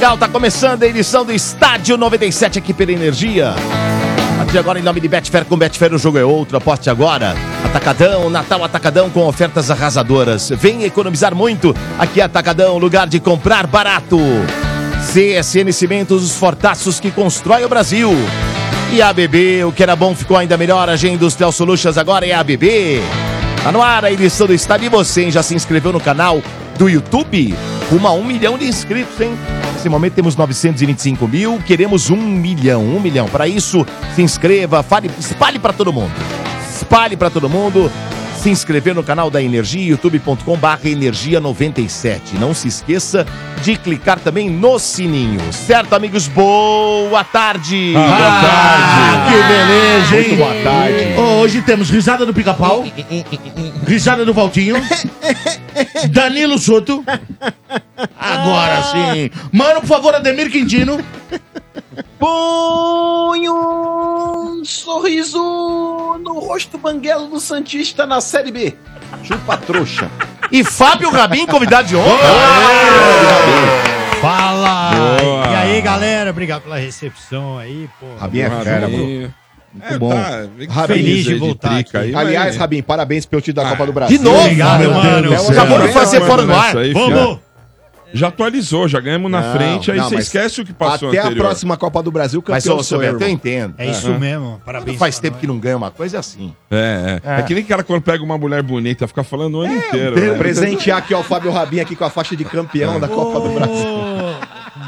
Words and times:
legal, 0.00 0.16
tá 0.16 0.26
começando 0.26 0.82
a 0.82 0.86
edição 0.86 1.26
do 1.26 1.30
Estádio 1.30 1.94
97 1.98 2.58
aqui 2.58 2.72
pela 2.72 2.90
Energia. 2.90 3.54
Aqui 4.40 4.56
agora 4.56 4.78
em 4.78 4.82
nome 4.82 4.98
de 4.98 5.06
Betfair, 5.06 5.44
com 5.44 5.58
Betfair 5.58 5.92
o 5.92 5.98
jogo 5.98 6.16
é 6.16 6.24
outro, 6.24 6.56
aposte 6.56 6.88
agora. 6.88 7.34
Atacadão, 7.66 8.30
Natal 8.30 8.64
Atacadão 8.64 9.10
com 9.10 9.26
ofertas 9.26 9.70
arrasadoras. 9.70 10.48
Vem 10.56 10.84
economizar 10.84 11.34
muito, 11.34 11.76
aqui 11.98 12.18
é 12.18 12.24
Atacadão, 12.24 12.78
lugar 12.78 13.06
de 13.08 13.20
comprar 13.20 13.66
barato. 13.66 14.18
CSN 15.12 15.70
Cimentos, 15.70 16.24
os 16.24 16.34
fortaços 16.34 16.98
que 16.98 17.10
constrói 17.10 17.62
o 17.66 17.68
Brasil. 17.68 18.10
E 18.94 19.02
a 19.02 19.10
ABB, 19.10 19.64
o 19.64 19.72
que 19.72 19.82
era 19.82 19.94
bom 19.94 20.14
ficou 20.14 20.38
ainda 20.38 20.56
melhor. 20.56 20.88
A 20.88 20.96
G 20.96 21.10
Industrial 21.10 21.52
Solutions 21.52 21.98
agora 21.98 22.24
é 22.24 22.32
a 22.32 22.40
ABB. 22.40 23.02
Tá 23.62 23.70
no 23.70 23.82
ar 23.82 24.06
a 24.06 24.10
edição 24.10 24.46
do 24.46 24.54
Estádio. 24.54 24.86
E 24.86 24.88
você 24.88 25.24
hein, 25.24 25.30
já 25.30 25.42
se 25.42 25.54
inscreveu 25.54 25.92
no 25.92 26.00
canal 26.00 26.42
do 26.78 26.88
YouTube? 26.88 27.54
Rumo 27.90 28.08
a 28.08 28.12
um 28.12 28.24
milhão 28.24 28.56
de 28.56 28.66
inscritos, 28.66 29.20
hein? 29.20 29.36
Nesse 29.80 29.88
momento 29.88 30.12
temos 30.12 30.36
925 30.36 31.26
mil, 31.26 31.58
queremos 31.64 32.10
um 32.10 32.18
milhão, 32.18 32.84
um 32.84 33.00
milhão. 33.00 33.26
Para 33.26 33.48
isso, 33.48 33.86
se 34.14 34.20
inscreva, 34.20 34.82
fale, 34.82 35.10
espalhe 35.18 35.58
para 35.58 35.72
todo 35.72 35.90
mundo. 35.90 36.12
Espalhe 36.68 37.16
para 37.16 37.30
todo 37.30 37.48
mundo. 37.48 37.90
Se 38.40 38.48
inscrever 38.48 38.94
no 38.94 39.02
canal 39.02 39.30
da 39.30 39.42
Energia, 39.42 39.90
youtube.com 39.90 40.56
barra 40.56 40.88
energia 40.88 41.38
97. 41.40 42.36
Não 42.36 42.54
se 42.54 42.68
esqueça 42.68 43.26
de 43.62 43.76
clicar 43.76 44.18
também 44.18 44.48
no 44.48 44.78
sininho. 44.78 45.40
Certo, 45.52 45.94
amigos? 45.94 46.26
Boa 46.26 47.22
tarde! 47.22 47.92
Ah, 47.94 48.00
boa 48.16 48.40
tarde! 48.40 49.30
Que 49.30 49.42
beleza, 49.46 50.16
hein? 50.16 50.28
Muito 50.28 50.36
boa 50.38 50.54
tarde. 50.64 51.20
Hoje 51.20 51.60
temos 51.60 51.90
risada 51.90 52.24
do 52.24 52.32
pica-pau, 52.32 52.82
risada 53.86 54.24
do 54.24 54.32
Valtinho, 54.32 54.76
Danilo 56.08 56.58
Soto. 56.58 57.04
Agora 58.18 58.82
sim. 58.84 59.30
Mano, 59.52 59.80
por 59.82 59.86
favor, 59.86 60.14
Ademir 60.14 60.50
Quintino. 60.50 60.98
Põe 62.18 63.48
um 63.48 64.62
sorriso 64.64 65.38
no 66.22 66.38
rosto 66.38 66.76
banguelo 66.78 67.26
do 67.28 67.40
Santista 67.40 68.06
na 68.06 68.20
Série 68.20 68.50
B. 68.52 68.74
Chupa 69.22 69.56
trouxa. 69.56 70.10
E 70.52 70.64
Fábio 70.64 71.10
Rabin, 71.10 71.46
convidado 71.46 71.88
de 71.88 71.96
honra. 71.96 72.18
Fala! 74.20 74.90
Boa. 75.20 75.46
E 75.46 75.54
aí, 75.54 75.80
galera? 75.80 76.30
Obrigado 76.30 76.62
pela 76.62 76.76
recepção 76.78 77.58
aí, 77.58 77.88
pô. 77.98 78.06
Rabinho 78.18 78.46
é 78.46 78.50
fera, 78.64 78.88
bro. 78.88 78.98
Muito 78.98 79.32
Muito 79.72 79.98
bom. 79.98 80.12
Feliz 80.86 81.24
de 81.24 81.34
voltar 81.36 81.78
aqui. 81.78 82.14
Aliás, 82.14 82.56
Rabin, 82.56 82.82
parabéns 82.82 83.24
pelo 83.24 83.40
título 83.40 83.64
da 83.64 83.70
Copa 83.70 83.86
do 83.86 83.92
Brasil. 83.92 84.18
De 84.18 84.24
novo, 84.24 84.40
Obrigado, 84.40 84.90
mano. 84.90 85.30
Deus. 85.30 85.50
Acabou 85.50 85.78
de 85.80 85.88
É, 85.88 85.92
fazer 85.92 86.18
mano, 86.20 86.30
fora 86.30 86.42
do 86.46 86.52
ar. 86.54 86.76
aí, 86.76 86.92
Vamos! 86.92 87.38
Já 88.12 88.28
atualizou, 88.28 88.88
já 88.88 89.00
ganhamos 89.00 89.30
na 89.30 89.40
Não, 89.40 89.52
frente, 89.54 89.90
aí 89.90 89.98
não, 89.98 90.08
você 90.08 90.14
mas 90.16 90.24
esquece 90.26 90.60
o 90.60 90.64
que 90.64 90.72
passou 90.72 91.08
Até 91.08 91.18
a 91.18 91.24
anterior. 91.26 91.44
próxima 91.44 91.76
Copa 91.76 92.02
do 92.02 92.10
Brasil, 92.10 92.42
Mas, 92.48 92.64
campeão 92.64 92.78
ô, 92.78 92.82
sou 92.82 93.02
eu, 93.02 93.14
irmão. 93.14 93.28
entendo. 93.28 93.74
É 93.78 93.90
isso 93.90 94.08
mesmo. 94.18 94.60
Parabéns. 94.64 94.98
Faz 94.98 95.16
pra 95.16 95.22
tempo 95.22 95.34
nós. 95.34 95.40
que 95.40 95.46
não 95.46 95.58
ganha 95.58 95.76
uma 95.76 95.90
coisa 95.90 96.18
assim. 96.18 96.54
É, 96.70 97.20
é. 97.24 97.40
É. 97.40 97.42
que 97.42 97.54
nem 97.54 97.64
cara 97.64 97.82
quando 97.82 98.02
pega 98.02 98.22
uma 98.24 98.36
mulher 98.38 98.62
bonita, 98.62 99.06
fica 99.06 99.22
falando 99.22 99.58
o 99.58 99.60
ano 99.62 99.74
inteiro. 99.74 100.12
Pre- 100.14 100.30
né? 100.32 100.38
Presentear 100.38 100.98
aqui, 100.98 101.14
ó, 101.14 101.20
o 101.20 101.22
Fábio 101.22 101.50
Rabin 101.52 101.80
aqui 101.80 101.94
com 101.96 102.04
a 102.04 102.10
faixa 102.10 102.34
de 102.36 102.44
campeão 102.44 102.98
da 102.98 103.08
Copa 103.08 103.40
do 103.40 103.54
Brasil. 103.54 103.86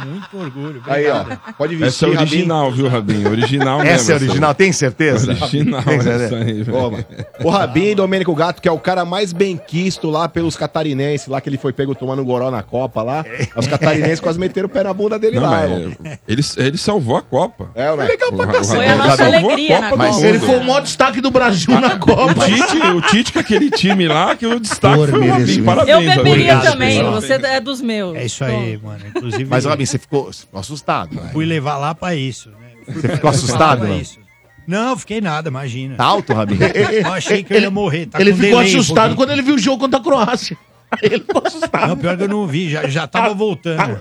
Ô, 0.02 0.06
Muito 0.06 0.36
orgulho. 0.38 0.82
Aí, 0.86 1.08
ó, 1.08 1.20
Obrigado. 1.20 1.54
pode 1.56 1.74
Essa 1.76 1.84
vestir, 2.06 2.06
é 2.06 2.20
original, 2.20 2.70
viu, 2.72 2.88
Rabinho? 2.88 3.28
Original 3.30 3.78
mesmo. 3.78 3.90
Essa 3.92 4.12
é 4.12 4.14
original, 4.16 4.54
tem 4.54 4.72
certeza? 4.72 5.30
Original 5.32 5.82
Tem 5.82 5.94
essa 5.98 6.18
certeza? 6.18 6.36
aí, 6.36 6.64
mano. 6.70 7.04
O 7.44 7.50
Rabin 7.50 7.90
e 7.90 7.94
Domênico 7.94 8.34
Gato, 8.34 8.60
que 8.60 8.68
é 8.68 8.72
o 8.72 8.78
cara 8.78 9.04
mais 9.04 9.32
bem 9.32 9.56
quisto 9.56 10.10
lá 10.10 10.28
pelos 10.28 10.56
catarinenses, 10.56 11.26
lá 11.28 11.40
que 11.40 11.48
ele 11.48 11.58
foi 11.58 11.72
pego 11.72 11.94
tomando 11.94 12.24
goró 12.24 12.50
na 12.50 12.62
Copa 12.62 13.02
lá. 13.02 13.24
Os 13.56 13.66
catarinenses 13.66 14.20
quase 14.20 14.38
meteram 14.38 14.66
o 14.66 14.70
pé 14.70 14.82
na 14.82 14.92
bunda 14.92 15.18
dele 15.18 15.36
Não, 15.36 15.42
lá, 15.42 15.50
mas 15.50 15.70
irmão. 15.70 15.96
ele, 16.28 16.42
ele 16.56 16.78
salvou 16.78 17.16
a 17.16 17.22
Copa. 17.22 17.70
É, 17.74 17.94
né? 17.96 18.04
Legal 18.04 18.32
pra 18.32 18.46
cacete. 18.46 18.76
Foi 18.76 18.86
a 18.86 18.96
nossa 18.96 19.24
alegria 19.24 19.80
na 19.80 19.90
do 19.90 19.96
Mas. 19.98 20.22
Ele 20.22 20.38
foi 20.38 20.56
o 20.58 20.64
maior 20.64 20.80
destaque 20.82 21.20
do 21.20 21.30
Brasil 21.30 21.80
na 21.80 21.94
O 21.94 21.98
Copa. 21.98 22.44
Tite, 22.44 22.76
o 22.78 23.00
Tite 23.02 23.32
com 23.32 23.38
aquele 23.38 23.70
time 23.70 24.08
lá, 24.08 24.34
que 24.36 24.46
o 24.46 24.58
destaque 24.60 24.96
Por 24.96 25.08
foi 25.10 25.20
o. 25.20 25.64
Parabéns, 25.64 25.88
Eu 25.88 26.00
beberia 26.00 26.20
Obrigado, 26.22 26.64
também, 26.72 27.02
você 27.04 27.34
é 27.34 27.60
dos 27.60 27.80
meus. 27.80 28.16
É 28.16 28.24
isso 28.24 28.44
aí, 28.44 28.78
mano. 28.82 29.00
Inclusive, 29.14 29.44
Mas, 29.44 29.64
Robin, 29.64 29.84
você 29.92 29.98
ficou, 29.98 30.32
ficou 30.32 30.60
assustado. 30.60 31.14
né? 31.14 31.30
fui 31.32 31.44
levar 31.44 31.76
lá 31.78 31.94
pra 31.94 32.14
isso, 32.14 32.50
né? 32.50 32.56
Fui 32.84 32.94
Você 32.94 33.06
pra- 33.08 33.16
ficou 33.16 33.30
fui 33.32 33.38
assustado, 33.38 33.78
pra 33.80 33.88
não? 33.88 34.00
isso. 34.00 34.20
Não, 34.66 34.96
fiquei 34.96 35.20
nada, 35.20 35.48
imagina. 35.48 35.96
Tá 35.96 36.04
alto, 36.04 36.32
Rabin? 36.32 36.56
Eu 37.04 37.12
achei 37.12 37.42
que 37.42 37.52
eu 37.52 37.60
ia 37.60 37.70
morrer. 37.70 38.06
Tá 38.06 38.20
ele 38.20 38.30
com 38.30 38.36
ficou 38.38 38.58
delay 38.60 38.74
um 38.76 38.78
assustado 38.78 38.96
pouquinho. 38.96 39.16
quando 39.16 39.30
ele 39.32 39.42
viu 39.42 39.54
o 39.56 39.58
jogo 39.58 39.78
contra 39.78 39.98
a 39.98 40.02
Croácia. 40.02 40.56
Ele 41.02 41.18
ficou 41.20 41.42
assustado. 41.44 41.88
Não, 41.88 41.96
pior 41.96 42.16
que 42.18 42.22
eu 42.24 42.28
não 42.28 42.46
vi, 42.46 42.68
já, 42.70 42.86
já 42.86 43.06
tava 43.06 43.32
voltando. 43.32 43.98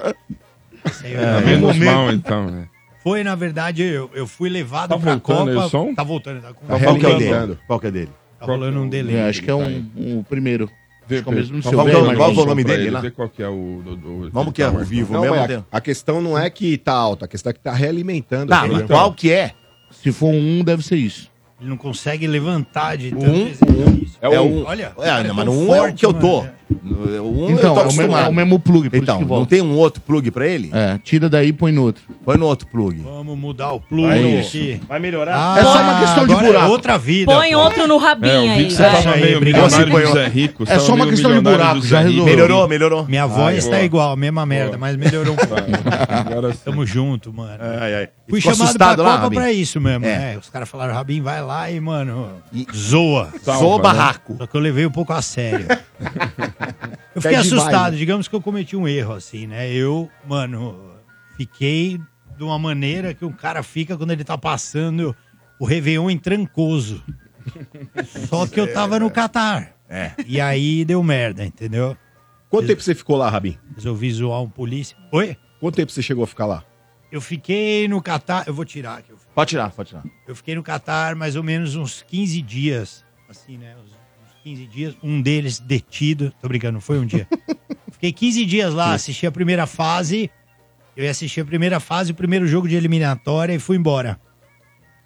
Sei, 0.93 1.13
Tá 1.13 1.19
eu- 1.39 1.45
menos 1.47 1.61
momento- 1.61 1.85
mal, 1.85 2.11
então, 2.11 2.45
né? 2.51 2.67
Foi, 3.01 3.23
na 3.23 3.33
verdade, 3.33 3.81
eu, 3.81 4.09
eu 4.13 4.27
fui 4.27 4.49
levado 4.49 4.89
Tá 4.89 4.97
pra 4.99 5.11
voltando 5.13 5.49
aí 5.49 5.55
Copa. 5.55 5.67
o 5.67 5.69
som? 5.69 5.95
Tá 5.95 6.03
voltando, 6.03 6.41
tá, 6.41 6.53
com... 6.53 6.65
Tá 6.67 6.77
Qual 6.79 6.95
que 6.97 7.05
é 7.05 7.09
o 7.09 7.17
dele? 7.17 7.57
Qual 7.65 7.79
que 7.79 7.87
é 7.87 7.91
dele? 7.91 8.11
tá 8.39 8.45
rolando 8.45 8.79
um 8.81 8.89
delay. 8.89 9.15
É, 9.15 9.29
acho 9.29 9.41
que 9.41 9.49
é 9.49 9.55
um, 9.55 9.85
um 9.95 10.23
primeiro. 10.23 10.69
Acho 11.15 11.23
que 11.23 11.29
é 11.29 11.31
o 11.31 11.35
mesmo 11.35 11.57
no 11.57 11.63
seu. 11.63 11.71
Qual 11.73 11.87
é 11.87 11.91
qual 11.91 12.05
é 12.05 12.13
o 12.13 12.17
vamos- 12.17 12.45
nome 12.45 12.63
dele 12.63 12.83
ele 12.83 12.91
lá? 12.91 12.99
ver 13.01 13.11
qual 13.11 13.29
que 13.29 13.41
é 13.43 13.47
o... 13.47 13.81
do- 13.83 13.95
do- 13.95 14.29
Vamos 14.31 14.53
que 14.53 14.61
é 14.63 14.69
tá 14.69 14.77
ao 14.77 14.83
vivo 14.85 15.13
Não, 15.13 15.21
mesmo. 15.21 15.47
tem- 15.47 15.57
a, 15.71 15.77
a 15.77 15.81
questão 15.81 16.21
não 16.21 16.37
é 16.37 16.49
que 16.49 16.77
tá 16.77 16.93
alta, 16.93 17.25
a 17.25 17.27
questão 17.27 17.49
é 17.49 17.53
que 17.53 17.59
tá 17.59 17.73
realimentando. 17.73 18.49
Tá, 18.49 18.67
mas 18.67 18.83
qual 18.87 19.13
que 19.13 19.31
é? 19.31 19.51
Se 19.91 20.11
for 20.11 20.33
um, 20.33 20.63
deve 20.63 20.83
ser 20.83 20.95
isso. 20.95 21.29
Ele 21.59 21.69
não 21.69 21.77
consegue 21.77 22.25
levantar 22.25 22.97
de 22.97 23.11
tanto 23.11 23.25
Um, 23.25 23.47
exercício. 23.47 24.17
É 24.21 24.39
o 24.39 24.43
um. 24.43 24.65
Olha, 24.65 24.93
É, 24.99 25.23
não, 25.23 25.35
mas 25.35 25.47
um 25.47 25.51
é 25.51 25.63
o 25.63 25.81
forte, 25.83 25.95
que 25.99 26.05
eu 26.05 26.13
tô. 26.13 26.41
mano. 26.41 26.53
O 26.71 27.45
um 27.45 27.49
Então, 27.51 27.77
é 27.77 27.81
o 27.83 27.93
mesmo, 27.93 28.17
é 28.17 28.27
o 28.29 28.33
mesmo 28.33 28.59
plug, 28.59 28.89
por 28.89 28.95
Então, 28.97 29.15
isso 29.15 29.23
que 29.25 29.29
não 29.29 29.37
volta. 29.37 29.49
tem 29.49 29.61
um 29.61 29.75
outro 29.75 30.01
plug 30.01 30.31
pra 30.31 30.47
ele? 30.47 30.69
É, 30.73 30.97
tira 31.03 31.29
daí 31.29 31.49
e 31.49 31.53
põe 31.53 31.71
no 31.71 31.83
outro. 31.83 32.03
Põe 32.23 32.37
no 32.37 32.45
outro 32.45 32.67
plug. 32.67 33.01
Vamos 33.01 33.37
mudar 33.37 33.71
o 33.73 33.79
plug 33.79 34.09
Aí. 34.11 34.39
aqui. 34.39 34.81
Vai 34.87 34.99
melhorar? 34.99 35.35
Ah, 35.35 35.59
É 35.59 35.63
só 35.63 35.81
uma 35.81 35.99
questão 35.99 36.25
de 36.27 36.31
agora 36.33 36.47
buraco. 36.47 36.65
É 36.65 36.69
outra 36.69 36.97
vida. 36.97 37.31
Põe 37.31 37.51
pô. 37.51 37.57
outro 37.59 37.87
no 37.87 37.95
É, 37.95 37.99
rabinho 37.99 38.41
vi 38.41 38.49
aí, 38.49 38.61
você. 38.63 38.67
Isso 38.67 38.77
tava 38.77 39.11
aí, 39.15 39.21
meio 39.21 39.39
milionário 39.41 39.91
Você 40.07 40.27
Rico. 40.27 40.63
É 40.67 40.79
só 40.79 40.93
uma 40.95 41.07
questão 41.07 41.31
de 41.33 41.41
buraco, 41.41 41.81
já 41.81 41.99
resolveu. 42.01 42.25
Melhorou, 42.25 42.67
melhorou. 42.67 43.05
Minha 43.07 43.25
voz 43.27 43.65
boa. 43.65 43.77
tá 43.77 43.83
igual, 43.83 44.15
mesma 44.15 44.45
merda, 44.45 44.77
mas 44.77 44.95
melhorou 44.95 45.33
um 45.33 45.37
pouco. 45.37 46.57
Tamo 46.63 46.85
junto, 46.85 47.33
mano. 47.33 47.57
Ai, 47.59 47.93
ai. 47.95 48.09
Fui 48.29 48.39
Ficou 48.39 48.53
chamado 48.53 48.67
assustado 48.69 48.95
pra 48.95 49.03
lá, 49.03 49.11
Copa 49.15 49.23
Rabin? 49.23 49.35
pra 49.35 49.51
isso 49.51 49.81
mesmo, 49.81 50.05
É. 50.05 50.17
né? 50.17 50.37
Os 50.37 50.49
caras 50.49 50.69
falaram, 50.69 50.93
Rabin, 50.93 51.21
vai 51.21 51.41
lá 51.43 51.69
e, 51.69 51.79
mano, 51.81 52.29
zoa. 52.73 53.29
Né? 53.45 53.79
barraco. 53.81 54.35
Só 54.37 54.47
que 54.47 54.55
eu 54.55 54.61
levei 54.61 54.85
um 54.85 54.91
pouco 54.91 55.11
a 55.11 55.21
sério. 55.21 55.65
eu 57.15 57.21
fiquei 57.21 57.37
assustado, 57.37 57.95
digamos 57.95 58.27
que 58.27 58.35
eu 58.35 58.41
cometi 58.41 58.75
um 58.75 58.87
erro, 58.87 59.13
assim, 59.13 59.47
né? 59.47 59.71
Eu, 59.71 60.09
mano, 60.27 60.93
fiquei 61.37 61.99
de 62.37 62.43
uma 62.43 62.57
maneira 62.57 63.13
que 63.13 63.25
um 63.25 63.31
cara 63.31 63.61
fica 63.63 63.97
quando 63.97 64.11
ele 64.11 64.23
tá 64.23 64.37
passando 64.37 65.15
o 65.59 65.65
Réveillon 65.65 66.09
em 66.09 66.17
Trancoso. 66.17 67.03
Só 68.27 68.47
que 68.47 68.59
eu 68.59 68.71
tava 68.73 68.99
no 68.99 69.11
Catar. 69.11 69.75
É. 69.89 70.11
E 70.25 70.39
aí 70.39 70.85
deu 70.85 71.03
merda, 71.03 71.45
entendeu? 71.45 71.97
Quanto 72.49 72.67
tempo 72.67 72.81
você 72.81 72.95
ficou 72.95 73.17
lá, 73.17 73.29
Rabin? 73.29 73.57
Resolvi 73.75 74.11
zoar 74.11 74.41
um 74.41 74.49
polícia. 74.49 74.97
Oi? 75.11 75.37
Quanto 75.59 75.75
tempo 75.75 75.91
você 75.91 76.01
chegou 76.01 76.23
a 76.23 76.27
ficar 76.27 76.45
lá? 76.45 76.63
Eu 77.11 77.21
fiquei 77.21 77.87
no 77.87 78.01
Catar. 78.01 78.47
Eu 78.47 78.53
vou 78.53 78.65
tirar 78.65 78.99
aqui. 78.99 79.13
Pode 79.35 79.49
tirar, 79.49 79.69
pode 79.71 79.89
tirar. 79.89 80.03
Eu 80.27 80.35
fiquei 80.35 80.55
no 80.55 80.63
Catar 80.63 81.15
mais 81.15 81.35
ou 81.35 81.43
menos 81.43 81.75
uns 81.75 82.01
15 82.03 82.41
dias. 82.41 83.05
Assim, 83.29 83.57
né? 83.57 83.75
Uns 83.83 83.91
15 84.43 84.65
dias. 84.65 84.95
Um 85.03 85.21
deles 85.21 85.59
detido. 85.59 86.33
Tô 86.41 86.47
brincando, 86.47 86.73
não 86.73 86.81
foi 86.81 86.99
um 86.99 87.05
dia. 87.05 87.27
fiquei 87.91 88.11
15 88.11 88.45
dias 88.45 88.73
lá, 88.73 88.93
assisti 88.93 89.25
a 89.25 89.31
primeira 89.31 89.67
fase. 89.67 90.29
Eu 90.95 91.05
ia 91.05 91.11
assistir 91.11 91.41
a 91.41 91.45
primeira 91.45 91.79
fase, 91.79 92.11
o 92.11 92.15
primeiro 92.15 92.47
jogo 92.47 92.67
de 92.67 92.75
eliminatória 92.75 93.53
e 93.53 93.59
fui 93.59 93.77
embora. 93.77 94.19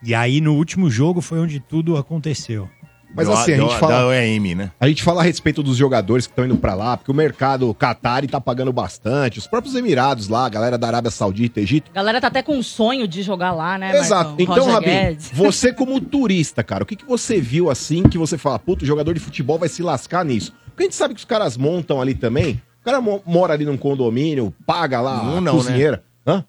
E 0.01 0.13
aí, 0.13 0.41
no 0.41 0.55
último 0.55 0.89
jogo, 0.89 1.21
foi 1.21 1.39
onde 1.39 1.59
tudo 1.59 1.97
aconteceu. 1.97 2.69
Mas 3.15 3.29
assim, 3.29 3.53
a 3.53 3.57
gente 3.57 3.77
fala... 3.77 3.93
Da 3.93 4.07
OEM, 4.07 4.55
né? 4.55 4.71
A 4.79 4.87
gente 4.87 5.01
fala 5.01 5.21
a 5.21 5.23
respeito 5.23 5.63
dos 5.63 5.77
jogadores 5.77 6.27
que 6.27 6.33
estão 6.33 6.45
indo 6.45 6.57
pra 6.57 6.73
lá, 6.73 6.97
porque 6.97 7.11
o 7.11 7.13
mercado 7.13 7.73
Qatari 7.73 8.27
tá 8.27 8.41
pagando 8.41 8.73
bastante, 8.73 9.39
os 9.39 9.47
próprios 9.47 9.75
Emirados 9.75 10.27
lá, 10.27 10.45
a 10.45 10.49
galera 10.49 10.77
da 10.77 10.87
Arábia 10.87 11.09
Saudita, 11.11 11.61
Egito. 11.61 11.89
A 11.91 11.95
galera 11.95 12.19
tá 12.19 12.27
até 12.27 12.43
com 12.43 12.57
um 12.57 12.63
sonho 12.63 13.07
de 13.07 13.21
jogar 13.21 13.51
lá, 13.53 13.77
né? 13.77 13.95
Exato. 13.97 14.35
Então, 14.37 14.69
Rabin, 14.69 14.85
Guedes. 14.85 15.31
você 15.33 15.71
como 15.71 15.99
turista, 16.01 16.63
cara, 16.63 16.83
o 16.83 16.85
que, 16.85 16.95
que 16.95 17.05
você 17.05 17.39
viu 17.39 17.69
assim 17.69 18.03
que 18.03 18.17
você 18.17 18.37
fala, 18.37 18.59
puto, 18.59 18.83
o 18.83 18.87
jogador 18.87 19.13
de 19.13 19.19
futebol 19.19 19.57
vai 19.57 19.69
se 19.69 19.81
lascar 19.81 20.25
nisso? 20.25 20.53
Porque 20.67 20.83
a 20.83 20.85
gente 20.85 20.95
sabe 20.95 21.13
que 21.13 21.19
os 21.19 21.25
caras 21.25 21.55
montam 21.55 22.01
ali 22.01 22.13
também, 22.13 22.61
o 22.81 22.85
cara 22.85 22.99
mo- 22.99 23.23
mora 23.25 23.53
ali 23.53 23.65
num 23.65 23.77
condomínio, 23.77 24.53
paga 24.65 24.99
lá 24.99 25.23
Um 25.23 25.37
a 25.37 25.41
não, 25.41 25.53
cozinheira. 25.53 26.03
Hã? 26.27 26.43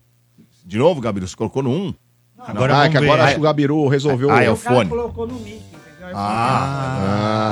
De 0.64 0.78
novo, 0.78 1.00
Gabriel, 1.00 1.28
você 1.28 1.36
colocou 1.36 1.62
no 1.62 1.70
1? 1.70 1.94
Agora 2.38 2.80
ah, 2.80 2.86
é 2.86 2.88
que 2.88 2.96
agora 2.96 3.24
acho 3.24 3.34
que 3.34 3.40
o 3.40 3.42
Gabiru 3.42 3.88
resolveu... 3.88 4.30
Ah, 4.30 4.42
é 4.42 4.50
o 4.50 4.52
ah, 4.52 4.56
fone. 4.56 4.88
colocou 4.88 5.26
no 5.26 5.34
mic, 5.40 5.62
entendeu? 6.10 6.22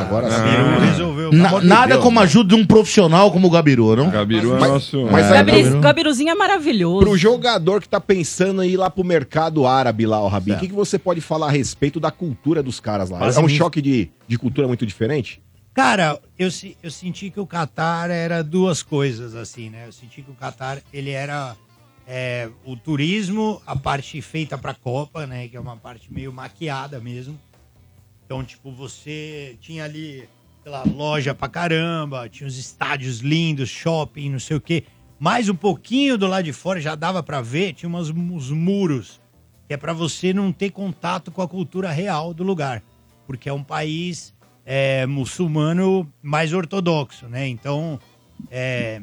agora 0.00 0.30
sim. 0.30 0.36
Gabiru 0.42 0.80
resolveu. 0.80 1.32
Na- 1.32 1.58
de 1.60 1.66
nada 1.66 1.86
Deus, 1.94 2.02
como 2.02 2.20
a 2.20 2.22
ajuda 2.22 2.48
de 2.54 2.54
um 2.62 2.66
profissional 2.66 3.30
como 3.32 3.46
o 3.46 3.50
Gabiru, 3.50 3.96
não? 3.96 4.10
Gabiru 4.10 4.56
é 4.56 4.60
Mas- 4.60 4.70
nosso... 4.70 5.06
mas 5.10 5.26
é, 5.26 5.28
aí- 5.30 5.34
Gabiru- 5.44 5.62
Gabiru. 5.62 5.80
Gabiruzinho 5.80 6.30
é 6.30 6.34
maravilhoso. 6.34 7.00
Pro 7.06 7.16
jogador 7.16 7.80
que 7.80 7.88
tá 7.88 8.00
pensando 8.00 8.62
em 8.62 8.70
ir 8.70 8.76
lá 8.76 8.88
pro 8.90 9.04
mercado 9.04 9.66
árabe 9.66 10.06
lá, 10.06 10.20
o 10.22 10.28
Rabin, 10.28 10.52
o 10.52 10.58
que, 10.58 10.68
que 10.68 10.74
você 10.74 10.98
pode 10.98 11.20
falar 11.20 11.48
a 11.48 11.50
respeito 11.50 11.98
da 12.00 12.10
cultura 12.10 12.62
dos 12.62 12.80
caras 12.80 13.10
lá? 13.10 13.26
É 13.26 13.38
um 13.40 13.48
choque 13.48 13.80
de, 13.82 14.10
de 14.28 14.38
cultura 14.38 14.66
muito 14.68 14.84
diferente? 14.86 15.40
Cara, 15.72 16.20
eu, 16.38 16.50
se- 16.50 16.76
eu 16.82 16.90
senti 16.90 17.30
que 17.30 17.40
o 17.40 17.46
Qatar 17.46 18.08
era 18.10 18.44
duas 18.44 18.80
coisas, 18.82 19.34
assim, 19.34 19.70
né? 19.70 19.84
Eu 19.88 19.92
senti 19.92 20.22
que 20.22 20.30
o 20.30 20.34
Qatar, 20.34 20.78
ele 20.92 21.10
era 21.10 21.56
é, 22.06 22.48
o 22.64 22.76
turismo, 22.76 23.60
a 23.66 23.74
parte 23.74 24.20
feita 24.22 24.56
pra 24.56 24.72
Copa, 24.72 25.26
né? 25.26 25.48
Que 25.48 25.56
é 25.56 25.60
uma 25.60 25.76
parte 25.76 26.12
meio 26.12 26.32
maquiada 26.32 27.00
mesmo. 27.00 27.36
Então, 28.24 28.42
tipo, 28.42 28.70
você 28.70 29.56
tinha 29.60 29.84
ali, 29.84 30.28
sei 30.62 30.72
lá, 30.72 30.82
loja 30.84 31.34
pra 31.34 31.48
caramba, 31.48 32.28
tinha 32.28 32.46
os 32.46 32.56
estádios 32.56 33.20
lindos, 33.20 33.68
shopping, 33.68 34.30
não 34.30 34.40
sei 34.40 34.56
o 34.56 34.60
quê. 34.60 34.84
Mais 35.18 35.48
um 35.48 35.54
pouquinho 35.54 36.18
do 36.18 36.26
lado 36.26 36.44
de 36.44 36.52
fora 36.52 36.80
já 36.80 36.94
dava 36.94 37.22
pra 37.22 37.40
ver, 37.40 37.74
tinha 37.74 37.88
umas, 37.88 38.10
uns 38.10 38.50
muros, 38.50 39.20
que 39.68 39.74
é 39.74 39.76
pra 39.76 39.92
você 39.92 40.32
não 40.32 40.52
ter 40.52 40.70
contato 40.70 41.30
com 41.30 41.42
a 41.42 41.48
cultura 41.48 41.90
real 41.90 42.34
do 42.34 42.42
lugar. 42.42 42.82
Porque 43.26 43.48
é 43.48 43.52
um 43.52 43.62
país 43.62 44.34
é, 44.64 45.06
muçulmano 45.06 46.10
mais 46.22 46.52
ortodoxo, 46.52 47.28
né? 47.28 47.46
Então, 47.46 47.98
é, 48.50 49.00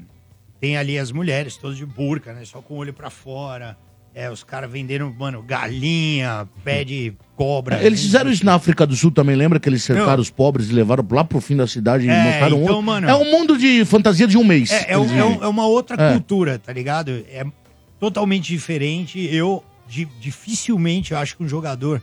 tem 0.59 0.77
ali 0.77 0.97
as 0.97 1.11
mulheres 1.11 1.57
todas 1.57 1.77
de 1.77 1.85
burca, 1.85 2.33
né? 2.33 2.43
Só 2.45 2.61
com 2.61 2.75
o 2.75 2.77
olho 2.77 2.93
pra 2.93 3.09
fora. 3.09 3.77
É, 4.13 4.29
os 4.29 4.43
caras 4.43 4.69
vendendo, 4.69 5.09
mano, 5.17 5.41
galinha, 5.41 6.45
pé 6.65 6.83
de 6.83 7.13
cobra. 7.35 7.81
Eles 7.81 8.01
fizeram 8.01 8.29
isso 8.29 8.45
na 8.45 8.55
África 8.55 8.85
do 8.85 8.93
Sul 8.95 9.09
também, 9.09 9.37
lembra 9.37 9.57
que 9.57 9.69
eles 9.69 9.83
cercaram 9.83 10.21
os 10.21 10.29
pobres 10.29 10.69
e 10.69 10.73
levaram 10.73 11.05
lá 11.09 11.23
pro 11.23 11.39
fim 11.39 11.55
da 11.55 11.65
cidade 11.65 12.05
e 12.05 12.09
É, 12.09 12.23
mostraram 12.23 12.57
então, 12.57 12.61
outro. 12.75 12.81
mano- 12.81 13.07
É 13.09 13.15
um 13.15 13.31
mundo 13.31 13.57
de 13.57 13.85
fantasia 13.85 14.27
de 14.27 14.37
um 14.37 14.43
mês. 14.43 14.69
É, 14.69 14.91
é, 14.93 14.97
um- 14.97 15.17
é 15.17 15.23
um- 15.23 15.43
é 15.43 15.47
uma 15.47 15.65
outra 15.65 15.95
É. 16.01 16.11
cultura, 16.11 16.59
tá 16.59 16.73
ligado? 16.73 17.23
É 17.29 17.45
totalmente 18.01 18.47
diferente. 18.51 19.17
Eu, 19.33 19.63
di- 19.87 20.07
dificilmente, 20.19 21.13
eu 21.13 21.17
acho 21.17 21.37
que 21.37 21.43
um 21.43 21.47
jogador 21.47 22.01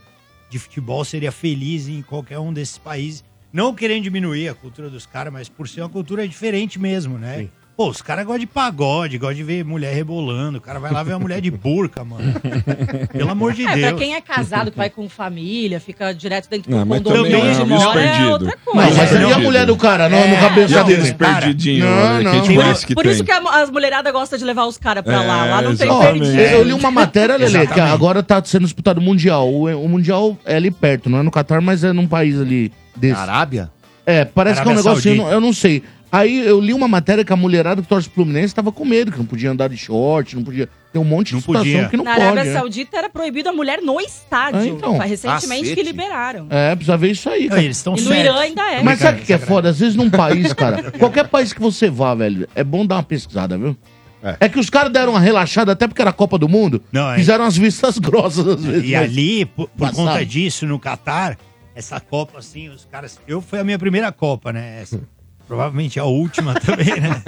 de 0.49 0.57
futebol 0.57 1.05
seria 1.05 1.31
feliz 1.31 1.87
em 1.87 2.01
qualquer 2.01 2.39
um 2.39 2.51
desses 2.51 2.79
países. 2.79 3.23
Não 3.53 3.73
querendo 3.73 4.03
diminuir 4.03 4.49
a 4.49 4.55
cultura 4.55 4.89
dos 4.89 5.05
caras, 5.05 5.31
mas 5.31 5.47
por 5.47 5.67
ser 5.67 5.81
uma 5.81 5.89
cultura 5.89 6.27
diferente 6.27 6.79
mesmo, 6.79 7.19
né? 7.19 7.49
Pô, 7.79 7.87
os 7.87 8.01
caras 8.01 8.25
gostam 8.25 8.39
de 8.41 8.45
pagode, 8.45 9.17
gostam 9.17 9.37
de 9.37 9.43
ver 9.45 9.63
mulher 9.63 9.93
rebolando. 9.95 10.57
O 10.57 10.61
cara 10.61 10.81
vai 10.81 10.91
lá 10.91 11.01
ver 11.01 11.13
uma 11.13 11.19
mulher 11.19 11.39
de 11.39 11.49
burca, 11.49 12.03
mano. 12.03 12.33
Pelo 13.09 13.29
amor 13.31 13.53
de 13.53 13.65
É, 13.65 13.73
Deus. 13.73 13.87
pra 13.91 13.97
quem 13.97 14.15
é 14.15 14.19
casado, 14.19 14.69
que 14.69 14.75
vai 14.75 14.89
com 14.89 15.07
família, 15.07 15.79
fica 15.79 16.11
direto 16.11 16.49
dentro 16.49 16.69
do 16.69 16.75
Não, 16.75 16.85
mas 16.85 17.01
condomínio 17.01 17.39
também 17.39 17.51
onde 17.53 17.61
é 17.61 17.63
mora, 17.77 18.01
é 18.01 18.27
outra 18.27 18.47
Não, 18.65 18.73
coisa. 18.73 18.97
mas 18.97 19.13
é 19.15 19.21
e 19.21 19.31
a 19.31 19.39
mulher 19.39 19.65
do 19.65 19.77
cara 19.77 20.09
no, 20.09 20.17
no 20.17 20.23
É. 20.25 20.39
cabeça 20.41 20.75
Não, 20.75 20.81
aqueles 20.81 21.03
dele? 21.05 21.15
perdidinhos 21.15 21.89
Não, 21.89 21.95
né, 21.95 22.19
que 22.21 22.27
a 22.27 22.33
não. 22.33 22.33
gente 22.45 22.55
conhece 22.57 22.85
que 22.85 22.95
Por 22.95 23.03
tem. 23.03 23.11
isso 23.13 23.23
que 23.23 23.31
a- 23.31 23.61
as 23.61 23.69
mulheradas 23.69 24.11
gostam 24.11 24.37
de 24.37 24.43
levar 24.43 24.65
os 24.65 24.77
caras 24.77 25.01
pra 25.01 25.21
lá. 25.21 25.47
É, 25.47 25.49
Lá 25.51 25.61
não 25.61 25.73
tem 25.73 25.87
exatamente. 25.87 26.19
perdido. 26.25 26.41
Eu 26.41 26.63
li 26.63 26.73
uma 26.73 26.91
matéria, 26.91 27.37
Lele, 27.37 27.65
que 27.65 27.79
agora 27.79 28.21
tá 28.21 28.43
sendo 28.43 28.65
disputado 28.65 28.99
o 28.99 29.01
Mundial. 29.01 29.47
O, 29.49 29.67
o 29.85 29.87
Mundial 29.87 30.37
é 30.45 30.57
ali 30.57 30.69
perto, 30.69 31.09
não 31.09 31.19
é 31.19 31.23
no 31.23 31.31
Catar, 31.31 31.61
mas 31.61 31.81
é 31.85 31.93
num 31.93 32.09
país 32.09 32.37
ali 32.41 32.73
desse. 32.93 33.17
Arábia? 33.21 33.71
É, 34.11 34.25
parece 34.25 34.61
que 34.61 34.67
é 34.67 34.71
um 34.71 34.73
Arábia 34.73 34.89
negócio, 34.91 35.11
eu 35.11 35.15
não, 35.15 35.31
eu 35.31 35.41
não 35.41 35.53
sei. 35.53 35.83
Aí 36.11 36.39
eu 36.39 36.59
li 36.59 36.73
uma 36.73 36.87
matéria 36.87 37.23
que 37.23 37.31
a 37.31 37.35
mulherada 37.35 37.83
que 37.83 37.87
torce 37.87 38.09
Fluminense 38.09 38.53
tava 38.55 38.71
com 38.71 38.83
medo, 38.83 39.11
que 39.11 39.17
não 39.19 39.25
podia 39.27 39.51
andar 39.51 39.69
de 39.69 39.77
short, 39.77 40.35
não 40.35 40.43
podia. 40.43 40.67
Tem 40.91 40.99
um 40.99 41.05
monte 41.05 41.27
de 41.27 41.33
Não 41.33 41.39
situação 41.41 41.63
podia. 41.71 41.87
que 41.87 41.95
não 41.97 42.03
Na 42.03 42.15
pode. 42.15 42.25
Arábia 42.25 42.43
né? 42.45 42.53
Saudita 42.59 42.97
era 42.97 43.07
proibido 43.11 43.47
a 43.49 43.53
mulher 43.53 43.79
no 43.83 44.01
estádio. 44.01 44.59
Ah, 44.59 44.65
então. 44.65 44.97
Foi 44.97 45.05
recentemente 45.05 45.61
Cacete. 45.61 45.75
que 45.75 45.83
liberaram. 45.83 46.47
É, 46.49 46.75
precisa 46.75 46.97
ver 46.97 47.11
isso 47.11 47.29
aí, 47.29 47.47
cara. 47.47 47.61
eles 47.61 47.77
estão 47.77 47.93
E 47.95 48.01
no 48.01 48.07
certos. 48.07 48.25
Irã 48.25 48.39
ainda 48.39 48.71
é. 48.71 48.81
Mas 48.81 48.97
sabe 48.97 49.21
o 49.21 49.23
que 49.23 49.31
é 49.33 49.37
foda? 49.37 49.69
Às 49.69 49.79
vezes 49.79 49.95
num 49.95 50.09
país, 50.09 50.51
cara, 50.53 50.89
qualquer 50.97 51.27
país 51.27 51.53
que 51.53 51.61
você 51.61 51.91
vá, 51.91 52.15
velho, 52.15 52.47
é 52.55 52.63
bom 52.63 52.83
dar 52.87 52.95
uma 52.95 53.03
pesquisada, 53.03 53.55
viu? 53.55 53.77
É. 54.23 54.35
É, 54.39 54.49
que 54.49 54.59
os 54.59 54.69
caras 54.69 54.91
deram 54.91 55.11
uma 55.13 55.19
relaxada 55.19 55.71
até 55.73 55.87
porque 55.87 56.01
era 56.01 56.09
a 56.09 56.13
Copa 56.13 56.39
do 56.39 56.49
Mundo. 56.49 56.81
Não, 56.91 57.11
é. 57.11 57.15
fizeram 57.17 57.45
as 57.45 57.55
vistas 57.55 57.99
grossas 57.99 58.47
às 58.47 58.63
vezes. 58.65 58.89
E 58.89 58.93
mas- 58.93 59.03
ali, 59.03 59.45
por, 59.45 59.69
por 59.69 59.91
conta 59.91 60.25
disso, 60.25 60.65
no 60.65 60.79
Catar, 60.79 61.37
essa 61.79 61.99
Copa, 61.99 62.37
assim, 62.39 62.69
os 62.69 62.85
caras. 62.85 63.19
Eu 63.27 63.41
foi 63.41 63.59
a 63.59 63.63
minha 63.63 63.79
primeira 63.79 64.11
Copa, 64.11 64.53
né? 64.53 64.81
Essa, 64.81 65.01
provavelmente 65.47 65.99
a 65.99 66.05
última 66.05 66.53
também, 66.59 66.99
né? 66.99 67.21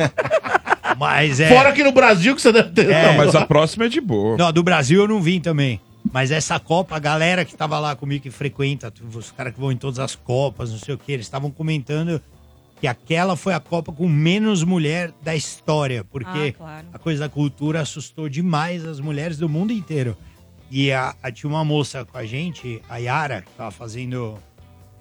Mas 0.98 1.40
é. 1.40 1.50
Fora 1.50 1.70
aqui 1.70 1.84
no 1.84 1.92
Brasil 1.92 2.36
que 2.36 2.42
você 2.42 2.52
deve 2.52 2.70
ter. 2.72 2.90
É. 2.90 3.08
Não, 3.08 3.18
mas 3.18 3.36
a 3.36 3.46
próxima 3.46 3.86
é 3.86 3.90
de 3.90 4.00
boa. 4.00 4.38
Não, 4.38 4.52
do 4.52 4.62
Brasil 4.64 5.02
eu 5.02 5.08
não 5.08 5.22
vim 5.22 5.40
também. 5.40 5.80
Mas 6.12 6.32
essa 6.32 6.60
Copa, 6.60 6.96
a 6.96 7.00
galera 7.00 7.46
que 7.46 7.56
tava 7.56 7.78
lá 7.80 7.96
comigo, 7.96 8.24
que 8.24 8.32
frequenta, 8.32 8.92
os 9.14 9.32
caras 9.32 9.54
que 9.54 9.60
vão 9.60 9.72
em 9.72 9.78
todas 9.78 10.00
as 10.00 10.16
Copas, 10.16 10.72
não 10.72 10.80
sei 10.80 10.96
o 10.96 10.98
que, 10.98 11.12
eles 11.12 11.26
estavam 11.26 11.52
comentando 11.52 12.22
que 12.80 12.88
aquela 12.88 13.36
foi 13.36 13.54
a 13.54 13.60
Copa 13.60 13.92
com 13.92 14.08
menos 14.10 14.64
mulher 14.64 15.12
da 15.24 15.36
história, 15.36 16.04
porque 16.04 16.56
Ah, 16.56 16.58
claro. 16.58 16.88
a 16.94 16.98
coisa 17.00 17.20
da 17.22 17.30
cultura 17.30 17.82
assustou 17.82 18.28
demais 18.28 18.84
as 18.84 19.00
mulheres 19.00 19.38
do 19.38 19.48
mundo 19.48 19.72
inteiro. 19.72 20.18
E 20.72 20.92
a, 20.92 21.14
a- 21.22 21.32
tinha 21.32 21.50
uma 21.50 21.64
moça 21.66 22.06
com 22.06 22.18
a 22.18 22.26
gente, 22.26 22.82
a 22.90 22.98
Yara, 22.98 23.42
que 23.42 23.52
tava 23.52 23.70
fazendo. 23.72 24.40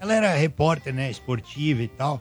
Ela 0.00 0.14
era 0.14 0.34
repórter, 0.34 0.92
né? 0.92 1.10
Esportiva 1.10 1.82
e 1.82 1.88
tal. 1.88 2.20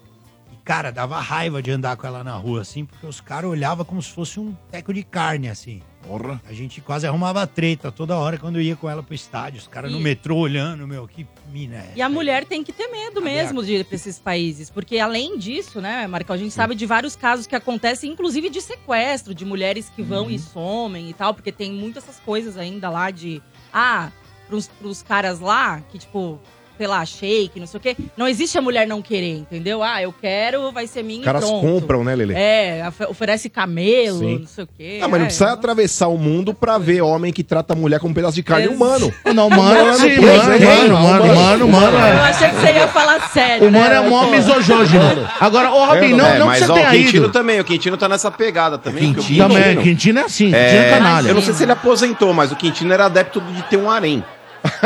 E, 0.53 0.55
cara, 0.63 0.91
dava 0.91 1.19
raiva 1.19 1.61
de 1.61 1.71
andar 1.71 1.97
com 1.97 2.05
ela 2.05 2.23
na 2.23 2.35
rua, 2.35 2.61
assim, 2.61 2.85
porque 2.85 3.05
os 3.07 3.19
caras 3.19 3.49
olhavam 3.49 3.83
como 3.83 4.01
se 4.01 4.11
fosse 4.11 4.39
um 4.39 4.53
teco 4.69 4.93
de 4.93 5.01
carne, 5.03 5.49
assim. 5.49 5.81
Porra. 6.07 6.41
A 6.47 6.53
gente 6.53 6.81
quase 6.81 7.05
arrumava 7.05 7.45
treta 7.45 7.91
toda 7.91 8.15
hora 8.17 8.37
quando 8.37 8.55
eu 8.55 8.61
ia 8.61 8.75
com 8.75 8.89
ela 8.89 9.03
pro 9.03 9.13
estádio. 9.13 9.59
Os 9.59 9.67
caras 9.67 9.91
no 9.91 9.99
E- 9.99 10.01
metrô 10.01 10.37
olhando, 10.37 10.87
meu, 10.87 11.07
que 11.07 11.27
mina 11.51 11.75
é. 11.77 11.93
E 11.95 12.01
a 12.01 12.09
mulher 12.09 12.45
tem 12.45 12.63
que 12.63 12.71
ter 12.71 12.87
medo 12.87 13.21
mesmo 13.21 13.63
de 13.63 13.73
ir 13.75 13.85
pra 13.85 13.95
esses 13.95 14.17
países. 14.17 14.69
Porque 14.69 14.97
além 14.99 15.37
disso, 15.37 15.79
né, 15.81 16.07
Marcão, 16.07 16.35
a 16.35 16.39
gente 16.39 16.53
sabe 16.53 16.73
de 16.75 16.85
vários 16.85 17.15
casos 17.15 17.45
que 17.45 17.55
acontecem, 17.55 18.11
inclusive 18.11 18.49
de 18.49 18.61
sequestro, 18.61 19.33
de 19.35 19.45
mulheres 19.45 19.91
que 19.95 20.01
vão 20.01 20.29
e 20.31 20.39
somem 20.39 21.09
e 21.09 21.13
tal, 21.13 21.33
porque 21.33 21.51
tem 21.51 21.71
muitas 21.71 22.03
essas 22.03 22.19
coisas 22.21 22.57
ainda 22.57 22.89
lá 22.89 23.11
de. 23.11 23.41
Ah, 23.73 24.11
pros, 24.47 24.67
pros 24.67 25.03
caras 25.03 25.39
lá, 25.39 25.81
que 25.91 25.99
tipo, 25.99 26.39
sei 26.79 26.87
lá, 26.87 27.03
shake, 27.05 27.59
não 27.59 27.67
sei 27.67 27.77
o 27.77 27.81
quê. 27.81 27.97
Não 28.15 28.25
existe 28.25 28.57
a 28.57 28.61
mulher 28.61 28.87
não 28.87 29.01
querer, 29.01 29.35
entendeu? 29.39 29.83
Ah, 29.83 30.01
eu 30.01 30.13
quero, 30.13 30.71
vai 30.71 30.87
ser 30.87 31.03
minha 31.03 31.19
Os 31.19 31.25
caras 31.25 31.43
pronto. 31.43 31.59
compram, 31.67 32.05
né, 32.05 32.15
Lele? 32.15 32.33
É, 32.37 32.85
of- 32.87 33.03
oferece 33.11 33.49
camelo, 33.49 34.19
Sim. 34.19 34.39
não 34.39 34.47
sei 34.47 34.63
o 34.63 34.67
quê. 34.77 34.99
Ah, 35.01 35.07
mas 35.09 35.19
não 35.19 35.25
é, 35.25 35.25
precisa 35.25 35.51
atravessar 35.51 36.07
o 36.07 36.17
mundo 36.17 36.53
pra 36.53 36.77
ver 36.77 37.01
homem 37.01 37.33
que 37.33 37.43
trata 37.43 37.73
a 37.73 37.75
mulher 37.75 37.99
como 37.99 38.11
um 38.11 38.13
pedaço 38.13 38.35
de 38.35 38.43
carne 38.43 38.67
Ex- 38.67 38.73
humano. 38.75 39.13
Não, 39.35 39.49
mano, 39.49 39.61
Mano, 39.85 39.93
sim, 39.99 40.07
é, 40.11 40.19
mano, 40.21 40.89
não, 40.89 41.01
mano, 41.01 41.25
mano. 41.27 41.35
mano, 41.35 41.67
mano, 41.67 41.97
Eu 41.97 42.03
é. 42.05 42.29
achei 42.29 42.49
que 42.49 42.55
você 42.55 42.71
ia 42.71 42.87
falar 42.87 43.27
sério, 43.29 43.67
O 43.67 43.71
né? 43.71 43.79
mano 43.79 43.93
é 44.05 44.09
mó 44.09 44.23
Pô. 44.25 44.31
misogógino. 44.31 45.29
Agora, 45.39 45.71
ô 45.71 45.85
Robin, 45.85 46.13
não, 46.13 46.25
É, 46.25 46.39
não 46.39 46.49
que 46.49 46.59
você 46.59 46.65
ó, 46.65 46.71
o 46.71 46.73
tenha 46.75 46.89
Quintino 46.91 47.25
ido. 47.25 47.31
também, 47.33 47.59
o 47.59 47.63
Quintino 47.65 47.97
tá 47.97 48.07
nessa 48.07 48.31
pegada 48.31 48.77
também. 48.77 49.13
que 49.13 49.19
o 49.19 49.37
Também, 49.37 49.77
Quintino 49.77 50.19
é 50.19 50.23
assim, 50.23 50.45
Quintino 50.45 50.57
é 50.57 50.87
É, 50.87 50.89
canalha. 50.91 51.27
eu 51.27 51.35
não 51.35 51.41
sei 51.41 51.53
se 51.53 51.63
ele 51.63 51.73
aposentou, 51.73 52.33
mas 52.33 52.51
o 52.51 52.55
Quintino 52.55 52.93
era 52.93 53.05
adepto 53.05 53.41
de 53.41 53.61
ter 53.63 53.75
um 53.77 53.91
harém. 53.91 54.23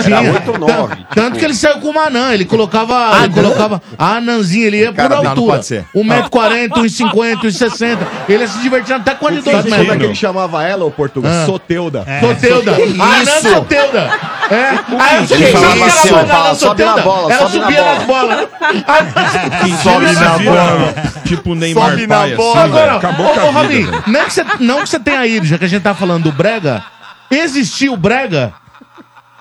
Tinha. 0.01 0.17
Era 0.17 0.31
8 0.33 0.51
ou 0.51 0.57
9. 0.59 0.73
Tanto- 0.95 1.07
Tanto 1.13 1.39
que 1.39 1.45
ele 1.45 1.53
saiu 1.53 1.79
com 1.79 1.89
uma 1.89 2.03
anã, 2.07 2.33
ele 2.33 2.45
colocava, 2.45 3.11
ele 3.23 3.33
colocava 3.33 3.81
a 3.97 4.15
anãzinha, 4.15 4.65
ele 4.67 4.77
ia 4.79 4.91
Cara, 4.93 5.09
por 5.09 5.15
não, 5.17 5.23
não 5.23 5.29
altura. 5.31 5.51
pode 5.53 5.65
ser. 5.67 5.85
1,40m, 5.95 6.69
1,50m, 6.69 7.35
1,60m. 7.43 7.97
Ele 8.27 8.39
ia 8.43 8.47
se 8.47 8.57
divertindo 8.59 8.95
até 8.99 9.13
com 9.13 9.27
a 9.27 9.31
de 9.31 9.41
2 9.41 9.55
Sabe 9.55 9.63
como 9.69 9.75
é 9.75 9.77
que 9.79 9.83
metros. 9.91 10.05
ele 10.09 10.15
chamava 10.15 10.63
ela, 10.63 10.85
ô 10.85 10.91
Portugal? 10.91 11.31
Ah. 11.31 11.45
Soteuda. 11.45 12.03
É. 12.07 12.19
Soteuda. 12.19 12.71
A 12.71 13.05
anã 13.05 13.25
Soteuda. 13.41 14.11
É. 14.49 14.69
Aí 14.99 15.17
eu 15.17 15.23
o 15.23 15.27
que 15.27 15.33
assim, 15.33 15.43
ela 15.55 15.89
sobe 15.95 16.25
na 16.27 16.55
Soteuda? 16.55 17.01
bola, 17.01 17.33
Ela 17.33 17.49
sobe 17.49 17.57
na 17.59 17.65
subia 17.65 17.81
bola. 17.83 17.95
nas 17.95 18.03
bolas. 18.03 18.49
Sobe 19.83 20.11
na 20.13 20.37
bola. 20.39 20.93
Tipo 21.25 21.51
o 21.51 21.55
Neymar 21.55 21.91
Sobe 21.91 22.07
na 22.07 22.27
bola. 22.27 22.61
assim, 22.61 22.71
velho. 22.71 22.83
Agora, 22.83 22.95
Acabou 22.97 23.25
ô, 23.27 23.29
com 23.29 23.39
ô, 23.39 23.41
a 23.41 23.45
vida. 23.45 23.59
Robin, 23.61 23.83
velho. 23.85 24.03
não, 24.07 24.19
é 24.19 24.25
que 24.25 24.33
você, 24.33 24.45
não 24.59 24.81
que 24.83 24.89
você 24.89 24.99
tenha 24.99 25.25
ido, 25.25 25.45
já 25.45 25.57
que 25.57 25.65
a 25.65 25.67
gente 25.67 25.81
tá 25.81 25.93
falando 25.93 26.23
do 26.23 26.31
Brega, 26.31 26.83
existiu 27.31 27.93
o 27.93 27.97
Brega? 27.97 28.53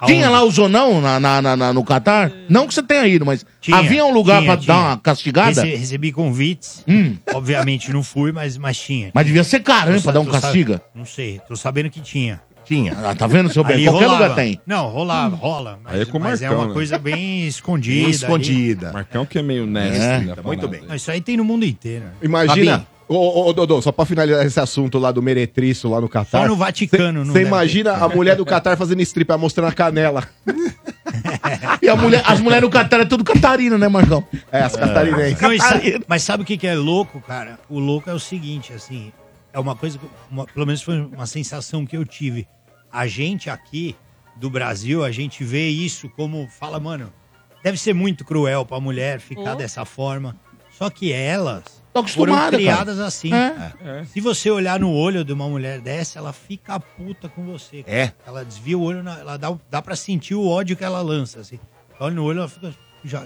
Tinha 0.06 0.28
lá 0.30 0.42
o 0.42 0.50
Zonão 0.50 1.00
na, 1.00 1.18
na- 1.20 1.42
na- 1.42 1.56
na- 1.56 1.72
no 1.72 1.84
Catar? 1.84 2.30
Não 2.48 2.66
que 2.66 2.74
você 2.74 2.82
tenha 2.82 3.06
ido, 3.06 3.24
mas 3.26 3.44
Tinha, 3.60 3.76
havia 3.76 4.04
um 4.04 4.12
lugar 4.12 4.38
tinha, 4.40 4.52
pra 4.52 4.56
tinha. 4.60 4.74
dar 4.74 4.80
uma 4.80 4.96
castigada? 4.98 5.62
Rece- 5.62 5.76
recebi 5.76 6.12
convites. 6.12 6.84
Hum. 6.88 7.16
Obviamente 7.34 7.92
não 7.92 8.02
fui, 8.02 8.32
mas, 8.32 8.56
mas 8.56 8.78
tinha. 8.78 9.10
Mas 9.14 9.26
devia 9.26 9.44
ser 9.44 9.60
caro, 9.60 9.90
hein, 9.92 9.96
Tô 9.98 10.02
pra 10.02 10.12
sa- 10.12 10.12
dar 10.12 10.20
um 10.20 10.24
tô 10.24 10.32
sa- 10.32 10.40
castiga. 10.40 10.82
Não 10.94 11.04
sei, 11.04 11.40
tô 11.46 11.54
sabendo 11.56 11.90
que 11.90 12.00
tinha. 12.00 12.40
Tinha. 12.64 12.96
Ah, 13.04 13.14
tá 13.14 13.26
vendo, 13.26 13.52
seu 13.52 13.64
bem? 13.64 13.74
Ali 13.74 13.84
Qualquer 13.86 14.04
rolava. 14.06 14.22
lugar 14.22 14.36
tem. 14.36 14.60
Não, 14.64 14.88
rolava, 14.88 15.34
rola. 15.34 15.80
Mas, 15.82 15.94
Aí 15.94 16.00
é 16.02 16.04
com 16.04 16.16
o 16.18 16.20
mas 16.20 16.40
é 16.40 16.46
Marcão, 16.46 16.62
uma 16.62 16.68
né? 16.68 16.74
coisa 16.74 16.96
bem 16.98 17.46
escondida. 17.48 17.94
Bem 17.96 18.04
ali. 18.04 18.14
escondida. 18.14 18.92
Marcão 18.92 19.26
que 19.26 19.36
é 19.38 19.42
meio. 19.42 19.64
É, 19.64 19.66
né, 19.66 20.32
tá 20.36 20.42
muito 20.42 20.68
bem. 20.68 20.80
Não, 20.86 20.94
Isso 20.94 21.10
aí 21.10 21.20
tem 21.20 21.36
no 21.36 21.44
mundo 21.44 21.64
inteiro. 21.66 22.04
Imagina. 22.22 22.86
Ô, 23.14 23.48
ô, 23.48 23.52
Dodô, 23.52 23.80
só 23.82 23.92
pra 23.92 24.04
finalizar 24.04 24.44
esse 24.46 24.58
assunto 24.60 24.98
lá 24.98 25.10
do 25.12 25.20
meretriço 25.22 25.88
lá 25.88 26.00
no 26.00 26.08
Catar. 26.08 26.42
Só 26.42 26.48
no 26.48 26.56
Vaticano, 26.56 27.24
não 27.24 27.32
Você 27.32 27.42
imagina 27.42 27.92
a 27.92 28.08
mulher 28.08 28.36
do 28.36 28.44
Catar 28.44 28.76
fazendo 28.76 29.00
strip, 29.02 29.28
ela 29.30 29.38
mostrando 29.38 29.68
a 29.68 29.72
canela. 29.72 30.26
E 31.82 31.88
a 31.88 31.96
mulher, 31.96 32.22
as 32.26 32.40
mulheres 32.40 32.62
do 32.62 32.70
Catar 32.70 33.00
é 33.00 33.04
tudo 33.04 33.24
catarina, 33.24 33.76
né, 33.76 33.88
Marcão? 33.88 34.24
É, 34.50 34.62
as 34.62 34.74
catarinenses. 34.76 35.40
Não, 35.40 35.58
sabe- 35.58 36.04
mas 36.06 36.22
sabe 36.22 36.42
o 36.42 36.46
que, 36.46 36.56
que 36.56 36.66
é 36.66 36.74
louco, 36.74 37.20
cara? 37.20 37.58
O 37.68 37.78
louco 37.78 38.08
é 38.08 38.14
o 38.14 38.18
seguinte, 38.20 38.72
assim, 38.72 39.12
é 39.52 39.58
uma 39.58 39.74
coisa, 39.76 39.98
que- 39.98 40.06
uma- 40.30 40.46
pelo 40.46 40.64
menos 40.66 40.82
foi 40.82 41.00
uma 41.00 41.26
sensação 41.26 41.84
que 41.84 41.96
eu 41.96 42.04
tive. 42.04 42.46
A 42.90 43.06
gente 43.06 43.50
aqui 43.50 43.96
do 44.36 44.48
Brasil, 44.48 45.04
a 45.04 45.10
gente 45.10 45.44
vê 45.44 45.68
isso 45.68 46.08
como, 46.10 46.48
fala, 46.48 46.78
mano, 46.80 47.12
deve 47.62 47.76
ser 47.78 47.92
muito 47.94 48.24
cruel 48.24 48.64
pra 48.64 48.80
mulher 48.80 49.20
ficar 49.20 49.52
Oh. 49.52 49.56
dessa 49.56 49.84
forma. 49.84 50.36
Só 50.78 50.88
que 50.88 51.12
elas 51.12 51.81
Tô 51.92 52.02
foram 52.04 52.32
acostumada, 52.34 52.56
criadas 52.56 52.98
assim. 52.98 53.30
É. 53.34 54.04
Se 54.06 54.20
você 54.20 54.50
olhar 54.50 54.80
no 54.80 54.90
olho 54.92 55.24
de 55.24 55.32
uma 55.32 55.46
mulher 55.48 55.80
dessa, 55.80 56.18
ela 56.18 56.32
fica 56.32 56.80
puta 56.80 57.28
com 57.28 57.44
você. 57.44 57.82
cara. 57.82 57.96
É. 57.96 58.12
Ela 58.26 58.44
desvia 58.44 58.78
o 58.78 58.82
olho, 58.82 59.02
na- 59.02 59.18
ela 59.18 59.36
dá, 59.36 59.54
dá 59.70 59.82
pra 59.82 59.94
sentir 59.94 60.34
o 60.34 60.46
ódio 60.48 60.76
que 60.76 60.84
ela 60.84 61.02
lança, 61.02 61.40
assim. 61.40 61.58
Olha 62.00 62.14
no 62.14 62.24
olho, 62.24 62.38
ela 62.38 62.48
fica, 62.48 62.74
já, 63.04 63.20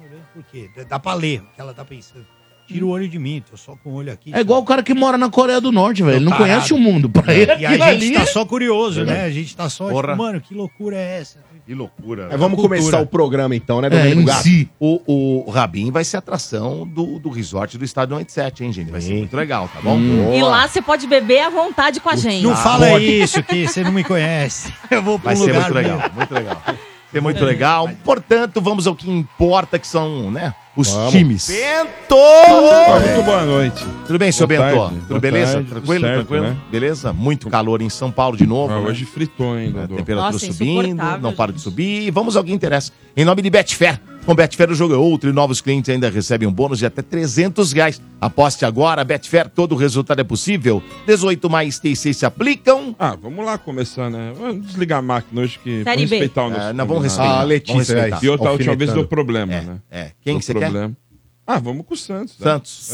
olhando 0.00 0.24
por 0.32 0.44
quê? 0.44 0.70
Dá 0.88 0.98
pra 0.98 1.14
ler 1.14 1.40
o 1.40 1.46
que 1.54 1.60
ela 1.60 1.74
tá 1.74 1.84
pensando. 1.84 2.26
Tira 2.66 2.84
o 2.86 2.88
olho 2.88 3.08
de 3.08 3.18
mim, 3.18 3.42
tô 3.50 3.56
só 3.56 3.74
com 3.82 3.90
o 3.90 3.94
olho 3.94 4.12
aqui. 4.12 4.34
É 4.34 4.40
igual 4.40 4.60
o 4.60 4.64
cara 4.64 4.82
que 4.82 4.94
mora 4.94 5.18
na 5.18 5.28
Coreia 5.28 5.60
do 5.60 5.70
Norte, 5.72 6.02
velho. 6.02 6.16
Ele 6.16 6.24
não 6.24 6.32
Parado. 6.32 6.50
conhece 6.50 6.72
o 6.74 6.78
mundo. 6.78 7.08
Pra 7.10 7.32
ele, 7.34 7.46
E 7.46 7.66
a 7.66 7.70
aquilo 7.70 7.72
gente 7.72 7.82
ali... 8.06 8.12
tá 8.14 8.26
só 8.26 8.44
curioso, 8.44 9.04
né? 9.04 9.24
A 9.24 9.30
gente 9.30 9.56
tá 9.56 9.68
só, 9.68 9.88
Porra. 9.88 10.08
tipo, 10.08 10.16
mano, 10.16 10.40
que 10.40 10.54
loucura 10.54 10.96
é 10.96 11.20
essa? 11.20 11.38
Que 11.64 11.74
loucura. 11.74 12.26
Mas 12.30 12.40
vamos 12.40 12.56
Cultura. 12.56 12.80
começar 12.80 13.00
o 13.00 13.06
programa 13.06 13.54
então, 13.54 13.80
né, 13.80 13.86
É, 13.86 13.90
Domênico 13.90 14.20
em 14.22 14.24
Gato? 14.24 14.42
si. 14.42 14.68
O, 14.80 15.44
o 15.46 15.50
Rabin 15.50 15.90
vai 15.92 16.02
ser 16.02 16.16
atração 16.16 16.84
do, 16.86 17.20
do 17.20 17.28
resort 17.30 17.78
do 17.78 17.84
Estádio 17.84 18.14
97, 18.14 18.64
hein, 18.64 18.72
gente? 18.72 18.90
Vai 18.90 19.00
ser 19.00 19.14
muito 19.14 19.36
legal, 19.36 19.68
tá 19.72 19.80
bom? 19.80 19.96
E 20.34 20.42
lá 20.42 20.66
você 20.66 20.82
pode 20.82 21.06
beber 21.06 21.42
à 21.42 21.50
vontade 21.50 22.00
com 22.00 22.10
a 22.10 22.16
gente. 22.16 22.42
Não 22.42 22.52
Ah, 22.52 22.56
fala 22.56 22.88
pode. 22.88 23.04
isso, 23.04 23.42
que 23.44 23.68
você 23.68 23.84
não 23.84 23.92
me 23.92 24.02
conhece. 24.02 24.72
Eu 24.90 25.02
vou 25.02 25.18
pra 25.20 25.34
Vai 25.34 25.40
um 25.40 25.44
ser 25.46 25.52
lugar 25.52 25.62
muito 25.70 25.74
legal, 25.74 26.10
muito 26.16 26.34
legal. 26.34 26.62
Vai 26.66 26.76
ser 27.12 27.20
muito 27.20 27.44
legal. 27.44 27.90
Portanto, 28.02 28.60
vamos 28.60 28.86
ao 28.88 28.96
que 28.96 29.08
importa, 29.08 29.78
que 29.78 29.86
são, 29.86 30.30
né, 30.32 30.52
os 30.76 30.88
Vamos. 30.88 31.12
times. 31.12 31.48
Bento! 31.48 32.14
Ah, 32.16 33.00
muito 33.00 33.22
boa 33.24 33.44
noite. 33.44 33.84
Tudo 34.06 34.18
bem, 34.18 34.32
seu 34.32 34.46
Boa 34.46 34.60
Bento? 34.60 34.78
tarde, 34.78 34.94
Tudo 34.96 35.08
boa 35.08 35.20
beleza? 35.20 35.52
tarde, 35.54 35.68
tranquilo, 35.68 36.00
certo, 36.00 36.14
tranquilo? 36.26 36.42
né? 36.44 36.56
Beleza? 36.70 37.12
Muito 37.12 37.50
calor 37.50 37.82
em 37.82 37.88
São 37.90 38.10
Paulo 38.10 38.36
de 38.36 38.46
novo. 38.46 38.72
Ah, 38.72 38.80
né? 38.80 38.88
hoje 38.88 39.04
fritou 39.04 39.54
ainda. 39.54 39.82
A 39.82 39.86
Dô. 39.86 39.96
temperatura 39.96 40.32
Nossa, 40.32 40.46
subindo, 40.52 41.02
não 41.20 41.32
para 41.32 41.52
de 41.52 41.60
subir. 41.60 42.02
E 42.06 42.10
vamos 42.10 42.36
ao 42.36 42.44
que 42.44 42.52
interessa. 42.52 42.90
Em 43.16 43.24
nome 43.24 43.42
de 43.42 43.50
Betfair. 43.50 44.00
Com 44.24 44.36
Betfair 44.36 44.70
o 44.70 44.74
jogo 44.74 44.94
é 44.94 44.96
outro 44.96 45.28
e 45.28 45.32
novos 45.32 45.60
clientes 45.60 45.90
ainda 45.90 46.08
recebem 46.08 46.46
um 46.46 46.52
bônus 46.52 46.78
de 46.78 46.86
até 46.86 47.02
300 47.02 47.72
reais. 47.72 48.00
Aposte 48.20 48.64
agora, 48.64 49.02
Betfair, 49.02 49.48
todo 49.48 49.74
resultado 49.74 50.20
é 50.20 50.24
possível. 50.24 50.80
18 51.08 51.50
mais 51.50 51.80
T6 51.80 52.12
se 52.14 52.24
aplicam. 52.24 52.94
Ah, 52.96 53.16
vamos 53.20 53.44
lá 53.44 53.58
começar, 53.58 54.08
né? 54.08 54.32
Vamos 54.38 54.64
desligar 54.64 55.00
a 55.00 55.02
máquina 55.02 55.40
hoje 55.40 55.58
que 55.58 55.82
Série 55.82 55.96
vamos 55.96 56.10
B. 56.10 56.16
respeitar 56.18 56.44
o 56.44 56.50
nosso 56.50 56.62
É, 56.62 56.72
não, 56.72 56.86
vamos 56.86 57.02
combinado. 57.02 57.02
respeitar. 57.02 57.30
Ah, 57.32 57.34
vamos 57.34 57.48
Letícia, 57.48 57.94
respeitar. 57.94 58.24
E 58.24 58.28
outra 58.28 58.48
a 58.48 58.52
última 58.52 58.76
vez 58.76 58.92
deu 58.92 59.04
problema, 59.08 59.52
É, 59.52 59.60
né? 59.62 59.76
é. 59.90 60.02
Quem 60.22 60.34
Deu 60.34 60.38
que 60.38 60.44
você 60.44 60.54
quer? 60.54 60.61
Problema. 60.70 60.96
Ah, 61.44 61.58
vamos 61.58 61.84
com 61.84 61.94
o 61.94 61.96
Santos. 61.96 62.38
né? 62.38 62.46
Santos. 62.52 62.92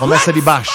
Começa 0.00 0.32
de 0.32 0.40
baixo. 0.40 0.72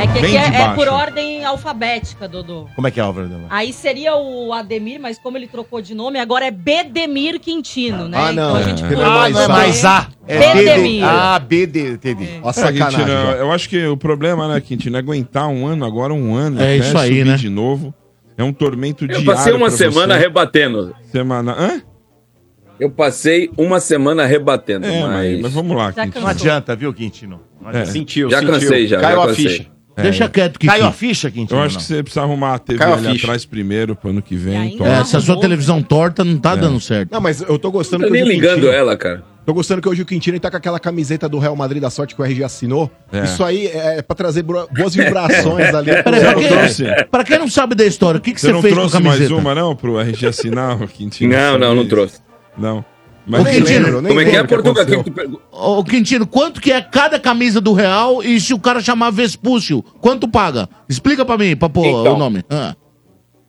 É 0.00 0.06
que 0.06 0.20
Bem 0.20 0.38
aqui 0.38 0.56
é, 0.56 0.60
é 0.62 0.74
por 0.74 0.88
ordem 0.88 1.44
alfabética, 1.44 2.26
Dodô. 2.26 2.66
Como 2.74 2.86
é 2.88 2.90
que 2.90 2.98
é, 2.98 3.02
Álvaro? 3.02 3.28
Aí 3.50 3.72
seria 3.74 4.16
o 4.16 4.52
Ademir, 4.54 4.98
mas 4.98 5.18
como 5.18 5.36
ele 5.36 5.46
trocou 5.46 5.82
de 5.82 5.94
nome, 5.94 6.18
agora 6.18 6.46
é 6.46 6.50
Bedemir 6.50 7.38
Quintino, 7.38 8.08
né? 8.08 8.18
Ah, 8.18 8.32
não, 8.32 8.50
Então 8.52 8.56
a 8.56 8.60
é. 8.60 8.64
gente 8.64 8.84
é 8.84 8.96
mais 8.96 9.34
não 9.34 9.40
é 9.42 9.44
A. 9.44 9.48
mais 9.48 9.84
A. 9.84 10.08
É 10.26 10.38
Bedemir. 10.38 11.04
Ah, 11.04 11.38
BD, 11.38 11.92
entendi. 11.92 12.28
Ó, 12.42 12.46
a 12.46 12.50
É, 12.50 12.52
sacanagem. 12.54 12.98
Quintino, 13.00 13.28
ó. 13.28 13.32
eu 13.32 13.52
acho 13.52 13.68
que 13.68 13.86
o 13.86 13.96
problema, 13.96 14.48
né, 14.48 14.60
Quintino, 14.62 14.96
é 14.96 14.98
aguentar 14.98 15.48
um 15.48 15.66
ano, 15.66 15.84
agora 15.84 16.12
um 16.14 16.34
ano. 16.34 16.58
É 16.58 16.64
até 16.64 16.76
isso 16.78 16.96
aí, 16.98 17.08
subir 17.18 17.26
né? 17.26 17.36
de 17.36 17.50
novo. 17.50 17.94
É 18.36 18.42
um 18.42 18.52
tormento 18.52 19.04
Eu 19.04 19.08
diário 19.08 19.26
passei 19.26 19.52
uma 19.52 19.70
semana 19.70 20.14
você. 20.14 20.20
rebatendo. 20.20 20.96
Semana... 21.12 21.52
Hã? 21.52 21.82
Eu 22.80 22.90
passei 22.90 23.50
uma 23.56 23.78
semana 23.80 24.24
rebatendo, 24.26 24.86
É, 24.86 25.00
mas, 25.02 25.40
mas... 25.40 25.52
vamos 25.52 25.76
lá, 25.76 25.92
Já 25.92 26.04
Quintino. 26.04 26.22
Não 26.24 26.30
adianta, 26.30 26.74
viu, 26.76 26.92
Quintino? 26.92 27.40
Não. 27.60 27.70
É. 27.70 27.84
Sentiu, 27.84 28.28
Já 28.30 28.38
sentiu. 28.40 28.52
cansei, 28.54 28.86
já, 28.86 29.00
Caiu 29.00 29.16
já 29.24 29.30
a 29.30 29.34
ficha. 29.34 29.66
Deixa 29.94 30.26
quieto 30.28 30.58
que 30.58 30.66
Caiu 30.66 30.86
a 30.86 30.92
ficha, 30.92 31.30
Quintino? 31.30 31.60
Eu 31.60 31.64
acho 31.64 31.74
não? 31.74 31.80
que 31.82 31.86
você 31.86 32.02
precisa 32.02 32.22
arrumar 32.22 32.54
a 32.54 32.58
TV 32.58 32.78
Caiu 32.78 32.94
a 32.94 32.96
ali 32.96 33.06
ficha. 33.12 33.26
atrás 33.26 33.44
primeiro, 33.44 33.94
pro 33.94 34.08
ano 34.10 34.22
que 34.22 34.34
vem. 34.34 34.74
Então, 34.74 34.86
É, 34.86 35.00
essa 35.00 35.20
sua 35.20 35.38
televisão 35.38 35.82
torta 35.82 36.24
não 36.24 36.38
tá 36.38 36.56
dando 36.56 36.80
certo. 36.80 37.10
Não, 37.12 37.20
mas 37.20 37.40
eu 37.42 37.58
tô 37.58 37.70
gostando 37.70 38.02
Não 38.02 38.08
tô 38.08 38.14
que 38.14 38.20
nem 38.20 38.22
hoje 38.22 38.32
o 38.32 38.40
ligando 38.40 38.54
Quintino- 38.62 38.72
ela, 38.72 38.96
cara. 38.96 39.22
Tô 39.44 39.52
gostando 39.52 39.82
que 39.82 39.88
hoje 39.88 40.00
o 40.02 40.06
Quintino 40.06 40.38
tá 40.40 40.50
com 40.50 40.56
aquela 40.56 40.78
camiseta 40.80 41.28
do 41.28 41.38
Real 41.38 41.54
Madrid 41.56 41.82
da 41.82 41.90
sorte 41.90 42.14
que 42.14 42.22
o 42.22 42.24
RG 42.24 42.42
assinou. 42.44 42.88
É. 43.12 43.24
Isso 43.24 43.42
aí 43.44 43.66
é 43.66 44.00
pra 44.00 44.14
trazer 44.16 44.42
boas 44.44 44.94
vibrações 44.94 45.74
ali. 45.74 45.90
Peraí, 46.02 46.20
Você 46.20 46.24
pra, 46.26 46.32
não 46.32 46.38
quem, 46.40 46.48
trouxe? 46.48 46.84
pra 47.10 47.24
quem 47.24 47.38
não 47.40 47.48
sabe 47.48 47.74
da 47.74 47.84
história, 47.84 48.18
o 48.18 48.20
que, 48.20 48.32
que 48.32 48.40
Você 48.40 48.46
você, 48.46 48.52
não 48.52 48.62
fez 48.62 48.72
com 48.72 48.80
a 48.80 48.82
trouxe 48.88 49.02
mais 49.02 49.16
camiseta? 49.18 49.40
uma, 49.40 49.54
não, 49.54 49.74
pro 49.76 50.00
RG 50.00 50.26
assinar, 50.28 50.78
Quintino? 50.88 51.32
Não, 51.34 51.58
não, 51.58 51.74
não 51.74 51.86
trouxe. 51.86 52.20
Não. 52.56 52.84
Mas 53.24 53.44
nem 53.44 53.54
Quintino, 53.54 53.86
lembro, 53.86 54.08
Como 54.08 54.20
é 54.20 54.24
que 54.24 54.36
é, 54.36 54.42
o 54.42 54.46
que 54.48 55.10
tu 55.10 55.40
Ô, 55.52 55.84
Quintino, 55.84 56.26
quanto 56.26 56.60
que 56.60 56.72
é 56.72 56.80
cada 56.82 57.20
camisa 57.20 57.60
do 57.60 57.72
Real 57.72 58.20
e 58.22 58.40
se 58.40 58.52
o 58.52 58.58
cara 58.58 58.80
chamar 58.80 59.10
Vespúcio, 59.10 59.80
quanto 60.00 60.26
paga? 60.26 60.68
Explica 60.88 61.24
pra 61.24 61.38
mim, 61.38 61.54
pra 61.54 61.68
pôr 61.68 61.86
Então. 61.86 62.14
o 62.14 62.18
nome. 62.18 62.42
Ah. 62.50 62.74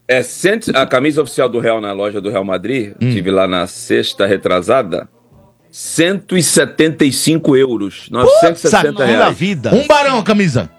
É 0.07 0.21
cento... 0.21 0.69
a 0.75 0.85
camisa 0.85 1.23
oficial 1.23 1.49
do 1.49 1.59
Real 1.59 1.81
na 1.81 1.91
loja 1.91 2.21
do 2.21 2.29
Real 2.29 2.43
Madrid, 2.43 2.93
tive 2.99 3.31
lá 3.31 3.47
na 3.47 3.65
sexta 3.65 4.27
retrasada, 4.27 5.09
175 5.71 7.55
euros, 7.57 8.07
960 8.11 8.69
Sabe 8.69 8.91
da 8.97 9.05
reais. 9.05 9.37
vida. 9.37 9.73
Um 9.73 9.87
barão 9.87 10.19
a 10.19 10.23
camisa. 10.23 10.69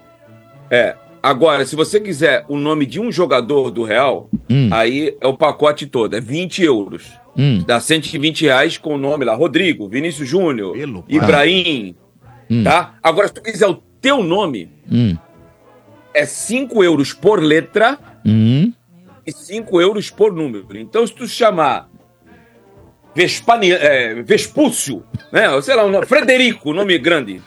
É. 0.71 0.95
Agora, 1.21 1.65
se 1.65 1.75
você 1.75 1.99
quiser 1.99 2.45
o 2.47 2.55
nome 2.57 2.85
de 2.85 2.99
um 2.99 3.11
jogador 3.11 3.71
do 3.71 3.83
Real, 3.83 4.29
Hum. 4.49 4.69
aí 4.71 5.17
é 5.19 5.27
o 5.27 5.33
pacote 5.35 5.87
todo, 5.87 6.15
é 6.15 6.21
20 6.21 6.63
euros. 6.63 7.03
Hum. 7.37 7.63
Dá 7.65 7.79
120 7.79 8.41
reais 8.45 8.77
com 8.77 8.95
o 8.95 8.97
nome 8.97 9.25
lá, 9.25 9.33
Rodrigo, 9.35 9.87
Vinícius 9.89 10.27
Júnior. 10.27 10.75
Ibrahim, 11.09 11.95
Hum. 12.49 12.63
tá? 12.63 12.95
Agora, 13.03 13.27
se 13.27 13.33
tu 13.33 13.41
quiser 13.41 13.67
o 13.67 13.75
teu 14.01 14.23
nome, 14.23 14.71
Hum. 14.91 15.17
é 16.13 16.25
5 16.25 16.83
euros 16.83 17.11
por 17.13 17.41
letra 17.41 17.97
Hum. 18.25 18.71
e 19.25 19.31
5 19.31 19.81
euros 19.81 20.09
por 20.09 20.31
número. 20.33 20.65
Então, 20.77 21.05
se 21.05 21.13
tu 21.13 21.27
chamar 21.27 21.89
Vespani, 23.15 23.71
é, 23.71 24.21
Vespúcio, 24.23 25.03
né? 25.31 25.49
Ou 25.49 25.61
sei 25.61 25.75
lá, 25.75 25.85
um 25.85 25.89
nome, 25.89 26.05
Frederico, 26.05 26.73
nome 26.73 26.97
grande. 26.97 27.41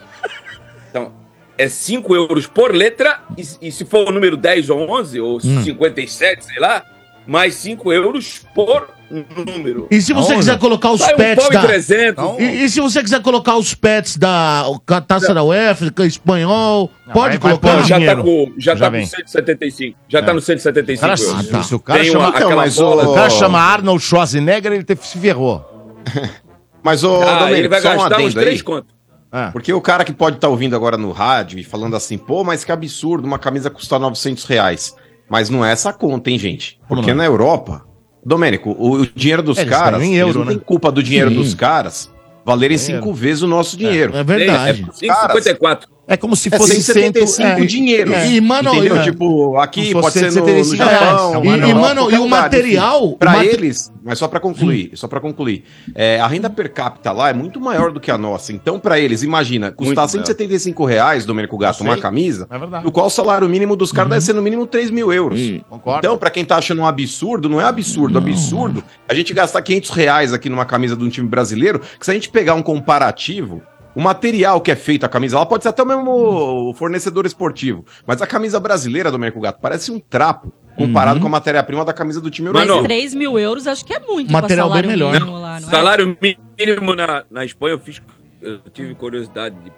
Então, 0.91 1.13
é 1.59 1.69
5 1.69 2.15
euros 2.15 2.47
por 2.47 2.75
letra, 2.75 3.21
e, 3.37 3.69
e 3.69 3.73
se 3.73 3.85
for 3.85 4.09
o 4.09 4.13
número 4.13 4.37
10 4.37 4.71
ou 4.71 4.89
11, 4.91 5.21
ou 5.21 5.39
57, 5.41 6.45
sei 6.47 6.59
lá, 6.59 6.83
mais 7.27 7.55
5 7.57 7.93
euros 7.93 8.39
por 8.55 8.89
número. 9.11 9.87
E 9.91 10.01
se 10.01 10.13
você 10.13 10.33
Aonde? 10.33 10.47
quiser 10.47 10.59
colocar 10.59 10.91
os 10.93 11.01
Sai 11.01 11.15
um 11.15 11.17
pets 11.17 11.45
pão 11.45 11.53
e 11.53 11.55
da... 11.55 11.63
300. 11.67 12.09
Então, 12.25 12.37
E, 12.41 12.65
e 12.65 12.69
se 12.69 12.81
você 12.81 13.03
quiser 13.03 13.23
colocar 13.23 13.57
os 13.57 13.75
pets 13.75 14.17
da 14.17 14.65
a 14.87 15.01
taça 15.01 15.33
da 15.35 15.41
é 15.43 16.07
espanhol, 16.07 16.91
Não, 17.07 17.13
pode 17.15 17.39
vai- 17.39 17.53
vai 17.53 17.59
colocar? 17.61 17.83
já 17.87 17.97
dinheiro. 17.99 18.17
tá 18.17 18.23
com, 18.23 18.53
já 18.59 18.75
Já 18.75 18.85
tá 18.85 18.91
vem. 18.91 19.03
com 19.03 19.07
175. 19.17 19.99
Já 20.09 20.23
tá 20.23 20.35
no 20.35 20.41
175 20.41 21.01
Cara, 21.01 21.21
euros. 21.21 21.47
se, 21.47 21.69
se 21.69 21.75
o 21.75 21.79
cara 21.81 22.01
Tem 22.01 22.11
chama, 22.11 22.25
uma, 22.25 22.29
aquela 22.31 22.57
mas 22.57 22.77
bola. 22.77 23.09
o 23.09 23.15
cara 23.15 23.31
chama 23.31 23.59
Arnold 23.61 24.03
Schwarzenegger, 24.03 24.73
ele 24.73 24.85
te- 24.85 24.97
se 25.01 25.19
ferrou. 25.19 25.65
Mas, 26.83 27.03
ô, 27.05 27.21
Ah, 27.23 27.41
Domênico, 27.41 27.57
ele 27.59 27.69
vai 27.69 27.81
só 27.81 27.89
um 27.89 27.97
gastar 27.97 28.17
uns 28.19 28.25
adendo 28.27 28.41
3 28.41 28.49
aí. 28.59 28.63
contos. 28.63 28.95
Ah. 29.31 29.51
Porque 29.53 29.73
o 29.73 29.81
cara 29.81 30.05
que 30.05 30.13
pode 30.13 30.37
estar 30.37 30.49
ouvindo 30.49 30.75
agora 30.75 30.97
no 30.97 31.13
rádio 31.13 31.59
e 31.59 31.65
falando 31.65 31.95
assim, 31.97 32.17
pô, 32.17 32.43
mas 32.45 32.65
que 32.65 32.73
absurdo, 32.73 33.27
uma 33.27 33.39
camisa 33.39 33.69
custar 33.69 33.99
900 34.01 34.45
reais. 34.45 34.95
Mas 35.29 35.51
não 35.51 35.63
é 35.63 35.73
essa 35.73 35.93
conta, 35.93 36.31
hein, 36.31 36.39
gente? 36.39 36.81
Porque 36.89 37.11
não? 37.11 37.19
na 37.19 37.25
Europa, 37.27 37.85
Domênico, 38.29 38.71
o, 38.79 39.01
o 39.01 39.07
dinheiro 39.07 39.43
dos 39.43 39.59
É, 39.59 39.63
eles 39.63 39.73
caras, 39.75 40.03
em 40.03 40.11
eles 40.15 40.21
euro, 40.21 40.39
não 40.41 40.47
né? 40.47 40.53
tem 40.53 40.59
culpa 40.61 40.93
do 40.93 41.03
dinheiro 41.03 41.31
Sim. 41.31 41.37
dos 41.37 41.55
caras 41.55 42.11
valerem 42.45 42.77
Dinheiro. 42.79 43.03
cinco 43.03 43.13
vezes 43.15 43.43
o 43.43 43.47
nosso 43.47 43.77
dinheiro. 43.77 44.17
É 44.17 44.23
verdade. 44.23 44.87
É 45.03 45.07
5,54. 45.07 45.81
É 46.09 46.17
como 46.17 46.35
se 46.35 46.49
É 46.53 46.57
fosse 46.57 46.73
175 46.83 47.27
cento- 47.29 47.63
é. 47.63 47.67
dinheiro. 47.67 48.15
É. 48.15 48.29
E, 48.31 48.41
mano, 48.41 48.75
entendeu? 48.75 48.97
é. 48.97 49.03
Tipo, 49.05 49.59
aqui 49.59 49.93
pode 49.93 50.11
se 50.13 50.19
ser 50.21 50.25
fosse 50.33 50.41
no, 50.41 50.47
no 50.47 50.65
175 50.65 50.85
reais. 50.85 51.01
Japão. 51.01 51.35
É 51.35 51.47
E, 51.47 51.49
e, 51.49 51.61
nota. 51.61 51.75
mano, 51.75 52.01
e 52.11 52.15
o 52.19 52.23
lugar, 52.25 52.43
material. 52.43 53.19
mate- 53.23 53.47
eles, 53.47 53.93
mas 54.03 54.19
só 54.19 54.27
pra 54.27 54.41
concluir, 54.41 54.91
só 54.95 55.07
pra 55.07 55.21
concluir, 55.21 55.65
é, 55.95 56.19
a 56.19 56.27
renda 56.27 56.49
per 56.49 56.73
capita 56.73 57.13
lá 57.13 57.29
é 57.29 57.35
muito 57.35 57.61
maior 57.61 57.93
do 57.93 58.01
que 58.01 58.11
a 58.11 58.17
nossa. 58.17 58.53
Então, 58.55 58.81
pra 58.81 58.99
eles, 58.99 59.23
imagina, 59.23 59.71
custar 59.71 60.05
Muito 60.05 60.11
175 60.27 60.85
reais, 60.87 61.27
Domênico 61.27 61.59
Gato, 61.59 61.83
uma 61.83 61.97
camisa, 61.99 62.47
É 62.51 62.59
verdade. 62.59 62.85
no 62.87 62.91
qual 62.91 63.07
o 63.07 63.11
salário 63.11 63.47
mínimo 63.49 63.77
dos 63.77 63.93
caras 63.93 64.09
deve 64.11 64.23
ser 64.25 64.33
no 64.33 64.41
mínimo 64.41 64.67
3 64.67 64.91
mil 64.91 65.13
euros. 65.13 65.39
Hum. 65.39 65.61
Concordo. 65.69 65.99
Então, 65.99 66.17
pra 66.17 66.31
quem 66.31 66.43
tá 66.45 66.57
achando 66.57 66.81
um 66.81 66.87
absurdo, 66.87 67.49
não 67.51 67.61
é 67.61 67.65
absurdo. 67.65 68.17
Absurdo 68.17 68.83
a 69.07 69.13
gente 69.15 69.35
gastar 69.35 69.61
500 69.61 69.91
reais 69.91 70.33
aqui 70.33 70.49
numa 70.49 70.65
camisa 70.65 70.97
de 70.97 71.05
um 71.05 71.09
time 71.11 71.29
brasileiro, 71.29 71.81
que 71.99 72.05
se 72.07 72.11
a 72.11 72.15
gente 72.15 72.31
pegar 72.31 72.55
um 72.55 72.63
comparativo, 72.63 73.61
o 73.95 74.01
material 74.01 74.61
que 74.61 74.71
é 74.71 74.77
feito 74.77 75.05
a 75.05 75.09
camisa, 75.09 75.37
ela 75.37 75.47
pode 75.47 75.63
ser 75.65 75.71
até 75.71 75.83
o 75.83 75.87
mesmo 75.87 76.73
fornecedor 76.75 77.27
esportivo, 77.27 77.85
mas 78.07 78.23
a 78.23 78.27
camisa 78.27 78.61
brasileira, 78.61 79.11
Domênico 79.11 79.41
Gato, 79.41 79.59
parece 79.61 79.91
um 79.91 79.99
trapo 79.99 80.53
comparado 80.77 81.17
Uhum. 81.17 81.23
com 81.23 81.27
a 81.27 81.31
matéria-prima 81.31 81.85
da 81.85 81.93
camisa 81.93 82.21
do 82.21 82.31
time 82.31 82.49
Mas 82.51 82.63
europeu. 82.63 82.77
não. 82.83 82.85
3 82.85 83.15
mil 83.15 83.37
euros, 83.39 83.67
acho 83.67 83.85
que 83.85 83.93
é 83.93 83.99
muito 83.99 84.31
Material 84.33 84.69
bem 84.69 84.71
salário 84.83 84.91
melhor. 84.91 85.13
mínimo 85.13 85.33
lá, 85.41 85.59
não 85.61 85.69
é? 85.69 85.71
Salário 85.71 86.17
mínimo 86.57 86.95
na, 86.95 87.25
na 87.29 87.45
Espanha, 87.45 87.75
eu 87.75 87.79
fiz. 87.81 88.01
Eu 88.41 88.61
tive 88.73 88.95
curiosidade 88.95 89.57
de 89.57 89.73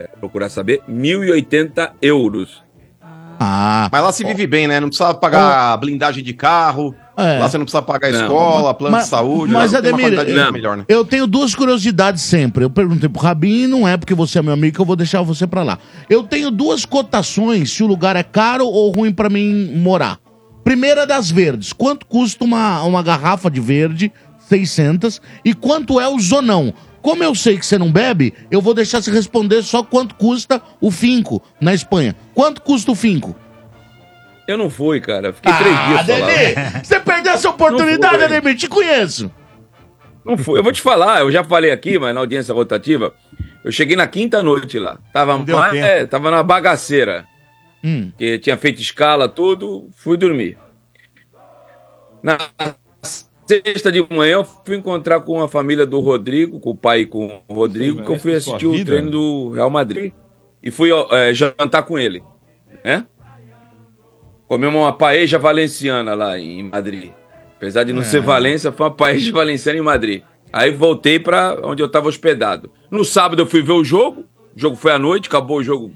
é, 0.00 0.06
procurar 0.20 0.48
saber. 0.48 0.80
1.080 0.88 1.90
euros. 2.00 2.62
Ah, 3.40 3.88
Mas 3.90 4.02
lá 4.02 4.12
se 4.12 4.24
vive 4.24 4.46
bem, 4.46 4.66
né? 4.68 4.78
Não 4.80 4.88
precisa 4.88 5.12
pagar 5.14 5.76
blindagem 5.78 6.22
de 6.22 6.32
carro, 6.32 6.94
é. 7.18 7.38
lá 7.38 7.48
você 7.48 7.58
não 7.58 7.64
precisa 7.64 7.82
pagar 7.82 8.10
Não. 8.12 8.22
escola, 8.22 8.72
plano 8.74 8.92
Mas- 8.96 9.04
de 9.04 9.10
saúde, 9.10 9.52
mas, 9.52 9.72
uma 9.72 9.78
Ademir, 9.78 10.00
qualidade 10.00 10.26
de 10.28 10.32
vida 10.32 10.44
não. 10.46 10.52
melhor, 10.52 10.76
né? 10.76 10.84
Eu 10.88 11.04
tenho 11.04 11.26
duas 11.26 11.54
curiosidades 11.54 12.22
sempre. 12.22 12.64
Eu 12.64 12.70
perguntei 12.70 13.08
pro 13.08 13.20
Rabin 13.22 13.66
não 13.66 13.86
é 13.86 13.96
porque 13.96 14.14
você 14.14 14.38
é 14.38 14.42
meu 14.42 14.52
amigo 14.54 14.74
que 14.76 14.80
eu 14.80 14.84
vou 14.86 14.96
deixar 14.96 15.22
você 15.22 15.46
pra 15.46 15.62
lá. 15.62 15.78
Eu 16.08 16.22
tenho 16.22 16.50
duas 16.50 16.84
cotações 16.84 17.70
se 17.72 17.82
o 17.82 17.86
lugar 17.86 18.16
é 18.16 18.22
caro 18.22 18.66
ou 18.66 18.90
ruim 18.92 19.12
pra 19.12 19.28
mim 19.28 19.72
morar. 19.76 20.18
Primeira 20.64 21.06
das 21.06 21.30
verdes. 21.30 21.72
Quanto 21.72 22.06
custa 22.06 22.44
uma, 22.44 22.82
uma 22.82 23.02
garrafa 23.02 23.50
de 23.50 23.60
verde? 23.60 24.12
600. 24.48 25.20
E 25.44 25.54
quanto 25.54 26.00
é 26.00 26.08
o 26.08 26.18
zonão? 26.18 26.72
Como 27.00 27.22
eu 27.22 27.34
sei 27.34 27.56
que 27.56 27.64
você 27.64 27.78
não 27.78 27.90
bebe, 27.92 28.34
eu 28.50 28.60
vou 28.60 28.74
deixar 28.74 29.00
você 29.00 29.10
responder 29.10 29.62
só 29.62 29.82
quanto 29.82 30.14
custa 30.16 30.60
o 30.80 30.90
finco 30.90 31.40
na 31.60 31.72
Espanha. 31.72 32.14
Quanto 32.34 32.60
custa 32.60 32.90
o 32.92 32.94
finco? 32.94 33.34
Eu 34.48 34.56
não 34.56 34.70
fui, 34.70 34.98
cara. 34.98 35.30
Fiquei 35.32 35.52
três 35.52 35.76
dias. 35.86 36.00
Ademir, 36.00 36.84
você 36.84 36.98
perdeu 36.98 37.32
essa 37.34 37.50
oportunidade. 37.50 38.24
Ademir. 38.24 38.56
Te 38.56 38.66
conheço. 38.66 39.30
Não 40.24 40.38
fui. 40.38 40.58
Eu 40.58 40.62
vou 40.62 40.72
te 40.72 40.80
falar, 40.80 41.20
eu 41.20 41.30
já 41.30 41.44
falei 41.44 41.70
aqui, 41.70 41.98
mas 41.98 42.14
na 42.14 42.20
audiência 42.20 42.54
rotativa, 42.54 43.14
Eu 43.62 43.70
cheguei 43.72 43.94
na 43.96 44.06
quinta 44.06 44.42
noite 44.42 44.78
lá. 44.78 44.98
Tava, 45.12 45.36
mais- 45.36 45.74
é, 45.74 46.06
tava 46.06 46.30
na 46.30 46.42
bagaceira. 46.42 47.26
Hum. 47.84 48.10
Que 48.16 48.38
tinha 48.38 48.56
feito 48.56 48.80
escala, 48.80 49.28
tudo, 49.28 49.90
fui 49.96 50.16
dormir. 50.16 50.56
Na 52.22 52.38
sexta 53.46 53.92
de 53.92 54.00
manhã, 54.10 54.34
eu 54.34 54.44
fui 54.44 54.76
encontrar 54.76 55.20
com 55.20 55.42
a 55.42 55.48
família 55.48 55.84
do 55.84 56.00
Rodrigo, 56.00 56.58
com 56.60 56.70
o 56.70 56.76
pai 56.76 57.00
e 57.00 57.06
com 57.06 57.42
o 57.46 57.54
Rodrigo, 57.54 57.98
Sim, 57.98 58.04
que 58.04 58.12
eu 58.12 58.18
fui 58.18 58.34
assistir 58.34 58.66
o 58.66 58.84
treino 58.84 59.10
do 59.10 59.50
Real 59.50 59.70
Madrid. 59.70 60.12
E 60.62 60.70
fui 60.70 60.90
é, 61.10 61.34
jantar 61.34 61.82
com 61.82 61.98
ele. 61.98 62.22
Né? 62.84 63.04
Comemos 64.48 64.80
uma 64.80 64.92
paeja 64.92 65.38
valenciana 65.38 66.14
lá 66.14 66.38
em 66.38 66.62
Madrid. 66.62 67.12
Apesar 67.56 67.84
de 67.84 67.92
não 67.92 68.02
ser 68.02 68.22
Valência, 68.22 68.72
foi 68.72 68.86
uma 68.86 68.94
paeja 68.94 69.30
valenciana 69.30 69.78
em 69.78 69.82
Madrid. 69.82 70.22
Aí 70.50 70.70
voltei 70.70 71.18
para 71.18 71.58
onde 71.62 71.82
eu 71.82 71.86
estava 71.86 72.08
hospedado. 72.08 72.70
No 72.90 73.04
sábado 73.04 73.42
eu 73.42 73.46
fui 73.46 73.60
ver 73.60 73.72
o 73.72 73.84
jogo. 73.84 74.24
O 74.56 74.58
jogo 74.58 74.76
foi 74.76 74.92
à 74.92 74.98
noite, 74.98 75.28
acabou 75.28 75.58
o 75.58 75.62
jogo. 75.62 75.92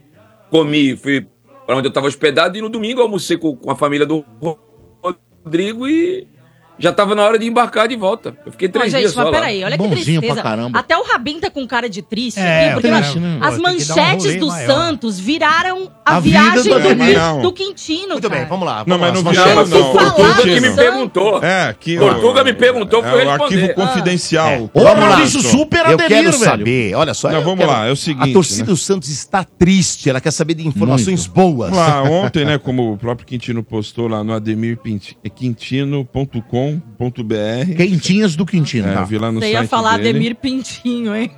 Comi, 0.50 0.94
fui 0.96 1.26
para 1.66 1.76
onde 1.76 1.86
eu 1.86 1.90
estava 1.90 2.06
hospedado. 2.06 2.58
E 2.58 2.60
no 2.60 2.68
domingo 2.68 3.00
eu 3.00 3.04
almocei 3.04 3.38
com, 3.38 3.56
com 3.56 3.70
a 3.70 3.76
família 3.76 4.04
do 4.04 4.24
Rodrigo 5.44 5.88
e 5.88 6.28
já 6.78 6.90
estava 6.90 7.14
na 7.14 7.22
hora 7.22 7.38
de 7.38 7.46
embarcar 7.46 7.86
de 7.86 7.96
volta. 7.96 8.36
Eu 8.44 8.52
fiquei 8.52 8.68
Não, 8.68 8.72
três 8.72 8.90
gente, 8.92 9.00
dias 9.00 9.14
mas 9.14 9.24
só 9.24 9.30
lá. 9.30 9.36
peraí, 9.38 9.62
olha 9.62 9.76
que 9.78 9.82
Bonzinho 9.82 10.20
tristeza. 10.20 10.34
pra 10.34 10.42
caramba. 10.42 10.78
Até 10.78 10.96
o 10.96 11.02
Rabin 11.04 11.38
tá 11.40 11.50
com 11.50 11.66
cara 11.66 11.88
de 11.88 12.02
triste 12.02 12.40
É, 12.40 12.64
aqui, 12.66 12.74
porque 12.74 12.88
triste, 12.88 13.18
as- 13.18 13.22
né? 13.22 13.38
as 13.40 13.48
Pô, 13.48 13.50
que 13.54 13.58
um 13.58 13.62
manchetes 13.72 14.24
rolê 14.24 14.36
do 14.38 14.46
maior. 14.48 14.66
Santos 14.66 15.18
viraram 15.20 15.90
a, 16.04 16.16
A 16.16 16.20
viagem 16.20 16.72
do 16.72 16.80
do. 16.80 16.94
Não. 16.94 17.42
do 17.42 17.52
Quintino, 17.52 18.08
Muito 18.14 18.28
bem, 18.28 18.38
cara. 18.38 18.48
vamos 18.48 18.66
lá. 18.66 18.84
Não, 18.86 18.98
vamos 18.98 19.00
mas 19.00 19.16
lá. 19.16 19.22
não 19.22 19.30
viraram, 19.30 19.66
não. 19.68 19.90
O 19.90 19.92
Portuga 19.92 20.42
que 20.42 20.60
me 20.60 20.68
do 20.70 20.74
perguntou. 20.76 21.42
É, 21.44 21.68
aqui. 21.68 21.96
Portuga 21.98 22.44
me 22.44 22.52
perguntou, 22.54 23.04
é, 23.04 23.10
fui 23.10 23.24
o 23.24 23.30
arquivo 23.30 23.60
responder. 23.66 23.74
confidencial. 23.88 24.48
É. 24.50 24.58
Ô, 24.72 24.82
Vamos 24.82 25.00
lá, 25.08 25.16
Arthur. 25.18 25.42
super 25.42 25.90
Eu 25.90 25.96
quero 25.98 26.08
velho. 26.08 26.32
saber, 26.32 26.94
olha 26.94 27.14
só. 27.14 27.30
Não, 27.30 27.42
vamos 27.42 27.64
lá, 27.66 27.86
é 27.86 27.92
o 27.92 27.96
seguinte, 27.96 28.30
A 28.30 28.32
torcida 28.32 28.60
né? 28.62 28.66
do 28.66 28.76
Santos 28.76 29.08
está 29.08 29.44
triste, 29.44 30.08
ela 30.10 30.20
quer 30.20 30.30
saber 30.30 30.54
de 30.54 30.66
informações 30.66 31.26
boas. 31.26 31.70
Lá, 31.72 32.02
ontem, 32.02 32.44
né, 32.44 32.58
como 32.58 32.92
o 32.92 32.96
próprio 32.98 33.26
Quintino 33.26 33.62
postou 33.62 34.08
lá 34.08 34.24
no 34.24 34.32
ademirquintino.com.br. 36.62 37.76
Quentinhas 37.76 38.36
do 38.36 38.46
Quintino. 38.46 38.88
É, 38.88 38.94
tá. 38.94 39.00
eu 39.00 39.06
vi 39.06 39.18
lá 39.18 39.32
no 39.32 39.40
Você 39.40 39.50
ia 39.50 39.58
site 39.58 39.68
falar 39.70 39.96
dele. 39.98 40.10
Ademir 40.10 40.34
Pintinho, 40.36 41.14
hein? 41.14 41.30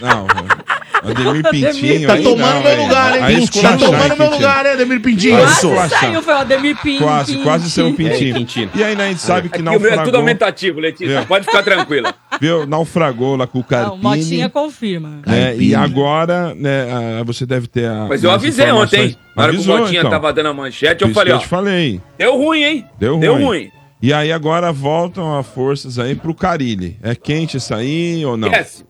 Não, 0.00 0.26
Ademir 1.02 1.48
Pintinho. 1.50 2.06
Tá 2.06 2.14
aí 2.14 2.22
tomando 2.22 2.54
não, 2.54 2.60
meu 2.62 2.70
aí- 2.70 2.76
lugar, 2.82 3.16
hein? 3.16 3.22
aí 3.24 3.48
Tá 3.48 3.76
tomando 3.76 3.92
meu 3.92 4.08
Quintino? 4.08 4.30
lugar, 4.30 4.66
hein, 4.66 4.72
Ademir 4.72 5.00
Pintinho? 5.00 5.38
Quase 5.38 5.94
saiu, 5.94 6.22
foi 6.22 6.34
o 6.34 6.38
Ademir 6.38 6.76
Pintinho. 6.76 6.98
Quase, 7.02 7.36
quase 7.38 7.70
ser 7.70 7.82
um 7.82 7.94
pintinho. 7.94 8.46
E 8.74 8.82
aí, 8.84 8.96
né, 8.96 9.04
a 9.04 9.08
gente 9.08 9.20
sabe 9.20 9.48
que 9.48 9.56
Aqui 9.58 9.62
o 9.62 9.64
meu 9.64 9.74
é 9.74 9.78
tudo 9.78 9.90
naufragou, 9.96 10.20
aumentativo, 10.20 10.80
Letícia. 10.80 11.18
É. 11.18 11.24
Pode 11.24 11.44
ficar 11.46 11.62
tranquila. 11.62 12.14
viu, 12.40 12.66
naufragou 12.66 13.36
lá 13.36 13.46
com 13.46 13.60
o 13.60 13.64
Ah, 13.70 13.92
o 13.92 13.96
Motinha 13.96 14.48
Carpini. 14.48 14.50
confirma. 14.50 15.08
né, 15.26 15.54
e 15.56 15.70
Carpini. 15.70 15.74
agora, 15.74 16.54
né, 16.54 16.88
ah, 17.20 17.22
você 17.24 17.46
deve 17.46 17.66
ter 17.68 17.86
a. 17.88 18.06
Mas 18.08 18.22
eu 18.24 18.30
avisei 18.30 18.70
ontem, 18.70 19.00
hein? 19.02 19.16
Na 19.36 19.44
hora 19.44 19.52
que 19.52 19.58
o 19.60 19.64
Motinha 19.66 20.00
então. 20.00 20.10
tava 20.10 20.32
dando 20.32 20.48
a 20.48 20.54
manchete, 20.54 21.02
eu 21.02 21.08
Isso 21.08 21.14
falei, 21.14 21.32
que 21.32 21.36
ó, 21.36 21.38
eu 21.38 21.42
te 21.42 21.48
falei. 21.48 22.00
deu 22.18 22.36
ruim, 22.36 22.62
hein? 22.64 22.84
Deu 22.98 23.18
Deu 23.18 23.34
ruim. 23.36 23.70
E 24.00 24.12
aí 24.12 24.30
agora 24.32 24.72
voltam 24.72 25.36
as 25.38 25.46
forças 25.46 25.98
aí 25.98 26.14
pro 26.14 26.34
Carilli. 26.34 26.96
É 27.02 27.14
quente 27.14 27.56
isso 27.56 27.74
aí 27.74 28.24
ou 28.24 28.36
não? 28.36 28.48
Esquece. 28.48 28.84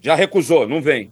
Já 0.00 0.14
recusou, 0.14 0.66
não 0.68 0.82
vem. 0.82 1.10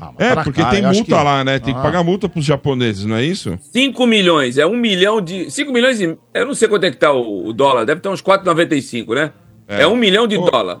Ah, 0.00 0.12
É, 0.18 0.34
porque 0.36 0.60
cá, 0.62 0.70
tem 0.70 0.82
multa 0.82 1.02
que- 1.04 1.10
lá, 1.12 1.42
né? 1.42 1.58
Tem 1.58 1.74
que 1.74 1.80
Ah. 1.80 1.82
pagar 1.82 2.04
multa 2.04 2.28
pros 2.28 2.44
japoneses, 2.44 3.04
não 3.04 3.16
é 3.16 3.24
isso? 3.24 3.58
5 3.72 4.06
milhões, 4.06 4.56
é 4.58 4.64
um 4.66 4.76
milhão 4.76 5.20
de. 5.20 5.50
5 5.50 5.72
milhões 5.72 6.00
e. 6.00 6.16
Eu 6.34 6.46
não 6.46 6.54
sei 6.54 6.68
quanto 6.68 6.84
é 6.84 6.90
que 6.90 6.96
tá 6.98 7.10
o, 7.12 7.48
o 7.48 7.52
dólar, 7.52 7.84
deve 7.84 7.98
estar 7.98 8.10
uns 8.10 8.20
4,95, 8.22 9.14
né? 9.14 9.32
É, 9.66 9.86
um 9.86 9.96
milhão 9.96 10.26
de 10.28 10.36
Ô, 10.36 10.48
dólar. 10.48 10.80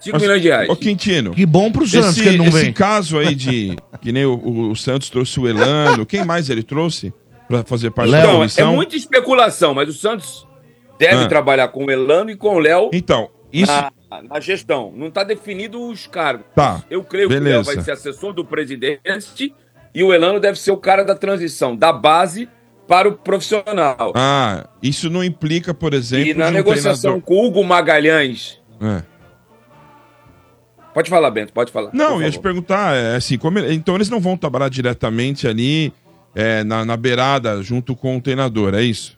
5 0.00 0.14
Mas- 0.14 0.22
milhões 0.22 0.42
de 0.42 0.48
reais. 0.48 0.68
Ô, 0.68 0.74
Quintino. 0.74 1.30
Que 1.32 1.46
bom 1.46 1.70
pro 1.70 1.86
Santos 1.86 2.10
Esse, 2.10 2.22
que 2.22 2.28
ele 2.28 2.38
não 2.38 2.46
esse 2.46 2.62
vem. 2.62 2.72
caso 2.72 3.18
aí 3.18 3.34
de. 3.34 3.76
Que 4.00 4.10
nem 4.12 4.24
o, 4.24 4.34
o- 4.34 4.70
o 4.70 4.76
Santos 4.76 5.10
trouxe 5.10 5.38
o 5.38 5.46
Elano. 5.46 6.04
Quem 6.06 6.24
mais 6.24 6.48
ele 6.50 6.62
trouxe 6.62 7.12
pra 7.46 7.62
fazer 7.62 7.90
parte 7.90 8.10
da 8.10 8.16
Léo, 8.16 8.24
Então, 8.24 8.34
é 8.34 8.38
comissão? 8.38 8.74
muita 8.74 8.96
especulação, 8.96 9.74
mas 9.74 9.88
o 9.90 9.92
Santos 9.92 10.46
deve 11.00 11.24
Ah. 11.24 11.28
trabalhar 11.28 11.68
com 11.68 11.86
o 11.86 11.90
Elano 11.90 12.30
e 12.30 12.36
com 12.36 12.54
o 12.54 12.58
Léo 12.58 12.90
Então, 12.92 13.30
isso. 13.52 13.72
na, 13.72 13.90
na 14.22 14.38
gestão. 14.40 14.92
Não 14.94 15.08
está 15.08 15.24
definido 15.24 15.82
os 15.88 16.06
cargos. 16.06 16.44
Tá. 16.54 16.84
Eu 16.90 17.02
creio 17.02 17.28
que 17.28 17.34
o 17.34 17.40
Léo 17.40 17.44
Beleza. 17.44 17.74
vai 17.74 17.82
ser 17.82 17.90
assessor 17.92 18.32
do 18.34 18.44
presidente 18.44 19.54
e 19.94 20.04
o 20.04 20.12
Elano 20.12 20.38
deve 20.38 20.58
ser 20.60 20.70
o 20.72 20.76
cara 20.76 21.02
da 21.02 21.14
transição, 21.14 21.74
da 21.74 21.92
base 21.92 22.48
para 22.86 23.08
o 23.08 23.12
profissional. 23.12 24.12
Ah, 24.14 24.68
isso 24.82 25.08
não 25.08 25.24
implica, 25.24 25.72
por 25.72 25.94
exemplo. 25.94 26.28
e 26.28 26.34
na 26.34 26.48
um 26.48 26.50
negociação 26.50 27.20
treinador- 27.20 27.22
com 27.26 27.34
o 27.36 27.46
Hugo 27.46 27.64
Magalhães. 27.64 28.60
É. 28.80 29.02
Pode 30.92 31.08
falar, 31.08 31.30
Bento, 31.30 31.52
pode 31.52 31.70
falar. 31.70 31.90
Não, 31.94 32.20
ia 32.20 32.30
te 32.30 32.38
perguntar, 32.40 32.96
é, 32.96 33.14
assim, 33.16 33.38
como 33.38 33.58
então 33.60 33.94
eles 33.94 34.10
não 34.10 34.18
vão 34.20 34.36
trabalhar 34.36 34.68
diretamente 34.68 35.46
ali 35.46 35.92
é, 36.34 36.64
na, 36.64 36.84
na 36.84 36.96
beirada 36.96 37.62
junto 37.62 37.94
com 37.94 38.16
o 38.16 38.20
treinador, 38.20 38.74
é 38.74 38.82
isso? 38.82 39.16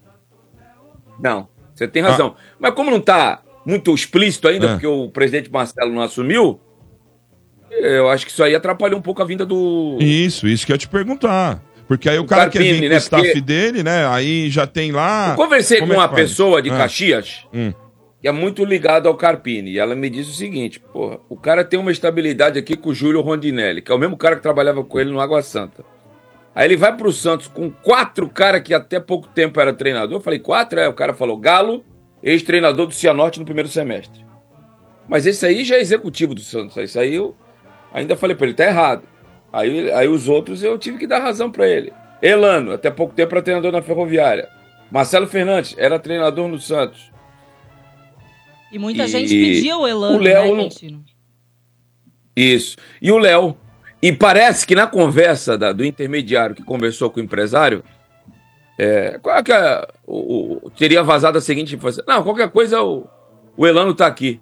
Não, 1.19 1.49
você 1.85 1.89
tem 1.89 2.03
razão. 2.03 2.35
Mas 2.59 2.73
como 2.75 2.91
não 2.91 2.99
está 2.99 3.43
muito 3.65 3.95
explícito 3.95 4.49
ainda, 4.49 4.67
Ah. 4.67 4.71
É. 4.71 4.73
porque 4.75 4.87
o 4.87 5.09
presidente 5.11 5.51
Marcelo 5.51 5.93
não 5.93 6.03
assumiu, 6.03 6.61
eu 7.71 8.09
acho 8.11 8.27
que 8.27 8.33
isso 8.33 8.43
aí 8.43 8.55
atrapalhou 8.55 8.99
um 8.99 9.03
pouco 9.03 9.23
a 9.23 9.25
vinda 9.25 9.45
do. 9.47 9.97
Isso, 10.01 10.47
isso 10.47 10.67
que 10.67 10.73
eu 10.73 10.75
ia 10.75 10.79
te 10.79 10.89
perguntar. 10.89 11.63
Porque 11.89 12.09
aí 12.09 12.19
o, 12.19 12.23
O 12.23 12.27
cara 12.27 12.49
quer 12.49 12.59
Carpini, 12.59 12.73
vir 12.81 12.83
com 12.85 12.89
né? 12.91 12.95
o 12.95 12.99
staff 12.99 13.25
Porque- 13.25 13.41
dele, 13.41 13.83
né? 13.83 14.07
Aí 14.07 14.49
já 14.51 14.67
tem 14.67 14.93
lá. 14.93 15.31
Eu 15.31 15.37
conversei 15.37 15.79
Como 15.81 15.93
com 15.93 16.01
é 16.01 16.03
uma 16.03 16.09
faz? 16.09 16.21
pessoa 16.31 16.63
de 16.63 16.71
Ah. 16.71 16.77
Caxias 16.79 17.47
Hum. 17.53 17.73
que 18.21 18.29
é 18.29 18.33
muito 18.33 18.65
ligada 18.65 19.09
ao 19.09 19.17
Carpini. 19.17 19.73
E 19.73 19.79
ela 19.79 19.95
me 19.95 20.09
disse 20.09 20.31
o 20.31 20.35
seguinte: 20.35 20.79
porra, 20.81 21.19
o 21.29 21.37
cara 21.37 21.65
tem 21.65 21.79
uma 21.79 21.91
estabilidade 21.93 22.59
aqui 22.59 22.77
com 22.77 22.91
o 22.91 22.95
Júlio 22.95 23.21
Rondinelli, 23.21 23.83
que 23.83 23.91
é 23.91 23.95
o 23.95 23.99
mesmo 23.99 24.17
cara 24.17 24.37
que 24.37 24.43
trabalhava 24.43 24.83
com 24.85 25.01
ele 25.01 25.11
no 25.11 25.21
Água 25.21 25.43
Santa. 25.43 25.85
Aí 26.55 26.67
ele 26.67 26.77
vai 26.77 26.95
pro 26.97 27.11
Santos 27.13 27.49
com 27.49 27.71
quatro 27.71 28.29
caras 28.29 28.63
que 28.63 28.75
até 28.75 29.01
pouco 29.01 29.29
tempo 29.29 29.61
era 29.61 29.73
treinador. 29.73 30.19
Eu 30.19 30.23
falei, 30.23 30.39
quatro? 30.39 30.79
É, 30.79 30.89
o 30.89 30.93
cara 30.93 31.15
falou, 31.15 31.37
Galo, 31.37 31.85
ex-treinador 32.23 32.87
do 32.87 32.95
Cianorte 32.95 33.39
no 33.39 33.45
primeiro 33.45 33.69
semestre. 33.69 34.25
Mas 35.09 35.27
esse 35.27 35.45
aí 35.47 35.65
já 35.65 35.77
é 35.77 35.81
executivo 35.81 36.35
do 36.35 36.41
Santos. 36.41 36.97
Aí 36.97 37.15
eu 37.15 37.35
ainda 37.93 38.17
falei 38.17 38.37
pra 38.37 38.47
ele, 38.47 38.55
tá 38.55 38.65
errado. 38.65 39.03
Aí, 39.53 39.91
aí 39.93 40.09
os 40.09 40.29
outros 40.29 40.63
eu 40.63 40.79
tive 40.79 40.99
que 40.99 41.07
dar 41.07 41.21
razão 41.21 41.51
pra 41.51 41.69
ele. 41.69 41.93
Elano, 42.21 42.73
até 42.73 42.91
pouco 42.91 43.15
tempo 43.15 43.35
era 43.35 43.43
treinador 43.43 43.73
na 43.73 43.83
Ferroviária. 43.83 44.49
Marcelo 44.91 45.27
Fernandes 45.27 45.75
era 45.79 45.99
treinador 45.99 46.49
no 46.49 46.59
Santos. 46.61 47.11
E 48.71 48.79
muita 48.79 49.05
E 49.05 49.09
gente 49.09 49.29
pedia 49.29 49.77
o 49.77 49.87
Elano, 49.87 50.17
o 50.17 50.21
Léo 50.21 50.57
né, 50.57 50.69
não-? 50.91 51.05
Isso. 52.35 52.77
E 53.01 53.11
o 53.11 53.19
Léo. 53.19 53.57
E 54.03 54.13
parece 54.13 54.67
que 54.67 54.75
na 54.75 54.87
conversa 54.87 55.57
da- 55.57 55.73
do 55.73 55.85
intermediário 55.85 56.55
que 56.57 56.63
conversou 56.65 57.09
com 57.11 57.21
o 57.21 57.23
empresário, 57.23 57.85
é, 58.79 59.19
qual 59.23 59.37
é 59.37 59.43
que 59.43 59.53
é, 59.53 59.87
o, 60.07 60.67
o- 60.67 60.71
teria 60.71 61.03
vazado 61.03 61.39
a 61.39 61.41
seguinte 61.41 61.75
informação. 61.75 62.05
Não, 62.09 62.23
qualquer 62.23 62.51
coisa 62.51 62.83
o, 62.83 63.07
o 63.57 63.67
Elano 63.67 63.95
tá 63.95 64.07
aqui. 64.07 64.41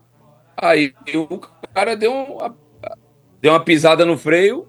Aí 0.57 0.93
o 1.15 1.39
cara 1.75 1.95
deu 1.97 2.13
uma, 2.13 2.55
deu 3.41 3.53
uma 3.53 3.61
pisada 3.61 4.05
no 4.05 4.17
freio. 4.17 4.67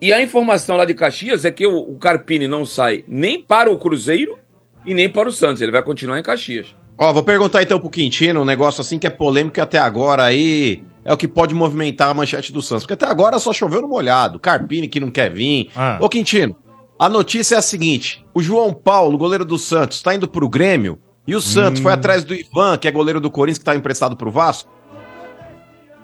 E 0.00 0.12
a 0.12 0.22
informação 0.22 0.76
lá 0.76 0.84
de 0.84 0.94
Caxias 0.94 1.44
é 1.44 1.50
que 1.50 1.66
o, 1.66 1.76
o 1.76 1.98
Carpini 1.98 2.46
não 2.46 2.64
sai 2.64 3.04
nem 3.08 3.42
para 3.42 3.68
o 3.70 3.76
Cruzeiro 3.78 4.38
e 4.86 4.94
nem 4.94 5.08
para 5.08 5.28
o 5.28 5.32
Santos. 5.32 5.60
Ele 5.60 5.72
vai 5.72 5.82
continuar 5.82 6.20
em 6.20 6.22
Caxias. 6.22 6.76
Ó, 6.96 7.12
vou 7.12 7.24
perguntar 7.24 7.62
então 7.64 7.80
pro 7.80 7.90
Quintino 7.90 8.42
um 8.42 8.44
negócio 8.44 8.80
assim 8.80 8.98
que 8.98 9.06
é 9.08 9.10
polêmico 9.10 9.60
até 9.60 9.78
agora 9.78 10.22
aí 10.24 10.84
é 11.08 11.12
o 11.12 11.16
que 11.16 11.26
pode 11.26 11.54
movimentar 11.54 12.10
a 12.10 12.14
manchete 12.14 12.52
do 12.52 12.60
Santos. 12.62 12.84
Porque 12.84 12.94
até 12.94 13.06
agora 13.06 13.38
só 13.38 13.52
choveu 13.52 13.80
no 13.82 13.88
molhado. 13.88 14.38
Carpini 14.38 14.86
que 14.88 15.00
não 15.00 15.10
quer 15.10 15.32
vir. 15.32 15.70
Ah. 15.74 15.98
Ô, 16.00 16.08
Quintino, 16.08 16.56
a 16.98 17.08
notícia 17.08 17.54
é 17.56 17.58
a 17.58 17.62
seguinte: 17.62 18.24
o 18.34 18.42
João 18.42 18.72
Paulo, 18.72 19.16
goleiro 19.18 19.44
do 19.44 19.58
Santos, 19.58 20.00
tá 20.02 20.14
indo 20.14 20.28
pro 20.28 20.48
Grêmio. 20.48 20.98
E 21.26 21.34
o 21.36 21.40
Santos 21.40 21.80
foi 21.82 21.92
atrás 21.92 22.24
do 22.24 22.34
Ivan, 22.34 22.78
que 22.78 22.88
é 22.88 22.90
goleiro 22.90 23.20
do 23.20 23.30
Corinthians, 23.30 23.58
que 23.58 23.64
tá 23.64 23.74
emprestado 23.76 24.16
pro 24.16 24.30
Vasco. 24.30 24.70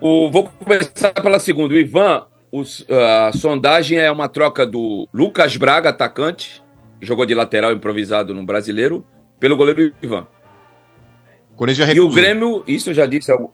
O, 0.01 0.31
vou 0.31 0.45
começar 0.45 1.13
pela 1.15 1.39
segunda. 1.39 1.73
O 1.75 1.77
Ivan, 1.79 2.27
os- 2.53 2.85
a 2.91 3.33
sondagem 3.33 3.99
é 3.99 4.11
uma 4.11 4.29
troca 4.29 4.67
do 4.67 5.09
Lucas 5.15 5.57
Braga, 5.57 5.89
atacante, 5.91 6.63
jogou 7.01 7.25
de 7.25 7.35
lateral 7.35 7.73
improvisado 7.73 8.35
no 8.35 8.45
brasileiro, 8.45 9.05
pelo 9.41 9.57
goleiro 9.57 9.93
Ivan. 10.03 10.27
O 11.53 11.57
Corinthians 11.57 11.89
já 11.89 11.95
E 11.95 12.01
o. 12.01 12.09
Grêmio, 12.11 12.63
isso 12.67 12.91
eu 12.91 12.95
já 12.95 13.07
disse. 13.07 13.31
algum- 13.33 13.49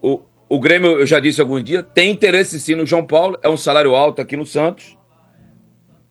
O, 0.00 0.22
o 0.50 0.58
Grêmio, 0.58 0.98
eu 0.98 1.06
já 1.06 1.20
disse 1.20 1.40
algum 1.40 1.62
dia, 1.62 1.82
tem 1.82 2.10
interesse 2.10 2.58
sim 2.60 2.74
no 2.74 2.84
João 2.84 3.06
Paulo, 3.06 3.38
é 3.42 3.48
um 3.48 3.56
salário 3.56 3.94
alto 3.94 4.20
aqui 4.20 4.36
no 4.36 4.44
Santos. 4.44 4.96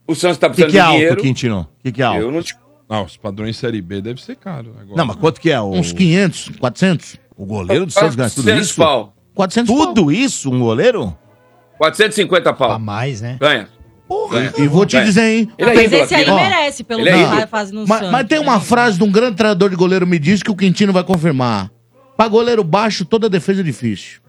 O 0.08 0.16
Santos 0.16 0.38
está 0.38 0.48
O 0.48 0.52
que, 0.52 0.64
precisando 0.64 0.72
que 0.72 0.78
é 0.78 0.82
de 0.82 0.86
alto, 0.88 0.96
dinheiro. 0.98 1.22
Quintino? 1.22 1.60
O 1.62 1.84
que, 1.84 1.92
que 1.92 2.02
é 2.02 2.06
alto? 2.06 2.20
Eu 2.22 2.32
não 2.32 2.42
te- 2.42 2.56
Ah, 2.90 3.04
os 3.04 3.16
padrões 3.18 3.56
Série 3.58 3.82
B 3.82 4.02
deve 4.02 4.20
ser 4.24 4.36
caro. 4.38 4.74
Agora. 4.80 4.98
Não, 4.98 5.06
mas 5.06 5.16
quanto 5.18 5.40
que 5.40 5.52
é 5.52 5.60
o, 5.62 5.70
Uns 5.72 5.92
500, 5.94 6.54
400? 6.60 7.18
o 7.38 7.46
goleiro 7.46 7.86
do 7.86 7.92
Santos 7.92 8.16
ganha 8.16 8.30
tudo 8.30 8.44
400 8.46 8.68
isso? 8.68 8.76
pau. 8.82 9.14
400 9.36 9.76
pau. 9.76 9.88
Tudo 9.94 10.12
isso, 10.12 10.50
um 10.52 10.60
goleiro? 10.60 11.16
450 11.78 12.50
A 12.50 12.54
pau. 12.54 12.80
mais, 12.80 13.22
né? 13.22 13.38
Ganha. 13.40 13.68
E 14.58 14.68
vou 14.68 14.88
te 14.88 14.98
É. 14.98 15.04
dizer, 15.04 15.22
hein? 15.24 15.52
Ele 15.56 15.70
é 15.70 15.74
Mas 15.76 15.84
ídolo 15.86 16.02
esse 16.04 16.16
aí 16.16 16.22
aqui, 16.24 16.32
né? 16.32 16.36
Ó, 16.36 16.50
merece, 16.50 16.84
pelo 16.84 17.08
é 17.08 17.12
que 17.12 17.36
ele 17.38 17.48
faz 17.48 17.72
no 17.72 17.82
Mas, 17.88 18.00
Santos. 18.00 18.12
mas 18.12 18.28
tem 18.28 18.40
uma 18.40 18.56
né? 18.56 18.60
frase 18.62 18.98
de 18.98 19.04
um 19.04 19.12
grande 19.12 19.36
treinador 19.38 19.70
de 19.70 19.76
goleiro 19.76 20.08
me 20.08 20.18
diz 20.18 20.42
que 20.42 20.50
o 20.50 20.56
Quintino 20.56 20.92
vai 20.92 21.04
confirmar. 21.04 21.70
Pra 22.18 22.28
goleiro 22.28 22.64
baixo, 22.64 23.06
toda 23.06 23.30
defesa 23.30 23.62
é 23.62 23.64
difícil. 23.64 24.20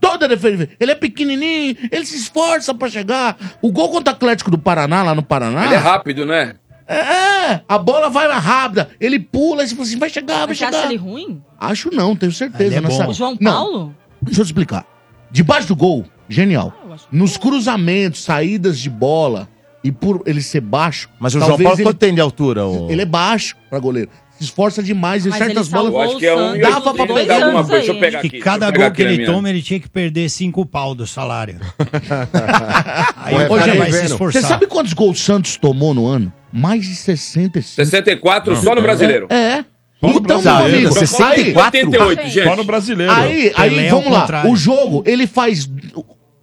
To- 0.00 0.16
da 0.18 0.26
defesa. 0.26 0.68
Ele 0.78 0.92
é 0.92 0.94
pequenininho, 0.94 1.76
ele 1.90 2.04
se 2.06 2.16
esforça 2.16 2.72
pra 2.74 2.88
chegar. 2.88 3.36
O 3.62 3.70
gol 3.72 3.88
contra 3.90 4.12
o 4.12 4.16
Atlético 4.16 4.50
do 4.50 4.58
Paraná, 4.58 5.02
lá 5.02 5.14
no 5.14 5.22
Paraná. 5.22 5.64
Ele 5.66 5.74
é 5.74 5.78
rápido, 5.78 6.24
né? 6.26 6.54
É, 6.86 7.60
a 7.68 7.76
bola 7.78 8.08
vai 8.08 8.26
mais 8.28 8.42
rápida. 8.42 8.88
Ele 8.98 9.18
pula 9.18 9.62
e 9.62 9.68
você 9.68 9.74
fala 9.74 9.86
assim, 9.86 9.98
vai 9.98 10.08
chegar, 10.08 10.38
vai 10.38 10.46
Mas 10.48 10.58
você 10.58 10.64
chegar. 10.64 10.78
acha 10.78 10.86
ele 10.88 10.96
ruim? 10.96 11.42
Acho 11.60 11.90
não, 11.94 12.16
tenho 12.16 12.32
certeza. 12.32 12.64
Ele 12.64 12.74
é 12.76 12.80
Nessa- 12.80 13.04
bom. 13.04 13.10
O 13.10 13.14
João 13.14 13.36
Não, 13.40 13.52
Paulo? 13.52 13.94
Deixa 14.22 14.40
eu 14.40 14.44
te 14.44 14.48
explicar. 14.48 14.86
Debaixo 15.30 15.68
do 15.68 15.76
gol, 15.76 16.04
genial. 16.28 16.72
Nos 17.12 17.36
cruzamentos, 17.36 18.22
saídas 18.24 18.78
de 18.78 18.88
bola 18.88 19.46
e 19.84 19.92
por 19.92 20.22
ele 20.26 20.40
ser 20.40 20.60
baixo. 20.62 21.08
Mas 21.20 21.34
o 21.34 21.38
João 21.40 21.58
Paulo 21.58 21.74
ele, 21.76 21.82
quanto 21.82 21.98
tem 21.98 22.14
de 22.14 22.20
altura? 22.20 22.66
O... 22.66 22.90
ele 22.90 23.02
é 23.02 23.06
baixo 23.06 23.54
pra 23.68 23.78
goleiro. 23.78 24.10
Se 24.38 24.44
esforça 24.44 24.80
demais 24.80 25.26
e 25.26 25.30
Mas 25.30 25.38
certas 25.38 25.66
ele 25.66 25.74
bolas. 25.76 25.92
Eu 25.92 26.00
acho 26.00 26.16
que 26.18 26.26
é 26.26 26.34
um. 26.36 26.60
Dava 26.60 26.94
pra 26.94 27.06
pegar 27.06 27.44
alguma 27.44 27.64
coisa. 27.64 27.76
Deixa 27.78 27.92
eu 27.92 27.98
pegar 27.98 28.20
Que 28.20 28.26
aqui. 28.28 28.38
cada 28.38 28.66
eu 28.66 28.72
pegar 28.72 28.84
gol 28.86 28.94
que 28.94 29.02
ele 29.02 29.26
toma, 29.26 29.50
ele 29.50 29.60
tinha 29.60 29.80
que 29.80 29.88
perder 29.88 30.28
cinco 30.28 30.64
pau 30.64 30.94
do 30.94 31.06
salário. 31.08 31.58
Aí 33.16 33.34
Ô, 33.34 33.46
o 33.46 33.48
cara 33.58 33.64
gente, 33.72 33.78
vai 33.78 33.92
se 33.92 34.04
esforçar. 34.06 34.42
Você 34.42 34.48
sabe 34.48 34.66
quantos 34.66 34.92
gols 34.92 35.20
o 35.20 35.22
Santos 35.22 35.56
tomou 35.56 35.92
no 35.92 36.06
ano? 36.06 36.32
Mais 36.52 36.84
de 36.84 36.94
65. 36.94 37.74
64 37.84 38.56
só 38.56 38.74
no 38.76 38.80
brasileiro. 38.80 39.26
É. 39.28 39.64
No 40.00 40.10
Então, 40.10 40.40
meu 40.40 40.54
amigo, 40.54 41.06
São 41.06 41.26
aí, 41.26 41.52
88, 41.56 42.28
gente. 42.28 42.44
Só 42.44 42.54
no 42.54 42.62
brasileiro. 42.62 43.12
aí, 43.12 43.52
aí 43.56 43.78
é 43.86 43.90
vamos 43.90 44.06
o 44.06 44.10
lá. 44.10 44.44
O 44.46 44.54
jogo, 44.54 45.02
ele 45.04 45.26
faz 45.26 45.68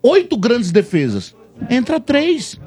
oito 0.04 0.36
grandes 0.38 0.72
defesas. 0.72 1.34
Entra 1.70 2.00
três. 2.00 2.60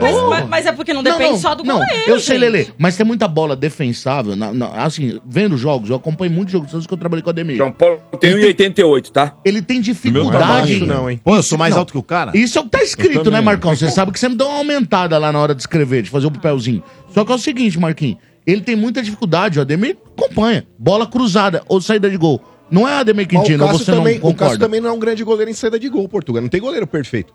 Mas, 0.00 0.14
Oh. 0.16 0.30
mas- 0.30 0.48
mas 0.48 0.66
é 0.66 0.72
porque 0.72 0.94
não 0.94 1.02
depende 1.02 1.38
só 1.40 1.54
do 1.54 1.64
não, 1.64 1.78
goleiro, 1.78 2.02
Eu 2.10 2.20
sei, 2.20 2.38
gente. 2.38 2.50
Lele, 2.52 2.72
mas 2.78 2.96
tem 2.96 3.04
muita 3.04 3.26
bola 3.26 3.56
defensável. 3.56 4.36
na- 4.36 4.52
na- 4.52 4.68
assim, 4.84 5.20
vendo 5.26 5.56
jogos, 5.56 5.90
eu 5.90 5.96
acompanho 5.96 6.30
muitos 6.30 6.52
jogos 6.52 6.70
Santos 6.70 6.86
que 6.86 6.94
eu 6.94 6.98
trabalhei 6.98 7.22
com 7.22 7.28
o 7.28 7.30
Ademir. 7.30 7.56
João 7.56 7.72
Paulo 7.72 8.00
tem 8.20 8.34
1,88, 8.34 9.10
tá? 9.10 9.36
Ele 9.44 9.60
tem 9.60 9.78
Não 9.78 9.82
dificuldade. 9.82 10.46
baixo, 10.46 10.86
não, 10.86 11.10
hein? 11.10 11.20
Pô, 11.24 11.34
eu 11.36 11.42
sou 11.42 11.58
mais 11.58 11.72
Não. 11.72 11.80
alto 11.80 11.92
que 11.92 11.98
o 11.98 12.02
cara? 12.02 12.30
Isso 12.36 12.56
é 12.56 12.60
o 12.60 12.64
que 12.64 12.70
tá 12.70 12.82
escrito, 12.82 13.18
também. 13.24 13.32
né, 13.32 13.40
Marcão? 13.40 13.74
Você 13.74 13.90
sabe 13.90 14.12
que 14.12 14.18
você 14.20 14.28
me 14.28 14.36
dá 14.36 14.46
uma 14.46 14.58
aumentada 14.58 15.18
lá 15.18 15.32
na 15.32 15.38
hora 15.40 15.54
de 15.54 15.62
escrever, 15.62 16.02
de 16.02 16.10
fazer 16.10 16.26
o 16.26 16.30
papelzinho. 16.30 16.82
Só 17.12 17.24
que 17.24 17.32
é 17.32 17.34
o 17.34 17.38
seguinte, 17.38 17.78
Marquinhos. 17.78 18.18
Ele 18.46 18.60
tem 18.60 18.76
muita 18.76 19.02
dificuldade. 19.02 19.58
O 19.58 19.62
Ademir 19.62 19.96
acompanha. 20.16 20.64
Bola 20.78 21.06
cruzada 21.06 21.62
ou 21.68 21.80
saída 21.80 22.08
de 22.10 22.16
gol. 22.16 22.40
Não 22.70 22.86
é 22.88 22.94
Ademir 22.94 23.26
Mas 23.30 23.40
Quintino, 23.42 23.66
você 23.68 23.90
não 23.90 23.98
também, 23.98 24.16
o 24.16 24.20
Cássio 24.20 24.32
concorda. 24.36 24.58
também 24.58 24.80
não 24.80 24.90
é 24.90 24.92
um 24.92 24.98
grande 24.98 25.22
goleiro 25.24 25.50
em 25.50 25.54
saída 25.54 25.78
de 25.78 25.88
gol, 25.88 26.08
Portugal. 26.08 26.42
Não 26.42 26.48
tem 26.48 26.60
goleiro 26.60 26.86
perfeito. 26.86 27.32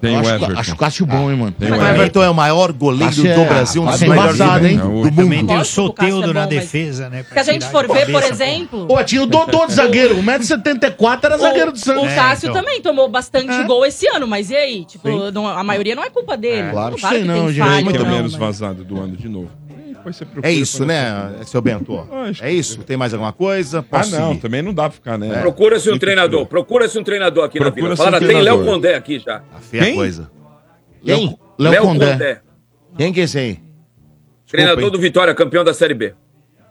Tem 0.00 0.12
Eu 0.14 0.18
o 0.18 0.20
acho, 0.22 0.30
Everton. 0.34 0.58
acho 0.60 0.72
o 0.72 0.76
Cássio 0.76 1.06
bom, 1.06 1.30
hein, 1.30 1.36
mano. 1.36 1.52
Tem 1.52 1.68
O 1.68 1.72
o 1.72 1.74
Everton. 1.76 1.94
Everton 1.94 2.22
é 2.24 2.30
o 2.30 2.34
maior 2.34 2.72
goleiro 2.72 3.26
é- 3.28 3.34
do 3.34 3.44
Brasil, 3.44 3.82
um 3.82 3.86
dos 3.86 4.02
é 4.02 4.08
melhores 4.08 4.34
embaçado, 4.34 4.66
hein? 4.66 4.80
É, 4.80 4.84
o- 4.84 5.10
Também 5.14 5.46
tem 5.46 5.56
o 5.56 5.60
o 5.60 5.64
Soteudo 5.64 6.30
é 6.30 6.34
na 6.34 6.40
mas- 6.40 6.48
defesa, 6.48 7.08
né? 7.08 7.24
Se 7.32 7.38
a 7.38 7.42
gente 7.44 7.64
for 7.66 7.86
ver, 7.86 8.10
por 8.10 8.22
exemplo, 8.24 8.86
Pô, 8.88 9.04
tinha 9.04 9.22
o 9.22 9.26
Dodô 9.26 9.66
de 9.66 9.74
zagueiro. 9.74 10.16
1,74m 10.16 11.24
era 11.26 11.38
zagueiro 11.38 11.70
do 11.72 11.76
o, 11.76 11.78
Santos. 11.78 12.02
o 12.02 12.14
Cássio 12.14 12.50
então. 12.50 12.60
também 12.62 12.80
tomou 12.82 13.08
bastante 13.08 13.52
É. 13.52 13.64
gol 13.64 13.86
esse 13.86 14.06
ano, 14.08 14.26
mas 14.26 14.50
e 14.50 14.56
aí? 14.56 14.84
Tipo, 14.84 15.30
não- 15.30 15.46
a 15.46 15.62
maioria 15.62 15.94
não 15.94 16.02
é 16.02 16.10
culpa 16.10 16.36
dele. 16.36 16.70
claro 16.70 16.96
que 16.96 17.02
não, 17.24 17.34
tem 17.46 17.48
gente. 17.54 17.58
falha, 17.68 17.84
Muito 17.84 18.02
não, 18.04 18.10
menos 18.10 18.32
mas- 18.32 18.40
vazado 18.40 18.84
do 18.84 18.98
ano 19.00 19.16
de 19.16 19.28
novo. 19.28 19.50
Ih, 20.08 20.12
depois 20.12 20.16
você 20.16 20.24
procura 20.24 20.48
É 20.48 20.52
isso, 20.52 20.78
pra 20.78 20.86
né, 20.86 21.44
seu 21.44 21.60
Bento? 21.60 22.08
É 22.40 22.52
isso? 22.52 22.82
Tem 22.82 22.96
mais 22.96 23.12
alguma 23.12 23.32
coisa? 23.32 23.80
Ah, 23.80 23.82
Posso 23.82 24.18
não, 24.18 24.28
seguir? 24.28 24.40
também 24.40 24.62
não 24.62 24.72
dá 24.72 24.84
pra 24.84 24.92
ficar, 24.92 25.18
né? 25.18 25.40
Procura-se 25.40 25.90
um 25.90 25.98
treinador. 25.98 26.46
Procura-se 26.46 26.98
um 26.98 27.04
treinador 27.04 27.44
aqui 27.44 27.58
na 27.58 27.70
Procura-se 27.70 28.02
Vila. 28.02 28.16
um 28.16 28.20
tem 28.20 28.42
Léo. 28.42 28.64
Condé 28.64 28.94
aqui 28.94 29.18
já. 29.18 29.42
A 29.54 29.60
feia 29.60 29.84
Quem? 29.84 29.94
coisa. 29.94 30.30
Léo, 31.04 31.38
Léo 31.58 31.82
Condé. 31.82 32.40
Quem 32.96 33.12
que 33.12 33.20
é 33.20 33.24
esse 33.24 33.38
aí? 33.38 33.60
Treinador 34.46 34.84
hein? 34.84 34.90
do 34.90 34.98
Vitória, 34.98 35.34
campeão 35.34 35.62
da 35.62 35.74
Série 35.74 35.94
B. 35.94 36.14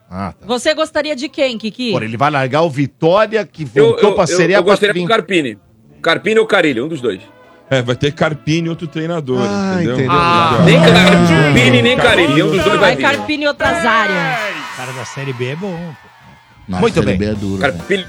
Ah, 0.10 0.34
tá. 0.34 0.46
Você 0.48 0.74
gostaria 0.74 1.16
de 1.16 1.30
quem, 1.30 1.58
Kiki? 1.58 1.92
Porra, 1.92 2.06
ele 2.06 2.18
vai 2.18 2.32
largar 2.32 2.62
o 2.62 2.70
Vitória, 2.70 3.46
que 3.46 3.64
Eu, 3.76 3.90
voltou 3.90 4.10
eu, 4.10 4.16
pra 4.16 4.24
eu, 4.24 4.28
Série 4.28 4.54
eu 4.54 4.60
A 4.60 4.64
pra 4.64 4.72
gostaria 4.72 5.02
do 5.02 5.08
Carpini. 5.08 5.60
Carpini 6.02 6.40
ou 6.40 6.48
Carilho, 6.48 6.86
um 6.86 6.88
dos 6.88 7.02
dois. 7.02 7.22
É, 7.70 7.82
vai 7.82 7.96
ter 7.96 8.14
Carpini 8.14 8.68
e 8.68 8.70
outro 8.70 8.88
treinador, 8.88 9.42
Ah, 9.42 9.74
entendeu? 9.76 9.94
entendeu. 9.96 10.12
Ah, 10.12 10.58
Nem 10.64 10.80
Carpini, 10.80 11.82
nem. 11.82 12.44
Um 12.44 12.52
dos 12.52 12.64
dois 12.64 12.80
vai. 12.80 12.96
Carpini 12.96 13.44
e 13.44 13.48
outras 13.48 13.86
áreas. 13.86 14.40
O 14.74 14.78
cara 14.78 14.92
da 14.94 15.06
Série 15.06 15.34
B 15.34 15.46
é 15.48 15.56
bom. 15.56 15.78
Muito 16.68 16.96
Série 16.96 17.06
bem. 17.06 17.18
B 17.18 17.26
é 17.26 17.34
duro. 17.34 17.62
Carpini 17.62 18.06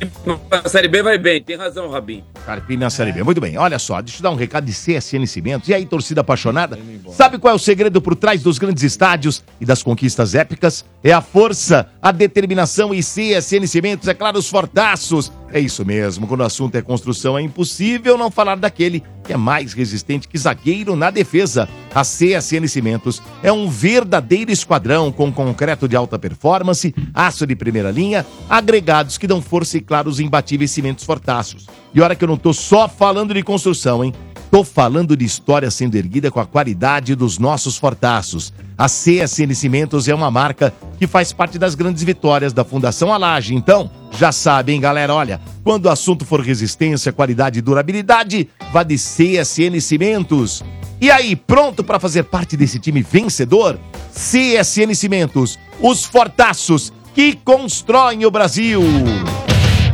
na 0.51 0.69
Série 0.69 0.89
B 0.89 1.01
vai 1.03 1.17
bem. 1.17 1.41
Tem 1.41 1.57
razão, 1.57 1.89
Rabin. 1.91 2.25
Carpini 2.45 2.81
na 2.81 2.91
Série 2.91 3.13
B. 3.13 3.23
Muito 3.23 3.41
bem, 3.41 3.57
olha 3.57 3.79
só, 3.79 4.01
deixa 4.03 4.19
eu 4.19 4.23
dar 4.25 4.31
um 4.31 4.35
recado 4.35 4.65
de 4.65 4.73
CSN 4.73 5.27
Cimentos. 5.27 5.69
E 5.69 5.75
aí, 5.75 5.87
torcida 5.87 6.23
apaixonada? 6.23 6.77
Sabe 7.13 7.39
qual 7.39 7.53
é 7.53 7.55
o 7.57 7.59
segredo 7.59 8.01
por 8.03 8.17
trás 8.17 8.43
dos 8.43 8.59
grandes 8.59 8.83
estádios 8.83 9.45
e 9.61 9.65
das 9.65 9.81
conquistas 9.83 10.35
épicas? 10.35 10.85
É 11.05 11.13
a 11.13 11.21
força, 11.21 11.89
a 12.03 12.11
determinação 12.11 12.93
e 12.93 12.99
CSN 13.01 13.65
Cimentos, 13.69 14.09
é 14.09 14.15
claro, 14.15 14.39
os 14.39 14.49
fortaços. 14.49 15.31
É 15.51 15.59
isso 15.59 15.85
mesmo, 15.85 16.27
quando 16.27 16.41
o 16.41 16.45
assunto 16.45 16.77
é 16.77 16.83
construção, 16.83 17.39
é 17.39 17.41
impossível 17.41 18.19
não 18.19 18.31
falar 18.31 18.57
daquele 18.57 19.03
que 19.25 19.33
é 19.33 19.37
mais 19.37 19.73
resistente 19.73 20.29
que 20.29 20.37
zagueiro 20.37 20.95
na 20.95 21.11
defesa. 21.11 21.69
A 21.95 22.03
CSN 22.03 22.67
Cimentos 22.69 23.23
é 23.43 23.51
um 23.51 23.69
verdadeiro 23.69 24.51
esquadrão 24.51 25.11
com 25.11 25.33
concreto 25.33 25.89
de 25.89 25.97
alta 25.97 26.19
performance, 26.19 26.95
aço 27.15 27.47
de 27.47 27.57
primeira 27.57 27.91
linha, 27.91 28.27
agregados 28.49 29.17
que 29.17 29.27
dão 29.27 29.41
força 29.41 29.79
e, 29.79 29.81
claro, 29.81 30.11
os 30.11 30.21
imbatíveis 30.21 30.71
cimentos 30.71 31.05
fortaços. 31.05 31.67
E 31.95 32.01
olha 32.01 32.15
que 32.15 32.25
eu 32.25 32.29
não 32.29 32.37
tô 32.37 32.53
só 32.53 32.87
falando 32.87 33.33
de 33.33 33.43
construção, 33.43 34.05
hein? 34.05 34.13
Tô 34.51 34.65
falando 34.65 35.15
de 35.15 35.27
história 35.27 35.71
sendo 35.71 35.97
erguida 35.97 36.31
com 36.31 36.41
a 36.41 36.47
qualidade 36.47 37.15
dos 37.15 37.39
nossos 37.39 37.77
fortaços. 37.77 38.53
A 38.79 38.87
CSN 38.87 39.55
Cimentos 39.55 40.09
é 40.09 40.15
uma 40.15 40.31
marca 40.31 40.73
que 40.99 41.07
faz 41.07 41.33
parte 41.33 41.59
das 41.59 41.75
grandes 41.75 42.03
vitórias 42.03 42.53
da 42.53 42.65
Fundação 42.65 43.13
Alage. 43.13 43.55
Então, 43.55 43.91
já 44.11 44.33
sabem, 44.33 44.81
galera, 44.81 45.15
olha, 45.15 45.39
quando 45.63 45.87
o 45.87 45.91
assunto 45.91 46.25
for 46.25 46.41
resistência, 46.41 47.13
qualidade 47.13 47.59
e 47.59 47.63
durabilidade, 47.63 48.49
vá 48.73 48.83
de 48.83 48.97
CSN 48.97 49.79
Cimentos. 49.83 50.65
E 50.99 51.11
aí, 51.11 51.37
pronto 51.37 51.85
para 51.85 52.01
fazer 52.01 52.25
parte 52.25 52.57
desse 52.57 52.79
time 52.79 53.03
vencedor? 53.03 53.79
CSN 54.15 54.95
Cimentos, 54.95 55.59
os 55.79 56.05
fortaços 56.05 56.91
que 57.15 57.35
constroem 57.35 58.25
o 58.25 58.31
Brasil. 58.31 58.83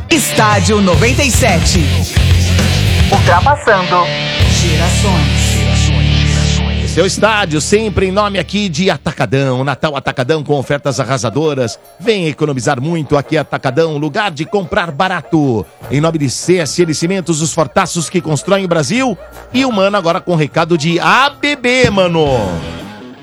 Estádio 0.09 0.81
97. 0.81 1.81
Ultrapassando 3.11 4.44
gerações. 4.75 5.55
Seu 6.91 7.07
estádio, 7.07 7.61
sempre 7.61 8.07
em 8.07 8.13
nome 8.13 8.39
aqui 8.39 8.69
de 8.69 8.89
Atacadão. 8.89 9.65
Natal 9.65 9.97
Atacadão 9.97 10.45
com 10.45 10.55
ofertas 10.55 11.01
arrasadoras. 11.01 11.79
Vem 11.99 12.29
economizar 12.29 12.81
muito 12.81 13.17
aqui 13.17 13.37
Atacadão, 13.37 13.97
lugar 13.99 14.31
de 14.31 14.45
comprar 14.45 14.93
barato. 14.93 15.67
Em 15.91 16.01
nome 16.01 16.19
de 16.19 16.27
CSN 16.27 16.95
Cimentos, 16.95 17.43
os 17.43 17.53
fortaços 17.53 18.09
que 18.09 18.21
constroem 18.21 18.65
o 18.65 18.69
Brasil. 18.69 19.19
E 19.53 19.65
o 19.65 19.73
Mano 19.73 19.97
agora 19.97 20.21
com 20.21 20.37
recado 20.37 20.79
de 20.79 21.01
ABB, 21.01 21.91
mano. 21.91 22.27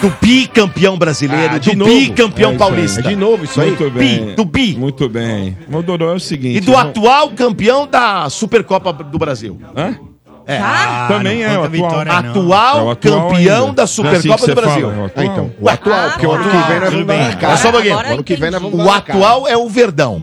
Do 0.01 0.13
bicampeão 0.21 0.97
brasileiro, 0.97 1.55
Ah, 1.55 1.57
de 1.57 1.71
do 1.71 1.77
novo. 1.77 1.91
bicampeão 1.91 2.51
É 2.51 2.57
paulista. 2.57 2.99
É 2.99 3.03
de 3.03 3.15
novo 3.15 3.43
isso 3.45 3.60
aí? 3.60 3.69
Muito 3.69 3.89
Bi, 3.89 3.97
bem. 3.99 4.36
do 4.36 4.45
bi. 4.45 4.75
Muito 4.77 5.10
bem. 5.10 5.57
Dodô, 5.83 6.10
é 6.12 6.13
o 6.15 6.19
seguinte... 6.19 6.57
E 6.57 6.60
do 6.62 6.71
não- 6.71 6.79
atual 6.79 7.29
campeão 7.31 7.88
da 7.88 8.29
Supercopa 8.29 8.91
do 8.93 9.17
Brasil. 9.17 9.60
Hã? 9.75 9.97
É. 10.45 10.60
Já? 10.60 11.07
Também 11.10 11.43
é, 11.43 11.47
o 11.49 11.63
atual. 11.63 11.69
vitória, 11.69 12.21
não. 12.21 12.29
Atual, 12.31 12.77
É 12.79 12.83
o 12.83 12.89
atual 12.91 13.29
campeão 13.29 13.65
ainda. 13.67 13.73
da 13.73 13.73
Não 13.73 13.81
é 13.81 13.83
assim 13.83 13.93
Supercopa 13.95 14.38
você 14.38 14.47
do 14.47 14.55
Brasil. 14.62 14.89
fala, 14.89 14.97
o 14.97 15.03
Ah, 15.03 15.05
atual. 15.07 15.25
então. 15.25 15.51
O 15.60 15.69
atual, 15.69 16.10
porque 16.12 16.25
o 16.27 16.31
ano 16.31 16.43
que 16.43 16.49
vem 16.49 16.79
nós 16.79 16.93
vamos. 16.93 17.43
Olha 17.43 17.57
só 17.57 17.67
um 17.69 17.71
pouquinho. 17.71 18.86
O 18.86 18.89
atual 18.91 19.47
é 19.47 19.57
o 19.57 19.67
Verdão. 19.67 20.21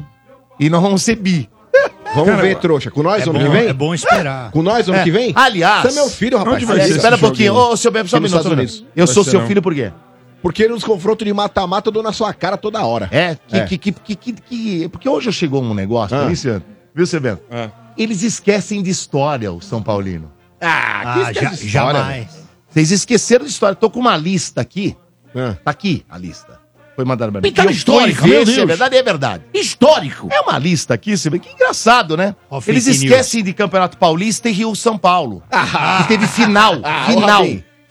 E 0.59 0.71
nós 0.71 0.81
vamos 0.81 1.03
ser 1.03 1.17
bi. 1.17 1.49
Vamos 2.15 2.41
ver, 2.41 2.57
trouxa. 2.59 2.91
Com 2.91 3.03
nós 3.03 3.21
É 3.23 3.25
ano 3.25 3.33
bom, 3.33 3.39
que 3.45 3.49
vem? 3.51 3.67
é 3.67 3.73
bom 3.73 3.95
esperar. 3.95 4.51
Com 4.53 4.63
nós 4.63 4.89
ano 4.89 4.99
É. 4.99 5.03
que 5.05 5.11
vem? 5.11 5.33
Aliás- 5.35 5.83
Você 5.83 5.89
é 5.89 5.93
meu 6.03 6.09
filho, 6.11 6.39
rapaz. 6.39 6.57
Onde 6.57 6.65
vai 6.65 6.75
Aliás, 6.77 6.91
ser 6.91 6.97
Espera 6.97 7.17
um 7.17 7.19
pouquinho. 7.19 7.55
Ô, 7.55 7.77
seu 7.77 7.91
Bento, 7.91 8.09
só 8.09 8.19
um 8.19 8.21
minuto. 8.21 8.47
Eu 8.95 9.07
Vai 9.07 9.15
sou 9.15 9.25
seu 9.25 9.41
não. 9.41 9.47
filho 9.49 9.61
por 9.61 9.75
quê? 9.75 9.93
Porque 10.41 10.69
nos 10.69 10.85
confrontos 10.85 11.27
de 11.27 11.33
mata-mata 11.33 11.89
eu 11.89 11.93
dou 11.93 12.03
na 12.03 12.13
sua 12.13 12.33
cara 12.35 12.57
toda 12.57 12.85
hora. 12.85 13.09
É, 13.11 13.35
que, 13.49 13.57
É. 13.57 13.65
Que, 13.65 13.79
que, 13.79 13.93
que, 13.93 14.15
que, 14.17 14.33
que- 14.33 14.89
Porque 14.91 15.09
hoje 15.09 15.33
chegou 15.33 15.63
um 15.63 15.75
negócio, 15.75 16.17
Ah. 16.17 16.25
ah. 16.25 16.29
Luciano. 16.29 16.63
Viu, 16.95 17.07
seu 17.07 17.21
Bento? 17.21 17.43
É. 17.51 17.71
Eles 17.97 18.23
esquecem 18.23 18.83
de 18.83 18.91
história, 18.91 19.53
o 19.53 19.61
São 19.61 19.83
Paulino. 19.83 20.31
Ah, 20.61 21.31
já, 21.33 21.49
de 21.51 21.55
história, 21.55 21.69
jamais. 21.71 22.45
Vocês 22.69 22.91
esqueceram 22.91 23.45
de 23.45 23.51
história. 23.51 23.75
Tô 23.75 23.89
com 23.91 24.01
uma 24.01 24.17
lista 24.17 24.61
aqui. 24.61 24.97
Ah. 25.35 25.57
Tá 25.65 25.71
aqui 25.71 26.05
a 26.09 26.17
lista. 26.19 26.61
Foi 26.97 27.05
mandada 27.05 27.33
pra 27.33 27.41
mim. 27.41 27.49
Pitada 27.49 27.69
eu 27.69 27.73
histórica, 27.73 28.27
meu 28.27 28.45
se 28.47 28.53
é 28.53 28.57
Deus. 28.57 28.69
verdade, 28.69 28.97
é 28.97 29.03
verdade. 29.03 29.43
Histórico. 29.53 30.29
É 30.31 30.41
uma 30.41 30.59
lista 30.59 30.95
aqui, 30.95 31.17
você 31.17 31.29
vê 31.29 31.39
que 31.39 31.51
engraçado, 31.51 32.17
né? 32.17 32.35
Ó, 32.51 32.61
fake 32.61 32.71
Eles 32.73 32.87
news. 32.87 33.03
esquecem 33.03 33.43
de 33.43 33.53
Campeonato 33.53 33.97
Paulista 33.99 34.49
e 34.49 34.53
Rio 34.53 34.75
São 34.77 34.97
Paulo. 34.97 35.43
Ah. 35.51 35.99
que 36.03 36.09
teve 36.09 36.27
final. 36.27 36.75
Ah, 36.85 37.07
final. 37.07 37.45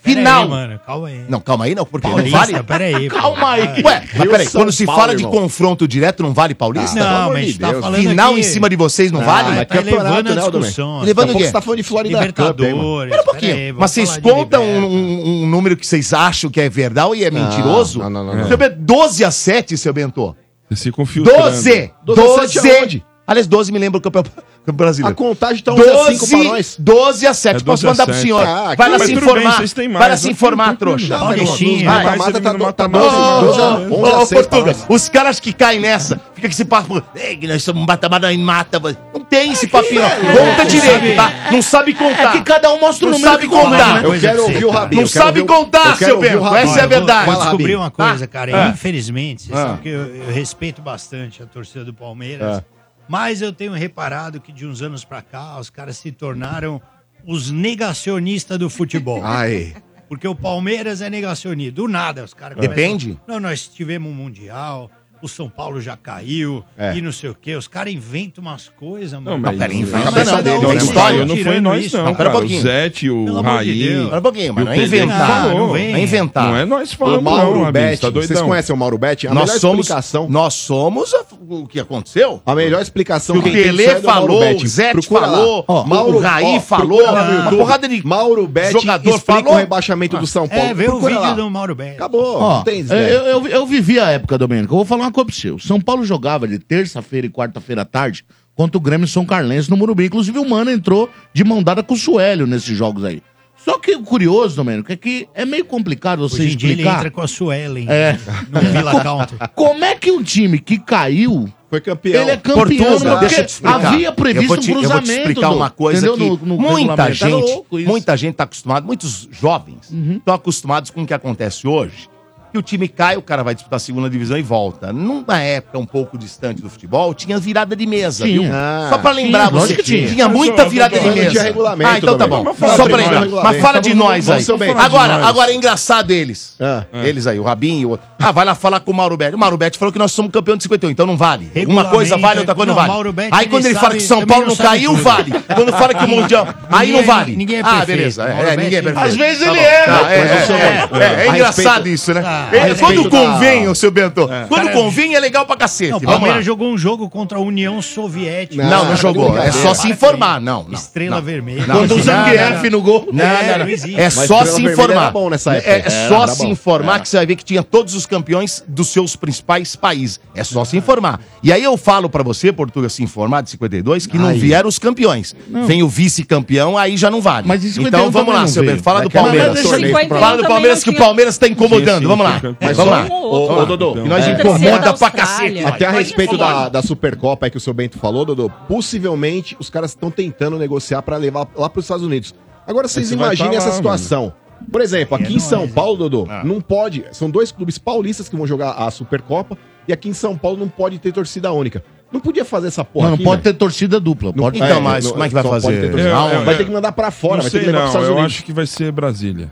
Pera 0.04 0.18
final. 0.18 0.44
aí, 0.44 0.50
mano, 0.50 0.80
calma 0.86 1.08
aí. 1.08 1.26
Não, 1.30 1.40
calma 1.40 1.66
aí, 1.66 1.74
não, 1.76 1.86
porque 1.86 2.08
não 2.08 2.16
Paulista, 2.16 2.38
vale. 2.40 2.64
pera 2.64 2.84
aí. 2.86 3.10
pô. 3.10 3.16
Calma 3.16 3.52
aí. 3.52 3.62
Ué, 3.84 4.04
mas 4.18 4.30
peraí, 4.30 4.50
quando 4.50 4.72
se 4.72 4.86
Paulo, 4.86 5.02
fala 5.02 5.16
de 5.16 5.24
irmão. 5.24 5.42
confronto 5.42 5.88
direto, 5.88 6.22
não 6.24 6.34
vale 6.34 6.54
Paulista? 6.54 7.00
Não, 7.00 7.08
amor 7.22 7.34
mas 7.34 7.44
a 7.44 7.52
de 7.54 7.60
tá 7.60 7.72
Deus. 7.72 7.82
falando 7.86 8.02
Final 8.02 8.32
aqui- 8.32 8.40
em 8.40 8.44
cima 8.44 8.70
de 8.70 8.76
vocês 8.76 9.12
não 9.12 9.22
Ah, 9.22 9.24
vale? 9.24 9.48
mas 9.50 9.58
Tá 9.60 9.66
campeonato, 9.66 10.04
levando 10.10 10.28
a 10.28 10.36
né, 10.36 10.42
Aldomiro? 10.42 10.60
discussão. 10.72 11.02
Levando 11.02 11.28
Daqui 11.28 11.32
a 11.32 11.36
o 11.36 11.38
quê? 11.40 11.46
você 11.48 11.52
tá 11.54 11.62
falando 11.62 11.78
de 11.78 11.84
Florida? 11.84 12.20
Libertadores. 12.20 13.10
Pera 13.12 13.22
um 13.22 13.26
pouquinho. 13.26 13.54
aí, 13.56 13.72
Mas 13.72 13.92
vocês 13.92 14.14
de 14.14 14.22
contam 14.22 14.64
um, 14.64 14.84
um- 14.86 15.44
um 15.44 15.48
número 15.48 15.78
que 15.78 15.88
vocês 15.88 16.14
acham 16.14 16.50
que 16.50 16.60
é 16.60 16.70
verdade 16.70 17.16
e 17.16 17.24
é 17.24 17.32
mentiroso? 17.32 18.00
não, 18.00 18.10
não, 18.10 18.24
não, 18.26 18.36
não. 18.36 18.48
Seu 18.48 18.58
Bento, 18.58 18.76
12 18.80 19.24
a 19.24 19.32
7, 19.32 19.78
seu 19.78 19.94
Bento. 19.94 20.36
Você 20.70 20.92
fica 20.92 21.06
filtrando. 21.06 21.40
12! 21.44 21.92
12 22.04 22.22
a 22.22 22.26
12! 22.26 22.54
7 22.60 22.78
aonde? 22.80 23.06
Aliás, 23.34 23.48
12 23.48 23.72
me 23.72 23.80
lembra 23.80 23.98
o 23.98 24.02
campeão, 24.02 24.24
campeão 24.24 24.44
A 24.68 24.72
brasileiro. 24.72 25.16
contagem 25.16 25.64
tá 25.64 25.74
11 25.74 25.82
a 25.90 25.96
5 26.06 26.28
pra 26.28 26.38
12, 26.38 26.48
nós. 26.50 26.76
12 26.80 27.28
a 27.28 27.34
7. 27.34 27.50
É 27.56 27.60
Posso 27.66 27.66
12 27.66 27.86
a 27.86 27.90
mandar 27.90 28.06
pro 28.06 28.14
7. 28.14 28.22
senhor. 28.24 28.46
Ah, 28.48 28.76
Vai 28.78 28.90
lá 28.90 29.00
se 29.00 29.06
bem, 29.08 29.16
informar. 29.16 29.44
mais, 29.58 29.74
Vai 29.74 29.88
lá 29.90 30.08
né? 30.10 30.18
se 30.18 30.30
informar, 30.32 30.78
Tranquilo. 30.78 30.98
trouxa. 31.10 31.18
Paulistinha. 31.20 31.74
nos 31.74 31.84
Vai. 32.04 32.04
mata-mata 32.18 32.32
tá, 32.34 32.42
tá 32.42 32.88
não 32.88 33.00
12, 33.00 33.16
mata 33.18 33.42
12 33.46 33.62
a 33.62 33.70
mais. 33.70 33.92
11 33.92 33.92
Ô, 33.92 34.06
a 34.06 34.10
ô, 34.22 34.26
6 34.26 34.30
pra 34.48 34.60
Portuga, 34.62 34.76
os 34.90 35.10
caras 35.10 35.40
que 35.40 35.52
caem 35.52 35.80
nessa, 35.80 36.22
fica 36.36 36.48
com 36.48 36.52
esse 36.52 36.66
papo, 36.66 37.04
"Ei, 37.16 37.36
que 37.38 37.48
nós 37.48 37.64
somos 37.64 37.86
mata-mata 37.86 38.32
e 38.32 38.38
mata. 38.38 38.80
Não 39.14 39.22
tem 39.22 39.52
esse 39.54 39.68
papinho, 39.68 40.02
não. 40.02 40.10
Conta 40.10 40.66
direito, 40.66 41.16
tá? 41.16 41.32
Não 41.52 41.62
sabe 41.62 41.94
contar. 41.94 42.30
É 42.30 42.32
que 42.34 42.42
cada 42.44 42.72
um 42.72 42.80
mostra 42.80 43.08
o 43.08 43.12
Não 43.12 43.18
número 43.18 43.34
sabe 43.34 43.48
contar. 43.48 44.02
né? 44.02 44.08
Eu 44.08 44.20
quero 44.20 44.44
ouvir 44.44 44.66
o. 44.66 44.70
Rabinho. 44.70 45.02
Não 45.02 45.08
sabe 45.08 45.44
contar, 45.44 45.98
seu 45.98 46.20
Bento. 46.20 46.40
Rabinho. 46.42 46.62
Essa 46.64 46.80
é 46.80 46.84
a 46.84 46.88
verdade. 46.88 47.30
Eu 47.32 47.36
descobri 47.40 47.76
uma 47.76 47.90
coisa, 47.92 48.26
Ah, 48.26 48.28
cara. 48.28 48.66
ah. 48.66 48.70
Infelizmente, 48.70 49.44
vocês 49.44 49.58
Ah. 49.58 49.62
sabem 49.68 49.78
que 49.82 49.90
eu, 49.90 50.16
eu 50.16 50.32
respeito 50.34 50.82
bastante 50.82 51.42
a 51.42 51.46
torcida 51.46 51.84
do 51.84 51.94
Palmeiras. 51.94 52.62
Mas 53.08 53.42
eu 53.42 53.52
tenho 53.52 53.74
reparado 53.74 54.40
que 54.40 54.52
de 54.52 54.66
uns 54.66 54.82
anos 54.82 55.04
pra 55.04 55.22
cá, 55.22 55.60
os 55.60 55.70
caras 55.70 55.98
se 55.98 56.12
tornaram 56.12 56.82
os 57.26 57.52
negacionistas 57.52 58.58
do 58.58 58.70
futebol. 58.70 59.22
Ai. 59.24 59.74
Porque 60.08 60.28
o 60.28 60.36
Palmeiras 60.36 61.02
é 61.02 61.10
negacionista. 61.10 61.74
Do 61.74 61.88
nada, 61.88 62.24
os 62.24 62.34
caras 62.34 62.58
Depende. 62.58 63.06
começam- 63.16 63.24
Não, 63.28 63.40
nós 63.40 63.68
tivemos 63.68 64.12
um 64.12 64.14
Mundial, 64.16 64.92
o 65.24 65.28
São 65.28 65.50
Paulo 65.50 65.80
já 65.82 65.96
caiu, 65.98 66.64
É. 66.78 66.96
e 66.98 67.02
não 67.02 67.12
sei 67.12 67.30
o 67.30 67.34
quê. 67.36 67.56
Os 67.56 67.68
caras 67.68 67.94
inventam 67.94 68.42
umas 68.44 68.68
coisas, 68.70 69.14
mano. 69.14 69.32
Não, 69.32 69.38
mas 69.40 69.58
peraí, 69.58 69.78
não, 69.78 69.82
inventa 69.84 70.04
não, 70.12 70.12
não, 70.12 70.26
não, 70.26 70.44
não, 70.44 70.62
não, 70.62 70.72
é 70.72 70.76
história. 70.76 71.26
não 71.26 71.38
foi 71.38 71.60
nós 71.62 71.86
isso. 71.86 71.98
não, 71.98 72.06
Não, 72.06 72.14
pera 72.16 72.30
um 72.30 72.34
cara. 72.34 72.46
O. 72.46 72.62
Zete, 72.62 73.10
o 73.10 73.26
Pelo 73.26 73.38
amor 73.40 73.64
de 73.64 73.70
Raí. 73.70 74.04
Espera 74.04 74.20
um 74.20 74.22
pouquinho, 74.22 74.54
mas 74.54 74.66
não 74.66 74.72
o 74.72 74.76
é 74.76 74.84
inventar. 74.84 75.48
Não 75.56 75.72
vem. 75.72 75.94
é 75.96 76.00
inventar. 76.02 76.44
Não 76.48 76.58
é 76.58 76.66
nós 76.66 76.92
O 76.92 76.98
falando 76.98 77.22
não, 77.24 77.32
Mauro 77.32 77.72
Bet, 77.72 78.02
tá 78.02 78.10
vocês 78.10 78.28
doidão. 78.28 78.48
conhecem 78.50 78.76
o 78.76 78.78
Mauro 78.78 78.98
Bet? 78.98 79.26
A 79.28 79.34
Nós 79.34 79.46
melhor 79.48 79.60
somos, 79.62 79.80
explicação. 79.88 80.30
nós 80.30 80.54
somos 80.54 81.14
a- 81.14 81.24
o 81.62 81.68
que 81.68 81.80
aconteceu. 81.80 82.42
A 82.46 82.56
melhor 82.56 82.82
explicação 82.82 83.38
O 83.38 83.44
que 83.44 83.52
Tele 83.52 83.78
disso 83.78 83.90
é 83.90 84.02
Mauro 84.02 84.34
falou, 84.34 84.40
o 84.40 85.14
lá. 85.14 85.20
falou, 85.20 85.66
Ó, 85.68 85.84
o 86.10 86.20
Raí 86.20 86.58
ó, 86.58 86.60
falou, 86.60 87.02
uma 87.04 87.50
porrada 87.50 87.88
de 87.88 88.06
Mauro 88.06 88.48
Bet 88.48 88.72
jogador 88.72 89.20
falou. 89.20 89.54
o 89.54 89.58
rebaixamento 89.58 90.18
do 90.18 90.28
São 90.28 90.48
Paulo. 90.48 90.66
É, 90.66 90.74
vê 90.74 90.90
o 90.90 91.00
vídeo 91.00 91.20
lá. 91.20 91.34
do 91.34 91.50
Mauro 91.50 91.76
Bé. 91.76 91.92
Acabou, 91.92 92.38
Ó, 92.38 92.58
não 92.58 92.64
tem 92.64 92.82
eu, 92.90 92.98
eu, 92.98 93.48
eu 93.48 93.66
vivi 93.66 94.00
a 94.00 94.10
época, 94.10 94.38
Domênico. 94.38 94.74
Eu 94.74 94.78
vou 94.78 94.86
falar 94.86 95.04
uma 95.04 95.12
coisa 95.12 95.26
pra 95.28 95.36
você. 95.36 95.52
O 95.52 95.60
São 95.60 95.80
Paulo 95.80 96.04
jogava 96.06 96.48
de 96.48 96.60
terça-feira 96.60 97.28
e 97.28 97.30
quarta-feira 97.30 97.84
à 97.84 97.86
tarde 97.86 98.26
contra 98.56 98.78
o 98.78 98.82
Grêmio 98.82 99.08
São 99.08 99.26
Carlense 99.26 99.70
no 99.70 99.78
Morumbi. 99.78 100.06
Inclusive, 100.06 100.38
o 100.40 100.48
Mano 100.50 100.72
entrou 100.72 101.10
de 101.34 101.44
mão 101.44 101.62
dada 101.64 101.82
com 101.84 101.94
o 101.94 101.98
Suélio 101.98 102.46
nesses 102.46 102.76
jogos 102.78 103.04
aí. 103.04 103.22
Só 103.64 103.80
que 103.80 103.96
o 103.96 104.02
curioso, 104.04 104.56
Domênico, 104.58 104.92
é 104.92 104.96
que 104.96 105.28
é 105.34 105.46
meio 105.46 105.64
complicado 105.66 106.28
você 106.28 106.42
Hoje 106.44 106.54
em 106.54 106.58
dia 106.58 106.70
ele 106.72 106.82
explicar 106.82 106.98
entra 107.00 107.12
com 107.12 107.22
a 107.22 107.28
Suelen 107.28 107.86
É. 107.90 108.18
no 108.50 108.60
Villa 108.72 109.02
Country. 109.02 109.38
como 109.56 109.86
é 109.86 109.96
que 109.96 110.12
um 110.12 110.22
time 110.22 110.60
que 110.60 110.78
caiu, 110.78 111.48
Foi 111.70 111.80
campeão. 111.80 112.22
ele 112.22 112.32
é 112.32 112.38
campeão. 112.38 112.58
Portuga, 112.58 113.10
porque 113.12 113.26
deixa 113.26 113.42
eu 113.42 113.46
te 113.46 113.50
explicar. 113.50 113.86
havia 113.88 114.12
previsto 114.12 114.44
eu 114.44 114.48
vou 114.50 114.58
te, 114.58 114.72
um 114.72 114.74
eu 114.74 114.82
vou 114.82 114.84
te 114.84 114.88
cruzamento. 114.98 115.30
explicar 115.30 115.50
do- 115.50 115.56
uma 115.56 115.70
coisa 115.70 116.08
entendeu? 116.08 116.38
que 116.38 116.46
No- 116.46 116.58
no 116.58 116.62
muita. 116.62 117.04
Era 117.04 117.14
gente, 117.14 117.64
muita 117.88 118.18
gente 118.18 118.36
tá 118.36 118.44
acostumada, 118.44 118.86
muitos 118.86 119.30
jovens 119.32 119.90
Uhum. 119.90 120.18
estão 120.18 120.34
acostumados 120.34 120.90
com 120.92 121.04
o 121.04 121.08
que 121.08 121.14
acontece 121.14 121.66
hoje. 121.68 122.10
Que 122.54 122.60
o 122.60 122.62
time 122.62 122.88
cai, 122.88 123.18
o 123.18 123.22
cara 123.24 123.42
vai 123.44 123.56
disputar 123.56 123.78
a 123.78 123.80
segunda 123.80 124.08
divisão 124.08 124.38
e 124.38 124.44
volta. 124.44 124.94
Numa 124.94 125.40
época 125.40 125.80
um 125.80 125.88
pouco 125.88 126.20
distante 126.20 126.62
do 126.62 126.70
futebol, 126.70 127.12
tinha 127.16 127.40
virada 127.40 127.76
de 127.76 127.88
mesa, 127.88 128.26
Tinha. 128.26 128.42
viu? 128.44 128.52
Ah, 128.54 128.88
Só 128.92 129.00
pra 129.00 129.12
lembrar 129.12 129.48
tinha, 129.50 129.60
você, 129.60 129.76
tinha. 129.78 130.08
tinha 130.08 130.30
muita 130.30 130.64
virada 130.70 131.00
de 131.00 131.10
mesa. 131.10 131.32
tinha 131.32 131.42
regulamento, 131.44 131.90
Ah, 131.92 131.98
então 131.98 132.16
tá 132.16 132.28
bom. 132.28 132.44
Mas 132.44 132.56
fala 132.60 132.76
Só 132.78 132.84
de 132.84 132.90
pra 132.90 132.98
nós. 133.12 133.22
lembrar. 133.24 133.44
Mas 133.44 133.60
fala 133.60 133.80
de 133.82 133.94
nós 133.96 134.30
aí. 134.30 134.46
Agora, 134.78 135.26
agora 135.26 135.52
é 135.52 135.56
engraçado 135.56 136.12
eles. 136.12 136.56
Ah. 136.62 136.84
Eles 137.04 137.26
aí, 137.26 137.40
o 137.40 137.44
Rabinho 137.44 137.80
e 137.82 137.86
o 137.88 137.90
outro. 137.90 138.06
Ah, 138.20 138.32
vai 138.32 138.46
lá 138.46 138.54
falar 138.54 138.80
com 138.82 138.92
o 138.92 138.94
Mauro 138.94 139.18
Betti. 139.18 139.34
O 139.36 139.40
Mauro 139.40 139.58
Betti 139.58 139.80
falou 139.80 139.92
que 139.92 139.98
nós 139.98 140.12
somos 140.12 140.32
campeão 140.32 140.56
de 140.56 140.62
51, 140.62 140.92
então 140.92 141.08
não 141.08 141.18
vale. 141.18 141.52
Uma 141.68 141.86
coisa 141.86 142.18
vale, 142.20 142.38
outra 142.42 142.54
coisa 142.54 142.72
não 142.72 142.76
vale. 142.76 142.94
Aí 143.32 143.48
quando 143.48 143.66
ele 143.66 143.74
fala 143.76 143.92
que 143.96 143.98
o 143.98 144.02
São 144.02 144.28
Paulo 144.28 144.46
não 144.46 144.56
caiu, 144.56 144.96
vale. 144.96 145.32
Quando 145.56 145.72
fala 145.74 145.92
que 145.96 146.06
o 146.06 146.08
Mundial. 146.08 146.48
Aí 146.70 146.92
não 146.92 147.02
vale. 147.04 147.36
ninguém 147.36 147.58
é 147.58 147.62
Ah, 147.62 147.64
perfeito. 147.78 147.88
beleza. 147.98 148.28
Mauro 148.28 148.48
É, 148.48 148.58
ninguém 148.58 148.78
é 148.78 148.82
perfeito. 148.84 149.08
Às 149.08 149.16
vezes 149.16 149.44
Tá 149.44 149.50
ele 149.50 149.60
é, 149.60 149.86
Tá, 149.86 150.04
né? 150.04 150.18
é, 150.20 150.46
seu 150.46 150.56
é, 150.56 150.90
é, 151.02 151.26
é 151.26 151.30
engraçado 151.30 151.88
isso, 151.90 152.14
né? 152.14 152.22
É, 152.52 152.74
Quando 152.76 153.04
da- 153.04 153.10
convém, 153.10 153.68
ô 153.68 153.76
seu 153.76 153.92
Bento. 153.92 154.28
Quando 154.48 154.66
Cara, 154.66 154.74
convém 154.74 155.16
é 155.16 155.20
legal 155.20 155.46
pra 155.46 155.56
cacete. 155.56 155.92
Não, 155.92 155.98
o. 155.98 156.02
Palmeiras 156.02 156.46
jogou 156.46 156.72
um 156.72 156.78
jogo 156.78 157.10
contra 157.10 157.38
a 157.38 157.42
União 157.42 157.82
Soviética. 157.82 158.64
Não, 158.64 158.84
não 158.84 158.90
Não, 158.92 158.96
jogou. 158.96 159.38
É 159.38 159.52
só 159.52 159.74
se 159.74 159.90
informar. 159.90 160.40
Não, 160.42 160.64
não. 160.64 160.74
Estrela 160.74 161.16
não. 161.18 161.24
Vermelha. 161.24 161.66
Não, 161.68 161.76
Quando 161.78 161.96
o 161.96 162.02
Zangief 162.02 162.70
no 162.70 162.82
gol. 162.82 163.08
Não, 163.12 163.24
É, 163.26 163.58
não, 163.58 163.68
existe. 163.70 164.00
É 164.00 164.04
Mas 164.06 164.14
só 164.28 164.46
se 164.46 164.62
informar. 164.62 165.02
era 165.04 165.12
bom 165.12 165.30
nessa 165.30 165.56
É, 165.56 165.84
é 165.86 165.90
só 166.08 166.24
era 166.24 166.28
se 166.34 166.44
bom. 166.44 166.50
informar 166.50 166.98
É. 166.98 167.00
que 167.00 167.10
você 167.10 167.18
vai 167.18 167.26
ver 167.26 167.36
que 167.36 167.46
tinha 167.46 167.64
todos 167.64 167.96
os 167.96 168.06
campeões 168.06 168.64
dos 168.68 168.90
seus 168.90 169.16
principais 169.16 169.76
países. 169.76 170.20
É 170.36 170.44
só 170.44 170.64
se 170.66 170.78
informar. 170.78 171.20
E 171.42 171.52
aí 171.52 171.64
eu 171.64 171.78
falo 171.78 172.10
pra 172.10 172.24
você, 172.24 172.52
Portugal, 172.52 172.90
se 172.90 173.04
informar 173.04 173.42
de 173.42 173.50
52, 173.52 174.06
que 174.08 174.18
não 174.18 174.28
Aí. 174.30 174.40
vieram 174.40 174.68
os 174.70 174.80
campeões. 174.80 175.36
Vem 175.66 175.84
o 175.84 175.88
vice-campeão, 175.88 176.78
aí 176.78 176.98
já 176.98 177.10
não 177.10 177.22
vale. 177.22 177.48
Mas 177.48 177.64
em 177.64 177.70
51 177.70 177.88
então 178.08 178.12
vamos 178.12 178.34
lá, 178.34 178.48
seu. 178.48 178.64
Bento. 178.64 178.82
Fala 178.84 179.00
É 179.00 179.04
do 179.04 179.10
Palmeiras. 179.10 179.54
mais 179.54 179.62
torneio. 179.64 179.88
51 179.98 180.20
Fala 180.20 180.38
do 180.38 180.48
Palmeiras 180.48 180.84
que 180.84 180.90
o 180.90 180.96
Palmeiras 180.96 181.38
tá 181.38 181.48
incomodando. 181.48 182.08
Vamos 182.08 182.26
lá. 182.26 182.33
Mas 182.62 182.78
Vamos 182.78 182.92
lá. 182.92 183.04
Um 183.06 183.12
ou 183.14 183.52
Ô, 183.62 183.66
Dodô, 183.66 183.92
Então. 183.92 184.06
e 184.06 184.10
nós 184.10 184.26
terceira 184.26 184.50
incomoda 184.50 184.80
da 184.80 184.94
pra 184.94 185.12
cacete. 185.12 185.66
Até 185.66 185.86
a 185.86 185.92
respeito 185.92 186.38
da, 186.38 186.70
da 186.70 186.82
Supercopa 186.82 187.46
aí 187.46 187.50
que 187.52 187.58
o 187.58 187.60
seu 187.60 187.74
Bento 187.74 187.98
falou, 187.98 188.26
Dodô, 188.26 188.50
possivelmente 188.68 189.56
os 189.60 189.70
caras 189.70 189.92
estão 189.92 190.12
tentando 190.12 190.58
negociar 190.58 191.02
pra 191.02 191.18
levar 191.18 191.48
lá 191.56 191.70
pros 191.70 191.86
Estados 191.86 192.06
Unidos. 192.06 192.34
Agora 192.68 192.88
vocês 192.88 193.10
vai 193.12 193.18
imaginem 193.28 193.56
essa 193.58 193.72
situação. 193.72 194.34
Por 194.72 194.80
exemplo, 194.82 195.16
aqui 195.16 195.26
É 195.26 195.30
em 195.30 195.32
nóis, 195.32 195.44
São? 195.44 195.68
Paulo, 195.68 195.98
Dodô, 195.98 196.26
Ah. 196.30 196.42
não 196.44 196.62
pode. 196.62 197.04
São 197.12 197.30
dois 197.30 197.52
clubes 197.52 197.78
paulistas 197.78 198.30
que 198.30 198.36
vão 198.36 198.48
jogar 198.48 198.72
a 198.72 198.90
Supercopa 198.92 199.58
e 199.88 199.92
aqui 199.92 200.08
em 200.08 200.14
São 200.14 200.38
Paulo 200.38 200.58
não 200.58 200.70
pode 200.70 201.00
ter 201.00 201.12
torcida 201.12 201.52
única. 201.52 201.84
Não 202.12 202.20
podia 202.22 202.46
fazer 202.46 202.68
essa 202.68 202.86
porra. 202.86 203.06
Não, 203.06 203.10
não 203.12 203.16
aqui, 203.16 203.24
pode 203.24 203.42
velho. 203.42 203.54
ter 203.56 203.60
torcida 203.60 204.00
dupla. 204.00 204.32
Não- 204.36 204.44
Pode 204.44 204.58
Então, 204.58 204.78
é, 204.78 204.80
mas 204.80 205.10
como 205.12 205.24
é 205.24 205.28
que 205.28 205.34
vai 205.34 205.44
fazer? 205.44 205.82
ter 205.82 205.90
torcida. 205.90 206.10
Eu- 206.10 206.16
eu- 206.40 206.46
vai 206.46 206.56
ter 206.56 206.66
que 206.66 206.72
mandar 206.72 206.92
pra 206.92 207.10
fora, 207.12 207.38
Não 207.38 207.42
vai 207.42 207.52
ter 207.52 207.60
que 207.60 207.66
levar 207.66 207.80
pros 207.80 207.82
não, 207.82 207.88
Estados 208.02 208.08
eu 208.10 208.14
Unidos. 208.16 208.34
acho 208.36 208.46
que 208.46 208.54
vai 208.54 208.66
ser 208.68 208.92
Brasília. 208.92 209.52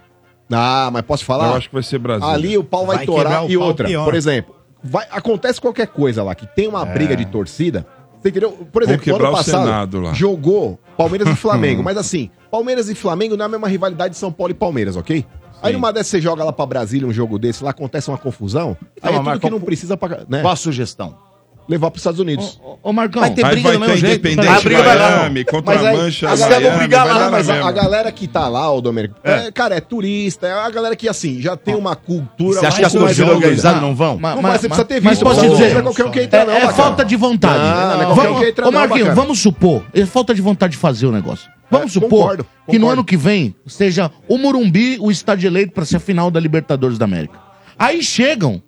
Ah, 0.52 0.90
mas 0.92 1.02
posso 1.04 1.24
falar? 1.26 1.48
Eu 1.50 1.56
acho 1.56 1.70
que 1.70 1.74
vai 1.74 1.84
ser 1.84 1.98
Brasília. 2.00 2.34
Ali 2.34 2.58
o 2.58 2.64
pau 2.64 2.86
vai, 2.86 2.98
Vai 2.98 3.06
torar 3.06 3.50
e 3.50 3.58
outra. 3.58 3.88
pior. 3.88 4.04
Por 4.06 4.16
exemplo, 4.16 4.56
vai, 4.84 5.06
acontece 5.12 5.60
qualquer 5.62 5.88
coisa 5.88 6.24
lá 6.24 6.36
que 6.36 6.46
tem 6.48 6.68
uma 6.68 6.86
briga 6.86 7.16
de 7.16 7.26
torcida. 7.26 7.86
Você 8.22 8.30
entendeu? 8.30 8.52
Por 8.72 8.84
exemplo, 8.84 9.04
ano 9.16 9.24
o 9.30 9.32
passado 9.32 9.66
jogou 10.14 10.80
Palmeiras 10.98 11.28
e 11.30 11.36
Flamengo, 11.38 11.82
mas 11.84 11.98
assim, 11.98 12.30
Palmeiras 12.52 12.88
e 12.90 12.94
Flamengo 12.96 13.36
não 13.36 13.44
é 13.44 13.48
a 13.48 13.50
mesma 13.50 13.68
rivalidade 13.68 14.14
de 14.14 14.20
São 14.20 14.32
Paulo 14.32 14.52
e 14.52 14.54
Palmeiras, 14.54 14.96
ok? 14.96 15.26
Aí 15.64 15.74
numa 15.74 15.92
dessas 15.94 16.08
você 16.10 16.22
joga 16.22 16.44
lá 16.44 16.52
pra 16.52 16.66
Brasília 16.66 17.08
um 17.08 17.14
jogo 17.14 17.38
desse, 17.40 17.64
lá 17.64 17.70
acontece 17.70 18.10
uma 18.10 18.18
confusão, 18.18 18.76
aí 19.02 19.14
é 19.14 19.20
mas 19.20 19.24
tudo 19.26 19.34
que 19.34 19.40
qual- 19.42 19.52
não 19.52 19.60
precisa 19.62 19.96
pra. 19.96 20.24
Né? 20.28 20.42
Qual 20.42 20.52
a 20.54 20.56
sugestão? 20.56 21.16
Levar 21.72 21.90
pros 21.90 22.02
Estados 22.02 22.20
Unidos. 22.20 22.60
Ô, 22.64 22.78
ô, 22.90 22.94
Marcão. 22.94 23.22
Vai 23.22 23.32
ter 23.34 23.46
briga 23.48 23.70
vai 23.70 23.78
do 23.78 23.80
ter 23.80 23.88
mesmo 23.88 23.98
jeito. 24.08 24.28
Independente 24.28 24.48
Vai 24.54 24.62
briga 24.64 24.84
vai 24.84 24.98
lá. 24.98 25.10
Miami 25.18 25.46
contra 25.46 25.74
Mas 25.76 25.86
a 25.86 25.90
aí, 25.90 25.98
Mancha 25.98 26.30
a 26.30 26.36
galera- 26.36 26.60
Miami, 26.62 26.78
brigar 26.78 27.06
lá, 27.08 27.30
mas 27.32 27.50
a, 27.50 27.68
a 27.68 27.72
galera 27.72 28.12
que 28.12 28.28
tá 28.28 28.48
lá, 28.48 28.72
ô 28.72 28.82
Domênico, 28.82 29.16
é, 29.24 29.52
cara, 29.52 29.76
é 29.76 29.80
turista, 29.82 30.48
é 30.48 30.52
a 30.54 30.70
galera 30.70 30.96
que, 30.96 31.08
assim, 31.10 31.42
já 31.42 31.56
tem 31.56 31.74
uma 31.76 31.96
cultura 31.96 32.60
Você 32.60 32.66
acha 32.66 32.76
que 32.78 32.82
mais 32.84 32.96
a 32.96 33.00
torcida 33.00 33.26
mais 33.26 33.36
organizada 33.38 33.80
não 33.82 33.96
vão? 33.96 34.18
Ma- 34.20 34.36
Não, 34.36 34.42
ma- 34.42 34.50
mas 34.50 34.62
você 34.62 34.68
precisa 34.68 34.86
ter 34.86 35.02
mas 35.02 35.12
visto. 35.14 35.24
posso 35.24 35.42
pô, 35.42 35.48
dizer, 35.50 35.74
não 35.74 35.80
é 35.80 35.84
qualquer 35.84 36.06
um 36.06 36.12
que 36.12 36.22
entra, 36.22 36.46
não, 36.46 36.54
é, 36.54 36.62
é 36.64 36.74
falta 36.74 37.06
de 37.06 37.16
vontade. 37.16 38.02
É 38.02 38.06
vamos, 38.14 38.48
entra, 38.48 38.68
ô, 38.68 38.72
Marquinhos, 38.72 39.16
vamos 39.16 39.40
supor, 39.40 39.84
é 39.94 40.06
falta 40.06 40.36
de 40.36 40.42
vontade 40.42 40.72
de 40.74 40.78
fazer 40.78 41.08
o 41.08 41.12
negócio. 41.12 41.50
Vamos 41.70 41.92
É, 41.92 41.94
supor 41.94 42.10
concordo, 42.10 42.46
que 42.70 42.78
no 42.78 42.90
ano 42.90 43.02
que 43.04 43.16
vem 43.16 43.56
seja 43.66 44.12
o 44.28 44.38
Morumbi 44.38 44.98
o 45.00 45.10
estádio 45.10 45.48
eleito 45.48 45.72
para 45.72 45.86
ser 45.86 45.96
a 45.96 46.00
final 46.02 46.30
da 46.30 46.38
Libertadores 46.38 46.98
da 46.98 47.06
América. 47.06 47.40
Aí 47.80 48.04
chegam 48.04 48.62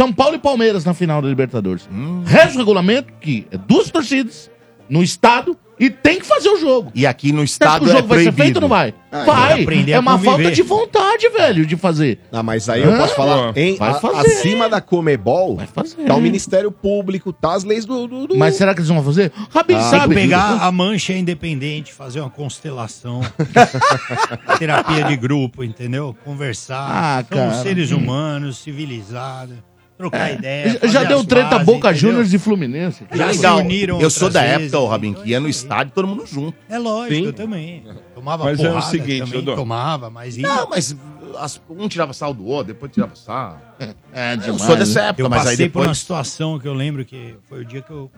São 0.00 0.10
Paulo 0.10 0.34
e 0.36 0.38
Palmeiras 0.38 0.82
na 0.82 0.94
final 0.94 1.20
da 1.20 1.28
Libertadores. 1.28 1.86
Hum. 1.92 2.22
Reza 2.24 2.54
o 2.54 2.58
regulamento 2.58 3.12
que 3.20 3.46
é 3.50 3.58
duas 3.58 3.90
torcidas 3.90 4.50
no 4.88 5.02
estado 5.02 5.54
e 5.78 5.90
tem 5.90 6.18
que 6.18 6.24
fazer 6.26 6.48
o 6.48 6.58
jogo. 6.58 6.90
E 6.94 7.06
aqui 7.06 7.32
no 7.32 7.46
Você 7.46 7.62
acha 7.62 7.76
estado 7.76 7.84
que 7.84 7.90
o 7.90 7.92
é 7.92 7.96
jogo 7.96 8.08
vai 8.08 8.22
ser 8.24 8.32
feito 8.32 8.56
ou 8.56 8.60
não 8.62 8.68
vai? 8.68 8.94
Ah, 9.12 9.24
tem 9.24 9.64
vai. 9.66 9.90
É 9.92 9.98
uma 9.98 10.12
conviver. 10.12 10.30
falta 10.30 10.50
de 10.52 10.62
vontade, 10.62 11.28
velho, 11.28 11.66
de 11.66 11.76
fazer. 11.76 12.18
Ah, 12.32 12.42
mas 12.42 12.66
aí 12.70 12.82
eu 12.82 12.96
posso 12.96 13.14
falar, 13.14 13.54
em, 13.56 13.76
Vai 13.76 13.90
a- 13.90 13.94
fazer. 13.94 14.26
acima 14.38 14.68
da 14.70 14.80
Comebol, 14.80 15.56
Vai 15.56 15.66
fazer. 15.66 15.96
tá 16.04 16.14
o 16.14 16.20
Ministério 16.20 16.72
Público, 16.72 17.30
tá 17.30 17.52
as 17.52 17.62
leis 17.64 17.84
do... 17.84 18.06
do- 18.06 18.26
do- 18.28 18.36
Mas 18.38 18.54
será 18.56 18.72
que 18.74 18.80
eles 18.80 18.88
vão 18.88 19.02
fazer? 19.04 19.30
Rabin 19.50 19.74
Ah, 19.74 19.80
sabe. 19.82 20.14
Pegar 20.14 20.62
a 20.62 20.72
mancha 20.72 21.12
independente, 21.12 21.92
fazer 21.92 22.20
uma 22.20 22.30
constelação, 22.30 23.20
terapia 24.58 25.04
de 25.04 25.16
grupo, 25.16 25.62
entendeu? 25.64 26.16
Conversar. 26.24 26.88
Ah, 26.90 27.24
Somos 27.30 27.52
cara. 27.52 27.62
seres 27.62 27.90
humanos, 27.90 28.58
civilizados, 28.58 29.56
trocar 30.00 30.32
ideia. 30.32 30.80
Já- 30.88 31.04
deu 31.04 31.22
treta 31.24 31.50
pazes, 31.50 31.66
Boca 31.66 31.90
entendeu? 31.90 32.10
Juniors 32.10 32.32
e 32.32 32.38
Fluminense. 32.38 33.04
Já 33.12 33.28
se 33.30 33.36
Legal. 33.38 33.58
uniram 33.58 34.00
Eu 34.00 34.08
sou 34.10 34.30
da 34.30 34.40
vezes, 34.42 34.62
época, 34.72 34.78
ô, 34.78 34.86
Rabin, 34.88 35.08
então 35.10 35.22
que 35.22 35.30
ia 35.30 35.36
é 35.36 35.40
no 35.40 35.48
estádio 35.48 35.92
todo 35.94 36.08
mundo 36.08 36.24
junto. 36.26 36.56
É 36.68 36.78
lógico, 36.78 37.14
Sim. 37.14 37.26
eu 37.26 37.32
também. 37.32 37.84
Tomava 38.14 38.44
Mas 38.44 38.58
é 38.58 38.62
o 38.62 38.66
porrada 38.72 38.86
seguinte, 38.90 39.30
também, 39.32 39.54
tomava, 39.56 40.10
mas 40.10 40.36
ia. 40.36 40.46
Não, 40.48 40.68
mas 40.70 40.96
as- 41.38 41.60
um 41.68 41.88
tirava 41.88 42.12
sal 42.12 42.32
do 42.34 42.44
outro, 42.46 42.72
depois 42.72 42.90
tirava 42.92 43.14
sal. 43.14 43.60
É, 44.12 44.34
Eu 44.34 44.38
demais. 44.38 44.62
sou 44.62 44.76
dessa 44.76 45.02
né? 45.02 45.08
época, 45.08 45.22
Eu 45.22 45.30
mas 45.30 45.40
aí 45.40 45.52
passei 45.52 45.68
por 45.68 45.78
uma 45.78 45.84
depois... 45.84 45.98
situação 45.98 46.58
que 46.58 46.66
eu 46.66 46.74
lembro 46.74 47.04
que 47.04 47.36
foi 47.48 47.60
o 47.60 47.64
dia 47.64 47.80
que 47.82 47.90
eu. 47.90 48.10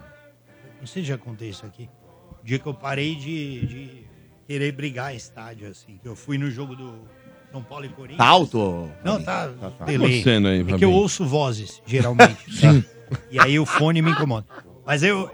Não 0.81 0.87
sei 0.87 1.03
se 1.03 1.09
já 1.09 1.19
contei 1.19 1.51
isso 1.51 1.65
aqui. 1.67 1.89
O 2.43 2.45
dia 2.47 2.59
que 2.59 2.67
eu 2.67 2.75
parei 2.75 3.15
de, 3.15 3.67
de 3.67 4.07
querer 4.49 4.73
brigar 4.73 5.13
em 5.13 5.17
estádio, 5.17 5.69
assim. 5.69 5.99
Que 6.03 6.09
eu 6.09 6.17
fui 6.17 6.39
no 6.39 6.51
jogo 6.51 6.75
do 6.75 6.95
São 7.53 7.63
Paulo 7.63 7.85
e 7.85 7.89
Corinthians. 7.91 8.19
Tá 8.19 8.27
alto? 8.27 8.91
Não, 9.05 9.23
tá. 9.23 9.51
Tá 9.79 9.85
delay. 9.85 10.07
acontecendo 10.07 10.49
aí, 10.49 10.61
é 10.67 10.79
que 10.79 10.85
eu 10.85 10.93
ouço 10.93 11.25
vozes, 11.25 11.83
geralmente. 11.87 12.39
Sim. 12.51 12.83
E 13.31 13.39
aí 13.39 13.59
o 13.59 13.67
fone 13.67 14.01
me 14.01 14.11
incomoda. 14.11 14.47
Mas 14.87 15.03
eu 15.03 15.31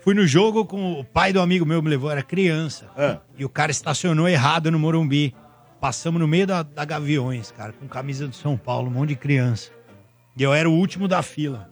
fui 0.00 0.14
no 0.14 0.26
jogo 0.26 0.64
com 0.64 0.92
o 0.98 1.04
pai 1.04 1.32
do 1.32 1.40
amigo 1.40 1.66
meu, 1.66 1.82
me 1.82 1.90
levou, 1.90 2.10
era 2.10 2.22
criança. 2.22 2.86
E 3.36 3.44
o 3.44 3.48
cara 3.48 3.70
estacionou 3.70 4.26
errado 4.26 4.70
no 4.70 4.78
Morumbi. 4.78 5.34
Passamos 5.78 6.20
no 6.20 6.26
meio 6.26 6.46
da, 6.46 6.62
da 6.62 6.84
Gaviões, 6.84 7.52
cara, 7.52 7.72
com 7.72 7.86
camisa 7.86 8.26
do 8.26 8.34
São 8.34 8.56
Paulo, 8.56 8.88
um 8.88 8.90
monte 8.90 9.10
de 9.10 9.16
criança. 9.16 9.70
E 10.36 10.42
eu 10.42 10.52
era 10.52 10.68
o 10.68 10.72
último 10.72 11.06
da 11.06 11.22
fila. 11.22 11.70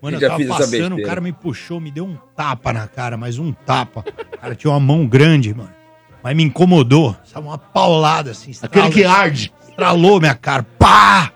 Mano, 0.00 0.16
Eu 0.16 0.28
tava 0.28 0.44
passando, 0.46 0.96
o 0.96 1.02
cara 1.02 1.20
me 1.20 1.32
puxou, 1.32 1.80
me 1.80 1.90
deu 1.90 2.04
um 2.04 2.16
tapa 2.36 2.72
na 2.72 2.86
cara, 2.86 3.16
mas 3.16 3.38
um 3.38 3.52
tapa. 3.52 4.04
O 4.34 4.38
cara 4.38 4.54
tinha 4.54 4.70
uma 4.70 4.80
mão 4.80 5.06
grande, 5.06 5.54
mano. 5.54 5.81
Mas 6.22 6.36
me 6.36 6.42
incomodou. 6.44 7.16
Sabe, 7.24 7.46
uma 7.46 7.58
paulada 7.58 8.30
assim. 8.30 8.52
Aquele 8.62 8.90
que 8.90 9.00
estralou- 9.00 9.20
arde. 9.20 9.52
Estralou 9.68 10.20
minha 10.20 10.34
cara. 10.34 10.62
Pá! 10.78 11.32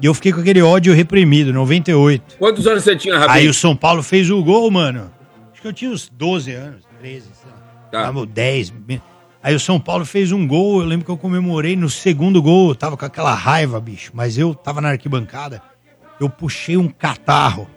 E 0.00 0.06
eu 0.06 0.14
fiquei 0.14 0.32
com 0.32 0.40
aquele 0.40 0.62
ódio 0.62 0.94
reprimido, 0.94 1.52
98. 1.52 2.36
Quantos 2.38 2.66
anos 2.66 2.84
você 2.84 2.94
tinha, 2.94 3.18
Rabin? 3.18 3.32
Aí 3.32 3.48
o 3.48 3.54
São 3.54 3.74
Paulo 3.74 4.02
fez 4.02 4.30
o 4.30 4.42
gol, 4.44 4.70
mano. 4.70 5.10
Acho 5.52 5.62
que 5.62 5.68
eu 5.68 5.72
tinha 5.72 5.90
uns 5.90 6.08
12 6.08 6.52
anos, 6.52 6.82
13, 7.00 7.26
sei 7.34 7.50
lá. 7.50 7.58
Tá. 7.90 8.02
Tava 8.04 8.24
10. 8.26 8.70
me- 8.86 9.02
Aí 9.42 9.54
o 9.54 9.60
São 9.60 9.80
Paulo 9.80 10.04
fez 10.04 10.30
um 10.32 10.46
gol, 10.46 10.80
eu 10.80 10.86
lembro 10.86 11.04
que 11.04 11.10
eu 11.10 11.16
comemorei 11.16 11.74
no 11.74 11.88
segundo 11.88 12.42
gol, 12.42 12.70
eu 12.70 12.74
tava 12.74 12.96
com 12.96 13.04
aquela 13.04 13.32
raiva, 13.34 13.80
bicho. 13.80 14.10
Mas 14.14 14.36
eu 14.36 14.54
tava 14.54 14.80
na 14.80 14.90
arquibancada, 14.90 15.62
eu 16.20 16.28
puxei 16.28 16.76
um 16.76 16.88
catarro 16.88 17.68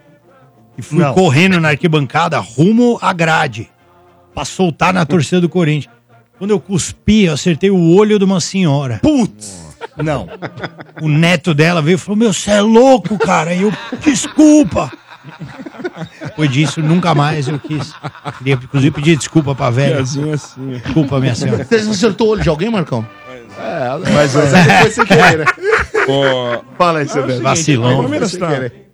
e 0.76 0.82
fui 0.82 0.98
Não. 0.98 1.14
correndo 1.14 1.58
na 1.60 1.68
arquibancada 1.70 2.38
rumo 2.40 2.98
à 3.00 3.12
grade 3.12 3.70
pra 4.34 4.44
soltar 4.44 4.92
na 4.92 5.06
torcida 5.06 5.40
do 5.40 5.48
Corinthians. 5.48 5.92
Quando 6.42 6.50
eu 6.50 6.58
cuspi, 6.58 7.26
eu 7.26 7.34
acertei 7.34 7.70
o 7.70 7.94
olho 7.94 8.18
de 8.18 8.24
uma 8.24 8.40
senhora. 8.40 8.98
Putz! 9.00 9.76
Não. 9.96 10.28
O 11.00 11.08
neto 11.08 11.54
dela 11.54 11.80
veio 11.80 11.94
e 11.94 11.98
falou: 11.98 12.16
Meu, 12.16 12.32
você 12.32 12.50
é 12.50 12.60
louco, 12.60 13.16
cara. 13.16 13.54
E 13.54 13.62
eu, 13.62 13.72
desculpa. 14.02 14.90
Depois 16.20 16.50
disso, 16.50 16.80
nunca 16.80 17.14
mais 17.14 17.46
eu 17.46 17.60
quis. 17.60 17.94
Queria, 18.38 18.54
inclusive, 18.54 18.90
pedir 18.90 19.16
desculpa 19.16 19.54
pra 19.54 19.70
velha. 19.70 20.00
Assim, 20.00 20.32
assim. 20.32 20.80
Desculpa, 20.82 21.20
minha 21.20 21.36
senhora. 21.36 21.64
Você 21.64 21.76
acertou 21.76 22.26
o 22.26 22.30
olho 22.30 22.42
de 22.42 22.48
alguém, 22.48 22.68
Marcão? 22.68 23.06
Mas, 24.10 24.34
mas 24.34 24.54
aí 24.54 24.66
depois 24.66 24.94
você 24.94 25.04
quer, 25.06 25.38
né? 25.38 25.44
Fala 26.76 26.98
aí, 26.98 27.04
é 27.04 27.08
o 27.08 27.12
seguinte, 27.12 27.40
Vacilão. 27.40 27.98
O 28.00 28.02
Palmeiras 28.02 28.32
tá. 28.36 28.48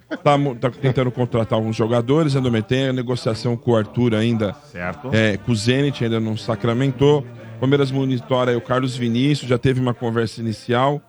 Tá, 0.08 0.38
tá 0.60 0.70
tentando 0.70 1.10
contratar 1.10 1.58
alguns 1.58 1.76
jogadores, 1.76 2.34
ainda 2.34 2.50
tem 2.62 2.88
a 2.88 2.92
negociação 2.92 3.56
com 3.56 3.72
o 3.72 3.76
Arthur 3.76 4.14
ainda. 4.14 4.54
Certo. 4.72 5.10
É, 5.12 5.36
com 5.36 5.52
o 5.52 5.56
Zenit 5.56 6.02
ainda 6.04 6.18
não 6.20 6.36
sacramentou. 6.36 7.26
O 7.56 7.60
Palmeiras 7.60 7.90
monitora 7.90 8.52
o 8.56 8.60
Carlos 8.60 8.96
Vinícius, 8.96 9.48
já 9.48 9.58
teve 9.58 9.80
uma 9.80 9.92
conversa 9.92 10.40
inicial, 10.40 11.02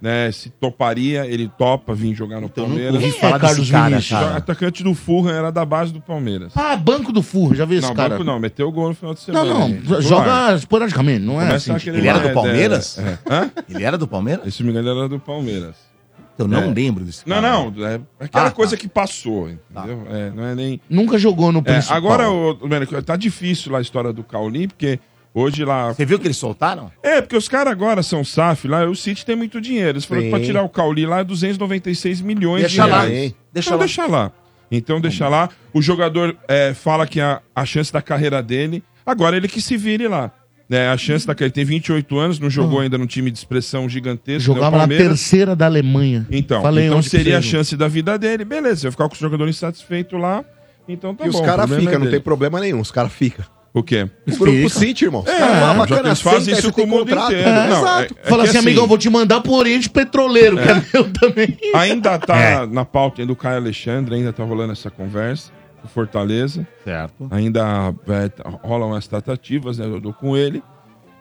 né? 0.00 0.32
Se 0.32 0.50
toparia, 0.50 1.24
ele 1.28 1.48
topa 1.56 1.94
vir 1.94 2.12
jogar 2.12 2.36
no 2.36 2.42
nunca 2.42 2.60
Palmeiras. 2.60 2.98
Quem 3.00 3.12
falar 3.12 3.36
é 3.36 3.38
Carlos 3.38 3.70
cara, 3.70 3.88
Vinícius? 3.88 4.18
O 4.18 4.22
cara. 4.24 4.36
atacante 4.36 4.82
do 4.82 4.94
Fulham 4.94 5.30
era 5.32 5.52
da 5.52 5.64
base 5.64 5.92
do 5.92 6.00
Palmeiras. 6.00 6.52
Ah, 6.56 6.74
banco 6.76 7.12
do 7.12 7.22
furro, 7.22 7.54
já 7.54 7.64
vi 7.64 7.76
esse 7.76 7.86
não, 7.86 7.94
cara. 7.94 8.08
banco 8.10 8.24
não, 8.24 8.40
meteu 8.40 8.66
o 8.66 8.72
gol 8.72 8.88
no 8.88 8.94
final 8.96 9.14
de 9.14 9.20
Não, 9.28 9.44
semana. 9.44 9.54
não, 9.60 9.66
aí. 9.66 9.76
Titular. 9.78 10.02
joga 10.02 10.54
esporadicamente, 10.56 11.20
não 11.24 11.40
é 11.40 11.46
Começa 11.46 11.72
assim. 11.72 11.88
aquele 11.88 11.98
Ele 11.98 12.08
era 12.08 12.18
do 12.18 12.34
Palmeiras? 12.34 12.98
é, 12.98 13.02
é. 13.02 13.18
Hã? 13.32 13.50
Ele 13.70 13.84
era 13.84 13.96
do 13.96 14.08
Palmeiras? 14.08 14.44
Esse 14.48 14.64
me 14.64 14.70
engano 14.70 14.88
ele 14.90 14.98
era 14.98 15.08
do 15.08 15.20
Palmeiras. 15.20 15.91
Eu 16.38 16.48
não 16.48 16.62
É. 16.62 16.66
lembro 16.74 17.04
desse 17.04 17.28
Não, 17.28 17.40
cara. 17.40 17.52
não, 17.52 17.66
é 17.86 18.00
aquela 18.20 18.46
Ah, 18.46 18.50
tá. 18.50 18.50
coisa 18.50 18.76
que 18.76 18.88
passou, 18.88 19.50
entendeu? 19.50 20.06
É, 20.10 20.30
não 20.30 20.44
é 20.46 20.54
nem. 20.54 20.80
Nunca 20.88 21.18
jogou 21.18 21.52
no 21.52 21.58
É, 21.60 21.62
principal. 21.62 21.96
agora, 21.96 22.30
o, 22.30 22.54
Domênico, 22.54 23.00
tá 23.02 23.16
difícil 23.16 23.70
lá 23.72 23.78
a 23.78 23.82
história 23.82 24.12
do 24.12 24.24
Cauli, 24.24 24.66
porque 24.68 24.98
hoje 25.34 25.64
lá. 25.64 25.92
Você 25.92 26.04
viu 26.06 26.18
que 26.18 26.26
eles 26.26 26.36
soltaram? 26.38 26.90
É, 27.02 27.20
porque 27.20 27.36
os 27.36 27.48
caras 27.48 27.72
agora 27.72 28.02
são 28.02 28.24
SAF 28.24 28.66
lá, 28.66 28.84
o 28.86 28.96
City 28.96 29.24
tem 29.26 29.36
muito 29.36 29.60
dinheiro. 29.60 29.90
Eles 29.90 30.04
falaram 30.04 30.26
que 30.26 30.30
pra 30.30 30.40
tirar 30.40 30.62
o 30.62 30.68
Cauli 30.68 31.04
lá 31.06 31.20
é 31.20 31.24
296 31.24 32.20
milhões 32.22 32.62
Deixa 32.62 32.84
de 32.84 32.90
lá. 32.90 33.00
reais. 33.02 33.10
Deixa 33.10 33.34
Deixa 33.52 33.70
lá. 33.70 33.76
então, 33.76 33.78
deixa 33.78 34.06
lá. 34.06 34.32
Então 34.70 35.00
deixa 35.00 35.28
lá. 35.28 35.48
O 35.74 35.82
jogador 35.82 36.34
é, 36.48 36.72
fala 36.72 37.06
que 37.06 37.20
a, 37.20 37.42
a 37.54 37.64
chance 37.66 37.92
da 37.92 38.00
carreira 38.00 38.42
dele. 38.42 38.82
Agora 39.04 39.36
ele 39.36 39.48
que 39.48 39.60
se 39.60 39.76
vire 39.76 40.08
lá. 40.08 40.30
É, 40.72 40.88
a 40.88 40.96
chance 40.96 41.26
da 41.26 41.34
carreira. 41.34 41.48
Ele 41.48 41.52
tem 41.54 41.64
28 41.64 42.18
anos, 42.18 42.38
não 42.40 42.48
jogou 42.48 42.80
ainda 42.80 42.96
num 42.96 43.06
time 43.06 43.30
de 43.30 43.36
expressão 43.38 43.88
gigantesco. 43.88 44.48
né, 44.50 44.52
o 44.52 44.54
Jogava 44.56 44.76
na 44.78 44.78
Palmeiras. 44.82 45.06
terceira 45.08 45.54
da 45.54 45.66
Alemanha. 45.66 46.26
Então, 46.30 46.62
Falei 46.62 46.86
então 46.86 47.02
seria 47.02 47.38
a 47.38 47.42
chance 47.42 47.76
da 47.76 47.88
vida 47.88 48.18
dele. 48.18 48.44
Beleza, 48.44 48.82
vai 48.82 48.90
ficar 48.90 49.08
com 49.08 49.14
o 49.14 49.18
jogador 49.18 49.48
insatisfeito 49.48 50.16
lá. 50.16 50.44
Então 50.88 51.14
tá 51.14 51.26
E 51.26 51.30
bom. 51.30 51.34
os 51.36 51.40
o 51.40 51.44
caras 51.44 51.66
problema 51.66 51.80
ficam, 51.82 51.94
é 52.00 52.04
não 52.04 52.10
tem 52.10 52.20
problema 52.20 52.58
nenhum, 52.60 52.80
os 52.80 52.90
caras 52.90 53.12
ficam. 53.12 53.44
O 53.74 53.82
quê? 53.82 54.06
Pro, 54.36 54.36
pro 54.52 54.68
City, 54.68 55.04
irmão. 55.06 55.22
Os 55.22 55.30
já 55.30 55.36
que 55.72 55.78
bacana, 55.78 56.08
eles 56.10 56.20
fazem 56.20 56.52
isso 56.54 56.70
com 56.72 56.82
o 56.82 56.86
mundo 56.86 57.06
contrato. 57.06 57.32
inteiro. 57.32 57.48
É, 57.48 57.68
Não, 57.68 57.78
exato. 57.78 58.14
é- 58.22 58.26
é 58.26 58.28
Fala 58.28 58.42
que 58.44 58.48
assim, 58.50 58.58
amigão, 58.58 58.86
vou 58.86 58.98
te 58.98 59.08
mandar 59.08 59.40
pro 59.40 59.52
Oriente 59.52 59.88
Petroleiro, 59.88 60.56
que 60.58 60.68
é 60.68 60.82
meu 60.92 61.10
também. 61.10 61.56
Ainda 61.74 62.18
tá 62.18 62.36
É. 62.38 62.66
na 62.66 62.84
pauta 62.84 63.24
do 63.24 63.34
Caio 63.34 63.56
Alexandre, 63.56 64.14
ainda 64.16 64.30
tá 64.32 64.44
rolando 64.44 64.72
essa 64.72 64.90
conversa 64.90 65.50
com 65.82 65.88
Fortaleza. 65.88 66.66
Certo. 66.84 67.26
Ainda 67.30 67.94
é, 68.08 68.30
rolam 68.66 68.94
as 68.94 69.06
tratativas 69.06 69.78
né, 69.78 69.86
do- 70.00 70.12
com 70.12 70.36
ele. 70.36 70.62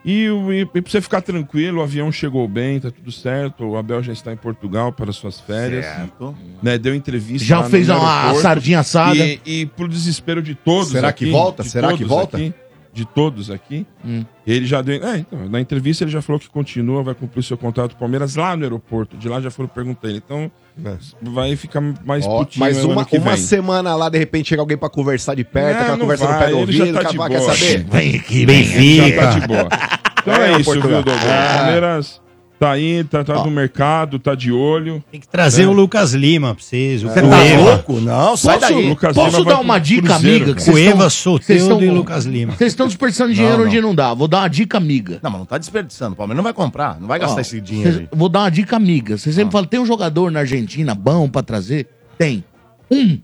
E, 0.04 0.26
e, 0.26 0.62
e 0.62 0.66
pra 0.66 0.82
você 0.92 1.00
ficar 1.00 1.22
tranquilo, 1.22 1.80
o 1.80 1.84
avião 1.84 2.12
chegou 2.12 2.48
bem, 2.48 2.80
tá 2.80 2.90
tudo 2.90 3.12
certo. 3.12 3.64
O 3.66 3.78
Abel 3.78 4.02
já 4.02 4.12
está 4.14 4.34
em 4.34 4.38
Portugal 4.38 4.92
para 4.92 5.12
suas 5.12 5.40
férias. 5.40 5.86
Certo. 5.86 6.36
Né, 6.62 6.78
deu 6.78 6.96
entrevista. 6.96 7.46
Já 7.48 7.64
fez 7.64 7.88
uma 7.90 8.34
sardinha 8.36 8.80
assada. 8.80 9.16
E, 9.16 9.40
e 9.46 9.66
pro 9.68 9.88
desespero 9.88 10.42
de 10.42 10.56
todos 10.56 10.90
Será 10.90 11.12
que 11.14 11.26
aqui, 11.26 11.32
volta? 11.32 11.62
de 11.64 11.70
Será 11.70 11.94
que 11.96 12.04
volta? 12.04 12.38
aqui, 12.38 12.52
de 12.94 13.06
todos 13.06 13.50
aqui. 13.50 13.86
Hum. 14.06 14.26
Ele 14.46 14.66
já 14.66 14.82
deu. 14.82 15.04
É, 15.04 15.20
então, 15.20 15.48
na 15.50 15.62
entrevista 15.62 16.04
ele 16.04 16.12
já 16.12 16.22
falou 16.22 16.40
que 16.40 16.50
continua, 16.50 17.04
vai 17.04 17.14
cumprir 17.16 17.44
seu 17.44 17.58
contrato 17.58 17.92
com 17.92 17.96
o 17.98 18.00
Palmeiras 18.00 18.36
lá 18.36 18.56
no 18.56 18.64
aeroporto. 18.64 19.16
De 19.18 19.30
lá 19.30 19.40
já 19.40 19.50
foram 19.50 19.70
perguntar 19.70 20.10
ele. 20.10 20.18
Então, 20.18 20.52
vai 21.22 21.56
ficar 21.56 21.82
mais 22.06 22.26
Ó, 22.26 22.40
putinho 22.40 22.60
mas 22.60 22.78
no 22.78 22.90
uma, 22.90 23.02
ano 23.02 23.06
que 23.06 23.18
uma 23.18 23.32
vem. 23.36 23.40
semana 23.42 23.96
lá, 23.96 24.10
de 24.10 24.18
repente, 24.18 24.50
chega 24.50 24.62
alguém 24.62 24.78
pra 24.78 24.90
conversar 24.90 25.36
de 25.36 25.44
perto, 25.44 25.76
Não, 25.76 25.82
aquela 25.84 25.98
conversa 25.98 26.24
no 26.26 26.30
vai, 26.32 26.40
pé 26.40 26.52
do 26.52 26.58
ele 26.58 26.72
já 26.74 26.84
ouvido, 26.84 27.00
tá 27.02 27.10
de 27.10 27.18
fala, 27.18 27.30
quer 27.30 27.42
saber? 27.42 27.84
Vem 27.86 28.16
aqui, 28.16 28.40
Já 28.42 28.46
bem-vindo. 28.46 29.16
tá 29.16 29.40
de 29.40 29.48
boa. 29.48 29.70
Então 30.22 30.36
é, 30.36 30.52
É, 30.54 30.60
isso, 30.60 30.72
viu, 30.74 30.82
Dodô? 30.82 31.12
É. 31.12 31.58
Palmeiras 31.58 32.22
tá 32.62 32.72
aí, 32.74 33.04
tá, 33.04 33.24
tá 33.24 33.44
no 33.44 33.50
mercado, 33.50 34.20
tá 34.20 34.36
de 34.36 34.52
olho. 34.52 35.04
Tem 35.12 35.20
que 35.20 35.28
trazer 35.28 35.66
o 35.66 35.72
Lucas 35.72 36.14
Lima 36.14 36.54
pra 36.54 36.64
vocês. 36.64 37.04
O 37.04 37.08
Você 37.08 37.22
tá 37.22 37.28
Cueva. 37.28 37.62
louco? 37.64 37.94
Não, 38.00 38.38
sai 38.38 38.60
Posso, 38.60 38.72
daí. 38.74 38.88
Lucas 38.90 39.16
posso 39.16 39.38
Lima 39.38 39.50
dar 39.50 39.56
vai 39.56 39.64
uma 39.64 39.74
pro 39.74 39.84
dica 39.84 40.08
Cruzeiro, 40.14 40.36
amiga? 40.44 40.56
que 40.56 40.62
vocês 40.64 40.76
Cueva, 40.76 41.08
estão- 41.08 41.34
vocês 41.38 41.62
estão- 41.64 41.82
e 41.84 41.90
Lucas 41.90 42.26
Lima. 42.26 42.54
Vocês 42.56 42.72
estão 42.72 42.86
desperdiçando 42.86 43.34
dinheiro 43.34 43.58
Não, 43.58 43.66
onde 43.66 43.82
não 43.82 43.96
dá. 43.96 44.14
Vou 44.14 44.28
dar 44.28 44.40
uma 44.42 44.48
dica 44.48 44.78
amiga. 44.78 45.20
Não, 45.24 45.32
mas 45.32 45.40
não 45.40 45.46
tá 45.48 45.58
desperdiçando. 45.58 46.14
O 46.14 46.16
Palmeiras 46.16 46.38
não 46.38 46.44
vai 46.44 46.54
comprar. 46.54 47.00
Não 47.00 47.08
vai 47.08 47.18
gastar 47.18 47.42
esse 47.42 47.60
dinheiro 47.60 48.00
aí. 48.02 48.08
Vou 48.14 48.30
dar 48.30 48.42
uma 48.42 48.50
dica 48.52 48.76
amiga. 48.76 49.18
Vocês 49.18 49.34
sempre 49.36 49.52
falam, 49.52 49.68
tem 49.68 49.80
um 49.80 49.86
jogador 49.86 50.30
na 50.32 50.42
Argentina 50.42 50.94
bom 50.94 51.28
pra 51.28 51.42
trazer? 51.42 51.88
Tem. 52.18 52.44
Um. 52.92 53.20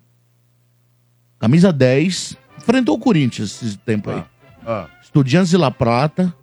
camisa 1.39 1.71
10, 1.71 2.35
enfrentou 2.57 2.95
o 2.95 2.99
Corinthians 2.99 3.61
esse 3.61 3.77
tempo 3.77 4.09
aí. 4.09 4.23
Ah. 4.65 4.87
Estudiantes 5.03 5.49
de 5.51 5.57
La 5.57 5.69
Plata, 5.69 6.33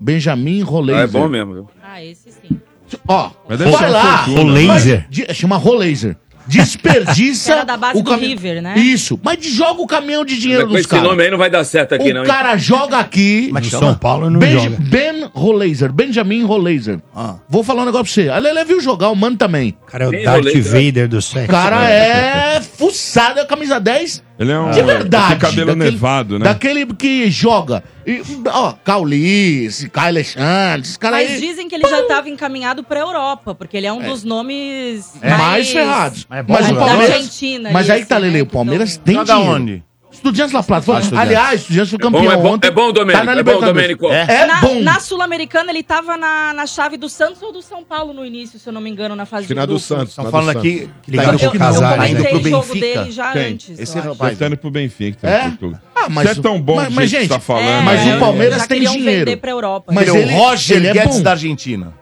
Benjamin 0.00 0.62
Ah, 0.62 0.64
Rolaser. 0.64 1.02
é 1.04 1.06
bom 1.06 1.28
mesmo. 1.28 1.52
viu? 1.54 1.70
Ah, 1.94 2.02
esse 2.02 2.30
sim. 2.32 2.58
Ó, 3.06 3.30
Mas 3.48 3.58
vai 3.58 3.90
lá. 3.90 4.16
Rolaser? 4.24 5.04
Mas 5.06 5.06
de- 5.10 5.34
Chama 5.34 5.56
Rolaser. 5.56 6.16
Desperdiça 6.46 7.52
Era 7.52 7.64
da 7.64 7.76
base 7.76 7.98
o 8.00 8.02
do 8.02 8.10
cami- 8.10 8.28
River, 8.28 8.62
né? 8.62 8.74
Isso. 8.78 9.20
Mas 9.22 9.38
de- 9.38 9.50
joga 9.50 9.80
o 9.82 9.86
caminhão 9.86 10.24
de 10.24 10.38
dinheiro 10.38 10.64
Com 10.64 10.70
dos 10.72 10.80
esse 10.80 10.88
caras. 10.88 11.04
nome 11.06 11.22
aí 11.22 11.30
não 11.30 11.36
vai 11.38 11.50
dar 11.50 11.62
certo 11.64 11.94
aqui, 11.94 12.10
O 12.10 12.14
não. 12.14 12.22
hein? 12.22 12.26
cara 12.26 12.56
joga 12.56 12.98
aqui. 12.98 13.50
No 13.52 13.64
São 13.64 13.94
Paulo 13.94 14.30
não 14.30 14.40
Ben, 14.40 14.52
joga. 14.58 14.76
ben 14.80 15.30
Rolaser, 15.34 15.92
Benjamin 15.92 16.42
Rolaser. 16.44 16.98
Ah. 17.14 17.36
Vou 17.48 17.62
falar 17.62 17.82
um 17.82 17.86
negócio 17.86 18.12
pra 18.12 18.24
você. 18.24 18.28
A 18.30 18.38
Lele 18.38 18.64
viu 18.64 18.80
jogar, 18.80 19.10
o 19.10 19.14
mano 19.14 19.36
também. 19.36 19.76
O 19.82 19.86
cara 19.86 20.04
é 20.04 20.08
o 20.08 20.10
Bem 20.10 20.24
Darth 20.24 20.38
rolê, 20.44 20.60
Vader 20.60 21.08
do 21.08 21.20
sexo. 21.22 21.44
O 21.46 21.48
cara 21.52 21.88
é 21.90 22.60
fuçado, 22.60 23.38
é 23.38 23.44
camisa 23.44 23.78
10 23.78 24.22
Ele 24.42 24.52
é 24.52 24.58
um. 24.58 24.70
de 24.70 24.82
verdade. 24.82 25.28
Tem 25.28 25.38
cabelo 25.38 25.74
nevado, 25.76 26.38
né? 26.38 26.44
Daquele 26.44 26.84
que 26.86 27.30
joga. 27.30 27.82
E, 28.06 28.20
ó, 28.52 28.72
Caulice, 28.84 29.88
Caio 29.88 30.08
Alexandre, 30.08 30.80
esses 30.82 30.96
caras 30.96 31.20
Mas 31.22 31.30
aí. 31.30 31.40
dizem 31.40 31.68
que 31.68 31.74
ele 31.76 31.88
já 31.88 32.00
estava 32.00 32.28
encaminhado 32.28 32.82
pra 32.82 33.00
Europa, 33.00 33.54
porque 33.54 33.76
ele 33.76 33.86
é 33.86 33.92
um 33.92 34.02
dos 34.02 34.24
nomes 34.24 35.12
É 35.22 35.30
mais 35.36 35.70
ferrados. 35.70 36.26
Mas 36.28 36.38
é 36.40 36.42
bom 36.42 36.52
Mas 36.54 36.70
o 36.70 36.74
da 36.74 36.80
Palmeiras. 36.80 37.14
Argentina. 37.16 37.70
Mas 37.72 37.88
aí 37.90 38.04
tá, 38.04 38.16
né, 38.18 38.26
Lele. 38.26 38.42
O 38.42 38.46
que 38.46 38.52
Palmeiras 38.52 38.96
tão- 38.96 39.04
tem 39.04 39.14
Joga 39.14 39.34
dinheiro. 39.34 39.54
onde? 39.54 39.84
Estudiantes 40.22 40.52
La 40.54 40.62
Plata. 40.62 40.82
Foi- 40.86 40.94
Ah, 41.18 41.20
aliás, 41.20 41.62
Estudiantes 41.62 41.90
foi 41.90 41.96
É 41.96 42.10
bom, 42.10 42.18
campeão 42.18 42.32
é 42.32 42.36
bom, 42.36 42.52
ontem. 42.54 42.68
é 42.68 42.70
bom, 42.70 42.92
Domênico. 42.92 43.18
Tá 43.18 43.24
na 43.24 43.32
é 43.32 43.42
bom, 43.42 43.50
Libertadores. 43.50 43.74
Domênico. 43.98 44.06
É. 44.12 44.42
É 44.42 44.46
na, 44.46 44.60
bom. 44.60 44.80
na 44.80 45.00
Sul-Americana, 45.00 45.70
ele 45.72 45.82
tava 45.82 46.16
na, 46.16 46.52
na 46.54 46.64
chave 46.66 46.96
do 46.96 47.08
Santos 47.08 47.42
ou 47.42 47.52
do 47.52 47.60
São 47.60 47.82
Paulo 47.82 48.12
no 48.14 48.24
início, 48.24 48.58
se 48.58 48.68
eu 48.68 48.72
não 48.72 48.80
me 48.80 48.88
engano, 48.88 49.16
na 49.16 49.26
fase 49.26 49.52
na 49.52 49.62
do 49.64 49.68
grupos. 49.68 49.84
Santos. 49.84 50.10
Estão 50.10 50.24
do 50.26 50.30
falando 50.30 50.52
Santos. 50.52 50.60
aqui 50.60 50.88
que 51.02 51.16
tá 51.16 51.24
indo, 51.24 51.36
de 51.38 51.48
pro- 51.48 51.58
Casares, 51.58 51.96
tá 51.98 52.08
indo 52.08 52.18
Eu 52.22 52.30
pro 52.30 52.40
Benfica. 52.40 52.80
dele 53.00 53.10
já 53.10 53.32
Quem? 53.32 53.42
antes. 53.52 53.78
Esse 53.80 53.98
rapaz. 53.98 54.38
Tá 54.38 54.46
indo 54.46 54.56
pro 54.56 54.70
Benfica. 54.70 55.18
Tá 55.20 55.28
É? 55.28 55.52
Ah, 55.96 56.08
mas, 56.08 56.30
é 56.30 56.34
tão 56.40 56.60
bom 56.60 56.76
mas, 56.76 56.88
do 56.88 56.94
mas, 56.94 57.10
gente, 57.10 57.28
tá 57.28 57.38
falando. 57.40 57.68
É, 57.68 57.80
Mas 57.82 58.16
o 58.16 58.18
Palmeiras 58.18 58.66
tem 58.66 58.80
dinheiro. 58.80 59.24
vender 59.24 59.36
pra 59.36 59.50
Europa. 59.50 59.92
Mas 59.92 60.08
Ele 60.08 60.18
é 60.18 60.36
o 60.36 60.38
Roger 60.38 60.76
ele 60.76 60.86
é 60.88 60.92
Guedes 60.92 61.16
bom. 61.16 61.22
da 61.22 61.30
Argentina. 61.32 61.94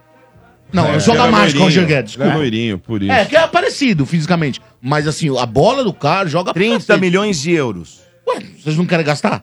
Não, 0.72 0.86
É, 0.94 1.00
joga 1.00 1.26
mais 1.26 1.52
com 1.52 1.58
o 1.60 1.62
Roger 1.64 1.84
Guedes. 1.84 2.16
É 2.20 2.32
loirinho, 2.32 2.78
por 2.78 3.02
isso. 3.02 3.10
É, 3.10 3.24
que 3.24 3.34
é 3.36 3.44
parecido 3.48 4.06
fisicamente. 4.06 4.60
Mas 4.80 5.06
assim, 5.08 5.36
a 5.36 5.44
bola 5.44 5.82
do 5.82 5.92
cara 5.92 6.28
joga 6.28 6.54
30 6.54 6.76
cacete. 6.78 7.00
milhões 7.00 7.40
de 7.42 7.50
euros. 7.52 8.00
Ué, 8.34 8.42
vocês 8.62 8.76
não 8.76 8.86
querem 8.86 9.04
gastar? 9.04 9.42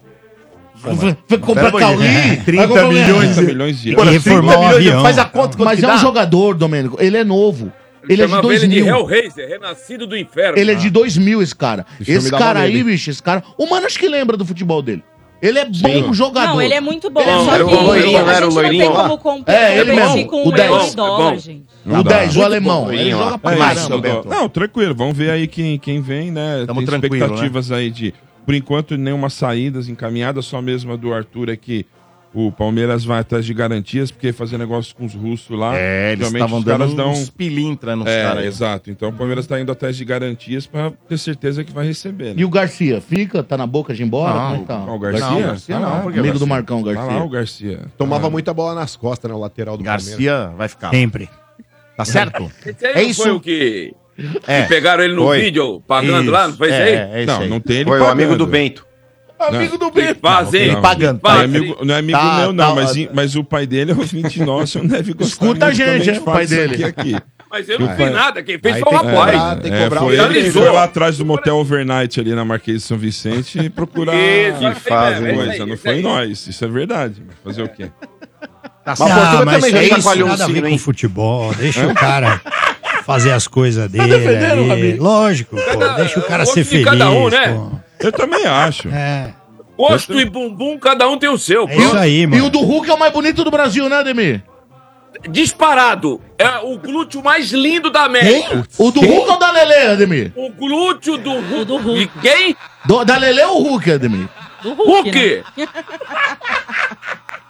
Vai 0.76 0.96
vai 1.28 1.38
comprar. 1.40 1.72
Cauli? 1.72 2.06
É, 2.06 2.36
30 2.46 2.52
vai 2.52 2.68
comprar- 2.68 2.88
milhões 2.90 3.36
30 3.36 3.42
milhões 3.42 3.82
de 3.82 3.90
E 3.90 3.94
euros. 3.94 4.10
reformar 4.12 4.58
um 4.60 4.68
avião. 4.68 5.02
Faz 5.02 5.18
a 5.18 5.26
conta 5.26 5.58
Mas 5.64 5.82
é 5.82 5.94
um 5.94 5.98
jogador, 5.98 6.54
Domênico. 6.56 6.98
Ele 7.00 7.18
é 7.18 7.24
novo. 7.24 7.72
Ele 8.08 8.22
é 8.22 8.26
de 8.26 8.32
Chamava 8.32 8.54
ele 8.54 8.68
de 8.68 8.82
2000. 8.82 8.88
Hellraiser, 8.96 9.50
renascido 9.50 10.08
do 10.08 10.16
inferno. 10.16 10.58
Ele 10.58 10.72
é 10.72 10.76
de 10.76 10.90
2000, 10.90 11.42
esse 11.42 11.56
cara. 11.56 11.86
Esse 12.00 12.30
cara 12.32 12.60
aí, 12.62 12.84
bicho, 12.84 13.10
esse 13.10 13.22
cara. 13.22 13.44
O 13.58 13.66
mano 13.68 13.86
acho 13.86 14.00
que 14.00 14.08
lembra 14.08 14.38
do 14.38 14.46
futebol 14.46 14.82
dele. 14.82 15.04
Ele 15.42 15.60
é 15.60 15.66
bom 15.66 16.14
jogador. 16.14 16.54
Não, 16.54 16.62
ele 16.62 16.74
é 16.74 16.82
muito 16.82 17.10
bom. 17.12 17.22
Ele 17.22 17.30
é 17.30 17.38
só 17.38 17.58
que 17.58 17.64
bom, 17.64 17.84
loirinho, 17.84 18.18
a 18.18 18.34
gente 18.34 18.38
o 18.44 18.48
não 18.48 18.54
loirinho 18.56 18.84
tem 18.86 18.92
como 18.92 19.18
competir, 19.20 19.54
É, 19.62 19.78
ele 19.80 19.94
mesmo. 19.94 20.26
com 20.28 20.44
O 20.44 20.48
o 20.48 20.52
10. 20.52 20.70
Leão 20.72 20.88
e 20.92 20.96
Dólar, 20.96 21.28
É 21.28 21.32
bom. 21.32 21.38
gente. 21.40 21.64
O 21.86 22.04
10, 22.04 22.36
o 22.38 22.44
alemão. 22.44 22.86
bom, 22.86 22.92
Ele 22.94 23.12
joga 23.12 23.38
pra 23.38 23.52
É 23.54 23.98
Beto. 24.00 24.28
Não, 24.28 24.50
tranquilo. 24.50 24.96
Vamos 24.96 25.16
ver 25.18 25.30
aí 25.32 25.48
quem, 25.48 25.78
quem 25.78 26.02
vem, 26.02 26.32
né? 26.32 26.64
Tamo 26.66 26.84
Tem 26.84 26.96
expectativas 26.96 27.72
aí 27.72 27.92
de. 27.92 28.14
Por 28.48 28.56
enquanto, 28.56 28.98
nenhuma 28.98 29.30
saídas 29.30 29.90
encaminhada, 29.90 30.42
só 30.42 30.62
mesmo 30.62 30.94
a 30.94 30.96
do 30.96 31.14
Arthur 31.14 31.50
é 31.50 31.58
que 31.58 31.86
o 32.34 32.50
Palmeiras 32.52 33.04
vai 33.04 33.20
atrás 33.20 33.46
de 33.46 33.54
garantias, 33.54 34.10
porque 34.10 34.32
fazer 34.32 34.58
negócio 34.58 34.96
com 34.96 35.06
os 35.06 35.14
russos 35.14 35.58
lá. 35.60 35.76
É, 35.78 36.14
eles 36.14 36.28
estavam 36.32 36.60
os 36.60 36.66
caras 36.66 36.90
dando 36.90 36.96
dão. 36.98 37.12
uns 37.12 37.30
pilintra 37.30 37.94
nos 37.96 38.08
É, 38.08 38.24
caras. 38.24 38.46
exato. 38.46 38.90
Então 38.90 39.10
o 39.10 39.14
Palmeiras 39.14 39.46
tá 39.48 39.60
indo 39.60 39.70
atrás 39.72 39.98
de 39.98 40.06
garantias 40.06 40.66
pra 40.66 40.92
ter 41.10 41.18
certeza 41.18 41.62
que 41.66 41.74
vai 41.74 41.86
receber. 41.86 42.36
Né? 42.36 42.42
E 42.42 42.46
o 42.46 42.50
Garcia, 42.50 43.02
fica? 43.02 43.44
Tá 43.44 43.58
na 43.58 43.68
boca 43.68 43.94
de 43.94 44.02
ir 44.02 44.06
embora? 44.06 44.34
Não, 44.34 44.50
Como 44.52 44.64
é 44.64 44.66
tá? 44.66 44.94
O 44.94 45.00
Garcia? 45.00 45.30
Não, 45.30 45.42
Garcia 45.42 45.76
Tá 45.76 45.82
não, 45.82 45.90
lá, 45.90 45.96
porque 46.02 46.20
Amigo 46.20 46.24
Garcia. 46.34 46.40
do 46.40 46.48
Marcão, 46.48 46.84
Tá 46.84 47.04
lá 47.04 47.24
o 47.24 47.30
Garcia. 47.30 47.70
Garcia. 47.72 47.92
Tomava 47.98 48.28
Ah. 48.28 48.30
muita 48.30 48.54
bola 48.54 48.74
nas 48.76 48.96
costas, 48.96 49.30
né? 49.30 49.36
O 49.36 49.40
lateral 49.40 49.76
do 49.78 49.84
Palmeiras. 49.84 50.08
Garcia 50.10 50.54
vai 50.56 50.70
ficar. 50.70 50.90
Sempre. 50.92 51.30
Tá 51.98 52.06
certo? 52.06 52.50
É 52.82 53.02
isso. 53.04 53.24
foi 53.24 53.32
o 53.32 53.40
que, 53.42 53.94
É. 54.48 54.64
que 54.64 54.68
pegaram 54.70 55.04
ele 55.04 55.14
no 55.14 55.24
Foi. 55.24 55.42
vídeo 55.42 55.82
pagando 55.88 56.24
Isso. 56.24 56.32
lá, 56.32 56.48
não 56.48 56.56
foi 56.58 56.68
isso 56.70 56.78
é, 56.78 56.84
aí? 56.84 56.94
É, 57.20 57.24
isso 57.24 57.34
Não, 57.34 57.42
aí. 57.42 57.50
não 57.50 57.60
tem 57.60 57.76
ele 57.78 57.86
Foi 57.86 57.98
o 57.98 58.04
pagando. 58.04 58.22
amigo 58.22 58.36
do 58.38 58.48
Bento. 58.48 58.86
Amigo 59.40 59.78
do 59.78 59.92
Bento. 59.92 60.20
fazem. 60.20 60.62
ele 60.64 60.76
pagando. 60.78 61.20
Não 61.24 61.30
é 61.32 61.34
Fazem. 61.36 61.56
amigo, 61.58 61.86
não 61.86 61.94
é 61.96 62.00
amigo 62.00 62.18
Tá, 62.18 62.38
meu, 62.40 62.54
não, 62.54 62.70
tá, 62.70 62.76
mas, 62.76 62.92
tá. 62.94 63.10
mas 63.14 63.36
o 63.36 63.44
pai 63.44 63.68
dele 63.68 63.92
é 63.92 63.96
ouvinte 63.96 64.42
nosso, 64.42 64.80
não 64.82 64.88
deve 64.88 65.14
gostar 65.14 65.46
Escuta 65.46 65.66
a 65.68 65.72
gente, 65.72 66.10
é, 66.10 66.14
o 66.18 66.22
pai 66.22 66.48
dele. 66.48 66.84
Aqui, 66.84 67.14
aqui. 67.14 67.16
Mas 67.50 67.70
eu 67.70 67.80
não 67.80 67.96
vi 67.96 68.10
nada, 68.10 68.44
quem 68.44 68.58
fez 68.60 68.76
Aí 68.76 68.82
foi 68.82 68.92
o 68.92 68.96
rapaz. 68.98 69.16
cobrar, 69.16 69.56
tem 69.58 69.72
que 69.72 69.78
É, 69.78 69.84
cobrar 69.84 70.00
foi 70.02 70.18
o 70.20 70.22
ele 70.22 70.44
que 70.44 70.52
foi 70.52 70.70
lá 70.70 70.84
atrás 70.84 71.18
do 71.18 71.26
motel 71.26 71.56
overnight 71.58 72.20
ali 72.20 72.34
na 72.36 72.44
Marquês 72.44 72.82
de 72.82 72.88
São 72.88 72.98
Vicente 72.98 73.60
e 73.60 73.70
procurar 73.70 74.14
Isso, 74.18 74.60
Que 74.60 74.66
é 74.94 75.34
coisa. 75.34 75.66
não 75.66 75.78
foi 75.78 75.92
aí. 75.92 76.02
nós, 76.02 76.46
isso 76.48 76.66
é 76.66 76.68
verdade. 76.68 77.22
Fazer 77.44 77.62
o 77.62 77.70
quê? 77.70 77.90
Tá 78.84 78.96
Mas 78.98 79.02
a 79.02 79.06
Portugal 79.06 79.46
mas 79.46 79.56
também 79.64 79.72
já 79.72 79.84
é 79.84 79.90
chacoalhou 79.98 80.28
o 80.28 80.30
nada 80.32 80.44
a 80.44 80.48
ver 80.48 80.54
sino, 80.54 80.62
com 80.68 80.72
hein? 80.74 80.78
futebol. 80.78 81.54
Deixa 81.54 81.88
o 81.88 81.94
cara 81.94 82.42
fazer 83.08 83.32
as 83.32 83.48
coisas 83.48 83.90
dele. 83.90 84.08
defendendo, 84.20 84.72
ali. 84.72 84.98
Lógico, 84.98 85.56
pô. 85.56 85.96
Deixa 85.96 86.20
o 86.20 86.24
cara 86.24 86.44
o 86.44 86.46
ser 86.46 86.64
feliz. 86.64 86.86
cada 86.86 87.10
um, 87.10 87.30
né? 87.30 87.54
pô. 87.54 87.72
Eu 88.06 88.12
também 88.12 88.46
acho. 88.46 88.90
É, 88.90 89.34
Gosto 89.76 90.20
e 90.20 90.26
bumbum, 90.26 90.78
cada 90.78 91.08
um 91.08 91.18
tem 91.18 91.30
o 91.30 91.38
seu. 91.38 91.68
é 91.70 91.76
isso 91.76 91.98
aí, 91.98 92.22
E 92.22 92.26
o 92.26 92.30
mano. 92.30 92.50
do 92.50 92.60
Hulk 92.60 92.90
é 92.90 92.94
o 92.94 93.00
mais 93.00 93.12
bonito 93.14 93.44
do 93.44 93.50
Brasil, 93.52 93.88
né, 93.90 93.98
Ademir? 93.98 94.44
Disparado. 95.30 96.22
É 96.38 96.48
o 96.60 96.78
glúteo 96.78 97.24
mais 97.24 97.52
lindo 97.52 97.90
da 97.90 98.04
América. 98.04 98.64
O 98.78 98.92
do 98.92 99.00
Hulk 99.02 99.30
ou 99.32 99.40
da 99.40 99.52
Lele, 99.52 99.92
Ademir? 99.94 100.32
O 100.36 100.50
glúteo 100.52 101.18
do 101.18 101.32
Hulk. 101.40 101.66
do 101.66 101.78
Hulk. 101.78 102.00
De 102.00 102.08
quem? 102.22 102.56
Do- 102.86 103.04
da 103.04 103.18
Lele 103.18 103.42
ou 103.44 103.62
o 103.62 103.64
Hulk, 103.70 103.92
Ademir? 103.94 104.28
Do 104.62 104.74
Hulk, 104.74 105.10
Hulk. 105.10 105.44
né? 105.58 105.68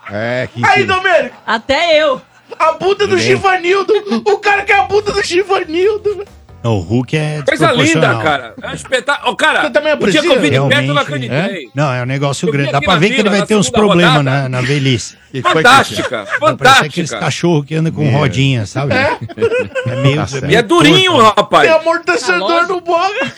É, 0.10 0.48
que 0.54 0.66
Aí, 0.66 0.86
Domênico, 0.86 1.36
Até 1.46 2.02
eu. 2.02 2.22
A 2.60 2.72
bunda 2.74 3.08
do 3.08 3.18
Chivanildo. 3.18 3.94
O 4.26 4.38
cara 4.40 4.64
quer 4.64 4.80
a 4.80 4.84
bunda 4.84 5.12
do 5.12 5.24
Chivanildo. 5.24 6.16
velho. 6.16 6.38
O 6.64 6.80
Hulk 6.80 7.16
é 7.16 7.44
Coisa 7.48 7.72
linda, 7.72 8.18
cara. 8.18 8.54
É 8.62 8.70
um 8.70 8.74
espetáculo. 8.74 9.32
Ô, 9.32 9.36
cara, 9.38 9.62
Você 9.62 9.70
também 9.70 9.94
o 9.94 10.12
dia 10.12 10.22
que 10.22 10.28
eu 10.28 10.42
vi 10.42 10.50
de 10.50 10.60
perto, 10.60 10.88
eu 10.88 10.94
não 10.94 11.02
acreditei. 11.02 11.70
Não, 11.74 11.94
é 11.94 12.02
um 12.02 12.06
negócio 12.06 12.48
Eu 12.48 12.52
grande. 12.52 12.72
Dá 12.72 12.82
pra 12.82 12.96
ver 12.98 13.12
que 13.12 13.22
ele 13.22 13.30
vai 13.30 13.46
ter 13.46 13.56
uns 13.56 13.70
problemas 13.70 14.24
na, 14.24 14.50
na 14.50 14.60
velhice. 14.60 15.16
Fantástica, 15.42 16.26
pra 16.58 16.74
ser 16.74 16.86
aqueles 16.86 17.10
fantástica. 17.10 17.20
cachorros 17.20 17.66
que 17.66 17.76
andam 17.76 17.94
com 17.94 18.10
rodinha, 18.10 18.66
sabe? 18.66 18.94
É, 18.96 19.96
meio, 20.02 20.26
E 20.50 20.56
é 20.56 20.62
durinho, 20.62 21.16
rapaz. 21.18 21.70
Tem 21.70 21.78
amortecedor 21.80 22.40
lógico. 22.40 22.74
no 22.74 22.82
boga. 22.82 23.34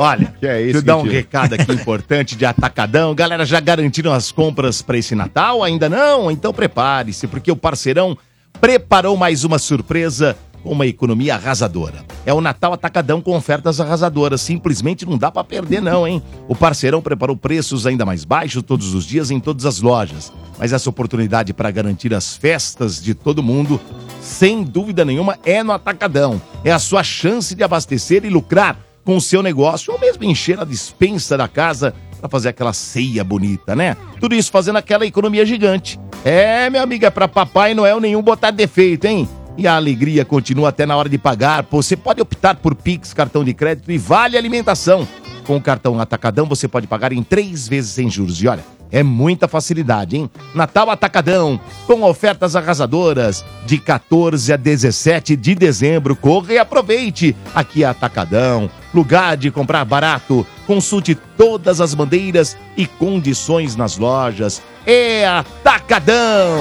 Olha, 0.00 0.32
Que 0.38 0.46
é 0.46 0.62
isso, 0.62 0.74
deixa 0.74 0.78
eu 0.78 0.82
dar 0.82 0.96
um 0.96 1.02
recado 1.02 1.54
aqui 1.54 1.72
importante 1.72 2.36
de 2.36 2.46
atacadão. 2.46 3.12
Galera, 3.16 3.44
já 3.44 3.58
garantiram 3.58 4.12
as 4.12 4.30
compras 4.30 4.80
para 4.80 4.96
esse 4.96 5.12
Natal? 5.12 5.60
Ainda 5.64 5.88
não? 5.88 6.30
Então 6.30 6.54
prepare-se, 6.54 7.26
porque 7.26 7.50
o 7.50 7.56
parceirão 7.56 8.16
preparou 8.60 9.16
mais 9.16 9.42
uma 9.42 9.58
surpresa 9.58 10.36
com 10.62 10.70
uma 10.70 10.86
economia 10.86 11.34
arrasadora. 11.34 12.04
É 12.24 12.32
o 12.32 12.40
Natal 12.40 12.72
Atacadão 12.72 13.20
com 13.20 13.36
ofertas 13.36 13.80
arrasadoras. 13.80 14.40
Simplesmente 14.40 15.04
não 15.04 15.18
dá 15.18 15.32
para 15.32 15.42
perder, 15.42 15.82
não, 15.82 16.06
hein? 16.06 16.22
O 16.46 16.54
parceirão 16.54 17.02
preparou 17.02 17.36
preços 17.36 17.84
ainda 17.84 18.06
mais 18.06 18.24
baixos 18.24 18.62
todos 18.62 18.94
os 18.94 19.04
dias 19.04 19.32
em 19.32 19.40
todas 19.40 19.66
as 19.66 19.80
lojas. 19.80 20.32
Mas 20.60 20.72
essa 20.72 20.88
oportunidade 20.88 21.52
para 21.52 21.72
garantir 21.72 22.14
as 22.14 22.36
festas 22.36 23.02
de 23.02 23.14
todo 23.14 23.42
mundo, 23.42 23.80
sem 24.20 24.62
dúvida 24.62 25.04
nenhuma, 25.04 25.36
é 25.44 25.60
no 25.64 25.72
Atacadão. 25.72 26.40
É 26.62 26.70
a 26.70 26.78
sua 26.78 27.02
chance 27.02 27.52
de 27.52 27.64
abastecer 27.64 28.24
e 28.24 28.30
lucrar 28.30 28.87
com 29.08 29.16
o 29.16 29.22
seu 29.22 29.42
negócio 29.42 29.90
ou 29.90 29.98
mesmo 29.98 30.22
encher 30.22 30.60
a 30.60 30.64
dispensa 30.64 31.34
da 31.34 31.48
casa 31.48 31.94
para 32.20 32.28
fazer 32.28 32.50
aquela 32.50 32.74
ceia 32.74 33.24
bonita, 33.24 33.74
né? 33.74 33.96
Tudo 34.20 34.34
isso 34.34 34.50
fazendo 34.50 34.76
aquela 34.76 35.06
economia 35.06 35.46
gigante. 35.46 35.98
É, 36.22 36.68
meu 36.68 36.82
amigo, 36.82 37.06
é 37.06 37.08
para 37.08 37.26
Papai 37.26 37.72
Noel 37.72 38.00
nenhum 38.00 38.20
botar 38.20 38.50
defeito, 38.50 39.06
hein? 39.06 39.26
E 39.56 39.66
a 39.66 39.76
alegria 39.76 40.26
continua 40.26 40.68
até 40.68 40.84
na 40.84 40.94
hora 40.94 41.08
de 41.08 41.16
pagar. 41.16 41.66
Você 41.70 41.96
pode 41.96 42.20
optar 42.20 42.56
por 42.56 42.74
Pix, 42.74 43.14
cartão 43.14 43.42
de 43.42 43.54
crédito 43.54 43.90
e 43.90 43.96
vale 43.96 44.36
alimentação. 44.36 45.08
Com 45.46 45.56
o 45.56 45.62
cartão 45.62 45.98
Atacadão 45.98 46.44
você 46.44 46.68
pode 46.68 46.86
pagar 46.86 47.10
em 47.10 47.22
três 47.22 47.66
vezes 47.66 47.92
sem 47.92 48.10
juros. 48.10 48.42
E 48.42 48.46
olha, 48.46 48.62
é 48.90 49.02
muita 49.02 49.48
facilidade, 49.48 50.18
hein? 50.18 50.30
Natal 50.54 50.90
Atacadão, 50.90 51.58
com 51.86 52.02
ofertas 52.02 52.54
arrasadoras, 52.54 53.42
de 53.64 53.78
14 53.78 54.52
a 54.52 54.56
17 54.56 55.34
de 55.34 55.54
dezembro. 55.54 56.14
Corra 56.14 56.52
e 56.52 56.58
aproveite! 56.58 57.34
Aqui 57.54 57.84
é 57.84 57.86
Atacadão, 57.86 58.70
lugar 58.94 59.36
de 59.36 59.50
comprar 59.50 59.84
barato. 59.84 60.46
Consulte 60.66 61.14
todas 61.36 61.80
as 61.80 61.94
bandeiras 61.94 62.56
e 62.76 62.86
condições 62.86 63.76
nas 63.76 63.96
lojas. 63.96 64.62
É 64.86 65.26
Atacadão! 65.26 66.58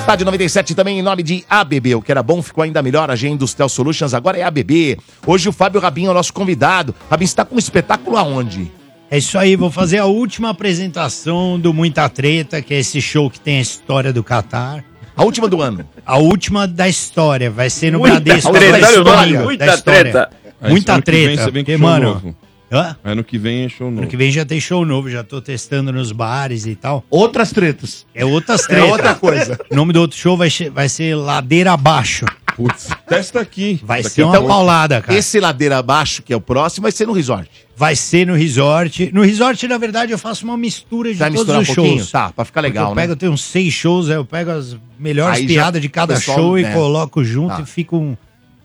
Estádio 0.00 0.24
97 0.26 0.74
também 0.74 0.98
em 0.98 1.02
nome 1.02 1.22
de 1.22 1.44
ABB. 1.48 1.94
O 1.96 2.02
que 2.02 2.12
era 2.12 2.22
bom 2.22 2.40
ficou 2.40 2.62
ainda 2.62 2.82
melhor. 2.82 3.10
A 3.10 3.16
G 3.16 3.28
Industrial 3.28 3.68
Solutions 3.68 4.14
agora 4.14 4.38
é 4.38 4.42
ABB. 4.42 4.96
Hoje 5.26 5.48
o 5.48 5.52
Fábio 5.52 5.80
Rabinho 5.80 6.08
é 6.08 6.10
o 6.10 6.14
nosso 6.14 6.32
convidado. 6.32 6.94
Rabinho, 7.10 7.26
você 7.26 7.32
está 7.32 7.44
com 7.44 7.56
um 7.56 7.58
espetáculo 7.58 8.16
aonde? 8.16 8.70
É 9.10 9.18
isso 9.18 9.38
aí, 9.38 9.54
vou 9.56 9.70
fazer 9.70 9.98
a 9.98 10.04
última 10.06 10.50
apresentação 10.50 11.58
do 11.58 11.72
Muita 11.72 12.08
Treta, 12.08 12.60
que 12.60 12.74
é 12.74 12.78
esse 12.78 13.00
show 13.00 13.30
que 13.30 13.38
tem 13.38 13.58
a 13.58 13.60
história 13.60 14.12
do 14.12 14.22
Catar. 14.22 14.84
A 15.16 15.24
última 15.24 15.48
do 15.48 15.62
ano. 15.62 15.88
A 16.04 16.18
última 16.18 16.66
da 16.68 16.88
história, 16.88 17.50
vai 17.50 17.70
ser 17.70 17.90
no 17.92 18.00
Muita 18.00 18.20
Bradesco. 18.20 18.52
treta, 18.52 18.78
nome, 19.02 19.04
domingo, 19.04 19.44
muita 19.44 19.66
da 19.66 19.74
história. 19.74 20.00
treta. 20.00 20.30
Aí, 20.60 20.70
Muita 20.70 20.94
ano 20.94 21.02
que 21.02 21.10
vem 21.10 21.24
treta, 21.26 21.44
você 21.44 21.50
vem 21.50 21.64
show 21.66 21.78
mano, 21.78 22.06
novo. 22.14 22.36
Hã? 22.72 22.96
Ano 23.04 23.22
que 23.22 23.38
vem 23.38 23.64
é 23.64 23.68
show 23.68 23.88
novo. 23.88 24.02
Ano 24.02 24.10
que 24.10 24.16
vem 24.16 24.30
já 24.32 24.44
tem 24.44 24.58
show 24.60 24.84
novo, 24.84 25.08
já 25.08 25.22
tô 25.22 25.40
testando 25.40 25.92
nos 25.92 26.10
bares 26.10 26.66
e 26.66 26.74
tal. 26.74 27.04
Outras 27.08 27.52
tretas. 27.52 28.04
É 28.14 28.24
outras 28.24 28.64
É 28.64 28.66
tretas. 28.68 28.90
outra 28.90 29.14
coisa. 29.14 29.58
O 29.70 29.76
nome 29.76 29.92
do 29.92 30.00
outro 30.00 30.16
show 30.18 30.36
vai, 30.36 30.48
vai 30.72 30.88
ser 30.88 31.14
Ladeira 31.14 31.72
Abaixo. 31.72 32.24
Putz, 32.56 32.88
testa 33.06 33.38
aqui. 33.40 33.78
Vai 33.84 34.02
Daqui 34.02 34.14
ser 34.14 34.22
a 34.22 34.26
uma 34.28 34.42
paulada, 34.42 35.02
cara. 35.02 35.16
Esse 35.18 35.38
ladeira 35.38 35.76
abaixo, 35.76 36.22
que 36.22 36.32
é 36.32 36.36
o 36.36 36.40
próximo, 36.40 36.84
vai 36.84 36.90
ser 36.92 37.06
no 37.06 37.12
resort. 37.12 37.50
Vai 37.76 37.94
ser 37.94 38.26
no 38.26 38.34
resort. 38.34 39.10
No 39.12 39.20
resort, 39.22 39.68
na 39.68 39.76
verdade, 39.76 40.10
eu 40.12 40.18
faço 40.18 40.42
uma 40.46 40.56
mistura 40.56 41.12
de 41.12 41.18
Vai 41.18 41.28
todos 41.28 41.40
misturar 41.42 41.58
um 41.58 41.62
os 41.62 41.68
pouquinho? 41.68 41.98
shows. 41.98 42.10
Tá, 42.10 42.32
pra 42.32 42.46
ficar 42.46 42.62
Porque 42.62 42.72
legal, 42.72 42.90
eu 42.92 42.94
pego, 42.94 43.06
né? 43.08 43.12
eu 43.12 43.16
tenho 43.16 43.32
uns 43.32 43.44
seis 43.44 43.74
shows, 43.74 44.08
aí 44.08 44.16
eu 44.16 44.24
pego 44.24 44.52
as 44.52 44.74
melhores 44.98 45.36
Aí 45.36 45.42
já 45.42 45.48
piadas 45.48 45.82
de 45.82 45.88
cada 45.90 46.14
o 46.14 46.16
pessoal, 46.16 46.38
show 46.38 46.58
e 46.58 46.62
né? 46.62 46.72
coloco 46.72 47.22
junto 47.22 47.56
Tá. 47.56 47.60
e 47.60 47.66
fica 47.66 47.94
um, 47.94 48.16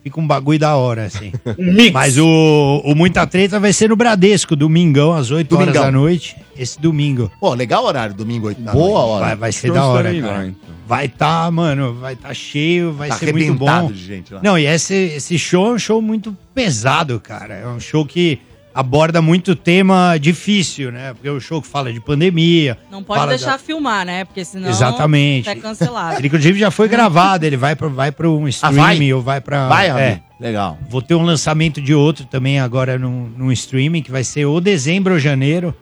fica 0.04 0.20
um 0.20 0.26
bagulho 0.28 0.60
da 0.60 0.76
hora, 0.76 1.06
assim. 1.06 1.32
Mas 1.94 2.18
o, 2.18 2.82
o 2.84 2.96
Muita 2.96 3.26
Treta 3.28 3.60
vai 3.60 3.72
ser 3.74 3.90
no 3.90 3.96
Bradesco, 3.96 4.56
domingão, 4.56 5.14
às 5.14 5.32
8 5.32 5.54
horas 5.54 5.68
Domingão. 5.68 5.84
da 5.86 5.92
noite. 5.92 6.36
Esse 6.58 6.80
domingo. 6.80 7.32
Pô, 7.40 7.54
legal 7.54 7.84
o 7.84 7.88
horário, 7.88 8.14
domingo 8.16 8.48
8 8.48 8.62
da 8.62 8.72
Boa 8.72 8.88
noite. 8.88 9.10
hora. 9.12 9.26
Vai, 9.26 9.36
vai 9.36 9.52
ser 9.52 9.68
Show 9.68 9.76
da 9.76 9.86
hora, 9.86 10.14
cara. 10.14 10.28
lá, 10.34 10.46
então. 10.48 10.72
Vai 10.88 11.08
tá, 11.08 11.50
mano, 11.50 11.94
vai 11.94 12.16
tá 12.16 12.34
cheio, 12.34 12.92
vai 12.92 13.08
Tá 13.10 13.16
ser 13.16 13.32
muito 13.32 13.46
arrebentado 13.46 13.88
bom. 13.88 13.94
de 13.94 14.04
gente 14.06 14.34
lá. 14.34 14.42
Não, 14.44 14.60
e 14.60 14.66
esse, 14.66 14.94
esse 14.94 15.40
show 15.40 15.68
é 15.68 15.72
um 15.76 15.80
show 15.80 16.02
muito 16.02 16.36
pesado, 16.54 17.20
cara. 17.20 17.54
É 17.54 17.68
um 17.68 17.80
show 17.80 18.06
que 18.06 18.40
aborda 18.74 19.22
muito 19.22 19.56
tema 19.56 20.18
difícil, 20.20 20.92
né? 20.92 21.14
Porque 21.14 21.28
é 21.28 21.32
um 21.32 21.40
show 21.40 21.62
que 21.62 21.68
fala 21.68 21.92
de 21.92 22.00
pandemia. 22.00 22.78
Não 22.90 23.04
pode 23.04 23.20
fala 23.20 23.30
deixar 23.32 23.52
da- 23.54 23.58
filmar, 23.58 24.06
né? 24.06 24.24
Porque 24.26 24.44
senão 24.46 24.70
Exatamente. 24.70 25.50
é 25.50 25.56
cancelado. 25.56 26.18
Ele, 26.20 26.28
inclusive, 26.28 26.60
já 26.60 26.72
foi 26.72 26.88
gravado, 26.88 27.46
ele 27.46 27.58
vai 27.58 27.76
para 27.76 27.88
vai 27.88 28.12
pra 28.12 28.30
um 28.30 28.46
Ah, 28.62 28.72
vai? 28.72 28.94
streaming 28.94 29.14
ou 29.14 29.22
vai 29.22 29.42
pra... 29.42 29.68
Vai, 29.68 29.90
é. 29.90 30.22
Legal. 30.40 30.78
Vou 30.90 31.02
ter 31.02 31.14
um 31.16 31.24
lançamento 31.24 31.80
de 31.82 31.94
outro 31.94 32.26
também 32.26 32.60
agora 32.60 32.98
num, 32.98 33.30
num 33.38 33.52
streaming, 33.52 34.02
que 34.02 34.12
vai 34.12 34.24
ser 34.24 34.46
ou 34.46 34.60
dezembro 34.60 35.14
ou 35.14 35.20
janeiro. 35.20 35.76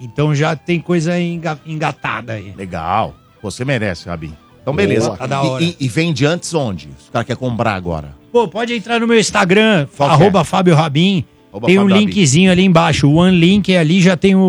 Então 0.00 0.34
já 0.34 0.56
tem 0.56 0.80
coisa 0.80 1.18
enga- 1.20 1.60
engatada 1.64 2.32
aí. 2.32 2.52
Legal. 2.56 3.14
Você 3.42 3.64
merece, 3.64 4.08
Rabi. 4.08 4.32
Então, 4.62 4.74
beleza. 4.74 5.14
Tá 5.16 5.26
da 5.26 5.42
hora. 5.42 5.62
E, 5.62 5.76
e, 5.78 5.84
e 5.84 5.88
vende 5.88 6.24
antes 6.26 6.52
onde? 6.54 6.88
Os 6.98 7.10
caras 7.10 7.26
querem 7.26 7.38
comprar 7.38 7.74
agora. 7.74 8.14
Pô, 8.32 8.48
pode 8.48 8.74
entrar 8.74 8.98
no 8.98 9.06
meu 9.06 9.18
Instagram, 9.20 9.86
Qual 9.96 10.08
que 10.08 10.14
arroba 10.14 10.42
Fábio 10.42 10.74
Rabin. 10.74 11.24
Arroba 11.54 11.66
tem 11.68 11.78
um 11.78 11.86
linkzinho 11.88 12.50
ali 12.50 12.64
embaixo. 12.64 13.06
O 13.08 13.14
One 13.14 13.38
Link 13.38 13.74
ali 13.76 14.00
já 14.00 14.16
tem 14.16 14.34
o, 14.34 14.40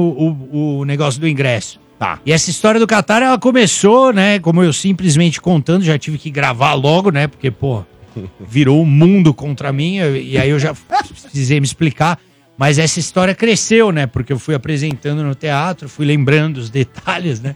o, 0.51 0.79
o 0.79 0.85
negócio 0.85 1.21
do 1.21 1.27
ingresso. 1.27 1.79
Tá. 1.99 2.19
E 2.25 2.31
essa 2.31 2.49
história 2.49 2.79
do 2.79 2.87
Qatar, 2.87 3.21
ela 3.21 3.37
começou, 3.37 4.11
né? 4.11 4.39
Como 4.39 4.63
eu 4.63 4.73
simplesmente 4.73 5.39
contando, 5.39 5.83
já 5.83 5.97
tive 5.99 6.17
que 6.17 6.31
gravar 6.31 6.73
logo, 6.73 7.11
né? 7.11 7.27
Porque, 7.27 7.51
pô, 7.51 7.83
virou 8.41 8.81
o 8.81 8.85
mundo 8.85 9.33
contra 9.35 9.71
mim. 9.71 9.97
E 9.97 10.35
aí 10.37 10.49
eu 10.49 10.57
já 10.59 10.73
precisei 11.21 11.59
me 11.59 11.65
explicar. 11.65 12.19
Mas 12.57 12.79
essa 12.79 12.99
história 12.99 13.35
cresceu, 13.35 13.91
né? 13.91 14.07
Porque 14.07 14.33
eu 14.33 14.39
fui 14.39 14.55
apresentando 14.55 15.21
no 15.23 15.35
teatro, 15.35 15.87
fui 15.87 16.05
lembrando 16.05 16.57
os 16.57 16.69
detalhes, 16.69 17.39
né? 17.39 17.53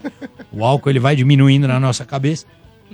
O 0.52 0.64
álcool 0.64 0.90
ele 0.90 1.00
vai 1.00 1.16
diminuindo 1.16 1.66
na 1.66 1.80
nossa 1.80 2.04
cabeça. 2.04 2.46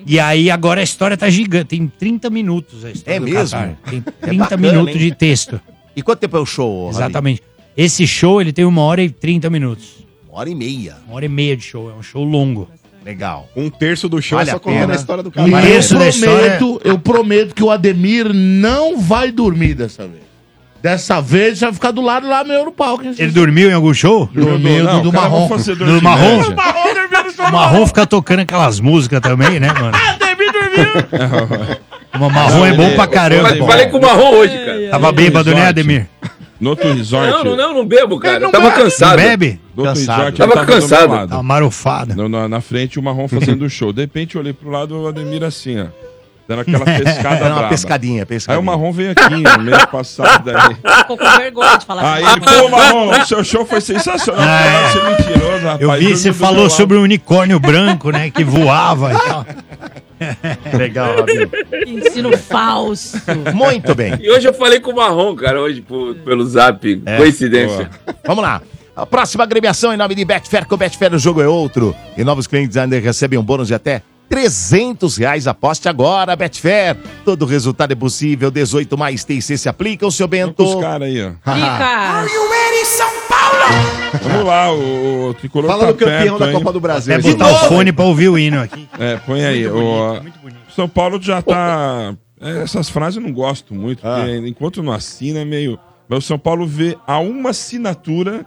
E 0.07 0.19
aí 0.19 0.51
agora 0.51 0.81
a 0.81 0.85
história 0.85 1.17
tá 1.17 1.29
gigante. 1.29 1.67
Tem 1.67 1.87
30 1.87 2.31
minutos 2.31 2.85
a 2.85 2.91
história 2.91 3.17
É 3.17 3.21
do 3.21 3.27
mesmo? 3.27 3.59
Qatar. 3.59 3.77
Tem 3.91 4.05
É 4.23 4.27
30 4.27 4.43
bacana, 4.45 4.73
minutos 4.73 4.95
hein? 4.95 5.01
de 5.01 5.15
texto. 5.15 5.61
E 5.97 6.03
quanto 6.03 6.21
tempo 6.21 6.37
é 6.37 6.41
o 6.41 6.47
show, 6.47 6.87
Rabi? 6.87 6.97
Exatamente. 6.99 7.43
Esse 7.77 8.07
show 8.07 8.41
ele 8.41 8.53
tem 8.53 8.65
uma 8.65 8.83
hora 8.83 9.03
e 9.03 9.11
30 9.11 9.49
minutos. 9.51 10.05
Uma 10.29 10.41
hora 10.41 10.51
e 10.51 10.55
meia. 10.55 10.97
Uma 11.07 11.17
hora 11.17 11.25
e 11.25 11.29
meia 11.29 11.57
de 11.57 11.65
show. 11.65 11.91
É 11.91 11.95
um 11.95 12.03
show 12.03 12.23
longo. 12.23 12.69
Legal. 13.05 13.49
Um 13.57 13.71
terço 13.71 14.09
do 14.09 14.21
show 14.21 14.37
Vale 14.37 14.51
é 14.51 14.53
só 14.53 14.57
a 14.57 14.61
contando 14.61 14.91
a 14.93 14.95
história 14.97 15.23
do 15.23 15.29
E 15.29 15.33
cara. 15.33 15.49
Mas 15.49 15.65
eu 15.71 15.79
isso 15.79 15.99
da 15.99 16.09
história- 16.09 16.57
prometo, 16.59 16.81
eu 16.85 16.99
prometo 16.99 17.55
que 17.55 17.63
o 17.63 17.71
Ademir 17.71 18.33
não 18.35 18.99
vai 19.01 19.31
dormir 19.31 19.75
dessa 19.75 20.07
vez. 20.07 20.25
Dessa 20.83 21.21
vez 21.21 21.61
vai 21.61 21.73
ficar 21.73 21.91
do 21.93 22.01
lado 22.03 22.29
lá 22.29 22.45
meu 22.45 22.65
no 22.65 22.73
palco. 22.73 23.05
Ele 23.05 23.31
dormiu 23.31 23.71
em 23.71 23.73
algum 23.73 23.95
show? 23.95 24.29
Dormiu 24.33 24.85
Não, 24.85 25.03
do, 25.03 25.11
do 25.11 25.17
é 25.17 25.21
marrom. 25.21 25.49
de 25.57 26.03
marrom? 26.03 26.41
O 27.49 27.53
Marrom 27.53 27.87
fica 27.87 28.07
tocando 28.07 28.41
aquelas 28.41 28.81
músicas 28.81 29.21
também, 29.21 29.59
né, 29.61 29.69
mano? 29.73 29.93
O 32.15 32.31
Marrom 32.31 32.65
é 32.67 32.73
bom 32.73 32.95
pra 32.95 33.07
caramba. 33.07 33.49
Falei, 33.49 33.67
falei 33.67 33.87
com 33.89 33.99
o 33.99 34.01
Marrom 34.03 34.35
hoje, 34.37 34.57
cara. 34.65 34.89
Tava 34.91 35.13
bêbado, 35.13 35.55
né. 35.55 35.69
Ademir? 35.69 36.07
No 36.59 36.71
outro 36.71 36.91
resort. 36.93 37.31
Não, 37.31 37.45
não, 37.45 37.57
não, 37.57 37.75
não 37.75 37.87
bebo, 37.87 38.19
cara. 38.19 38.39
Eu 38.45 38.51
tava 38.51 38.71
Não 38.71 38.73
cansado. 38.77 39.17
bebe? 39.17 39.61
No 39.77 39.83
outro 39.85 40.01
Cansado. 40.01 40.17
resort, 40.21 40.37
Tava 40.39 40.55
meu 40.57 40.65
cansado. 40.67 41.13
lado. 41.13 41.29
Tá 41.29 41.43
marufada. 41.43 42.15
No- 42.15 42.29
na, 42.31 42.49
na 42.49 42.61
frente, 42.63 42.99
o 42.99 43.03
Marrom 43.03 43.29
fazendo 43.29 43.63
o 43.67 43.69
show. 43.71 43.93
De 43.93 44.01
repente, 44.01 44.37
eu 44.37 44.41
olhei 44.41 44.55
pro 44.55 44.71
lado, 44.71 44.97
o 45.03 45.07
Ademir 45.07 45.45
assim, 45.45 45.79
ó. 45.81 45.87
Dando 46.49 46.61
aquela 46.61 46.85
pescada 47.05 47.35
Era 47.37 47.45
uma 47.47 47.55
braba. 47.57 47.69
pescadinha, 47.69 48.23
Aí 48.23 48.27
pescadinha. 48.27 48.61
o 48.61 48.65
Marrom 48.65 48.91
veio 48.93 49.11
aqui, 49.11 49.35
no 49.37 49.59
mês 49.65 49.85
passado. 49.87 50.45
Daí. 50.45 50.77
Ficou 51.01 51.19
com 51.19 51.37
vergonha 51.37 51.77
de 51.77 51.85
falar 51.85 52.15
Aí 52.15 52.25
ele, 52.25 52.41
pô, 52.41 52.69
Marrom, 52.71 53.11
o 53.11 53.27
seu 53.27 53.45
show 53.45 53.67
foi 53.67 53.81
sensacional. 53.83 54.43
É. 54.43 54.89
Você 54.93 54.99
é 54.99 55.11
mentiroso, 55.11 55.65
rapaz. 55.67 55.81
Eu 55.83 55.93
vi, 55.93 56.17
você 56.17 56.33
falou 56.33 56.71
sobre 56.71 56.97
o 56.97 57.03
unicórnio 57.03 57.61
branco, 57.61 58.11
né, 58.11 58.31
que 58.31 58.45
voava 58.45 59.13
e 59.13 59.19
tal. 59.19 59.47
Legal, 60.77 61.15
ensino 61.87 62.37
falso. 62.37 63.17
Muito 63.55 63.95
bem. 63.95 64.15
E 64.21 64.31
hoje 64.31 64.49
eu 64.49 64.55
falei 64.55 64.81
com 64.81 64.91
o 64.93 64.97
Marrom, 64.97 65.35
cara, 65.37 65.61
hoje 65.61 65.81
por- 65.81 66.15
pelo 66.17 66.45
zap. 66.47 67.03
Coincidência. 67.17 67.91
Vamos 68.27 68.43
lá. 68.43 68.63
A 68.95 69.05
próxima 69.05 69.45
agremiação 69.45 69.93
em 69.93 69.97
nome 69.97 70.15
de 70.15 70.25
Betfair. 70.25 70.67
Com 70.67 70.77
Betfair 70.77 71.13
o 71.15 71.19
jogo 71.19 71.43
é 71.43 71.47
outro. 71.49 71.95
E 72.17 72.25
novos 72.25 72.47
clientes 72.47 72.77
ainda 72.77 72.99
recebem 72.99 73.39
um 73.39 73.43
bônus 73.43 73.69
de 73.69 73.75
até 73.75 74.01
300 74.31 75.17
reais. 75.19 75.47
Aposte 75.47 75.87
agora, 75.89 76.35
Betfair. 76.35 76.97
Todo 77.25 77.45
resultado 77.45 77.93
é 77.93 77.95
possível. 77.95 78.51
18 78.51 78.97
mais 78.97 79.23
TIC 79.23 79.59
se 79.59 79.69
aplica. 79.69 80.07
O 80.07 80.11
seu 80.11 80.27
Bento. 80.27 80.65
os 80.65 80.81
caras 80.81 81.09
aí, 81.09 81.23
ó. 81.23 81.31
Fica. 81.53 82.27
Vamos 84.23 84.47
lá, 84.47 84.73
o, 84.73 85.29
o 85.29 85.35
tricolor 85.35 85.71
Fala 85.71 85.87
tá 85.87 85.93
do 85.93 85.99
campeão 85.99 86.39
perto 86.39 86.39
da. 86.39 86.53
Copa 86.53 86.73
do 86.73 86.81
Brasil. 86.81 87.15
É 87.15 87.19
botar 87.21 87.51
o 87.51 87.69
fone 87.69 87.93
pra 87.93 88.05
ouvir 88.05 88.29
o 88.29 88.39
hino 88.39 88.61
aqui. 88.61 88.89
É, 88.99 89.17
põe 89.17 89.45
aí. 89.45 89.67
o, 89.67 90.21
São 90.75 90.89
Paulo 90.89 91.21
já 91.21 91.43
tá. 91.43 92.15
é, 92.41 92.63
essas 92.63 92.89
frases 92.89 93.17
eu 93.17 93.23
não 93.23 93.33
gosto 93.33 93.75
muito, 93.75 94.03
porque 94.03 94.37
enquanto 94.49 94.83
não 94.83 94.93
assina 94.93 95.41
é 95.41 95.45
meio. 95.45 95.79
Mas 96.09 96.25
o 96.25 96.27
São 96.27 96.39
Paulo 96.39 96.67
vê 96.67 96.97
a 97.07 97.19
uma 97.19 97.51
assinatura 97.51 98.47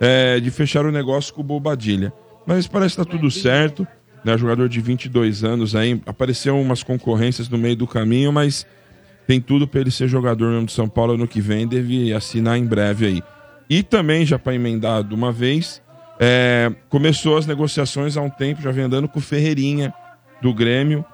é, 0.00 0.38
de 0.40 0.50
fechar 0.50 0.84
o 0.84 0.92
negócio 0.92 1.32
com 1.32 1.40
o 1.40 1.44
Bobadilha. 1.44 2.12
Mas 2.46 2.66
parece 2.66 2.96
que 2.96 3.04
tá 3.04 3.10
tudo 3.10 3.30
certo. 3.30 3.86
Né, 4.24 4.36
jogador 4.36 4.68
de 4.68 4.80
22 4.80 5.44
anos 5.44 5.76
aí. 5.76 6.00
Apareceu 6.04 6.58
umas 6.60 6.82
concorrências 6.82 7.48
no 7.48 7.56
meio 7.56 7.76
do 7.76 7.86
caminho, 7.86 8.32
mas 8.32 8.66
tem 9.26 9.40
tudo 9.40 9.66
para 9.66 9.80
ele 9.80 9.90
ser 9.90 10.08
jogador 10.08 10.50
mesmo 10.50 10.66
de 10.66 10.72
São 10.72 10.88
Paulo 10.88 11.14
ano 11.14 11.28
que 11.28 11.40
vem. 11.40 11.68
Deve 11.68 12.12
assinar 12.12 12.58
em 12.58 12.66
breve 12.66 13.06
aí. 13.06 13.22
E 13.68 13.82
também, 13.82 14.24
já 14.24 14.38
para 14.38 14.54
emendar 14.54 15.02
de 15.04 15.14
uma 15.14 15.30
vez, 15.30 15.82
é, 16.18 16.70
começou 16.88 17.36
as 17.36 17.46
negociações 17.46 18.16
há 18.16 18.22
um 18.22 18.30
tempo, 18.30 18.62
já 18.62 18.70
vem 18.70 18.84
andando 18.84 19.08
com 19.08 19.18
o 19.18 19.22
Ferreirinha 19.22 19.92
do 20.40 20.54
Grêmio, 20.54 21.04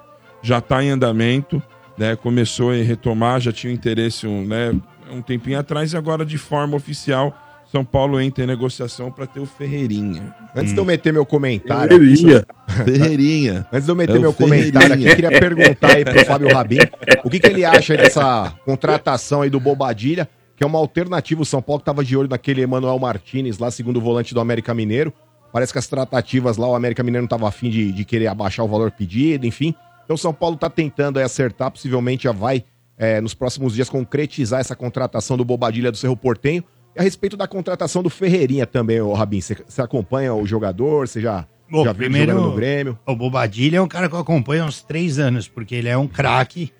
já 0.41 0.59
está 0.59 0.83
em 0.83 0.89
andamento, 0.89 1.61
né? 1.97 2.15
Começou 2.15 2.71
a 2.71 2.75
retomar, 2.75 3.39
já 3.41 3.51
tinha 3.51 3.73
interesse 3.73 4.25
um, 4.27 4.45
né, 4.45 4.73
um 5.11 5.21
tempinho 5.21 5.59
atrás 5.59 5.93
e 5.93 5.97
agora 5.97 6.25
de 6.25 6.37
forma 6.37 6.75
oficial 6.75 7.33
São 7.71 7.83
Paulo 7.83 8.21
entra 8.21 8.43
em 8.43 8.47
negociação 8.47 9.11
para 9.11 9.25
ter 9.25 9.39
o 9.39 9.45
Ferreirinha. 9.45 10.33
Antes 10.55 10.71
de 10.73 10.79
eu 10.79 10.85
meter 10.85 11.11
meu 11.11 11.25
comentário. 11.25 11.97
aqui 11.97 12.15
sobre- 12.17 12.45
Ferreirinha. 12.85 13.65
Antes 13.71 13.85
de 13.85 13.91
eu 13.91 13.95
meter 13.95 14.15
É 14.15 14.17
o 14.17 14.21
meu 14.21 14.33
comentário 14.33 14.93
aqui, 14.93 15.03
Ferreirinha. 15.03 15.15
queria 15.15 15.39
perguntar 15.39 15.91
aí 15.95 16.05
pro 16.05 16.25
Fábio 16.25 16.53
Rabin 16.53 16.77
o 17.23 17.29
que, 17.29 17.39
que 17.39 17.47
ele 17.47 17.65
acha 17.65 17.93
aí 17.93 17.97
dessa 17.99 18.53
contratação 18.65 19.41
aí 19.41 19.49
do 19.49 19.59
Bobadilha, 19.59 20.29
que 20.55 20.63
é 20.63 20.67
uma 20.67 20.79
alternativa. 20.79 21.41
O 21.41 21.45
São 21.45 21.61
Paulo 21.61 21.79
que 21.79 21.85
tava 21.85 22.03
de 22.03 22.15
olho 22.15 22.29
naquele 22.29 22.61
Emanuel 22.61 22.97
Martinez, 22.99 23.57
lá 23.59 23.69
segundo 23.71 23.99
volante 23.99 24.33
do 24.33 24.39
América 24.39 24.73
Mineiro. 24.73 25.11
Parece 25.51 25.71
que 25.71 25.79
as 25.79 25.87
tratativas 25.87 26.57
lá, 26.57 26.67
o 26.67 26.75
América 26.75 27.01
Mineiro 27.03 27.23
não 27.23 27.29
tava 27.29 27.47
afim 27.47 27.69
de, 27.69 27.91
de 27.91 28.03
querer 28.05 28.27
abaixar 28.27 28.65
o 28.65 28.67
valor 28.69 28.91
pedido, 28.91 29.45
enfim. 29.45 29.73
Então 30.03 30.15
o 30.15 30.17
São 30.17 30.33
Paulo 30.33 30.55
tá 30.57 30.69
tentando 30.69 31.17
aí 31.17 31.23
acertar, 31.23 31.71
possivelmente 31.71 32.25
já 32.25 32.31
vai, 32.31 32.63
é, 32.97 33.19
nos 33.21 33.33
próximos 33.33 33.73
dias, 33.73 33.89
concretizar 33.89 34.59
essa 34.59 34.75
contratação 34.75 35.37
do 35.37 35.45
Bobadilha 35.45 35.91
do 35.91 35.97
Cerro 35.97 36.15
Portenho. 36.17 36.63
E 36.95 36.99
a 36.99 37.03
respeito 37.03 37.35
da 37.35 37.47
contratação 37.47 38.03
do 38.03 38.09
Ferreirinha 38.09 38.65
também, 38.65 39.01
ô 39.01 39.13
Rabin, 39.13 39.41
você 39.41 39.81
acompanha 39.81 40.33
o 40.33 40.45
jogador? 40.45 41.07
Você 41.07 41.19
já, 41.21 41.45
Bom, 41.69 41.83
já 41.83 41.93
primeiro- 41.93 42.31
jogando 42.33 42.49
no 42.49 42.55
Grêmio? 42.55 42.99
O 43.05 43.15
Bobadilha 43.15 43.77
é 43.77 43.81
um 43.81 43.87
cara 43.87 44.07
que 44.07 44.15
eu 44.15 44.19
acompanho 44.19 44.63
há 44.63 44.67
uns 44.67 44.81
três 44.81 45.19
anos, 45.19 45.47
porque 45.47 45.75
ele 45.75 45.89
é 45.89 45.97
um 45.97 46.07
craque. 46.07 46.71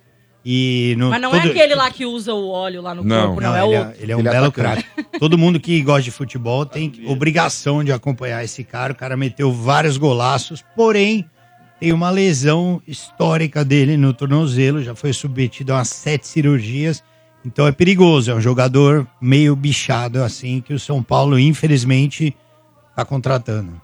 E 0.48 0.94
no, 1.00 1.10
Mas 1.10 1.20
não 1.22 1.32
todo- 1.32 1.40
é 1.48 1.50
aquele 1.50 1.74
lá 1.74 1.90
que 1.90 2.06
usa 2.06 2.32
o 2.32 2.50
óleo 2.50 2.80
lá 2.82 2.94
no 2.94 3.04
Não. 3.04 3.28
corpo, 3.28 3.42
não, 3.42 3.50
Não, 3.50 3.56
é 3.58 3.66
ele, 3.68 3.78
outro. 3.78 3.92
é, 4.00 4.04
ele 4.04 4.12
é 4.12 4.16
um 4.16 4.20
Ele 4.20 4.28
é 4.28 4.32
belo 4.32 4.52
craque. 4.52 4.86
Todo 5.20 5.38
mundo 5.40 5.60
que 5.60 5.82
gosta 5.82 6.04
de 6.04 6.12
futebol 6.12 6.66
tem 6.68 6.94
obrigação 7.08 7.84
de 7.84 7.92
acompanhar 7.92 8.44
esse 8.44 8.64
cara. 8.64 8.94
O 8.94 8.96
cara 8.96 9.18
meteu 9.18 9.52
vários 9.52 9.98
golaços, 9.98 10.64
porém 10.76 11.26
tem 11.80 11.92
uma 11.92 12.12
lesão 12.12 12.80
histórica 12.88 13.66
dele 13.66 13.98
no 13.98 14.14
tornozelo, 14.14 14.84
já 14.84 14.94
foi 14.94 15.12
submetido 15.14 15.74
a 15.74 15.78
umas 15.78 15.90
sete 15.90 16.28
cirurgias. 16.28 17.04
Então 17.44 17.66
é 17.66 17.72
perigoso, 17.72 18.30
é 18.30 18.36
um 18.36 18.42
jogador 18.42 19.08
meio 19.20 19.56
bichado 19.56 20.22
assim 20.24 20.62
que 20.62 20.74
o 20.76 20.80
São 20.80 21.02
Paulo, 21.02 21.40
infelizmente, 21.40 22.36
tá 22.96 23.04
contratando. 23.04 23.82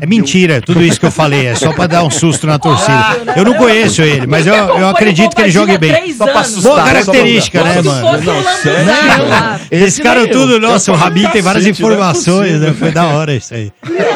É 0.00 0.06
mentira, 0.06 0.62
tudo 0.62 0.82
isso 0.82 0.98
que 0.98 1.04
eu 1.04 1.10
falei, 1.10 1.46
é 1.46 1.54
só 1.54 1.72
pra 1.72 1.86
dar 1.86 2.02
um 2.02 2.10
susto 2.10 2.46
na 2.46 2.58
torcida. 2.58 3.34
Eu 3.36 3.44
não 3.44 3.54
conheço 3.54 4.00
ele, 4.00 4.26
mas 4.26 4.46
eu, 4.46 4.54
eu 4.54 4.88
acredito 4.88 5.36
que 5.36 5.42
ele 5.42 5.50
jogue 5.50 5.76
bem. 5.76 6.12
Só 6.14 6.26
pra 6.26 6.42
Boa 6.42 6.82
característica, 6.82 7.62
né, 7.62 7.82
mano? 7.82 8.18
Esse 9.70 10.02
cara 10.02 10.26
tudo, 10.26 10.58
nossa, 10.58 10.90
o 10.90 10.94
Rabin 10.94 11.28
tem 11.28 11.42
várias 11.42 11.64
Cacete, 11.64 11.82
não 11.82 11.88
é 11.88 11.92
informações, 11.92 12.60
né? 12.60 12.74
Foi 12.78 12.90
da 12.90 13.06
hora 13.08 13.34
isso 13.34 13.52
aí. 13.54 13.70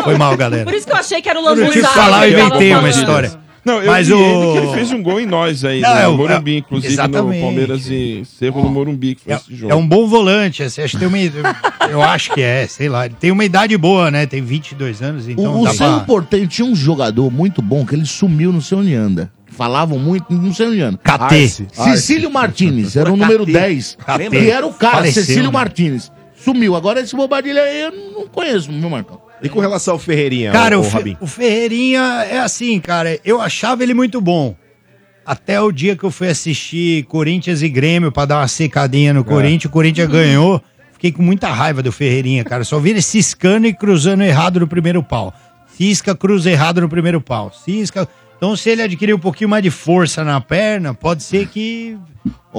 Foi 0.05 0.17
mal, 0.17 0.37
galera. 0.37 0.65
Por 0.65 0.75
isso 0.75 0.87
que 0.87 0.93
eu 0.93 0.97
achei 0.97 1.21
que 1.21 1.29
era 1.29 1.39
o 1.39 1.43
Eu 1.43 1.45
não 1.45 1.51
Lambuzado. 1.51 1.73
tive 1.73 1.87
que 1.87 1.95
falar, 1.95 2.29
eu 2.29 2.39
inventei 2.39 2.75
uma 2.75 2.89
história. 2.89 3.46
Não, 3.67 3.83
eu 3.83 3.91
Mas 3.91 4.07
vi 4.07 4.15
o- 4.15 4.19
ele 4.21 4.53
que 4.53 4.59
ele 4.67 4.75
fez 4.75 4.93
um 4.93 5.03
gol 5.03 5.21
em 5.21 5.27
nós 5.27 5.65
aí, 5.65 5.81
Não, 5.81 5.93
no 5.95 6.01
é 6.01 6.07
o- 6.09 6.17
Morumbi, 6.17 6.57
inclusive 6.59 6.93
exatamente. 6.93 7.41
no 7.41 7.47
Palmeiras 7.47 7.87
e 7.91 8.23
Cerro 8.39 8.63
no 8.63 8.71
Morumbi, 8.71 9.17
que 9.17 9.23
foi 9.23 9.35
esse 9.35 9.55
jogo. 9.57 9.73
É 9.73 9.75
um 9.75 9.87
bom 9.87 10.07
volante, 10.07 10.63
assim, 10.63 10.83
acho 10.83 10.97
que 10.97 11.05
tem 11.05 11.09
uma, 11.09 11.19
eu 11.91 12.01
acho 12.01 12.33
que 12.33 12.41
é, 12.41 12.65
sei 12.69 12.89
lá, 12.89 13.07
ele 13.07 13.17
tem 13.19 13.33
uma 13.33 13.45
idade 13.45 13.77
boa, 13.77 14.09
né? 14.11 14.25
Tem 14.25 14.41
22 14.41 15.03
anos, 15.03 15.29
então 15.29 15.45
o 15.57 15.63
o 15.65 15.73
Cerro 15.75 15.97
pra... 15.97 16.05
Porteiro 16.05 16.47
tinha 16.47 16.65
um 16.67 16.77
jogador 16.77 17.29
muito 17.31 17.61
bom 17.61 17.85
que 17.85 17.95
ele 17.97 18.07
sumiu 18.07 18.53
no 18.53 18.63
seu 18.63 18.79
onde 18.79 18.95
anda. 18.95 19.33
Falavam 19.47 19.99
muito, 19.99 20.33
não 20.33 20.55
sei 20.55 20.69
onde 20.69 20.81
anda. 20.83 20.99
KT. 20.99 21.35
Arce. 21.35 21.67
Cecílio 21.73 22.31
Martinez, 22.31 22.95
era 22.95 23.11
o 23.13 23.17
número 23.17 23.45
10. 23.45 23.97
KT. 23.99 24.31
Que 24.31 24.51
era 24.51 24.67
o 24.67 24.73
cara, 24.73 24.97
Faleceu, 24.99 25.25
Cecílio 25.25 25.45
né? 25.47 25.51
Martinez. 25.51 26.13
Sumiu. 26.37 26.77
Agora 26.77 27.01
esse 27.01 27.17
bobadilha 27.17 27.63
aí 27.63 27.81
eu 27.83 27.93
não 28.13 28.27
conheço, 28.29 28.71
meu 28.71 28.89
Marcão. 28.91 29.19
E 29.43 29.49
com 29.49 29.61
relação 29.61 29.95
ao 29.95 29.99
Ferreirinha, 30.01 30.51
Cara, 30.53 30.79
o, 30.79 30.83
Fe- 30.83 30.97
Rabin? 30.97 31.17
o 31.21 31.27
Ferreirinha 31.27 32.01
é 32.31 32.39
assim, 32.39 32.81
cara, 32.81 33.19
eu 33.25 33.41
achava 33.41 33.83
ele 33.83 33.93
muito 33.95 34.21
bom. 34.21 34.57
Até 35.25 35.61
o 35.61 35.71
dia 35.73 35.97
que 35.97 36.05
eu 36.05 36.11
fui 36.11 36.29
assistir 36.29 37.03
Corinthians 37.05 37.61
e 37.61 37.69
Grêmio 37.69 38.13
pra 38.13 38.25
dar 38.25 38.39
uma 38.39 38.49
secadinha 38.49 39.13
no 39.13 39.25
Corinthians, 39.25 39.65
o 39.65 39.71
Corinthians 39.71 40.09
ganhou. 40.09 40.63
Fiquei 40.93 41.11
com 41.13 41.23
muita 41.23 41.49
raiva 41.49 41.83
do 41.83 41.91
Ferreirinha, 41.93 42.45
cara. 42.45 42.65
Só 42.65 42.79
vi 42.79 42.91
ele 42.91 43.03
ciscando 43.03 43.67
e 43.67 43.75
cruzando 43.75 44.23
errado 44.23 44.61
no 44.61 44.67
primeiro 44.69 45.03
pau. 45.03 45.35
Cisca, 45.77 46.15
cruza 46.15 46.51
errado 46.51 46.81
no 46.81 46.89
primeiro 46.89 47.21
pau. 47.21 47.53
Cisca. 47.53 48.09
Então, 48.37 48.55
se 48.57 48.69
ele 48.71 48.83
adquirir 48.83 49.15
um 49.15 49.19
pouquinho 49.19 49.49
mais 49.49 49.63
de 49.63 49.71
força 49.71 50.23
na 50.23 50.41
perna, 50.41 50.93
pode 50.93 51.23
ser 51.23 51.47
que, 51.47 51.97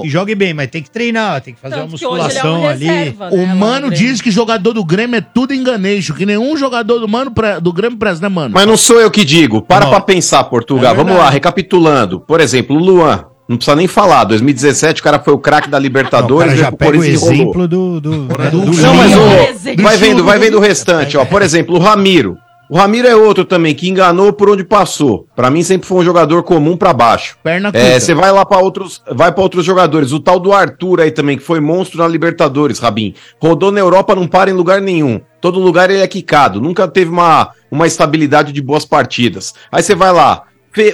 que 0.02 0.08
jogue 0.10 0.34
bem, 0.34 0.52
mas 0.52 0.66
tem 0.68 0.82
que 0.82 0.90
treinar, 0.90 1.40
tem 1.40 1.54
que 1.54 1.60
fazer 1.60 1.76
Tanto 1.76 1.90
uma 1.90 1.98
que 1.98 2.04
hoje 2.04 2.14
ele 2.14 2.20
é 2.20 2.24
musculação 2.42 2.62
um 2.62 2.68
ali. 2.68 2.84
reserva, 2.86 3.30
né, 3.30 3.36
O 3.44 3.56
Mano 3.56 3.90
diz 3.90 4.20
que 4.20 4.30
jogador 4.30 4.72
do 4.72 4.84
Grêmio 4.84 5.16
é 5.18 5.20
tudo 5.20 5.54
enganeixo, 5.54 6.14
que 6.14 6.26
nenhum 6.26 6.56
jogador 6.56 6.98
do 6.98 7.06
Mano 7.08 7.30
pre- 7.30 7.60
do 7.60 7.72
Grêmio 7.72 7.96
presta, 7.96 8.28
né, 8.28 8.34
Mano? 8.34 8.54
Mas 8.54 8.66
não 8.66 8.76
sou 8.76 9.00
eu 9.00 9.08
que 9.10 9.24
digo. 9.24 9.62
Para 9.62 9.84
Não. 9.84 9.90
pra 9.90 10.00
pensar, 10.00 10.42
Portugal. 10.44 10.92
É 10.92 10.96
Vamos 10.96 11.16
lá, 11.16 11.30
recapitulando. 11.30 12.18
Por 12.20 12.40
exemplo, 12.40 12.74
o 12.76 12.78
Luan. 12.80 13.24
Não 13.48 13.56
precisa 13.56 13.74
nem 13.76 13.86
falar. 13.86 14.24
2017 14.24 15.00
o 15.00 15.04
cara 15.04 15.18
foi 15.18 15.32
o 15.32 15.38
craque 15.38 15.70
da 15.70 15.78
Não, 15.78 15.82
o 15.82 15.86
Libertadores. 15.86 16.38
cara 16.40 16.50
veio 16.50 16.64
já 16.64 16.72
pega 16.72 16.98
o 16.98 17.04
exemplo 17.04 17.66
do, 17.66 17.98
do, 17.98 18.10
né, 18.36 18.50
do 18.50 18.58
Não, 18.58 18.94
mas 18.94 19.16
o, 19.16 19.50
Exemplo. 19.50 19.82
vai 19.84 19.96
vendo, 19.96 20.22
vai 20.24 20.38
vendo 20.38 20.58
o 20.58 20.60
restante, 20.60 21.16
ó. 21.16 21.24
Por 21.24 21.40
exemplo, 21.40 21.76
o 21.76 21.78
Ramiro. 21.78 22.36
O 22.70 22.76
Ramiro 22.76 23.08
é 23.08 23.16
outro 23.16 23.46
também 23.46 23.74
que 23.74 23.88
enganou 23.88 24.30
por 24.30 24.50
onde 24.50 24.62
passou. 24.62 25.26
Pra 25.34 25.50
mim 25.50 25.62
sempre 25.62 25.88
foi 25.88 25.98
um 25.98 26.04
jogador 26.04 26.42
comum 26.42 26.76
pra 26.76 26.92
baixo. 26.92 27.38
Perna 27.42 27.70
É, 27.70 27.72
curta. 27.72 28.00
você 28.00 28.14
vai 28.14 28.30
lá 28.30 28.44
pra 28.44 28.58
outros, 28.58 29.02
vai 29.10 29.32
para 29.32 29.42
outros 29.42 29.64
jogadores. 29.64 30.12
O 30.12 30.20
tal 30.20 30.38
do 30.38 30.52
Arthur 30.52 31.00
aí 31.00 31.10
também 31.10 31.38
que 31.38 31.42
foi 31.42 31.60
monstro 31.60 31.98
na 31.98 32.06
Libertadores, 32.06 32.78
Rabin. 32.78 33.14
Rodou 33.40 33.72
na 33.72 33.80
Europa, 33.80 34.14
não 34.14 34.26
para 34.26 34.50
em 34.50 34.54
lugar 34.54 34.82
nenhum. 34.82 35.18
Todo 35.40 35.58
lugar 35.58 35.88
ele 35.88 36.00
é 36.02 36.06
quicado. 36.06 36.60
Nunca 36.60 36.86
teve 36.86 37.10
uma, 37.10 37.50
uma 37.70 37.86
estabilidade 37.86 38.52
de 38.52 38.60
boas 38.60 38.84
partidas. 38.84 39.54
Aí 39.72 39.82
você 39.82 39.94
vai 39.94 40.12
lá, 40.12 40.42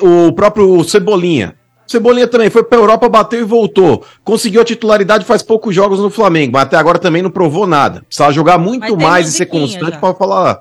o 0.01 0.33
próprio 0.33 0.85
Cebolinha. 0.85 1.57
Cebolinha 1.89 2.29
também 2.29 2.51
foi 2.51 2.63
pra 2.63 2.79
Europa, 2.79 3.09
bateu 3.09 3.41
e 3.41 3.45
voltou. 3.45 4.05
Conseguiu 4.23 4.61
a 4.63 4.65
titularidade 4.65 5.25
faz 5.25 5.43
poucos 5.43 5.75
jogos 5.75 5.99
no 5.99 6.09
Flamengo, 6.09 6.53
mas 6.53 6.63
até 6.63 6.77
agora 6.77 6.99
também 7.01 7.21
não 7.21 7.31
provou 7.31 7.67
nada. 7.67 8.03
Precisa 8.07 8.31
jogar 8.33 8.59
muito 8.59 8.97
mais 8.97 9.29
e 9.29 9.33
ser 9.33 9.47
constante 9.47 9.95
já. 9.95 9.99
pra 9.99 10.15
falar. 10.15 10.61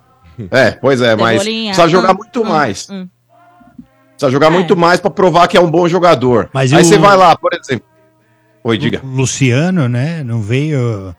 É, 0.51 0.71
pois 0.71 1.01
é, 1.01 1.15
mas 1.15 1.43
precisa 1.43 1.87
jogar 1.87 2.13
hum, 2.13 2.17
muito 2.17 2.41
hum, 2.41 2.45
mais. 2.45 2.87
hum. 2.89 3.07
Precisa 4.11 4.31
jogar 4.31 4.47
É. 4.47 4.49
muito 4.51 4.75
mais 4.77 4.99
pra 4.99 5.09
provar 5.09 5.47
que 5.47 5.57
é 5.57 5.61
um 5.61 5.69
bom 5.69 5.87
jogador. 5.87 6.49
Mas 6.53 6.71
Aí 6.73 6.81
o- 6.81 6.85
você 6.85 6.97
vai 6.97 7.15
lá, 7.17 7.35
por 7.35 7.51
exemplo. 7.53 7.85
Oi, 8.63 8.77
diga. 8.77 9.01
O 9.03 9.07
Luciano, 9.07 9.89
né? 9.89 10.23
Não 10.23 10.41
veio. 10.41 11.13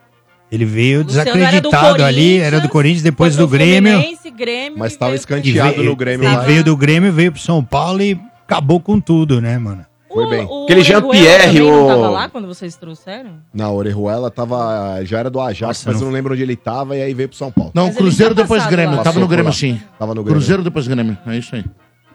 Ele 0.50 0.64
veio 0.64 1.02
Luciano 1.02 1.28
era 1.30 1.36
desacreditado 1.60 2.04
ali, 2.04 2.38
era 2.38 2.60
do 2.60 2.68
Corinthians, 2.68 3.02
depois 3.02 3.36
do 3.36 3.48
Grêmio. 3.48 4.02
Grêmio 4.36 4.78
Mas 4.78 4.94
e 4.94 4.98
tava 4.98 5.10
veio- 5.10 5.16
E 5.16 5.20
escanteado 5.20 5.74
veio, 5.76 5.84
no 5.90 5.96
Grêmio 5.96 6.28
e 6.28 6.32
lá. 6.34 6.40
veio 6.40 6.64
do 6.64 6.76
Grêmio, 6.76 7.12
veio 7.12 7.30
pro 7.32 7.40
São 7.40 7.62
Paulo 7.64 8.02
e 8.02 8.18
acabou 8.44 8.80
com 8.80 9.00
tudo, 9.00 9.40
né, 9.40 9.58
mano? 9.58 9.84
Foi 10.14 10.30
bem. 10.30 10.46
O, 10.48 10.64
Aquele 10.64 10.80
o 10.80 10.84
Jean-Pierre, 10.84 11.44
Orejuela 11.44 11.52
também 11.52 11.70
não 11.70 11.84
o- 11.84 11.88
tava 11.88 12.08
lá 12.10 12.28
quando 12.28 12.46
vocês 12.48 12.76
trouxeram? 12.76 13.32
Na 13.52 13.70
Orejuela 13.70 14.30
tava, 14.30 15.04
já 15.04 15.18
era 15.18 15.28
do 15.28 15.40
Ajax, 15.40 15.60
Nossa, 15.78 15.90
mas 15.90 15.96
não- 15.96 16.02
eu 16.02 16.06
não 16.06 16.12
lembro 16.14 16.32
onde 16.34 16.42
ele 16.42 16.56
tava 16.56 16.96
e 16.96 17.02
aí 17.02 17.12
veio 17.12 17.28
pro 17.28 17.36
São 17.36 17.50
Paulo. 17.50 17.72
Não, 17.74 17.86
Mas 17.88 17.96
Cruzeiro 17.96 18.34
depois 18.34 18.64
Grêmio. 18.66 18.96
lá. 18.96 19.02
Tava 19.02 19.20
no 19.20 19.28
Grêmio 19.28 19.52
sim. 19.52 19.80
Tava 19.98 20.14
no 20.14 20.22
Grêmio. 20.22 20.40
Cruzeiro 20.40 20.62
depois 20.62 20.86
Grêmio. 20.88 21.18
É 21.26 21.36
isso 21.36 21.54
aí. 21.54 21.64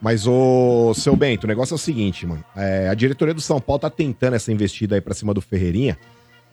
Mas 0.02 0.26
o 0.26 0.94
seu 0.96 1.14
Bento, 1.16 1.44
o 1.44 1.48
negócio 1.48 1.74
é 1.74 1.76
o 1.76 1.78
seguinte, 1.78 2.26
mano. 2.26 2.44
É, 2.56 2.88
a 2.88 2.94
diretoria 2.94 3.34
do 3.34 3.42
São 3.42 3.60
Paulo 3.60 3.80
tá 3.80 3.90
tentando 3.90 4.34
essa 4.36 4.50
investida 4.52 4.96
aí 4.96 5.02
pra 5.02 5.14
cima 5.14 5.34
do 5.34 5.42
Ferreirinha. 5.42 5.98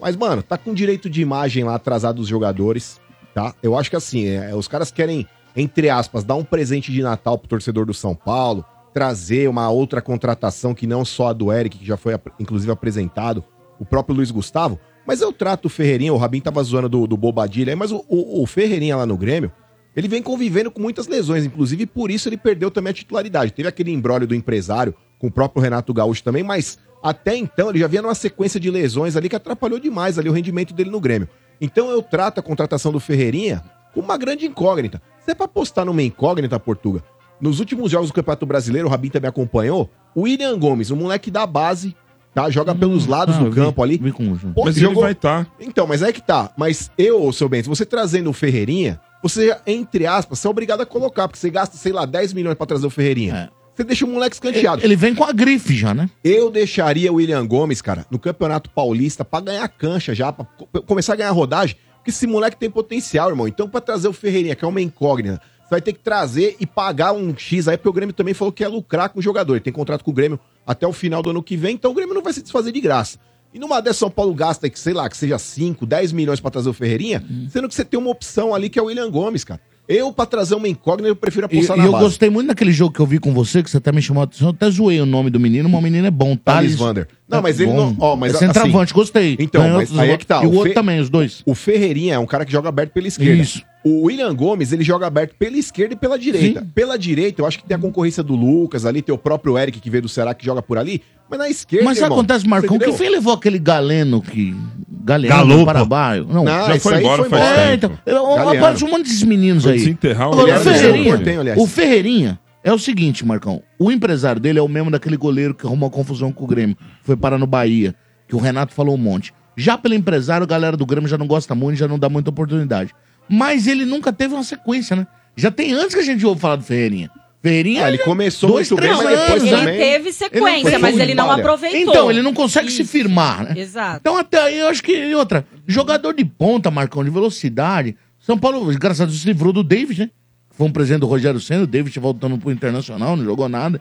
Mas, 0.01 0.17
mano, 0.17 0.43
tá 0.43 0.59
com 0.59 0.75
direito 0.75 1.09
de 1.09 1.23
imagem 1.23 1.63
lá 1.65 1.77
atrasado 1.77 2.17
dos 2.17 2.27
jogadores, 2.29 3.01
tá? 3.33 3.55
Eu 3.63 3.79
acho 3.79 3.89
que 3.89 3.95
assim, 3.97 4.27
é, 4.27 4.53
os 4.55 4.67
caras 4.67 4.91
querem, 4.91 5.27
entre 5.55 5.89
aspas, 5.89 6.25
dar 6.25 6.35
um 6.35 6.43
presente 6.45 6.91
de 6.93 7.01
Natal 7.03 7.39
pro 7.39 7.49
torcedor 7.49 7.87
do 7.87 7.95
São 7.95 8.15
Paulo, 8.17 8.65
trazer 8.97 9.47
uma 9.47 9.69
outra 9.69 10.01
contratação 10.01 10.75
que 10.75 10.87
não 10.87 11.05
só 11.05 11.29
a 11.29 11.33
do 11.35 11.53
Eric, 11.53 11.77
que 11.77 11.85
já 11.85 11.99
foi 11.99 12.19
inclusive 12.41 12.73
apresentado, 12.73 13.45
o 13.79 13.85
próprio 13.85 14.17
Luiz 14.17 14.31
Gustavo. 14.31 14.81
Mas 15.07 15.21
eu 15.21 15.35
trato 15.35 15.67
o 15.67 15.69
Ferreirinha, 15.69 16.15
o 16.15 16.17
Rabin 16.17 16.41
tava 16.41 16.63
zoando 16.63 16.89
do, 16.89 17.07
do 17.07 17.15
Bobadilha 17.15 17.75
aí, 17.75 17.77
mas 17.77 17.93
o, 17.93 18.03
o, 18.09 18.43
o 18.43 18.47
Ferreirinha 18.47 18.97
lá 18.97 19.05
no 19.05 19.15
Grêmio, 19.19 19.53
ele 19.95 20.09
vem 20.09 20.23
convivendo 20.23 20.71
com 20.71 20.81
muitas 20.81 21.07
lesões, 21.09 21.45
inclusive 21.45 21.85
por 21.85 22.11
isso 22.11 22.27
ele 22.27 22.39
perdeu 22.39 22.71
também 22.71 22.91
a 22.91 22.95
titularidade. 22.95 23.53
Teve 23.53 23.69
aquele 23.69 23.93
embrólio 23.93 24.27
do 24.27 24.35
empresário 24.35 24.95
com 25.19 25.27
o 25.27 25.31
próprio 25.31 25.63
Renato 25.63 25.93
Gaúcho 25.93 26.25
também, 26.25 26.43
mas 26.43 26.79
até 27.03 27.37
então 27.37 27.69
ele 27.69 27.81
já 27.81 27.87
vinha 27.89 28.01
numa 28.01 28.15
sequência 28.15 28.59
de 28.59 28.71
lesões 28.71 29.15
ali 29.15 29.29
que 29.29 29.37
atrapalhou 29.37 29.79
demais 29.79 30.19
ali 30.19 30.31
o 30.31 30.33
rendimento 30.33 30.73
dele 30.73 30.89
no 30.89 31.01
Grêmio. 31.01 31.29
Então 31.61 31.91
eu 31.91 32.01
trato 32.01 32.41
a 32.41 32.43
contratação 32.43 32.91
do 32.91 32.99
Ferreirinha 32.99 33.63
como 33.93 34.07
uma 34.07 34.17
grande 34.17 34.47
incógnita. 34.47 35.03
Se 35.23 35.33
é 35.33 35.35
pra 35.35 35.45
apostar 35.45 35.85
numa 35.85 36.03
incógnita, 36.03 36.59
Portuga, 36.59 37.05
nos 37.41 37.61
últimos 37.61 37.91
jogos 37.91 38.09
do 38.09 38.13
Campeonato 38.15 38.47
Brasileiro, 38.47 38.89
o 38.89 38.91
Rabin 38.91 39.09
também 39.11 39.29
acompanhou, 39.29 39.91
o 40.15 40.23
William 40.23 40.59
Gomes, 40.59 40.91
um 40.91 40.97
moleque 40.97 41.31
da 41.31 41.47
base, 41.47 41.95
tá? 42.35 42.49
Joga 42.51 42.75
pelos 42.75 43.07
lados 43.07 43.37
Ah, 43.37 43.39
do 43.41 43.51
vi- 43.51 43.57
campo 43.57 43.83
ali. 43.83 43.99
vi 43.99 44.13
Pô, 44.13 44.65
Mas 44.65 44.77
jogou- 44.77 44.95
ele 44.97 45.03
vai 45.03 45.13
estar. 45.13 45.47
então, 45.61 45.87
mas 45.87 46.03
é 46.03 46.13
que 46.13 46.21
tá. 46.23 46.51
Mas 46.57 46.91
eu, 46.97 47.31
seu 47.33 47.49
Bento, 47.49 47.69
você 47.69 47.85
trazendo 47.85 48.31
o 48.31 48.33
Ferreirinha, 48.33 49.01
você, 49.23 49.57
entre 49.67 50.07
aspas, 50.07 50.39
você 50.39 50.47
é 50.47 50.51
obrigado 50.51 50.81
a 50.81 50.87
colocar, 50.87 51.29
porque 51.29 51.39
você 51.39 51.51
gasta, 51.51 51.77
sei 51.77 51.93
lá, 51.93 52.07
10 52.07 52.33
milhões 52.33 52.57
pra 52.57 52.67
trazer 52.67 52.87
o 52.87 52.91
Ferreirinha. 52.91 53.51
Você 53.75 53.85
deixa 53.85 54.07
o 54.07 54.09
moleque 54.09 54.35
escanteado. 54.37 54.83
Ele 54.83 54.97
vem 54.97 55.15
com 55.15 55.23
a 55.23 55.33
grife 55.33 55.75
já, 55.77 55.93
né? 55.93 56.09
Eu 56.25 56.51
deixaria 56.51 57.13
o 57.13 57.17
William 57.17 57.47
Gomes, 57.47 57.83
cara, 57.83 58.07
no 58.11 58.19
Campeonato 58.19 58.71
Paulista 58.71 59.23
pra 59.23 59.41
ganhar 59.41 59.69
cancha 59.69 60.15
já, 60.15 60.33
pra 60.33 60.47
co- 60.47 60.67
começar 60.83 61.13
a 61.13 61.17
ganhar 61.17 61.31
rodagem, 61.33 61.77
porque 61.97 62.09
esse 62.11 62.27
moleque 62.27 62.57
tem 62.57 62.71
potencial, 62.71 63.29
irmão. 63.29 63.47
Então, 63.47 63.69
pra 63.69 63.83
trazer 63.83 64.09
o 64.09 64.15
Ferreirinha, 64.15 64.55
que 64.55 64.65
é 64.65 64.69
uma 64.69 64.81
incógnita, 64.81 65.43
você 65.67 65.71
vai 65.71 65.81
ter 65.81 65.93
que 65.93 65.99
trazer 66.01 66.57
e 66.61 66.67
pagar 66.67 67.13
um 67.13 67.35
X 67.37 67.67
aí, 67.69 67.77
porque 67.77 67.89
o 67.89 67.93
Grêmio 67.93 68.13
também 68.15 68.35
falou 68.35 68.53
que 68.53 68.63
ia 68.63 68.69
lucrar 68.69 69.09
com 69.09 69.19
o 69.19 69.23
jogador. 69.23 69.55
Ele 69.55 69.61
tem 69.61 69.73
contrato 69.73 70.05
com 70.05 70.11
o 70.11 70.15
Grêmio 70.15 70.39
até 70.67 70.87
o 70.87 70.93
final 70.93 71.23
do 71.23 71.31
ano 71.31 71.43
que 71.43 71.57
vem, 71.57 71.75
então 71.75 71.91
o 71.91 71.95
Grêmio 71.95 72.15
não 72.15 72.23
vai 72.23 72.33
se 72.33 72.43
desfazer 72.43 72.73
de 72.73 72.81
graça. 72.81 73.19
E 73.55 73.59
numa 73.59 73.81
dessa, 73.81 74.01
São 74.01 74.11
Paulo 74.11 74.35
gasta, 74.35 74.69
que 74.69 74.79
sei 74.79 74.93
lá, 74.93 75.09
que 75.09 75.17
seja 75.17 75.39
5, 75.39 75.87
10 75.87 76.13
milhões 76.13 76.41
pra 76.41 76.51
trazer 76.51 76.69
o 76.69 76.73
Ferreirinha, 76.75 77.25
sendo 77.51 77.69
que 77.69 77.75
você 77.75 77.85
tem 77.85 77.99
uma 77.99 78.11
opção 78.11 78.55
ali 78.55 78.69
que 78.69 78.79
é 78.79 78.83
o 78.83 78.87
William 78.87 79.11
Gomes, 79.11 79.45
cara. 79.45 79.61
Eu, 79.89 80.13
pra 80.13 80.27
trazer 80.27 80.57
uma 80.57 80.67
incógnita, 80.67 81.09
eu 81.09 81.15
prefiro 81.15 81.47
E, 81.47 81.55
apostar 81.57 81.77
e 81.77 81.81
na 81.81 81.87
eu 81.87 81.93
base. 81.93 82.05
gostei 82.05 82.29
muito 82.29 82.49
daquele 82.49 82.73
jogo 82.73 82.93
que 82.93 82.99
eu 82.99 83.07
vi 83.07 83.21
com 83.21 83.33
você, 83.33 83.63
que 83.63 83.71
você 83.71 83.77
até 83.77 83.93
me 83.93 84.03
chamou 84.03 84.21
a 84.21 84.25
atenção. 84.25 84.49
Eu 84.49 84.53
até 84.53 84.69
zoei 84.69 85.01
o 85.01 85.07
nome 85.07 85.31
do 85.31 85.39
menino, 85.39 85.69
mas 85.69 85.79
o 85.79 85.83
menino 85.83 86.05
é 86.05 86.11
bom. 86.11 86.35
Thales 86.37 86.73
Thales 86.73 86.75
Vander. 86.75 87.07
Não, 87.29 87.41
mas 87.41 87.61
ele 87.61 87.71
bom. 87.71 87.77
não- 87.93 87.97
ó, 88.01 88.17
mas 88.17 88.35
é 88.35 88.39
centroavante, 88.39 88.91
assim- 88.91 88.95
gostei. 88.95 89.37
Então, 89.39 89.63
mas 89.75 89.97
aí 89.97 90.11
é 90.11 90.17
que 90.17 90.27
tá, 90.27 90.43
E 90.43 90.47
o 90.47 90.51
o 90.51 90.55
outro 90.55 90.71
Fe- 90.71 90.75
também, 90.75 90.99
os 90.99 91.09
dois. 91.09 91.41
O 91.47 91.55
Ferreirinha 91.55 92.15
é 92.15 92.19
um 92.19 92.27
cara 92.27 92.45
que 92.45 92.51
joga 92.51 92.69
aberto 92.69 92.91
pela 92.91 93.07
esquerda. 93.07 93.41
Isso. 93.41 93.63
O 93.89 94.07
William 94.07 94.35
Gomes, 94.35 94.73
ele 94.73 94.83
joga 94.83 95.07
aberto 95.07 95.37
pela 95.39 95.57
esquerda 95.57 95.95
e 95.95 95.97
pela 95.97 96.19
direita. 96.19 96.59
Sim. 96.61 96.67
Pela 96.75 96.99
direita, 96.99 97.41
eu 97.41 97.47
acho 97.47 97.59
que 97.59 97.65
tem 97.65 97.77
a 97.77 97.79
concorrência 97.79 98.21
do 98.21 98.35
Lucas 98.35 98.85
ali, 98.85 99.01
tem 99.01 99.15
o 99.15 99.19
próprio 99.19 99.57
Eric 99.57 99.79
que 99.79 99.89
veio 99.89 100.03
do 100.03 100.09
Ceará 100.09 100.35
que 100.35 100.45
joga 100.45 100.61
por 100.61 100.77
ali. 100.77 101.03
Mas 101.31 101.39
na 101.39 101.49
esquerda, 101.49 101.85
Mas 101.85 101.99
irmão, 101.99 102.19
acontece, 102.19 102.49
Marcão, 102.49 102.81
que 102.81 102.93
foi 102.93 103.09
levou 103.09 103.33
aquele 103.33 103.61
galeno 103.61 104.21
que. 104.21 104.57
Galeno 105.05 105.33
Galopo. 105.33 105.61
do 105.61 105.65
Paraguaio? 105.67 106.27
Não, 106.27 106.43
Não, 106.43 106.67
Já 106.67 106.81
foi 106.81 106.99
embora 106.99 107.23
foi 107.23 107.31
faz 107.31 107.43
embora. 107.45 107.61
É, 107.61 107.77
tempo. 107.77 107.99
então, 108.05 108.49
aparece 108.49 108.85
um 108.85 108.91
monte 108.91 109.05
desses 109.05 109.23
meninos 109.23 109.63
Foi 109.63 109.75
aí. 109.75 109.79
desenterrar 109.79 110.31
o 110.31 110.33
Agora, 110.33 110.59
Ferreirinha, 110.59 111.17
Portenho, 111.17 111.63
o 111.63 111.67
Ferreirinha 111.69 112.41
é 112.65 112.73
o 112.73 112.79
seguinte, 112.81 113.25
Marcão. 113.25 113.63
O 113.79 113.93
empresário 113.93 114.41
dele 114.41 114.59
é 114.59 114.63
o 114.63 114.69
mesmo 114.69 114.91
daquele 114.91 115.17
goleiro 115.17 115.55
que 115.55 115.65
arrumou 115.65 115.89
confusão 115.91 116.33
com 116.33 116.43
o 116.43 116.47
Grêmio. 116.49 116.77
Foi 117.05 117.17
parar 117.17 117.39
no 117.39 117.47
Bahia, 117.47 117.95
que 118.27 118.35
o 118.35 118.41
Renato 118.41 118.75
falou 118.75 118.97
um 118.97 118.99
monte. 118.99 119.33
Já 119.57 119.79
pelo 119.79 119.95
empresário, 119.95 120.43
a 120.43 120.49
galera 120.49 120.77
do 120.77 120.85
Grêmio 120.85 121.09
já 121.09 121.17
não 121.17 121.29
gosta 121.29 121.55
muito, 121.55 121.79
já 121.79 121.87
não 121.87 122.01
dá 122.01 122.09
muita 122.09 122.31
oportunidade. 122.31 122.93
Mas 123.29 123.67
ele 123.67 123.85
nunca 123.85 124.13
teve 124.13 124.35
uma 124.35 124.45
sequência, 124.45 124.95
né? 124.97 125.07
Já 125.37 125.51
tem 125.51 125.73
antes 125.73 125.95
que 125.95 126.01
a 126.01 126.05
gente 126.05 126.25
ouve 126.25 126.41
falar 126.41 126.57
do 126.57 126.65
Ferreirinha. 126.65 127.11
Ferreirinha. 127.43 127.85
Ah, 127.85 127.89
ele 127.89 127.99
começou 127.99 128.51
dois, 128.51 128.71
muito 128.71 128.83
bem, 128.83 128.91
mas 128.93 129.19
depois 129.21 129.43
Ele 129.43 129.51
também. 129.51 129.79
teve 129.79 130.13
sequência, 130.13 130.71
foi 130.71 130.79
mas 130.79 130.99
ele 130.99 131.15
não 131.15 131.31
aproveitou. 131.31 131.93
Então, 131.93 132.11
ele 132.11 132.23
não 132.23 132.35
consegue 132.35 132.71
se 132.71 132.83
Isso. 132.83 132.91
firmar, 132.91 133.45
né? 133.45 133.61
Exato. 133.61 133.99
Então, 134.01 134.17
até 134.17 134.41
aí, 134.41 134.59
eu 134.59 134.69
acho 134.69 134.83
que. 134.83 134.93
E 134.93 135.15
outra, 135.15 135.47
jogador 135.67 136.13
de 136.13 136.25
ponta, 136.25 136.71
Marcão, 136.71 137.05
de 137.05 137.11
velocidade. 137.11 137.97
São 138.19 138.37
Paulo, 138.37 138.67
graças 138.79 139.03
a 139.03 139.05
Deus, 139.05 139.21
se 139.21 139.27
livrou 139.27 139.53
do 139.53 139.63
David, 139.63 140.01
né? 140.01 140.11
foi 140.51 140.67
um 140.67 140.73
presente 140.73 141.01
do 141.01 141.07
Rogério 141.07 141.39
Senna, 141.39 141.65
o 141.65 141.67
David 141.67 141.97
voltando 142.01 142.39
pro 142.39 142.51
Internacional, 142.51 143.15
não 143.17 143.25
jogou 143.25 143.49
nada. 143.49 143.81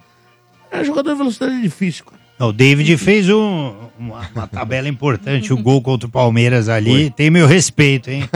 É, 0.69 0.83
jogador 0.83 1.11
de 1.13 1.17
velocidade 1.17 1.55
é 1.55 1.61
difícil, 1.61 2.03
cara. 2.05 2.21
Não, 2.37 2.49
O 2.49 2.53
David 2.53 2.97
fez 2.97 3.29
um- 3.29 3.73
uma, 3.97 4.21
uma 4.35 4.47
tabela 4.47 4.89
importante, 4.89 5.53
o 5.53 5.57
gol 5.57 5.81
contra 5.81 6.07
o 6.07 6.11
Palmeiras 6.11 6.67
ali. 6.67 7.09
Tem 7.09 7.29
meu 7.29 7.47
respeito, 7.47 8.09
hein? 8.09 8.29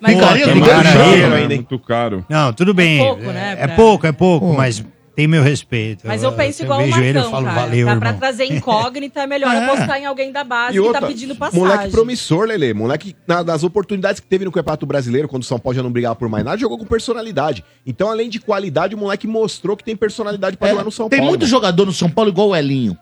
Mas 0.00 0.14
Pô, 0.14 0.20
cara 0.20 0.38
Galo 0.38 0.60
mano. 0.60 1.36
É 1.36 1.48
muito 1.48 1.78
caro. 1.78 2.24
Não, 2.28 2.52
tudo 2.52 2.74
bem. 2.74 3.00
É 3.00 3.04
pouco, 3.04 3.22
né, 3.24 3.56
É 3.58 3.66
pra- 3.66 3.76
pouco, 3.76 4.06
é 4.06 4.12
pouco, 4.12 4.52
mas 4.52 4.84
tem 5.16 5.26
meu 5.26 5.42
respeito. 5.42 6.06
Mas 6.06 6.22
eu 6.22 6.32
penso 6.32 6.60
eu 6.62 6.64
igual 6.66 6.80
o 6.80 6.84
vejo 6.84 7.00
ele, 7.00 7.08
eu 7.10 7.14
Marcão, 7.14 7.30
falo, 7.30 7.44
cara. 7.46 7.60
valeu, 7.60 7.86
Dá 7.86 7.96
pra 7.96 8.12
trazer 8.12 8.44
incógnita, 8.44 9.20
é 9.22 9.26
melhor 9.26 9.54
É. 9.54 9.64
apostar 9.64 9.98
em 9.98 10.04
alguém 10.04 10.30
da 10.30 10.44
base 10.44 10.72
E 10.72 10.74
que 10.74 10.80
outra, 10.80 11.00
tá 11.00 11.06
pedindo 11.06 11.34
passagem. 11.34 11.60
moleque 11.66 11.90
promissor, 11.90 12.46
Lele. 12.46 12.74
Moleque, 12.74 13.16
na- 13.26 13.42
das 13.42 13.64
oportunidades 13.64 14.20
que 14.20 14.26
teve 14.26 14.44
no 14.44 14.52
Campeonato 14.52 14.84
Brasileiro, 14.84 15.28
quando 15.28 15.42
o 15.42 15.46
São 15.46 15.58
Paulo 15.58 15.74
já 15.76 15.82
não 15.82 15.90
brigava 15.90 16.14
por 16.14 16.28
mais 16.28 16.44
nada, 16.44 16.58
jogou 16.58 16.76
com 16.76 16.84
personalidade. 16.84 17.64
Então, 17.86 18.10
além 18.10 18.28
de 18.28 18.38
qualidade, 18.38 18.94
o 18.94 18.98
moleque 18.98 19.26
mostrou 19.26 19.78
que 19.78 19.84
tem 19.84 19.96
personalidade 19.96 20.58
pra 20.58 20.68
jogar 20.68 20.84
no 20.84 20.92
São 20.92 21.06
É, 21.06 21.08
Tem 21.08 21.18
Paulo. 21.20 21.30
muito 21.30 21.46
jogador 21.46 21.86
no 21.86 21.92
São 21.92 22.10
Paulo 22.10 22.30
igual 22.30 22.48
o 22.50 22.56
Elinho. 22.56 22.96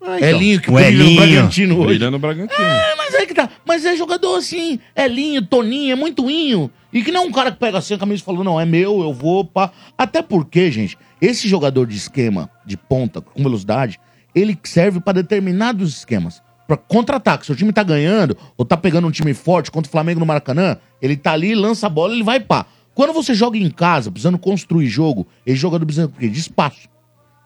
Ah, 0.00 0.16
então. 0.16 0.28
Elinho 0.28 0.60
que 0.60 0.70
O 0.70 0.74
brilha 0.74 1.04
no. 1.04 1.16
Bragantino 1.16 1.76
hoje. 1.76 1.86
Brilha 1.86 2.10
no 2.10 2.18
Bragantino. 2.18 2.64
É, 2.64 2.94
mas 2.96 3.14
é 3.14 3.26
que 3.26 3.34
tá. 3.34 3.48
Mas 3.66 3.84
é 3.84 3.96
jogador 3.96 4.36
assim, 4.36 4.78
Elinho, 4.96 5.42
Toninho, 5.42 5.92
é 5.92 5.96
muito 5.96 6.30
inho. 6.30 6.70
E 6.92 7.02
que 7.02 7.10
não 7.10 7.24
é 7.24 7.26
um 7.26 7.32
cara 7.32 7.50
que 7.50 7.58
pega 7.58 7.78
assim 7.78 7.94
a 7.94 7.98
camisa 7.98 8.22
e 8.22 8.24
fala, 8.24 8.42
não, 8.42 8.60
é 8.60 8.64
meu, 8.64 9.00
eu 9.02 9.12
vou, 9.12 9.44
pá. 9.44 9.70
Até 9.96 10.22
porque, 10.22 10.70
gente, 10.70 10.96
esse 11.20 11.48
jogador 11.48 11.86
de 11.86 11.96
esquema, 11.96 12.48
de 12.64 12.76
ponta, 12.76 13.20
com 13.20 13.42
velocidade, 13.42 13.98
ele 14.34 14.58
serve 14.64 15.00
pra 15.00 15.12
determinados 15.12 15.98
esquemas. 15.98 16.40
Pra 16.66 16.76
contra-ataque. 16.76 17.46
Se 17.46 17.52
o 17.52 17.56
time 17.56 17.72
tá 17.72 17.82
ganhando, 17.82 18.36
ou 18.56 18.64
tá 18.64 18.76
pegando 18.76 19.08
um 19.08 19.10
time 19.10 19.34
forte 19.34 19.70
contra 19.70 19.88
o 19.88 19.92
Flamengo 19.92 20.20
no 20.20 20.26
Maracanã, 20.26 20.76
ele 21.00 21.16
tá 21.16 21.32
ali, 21.32 21.54
lança 21.54 21.86
a 21.86 21.90
bola, 21.90 22.14
ele 22.14 22.22
vai 22.22 22.40
pá. 22.40 22.66
Quando 22.94 23.12
você 23.12 23.32
joga 23.32 23.56
em 23.56 23.70
casa, 23.70 24.10
precisando 24.10 24.38
construir 24.38 24.88
jogo, 24.88 25.26
esse 25.46 25.56
jogador 25.56 25.86
precisa 25.86 26.06
o 26.06 26.10
quê? 26.10 26.28
de 26.28 26.38
espaço. 26.38 26.88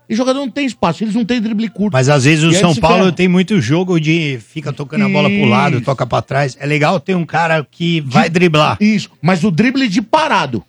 E 0.09 0.15
jogador 0.15 0.41
não 0.41 0.51
tem 0.51 0.67
espaço, 0.67 1.03
eles 1.03 1.15
não 1.15 1.25
têm 1.25 1.41
drible 1.41 1.69
curto. 1.69 1.93
Mas 1.93 2.09
às 2.09 2.25
vezes 2.25 2.45
o 2.45 2.51
E 2.51 2.55
São 2.55 2.75
Paulo 2.75 3.13
tem 3.13 3.29
muito 3.29 3.61
jogo 3.61 4.01
de 4.01 4.39
fica 4.41 4.73
tocando 4.73 5.05
a 5.05 5.09
bola 5.09 5.31
pro 5.31 5.45
lado, 5.45 5.77
Isso. 5.77 5.85
toca 5.85 6.07
pra 6.07 6.21
trás. 6.21 6.57
É 6.61 6.67
legal 6.67 7.01
ter 7.01 7.15
um 7.15 7.25
cara 7.25 7.67
que 7.71 8.01
vai 8.03 8.29
driblar. 8.29 8.77
Isso, 8.81 9.11
mas 9.23 9.43
o 9.45 9.51
drible 9.51 9.89
de 9.89 10.03
parado. 10.03 10.63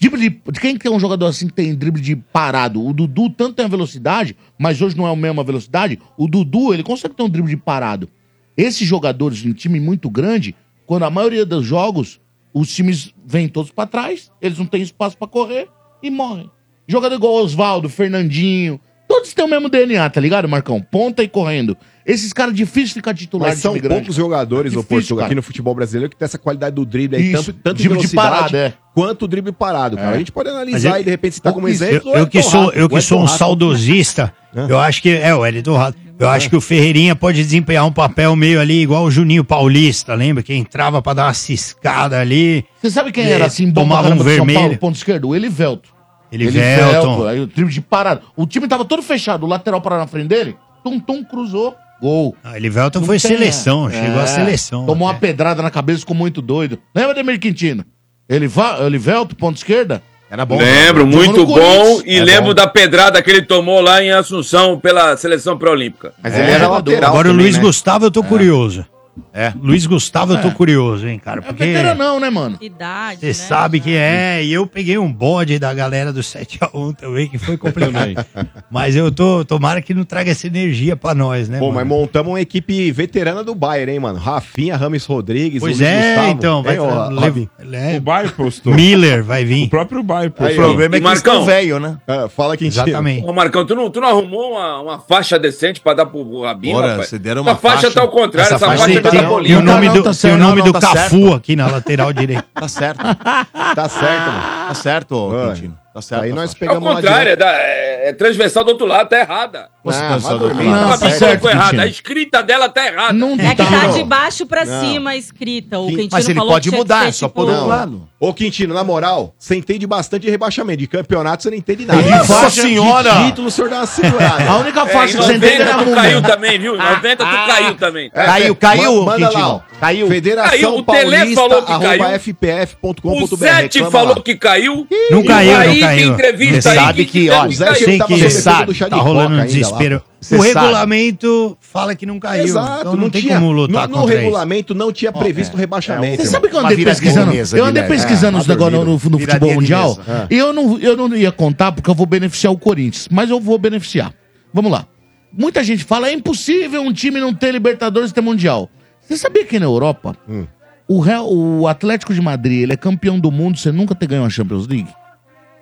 Drible 0.00 0.28
de, 0.28 0.60
quem 0.60 0.76
que 0.76 0.86
é 0.86 0.90
um 0.90 1.00
jogador 1.00 1.26
assim 1.26 1.46
que 1.46 1.52
tem 1.52 1.74
drible 1.74 2.00
de 2.00 2.14
parado? 2.14 2.84
O 2.84 2.92
Dudu 2.92 3.30
tanto 3.30 3.54
tem 3.54 3.64
a 3.64 3.68
velocidade, 3.68 4.36
mas 4.58 4.80
hoje 4.80 4.96
não 4.96 5.08
é 5.08 5.12
a 5.12 5.16
mesma 5.16 5.42
velocidade. 5.42 5.98
O 6.16 6.28
Dudu, 6.28 6.72
ele 6.74 6.82
consegue 6.82 7.14
ter 7.14 7.22
um 7.22 7.28
drible 7.28 7.50
de 7.50 7.56
parado. 7.56 8.08
Esses 8.56 8.86
jogadores 8.86 9.44
em 9.44 9.52
time 9.52 9.80
muito 9.80 10.10
grande, 10.10 10.54
quando 10.86 11.04
a 11.04 11.10
maioria 11.10 11.46
dos 11.46 11.64
jogos, 11.64 12.20
os 12.52 12.74
times 12.74 13.12
vêm 13.24 13.48
todos 13.48 13.70
pra 13.70 13.86
trás, 13.86 14.30
eles 14.40 14.58
não 14.58 14.66
têm 14.66 14.82
espaço 14.82 15.16
pra 15.16 15.26
correr 15.26 15.68
e 16.02 16.10
morrem. 16.10 16.50
Jogador 16.88 17.14
igual 17.16 17.34
Oswaldo, 17.34 17.88
Fernandinho, 17.88 18.80
todos 19.06 19.34
têm 19.34 19.44
o 19.44 19.48
mesmo 19.48 19.68
DNA, 19.68 20.08
tá 20.08 20.20
ligado, 20.20 20.48
Marcão? 20.48 20.80
Ponta 20.80 21.22
e 21.22 21.28
correndo. 21.28 21.76
Esses 22.06 22.32
caras 22.32 22.54
difícil 22.54 22.94
ficar 22.94 23.12
titular 23.12 23.50
Mas 23.50 23.58
de 23.58 23.62
são 23.62 23.72
time 23.72 23.82
grande. 23.82 24.00
poucos 24.00 24.16
jogadores, 24.16 24.72
ô 24.72 24.76
Difícil, 24.76 24.88
Portugal, 24.88 25.18
cara. 25.18 25.26
aqui 25.26 25.34
no 25.34 25.42
futebol 25.42 25.74
brasileiro 25.74 26.08
que 26.08 26.16
tem 26.16 26.24
essa 26.24 26.38
qualidade 26.38 26.74
do 26.74 26.86
drible 26.86 27.18
aí, 27.18 27.32
Isso, 27.32 27.52
tanto, 27.52 27.60
tanto 27.62 27.76
de 27.76 27.82
drible 27.82 28.00
de 28.00 28.06
velocidade 28.16 28.52
parada, 28.52 28.58
é. 28.58 28.72
quanto 28.94 29.26
o 29.26 29.28
drible 29.28 29.52
parado, 29.52 29.96
cara. 29.98 30.12
É. 30.12 30.14
A 30.14 30.18
gente 30.18 30.32
pode 30.32 30.48
analisar 30.48 30.98
e 30.98 31.04
de 31.04 31.10
repente 31.10 31.34
citar 31.34 31.52
como 31.52 31.68
Isso, 31.68 31.84
exemplo. 31.84 32.08
Eu, 32.12 32.14
o 32.14 32.18
eu 32.20 32.26
que 32.26 32.42
sou, 32.42 32.72
eu 32.72 32.88
que 32.88 33.00
sou 33.02 33.20
um 33.20 33.26
saudosista, 33.28 34.32
eu 34.54 34.78
acho 34.78 35.02
que. 35.02 35.10
É, 35.10 35.34
o 35.34 35.44
Elton 35.44 35.76
Rato. 35.76 35.98
Eu 36.18 36.28
acho 36.28 36.50
que 36.50 36.56
o 36.56 36.60
Ferreirinha 36.60 37.14
pode 37.14 37.40
desempenhar 37.40 37.86
um 37.86 37.92
papel 37.92 38.34
meio 38.34 38.60
ali, 38.60 38.82
igual 38.82 39.04
o 39.04 39.10
Juninho 39.10 39.44
Paulista, 39.44 40.14
lembra? 40.14 40.42
Que 40.42 40.52
entrava 40.52 41.00
pra 41.00 41.12
dar 41.12 41.26
uma 41.26 41.34
ciscada 41.34 42.18
ali. 42.18 42.64
Você 42.80 42.90
sabe 42.90 43.12
quem 43.12 43.24
E 43.24 43.30
era 43.30 43.46
assim, 43.46 43.70
bom 43.70 43.82
tomava 43.82 44.08
um 44.08 44.16
do 44.16 44.16
São 44.16 44.24
vermelho. 44.24 44.58
Paulo, 44.58 44.78
ponto 44.78 44.96
esquerdo? 44.96 45.28
O 45.28 45.36
Elivelto. 45.36 45.90
Elivelton. 46.30 47.26
Aí 47.26 47.40
o 47.40 47.46
time 47.46 47.70
de 47.70 47.80
parada. 47.80 48.22
O 48.36 48.46
time 48.46 48.66
tava 48.68 48.84
todo 48.84 49.02
fechado, 49.02 49.44
o 49.44 49.48
lateral 49.48 49.80
parado 49.80 50.02
na 50.02 50.06
frente 50.06 50.28
dele, 50.28 50.56
tum, 50.84 50.98
tum, 51.00 51.24
cruzou, 51.24 51.74
gol. 52.00 52.36
Ah, 52.44 52.56
Elivelton 52.56 53.00
Não 53.00 53.06
foi 53.06 53.18
tem, 53.18 53.30
seleção, 53.36 53.88
é. 53.88 53.92
chegou 53.92 54.20
à 54.20 54.24
É, 54.24 54.26
seleção. 54.26 54.86
Tomou 54.86 55.08
até. 55.08 55.14
uma 55.16 55.20
pedrada 55.20 55.62
na 55.62 55.70
cabeça, 55.70 56.00
ficou 56.00 56.16
muito 56.16 56.40
doido. 56.42 56.78
Lembra 56.94 57.14
do 57.14 57.20
Emir 57.20 57.38
Quintino? 57.40 57.84
Eliva, 58.28 58.78
Elivelto, 58.86 59.34
ponto 59.34 59.56
esquerda? 59.56 60.02
Era 60.30 60.44
bom. 60.44 60.58
Lembro, 60.58 61.06
muito 61.06 61.46
bom. 61.46 62.02
E 62.04 62.18
É 62.18 62.22
lembro 62.22 62.48
bom. 62.48 62.54
da 62.54 62.66
pedrada 62.66 63.22
que 63.22 63.30
ele 63.30 63.40
tomou 63.40 63.80
lá 63.80 64.02
em 64.02 64.10
Assunção 64.10 64.78
pela 64.78 65.16
seleção 65.16 65.56
pré-olímpica. 65.56 66.12
Mas 66.22 66.34
ele 66.34 66.50
era 66.50 66.68
lateral. 66.68 67.08
Agora 67.10 67.28
o 67.28 67.30
também, 67.30 67.44
Luiz 67.46 67.56
né? 67.56 67.62
Gustavo 67.62 68.04
eu 68.04 68.10
tô 68.10 68.22
curioso. 68.22 68.84
É. 69.32 69.52
Luiz 69.60 69.86
Gustavo 69.86 70.34
eu 70.34 70.40
tô 70.42 70.50
curioso, 70.52 71.06
hein, 71.06 71.18
cara? 71.18 71.40
É 71.40 71.42
Porque 71.42 71.64
veteranão, 71.64 72.18
né, 72.20 72.30
mano? 72.30 72.56
Idade, 72.60 73.20
você 73.20 73.26
né? 73.26 73.32
sabe 73.32 73.80
que 73.80 73.94
é. 73.96 74.42
E 74.44 74.52
eu 74.52 74.66
peguei 74.66 74.98
um 74.98 75.12
bode 75.12 75.58
da 75.58 75.72
galera 75.74 76.12
do 76.12 76.20
7x1 76.20 76.94
também, 76.96 77.28
que 77.28 77.38
foi 77.38 77.56
complicado. 77.56 78.24
Mas 78.70 78.96
eu 78.96 79.10
tô. 79.10 79.44
Tomara 79.44 79.80
que 79.82 79.94
não 79.94 80.04
traga 80.04 80.30
essa 80.30 80.46
energia 80.46 80.96
pra 80.96 81.14
nós, 81.14 81.48
né? 81.48 81.58
Pô, 81.58 81.66
mas 81.72 81.86
mano? 81.86 82.00
montamos 82.00 82.32
uma 82.32 82.40
equipe 82.40 82.90
veterana 82.92 83.42
do 83.44 83.54
Bayern, 83.54 83.92
hein, 83.92 84.00
mano? 84.00 84.18
Rafinha, 84.18 84.76
Rames 84.76 85.04
Rodrigues, 85.06 85.60
Pois 85.60 85.76
o 85.78 85.82
Luiz 85.82 85.88
é, 85.92 86.08
Gustavo. 86.14 86.28
então. 86.30 86.62
Vai 86.62 86.78
ó, 86.78 86.86
tra- 87.08 87.20
Ravi? 87.20 87.48
lev- 87.58 87.70
le- 87.92 87.98
O 87.98 88.00
Bayer 88.00 88.32
postou. 88.34 88.74
Miller 88.74 89.22
vai 89.24 89.44
O 89.44 89.46
vir. 89.46 89.68
próprio 89.68 90.02
Bayer 90.02 90.28
O 90.28 90.32
postou. 90.32 90.54
problema 90.56 90.96
é 90.96 90.98
que 90.98 91.04
Marcão? 91.04 91.44
velho, 91.44 91.78
né? 91.80 91.98
Ah, 92.06 92.28
fala 92.28 92.56
quem 92.56 92.68
Exatamente. 92.68 93.24
Ô, 93.26 93.32
Marcão, 93.32 93.64
tu 93.64 93.74
não, 93.74 93.90
tu 93.90 94.00
não 94.00 94.08
arrumou 94.08 94.52
uma, 94.52 94.80
uma 94.80 94.98
faixa 94.98 95.38
decente 95.38 95.80
pra 95.80 95.94
dar 95.94 96.06
pro 96.06 96.42
Rabinho, 96.42 96.76
Ora, 96.76 96.88
rapaz? 96.92 97.08
você 97.08 97.18
deram 97.18 97.42
uma 97.42 97.52
Essa 97.52 97.60
faixa, 97.60 97.80
faixa- 97.82 97.94
tá 97.94 98.00
ao 98.02 98.08
contrário, 98.08 98.46
essa 98.46 98.54
essa, 98.56 98.66
faixa 98.66 98.84
faixa, 98.84 99.00
tem- 99.10 99.22
tá 99.22 99.28
tem-. 99.28 99.46
E 99.50 99.54
o 99.56 99.62
nome 99.62 99.88
do, 99.90 100.02
tá 100.02 100.12
certo, 100.12 100.34
o 100.34 100.38
nome 100.38 100.56
não, 100.58 100.64
do 100.66 100.72
tá 100.72 100.80
Cafu 100.80 100.94
certo. 101.20 101.34
aqui 101.34 101.56
na 101.56 101.66
lateral 101.68 102.12
direita. 102.12 102.44
Tá 102.54 102.68
certo. 102.68 102.98
Tá 103.00 103.88
certo, 103.88 104.26
mano. 104.26 104.68
Tá 104.68 104.74
certo. 104.74 105.30
Quintino. 105.54 105.78
Tá 105.98 106.02
certo. 106.02 106.22
Aí 106.24 106.30
a 106.30 106.34
nós 106.34 106.52
faixa. 106.52 106.64
É 106.64 106.66
o 106.66 106.68
pegamos 106.68 106.88
lá 106.88 106.94
contrário, 106.96 107.32
é, 107.32 107.36
da- 107.36 107.52
é- 107.52 108.08
é 108.08 108.12
transversal 108.12 108.64
do 108.64 108.70
outro 108.70 108.86
lado, 108.86 109.08
tá 109.08 109.18
errada. 109.18 109.68
Você 109.84 109.98
Ah, 110.02 110.16
vai 110.18 110.38
do 110.38 110.44
outro 110.44 110.58
lado. 110.58 110.64
Não, 110.70 110.92
a 110.92 110.98
tá 110.98 111.10
certo, 111.10 111.40
colocou 111.40 111.50
errada, 111.50 111.82
a 111.82 111.86
escrita 111.86 112.42
dela 112.42 112.68
tá 112.68 112.86
errada. 112.86 113.12
Não 113.12 113.32
É 113.34 113.36
que 113.50 113.56
tá, 113.56 113.64
tá 113.64 113.70
não. 113.88 113.92
de 113.92 114.04
baixo 114.04 114.46
pra 114.46 114.64
Não. 114.64 114.80
cima 114.80 115.16
escrita. 115.16 115.78
O 115.78 115.86
Que- 115.86 115.92
Quintino 115.92 116.08
Mas 116.12 116.28
ele 116.28 116.38
falou 116.38 116.52
pode 116.52 116.64
que 116.68 116.70
que 116.70 116.76
mudar, 116.76 117.02
ser, 117.02 117.08
é 117.08 117.12
só 117.12 117.26
tipo, 117.28 117.40
do 117.42 117.46
outro 117.48 117.62
Não. 117.62 117.68
lado. 117.68 118.08
Ô, 118.20 118.34
Quintino, 118.34 118.74
na 118.74 118.82
moral, 118.82 119.32
você 119.38 119.54
entende 119.56 119.86
bastante 119.86 120.22
de 120.22 120.30
rebaixamento. 120.30 120.78
De 120.80 120.86
campeonato 120.88 121.42
você 121.44 121.50
não 121.50 121.56
entende 121.56 121.86
nada. 121.86 122.02
De 122.02 122.10
Nossa 122.10 122.50
senhora! 122.50 123.10
De 123.14 123.26
título 123.26 123.46
o 123.46 123.50
senhor 123.50 123.70
dá 123.70 123.76
uma 123.76 123.86
segurada. 123.86 124.50
A 124.50 124.56
única 124.58 124.80
É, 124.82 124.86
faixa 124.88 125.18
que 125.18 125.24
você 125.24 125.34
entende 125.34 125.58
90 125.58 125.70
é 125.70 125.72
a 125.72 125.84
tu 125.84 125.94
caiu 125.94 126.22
também, 126.22 126.58
viu? 126.58 126.74
Em 126.74 126.78
90 126.78 127.24
tu 127.24 127.46
caiu 127.46 127.74
também. 127.76 128.10
É, 128.12 128.24
Caiu, 128.26 128.56
caiu, 128.56 128.96
ma- 129.04 129.12
Manda 129.12 129.26
Quintino. 129.28 129.48
lá, 129.48 129.54
ó. 129.54 129.60
Caiu. 129.80 130.08
Federação 130.08 130.50
Caiu, 130.50 130.82
Paulista, 130.84 131.34
falou 131.40 131.62
que 131.62 131.72
arroba 131.72 131.96
caiu. 131.98 132.18
fpf.com.br. 132.20 133.06
O 133.06 133.36
Reclama 133.36 133.90
falou 133.90 134.16
que 134.22 134.34
caiu. 134.36 134.86
Não 135.10 135.22
caiu, 135.24 135.52
não 135.52 135.62
tem 135.64 135.84
caiu. 135.96 136.12
entrevista 136.14 136.62
Você 136.62 136.74
sabe 136.74 137.04
que, 137.04 137.30
ó, 137.30 137.48
Zé 137.50 137.74
Sei 137.74 137.98
que 137.98 138.30
sabe, 138.30 138.74
tá 138.74 138.96
rolando 138.96 139.36
um 139.36 139.44
desespero. 139.44 140.02
O 140.32 140.40
regulamento 140.40 141.56
fala 141.60 141.94
que 141.94 142.04
não 142.06 142.18
caiu. 142.18 142.44
Exato, 142.44 142.80
então 142.80 142.96
não, 142.96 143.10
tem 143.10 143.22
como 143.28 143.52
lutar 143.52 143.88
no, 143.88 143.98
no 143.98 144.04
regulamento 144.04 144.74
não 144.74 144.92
tinha 144.92 145.12
previsto 145.12 145.54
o 145.54 145.56
rebaixamento. 145.56 146.22
Você 146.22 146.28
sabe 146.28 146.48
que 146.48 146.54
eu 146.56 146.60
andei 146.60 146.84
pesquisando? 146.84 147.32
eu 147.56 147.64
andei 147.64 147.82
pesquisando 147.84 148.38
É, 148.38 148.40
os 148.40 148.46
negócios 148.46 148.84
no, 148.84 148.98
futebol 148.98 149.54
mundial. 149.54 149.96
mesa. 150.06 150.26
E 150.30 150.36
eu 150.36 150.52
não, 150.52 150.78
eu 150.78 150.96
não 150.96 151.14
ia 151.16 151.30
contar 151.32 151.72
porque 151.72 151.88
eu 151.88 151.94
vou 151.94 152.06
beneficiar 152.06 152.52
o 152.52 152.58
Corinthians. 152.58 153.08
Mas 153.10 153.30
eu 153.30 153.40
vou 153.40 153.58
beneficiar. 153.58 154.12
Vamos 154.52 154.70
lá. 154.72 154.86
Muita 155.32 155.62
gente 155.62 155.84
fala, 155.84 156.08
é 156.08 156.12
impossível 156.12 156.80
um 156.82 156.92
time 156.92 157.20
não 157.20 157.34
ter 157.34 157.52
Libertadores 157.52 158.10
e 158.10 158.14
ter 158.14 158.20
Mundial. 158.20 158.68
Você 159.00 159.16
sabia 159.16 159.44
que 159.44 159.58
na 159.58 159.66
Europa, 159.66 160.16
Hum. 160.28 160.46
o, 160.88 161.00
Real- 161.00 161.30
o 161.32 161.68
Atlético 161.68 162.12
de 162.14 162.20
Madrid 162.20 162.62
ele 162.62 162.72
é 162.72 162.76
campeão 162.76 163.18
do 163.20 163.30
mundo 163.30 163.58
sem 163.58 163.70
nunca 163.72 163.94
ter 163.94 164.06
ganho 164.06 164.22
uma 164.22 164.30
Champions 164.30 164.66
League? 164.66 164.88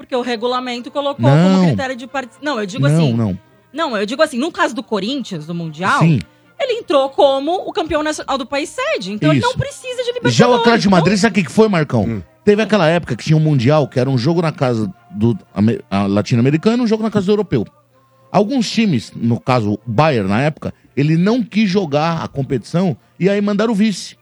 Porque 0.07 0.15
o 0.15 0.23
regulamento 0.23 0.89
colocou 0.89 1.29
Não. 1.29 1.53
como 1.55 1.67
critério 1.67 1.97
de 1.97 2.07
participação. 2.07 2.55
Não, 2.55 2.61
eu 2.61 2.67
digo 2.67 2.89
não, 2.89 2.95
assim. 2.95 3.13
não. 3.13 3.39
Não, 3.73 3.97
eu 3.97 4.07
digo 4.07 4.23
assim, 4.23 4.39
no 4.39 4.53
caso 4.53 4.73
do 4.73 4.83
Corinthians, 4.83 5.47
do 5.47 5.55
Mundial, 5.55 5.99
Sim. 5.99 6.21
ele 6.61 6.79
entrou 6.79 7.11
como 7.11 7.53
o 7.53 7.73
campeão 7.73 8.05
nacional 8.05 8.39
do 8.39 8.47
país 8.47 8.71
sede. 8.71 9.13
Então 9.13 9.31
ele 9.31 9.41
Isso. 9.41 9.49
não 9.49 9.57
precisa 9.57 9.97
de 9.97 10.09
Libertadores. 10.13 10.35
Já 10.37 10.49
o 10.49 10.55
Atlético 10.55 10.83
de 10.83 10.89
Madrid, 10.89 11.19
sabe 11.19 11.33
o 11.33 11.35
que 11.35 11.45
que 11.49 11.53
foi, 11.53 11.69
Marcão? 11.69 12.05
Hum. 12.05 12.23
Teve 12.45 12.63
aquela 12.63 12.89
época 12.89 13.17
que 13.17 13.25
tinha 13.25 13.37
um 13.37 13.41
Mundial, 13.41 13.89
que 13.89 13.99
era 13.99 14.09
um 14.09 14.17
jogo 14.17 14.41
na 14.41 14.53
casa 14.53 14.89
do 15.11 15.37
latino-americano 16.09 16.83
e 16.83 16.85
um 16.85 16.87
jogo 16.87 17.03
na 17.03 17.11
casa 17.11 17.27
do 17.27 17.33
europeu. 17.33 17.67
Alguns 18.31 18.71
times, 18.71 19.13
no 19.15 19.41
caso 19.41 19.73
o 19.73 19.81
Bayern 19.85 20.29
na 20.29 20.41
época, 20.41 20.73
ele 20.97 21.17
não 21.17 21.43
quis 21.43 21.69
jogar 21.69 22.23
a 22.23 22.29
competição 22.29 22.97
e 23.19 23.29
aí 23.29 23.41
mandaram 23.41 23.73
o 23.73 23.75
vice. 23.75 24.17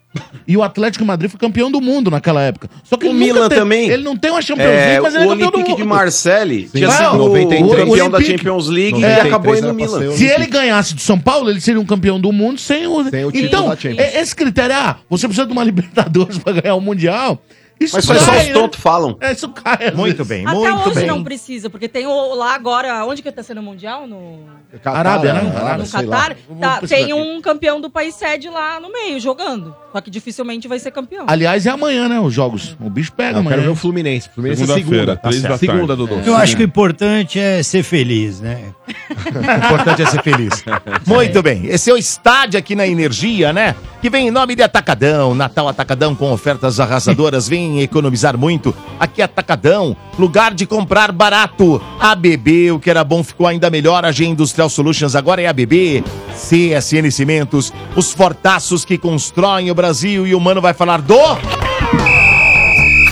E 0.47 0.57
o 0.57 0.63
Atlético 0.63 1.03
de 1.03 1.07
Madrid 1.09 1.31
foi 1.31 1.41
campeão 1.41 1.71
do 1.71 1.81
mundo 1.81 2.11
naquela 2.11 2.43
época. 2.43 2.69
Só 2.85 2.97
que 2.97 3.07
O 3.09 3.15
Milan 3.15 3.49
teve- 3.49 3.61
também. 3.61 3.89
Ele 3.89 4.03
não 4.05 4.17
tem 4.17 4.31
uma 4.31 4.43
Champions 4.43 4.67
É, 4.69 4.87
League, 4.87 5.03
mas 5.03 5.15
ele 5.15 5.25
é 5.25 5.27
o 5.27 5.31
campeão 5.31 5.51
do 5.51 5.55
Olympique 5.57 5.77
de 5.77 5.83
mundo. 5.85 5.95
Marseille 5.95 6.69
tinha 6.73 6.89
Vai, 6.89 6.97
sido 6.97 7.23
o- 7.23 7.27
o 7.27 7.77
campeão 7.77 8.07
o 8.07 8.11
da 8.11 8.21
Champions 8.21 8.69
League 8.69 8.99
e 8.99 9.01
93 9.01 9.27
acabou 9.27 9.57
indo 9.57 9.67
no 9.69 9.75
Milan. 9.75 10.13
Se 10.13 10.27
ele 10.27 10.47
ganhasse 10.47 10.95
do 10.95 11.01
São 11.01 11.19
Paulo, 11.19 11.51
ele 11.51 11.61
seria 11.61 11.81
um 11.81 11.87
campeão 11.87 12.21
do 12.21 12.31
mundo 12.33 12.61
sem 12.61 12.87
o. 12.87 13.05
Sem 13.11 13.25
o 13.25 13.33
título 13.33 13.47
então, 13.49 13.69
da 13.69 13.77
Champions. 13.77 13.99
é- 13.99 14.21
esse 14.21 14.37
critério, 14.37 14.77
ah, 14.77 14.97
você 15.09 15.27
precisa 15.27 15.47
de 15.47 15.53
uma 15.53 15.65
Libertadores 15.75 16.39
pra 16.39 16.53
ganhar 16.53 16.75
o 16.75 16.81
Mundial. 16.81 17.41
Isso 17.81 17.97
Mas 17.97 18.05
só, 18.05 18.15
só 18.15 18.31
cai, 18.31 18.41
os 18.43 18.47
né? 18.47 18.53
tontos 18.53 18.79
falam. 18.81 19.17
É, 19.21 19.33
isso 19.33 19.49
cai. 19.49 19.91
Muito 19.91 20.23
vezes. 20.23 20.29
bem, 20.29 20.47
Até 20.47 20.55
muito 20.73 20.89
hoje 20.91 20.95
bem. 21.01 21.07
não 21.09 21.25
precisa, 21.25 21.69
porque 21.69 21.89
tem 21.89 22.07
o, 22.07 22.35
lá 22.35 22.55
agora. 22.55 23.05
Onde 23.05 23.21
que 23.21 23.33
tá 23.33 23.43
sendo 23.43 23.59
o 23.61 23.65
Mundial? 23.65 24.07
No, 24.07 24.45
Catar, 24.81 24.99
Arábia, 25.01 25.33
né? 25.33 25.41
Arábia, 25.57 25.85
no. 25.85 25.91
Catar? 25.91 26.37
Tá, 26.61 26.81
tem 26.87 27.13
um 27.13 27.41
campeão 27.41 27.81
do 27.81 27.91
país 27.91 28.15
sede 28.15 28.49
lá 28.49 28.79
no 28.79 28.93
meio, 28.93 29.19
jogando. 29.19 29.75
Só 29.95 30.01
que 30.01 30.11
dificilmente 30.11 30.67
vai 30.67 30.81
ser 30.81 30.91
campeão. 30.91 31.25
Aliás, 31.29 31.67
é 31.67 31.71
amanhã, 31.71 32.09
né? 32.09 32.19
Os 32.19 32.35
jogos. 32.35 32.77
O 32.81 32.91
bicho 32.91 33.13
pega 33.13 33.39
amanhã. 33.39 33.51
quero 33.51 33.63
ver 33.63 33.69
o 33.69 33.77
Fluminense. 33.77 34.29
Fluminense 34.29 34.65
é 34.65 34.67
Segunda-feira, 34.67 34.97
segunda. 34.97 35.17
Tá 35.17 35.29
três 35.29 35.43
da 35.43 35.57
segunda, 35.57 35.97
tarde. 35.97 36.15
Dudu. 36.15 36.29
Eu 36.29 36.37
acho 36.37 36.57
que 36.57 36.65
o 36.65 36.67
importante 36.67 37.39
é 37.39 37.63
ser 37.63 37.85
feliz, 37.85 38.41
né? 38.41 38.59
O 39.25 39.67
importante 39.67 40.03
é 40.03 40.07
ser 40.07 40.21
feliz. 40.21 40.65
Muito 41.07 41.41
bem. 41.45 41.67
Esse 41.67 41.91
é 41.91 41.95
o 41.95 41.97
estádio 41.97 42.59
aqui 42.59 42.75
na 42.75 42.85
Energia, 42.85 43.53
né? 43.53 43.77
Que 44.03 44.11
vem 44.11 44.27
em 44.27 44.31
nome 44.33 44.57
de 44.57 44.63
Atacadão. 44.65 45.33
Natal 45.33 45.69
Atacadão 45.69 46.13
com 46.13 46.33
ofertas 46.33 46.81
arrasadoras. 46.81 47.49
Vem 47.49 47.81
economizar 47.81 48.37
muito. 48.37 48.75
Aqui 48.99 49.23
é 49.23 49.25
Atacadão, 49.25 49.97
lugar 50.19 50.55
de 50.55 50.67
comprar 50.67 51.13
barato. 51.13 51.81
ABB, 52.01 52.73
o 52.73 52.81
que 52.81 52.91
era 52.91 53.05
bom 53.05 53.23
ficou 53.23 53.47
ainda 53.47 53.71
melhor. 53.71 54.05
A 54.05 54.11
G 54.11 54.25
Industrial 54.25 54.69
Solutions 54.69 55.15
agora 55.15 55.41
é 55.41 55.47
ABB. 55.47 56.03
CSN 56.35 57.11
Cimentos, 57.13 57.73
os 57.95 58.13
fortaços 58.13 58.85
que 58.85 58.99
constroem 58.99 59.71
o 59.71 59.75
Brasil. 59.75 59.84
E 60.27 60.35
o 60.35 60.41
Mano 60.41 60.63
vai 60.63 60.73
falar 60.73 61.03
do... 61.03 61.15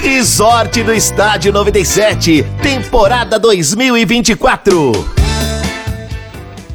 Resort 0.00 0.82
do 0.82 0.92
Estádio 0.92 1.52
97, 1.52 2.44
temporada 2.62 3.38
2024. 3.38 4.92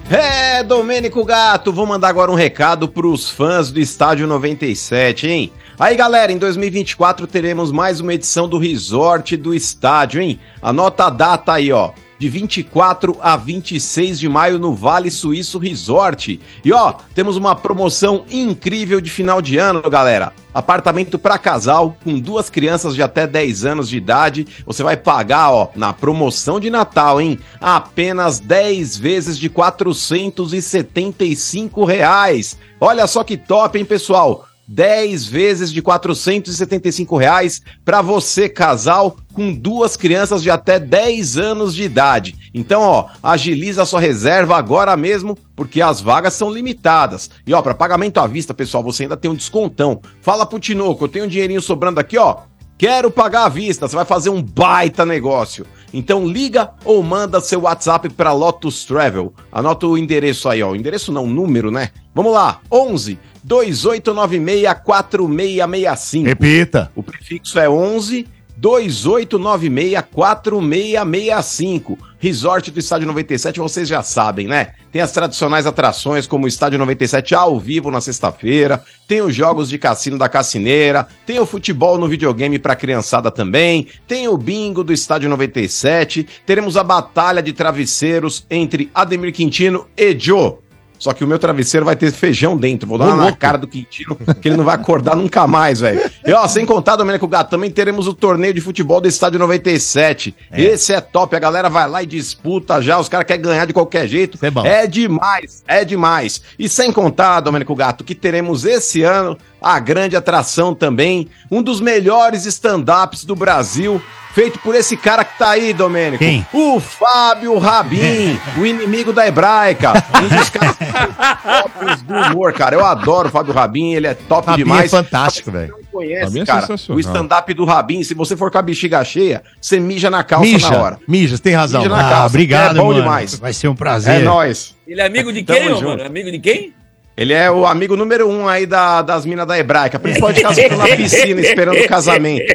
É, 0.09 0.63
Domênico 0.63 1.25
Gato, 1.25 1.73
vou 1.73 1.85
mandar 1.85 2.09
agora 2.09 2.31
um 2.31 2.35
recado 2.35 2.87
pros 2.87 3.29
fãs 3.29 3.71
do 3.71 3.79
Estádio 3.79 4.27
97, 4.27 5.27
hein? 5.27 5.51
Aí, 5.79 5.95
galera, 5.95 6.31
em 6.31 6.37
2024 6.37 7.25
teremos 7.27 7.71
mais 7.71 7.99
uma 7.99 8.13
edição 8.13 8.47
do 8.47 8.57
Resort 8.57 9.35
do 9.35 9.53
Estádio, 9.53 10.21
hein? 10.21 10.39
Anota 10.61 11.05
a 11.05 11.09
data 11.09 11.53
aí, 11.53 11.71
ó. 11.71 11.91
De 12.19 12.29
24 12.29 13.17
a 13.21 13.37
26 13.37 14.19
de 14.19 14.27
maio 14.27 14.57
no 14.57 14.73
Vale 14.73 15.11
Suíço 15.11 15.59
Resort. 15.59 16.39
E 16.65 16.73
ó, 16.73 16.95
temos 17.13 17.37
uma 17.37 17.55
promoção 17.55 18.25
incrível 18.29 18.99
de 18.99 19.09
final 19.09 19.41
de 19.41 19.57
ano, 19.57 19.81
galera. 19.89 20.33
Apartamento 20.51 21.19
para 21.19 21.37
casal 21.37 21.95
com 22.03 22.19
duas 22.19 22.49
crianças 22.49 22.95
de 22.95 23.03
até 23.03 23.27
10 23.27 23.65
anos 23.65 23.87
de 23.87 23.97
idade. 23.97 24.47
Você 24.65 24.81
vai 24.81 24.97
pagar, 24.97 25.51
ó, 25.51 25.69
na 25.75 25.93
promoção 25.93 26.59
de 26.59 26.71
Natal, 26.71 27.21
hein? 27.21 27.37
Apenas 27.61 28.39
10 28.39 28.97
vezes 28.97 29.37
de 29.37 29.47
475 29.49 31.85
reais. 31.85 32.57
Olha 32.81 33.05
só 33.05 33.23
que 33.23 33.37
top, 33.37 33.77
hein, 33.77 33.85
pessoal? 33.85 34.46
10 34.67 35.25
vezes 35.25 35.71
de 35.71 35.81
475 35.81 37.15
reais 37.15 37.61
para 37.85 38.01
você, 38.01 38.49
casal, 38.49 39.17
com 39.33 39.53
duas 39.53 39.95
crianças 39.95 40.43
de 40.43 40.49
até 40.49 40.79
10 40.79 41.37
anos 41.37 41.73
de 41.73 41.83
idade. 41.83 42.35
Então, 42.53 42.81
ó, 42.81 43.07
agiliza 43.23 43.83
a 43.83 43.85
sua 43.85 44.01
reserva 44.01 44.57
agora 44.57 44.97
mesmo, 44.97 45.37
porque 45.55 45.81
as 45.81 46.01
vagas 46.01 46.33
são 46.33 46.51
limitadas. 46.51 47.29
E 47.45 47.53
ó, 47.53 47.61
para 47.61 47.73
pagamento 47.73 48.19
à 48.19 48.27
vista, 48.27 48.53
pessoal, 48.53 48.83
você 48.83 49.03
ainda 49.03 49.15
tem 49.15 49.31
um 49.31 49.35
descontão. 49.35 50.01
Fala 50.21 50.45
pro 50.45 50.59
Tinoco, 50.59 51.05
eu 51.05 51.09
tenho 51.09 51.25
um 51.25 51.29
dinheirinho 51.29 51.61
sobrando 51.61 51.99
aqui, 51.99 52.17
ó. 52.17 52.37
Quero 52.77 53.09
pagar 53.09 53.45
à 53.45 53.49
vista, 53.49 53.87
você 53.87 53.95
vai 53.95 54.05
fazer 54.05 54.29
um 54.29 54.41
baita 54.41 55.03
negócio. 55.05 55.65
Então 55.97 56.27
liga 56.27 56.69
ou 56.85 57.01
manda 57.01 57.41
seu 57.41 57.61
WhatsApp 57.61 58.07
para 58.09 58.31
Lotus 58.31 58.85
Travel. 58.85 59.33
Anota 59.51 59.87
o 59.87 59.97
endereço 59.97 60.47
aí, 60.47 60.61
ó. 60.61 60.69
O 60.69 60.75
endereço 60.75 61.11
não, 61.11 61.23
o 61.23 61.27
número, 61.27 61.71
né? 61.71 61.89
Vamos 62.13 62.33
lá. 62.33 62.59
11 62.71 63.17
2896 63.43 64.75
4665. 64.85 66.27
Repita. 66.27 66.91
O 66.95 67.01
prefixo 67.01 67.57
é 67.57 67.67
11 67.67 68.27
2896 68.55 70.03
4665. 70.13 71.97
Resort 72.19 72.71
do 72.71 72.79
Estádio 72.79 73.07
97, 73.07 73.59
vocês 73.59 73.87
já 73.87 74.01
sabem, 74.01 74.47
né? 74.47 74.73
Tem 74.91 75.01
as 75.01 75.11
tradicionais 75.11 75.67
atrações 75.67 76.25
como 76.25 76.45
o 76.45 76.47
Estádio 76.47 76.79
97 76.79 77.35
ao 77.35 77.59
vivo 77.59 77.91
na 77.91 78.01
sexta-feira, 78.01 78.83
tem 79.07 79.21
os 79.21 79.35
jogos 79.35 79.69
de 79.69 79.77
cassino 79.77 80.17
da 80.17 80.27
Cassineira, 80.27 81.07
tem 81.25 81.39
o 81.39 81.45
futebol 81.45 81.97
no 81.97 82.07
videogame 82.07 82.57
pra 82.57 82.75
criançada 82.75 83.29
também, 83.29 83.87
tem 84.07 84.27
o 84.27 84.37
bingo 84.37 84.83
do 84.83 84.91
Estádio 84.91 85.29
97, 85.29 86.27
teremos 86.45 86.75
a 86.75 86.83
batalha 86.83 87.41
de 87.41 87.53
travesseiros 87.53 88.45
entre 88.49 88.89
Ademir 88.93 89.33
Quintino 89.33 89.87
e 89.95 90.17
Joe. 90.17 90.66
Só 90.99 91.13
que 91.13 91.23
o 91.23 91.27
meu 91.27 91.37
travesseiro 91.39 91.85
vai 91.85 91.95
ter 91.95 92.11
feijão 92.11 92.57
dentro. 92.57 92.87
Vou 92.87 92.97
dar 92.97 93.05
Ô, 93.05 93.13
uma 93.13 93.25
na 93.25 93.31
cara 93.31 93.57
do 93.57 93.67
Quintino, 93.67 94.15
que 94.41 94.47
ele 94.47 94.57
não 94.57 94.63
vai 94.63 94.75
acordar 94.75 95.15
nunca 95.15 95.45
mais, 95.47 95.79
velho. 95.79 96.01
E 96.25 96.31
ó, 96.33 96.47
sem 96.47 96.65
contar, 96.65 96.95
Domênico 96.95 97.27
Gato, 97.27 97.49
também 97.49 97.69
teremos 97.69 98.07
o 98.07 98.13
torneio 98.13 98.53
de 98.53 98.61
futebol 98.61 98.99
do 98.99 99.07
Estádio 99.07 99.39
97. 99.39 100.35
Esse 100.51 100.93
é 100.93 101.01
top, 101.01 101.35
a 101.35 101.39
galera 101.39 101.69
vai 101.69 101.87
lá 101.87 102.03
e 102.03 102.05
disputa 102.05 102.81
já, 102.81 102.99
os 102.99 103.09
caras 103.09 103.27
querem 103.27 103.41
ganhar 103.41 103.65
de 103.65 103.73
qualquer 103.73 104.07
jeito. 104.07 104.37
É 104.41 104.49
bom. 104.49 104.65
É 104.65 104.87
demais, 104.87 105.63
é 105.67 105.85
demais. 105.85 106.41
E 106.57 106.67
sem 106.67 106.91
contar, 106.91 107.39
Domênico 107.41 107.75
Gato, 107.75 108.03
que 108.03 108.15
teremos 108.15 108.65
esse 108.65 109.03
ano 109.03 109.37
a 109.75 109.79
grande 109.79 110.15
atração 110.15 110.73
também, 110.73 111.27
um 111.51 111.61
dos 111.61 111.79
melhores 111.81 112.45
stand-ups 112.45 113.23
do 113.25 113.35
Brasil, 113.35 114.01
feito 114.33 114.59
por 114.59 114.75
esse 114.75 114.95
cara 114.95 115.23
que 115.25 115.37
tá 115.37 115.49
aí, 115.49 115.73
Domênico. 115.73 116.19
Quem? 116.23 116.45
O 116.53 116.79
Fábio 116.79 117.57
Rabin, 117.57 118.39
o 118.59 118.65
inimigo 118.65 119.11
da 119.11 119.27
hebraica. 119.27 119.93
Um 120.23 120.37
dos 120.37 120.49
caras 120.49 120.75
tops 120.77 122.01
do 122.03 122.13
humor, 122.13 122.53
cara. 122.53 122.75
Eu 122.75 122.85
adoro 122.85 123.29
o 123.29 123.31
Fábio 123.31 123.53
Rabin, 123.53 123.93
ele 123.93 124.07
é 124.07 124.13
top 124.13 124.47
Rabin 124.47 124.63
demais. 124.63 124.85
é 124.93 124.97
fantástico, 124.97 125.51
velho. 125.51 125.73
Não 125.77 125.83
conhece, 126.03 126.39
é 126.39 126.45
cara, 126.45 126.67
o 126.89 126.99
stand-up 126.99 127.51
do 127.55 127.65
Rabin, 127.65 128.03
se 128.03 128.13
você 128.13 128.37
for 128.37 128.51
com 128.51 128.57
a 128.59 128.61
bexiga 128.61 129.03
cheia, 129.03 129.41
você 129.59 129.79
mija 129.79 130.09
na 130.11 130.23
calça 130.23 130.45
Mija, 130.45 130.69
na 130.69 130.77
hora. 130.77 130.99
mija, 131.07 131.35
você 131.37 131.41
tem 131.41 131.55
razão. 131.55 131.81
Mija 131.81 131.95
na 131.95 132.05
Ah, 132.05 132.09
calça. 132.11 132.27
obrigado, 132.27 132.75
É 132.77 132.79
bom 132.79 132.87
mano. 132.89 132.99
demais. 133.01 133.35
Vai 133.39 133.53
ser 133.53 133.67
um 133.67 133.73
É 133.73 133.75
prazer. 133.75 134.23
nóis. 134.23 134.75
Ele 134.87 135.01
é 135.01 135.05
amigo 135.07 135.33
de 135.33 135.41
Tamo 135.43 135.59
quem, 135.59 135.69
junto. 135.69 135.83
mano? 135.85 136.05
Amigo 136.05 136.31
de 136.31 136.37
quem? 136.39 136.73
Ele 137.17 137.33
é 137.33 137.49
o 137.49 137.65
amigo 137.65 137.97
número 137.97 138.29
um 138.29 138.47
aí 138.47 138.67
da- 138.67 139.01
das 139.01 139.25
minas 139.25 139.47
da 139.47 139.57
hebraica, 139.57 139.97
principalmente 139.97 140.43
caso 140.43 140.61
estão 140.61 140.77
na 140.77 140.85
piscina 140.95 141.41
esperando 141.41 141.79
o 141.79 141.87
casamento. 141.87 142.45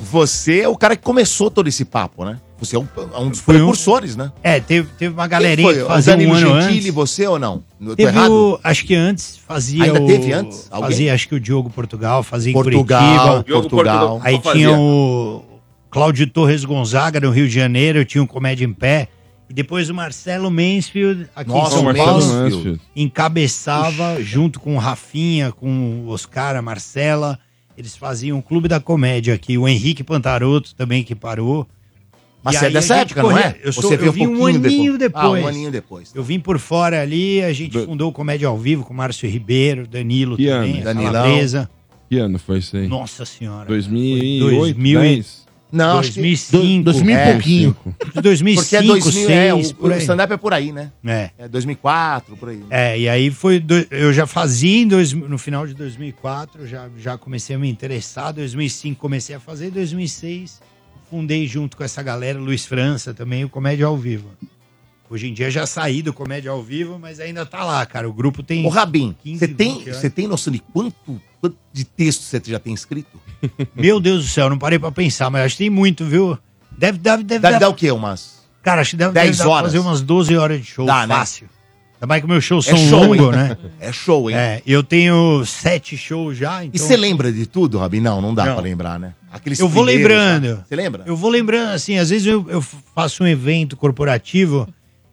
você 0.00 0.60
é 0.60 0.68
o 0.68 0.76
cara 0.76 0.94
que 0.94 1.02
começou 1.02 1.50
todo 1.50 1.68
esse 1.68 1.84
papo, 1.84 2.24
né? 2.24 2.38
Você 2.58 2.76
é 2.76 2.78
um, 2.78 2.86
é 3.14 3.18
um 3.18 3.28
dos 3.30 3.40
Foi 3.40 3.54
um- 3.56 3.58
precursores, 3.58 4.14
né? 4.16 4.30
É, 4.42 4.60
teve, 4.60 4.88
teve 4.98 5.12
uma 5.14 5.26
galerinha 5.26 5.66
foi? 5.66 5.78
que 5.80 5.84
fazia 5.86 6.12
Danilo 6.12 6.32
um 6.32 6.36
ano 6.36 6.60
Gentili, 6.62 6.78
antes. 6.80 6.94
você 6.94 7.26
ou 7.26 7.38
não? 7.38 7.64
Eu 7.80 7.88
tô 7.88 7.96
Teve 7.96 8.16
errado? 8.16 8.30
o, 8.32 8.60
acho 8.62 8.84
que 8.84 8.94
antes 8.94 9.38
fazia 9.48 9.84
Ainda 9.84 10.00
o, 10.02 10.06
teve 10.06 10.32
antes? 10.32 10.68
Alguém? 10.70 10.90
Fazia, 10.90 11.14
acho 11.14 11.28
que 11.28 11.34
o 11.34 11.40
Diogo 11.40 11.70
Portugal, 11.70 12.22
fazia 12.22 12.50
em 12.50 12.54
Portugal, 12.54 13.00
Curitiba. 13.00 13.44
Diogo 13.46 13.68
Portugal. 13.68 13.98
Portugal. 13.98 14.20
Aí 14.22 14.34
Só 14.42 14.52
tinha 14.52 14.68
fazia. 14.68 14.78
o 14.80 15.42
Cláudio 15.90 16.26
Torres 16.28 16.64
Gonzaga 16.64 17.18
no 17.18 17.30
Rio 17.30 17.48
de 17.48 17.54
Janeiro, 17.54 18.04
tinha 18.04 18.22
um 18.22 18.26
Comédia 18.26 18.64
em 18.64 18.72
Pé. 18.72 19.08
E 19.52 19.54
depois 19.54 19.90
o 19.90 19.94
Marcelo 19.94 20.50
Mansfield 20.50 21.28
aqui 21.36 21.50
Nossa, 21.50 21.76
em 21.78 21.82
São 21.84 21.94
Paulo 21.94 22.80
encabeçava 22.96 24.16
junto 24.22 24.58
com 24.58 24.76
o 24.76 24.78
Rafinha, 24.78 25.52
com 25.52 26.06
o 26.06 26.08
Oscar, 26.08 26.56
a 26.56 26.62
Marcela. 26.62 27.38
Eles 27.76 27.94
faziam 27.94 28.38
o 28.38 28.42
Clube 28.42 28.66
da 28.66 28.80
Comédia 28.80 29.34
aqui. 29.34 29.58
O 29.58 29.68
Henrique 29.68 30.02
Pantaroto 30.02 30.74
também 30.74 31.04
que 31.04 31.14
parou. 31.14 31.66
Mas 32.42 32.54
E 32.54 32.58
você 32.60 32.66
é 32.66 32.70
dessa 32.70 32.96
época, 32.96 33.22
não 33.22 33.28
corria- 33.28 33.44
é? 33.48 33.60
Eu, 33.62 33.72
sou, 33.74 33.82
você 33.84 33.94
eu 33.94 33.98
veio 33.98 34.12
vim 34.12 34.26
um 34.26 34.36
pouquinho 34.38 34.56
aninho 34.64 34.98
depois. 34.98 35.24
Ah, 35.24 35.30
um 35.30 35.46
aninho 35.46 35.70
depois. 35.70 36.12
Eu 36.14 36.22
vim 36.24 36.40
por 36.40 36.58
fora 36.58 37.02
ali, 37.02 37.42
a 37.42 37.52
gente 37.52 37.72
Do- 37.72 37.84
fundou 37.84 38.08
o 38.08 38.12
Comédia 38.12 38.48
ao 38.48 38.56
Vivo 38.58 38.84
com 38.84 38.94
o 38.94 38.96
Márcio 38.96 39.28
Ribeiro, 39.28 39.86
Danilo 39.86 40.34
Que 40.38 40.46
também, 40.48 40.80
Danilão. 40.80 41.12
Calabresa. 41.12 41.70
Que 42.08 42.16
ano 42.16 42.38
foi 42.38 42.58
isso 42.58 42.74
aí? 42.74 42.88
Nossa 42.88 43.26
senhora. 43.26 43.66
2008, 43.68 44.56
2000 44.56 45.04
e- 45.04 45.16
10? 45.16 45.41
Não, 45.72 45.98
acho 45.98 46.12
que... 46.12 46.20
2005. 46.20 46.84
2000 46.84 47.16
É, 47.16 47.28
e 47.28 47.32
pouquinho. 47.32 47.76
de 48.14 48.20
2005, 48.20 48.62
Porque 48.62 48.76
é 48.76 48.82
2000, 48.82 49.30
é, 49.30 49.52
o, 49.52 49.56
2006, 49.56 49.72
por 49.72 49.90
o 49.90 49.96
stand-up 49.96 50.32
é 50.32 50.36
por 50.36 50.52
aí, 50.52 50.70
né? 50.72 50.92
É. 51.04 51.30
É 51.38 51.48
2004, 51.48 52.36
por 52.36 52.50
aí. 52.50 52.56
né? 52.58 52.66
É, 52.70 52.98
e 52.98 53.08
aí 53.08 53.30
foi. 53.30 53.58
do- 53.58 53.86
eu 53.90 54.12
já 54.12 54.26
fazia 54.26 54.82
em 54.82 54.86
dois, 54.86 55.12
no 55.12 55.38
final 55.38 55.66
de 55.66 55.74
2004, 55.74 56.66
já, 56.66 56.88
já 56.98 57.16
comecei 57.16 57.56
a 57.56 57.58
me 57.58 57.68
interessar. 57.70 58.32
2005 58.32 59.00
comecei 59.00 59.34
a 59.34 59.40
fazer, 59.40 59.70
2006 59.70 60.60
fundei 61.10 61.46
junto 61.46 61.76
com 61.76 61.84
essa 61.84 62.02
galera, 62.02 62.38
Luiz 62.38 62.64
França 62.64 63.12
também, 63.12 63.44
o 63.44 63.48
Comédia 63.48 63.84
ao 63.86 63.96
Vivo. 63.98 64.28
Hoje 65.12 65.28
em 65.28 65.34
dia 65.34 65.50
já 65.50 65.66
saí 65.66 66.00
do 66.00 66.10
Comédia 66.10 66.50
ao 66.50 66.62
Vivo, 66.62 66.98
mas 66.98 67.20
ainda 67.20 67.44
tá 67.44 67.62
lá, 67.64 67.84
cara. 67.84 68.08
O 68.08 68.12
grupo 68.14 68.42
tem. 68.42 68.64
Ô, 68.64 68.70
Rabin, 68.70 69.14
15, 69.22 69.38
você 69.40 69.48
tem, 69.48 69.74
20 69.74 69.88
anos. 69.88 70.00
você 70.00 70.08
tem 70.08 70.26
noção 70.26 70.50
de 70.50 70.58
quanto, 70.58 71.20
quanto 71.38 71.54
de 71.70 71.84
texto 71.84 72.22
você 72.22 72.40
já 72.46 72.58
tem 72.58 72.72
escrito? 72.72 73.20
Meu 73.76 74.00
Deus 74.00 74.24
do 74.24 74.30
céu, 74.30 74.48
não 74.48 74.58
parei 74.58 74.78
pra 74.78 74.90
pensar, 74.90 75.28
mas 75.28 75.44
acho 75.44 75.56
que 75.56 75.64
tem 75.64 75.70
muito, 75.70 76.02
viu? 76.06 76.38
Deve, 76.78 76.96
deve, 76.96 77.22
deve, 77.24 77.40
Deve 77.42 77.58
dar- 77.58 77.68
o 77.68 77.74
quê? 77.74 77.90
Umas 77.92 78.40
Cara, 78.62 78.80
acho 78.80 78.92
que 78.92 78.96
deve, 78.96 79.12
10 79.12 79.36
deve 79.36 79.48
horas. 79.50 79.66
fazer 79.66 79.78
umas 79.80 80.00
12 80.00 80.34
horas 80.36 80.60
de 80.60 80.66
show 80.66 80.86
Dá, 80.86 81.06
né? 81.06 81.14
fácil. 81.14 81.46
Também 82.00 82.20
que 82.20 82.26
meus 82.26 82.42
shows 82.42 82.66
É 82.66 82.70
são 82.74 82.88
show, 82.88 83.04
longos, 83.14 83.36
né? 83.36 83.56
É 83.80 83.92
show, 83.92 84.30
hein? 84.30 84.36
É, 84.36 84.62
eu 84.66 84.82
tenho 84.82 85.44
sete 85.44 85.94
shows 85.96 86.38
já, 86.38 86.64
E 86.64 86.68
então... 86.68 86.80
você 86.86 86.96
lembra 86.96 87.30
de 87.30 87.44
tudo, 87.44 87.76
Robin? 87.78 88.00
Não, 88.00 88.20
não 88.22 88.32
dá 88.34 88.46
Não. 88.46 88.54
pra 88.54 88.62
lembrar, 88.62 88.98
né? 88.98 89.12
Aqueles 89.30 89.60
Eu 89.60 89.68
vou 89.68 89.84
lembrando. 89.84 90.56
tá? 90.56 90.64
Você 90.66 90.74
lembra? 90.74 91.02
Eu 91.06 91.14
vou 91.16 91.28
lembrando, 91.30 91.72
assim, 91.74 91.98
às 91.98 92.08
vezes 92.08 92.26
eu, 92.26 92.46
eu 92.48 92.62
faço 92.94 93.22
um 93.22 93.26
evento 93.26 93.76
corporativo 93.76 94.66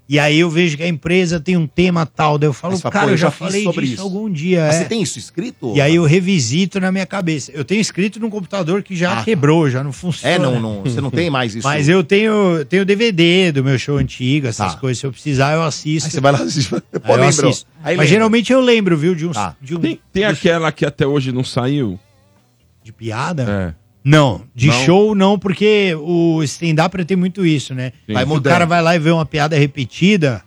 e 0.10 0.18
aí 0.18 0.40
eu 0.40 0.50
vejo 0.50 0.76
que 0.76 0.82
a 0.82 0.88
empresa 0.88 1.40
tem 1.40 1.56
um 1.56 1.68
tema 1.68 2.04
tal, 2.04 2.40
daí 2.40 2.50
eu 2.50 2.54
falo, 2.54 2.74
Aí 2.74 2.82
cara, 2.82 3.00
pô, 3.02 3.06
eu 3.06 3.12
eu 3.12 3.18
já, 3.18 3.28
já 3.28 3.32
falei 3.32 3.64
sobre 3.64 3.82
disso 3.82 3.94
isso. 3.94 4.02
algum 4.04 4.28
dia. 4.30 4.66
Mas 4.66 4.76
é. 4.76 4.80
você 4.80 4.86
tem 4.86 5.02
isso 5.04 5.20
escrito? 5.20 5.74
E 5.76 5.80
aí 5.80 5.96
eu 5.96 6.04
revisito 6.04 6.80
na 6.80 6.92
minha 6.92 7.06
cabeça. 7.06 7.52
Eu 7.54 7.64
tenho 7.64 7.80
escrito 7.80 8.20
num 8.20 8.30
computador 8.30 8.82
que 8.82 8.96
já 8.96 9.20
Ah, 9.20 9.24
quebrou, 9.24 9.70
já 9.70 9.84
não 9.84 9.94
funciona. 9.94 10.34
É, 10.34 10.40
não, 10.40 10.60
não, 10.60 10.82
você 10.82 11.00
não 11.00 11.12
tem 11.12 11.30
mais 11.32 11.54
isso. 11.54 11.68
Mas 11.68 11.88
eu 11.88 12.04
tenho, 12.04 12.66
tenho 12.66 12.84
DVD 12.84 13.52
do 13.52 13.64
meu 13.64 13.78
show 13.78 13.98
antigo, 13.98 14.48
essas 14.48 14.74
Tá. 14.74 14.80
coisas. 14.80 14.98
Se 15.00 15.06
eu 15.06 15.12
precisar, 15.12 15.54
eu 15.54 15.62
assisto. 15.62 16.08
Aí 16.08 16.12
você 16.12 16.20
vai 16.20 16.32
lá 16.32 16.40
assistir. 16.44 16.74
Aí 16.76 16.82
Pô, 17.00 17.14
eu 17.14 17.22
lembrou. 17.22 17.50
assisto. 17.52 17.68
Aí 17.84 17.96
Mas 17.96 18.10
geralmente 18.10 18.52
eu 18.52 18.60
lembro, 18.62 18.98
viu, 18.98 19.14
de 19.14 19.28
uns. 19.28 19.36
Tá. 19.36 19.56
De, 19.62 19.76
um, 19.76 19.80
Tem, 19.80 20.00
tem 20.12 20.24
aquela 20.26 20.72
que 20.72 20.86
até 20.86 21.06
hoje 21.06 21.32
não 21.32 21.44
saiu? 21.44 22.00
de 22.84 22.92
piada? 22.94 23.44
É. 23.76 23.79
Não, 24.04 24.42
de 24.56 24.68
Não? 24.68 24.86
show 24.86 25.14
não, 25.16 25.38
porque 25.38 25.94
o 26.00 26.42
stand-up 26.44 27.04
tem 27.06 27.18
muito 27.18 27.46
isso, 27.46 27.74
né? 27.76 27.92
Sim. 28.08 28.14
Vai 28.14 28.24
Se 28.24 28.30
mudando. 28.30 28.46
O 28.48 28.54
cara 28.54 28.66
vai 28.66 28.82
lá 28.82 28.96
e 28.96 29.00
vê 29.00 29.12
uma 29.12 29.26
piada 29.26 29.58
repetida, 29.58 30.42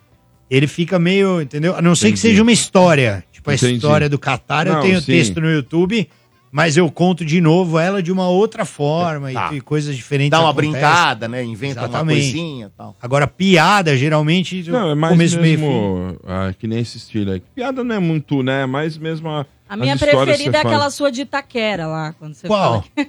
ele 0.50 0.66
fica 0.66 0.98
meio, 0.98 1.40
entendeu? 1.40 1.76
A 1.76 1.82
não 1.82 1.94
ser 1.94 2.12
que 2.12 2.18
seja 2.18 2.42
uma 2.42 2.52
história. 2.52 3.22
Tipo, 3.32 3.50
a 3.50 3.54
Entendi. 3.54 3.74
história 3.74 4.08
do 4.08 4.18
Qatar, 4.18 4.66
eu 4.66 4.80
tenho 4.80 5.00
sim. 5.00 5.06
texto 5.06 5.40
no 5.40 5.50
YouTube, 5.50 6.08
mas 6.50 6.76
eu 6.76 6.90
conto 6.90 7.24
de 7.24 7.40
novo 7.40 7.78
ela 7.78 8.02
de 8.02 8.12
uma 8.12 8.28
outra 8.28 8.64
forma 8.64 9.32
Tá. 9.32 9.50
e, 9.52 9.56
e 9.56 9.60
coisas 9.60 9.96
diferentes. 9.96 10.30
Dá 10.30 10.40
uma 10.40 10.50
acontecem. 10.50 10.72
brincada, 10.72 11.28
né? 11.28 11.42
Inventa 11.44 11.80
uma 11.80 11.88
Exatamente. 11.88 12.20
coisinha 12.20 12.66
e 12.66 12.70
tal. 12.76 12.96
Agora, 13.02 13.26
piada, 13.26 13.96
geralmente, 13.96 14.62
Não, 14.70 14.90
é 14.90 14.94
mais 14.94 15.12
começo, 15.12 15.40
meio 15.40 15.58
fim. 15.58 15.64
mesmo 15.64 16.16
ah, 16.26 16.52
que 16.58 16.66
nem 16.66 16.78
esse 16.78 16.96
estilo 16.98 17.32
aí. 17.32 17.42
Piada 17.54 17.82
não 17.84 17.94
é 17.94 17.98
muito, 17.98 18.42
né? 18.42 18.62
É 18.62 18.66
mais 18.66 18.96
mesmo 18.96 19.28
a, 19.28 19.44
A 19.72 19.76
minha 19.76 19.96
preferida 19.96 20.58
é 20.58 20.60
aquela 20.60 20.80
faz. 20.80 20.94
sua 20.94 21.10
de 21.10 21.22
Itaquera 21.22 21.86
lá, 21.86 22.12
quando 22.18 22.34
você 22.34 22.46
Qual? 22.46 22.82
fala 22.82 23.06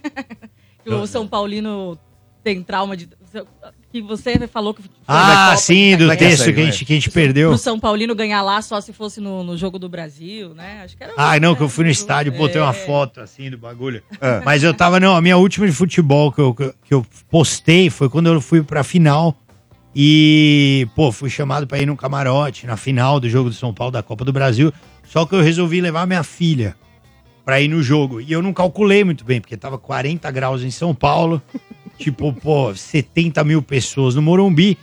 que 0.82 0.88
o 0.96 1.06
São 1.06 1.28
Paulino 1.28 2.00
tem 2.42 2.64
trauma 2.64 2.96
de. 2.96 3.10
Que 3.92 4.02
você 4.02 4.48
falou 4.48 4.74
que. 4.74 4.82
Ah, 5.06 5.48
Copa 5.48 5.58
sim, 5.58 5.90
de 5.90 5.98
do 5.98 6.06
Itaquera. 6.06 6.30
texto 6.30 6.54
que 6.54 6.62
a 6.62 6.64
gente, 6.64 6.86
que 6.86 6.94
a 6.94 6.96
gente 6.96 7.12
perdeu. 7.12 7.50
Pro 7.50 7.58
São 7.58 7.78
Paulino 7.78 8.16
ganhar 8.16 8.42
lá 8.42 8.62
só 8.62 8.80
se 8.80 8.94
fosse 8.94 9.20
no, 9.20 9.44
no 9.44 9.58
jogo 9.58 9.78
do 9.78 9.90
Brasil, 9.90 10.54
né? 10.54 10.84
Acho 10.86 10.96
que 10.96 11.04
era. 11.04 11.12
Ah, 11.18 11.38
não, 11.38 11.54
que 11.54 11.62
eu 11.62 11.68
né, 11.68 11.74
fui 11.74 11.84
no 11.84 11.92
estádio, 11.92 12.32
botei 12.32 12.62
é. 12.62 12.64
uma 12.64 12.72
foto 12.72 13.20
assim 13.20 13.50
do 13.50 13.58
bagulho. 13.58 14.02
Mas 14.46 14.64
eu 14.64 14.74
tava, 14.74 15.02
não, 15.02 15.18
a 15.18 15.22
minha 15.22 15.36
última 15.36 15.68
de 15.68 15.74
futebol 15.74 16.32
que 16.32 16.40
eu, 16.40 16.54
que 16.54 16.94
eu 16.94 17.06
postei 17.30 17.90
foi 17.90 18.08
quando 18.08 18.28
eu 18.28 18.40
fui 18.40 18.64
pra 18.64 18.86
final. 18.86 19.38
E, 19.96 20.88
pô, 20.96 21.12
fui 21.12 21.30
chamado 21.30 21.68
pra 21.68 21.78
ir 21.78 21.86
no 21.86 21.96
camarote 21.96 22.66
na 22.66 22.76
final 22.76 23.20
do 23.20 23.30
jogo 23.30 23.50
do 23.50 23.56
São 23.56 23.74
Paulo 23.74 23.92
da 23.92 24.02
Copa 24.02 24.24
do 24.26 24.34
Brasil. 24.34 24.74
Só 25.06 25.26
que 25.26 25.36
eu 25.36 25.42
resolvi 25.42 25.82
levar 25.82 26.08
minha 26.08 26.24
filha 26.24 26.76
pra 27.46 27.62
ir 27.62 27.68
no 27.68 27.84
jogo. 27.84 28.22
E 28.22 28.32
eu 28.32 28.42
não 28.42 28.54
calculei 28.54 29.04
muito 29.04 29.24
bem, 29.24 29.42
porque 29.42 29.58
tava 29.58 29.78
40 29.78 30.30
graus 30.32 30.64
em 30.64 30.72
São 30.72 30.94
Paulo. 30.96 31.42
tipo, 31.98 32.34
pô, 32.34 32.74
70 32.74 33.44
mil 33.44 33.62
pessoas 33.62 34.16
no 34.16 34.22
Morumbi. 34.22 34.78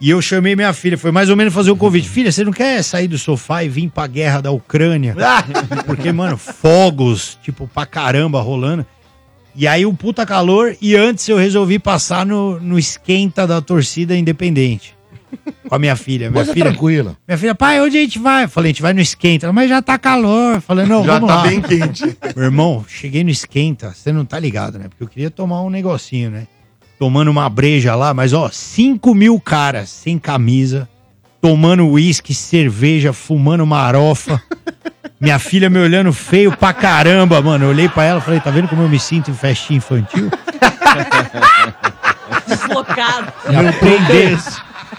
E 0.00 0.08
eu 0.08 0.22
chamei 0.22 0.56
minha 0.56 0.72
filha, 0.72 0.96
foi 0.96 1.10
mais 1.10 1.28
ou 1.28 1.36
menos 1.36 1.52
fazer 1.52 1.70
um 1.70 1.76
convite. 1.76 2.08
Filha, 2.10 2.32
você 2.32 2.42
não 2.42 2.52
quer 2.52 2.82
sair 2.82 3.06
do 3.06 3.18
sofá 3.18 3.62
e 3.62 3.68
vir 3.68 3.90
pra 3.90 4.06
guerra 4.06 4.40
da 4.40 4.50
Ucrânia? 4.50 5.14
Porque, 5.84 6.10
mano, 6.10 6.38
fogos, 6.38 7.38
tipo, 7.42 7.68
pra 7.68 7.84
caramba 7.84 8.40
rolando. 8.40 8.86
E 9.54 9.66
aí 9.66 9.84
um 9.84 9.94
puta 9.94 10.24
calor, 10.24 10.76
e 10.80 10.96
antes 10.96 11.28
eu 11.28 11.36
resolvi 11.36 11.78
passar 11.78 12.24
no, 12.24 12.58
no 12.60 12.78
esquenta 12.78 13.46
da 13.46 13.60
torcida 13.60 14.16
independente. 14.16 14.96
Com 15.68 15.74
a 15.74 15.78
minha 15.78 15.94
filha. 15.96 16.30
Minha 16.30 16.42
Coisa 16.44 16.52
filha, 16.52 16.66
tranquila. 16.66 17.16
minha 17.26 17.38
filha, 17.38 17.54
pai, 17.54 17.80
onde 17.80 17.96
a 17.96 18.00
gente 18.00 18.18
vai? 18.18 18.44
Eu 18.44 18.48
falei, 18.48 18.70
a 18.70 18.72
gente 18.72 18.82
vai 18.82 18.92
no 18.92 19.00
esquenta. 19.00 19.46
Ela, 19.46 19.52
Mas 19.52 19.68
já 19.68 19.80
tá 19.80 19.96
calor. 19.98 20.56
Eu 20.56 20.60
falei, 20.60 20.86
não, 20.86 21.04
Já 21.04 21.14
vamos 21.14 21.28
tá 21.28 21.36
lá. 21.36 21.42
bem 21.42 21.60
quente. 21.60 22.04
Meu 22.34 22.44
irmão, 22.46 22.84
cheguei 22.88 23.22
no 23.22 23.30
esquenta, 23.30 23.92
você 23.94 24.12
não 24.12 24.24
tá 24.24 24.38
ligado, 24.38 24.78
né? 24.78 24.88
Porque 24.88 25.04
eu 25.04 25.08
queria 25.08 25.30
tomar 25.30 25.62
um 25.62 25.70
negocinho, 25.70 26.30
né? 26.30 26.46
Tomando 26.98 27.30
uma 27.30 27.48
breja 27.48 27.94
lá, 27.94 28.12
mas 28.12 28.32
ó, 28.32 28.50
5 28.50 29.14
mil 29.14 29.40
caras 29.40 29.88
sem 29.88 30.18
camisa, 30.18 30.86
tomando 31.40 31.86
uísque, 31.88 32.34
cerveja, 32.34 33.12
fumando 33.12 33.64
marofa. 33.66 34.42
Minha 35.18 35.38
filha 35.38 35.70
me 35.70 35.78
olhando 35.78 36.12
feio 36.12 36.54
pra 36.56 36.72
caramba, 36.74 37.40
mano. 37.40 37.64
Eu 37.66 37.68
olhei 37.70 37.88
pra 37.88 38.04
ela 38.04 38.20
e 38.20 38.22
falei, 38.22 38.40
tá 38.40 38.50
vendo 38.50 38.68
como 38.68 38.82
eu 38.82 38.88
me 38.88 38.98
sinto 38.98 39.30
em 39.30 39.34
festinha 39.34 39.76
infantil? 39.78 40.30
Deslocado. 42.46 43.32
Me 43.48 43.56
aprender. 43.68 44.38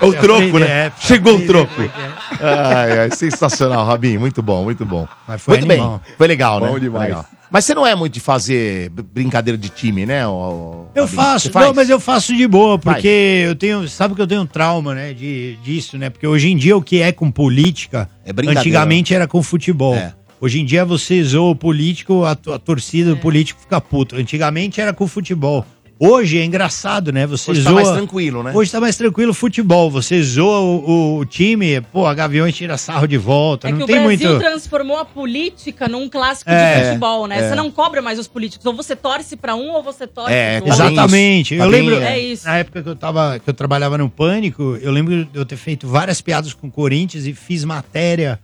É 0.01 0.05
o 0.05 0.13
troco, 0.13 0.59
né? 0.59 0.67
É, 0.67 0.91
Chegou 0.99 1.35
o 1.37 1.45
troco. 1.45 1.73
como 1.73 1.85
é 1.85 1.89
que 1.89 1.99
é. 2.01 2.47
Ai, 2.47 2.99
ai, 2.99 3.11
sensacional, 3.11 3.85
Rabin. 3.85 4.17
Muito 4.17 4.41
bom, 4.41 4.63
muito 4.63 4.85
bom. 4.85 5.07
Mas 5.27 5.41
foi 5.41 5.57
muito 5.59 5.71
animal. 5.71 6.01
bem. 6.05 6.15
Foi 6.17 6.27
legal, 6.27 6.59
né? 6.59 6.67
Bom 6.69 6.79
demais. 6.79 7.07
Legal. 7.09 7.25
Mas 7.51 7.65
você 7.65 7.75
não 7.75 7.85
é 7.85 7.93
muito 7.93 8.13
de 8.13 8.19
fazer 8.21 8.89
brincadeira 8.89 9.57
de 9.57 9.67
time, 9.67 10.05
né? 10.05 10.25
ô, 10.25 10.85
Eu 10.95 11.05
faço, 11.05 11.51
não, 11.53 11.73
mas 11.73 11.89
eu 11.89 11.99
faço 11.99 12.33
de 12.33 12.47
boa, 12.47 12.79
Faz. 12.79 12.95
porque 12.95 13.43
eu 13.45 13.55
tenho, 13.55 13.87
sabe 13.89 14.15
que 14.15 14.21
eu 14.21 14.27
tenho 14.27 14.41
um 14.41 14.45
trauma, 14.45 14.95
né, 14.95 15.13
de, 15.13 15.57
disso, 15.61 15.97
né? 15.97 16.09
Porque 16.09 16.25
hoje 16.25 16.49
em 16.49 16.55
dia 16.55 16.77
o 16.77 16.81
que 16.81 17.01
é 17.01 17.11
com 17.11 17.29
política, 17.29 18.09
É 18.25 18.31
brincadeira. 18.31 18.61
antigamente 18.61 19.13
era 19.13 19.27
com 19.27 19.43
futebol. 19.43 19.95
É. 19.95 20.13
Hoje 20.39 20.61
em 20.61 20.65
dia 20.65 20.85
você 20.85 21.21
zoa 21.23 21.51
o 21.51 21.55
político, 21.55 22.23
a, 22.23 22.31
a 22.31 22.57
torcida 22.57 23.09
do 23.11 23.17
político 23.17 23.59
fica 23.59 23.81
puto. 23.81 24.15
Antigamente 24.15 24.79
era 24.79 24.93
com 24.93 25.05
futebol. 25.05 25.65
Hoje 26.03 26.39
é 26.39 26.43
engraçado, 26.43 27.11
né? 27.11 27.27
Você 27.27 27.51
Hoje 27.51 27.63
tá 27.63 27.69
zoa. 27.69 27.79
mais 27.83 27.91
tranquilo, 27.95 28.41
né? 28.41 28.51
Hoje 28.55 28.71
tá 28.71 28.81
mais 28.81 28.97
tranquilo 28.97 29.29
o 29.29 29.33
futebol. 29.35 29.91
Você 29.91 30.19
zoa 30.23 30.59
o, 30.59 31.17
o 31.19 31.25
time, 31.25 31.79
pô, 31.79 32.07
a 32.07 32.13
Gaviões 32.15 32.55
tira 32.55 32.75
sarro 32.75 33.05
de 33.05 33.19
volta. 33.19 33.67
É 33.67 33.71
que 33.71 33.77
não 33.77 33.83
o 33.83 33.87
tem 33.87 34.01
Brasil 34.01 34.29
muito. 34.29 34.41
transformou 34.41 34.97
a 34.97 35.05
política 35.05 35.87
num 35.87 36.09
clássico 36.09 36.49
É, 36.49 36.79
de 36.79 36.85
futebol, 36.87 37.27
né? 37.27 37.37
é. 37.37 37.49
Você 37.49 37.53
não 37.55 37.69
cobra 37.69 38.01
mais 38.01 38.17
os 38.17 38.27
políticos. 38.27 38.65
Ou 38.65 38.73
você 38.73 38.95
torce 38.95 39.35
pra 39.37 39.53
um 39.55 39.69
ou 39.73 39.83
você 39.83 40.07
torce 40.07 40.33
É, 40.33 40.59
pro 40.59 40.69
tá 40.69 40.73
outro. 40.73 40.87
Exatamente. 40.91 41.53
isso. 41.53 41.63
Eu 41.63 41.65
Tá 41.69 41.71
bem, 41.71 41.81
lembro, 41.87 42.01
é 42.03 42.19
isso. 42.19 42.45
na 42.47 42.57
época 42.57 42.81
que 42.81 42.89
eu, 42.89 42.95
tava, 42.95 43.37
que 43.37 43.47
eu 43.47 43.53
trabalhava 43.53 43.95
no 43.99 44.09
Pânico, 44.09 44.79
eu 44.81 44.91
lembro 44.91 45.25
de 45.25 45.29
eu 45.37 45.45
ter 45.45 45.55
feito 45.55 45.87
várias 45.87 46.19
piadas 46.19 46.51
com 46.51 46.65
o 46.65 46.71
Corinthians 46.71 47.27
e 47.27 47.33
fiz 47.35 47.63
matéria 47.63 48.39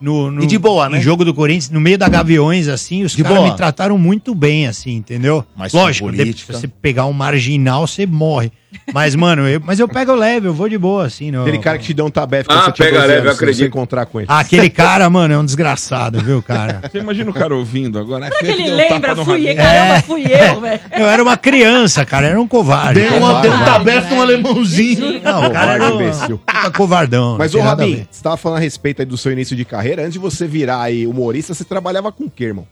no, 0.00 0.30
no 0.30 0.42
E 0.42 0.46
de 0.46 0.58
boa, 0.58 0.88
né? 0.88 0.98
em 0.98 1.00
jogo 1.02 1.24
do 1.24 1.34
Corinthians, 1.34 1.70
no 1.70 1.80
meio 1.80 1.98
da 1.98 2.08
Gaviões, 2.08 2.68
assim, 2.68 3.02
os 3.02 3.14
caras 3.14 3.44
me 3.44 3.56
trataram 3.56 3.98
muito 3.98 4.34
bem, 4.34 4.66
assim, 4.66 4.96
entendeu? 4.96 5.44
Mas 5.54 5.72
Lógico, 5.72 6.08
política. 6.08 6.54
se 6.54 6.60
você 6.60 6.68
pegar 6.68 7.06
um 7.06 7.12
marginal, 7.12 7.86
você 7.86 8.06
morre. 8.06 8.50
Mas, 8.92 9.14
mano, 9.14 9.48
eu, 9.48 9.60
mas 9.64 9.78
eu 9.78 9.88
pego 9.88 10.14
leve, 10.14 10.46
eu 10.48 10.54
vou 10.54 10.68
de 10.68 10.78
boa, 10.78 11.06
assim. 11.06 11.30
Não, 11.30 11.42
Aquele 11.42 11.58
cara 11.58 11.78
que 11.78 11.84
te 11.84 11.94
deu 11.94 12.06
um 12.06 12.10
tabef 12.10 12.46
Ah, 12.48 12.64
você 12.64 12.72
tinha 12.72 12.86
pega 12.86 13.00
12 13.00 13.08
leve, 13.08 13.20
eu 13.26 13.30
se 13.32 13.36
você 13.38 13.44
acredito. 13.44 13.66
encontrar 13.66 14.06
com 14.06 14.20
ele. 14.20 14.26
Ah, 14.30 14.40
aquele 14.40 14.70
cara, 14.70 15.08
mano, 15.10 15.34
é 15.34 15.38
um 15.38 15.44
desgraçado, 15.44 16.20
viu, 16.20 16.42
cara? 16.42 16.80
Você 16.90 16.98
imagina 16.98 17.30
o 17.30 17.34
cara 17.34 17.54
ouvindo 17.54 17.98
agora. 17.98 18.26
Será 18.28 18.38
que 18.40 18.46
ele 18.62 18.70
um 18.72 18.76
lembra? 18.76 19.14
no 19.14 19.24
Fui 19.24 19.50
eu, 19.50 19.56
caramba, 19.56 20.02
fui 20.02 20.22
eu, 20.24 20.60
velho. 20.62 20.80
Eu 20.96 21.06
era 21.06 21.22
uma 21.22 21.36
criança, 21.36 22.04
cara, 22.04 22.28
era 22.28 22.40
um 22.40 22.46
covarde. 22.48 23.00
Deu, 23.00 23.16
uma, 23.16 23.40
deu 23.40 23.52
um 23.52 23.64
tabefe 23.64 24.14
um 24.14 24.22
alemãozinho. 24.22 25.20
Não, 25.22 25.46
o 25.46 25.50
cara 25.52 25.74
era 25.74 25.84
um 25.94 26.00
imbecil. 26.00 26.38
puta 26.38 26.70
covardão. 26.72 27.36
Mas, 27.38 27.54
ô 27.54 27.60
Rabin, 27.60 28.06
você 28.10 28.22
tava 28.22 28.36
falando 28.36 28.58
a 28.58 28.60
respeito 28.60 29.02
aí 29.02 29.06
do 29.06 29.16
seu 29.16 29.32
início 29.32 29.56
de 29.56 29.64
carreira. 29.64 30.02
Antes 30.02 30.14
de 30.14 30.18
você 30.18 30.46
virar 30.46 30.82
aí 30.82 31.06
humorista, 31.06 31.54
você 31.54 31.64
trabalhava 31.64 32.10
com 32.12 32.24
o 32.24 32.30
quê, 32.30 32.44
irmão? 32.44 32.66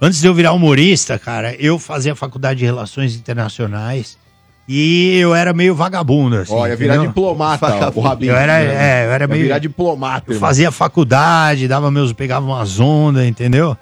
Antes 0.00 0.20
de 0.20 0.26
eu 0.26 0.34
virar 0.34 0.52
humorista, 0.52 1.18
cara, 1.18 1.54
eu 1.58 1.78
fazia 1.78 2.14
faculdade 2.14 2.58
de 2.60 2.64
Relações 2.64 3.14
Internacionais 3.14 4.18
e 4.66 5.18
eu 5.18 5.34
era 5.34 5.52
meio 5.52 5.74
vagabundo, 5.74 6.36
assim. 6.36 6.54
Ia 6.54 6.76
virar 6.76 6.96
diplomata, 6.96 7.66
ó, 7.66 7.92
o 7.94 8.00
Rabin. 8.00 8.26
Eu 8.26 8.36
era, 8.36 8.60
é, 8.60 9.06
eu 9.06 9.12
era 9.12 9.26
meio... 9.26 9.42
virar 9.42 9.58
diplomata, 9.58 10.30
Eu 10.30 10.34
irmão. 10.36 10.48
fazia 10.48 10.70
faculdade, 10.70 11.68
dava 11.68 11.90
meus, 11.90 12.12
pegava 12.12 12.46
umas 12.46 12.80
ondas, 12.80 13.26
entendeu? 13.26 13.76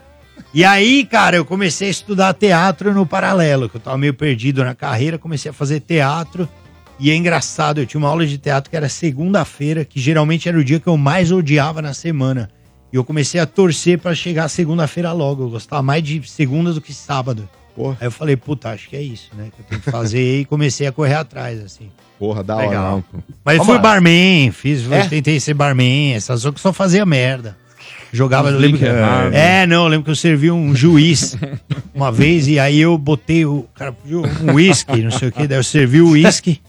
E 0.52 0.64
aí, 0.64 1.04
cara, 1.04 1.36
eu 1.36 1.44
comecei 1.44 1.88
a 1.88 1.90
estudar 1.90 2.34
teatro 2.34 2.92
no 2.92 3.06
paralelo, 3.06 3.68
que 3.68 3.76
eu 3.76 3.80
tava 3.80 3.96
meio 3.96 4.12
perdido 4.12 4.64
na 4.64 4.74
carreira, 4.74 5.18
comecei 5.18 5.50
a 5.50 5.54
fazer 5.54 5.80
teatro. 5.80 6.48
E 6.98 7.10
é 7.10 7.16
engraçado, 7.16 7.80
eu 7.80 7.86
tinha 7.86 7.98
uma 7.98 8.08
aula 8.08 8.26
de 8.26 8.36
teatro 8.36 8.68
que 8.70 8.76
era 8.76 8.88
segunda-feira, 8.88 9.84
que 9.84 9.98
geralmente 9.98 10.48
era 10.48 10.58
o 10.58 10.64
dia 10.64 10.78
que 10.78 10.86
eu 10.86 10.96
mais 10.96 11.32
odiava 11.32 11.80
na 11.80 11.94
semana. 11.94 12.50
E 12.92 12.96
eu 12.96 13.04
comecei 13.04 13.40
a 13.40 13.46
torcer 13.46 13.98
pra 13.98 14.14
chegar 14.14 14.48
segunda-feira 14.48 15.12
logo. 15.12 15.44
Eu 15.44 15.48
gostava 15.50 15.82
mais 15.82 16.02
de 16.02 16.28
segunda 16.28 16.72
do 16.72 16.80
que 16.80 16.92
sábado. 16.92 17.48
Porra. 17.74 17.96
Aí 18.00 18.06
eu 18.06 18.10
falei, 18.12 18.36
puta, 18.36 18.68
acho 18.70 18.88
que 18.88 18.96
é 18.96 19.02
isso, 19.02 19.30
né? 19.36 19.48
Que 19.54 19.60
eu 19.62 19.64
tenho 19.68 19.80
que 19.80 19.90
fazer 19.90 20.40
e 20.40 20.44
comecei 20.44 20.86
a 20.86 20.92
correr 20.92 21.14
atrás, 21.14 21.62
assim. 21.62 21.88
Porra, 22.18 22.42
da 22.44 22.56
hora. 22.56 22.70
Não. 22.70 23.04
Mas 23.44 23.56
Vamos 23.56 23.66
fui 23.66 23.76
lá. 23.76 23.80
barman, 23.82 24.50
fiz, 24.52 24.90
É? 24.92 25.06
tentei 25.08 25.40
ser 25.40 25.54
barman, 25.54 26.14
essas 26.14 26.42
coisas 26.42 26.54
que 26.54 26.60
só 26.60 26.72
fazia 26.72 27.04
merda. 27.06 27.56
Jogava, 28.12 28.50
eu 28.50 28.58
lembro 28.58 28.78
que. 28.78 28.84
É, 29.32 29.66
não, 29.66 29.84
eu 29.84 29.88
lembro 29.88 30.04
que 30.04 30.10
eu 30.10 30.14
servi 30.16 30.50
um 30.50 30.76
juiz 30.76 31.34
uma 31.94 32.12
vez 32.12 32.46
e 32.46 32.58
aí 32.58 32.78
eu 32.78 32.98
botei 32.98 33.46
o 33.46 33.66
cara 33.74 33.90
pediu 33.90 34.22
um 34.42 34.52
uísque, 34.52 35.02
não 35.02 35.10
sei 35.10 35.28
o 35.28 35.32
que, 35.32 35.46
daí 35.46 35.58
eu 35.58 35.64
servi 35.64 36.02
o 36.02 36.10
uísque. 36.10 36.60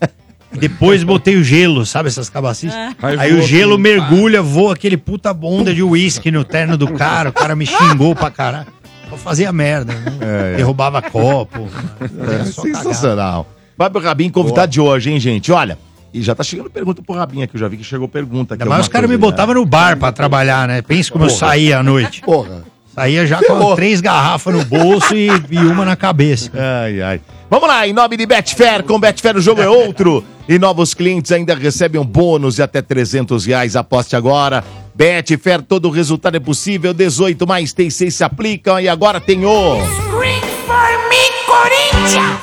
Depois 0.54 1.04
botei 1.04 1.36
o 1.36 1.44
gelo, 1.44 1.86
sabe 1.86 2.08
essas 2.08 2.30
cabacitas? 2.30 2.76
Aí 3.02 3.18
Aí, 3.20 3.34
o 3.34 3.42
gelo 3.42 3.78
mergulha, 3.78 4.42
voa 4.42 4.74
aquele 4.74 4.96
puta 4.96 5.34
bonda 5.34 5.74
de 5.74 5.82
uísque 5.84 6.30
no 6.32 6.44
terno 6.46 6.78
do 6.78 6.94
cara, 6.94 7.30
o 7.30 7.34
cara 7.34 7.56
me 7.56 7.66
xingou 7.66 8.16
pra 8.16 8.30
caralho. 8.32 8.68
Eu 9.14 9.18
fazia 9.18 9.52
merda, 9.52 9.94
né? 9.94 10.56
derrubava 10.58 11.02
copo. 11.02 11.68
É, 12.42 12.46
Só 12.46 12.62
sensacional. 12.64 13.48
Fábio 13.78 14.02
Rabin, 14.02 14.30
convidado 14.30 14.72
de 14.72 14.80
hoje, 14.82 15.12
hein, 15.12 15.20
gente? 15.20 15.52
Olha, 15.52 15.78
E 16.14 16.22
já 16.22 16.36
tá 16.36 16.44
chegando 16.44 16.70
pergunta 16.70 17.02
pro 17.02 17.16
Rabinha, 17.16 17.48
que 17.48 17.56
eu 17.56 17.60
já 17.60 17.68
vi 17.68 17.78
que 17.78 17.84
chegou 17.84 18.08
pergunta. 18.08 18.54
Ainda 18.54 18.66
mais 18.66 18.82
os 18.82 18.88
caras 18.88 19.10
me 19.10 19.18
botavam 19.18 19.56
no 19.56 19.66
bar 19.66 19.98
pra 19.98 20.12
trabalhar, 20.12 20.68
né? 20.68 20.82
Pensa 20.82 21.12
como 21.12 21.24
eu 21.26 21.30
Porra. 21.30 21.40
saía 21.40 21.80
à 21.80 21.84
noite. 21.84 22.22
Porra. 22.26 22.64
Saía 22.94 23.26
já 23.26 23.38
com 23.38 23.46
Ferrou. 23.46 23.76
três 23.76 24.00
garrafas 24.02 24.54
no 24.54 24.64
bolso 24.66 25.16
e, 25.16 25.28
e 25.50 25.58
uma 25.58 25.84
na 25.84 25.96
cabeça. 25.96 26.52
Ai, 26.54 27.02
ai. 27.02 27.22
Vamos 27.50 27.68
lá, 27.68 27.88
em 27.88 27.94
nome 27.94 28.16
de 28.18 28.26
Betfair, 28.28 28.84
com 28.84 29.00
Betfair 29.00 29.36
o 29.38 29.42
jogo 29.42 29.62
é 29.62 29.68
outro. 29.68 30.24
E 30.48 30.60
novos 30.60 30.94
clientes 30.94 31.32
ainda 31.32 31.56
recebem 31.56 32.00
um 32.00 32.06
bônus 32.06 32.56
de 32.56 32.62
até 32.62 32.82
300 32.84 33.46
reais. 33.46 33.76
Aposte 33.76 34.16
agora. 34.16 34.64
Betfair, 34.96 35.62
todo 35.62 35.90
resultado 35.90 36.36
é 36.36 36.40
possível. 36.40 36.94
18 36.94 37.48
mais 37.48 37.74
T6 37.74 38.12
se 38.12 38.24
aplicam. 38.24 38.80
E 38.80 38.88
agora 38.88 39.20
tem 39.20 39.46
o... 39.46 39.78
Scream 39.78 40.42
for 40.66 41.10
me, 41.10 41.24
Corinthians! 41.46 42.40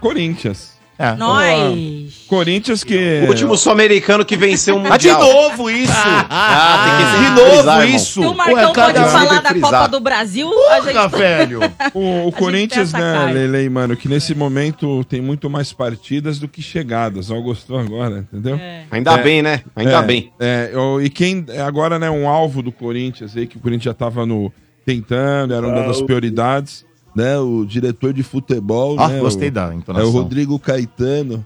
Corinthians. 0.00 0.75
É. 0.98 1.14
Nós. 1.14 2.24
Corinthians 2.26 2.82
que. 2.82 3.22
O 3.24 3.28
último 3.28 3.56
sul-americano 3.56 4.24
que 4.24 4.36
venceu 4.36 4.76
um 4.76 4.92
Ah, 4.92 4.96
de 4.96 5.08
mundial. 5.10 5.20
novo 5.32 5.70
isso! 5.70 5.92
Ah, 5.94 6.84
tem 6.84 6.96
que 6.96 7.12
de 7.12 7.16
frisar, 7.18 7.36
novo 7.36 7.82
irmão. 7.82 7.84
isso! 7.96 8.20
Se 8.22 8.26
o 8.26 8.34
Marcão 8.34 8.54
Ué, 8.68 8.74
pode 8.74 8.98
falar 9.10 9.24
da 9.42 9.54
Copa 9.54 9.60
frisar. 9.68 9.88
do 9.90 10.00
Brasil, 10.00 10.48
a 10.48 10.76
Porra, 10.80 10.92
gente... 11.08 11.16
velho! 11.18 11.60
O, 11.94 12.26
o 12.28 12.32
Corinthians, 12.32 12.92
né, 12.92 12.98
cara. 13.00 13.30
Lele, 13.30 13.68
mano, 13.68 13.96
que 13.96 14.08
nesse 14.08 14.34
momento 14.34 15.04
tem 15.04 15.20
muito 15.20 15.48
mais 15.50 15.72
partidas 15.72 16.38
do 16.38 16.48
que 16.48 16.62
chegadas. 16.62 17.30
Ó, 17.30 17.40
gostou 17.40 17.78
agora, 17.78 18.26
entendeu? 18.32 18.58
Ainda 18.90 19.12
É. 19.12 19.22
bem, 19.22 19.42
né? 19.42 19.60
Ainda 19.76 19.98
É, 19.98 20.02
bem. 20.02 20.32
É, 20.40 20.72
e 21.02 21.10
quem 21.10 21.44
é 21.48 21.60
agora, 21.60 21.98
né, 21.98 22.10
um 22.10 22.26
alvo 22.28 22.62
do 22.62 22.72
Corinthians 22.72 23.36
aí, 23.36 23.46
que 23.46 23.56
o 23.56 23.60
Corinthians 23.60 23.84
já 23.84 23.94
tava 23.94 24.24
no, 24.26 24.52
tentando, 24.84 25.52
era 25.54 25.66
uma 25.66 25.82
das 25.86 26.00
prioridades, 26.02 26.84
né? 27.16 27.38
O 27.38 27.64
diretor 27.64 28.12
de 28.12 28.22
futebol, 28.22 29.00
Ah, 29.00 29.08
né? 29.08 29.18
gostei 29.20 29.48
o, 29.48 29.52
da 29.52 29.72
É 29.72 29.74
entonação. 29.74 30.08
o 30.08 30.12
Rodrigo 30.12 30.58
Caetano. 30.58 31.44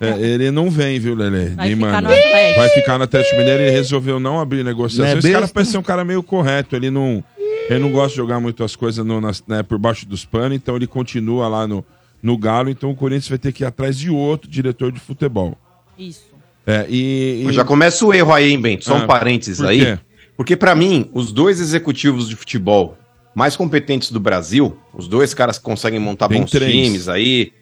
É, 0.00 0.20
ele 0.20 0.50
não 0.50 0.68
vem, 0.70 0.98
viu, 0.98 1.14
Lele? 1.14 1.54
Vai 1.54 1.68
Nem 1.68 1.76
ficar 1.76 1.92
manda. 1.92 2.08
no 2.08 2.14
Atlético. 2.14 2.58
Vai 2.60 2.68
ficar 2.70 2.98
no 2.98 3.04
Atlético 3.04 3.36
Mineiro 3.38 3.62
e 3.62 3.70
resolveu 3.70 4.18
não 4.18 4.40
abrir 4.40 4.64
negociação. 4.64 5.04
Não 5.06 5.14
é 5.14 5.18
Esse 5.18 5.30
cara 5.32 5.46
parece 5.48 5.70
ser 5.72 5.78
um 5.78 5.82
cara 5.82 6.04
meio 6.04 6.22
correto. 6.22 6.74
Ele 6.74 6.90
não, 6.90 7.22
ele 7.70 7.78
não 7.78 7.92
gosta 7.92 8.10
de 8.10 8.16
jogar 8.16 8.40
muito 8.40 8.64
as 8.64 8.74
coisas 8.74 9.04
no- 9.06 9.20
nas- 9.20 9.42
né, 9.46 9.62
por 9.62 9.78
baixo 9.78 10.04
dos 10.06 10.24
panos, 10.24 10.56
então 10.56 10.74
ele 10.74 10.86
continua 10.88 11.46
lá 11.48 11.66
no, 11.68 11.84
no 12.22 12.36
Galo. 12.36 12.68
Então 12.68 12.90
o 12.90 12.94
Corinthians 12.96 13.28
vai 13.28 13.38
ter 13.38 13.52
que 13.52 13.62
ir 13.62 13.66
atrás 13.66 13.96
de 13.96 14.10
outro 14.10 14.50
diretor 14.50 14.90
de 14.90 14.98
futebol. 14.98 15.56
Isso. 15.98 16.32
É, 16.66 16.86
e, 16.88 17.46
e- 17.48 17.52
Já 17.52 17.64
começa 17.64 18.04
o 18.04 18.12
erro 18.12 18.32
aí, 18.32 18.50
hein, 18.52 18.60
Bento? 18.60 18.84
Só 18.84 18.96
Ah, 18.96 19.04
um 19.04 19.06
parênteses 19.06 19.58
por 19.58 19.66
aí. 19.68 19.80
quê? 19.84 19.98
Porque 20.36 20.56
pra 20.56 20.74
mim, 20.74 21.08
os 21.12 21.30
dois 21.30 21.60
executivos 21.60 22.28
de 22.28 22.34
futebol 22.34 22.96
mais 23.34 23.56
competentes 23.56 24.10
do 24.10 24.20
Brasil, 24.20 24.76
os 24.94 25.08
dois 25.08 25.32
caras 25.34 25.58
que 25.58 25.64
conseguem 25.64 25.98
montar 26.00 26.28
Tem 26.28 26.40
bons 26.40 26.50
três. 26.50 26.70
times 26.70 27.08
aí. 27.08 27.52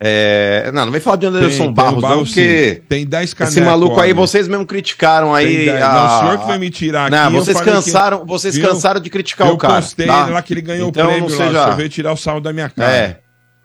é, 0.00 0.70
Não, 0.72 0.84
não 0.84 0.92
vai 0.92 1.00
falar 1.00 1.16
de 1.16 1.26
Tem- 1.26 1.36
Anderson 1.36 1.64
tem 1.64 1.72
Barros, 1.74 1.94
não, 1.94 2.08
Barros, 2.08 2.28
porque 2.28 2.74
sim. 2.76 2.80
Tem 2.88 3.06
10 3.06 3.24
esse 3.24 3.36
canecos, 3.36 3.62
maluco 3.62 4.00
aí, 4.00 4.10
olha. 4.10 4.14
vocês 4.14 4.46
mesmo 4.46 4.64
criticaram 4.64 5.34
aí. 5.34 5.56
Tem 5.56 5.64
dez. 5.66 5.82
a- 5.82 5.92
Não, 5.92 6.06
o 6.06 6.20
senhor 6.20 6.38
que 6.38 6.46
vai 6.46 6.58
me 6.58 6.70
tirar 6.70 7.10
Não, 7.10 7.18
aqui, 7.26 7.34
eu 7.36 7.40
vocês 7.44 7.60
cansaram, 7.60 8.20
que- 8.20 8.26
vocês 8.26 8.54
viu? 8.56 8.68
cansaram 8.68 9.00
de 9.00 9.10
criticar 9.10 9.48
eu 9.48 9.54
o 9.54 9.58
cara. 9.58 9.74
postei 9.74 10.06
tá? 10.06 10.26
lá 10.26 10.40
que 10.42 10.54
ele 10.54 10.60
ganhou 10.62 10.88
Então, 10.88 11.04
o 11.04 11.08
prêmio 11.08 11.28
não 11.28 11.52
lá, 11.52 11.70
só 11.70 11.76
veio 11.76 11.88
tirar 11.88 12.12
o 12.12 12.16
sal 12.16 12.40
da 12.40 12.52
minha 12.52 12.68
cara. 12.70 12.90
É. 12.92 13.18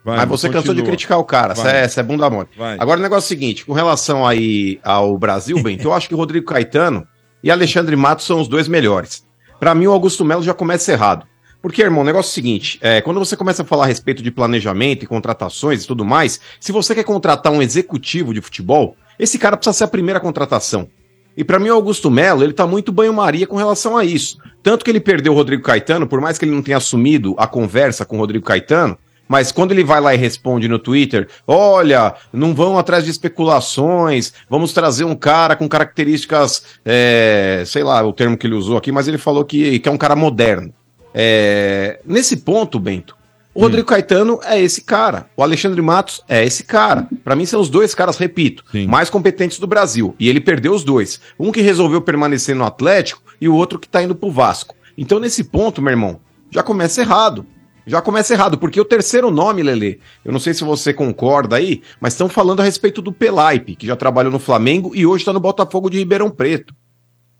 Vai, 0.04 0.16
Mas 0.18 0.28
você 0.28 0.48
cansou 0.48 0.62
de 0.74 0.80
continua. 0.80 0.86
criticar 0.88 1.18
o 1.18 1.24
cara, 1.24 1.52
essa 1.52 2.00
é, 2.00 2.02
é 2.02 2.04
bunda 2.04 2.28
mole. 2.28 2.48
Vai. 2.58 2.76
Agora 2.78 3.00
o 3.00 3.02
negócio 3.02 3.24
é 3.24 3.26
o 3.26 3.28
seguinte, 3.28 3.64
com 3.64 3.72
relação 3.72 4.26
aí 4.26 4.78
ao 4.84 5.16
Brasil, 5.16 5.58
Bento, 5.62 5.84
eu 5.88 5.94
acho 5.94 6.08
que 6.08 6.14
o 6.14 6.18
Rodrigo 6.18 6.44
Caetano 6.44 7.06
e 7.42 7.50
Alexandre 7.50 7.96
Matos 7.96 8.26
são 8.26 8.38
os 8.38 8.46
dois 8.46 8.68
melhores. 8.68 9.24
Pra 9.58 9.74
mim, 9.74 9.86
o 9.86 9.92
Augusto 9.92 10.22
Melo 10.22 10.42
já 10.42 10.52
começa 10.52 10.92
errado. 10.92 11.24
Porque, 11.64 11.80
irmão, 11.80 12.02
o 12.02 12.04
negócio 12.04 12.28
é 12.28 12.30
o 12.30 12.34
seguinte, 12.34 12.78
é, 12.82 13.00
quando 13.00 13.18
você 13.18 13.34
começa 13.34 13.62
a 13.62 13.64
falar 13.64 13.84
a 13.84 13.86
respeito 13.86 14.22
de 14.22 14.30
planejamento 14.30 15.02
e 15.02 15.06
contratações 15.06 15.82
e 15.82 15.86
tudo 15.86 16.04
mais, 16.04 16.38
se 16.60 16.70
você 16.70 16.94
quer 16.94 17.04
contratar 17.04 17.50
um 17.50 17.62
executivo 17.62 18.34
de 18.34 18.42
futebol, 18.42 18.94
esse 19.18 19.38
cara 19.38 19.56
precisa 19.56 19.72
ser 19.72 19.84
a 19.84 19.88
primeira 19.88 20.20
contratação. 20.20 20.86
E 21.34 21.42
pra 21.42 21.58
mim 21.58 21.70
o 21.70 21.74
Augusto 21.74 22.10
Melo, 22.10 22.44
ele 22.44 22.52
tá 22.52 22.66
muito 22.66 22.92
banho-maria 22.92 23.46
com 23.46 23.56
relação 23.56 23.96
a 23.96 24.04
isso. 24.04 24.36
Tanto 24.62 24.84
que 24.84 24.90
ele 24.90 25.00
perdeu 25.00 25.32
o 25.32 25.34
Rodrigo 25.34 25.62
Caetano, 25.62 26.06
por 26.06 26.20
mais 26.20 26.36
que 26.36 26.44
ele 26.44 26.52
não 26.52 26.60
tenha 26.60 26.76
assumido 26.76 27.34
a 27.38 27.46
conversa 27.46 28.04
com 28.04 28.16
o 28.16 28.20
Rodrigo 28.20 28.44
Caetano, 28.44 28.98
mas 29.26 29.50
quando 29.50 29.72
ele 29.72 29.84
vai 29.84 30.02
lá 30.02 30.14
e 30.14 30.18
responde 30.18 30.68
no 30.68 30.78
Twitter, 30.78 31.26
olha, 31.46 32.14
não 32.30 32.54
vão 32.54 32.78
atrás 32.78 33.04
de 33.04 33.10
especulações, 33.10 34.34
vamos 34.50 34.74
trazer 34.74 35.04
um 35.04 35.16
cara 35.16 35.56
com 35.56 35.66
características, 35.66 36.62
é, 36.84 37.62
sei 37.64 37.82
lá 37.82 38.06
o 38.06 38.12
termo 38.12 38.36
que 38.36 38.46
ele 38.46 38.54
usou 38.54 38.76
aqui, 38.76 38.92
mas 38.92 39.08
ele 39.08 39.16
falou 39.16 39.46
que, 39.46 39.78
que 39.78 39.88
é 39.88 39.92
um 39.92 39.96
cara 39.96 40.14
moderno. 40.14 40.70
É, 41.14 42.00
nesse 42.04 42.38
ponto, 42.38 42.80
Bento, 42.80 43.16
o 43.54 43.60
Rodrigo 43.60 43.86
Caetano 43.86 44.40
é 44.42 44.60
esse 44.60 44.80
cara. 44.80 45.30
O 45.36 45.42
Alexandre 45.42 45.80
Matos 45.80 46.20
é 46.28 46.44
esse 46.44 46.64
cara. 46.64 47.06
Pra 47.22 47.36
mim 47.36 47.46
são 47.46 47.60
os 47.60 47.70
dois 47.70 47.94
caras, 47.94 48.18
repito, 48.18 48.64
mais 48.88 49.08
competentes 49.08 49.60
do 49.60 49.66
Brasil. 49.66 50.16
E 50.18 50.28
ele 50.28 50.40
perdeu 50.40 50.72
os 50.72 50.82
dois. 50.82 51.20
Um 51.38 51.52
que 51.52 51.60
resolveu 51.60 52.02
permanecer 52.02 52.56
no 52.56 52.64
Atlético 52.64 53.22
e 53.40 53.48
o 53.48 53.54
outro 53.54 53.78
que 53.78 53.88
tá 53.88 54.02
indo 54.02 54.14
pro 54.14 54.30
Vasco. 54.30 54.74
Então, 54.98 55.20
nesse 55.20 55.44
ponto, 55.44 55.80
meu 55.80 55.92
irmão, 55.92 56.20
já 56.50 56.64
começa 56.64 57.00
errado. 57.00 57.46
Já 57.86 58.00
começa 58.00 58.32
errado, 58.32 58.56
porque 58.56 58.80
o 58.80 58.84
terceiro 58.84 59.30
nome, 59.30 59.62
Lele, 59.62 60.00
eu 60.24 60.32
não 60.32 60.40
sei 60.40 60.54
se 60.54 60.64
você 60.64 60.92
concorda 60.92 61.56
aí, 61.56 61.82
mas 62.00 62.14
estão 62.14 62.30
falando 62.30 62.60
a 62.60 62.64
respeito 62.64 63.02
do 63.02 63.12
Pelaipe, 63.12 63.76
que 63.76 63.86
já 63.86 63.94
trabalhou 63.94 64.32
no 64.32 64.38
Flamengo 64.38 64.92
e 64.94 65.04
hoje 65.04 65.24
tá 65.24 65.34
no 65.34 65.40
Botafogo 65.40 65.90
de 65.90 65.98
Ribeirão 65.98 66.30
Preto. 66.30 66.74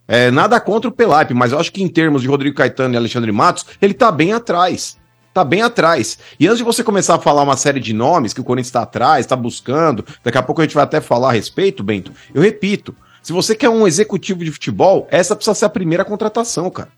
É, 0.07 0.30
nada 0.30 0.61
contra 0.61 0.88
o 0.88 0.92
Pelaipe, 0.92 1.32
mas 1.32 1.52
eu 1.52 1.59
acho 1.59 1.72
que 1.72 1.82
em 1.82 1.88
termos 1.88 2.22
de 2.22 2.28
Rodrigo 2.28 2.57
Caetano 2.57 2.94
e 2.94 2.96
Alexandre 2.96 3.32
Matos, 3.32 3.64
ele 3.80 3.94
tá 3.94 4.12
bem 4.12 4.32
atrás. 4.32 4.98
Tá 5.32 5.42
bem 5.42 5.62
atrás. 5.62 6.18
E 6.38 6.46
antes 6.46 6.59
de 6.59 6.64
você 6.64 6.84
começar 6.84 7.16
a 7.16 7.18
falar 7.18 7.42
uma 7.42 7.57
série 7.57 7.80
de 7.80 7.92
nomes 7.92 8.32
que 8.32 8.40
o 8.40 8.44
Corinthians 8.44 8.68
está 8.68 8.82
atrás, 8.82 9.24
está 9.24 9.34
buscando, 9.34 10.05
daqui 10.22 10.38
a 10.38 10.42
pouco 10.42 10.61
a 10.61 10.64
gente 10.64 10.74
vai 10.74 10.84
até 10.84 11.00
falar 11.00 11.30
a 11.30 11.32
respeito, 11.32 11.82
Bento, 11.82 12.12
eu 12.32 12.40
repito, 12.40 12.94
se 13.22 13.32
você 13.32 13.57
quer 13.57 13.70
um 13.70 13.86
executivo 13.86 14.44
de 14.44 14.52
futebol, 14.52 15.09
essa 15.11 15.34
precisa 15.34 15.55
ser 15.55 15.64
a 15.64 15.70
primeira 15.70 16.05
contratação, 16.05 16.70
cara. 16.70 16.90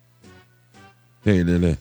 Tem, 1.22 1.42
Lelê. 1.42 1.76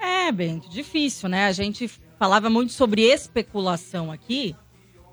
É, 0.00 0.32
Bento, 0.32 0.70
difícil, 0.70 1.28
né? 1.28 1.46
A 1.46 1.52
gente 1.52 1.90
falava 2.18 2.48
muito 2.48 2.72
sobre 2.72 3.02
especulação 3.02 4.10
aqui. 4.10 4.56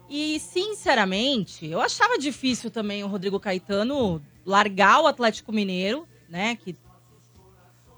E, 0.10 0.40
sinceramente, 0.40 1.66
eu 1.66 1.82
achava 1.82 2.18
difícil 2.18 2.70
também 2.70 3.04
o 3.04 3.08
Rodrigo 3.08 3.40
Caetano 3.40 4.22
largar 4.46 5.02
o 5.02 5.08
Atlético 5.08 5.52
Mineiro, 5.52 6.08
né? 6.30 6.56
Que 6.56 6.76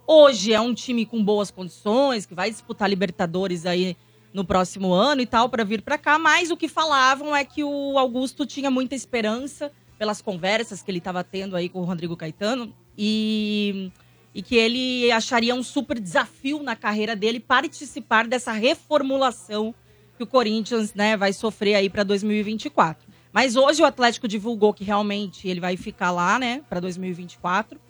hoje 0.07 0.53
é 0.53 0.59
um 0.59 0.73
time 0.73 1.05
com 1.05 1.23
boas 1.23 1.51
condições, 1.51 2.25
que 2.25 2.35
vai 2.35 2.49
disputar 2.49 2.89
Libertadores 2.89 3.65
aí 3.65 3.95
no 4.33 4.43
próximo 4.43 4.91
ano 4.91 5.21
e 5.21 5.25
tal, 5.25 5.49
para 5.49 5.63
vir 5.63 5.81
para 5.81 5.97
cá. 5.97 6.17
Mas 6.17 6.51
o 6.51 6.57
que 6.57 6.67
falavam 6.67 7.35
é 7.35 7.45
que 7.45 7.63
o 7.63 7.97
Augusto 7.97 8.45
tinha 8.45 8.71
muita 8.71 8.95
esperança 8.95 9.71
pelas 9.97 10.21
conversas 10.21 10.81
que 10.81 10.89
ele 10.89 10.97
estava 10.97 11.23
tendo 11.23 11.55
aí 11.55 11.69
com 11.69 11.79
o 11.79 11.85
Rodrigo 11.85 12.17
Caetano. 12.17 12.73
E 12.97 13.91
e 14.33 14.41
que 14.41 14.55
ele 14.55 15.11
acharia 15.11 15.53
um 15.53 15.61
super 15.61 15.99
desafio 15.99 16.63
na 16.63 16.75
carreira 16.75 17.15
dele 17.15 17.39
participar 17.39 18.27
dessa 18.27 18.51
reformulação 18.51 19.75
que 20.17 20.23
o 20.23 20.27
Corinthians 20.27 20.93
né, 20.93 21.15
vai 21.15 21.31
sofrer 21.33 21.75
aí 21.75 21.89
para 21.89 22.03
2024. 22.03 23.12
Mas 23.34 23.55
hoje 23.55 23.82
o 23.82 23.86
Atlético 23.86 24.28
divulgou 24.28 24.74
que 24.74 24.83
realmente 24.83 25.47
ele 25.47 25.59
vai 25.59 25.75
ficar 25.75 26.12
lá, 26.12 26.37
né, 26.37 26.62
para 26.70 26.79
2024. 26.79 27.82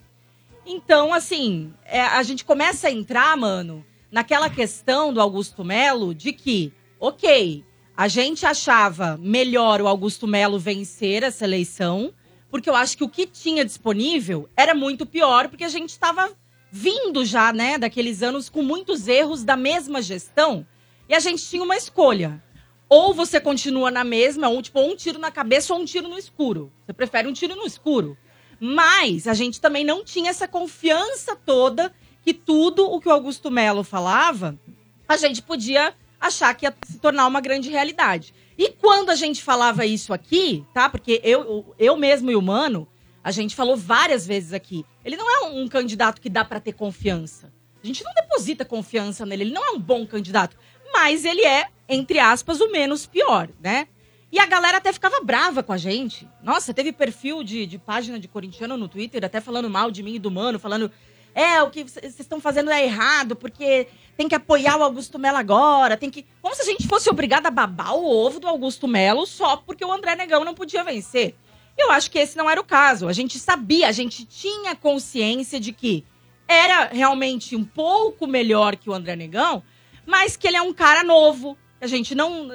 Então, 0.66 1.12
assim, 1.12 1.74
é, 1.84 2.00
a 2.00 2.22
gente 2.22 2.44
começa 2.44 2.88
a 2.88 2.90
entrar, 2.90 3.36
mano, 3.36 3.84
naquela 4.10 4.48
questão 4.48 5.12
do 5.12 5.20
Augusto 5.20 5.62
Melo 5.62 6.14
de 6.14 6.32
que, 6.32 6.72
ok, 6.98 7.62
a 7.94 8.08
gente 8.08 8.46
achava 8.46 9.18
melhor 9.20 9.82
o 9.82 9.86
Augusto 9.86 10.26
Melo 10.26 10.58
vencer 10.58 11.22
essa 11.22 11.44
eleição, 11.44 12.14
porque 12.50 12.70
eu 12.70 12.74
acho 12.74 12.96
que 12.96 13.04
o 13.04 13.08
que 13.08 13.26
tinha 13.26 13.64
disponível 13.64 14.48
era 14.56 14.74
muito 14.74 15.04
pior, 15.04 15.48
porque 15.48 15.64
a 15.64 15.68
gente 15.68 15.90
estava 15.90 16.32
vindo 16.72 17.24
já, 17.24 17.52
né, 17.52 17.76
daqueles 17.76 18.22
anos 18.22 18.48
com 18.48 18.62
muitos 18.62 19.06
erros 19.06 19.44
da 19.44 19.56
mesma 19.56 20.00
gestão, 20.00 20.66
e 21.06 21.14
a 21.14 21.20
gente 21.20 21.44
tinha 21.44 21.62
uma 21.62 21.76
escolha. 21.76 22.42
Ou 22.88 23.14
você 23.14 23.40
continua 23.40 23.90
na 23.90 24.04
mesma, 24.04 24.48
ou 24.48 24.60
tipo, 24.60 24.78
ou 24.78 24.92
um 24.92 24.96
tiro 24.96 25.18
na 25.18 25.30
cabeça 25.30 25.72
ou 25.72 25.80
um 25.80 25.84
tiro 25.84 26.08
no 26.08 26.18
escuro. 26.18 26.72
Você 26.84 26.92
prefere 26.92 27.26
um 27.26 27.32
tiro 27.32 27.56
no 27.56 27.66
escuro. 27.66 28.16
Mas 28.60 29.26
a 29.26 29.34
gente 29.34 29.60
também 29.60 29.84
não 29.84 30.04
tinha 30.04 30.30
essa 30.30 30.46
confiança 30.46 31.34
toda 31.34 31.92
que 32.22 32.32
tudo 32.32 32.90
o 32.90 33.00
que 33.00 33.08
o 33.08 33.12
Augusto 33.12 33.50
Melo 33.50 33.84
falava, 33.84 34.58
a 35.06 35.16
gente 35.16 35.42
podia 35.42 35.94
achar 36.20 36.54
que 36.54 36.64
ia 36.64 36.74
se 36.86 36.98
tornar 36.98 37.26
uma 37.26 37.40
grande 37.40 37.68
realidade. 37.68 38.32
E 38.56 38.70
quando 38.70 39.10
a 39.10 39.14
gente 39.14 39.42
falava 39.42 39.84
isso 39.84 40.12
aqui, 40.12 40.64
tá? 40.72 40.88
Porque 40.88 41.20
eu, 41.22 41.74
eu 41.78 41.96
mesmo 41.96 42.30
e 42.30 42.36
o 42.36 42.40
Mano, 42.40 42.88
a 43.22 43.30
gente 43.30 43.54
falou 43.54 43.76
várias 43.76 44.26
vezes 44.26 44.52
aqui. 44.52 44.86
Ele 45.04 45.16
não 45.16 45.30
é 45.30 45.48
um 45.48 45.68
candidato 45.68 46.20
que 46.20 46.30
dá 46.30 46.44
para 46.44 46.60
ter 46.60 46.72
confiança. 46.72 47.52
A 47.82 47.86
gente 47.86 48.02
não 48.02 48.14
deposita 48.14 48.64
confiança 48.64 49.26
nele. 49.26 49.44
Ele 49.44 49.52
não 49.52 49.66
é 49.66 49.70
um 49.72 49.80
bom 49.80 50.06
candidato. 50.06 50.56
Mas 50.92 51.24
ele 51.24 51.44
é, 51.44 51.68
entre 51.88 52.18
aspas, 52.18 52.60
o 52.60 52.70
menos 52.70 53.06
pior, 53.06 53.48
né? 53.60 53.88
E 54.32 54.38
a 54.40 54.46
galera 54.46 54.78
até 54.78 54.92
ficava 54.92 55.20
brava 55.20 55.62
com 55.62 55.72
a 55.72 55.76
gente. 55.76 56.28
Nossa, 56.42 56.74
teve 56.74 56.92
perfil 56.92 57.44
de, 57.44 57.66
de 57.66 57.78
página 57.78 58.18
de 58.18 58.26
corintiano 58.26 58.76
no 58.76 58.88
Twitter, 58.88 59.24
até 59.24 59.40
falando 59.40 59.70
mal 59.70 59.90
de 59.90 60.02
mim 60.02 60.14
e 60.14 60.18
do 60.18 60.30
Mano, 60.30 60.58
falando 60.58 60.90
É, 61.34 61.62
o 61.62 61.70
que 61.70 61.84
vocês 61.84 62.18
estão 62.18 62.40
fazendo 62.40 62.70
é 62.70 62.84
errado, 62.84 63.34
porque 63.36 63.88
tem 64.16 64.28
que 64.28 64.34
apoiar 64.34 64.76
o 64.76 64.82
Augusto 64.82 65.18
Melo 65.18 65.36
agora, 65.36 65.96
tem 65.96 66.10
que. 66.10 66.24
Como 66.40 66.54
se 66.54 66.62
a 66.62 66.64
gente 66.64 66.86
fosse 66.86 67.10
obrigada 67.10 67.48
a 67.48 67.50
babar 67.50 67.94
o 67.94 68.04
ovo 68.04 68.40
do 68.40 68.48
Augusto 68.48 68.86
Melo 68.86 69.26
só 69.26 69.56
porque 69.56 69.84
o 69.84 69.92
André 69.92 70.14
Negão 70.16 70.44
não 70.44 70.54
podia 70.54 70.84
vencer. 70.84 71.34
Eu 71.76 71.90
acho 71.90 72.10
que 72.10 72.18
esse 72.18 72.36
não 72.36 72.48
era 72.48 72.60
o 72.60 72.64
caso. 72.64 73.08
A 73.08 73.12
gente 73.12 73.38
sabia, 73.38 73.88
a 73.88 73.92
gente 73.92 74.24
tinha 74.24 74.76
consciência 74.76 75.58
de 75.58 75.72
que 75.72 76.04
era 76.46 76.86
realmente 76.86 77.56
um 77.56 77.64
pouco 77.64 78.26
melhor 78.26 78.76
que 78.76 78.88
o 78.88 78.94
André 78.94 79.16
Negão, 79.16 79.62
mas 80.06 80.36
que 80.36 80.46
ele 80.46 80.56
é 80.56 80.62
um 80.62 80.72
cara 80.72 81.02
novo. 81.02 81.56
A 81.84 81.86
gente 81.86 82.14
não. 82.14 82.50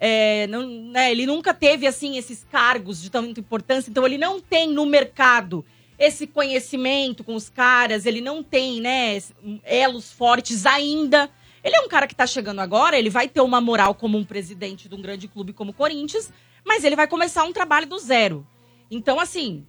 é, 0.00 0.46
não 0.48 0.66
né, 0.66 1.12
ele 1.12 1.26
nunca 1.26 1.54
teve 1.54 1.86
assim 1.86 2.16
esses 2.16 2.44
cargos 2.50 3.00
de 3.00 3.08
tanta 3.08 3.38
importância, 3.38 3.88
então 3.88 4.04
ele 4.04 4.18
não 4.18 4.40
tem 4.40 4.68
no 4.68 4.84
mercado 4.84 5.64
esse 5.96 6.26
conhecimento 6.26 7.22
com 7.22 7.36
os 7.36 7.48
caras, 7.48 8.04
ele 8.04 8.20
não 8.20 8.42
tem, 8.42 8.80
né, 8.80 9.16
elos 9.62 10.10
fortes 10.10 10.66
ainda. 10.66 11.30
Ele 11.62 11.76
é 11.76 11.80
um 11.80 11.88
cara 11.88 12.08
que 12.08 12.16
tá 12.16 12.26
chegando 12.26 12.60
agora, 12.60 12.98
ele 12.98 13.08
vai 13.08 13.28
ter 13.28 13.40
uma 13.40 13.60
moral 13.60 13.94
como 13.94 14.18
um 14.18 14.24
presidente 14.24 14.88
de 14.88 14.94
um 14.96 15.00
grande 15.00 15.28
clube 15.28 15.52
como 15.52 15.70
o 15.70 15.74
Corinthians, 15.74 16.32
mas 16.64 16.82
ele 16.82 16.96
vai 16.96 17.06
começar 17.06 17.44
um 17.44 17.52
trabalho 17.52 17.86
do 17.86 17.96
zero. 17.98 18.44
Então, 18.90 19.20
assim, 19.20 19.64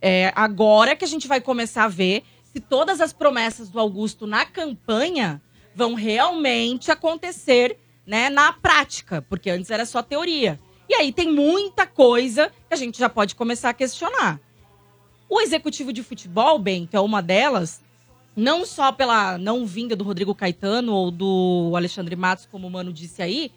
é 0.00 0.32
agora 0.36 0.94
que 0.94 1.04
a 1.04 1.08
gente 1.08 1.26
vai 1.26 1.40
começar 1.40 1.84
a 1.84 1.88
ver 1.88 2.22
se 2.44 2.60
todas 2.60 3.00
as 3.00 3.12
promessas 3.12 3.68
do 3.68 3.80
Augusto 3.80 4.28
na 4.28 4.46
campanha 4.46 5.42
vão 5.74 5.94
realmente 5.94 6.90
acontecer, 6.90 7.78
né, 8.08 8.30
na 8.30 8.54
prática, 8.54 9.20
porque 9.20 9.50
antes 9.50 9.70
era 9.70 9.84
só 9.84 10.02
teoria. 10.02 10.58
E 10.88 10.94
aí 10.94 11.12
tem 11.12 11.30
muita 11.30 11.86
coisa 11.86 12.50
que 12.66 12.72
a 12.72 12.76
gente 12.76 12.98
já 12.98 13.06
pode 13.06 13.34
começar 13.34 13.68
a 13.68 13.74
questionar. 13.74 14.40
O 15.28 15.42
executivo 15.42 15.92
de 15.92 16.02
futebol, 16.02 16.58
que 16.90 16.96
é 16.96 17.00
uma 17.00 17.20
delas, 17.20 17.82
não 18.34 18.64
só 18.64 18.90
pela 18.90 19.36
não 19.36 19.66
vinda 19.66 19.94
do 19.94 20.04
Rodrigo 20.04 20.34
Caetano 20.34 20.94
ou 20.94 21.10
do 21.10 21.74
Alexandre 21.76 22.16
Matos, 22.16 22.48
como 22.50 22.66
o 22.66 22.70
Mano 22.70 22.94
disse 22.94 23.20
aí, 23.20 23.52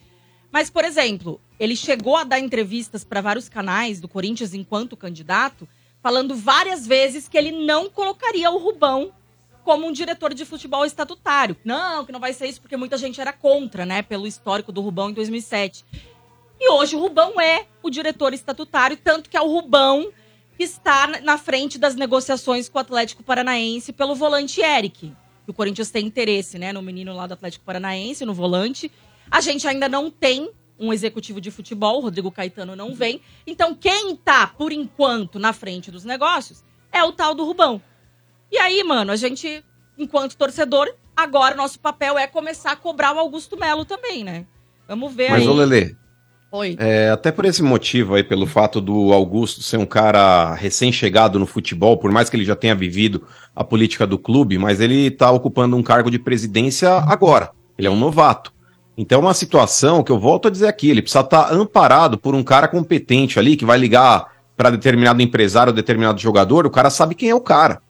mas, 0.52 0.70
por 0.70 0.84
exemplo, 0.84 1.40
ele 1.58 1.78
chegou 1.78 2.18
a 2.18 2.26
dar 2.26 2.38
entrevistas 2.38 3.06
para 3.06 3.22
vários 3.22 3.48
canais 3.48 4.02
do 4.02 4.10
Corinthians 4.10 4.54
enquanto 4.54 4.98
candidato, 4.98 5.66
falando 6.04 6.36
várias 6.36 6.86
vezes 6.86 7.26
que 7.26 7.38
ele 7.38 7.54
não 7.54 7.90
colocaria 7.90 8.52
o 8.52 8.58
Rubão 8.58 9.14
como 9.64 9.88
um 9.88 9.92
diretor 9.92 10.34
de 10.34 10.46
futebol 10.46 10.86
estatutário. 10.86 11.56
Não, 11.64 12.06
que 12.06 12.12
não 12.12 12.20
vai 12.20 12.34
ser 12.34 12.48
isso 12.48 12.62
porque 12.62 12.78
muita 12.78 12.98
gente 12.98 13.20
era 13.22 13.34
contra, 13.34 13.86
né, 13.86 14.02
pelo 14.02 14.28
histórico 14.28 14.72
do 14.72 14.82
Rubão 14.82 15.10
em 15.10 15.14
2007. 15.14 15.86
E 16.60 16.72
hoje 16.72 16.96
o 16.96 17.00
Rubão 17.00 17.40
é 17.40 17.66
o 17.82 17.90
diretor 17.90 18.34
estatutário, 18.34 18.98
tanto 18.98 19.30
que 19.30 19.38
é 19.38 19.42
o 19.42 19.48
Rubão 19.48 20.12
que 20.58 20.64
está 20.64 21.08
na 21.22 21.38
frente 21.38 21.80
das 21.80 21.96
negociações 21.96 22.70
com 22.70 22.78
o 22.78 22.82
Atlético 22.82 23.24
Paranaense 23.24 23.92
pelo 23.92 24.14
volante 24.14 24.62
Eric. 24.62 25.12
O 25.48 25.54
Corinthians 25.54 25.90
tem 25.90 26.06
interesse, 26.06 26.60
né, 26.60 26.72
no 26.72 26.82
menino 26.82 27.14
lá 27.16 27.26
do 27.26 27.34
Atlético 27.34 27.66
Paranaense, 27.66 28.26
no 28.26 28.34
volante. 28.34 28.92
A 29.30 29.42
gente 29.42 29.68
ainda 29.68 29.90
não 29.90 30.12
tem 30.12 30.52
um 30.80 30.92
executivo 30.92 31.40
de 31.40 31.52
futebol, 31.52 31.98
o 31.98 32.02
Rodrigo 32.02 32.32
Caetano 32.32 32.76
não 32.76 32.94
vem. 32.94 33.22
Então, 33.46 33.76
quem 33.76 34.16
tá, 34.16 34.48
por 34.48 34.72
enquanto, 34.72 35.38
na 35.40 35.54
frente 35.54 35.92
dos 35.92 36.04
negócios 36.04 36.64
é 36.92 37.04
o 37.04 37.12
tal 37.12 37.34
do 37.34 37.46
Rubão. 37.46 37.82
E 38.52 38.58
aí, 38.58 38.84
mano, 38.84 39.12
a 39.12 39.16
gente, 39.16 39.64
enquanto 39.98 40.36
torcedor, 40.36 40.92
agora 41.16 41.54
o 41.56 41.58
nosso 41.58 41.80
papel 41.80 42.18
é 42.18 42.28
começar 42.28 42.72
a 42.72 42.76
cobrar 42.76 43.16
o 43.16 43.20
Augusto 43.20 43.58
Melo 43.58 43.86
também, 43.86 44.24
né? 44.24 44.46
Vamos 44.88 45.14
ver 45.14 45.32
Mas, 45.32 45.42
aí. 45.44 45.48
ô 45.48 45.54
Lelê, 45.54 45.96
Oi. 46.54 46.76
É, 46.78 47.10
até 47.10 47.32
por 47.32 47.46
esse 47.46 47.64
motivo 47.64 48.14
aí, 48.14 48.24
pelo 48.24 48.46
fato 48.46 48.82
do 48.82 49.14
Augusto 49.14 49.64
ser 49.64 49.78
um 49.78 49.86
cara 49.86 50.54
recém-chegado 50.54 51.40
no 51.40 51.46
futebol, 51.46 51.96
por 51.96 52.12
mais 52.12 52.30
que 52.30 52.36
ele 52.36 52.44
já 52.44 52.58
tenha 52.58 52.76
vivido 52.76 53.24
a 53.56 53.64
política 53.64 54.06
do 54.06 54.20
clube, 54.20 54.58
mas 54.58 54.82
ele 54.82 55.10
tá 55.10 55.32
ocupando 55.32 55.78
um 55.78 55.84
cargo 55.84 56.12
de 56.12 56.20
presidência 56.20 56.92
agora. 57.08 57.52
Ele 57.78 57.88
é 57.88 57.90
um 57.90 57.98
novato. 57.98 58.52
Então 58.98 59.20
é 59.20 59.22
uma 59.22 59.34
situação 59.34 60.04
que 60.04 60.12
eu 60.12 60.20
volto 60.20 60.50
a 60.50 60.52
dizer 60.52 60.68
aqui, 60.68 60.90
ele 60.90 61.02
precisa 61.02 61.22
estar 61.22 61.54
amparado 61.54 62.18
por 62.18 62.36
um 62.36 62.44
cara 62.44 62.68
competente 62.68 63.40
ali, 63.40 63.56
que 63.56 63.64
vai 63.64 63.78
ligar 63.78 64.28
para 64.58 64.72
determinado 64.72 65.22
empresário 65.22 65.72
ou 65.72 65.76
determinado 65.76 66.20
jogador, 66.20 66.66
o 66.68 66.70
cara 66.70 66.90
sabe 66.90 67.16
quem 67.16 67.30
é 67.30 67.36
o 67.36 67.40
cara. 67.40 67.82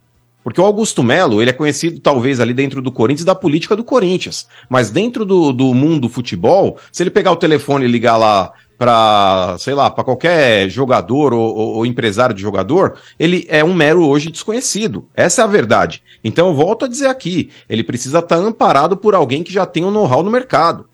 Porque 0.43 0.59
o 0.59 0.65
Augusto 0.65 1.03
Melo, 1.03 1.41
ele 1.41 1.51
é 1.51 1.53
conhecido 1.53 1.99
talvez 1.99 2.39
ali 2.39 2.53
dentro 2.53 2.81
do 2.81 2.91
Corinthians 2.91 3.25
da 3.25 3.35
política 3.35 3.75
do 3.75 3.83
Corinthians. 3.83 4.47
Mas 4.69 4.89
dentro 4.89 5.23
do, 5.25 5.51
do 5.51 5.73
mundo 5.73 6.01
do 6.01 6.09
futebol, 6.09 6.77
se 6.91 7.03
ele 7.03 7.11
pegar 7.11 7.31
o 7.31 7.35
telefone 7.35 7.85
e 7.85 7.87
ligar 7.87 8.17
lá 8.17 8.51
para, 8.77 9.55
sei 9.59 9.75
lá, 9.75 9.91
para 9.91 10.03
qualquer 10.03 10.67
jogador 10.67 11.33
ou, 11.33 11.55
ou- 11.55 11.75
ou 11.75 11.85
empresário 11.85 12.33
de 12.33 12.41
jogador, 12.41 12.95
ele 13.19 13.45
é 13.47 13.63
um 13.63 13.75
mero 13.75 14.03
hoje 14.03 14.31
desconhecido. 14.31 15.05
Essa 15.15 15.43
é 15.43 15.45
a 15.45 15.47
verdade. 15.47 16.01
Então 16.23 16.47
eu 16.47 16.55
volto 16.55 16.85
a 16.85 16.87
dizer 16.87 17.05
aqui, 17.05 17.51
ele 17.69 17.83
precisa 17.83 18.17
estar 18.19 18.37
amparado 18.37 18.97
por 18.97 19.13
alguém 19.13 19.43
que 19.43 19.53
já 19.53 19.67
tem 19.67 19.85
um 19.85 19.91
know-how 19.91 20.23
no 20.23 20.31
mercado. 20.31 20.85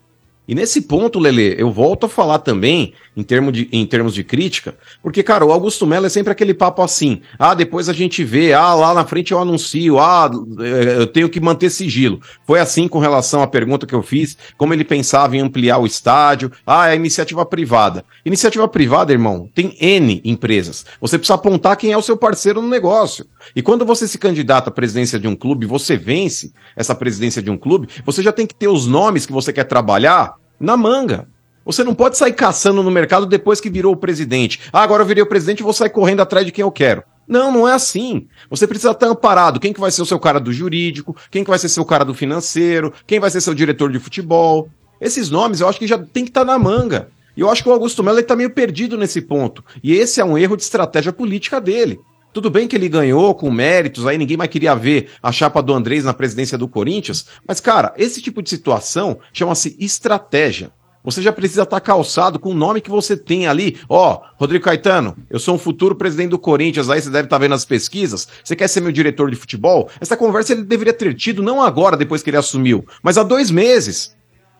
E 0.48 0.54
nesse 0.54 0.80
ponto, 0.80 1.18
Lele, 1.18 1.54
eu 1.58 1.70
volto 1.70 2.06
a 2.06 2.08
falar 2.08 2.38
também, 2.38 2.94
em, 3.14 3.22
termo 3.22 3.52
de, 3.52 3.68
em 3.70 3.84
termos 3.84 4.14
de 4.14 4.24
crítica, 4.24 4.74
porque, 5.02 5.22
cara, 5.22 5.44
o 5.44 5.52
Augusto 5.52 5.86
Melo 5.86 6.06
é 6.06 6.08
sempre 6.08 6.32
aquele 6.32 6.54
papo 6.54 6.80
assim: 6.80 7.20
ah, 7.38 7.52
depois 7.52 7.86
a 7.86 7.92
gente 7.92 8.24
vê, 8.24 8.54
ah, 8.54 8.72
lá 8.74 8.94
na 8.94 9.04
frente 9.04 9.32
eu 9.32 9.38
anuncio, 9.38 9.98
ah, 9.98 10.30
eh, 10.60 10.96
eu 11.00 11.06
tenho 11.06 11.28
que 11.28 11.38
manter 11.38 11.68
sigilo. 11.68 12.18
Foi 12.46 12.60
assim 12.60 12.88
com 12.88 12.98
relação 12.98 13.42
à 13.42 13.46
pergunta 13.46 13.86
que 13.86 13.94
eu 13.94 14.02
fiz, 14.02 14.38
como 14.56 14.72
ele 14.72 14.84
pensava 14.84 15.36
em 15.36 15.40
ampliar 15.40 15.76
o 15.76 15.86
estádio, 15.86 16.50
ah, 16.66 16.90
é 16.90 16.96
iniciativa 16.96 17.44
privada. 17.44 18.02
Iniciativa 18.24 18.66
privada, 18.66 19.12
irmão, 19.12 19.50
tem 19.54 19.76
N 19.78 20.22
empresas. 20.24 20.86
Você 20.98 21.18
precisa 21.18 21.34
apontar 21.34 21.76
quem 21.76 21.92
é 21.92 21.98
o 21.98 22.02
seu 22.02 22.16
parceiro 22.16 22.62
no 22.62 22.68
negócio. 22.68 23.26
E 23.54 23.62
quando 23.62 23.84
você 23.84 24.06
se 24.06 24.18
candidata 24.18 24.70
à 24.70 24.72
presidência 24.72 25.18
de 25.18 25.28
um 25.28 25.36
clube, 25.36 25.66
você 25.66 25.96
vence 25.96 26.52
essa 26.76 26.94
presidência 26.94 27.42
de 27.42 27.50
um 27.50 27.56
clube, 27.56 27.88
você 28.04 28.22
já 28.22 28.32
tem 28.32 28.46
que 28.46 28.54
ter 28.54 28.68
os 28.68 28.86
nomes 28.86 29.26
que 29.26 29.32
você 29.32 29.52
quer 29.52 29.64
trabalhar 29.64 30.34
na 30.58 30.76
manga. 30.76 31.28
Você 31.64 31.84
não 31.84 31.94
pode 31.94 32.16
sair 32.16 32.32
caçando 32.32 32.82
no 32.82 32.90
mercado 32.90 33.26
depois 33.26 33.60
que 33.60 33.68
virou 33.68 33.92
o 33.92 33.96
presidente. 33.96 34.60
Ah, 34.72 34.82
agora 34.82 35.02
eu 35.02 35.06
virei 35.06 35.22
o 35.22 35.28
presidente 35.28 35.60
e 35.60 35.62
vou 35.62 35.72
sair 35.72 35.90
correndo 35.90 36.20
atrás 36.20 36.46
de 36.46 36.50
quem 36.50 36.62
eu 36.62 36.72
quero. 36.72 37.02
Não, 37.28 37.52
não 37.52 37.68
é 37.68 37.74
assim. 37.74 38.26
Você 38.48 38.66
precisa 38.66 38.92
estar 38.92 39.06
amparado. 39.06 39.60
Quem 39.60 39.74
que 39.74 39.80
vai 39.80 39.90
ser 39.90 40.00
o 40.00 40.06
seu 40.06 40.18
cara 40.18 40.40
do 40.40 40.50
jurídico? 40.50 41.14
Quem 41.30 41.44
que 41.44 41.50
vai 41.50 41.58
ser 41.58 41.68
seu 41.68 41.84
cara 41.84 42.06
do 42.06 42.14
financeiro? 42.14 42.92
Quem 43.06 43.20
vai 43.20 43.28
ser 43.28 43.42
seu 43.42 43.52
diretor 43.52 43.92
de 43.92 43.98
futebol? 43.98 44.70
Esses 44.98 45.28
nomes 45.28 45.60
eu 45.60 45.68
acho 45.68 45.78
que 45.78 45.86
já 45.86 45.98
tem 45.98 46.24
que 46.24 46.30
estar 46.30 46.44
na 46.44 46.58
manga. 46.58 47.10
E 47.36 47.40
eu 47.40 47.50
acho 47.50 47.62
que 47.62 47.68
o 47.68 47.72
Augusto 47.72 48.02
Melo 48.02 48.18
está 48.18 48.34
meio 48.34 48.50
perdido 48.50 48.96
nesse 48.96 49.20
ponto. 49.20 49.62
E 49.82 49.92
esse 49.92 50.20
é 50.20 50.24
um 50.24 50.38
erro 50.38 50.56
de 50.56 50.62
estratégia 50.62 51.12
política 51.12 51.60
dele. 51.60 52.00
Tudo 52.38 52.50
bem 52.50 52.68
que 52.68 52.76
ele 52.76 52.88
ganhou 52.88 53.34
com 53.34 53.50
méritos, 53.50 54.06
aí 54.06 54.16
ninguém 54.16 54.36
mais 54.36 54.48
queria 54.48 54.72
ver 54.72 55.08
a 55.20 55.32
chapa 55.32 55.60
do 55.60 55.74
Andrés 55.74 56.04
na 56.04 56.14
presidência 56.14 56.56
do 56.56 56.68
Corinthians, 56.68 57.26
mas 57.44 57.58
cara, 57.58 57.92
esse 57.96 58.22
tipo 58.22 58.40
de 58.40 58.48
situação 58.48 59.18
chama-se 59.32 59.76
estratégia. 59.80 60.70
Você 61.02 61.20
já 61.20 61.32
precisa 61.32 61.64
estar 61.64 61.80
calçado 61.80 62.38
com 62.38 62.50
o 62.50 62.54
nome 62.54 62.80
que 62.80 62.90
você 62.90 63.16
tem 63.16 63.48
ali. 63.48 63.76
Ó, 63.88 64.20
Rodrigo 64.36 64.66
Caetano, 64.66 65.16
eu 65.28 65.40
sou 65.40 65.56
um 65.56 65.58
futuro 65.58 65.96
presidente 65.96 66.30
do 66.30 66.38
Corinthians, 66.38 66.88
aí 66.88 67.02
você 67.02 67.10
deve 67.10 67.26
estar 67.26 67.38
vendo 67.38 67.56
as 67.56 67.64
pesquisas. 67.64 68.28
Você 68.44 68.54
quer 68.54 68.68
ser 68.68 68.82
meu 68.82 68.92
diretor 68.92 69.28
de 69.28 69.36
futebol? 69.36 69.90
Essa 70.00 70.16
conversa 70.16 70.52
ele 70.52 70.62
deveria 70.62 70.92
ter 70.92 71.12
tido 71.14 71.42
não 71.42 71.60
agora, 71.60 71.96
depois 71.96 72.22
que 72.22 72.30
ele 72.30 72.36
assumiu, 72.36 72.86
mas 73.02 73.18
há 73.18 73.24
dois 73.24 73.50
meses. 73.50 74.16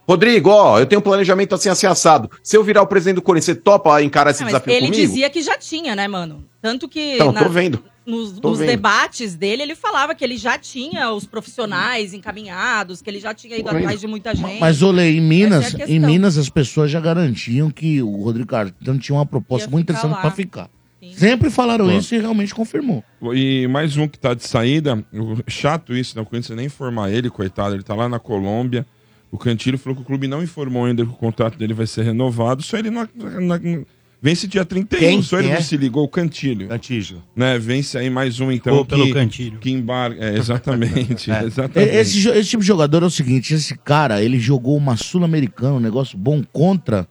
Rodrigo, 0.08 0.48
ó, 0.50 0.78
eu 0.80 0.86
tenho 0.86 1.00
um 1.00 1.02
planejamento 1.02 1.54
assim, 1.54 1.68
assim, 1.68 1.86
assado. 1.86 2.30
Se 2.42 2.56
eu 2.56 2.64
virar 2.64 2.80
o 2.82 2.86
presidente 2.86 3.16
do 3.16 3.22
Corinthians, 3.22 3.44
você 3.56 3.62
topa 3.62 4.02
encarar 4.02 4.30
esse 4.30 4.40
Não, 4.40 4.46
mas 4.46 4.54
desafio 4.54 4.72
ele 4.72 4.86
comigo? 4.86 5.06
dizia 5.06 5.28
que 5.28 5.42
já 5.42 5.58
tinha, 5.58 5.94
né, 5.94 6.08
mano? 6.08 6.44
Tanto 6.62 6.88
que 6.88 7.16
Então, 7.16 7.30
na- 7.30 7.42
tô 7.42 7.50
vendo. 7.50 7.82
nos, 8.06 8.32
Tô 8.40 8.48
nos 8.48 8.58
vendo. 8.58 8.68
debates 8.68 9.34
dele, 9.34 9.62
ele 9.62 9.74
falava 9.74 10.14
que 10.14 10.24
ele 10.24 10.38
já 10.38 10.56
tinha 10.58 11.10
os 11.12 11.26
profissionais 11.26 12.14
encaminhados, 12.14 13.02
que 13.02 13.10
ele 13.10 13.20
já 13.20 13.34
tinha 13.34 13.54
ido 13.56 13.64
Tô 13.64 13.70
vendo. 13.74 13.82
atrás 13.82 14.00
de 14.00 14.06
muita 14.06 14.34
gente. 14.34 14.58
Mas, 14.58 14.80
olê, 14.80 15.10
em 15.10 15.20
Minas, 15.20 15.66
Essa 15.74 15.82
é 15.82 15.90
em. 15.90 16.00
Minas 16.00 16.38
as 16.38 16.48
pessoas 16.48 16.90
já 16.90 17.00
garantiam 17.00 17.70
que 17.70 18.00
o 18.02 18.22
Rodrigo 18.24 18.48
Caetano 18.48 18.98
tinha 18.98 19.14
uma 19.14 19.26
proposta 19.26 19.66
Ia 19.66 19.70
muito 19.70 19.90
interessante 19.92 20.18
pra 20.20 20.30
ficar. 20.30 20.70
Sempre 21.12 21.50
falaram 21.50 21.84
Pô. 21.86 21.92
isso 21.92 22.14
e 22.14 22.18
realmente 22.18 22.54
confirmou. 22.54 23.04
E 23.34 23.66
mais 23.68 23.96
um 23.98 24.08
que 24.08 24.18
tá 24.18 24.32
de 24.32 24.46
saída, 24.46 25.04
chato 25.46 25.94
isso, 25.94 26.16
não 26.16 26.24
conheço 26.24 26.54
nem 26.54 26.64
informar 26.66 27.10
ele, 27.10 27.28
coitado, 27.28 27.74
ele 27.74 27.82
tá 27.82 27.94
lá 27.94 28.08
na 28.08 28.18
Colômbia. 28.18 28.86
O 29.30 29.36
Cantilho 29.38 29.76
falou 29.78 29.94
que 29.96 30.02
o 30.02 30.04
clube 30.04 30.26
não 30.26 30.42
informou 30.42 30.84
ainda 30.86 31.04
que 31.04 31.10
o 31.10 31.14
contrato 31.14 31.58
dele 31.58 31.74
vai 31.74 31.86
ser 31.86 32.02
renovado, 32.04 32.62
só 32.62 32.78
ele 32.78 32.90
não. 32.90 33.06
na- 33.14 33.58
na- 33.58 33.80
vence 34.22 34.46
dia 34.48 34.64
31, 34.64 34.98
Quem? 34.98 35.22
só 35.22 35.36
ele 35.36 35.44
Quem 35.48 35.52
não 35.52 35.60
é? 35.60 35.62
se 35.62 35.76
ligou, 35.76 36.02
o 36.04 36.08
Cantilho. 36.08 36.66
Cantilho. 36.68 37.22
Né, 37.36 37.58
vence 37.58 37.98
aí 37.98 38.08
mais 38.08 38.40
um, 38.40 38.50
então. 38.50 38.74
Ou 38.74 38.84
pelo 38.86 39.12
Cantilho. 39.12 39.58
Que 39.58 39.70
embarga. 39.70 40.24
É, 40.24 40.36
exatamente. 40.38 41.30
É, 41.30 41.44
exatamente. 41.44 41.94
Esse, 41.94 42.28
esse 42.30 42.48
tipo 42.50 42.62
de 42.62 42.66
jogador 42.66 43.02
é 43.02 43.06
o 43.06 43.10
seguinte: 43.10 43.52
esse 43.54 43.76
cara, 43.76 44.22
ele 44.22 44.38
jogou 44.40 44.76
uma 44.76 44.96
Sul-Americana, 44.96 45.74
um 45.74 45.80
negócio 45.80 46.16
bom 46.16 46.42
contra 46.52 47.06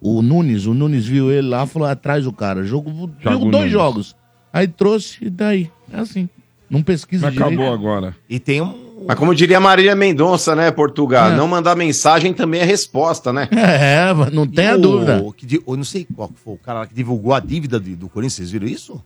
o 0.00 0.20
Nunes. 0.20 0.66
O 0.66 0.74
Nunes 0.74 1.06
viu 1.06 1.30
ele 1.30 1.46
lá 1.48 1.64
falou 1.64 1.86
atrás 1.86 2.24
do 2.24 2.32
cara. 2.32 2.64
Jogou, 2.64 2.92
Joga 2.92 3.34
jogou 3.34 3.48
o 3.48 3.50
dois 3.52 3.62
Nunes. 3.62 3.72
jogos. 3.72 4.16
Aí 4.52 4.66
trouxe 4.66 5.18
e 5.24 5.30
daí. 5.30 5.70
É 5.92 6.00
assim. 6.00 6.28
Não 6.68 6.82
pesquisa 6.82 7.26
Mas 7.26 7.36
acabou 7.36 7.50
direito. 7.56 7.72
agora. 7.72 8.16
E 8.28 8.38
tem 8.40 8.60
um. 8.60 8.91
Mas 9.06 9.18
como 9.18 9.34
diria 9.34 9.58
Marília 9.60 9.94
Mendonça, 9.96 10.54
né, 10.56 10.70
Portugal? 10.70 11.30
É. 11.32 11.36
Não 11.36 11.46
mandar 11.48 11.74
mensagem 11.76 12.32
também 12.32 12.60
é 12.60 12.64
resposta, 12.64 13.32
né? 13.32 13.48
É, 13.52 14.12
não 14.32 14.46
tenha 14.46 14.76
o- 14.76 14.80
dúvida. 14.80 15.22
que 15.36 15.46
di- 15.46 15.62
eu 15.66 15.76
não 15.76 15.84
sei 15.84 16.06
qual 16.14 16.28
que 16.28 16.38
foi 16.38 16.54
o 16.54 16.58
cara 16.58 16.80
lá 16.80 16.86
que 16.86 16.94
divulgou 16.94 17.34
a 17.34 17.40
dívida 17.40 17.78
de- 17.80 17.94
do 17.96 18.08
Corinthians, 18.08 18.34
vocês 18.34 18.50
viram 18.50 18.66
isso? 18.66 19.02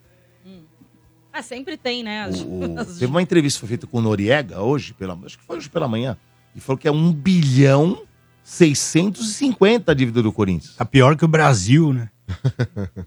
Ah, 1.32 1.42
sempre 1.42 1.76
tem, 1.76 2.02
né? 2.02 2.22
As- 2.24 2.40
O- 2.40 2.78
as- 2.78 2.98
teve 2.98 3.06
uma 3.06 3.20
entrevista 3.20 3.58
que 3.58 3.60
foi 3.60 3.68
feita 3.68 3.86
com 3.86 3.98
o 3.98 4.00
Noriega 4.00 4.60
hoje, 4.62 4.94
pela, 4.94 5.18
acho 5.26 5.38
que 5.38 5.44
foi 5.44 5.58
hoje 5.58 5.68
pela 5.68 5.86
manhã, 5.86 6.16
e 6.54 6.60
falou 6.60 6.78
que 6.78 6.88
é 6.88 6.90
1 6.90 7.12
bilhão 7.12 7.98
650 8.42 9.92
a 9.92 9.94
dívida 9.94 10.22
do 10.22 10.32
Corinthians. 10.32 10.74
Tá 10.76 10.84
pior 10.84 11.14
que 11.16 11.24
o 11.24 11.28
Brasil, 11.28 11.92
né? 11.92 12.08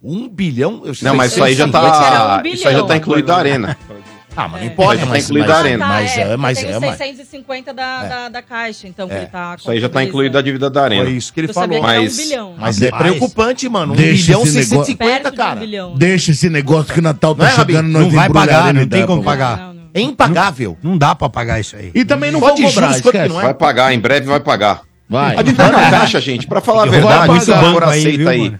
1 0.04 0.28
bilhão? 0.30 0.84
eu 0.86 0.94
Não, 1.02 1.16
mas 1.16 1.32
isso 1.32 1.44
aí 1.44 1.54
já 1.56 1.66
650 1.66 1.72
tá. 1.92 2.42
um 2.44 2.48
Isso 2.48 2.68
aí 2.68 2.74
já 2.76 2.84
tá 2.86 2.98
incluído 2.98 3.32
a 3.32 3.38
arena. 3.38 3.78
Ah, 4.40 4.48
mas 4.48 4.62
não 4.62 4.68
É. 4.70 4.72
importa, 4.72 4.94
aí 4.94 5.00
tá 5.00 5.06
mas, 5.08 5.26
incluído 5.26 5.48
mas, 5.50 5.56
a 5.56 5.60
arena. 5.60 5.86
mas 5.88 6.18
é, 6.18 6.38
mas 6.38 6.58
tem 6.60 6.70
é, 6.72 6.76
os 6.76 6.80
mas 6.82 6.98
650 6.98 7.74
da, 7.74 8.04
da, 8.04 8.30
da 8.30 8.42
Caixa, 8.42 8.88
então, 8.88 9.08
que 9.08 9.14
É. 9.14 9.18
ele 9.18 9.26
tá... 9.28 9.56
Isso 9.60 9.70
aí 9.70 9.82
já 9.82 9.90
tá 9.90 10.02
incluído 10.04 10.38
a 10.38 10.42
dívida 10.42 10.70
da 10.70 10.84
arena. 10.84 11.04
foi 11.04 11.14
isso 11.14 11.34
que 11.34 11.42
ele 11.42 11.52
falou. 11.52 11.78
um 11.78 11.82
Mas- 11.82 12.16
bilhão. 12.16 12.56
Mas 12.58 12.82
é 12.82 12.90
Mas- 12.90 13.02
preocupante, 13.02 13.68
mano. 13.68 13.94
1 13.94 13.96
Deixa 13.98 14.26
bilhão 14.28 14.44
esse 14.44 14.54
negócio- 14.56 14.86
650, 14.86 15.06
Perto 15.22 15.32
de 15.32 15.38
cara. 15.38 15.58
um 15.58 15.60
bilhão. 15.60 15.96
Deixa 15.98 16.32
esse 16.32 16.50
negócio 16.50 16.94
que 16.94 17.00
o 17.00 17.04
Natal 17.04 17.36
tá 17.36 17.48
é, 17.48 17.52
chegando, 17.52 17.90
nós 17.90 18.04
Não 18.04 18.10
vai 18.12 18.30
pagar, 18.30 18.74
não 18.74 18.88
tem 18.88 19.06
como 19.06 19.22
pagar. 19.24 19.74
É 19.94 20.00
impagável. 20.02 20.78
Não 20.82 20.98
dá 20.98 21.14
pra 21.16 21.28
pagar 21.30 21.60
isso 21.60 21.76
aí. 21.76 21.92
E 21.94 22.06
também 22.06 22.32
não 22.32 22.40
Pode 22.40 22.62
vou 22.62 22.72
cobrar, 22.72 22.88
juros, 22.94 23.06
esquece. 23.06 23.28
não 23.30 23.40
é? 23.42 23.44
Vai 23.44 23.54
pagar, 23.54 23.94
em 23.94 24.00
breve 24.00 24.26
vai 24.28 24.40
pagar. 24.40 24.82
Vai. 25.10 25.36
A 25.36 25.42
dívida 25.42 25.70
com 25.70 25.76
a 25.78 25.90
caixa, 25.90 26.22
gente, 26.22 26.48
pra 26.48 26.62
falar 26.62 26.82
a 26.82 26.84
Tem 26.84 26.92
verdade, 26.92 27.52
a 27.52 27.56
banco 27.62 27.84
aí, 27.84 28.00
aceita 28.00 28.18
viu, 28.18 28.30
aí. 28.30 28.40
mano? 28.40 28.60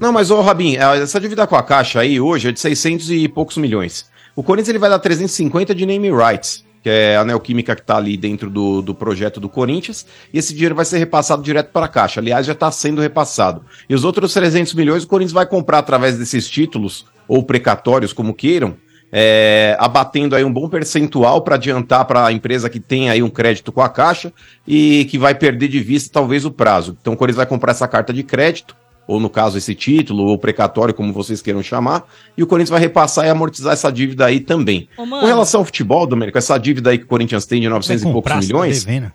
Não, 0.00 0.12
mas 0.12 0.30
ô 0.30 0.40
Rabin, 0.40 0.76
essa 0.76 1.18
dívida 1.20 1.46
com 1.46 1.56
a 1.56 1.62
caixa 1.62 2.00
aí 2.00 2.20
hoje 2.20 2.48
é 2.48 2.52
de 2.52 2.60
600 2.60 3.10
e 3.10 3.26
poucos 3.28 3.56
milhões. 3.56 4.06
O 4.36 4.42
Corinthians 4.42 4.68
ele 4.68 4.78
vai 4.78 4.90
dar 4.90 4.98
350 4.98 5.74
de 5.74 5.86
name 5.86 6.10
rights, 6.10 6.62
que 6.82 6.90
é 6.90 7.16
a 7.16 7.24
Neoquímica 7.24 7.74
que 7.74 7.80
tá 7.80 7.96
ali 7.96 8.18
dentro 8.18 8.50
do, 8.50 8.82
do 8.82 8.94
projeto 8.94 9.40
do 9.40 9.48
Corinthians, 9.48 10.06
e 10.30 10.38
esse 10.38 10.52
dinheiro 10.52 10.74
vai 10.74 10.84
ser 10.84 10.98
repassado 10.98 11.42
direto 11.42 11.72
para 11.72 11.86
a 11.86 11.88
caixa. 11.88 12.20
Aliás, 12.20 12.44
já 12.44 12.52
está 12.52 12.70
sendo 12.70 13.00
repassado. 13.00 13.64
E 13.88 13.94
os 13.94 14.04
outros 14.04 14.34
300 14.34 14.74
milhões 14.74 15.04
o 15.04 15.08
Corinthians 15.08 15.32
vai 15.32 15.46
comprar 15.46 15.78
através 15.78 16.18
desses 16.18 16.46
títulos, 16.50 17.06
ou 17.26 17.42
precatórios, 17.44 18.12
como 18.12 18.34
queiram, 18.34 18.76
é, 19.10 19.74
abatendo 19.80 20.36
aí 20.36 20.44
um 20.44 20.52
bom 20.52 20.68
percentual 20.68 21.40
para 21.40 21.54
adiantar 21.54 22.04
para 22.04 22.26
a 22.26 22.32
empresa 22.32 22.68
que 22.68 22.78
tem 22.78 23.08
aí 23.08 23.22
um 23.22 23.30
crédito 23.30 23.72
com 23.72 23.80
a 23.80 23.88
Caixa 23.88 24.30
e 24.66 25.06
que 25.06 25.16
vai 25.16 25.34
perder 25.34 25.68
de 25.68 25.80
vista 25.80 26.10
talvez 26.12 26.44
o 26.44 26.50
prazo. 26.50 26.94
Então 27.00 27.14
o 27.14 27.16
Corinthians 27.16 27.38
vai 27.38 27.46
comprar 27.46 27.72
essa 27.72 27.88
carta 27.88 28.12
de 28.12 28.22
crédito, 28.22 28.76
ou 29.06 29.20
no 29.20 29.30
caso 29.30 29.56
esse 29.56 29.74
título, 29.74 30.24
ou 30.24 30.38
precatório, 30.38 30.92
como 30.92 31.12
vocês 31.12 31.40
queiram 31.40 31.62
chamar, 31.62 32.04
e 32.36 32.42
o 32.42 32.46
Corinthians 32.46 32.70
vai 32.70 32.80
repassar 32.80 33.26
e 33.26 33.28
amortizar 33.28 33.72
essa 33.72 33.90
dívida 33.90 34.26
aí 34.26 34.40
também. 34.40 34.88
Ô, 34.96 35.06
mano. 35.06 35.20
Com 35.22 35.26
relação 35.26 35.60
ao 35.60 35.64
futebol, 35.64 36.06
Domênico, 36.06 36.36
essa 36.38 36.58
dívida 36.58 36.90
aí 36.90 36.98
que 36.98 37.04
o 37.04 37.08
Corinthians 37.08 37.46
tem 37.46 37.60
de 37.60 37.68
900 37.68 38.02
Vai 38.02 38.10
e 38.10 38.12
poucos 38.12 38.32
tá 38.32 38.38
milhões, 38.38 38.84
devendo. 38.84 39.12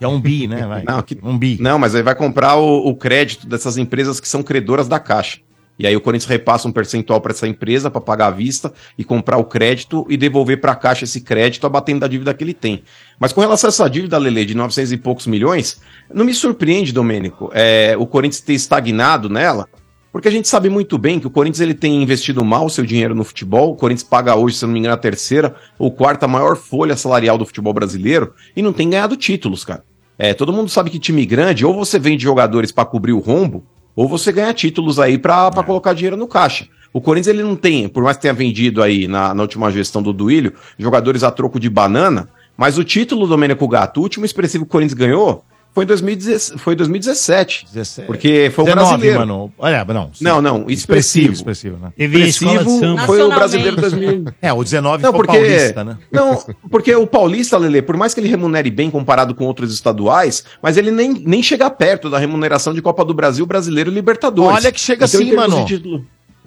É 0.00 0.08
um 0.08 0.18
bi, 0.20 0.46
né? 0.46 0.66
Vai. 0.66 0.82
Não, 0.84 1.02
que- 1.02 1.18
Um 1.22 1.36
bi. 1.36 1.58
não, 1.60 1.78
mas 1.78 1.94
aí 1.94 2.02
vai 2.02 2.14
comprar 2.14 2.56
o, 2.56 2.88
o 2.88 2.94
crédito 2.94 3.46
dessas 3.46 3.76
empresas 3.76 4.18
que 4.18 4.26
são 4.28 4.42
credoras 4.42 4.88
da 4.88 4.98
Caixa. 4.98 5.38
E 5.78 5.86
aí 5.86 5.96
o 5.96 6.00
Corinthians 6.00 6.28
repassa 6.28 6.68
um 6.68 6.72
percentual 6.72 7.20
para 7.20 7.32
essa 7.32 7.48
empresa 7.48 7.90
para 7.90 8.00
pagar 8.00 8.26
à 8.26 8.30
vista 8.30 8.72
e 8.98 9.04
comprar 9.04 9.38
o 9.38 9.44
crédito 9.44 10.06
e 10.10 10.16
devolver 10.16 10.60
para 10.60 10.72
a 10.72 10.76
Caixa 10.76 11.04
esse 11.04 11.22
crédito 11.22 11.66
abatendo 11.66 12.00
da 12.00 12.06
dívida 12.06 12.34
que 12.34 12.44
ele 12.44 12.52
tem. 12.52 12.82
Mas 13.18 13.32
com 13.32 13.40
relação 13.40 13.68
a 13.68 13.70
essa 13.70 13.88
dívida, 13.88 14.18
Lele, 14.18 14.44
de 14.44 14.54
900 14.54 14.92
e 14.92 14.96
poucos 14.98 15.26
milhões, 15.26 15.80
não 16.12 16.24
me 16.24 16.34
surpreende, 16.34 16.92
Domênico, 16.92 17.50
é, 17.54 17.96
o 17.98 18.06
Corinthians 18.06 18.42
ter 18.42 18.52
estagnado 18.52 19.30
nela, 19.30 19.66
porque 20.12 20.28
a 20.28 20.30
gente 20.30 20.48
sabe 20.48 20.68
muito 20.68 20.98
bem 20.98 21.20
que 21.20 21.26
o 21.26 21.30
Corinthians 21.30 21.60
ele 21.60 21.74
tem 21.74 22.02
investido 22.02 22.44
mal 22.44 22.66
o 22.66 22.70
seu 22.70 22.84
dinheiro 22.84 23.14
no 23.14 23.22
futebol. 23.22 23.72
O 23.72 23.76
Corinthians 23.76 24.08
paga 24.08 24.34
hoje, 24.34 24.56
se 24.56 24.66
não 24.66 24.72
me 24.72 24.80
engano, 24.80 24.94
a 24.94 24.98
terceira 24.98 25.54
ou 25.78 25.92
quarta 25.92 26.26
maior 26.26 26.56
folha 26.56 26.96
salarial 26.96 27.38
do 27.38 27.46
futebol 27.46 27.72
brasileiro 27.72 28.34
e 28.56 28.60
não 28.60 28.72
tem 28.72 28.90
ganhado 28.90 29.16
títulos, 29.16 29.64
cara. 29.64 29.84
É, 30.18 30.34
todo 30.34 30.52
mundo 30.52 30.68
sabe 30.68 30.90
que 30.90 30.98
time 30.98 31.24
grande, 31.24 31.64
ou 31.64 31.72
você 31.72 31.98
vende 31.98 32.24
jogadores 32.24 32.70
para 32.72 32.84
cobrir 32.84 33.12
o 33.12 33.20
rombo, 33.20 33.64
ou 33.94 34.08
você 34.08 34.32
ganha 34.32 34.52
títulos 34.54 34.98
aí 34.98 35.18
pra 35.18 35.50
pra 35.50 35.62
colocar 35.62 35.92
dinheiro 35.92 36.16
no 36.16 36.26
caixa. 36.26 36.66
O 36.92 37.00
Corinthians 37.00 37.34
ele 37.34 37.42
não 37.42 37.54
tem, 37.54 37.88
por 37.88 38.02
mais 38.02 38.16
que 38.16 38.22
tenha 38.22 38.34
vendido 38.34 38.82
aí 38.82 39.06
na, 39.06 39.32
na 39.32 39.42
última 39.42 39.70
gestão 39.70 40.02
do 40.02 40.12
Duílio, 40.12 40.54
jogadores 40.78 41.22
a 41.22 41.30
troco 41.30 41.60
de 41.60 41.70
banana, 41.70 42.28
mas 42.56 42.78
o 42.78 42.84
título 42.84 43.22
do 43.22 43.28
Domênico 43.28 43.66
Gato, 43.68 44.00
o 44.00 44.02
último 44.02 44.24
expressivo 44.24 44.64
que 44.64 44.68
o 44.68 44.72
Corinthians 44.72 44.98
ganhou, 44.98 45.44
foi 45.72 45.84
em 45.84 45.86
2017. 45.86 46.58
Foi 46.58 46.74
em 46.74 46.76
2017 46.76 47.66
17. 47.72 48.06
porque 48.06 48.50
foi 48.54 48.64
o 48.64 48.66
19, 48.66 48.88
brasileiro. 48.88 49.18
mano. 49.20 49.52
Olha, 49.58 49.84
não. 49.84 50.10
sim. 50.12 50.24
Não, 50.24 50.42
não, 50.42 50.68
Expressivo, 50.68 51.32
expressivo. 51.32 51.32
expressivo, 51.32 51.76
né? 51.78 51.92
Expressivo 51.96 52.98
foi 53.06 53.22
o 53.22 53.28
brasileiro 53.28 53.76
2000. 53.76 54.24
É, 54.42 54.52
o 54.52 54.62
19 54.62 55.02
Não, 55.02 55.10
foi 55.12 55.20
o 55.20 55.24
porque, 55.24 55.38
paulista, 55.38 55.84
né? 55.84 55.98
não, 56.10 56.44
porque 56.70 56.94
o 56.94 57.06
Paulista, 57.06 57.58
Lele, 57.58 57.82
por 57.82 57.96
mais 57.96 58.14
que 58.14 58.20
ele 58.20 58.28
remunere 58.28 58.70
bem 58.70 58.90
comparado 58.90 59.34
com 59.34 59.44
outros 59.44 59.72
estaduais, 59.72 60.44
mas 60.62 60.76
ele 60.76 60.90
nem, 60.90 61.12
nem 61.12 61.42
chega 61.42 61.70
perto 61.70 62.08
da 62.10 62.18
remuneração 62.18 62.72
de 62.72 62.80
Copa 62.82 63.04
do 63.04 63.14
Brasil, 63.14 63.44
Brasileiro 63.46 63.90
e 63.90 63.94
Libertadores. 63.94 64.56
Olha 64.56 64.72
que 64.72 64.80
chega 64.80 65.04
Então, 65.04 65.20
assim, 65.20 65.34
mano. 65.34 65.66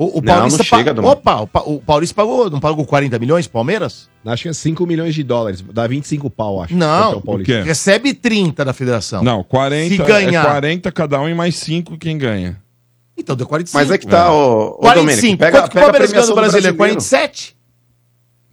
O, 0.06 0.20
o 0.20 0.22
Não, 0.22 0.34
Paulista 0.36 0.58
não 0.60 0.66
chega, 0.66 0.94
pa-. 0.96 1.02
Opa, 1.10 1.36
o, 1.42 1.48
Pa- 1.48 1.64
o 1.66 1.80
Paulista 1.80 2.16
pagou, 2.16 2.50
não 2.50 2.60
pagou 2.60 2.86
40 2.86 3.18
milhões, 3.20 3.48
Palmeiras? 3.48 4.10
Acho 4.26 4.44
que 4.44 4.50
é 4.50 4.54
5 4.54 4.86
milhões 4.86 5.14
de 5.16 5.24
dólares. 5.24 5.64
Dá 5.74 5.86
25 5.88 6.30
pau, 6.30 6.62
acho. 6.62 6.76
Não. 6.76 7.22
Paulista. 7.22 7.52
O 7.54 7.56
quê? 7.58 7.62
Recebe 7.62 8.14
30 8.14 8.64
da 8.66 8.74
federação. 8.74 9.24
Não, 9.24 9.44
40, 9.44 9.90
Se 9.90 9.98
ganhar. 9.98 10.42
é 10.42 10.46
40 10.50 10.92
cada 10.92 11.20
um 11.22 11.28
e 11.30 11.34
mais 11.34 11.56
5 11.56 11.98
quem 11.98 12.18
ganha. 12.18 12.58
Então 13.18 13.36
deu 13.36 13.46
45. 13.46 13.78
Mas 13.78 13.92
é 13.92 13.98
que 13.98 14.08
tá, 14.08 14.32
ô, 14.34 14.70
ô 14.70 14.72
45. 14.78 14.96
Domênico, 15.02 15.38
pega, 15.40 15.60
Quanto 15.62 15.72
que 15.72 15.78
o 15.78 15.82
Palmeiras 15.82 16.10
no 16.14 16.16
do 16.16 16.36
brasileiro? 16.36 16.42
brasileiro. 16.78 16.78
47? 16.78 17.56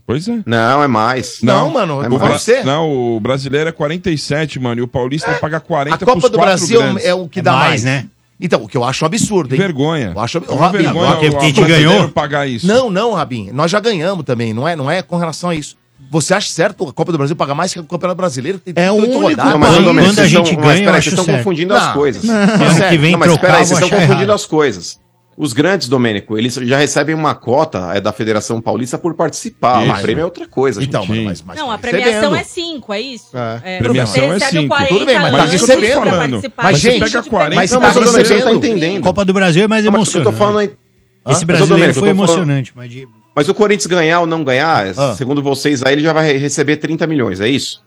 Pois 0.06 0.27
é. 0.28 0.40
Não, 0.44 0.82
é 0.82 0.89
mais. 0.89 1.39
Não, 1.40 1.70
mano, 1.70 2.02
é 2.02 2.09
vou 2.09 2.18
mais. 2.18 2.43
você. 2.43 2.64
Não, 2.64 2.90
o 3.16 3.20
brasileiro 3.20 3.68
é 3.68 3.72
47, 3.72 4.59
mano, 4.59 4.81
e 4.81 4.82
o 4.82 4.89
paulista 4.89 5.32
paga 5.35 5.60
40 5.60 5.94
A 5.94 5.98
Copa 6.06 6.28
do 6.28 6.36
Brasil 6.36 6.81
grandes. 6.81 7.05
é 7.05 7.14
o 7.14 7.28
que 7.28 7.39
É 7.39 7.43
dá 7.43 7.52
mais, 7.52 7.68
mais, 7.68 7.85
né? 7.85 8.06
Então, 8.40 8.62
o 8.62 8.68
que 8.68 8.76
eu 8.76 8.84
acho 8.84 9.04
um 9.04 9.06
absurdo, 9.06 9.54
hein? 9.54 9.60
Vergonha. 9.60 10.12
Eu 10.14 10.20
acho 10.20 10.38
É 10.38 10.52
uma 10.52 10.66
Rabin, 10.66 10.78
vergonha 10.78 11.10
agora 11.10 11.20
que 11.20 11.28
o 11.34 11.38
a 11.38 11.40
gente 11.44 11.62
ganhou. 11.64 12.08
pagar 12.08 12.46
isso. 12.46 12.66
Não, 12.66 12.88
não, 12.90 13.12
Rabin. 13.12 13.50
Nós 13.52 13.70
já 13.70 13.78
ganhamos 13.80 14.24
também, 14.24 14.54
não 14.54 14.66
é, 14.66 14.74
não 14.74 14.90
é 14.90 15.02
com 15.02 15.16
relação 15.16 15.50
a 15.50 15.54
isso. 15.54 15.76
Você 16.10 16.32
acha 16.32 16.48
certo 16.50 16.88
a 16.88 16.92
Copa 16.92 17.12
do 17.12 17.18
Brasil 17.18 17.36
pagar 17.36 17.54
mais 17.54 17.72
que 17.74 17.78
o 17.78 17.84
Campeonato 17.84 18.16
Brasileiro? 18.16 18.58
Tem 18.58 18.72
É 18.74 18.90
o 18.90 18.96
38 18.96 19.02
único 19.18 19.20
rodadas. 19.28 19.52
Não, 19.52 19.58
mas, 19.58 19.70
Quando 19.74 19.84
Domênico, 19.84 20.10
a 20.12 20.14
vocês 20.14 20.30
gente 20.30 20.46
estão- 20.48 20.56
ganha, 20.62 20.66
mas 20.72 20.80
peraí, 20.80 21.02
vocês 21.02 21.06
estão 21.12 21.24
certo. 21.26 21.36
confundindo 21.38 21.74
Não. 21.74 21.80
as 21.80 21.92
coisas. 21.92 22.22
Sério? 22.22 22.88
que 22.88 22.98
vem 22.98 23.12
Não, 23.12 23.18
mas 23.18 23.28
trocar, 23.28 23.46
espera 23.46 23.52
aí, 23.54 23.60
eu 23.60 23.66
vocês 23.66 23.78
estão 23.80 23.90
confundindo 23.90 24.22
errado. 24.22 24.30
as 24.34 24.46
coisas. 24.46 24.98
Os 25.42 25.54
grandes, 25.54 25.88
Domênico, 25.88 26.36
eles 26.36 26.54
já 26.54 26.76
recebem 26.76 27.14
uma 27.14 27.34
cota 27.34 27.92
é, 27.94 28.00
da 28.00 28.12
Federação 28.12 28.60
Paulista 28.60 28.98
por 28.98 29.14
participar. 29.14 29.86
Isso. 29.86 29.96
O 29.96 30.02
prêmio 30.02 30.20
é 30.20 30.24
outra 30.26 30.46
coisa. 30.46 30.84
Então, 30.84 31.00
gente. 31.00 31.10
mano, 31.12 31.24
mas, 31.24 31.40
mas 31.42 31.56
Não, 31.58 31.70
a 31.70 31.78
premiação 31.78 32.32
recebendo. 32.32 32.36
é 32.36 32.44
5, 32.44 32.92
é 32.92 33.00
isso? 33.00 33.28
É. 33.64 33.78
Premiação 33.78 34.14
você 34.14 34.20
é 34.20 34.32
recebe 34.34 34.50
cinco. 34.58 34.68
40 34.68 34.92
Tudo 34.94 35.06
bem, 35.06 35.18
mas 35.18 35.32
tá 35.32 35.38
anos 35.38 35.52
recebendo. 35.52 36.00
Mas, 36.04 36.42
Mas, 36.56 36.78
gente, 36.78 37.00
pega 37.00 37.22
40, 37.22 37.56
Não, 37.56 37.68
tá 37.68 37.80
mas 37.80 37.96
o 37.96 38.00
Domênico 38.04 38.34
não 38.34 38.42
tá 38.44 38.52
entendendo. 38.52 39.02
Copa 39.02 39.24
do 39.24 39.32
Brasil 39.32 39.64
é 39.64 39.68
mais 39.68 39.82
Não, 39.84 39.92
mas 39.92 40.08
o 40.08 40.12
que 40.12 40.18
eu 40.18 40.24
tô 40.24 40.32
falando 40.32 40.60
emocionante. 40.60 40.78
aí- 41.24 41.32
Esse 41.32 41.44
brasileiro 41.46 41.86
Mas, 41.86 41.96
foi 41.96 42.08
emocionante, 42.10 42.72
mas 42.76 42.90
de... 42.90 43.08
Mas 43.34 43.48
o 43.48 43.54
Corinthians 43.54 43.86
ganhar 43.86 44.20
ou 44.20 44.26
não 44.26 44.44
ganhar, 44.44 44.92
Ah. 44.96 45.14
segundo 45.16 45.42
vocês 45.42 45.82
aí, 45.82 45.94
ele 45.94 46.02
já 46.02 46.12
vai 46.12 46.36
receber 46.36 46.76
30 46.76 47.06
milhões, 47.06 47.40
é 47.40 47.48
isso? 47.48 47.82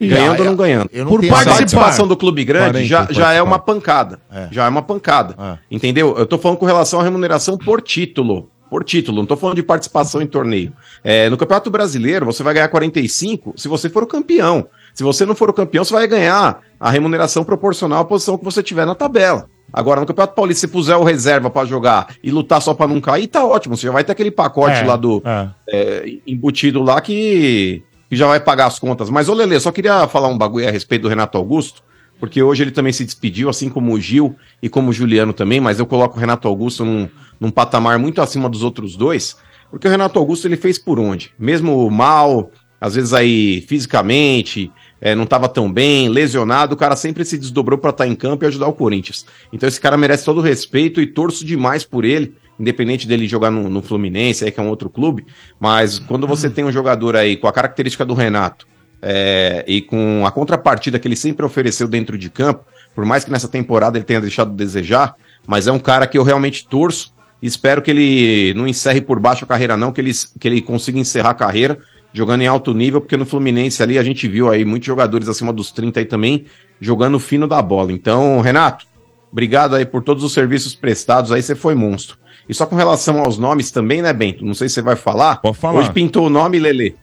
Ganhando 0.00 0.40
ou 0.40 0.44
não 0.44 0.56
ganhando? 0.56 0.90
Eu 0.92 1.04
não 1.04 1.12
Por 1.12 1.26
participação 1.26 2.06
do 2.06 2.16
clube 2.16 2.44
grande 2.44 2.86
40 2.86 2.86
já, 2.86 3.08
já 3.10 3.32
é 3.32 3.40
uma 3.40 3.58
pancada. 3.58 4.20
É. 4.30 4.48
Já 4.50 4.66
é 4.66 4.68
uma 4.68 4.82
pancada. 4.82 5.34
É. 5.38 5.58
Entendeu? 5.70 6.14
Eu 6.18 6.26
tô 6.26 6.38
falando 6.38 6.58
com 6.58 6.66
relação 6.66 7.00
à 7.00 7.02
remuneração 7.02 7.56
por 7.56 7.80
título. 7.80 8.50
Por 8.68 8.82
título, 8.82 9.18
não 9.18 9.26
tô 9.26 9.36
falando 9.36 9.56
de 9.56 9.62
participação 9.62 10.20
em 10.20 10.26
torneio. 10.26 10.72
É, 11.04 11.30
no 11.30 11.36
Campeonato 11.36 11.70
Brasileiro, 11.70 12.26
você 12.26 12.42
vai 12.42 12.54
ganhar 12.54 12.68
45 12.68 13.54
se 13.56 13.68
você 13.68 13.88
for 13.88 14.02
o 14.02 14.06
campeão. 14.06 14.66
Se 14.92 15.04
você 15.04 15.24
não 15.24 15.34
for 15.34 15.48
o 15.48 15.52
campeão, 15.52 15.84
você 15.84 15.92
vai 15.92 16.08
ganhar 16.08 16.60
a 16.80 16.90
remuneração 16.90 17.44
proporcional 17.44 18.00
à 18.00 18.04
posição 18.04 18.36
que 18.36 18.44
você 18.44 18.62
tiver 18.62 18.84
na 18.84 18.94
tabela. 18.94 19.46
Agora, 19.72 20.00
no 20.00 20.06
Campeonato 20.06 20.34
Paulista, 20.34 20.66
se 20.66 20.72
puser 20.72 20.96
o 20.96 21.04
reserva 21.04 21.50
pra 21.50 21.64
jogar 21.64 22.14
e 22.22 22.30
lutar 22.30 22.60
só 22.62 22.74
pra 22.74 22.86
não 22.86 23.00
cair, 23.00 23.26
tá 23.26 23.44
ótimo. 23.44 23.76
Você 23.76 23.86
já 23.86 23.92
vai 23.92 24.04
ter 24.04 24.12
aquele 24.12 24.30
pacote 24.30 24.76
É, 24.76 24.84
lá 24.84 24.96
do 24.96 25.22
é. 25.24 25.48
é, 25.68 26.04
embutido 26.26 26.82
lá 26.82 27.00
que, 27.00 27.82
que 28.14 28.18
já 28.18 28.26
vai 28.28 28.40
pagar 28.40 28.66
as 28.66 28.78
contas. 28.78 29.10
Mas, 29.10 29.28
ô 29.28 29.34
Lele, 29.34 29.58
só 29.58 29.72
queria 29.72 30.06
falar 30.06 30.28
um 30.28 30.38
bagulho 30.38 30.68
a 30.68 30.70
respeito 30.70 31.02
do 31.02 31.08
Renato 31.08 31.36
Augusto, 31.36 31.82
porque 32.18 32.42
hoje 32.42 32.62
ele 32.62 32.70
também 32.70 32.92
se 32.92 33.04
despediu, 33.04 33.48
assim 33.48 33.68
como 33.68 33.92
o 33.92 34.00
Gil 34.00 34.36
e 34.62 34.68
como 34.68 34.90
o 34.90 34.92
Juliano 34.92 35.32
também, 35.32 35.60
mas 35.60 35.78
eu 35.78 35.86
coloco 35.86 36.16
o 36.16 36.20
Renato 36.20 36.46
Augusto 36.46 36.84
num, 36.84 37.08
num 37.40 37.50
patamar 37.50 37.98
muito 37.98 38.22
acima 38.22 38.48
dos 38.48 38.62
outros 38.62 38.96
dois, 38.96 39.36
porque 39.68 39.88
o 39.88 39.90
Renato 39.90 40.18
Augusto 40.18 40.46
ele 40.46 40.56
fez 40.56 40.78
por 40.78 41.00
onde? 41.00 41.34
Mesmo 41.36 41.90
mal, 41.90 42.52
às 42.80 42.94
vezes 42.94 43.12
aí 43.12 43.62
fisicamente, 43.62 44.70
é, 45.00 45.14
não 45.14 45.24
estava 45.24 45.48
tão 45.48 45.70
bem, 45.70 46.08
lesionado, 46.08 46.74
o 46.74 46.78
cara 46.78 46.94
sempre 46.94 47.24
se 47.24 47.36
desdobrou 47.36 47.78
para 47.78 47.90
estar 47.90 48.06
em 48.06 48.14
campo 48.14 48.44
e 48.44 48.46
ajudar 48.46 48.68
o 48.68 48.72
Corinthians. 48.72 49.26
Então 49.52 49.68
esse 49.68 49.80
cara 49.80 49.96
merece 49.96 50.24
todo 50.24 50.38
o 50.38 50.42
respeito 50.42 51.00
e 51.00 51.06
torço 51.06 51.44
demais 51.44 51.84
por 51.84 52.04
ele, 52.04 52.36
independente 52.58 53.06
dele 53.06 53.26
jogar 53.26 53.50
no, 53.50 53.68
no 53.68 53.82
Fluminense, 53.82 54.44
aí 54.44 54.50
que 54.50 54.60
é 54.60 54.62
um 54.62 54.68
outro 54.68 54.88
clube, 54.88 55.26
mas 55.58 55.98
quando 55.98 56.26
você 56.26 56.48
tem 56.48 56.64
um 56.64 56.72
jogador 56.72 57.16
aí 57.16 57.36
com 57.36 57.48
a 57.48 57.52
característica 57.52 58.04
do 58.04 58.14
Renato 58.14 58.66
é, 59.02 59.64
e 59.66 59.82
com 59.82 60.24
a 60.26 60.30
contrapartida 60.30 60.98
que 60.98 61.08
ele 61.08 61.16
sempre 61.16 61.44
ofereceu 61.44 61.88
dentro 61.88 62.16
de 62.16 62.30
campo, 62.30 62.64
por 62.94 63.04
mais 63.04 63.24
que 63.24 63.30
nessa 63.30 63.48
temporada 63.48 63.98
ele 63.98 64.04
tenha 64.04 64.20
deixado 64.20 64.50
de 64.50 64.56
desejar, 64.56 65.14
mas 65.46 65.66
é 65.66 65.72
um 65.72 65.78
cara 65.78 66.06
que 66.06 66.16
eu 66.16 66.22
realmente 66.22 66.66
torço 66.66 67.12
e 67.42 67.46
espero 67.46 67.82
que 67.82 67.90
ele 67.90 68.54
não 68.54 68.66
encerre 68.66 69.00
por 69.00 69.20
baixo 69.20 69.44
a 69.44 69.48
carreira 69.48 69.76
não, 69.76 69.92
que 69.92 70.00
ele, 70.00 70.12
que 70.40 70.48
ele 70.48 70.62
consiga 70.62 70.98
encerrar 70.98 71.30
a 71.30 71.34
carreira 71.34 71.78
jogando 72.14 72.42
em 72.42 72.46
alto 72.46 72.72
nível, 72.72 73.00
porque 73.00 73.16
no 73.16 73.26
Fluminense 73.26 73.82
ali 73.82 73.98
a 73.98 74.02
gente 74.02 74.28
viu 74.28 74.48
aí 74.48 74.64
muitos 74.64 74.86
jogadores 74.86 75.28
acima 75.28 75.52
dos 75.52 75.72
30 75.72 75.98
aí 75.98 76.06
também 76.06 76.46
jogando 76.80 77.18
fino 77.18 77.48
da 77.48 77.60
bola. 77.60 77.92
Então, 77.92 78.40
Renato, 78.40 78.86
obrigado 79.32 79.74
aí 79.74 79.84
por 79.84 80.02
todos 80.02 80.22
os 80.22 80.32
serviços 80.32 80.76
prestados, 80.76 81.32
aí 81.32 81.42
você 81.42 81.56
foi 81.56 81.74
monstro. 81.74 82.16
E 82.48 82.54
só 82.54 82.66
com 82.66 82.76
relação 82.76 83.20
aos 83.20 83.38
nomes 83.38 83.70
também, 83.70 84.02
né, 84.02 84.12
Bento? 84.12 84.44
Não 84.44 84.54
sei 84.54 84.68
se 84.68 84.74
você 84.74 84.82
vai 84.82 84.96
falar. 84.96 85.36
Pode 85.36 85.56
falar. 85.56 85.80
Hoje 85.80 85.92
pintou 85.92 86.26
o 86.26 86.30
nome, 86.30 86.58
Lele, 86.58 86.96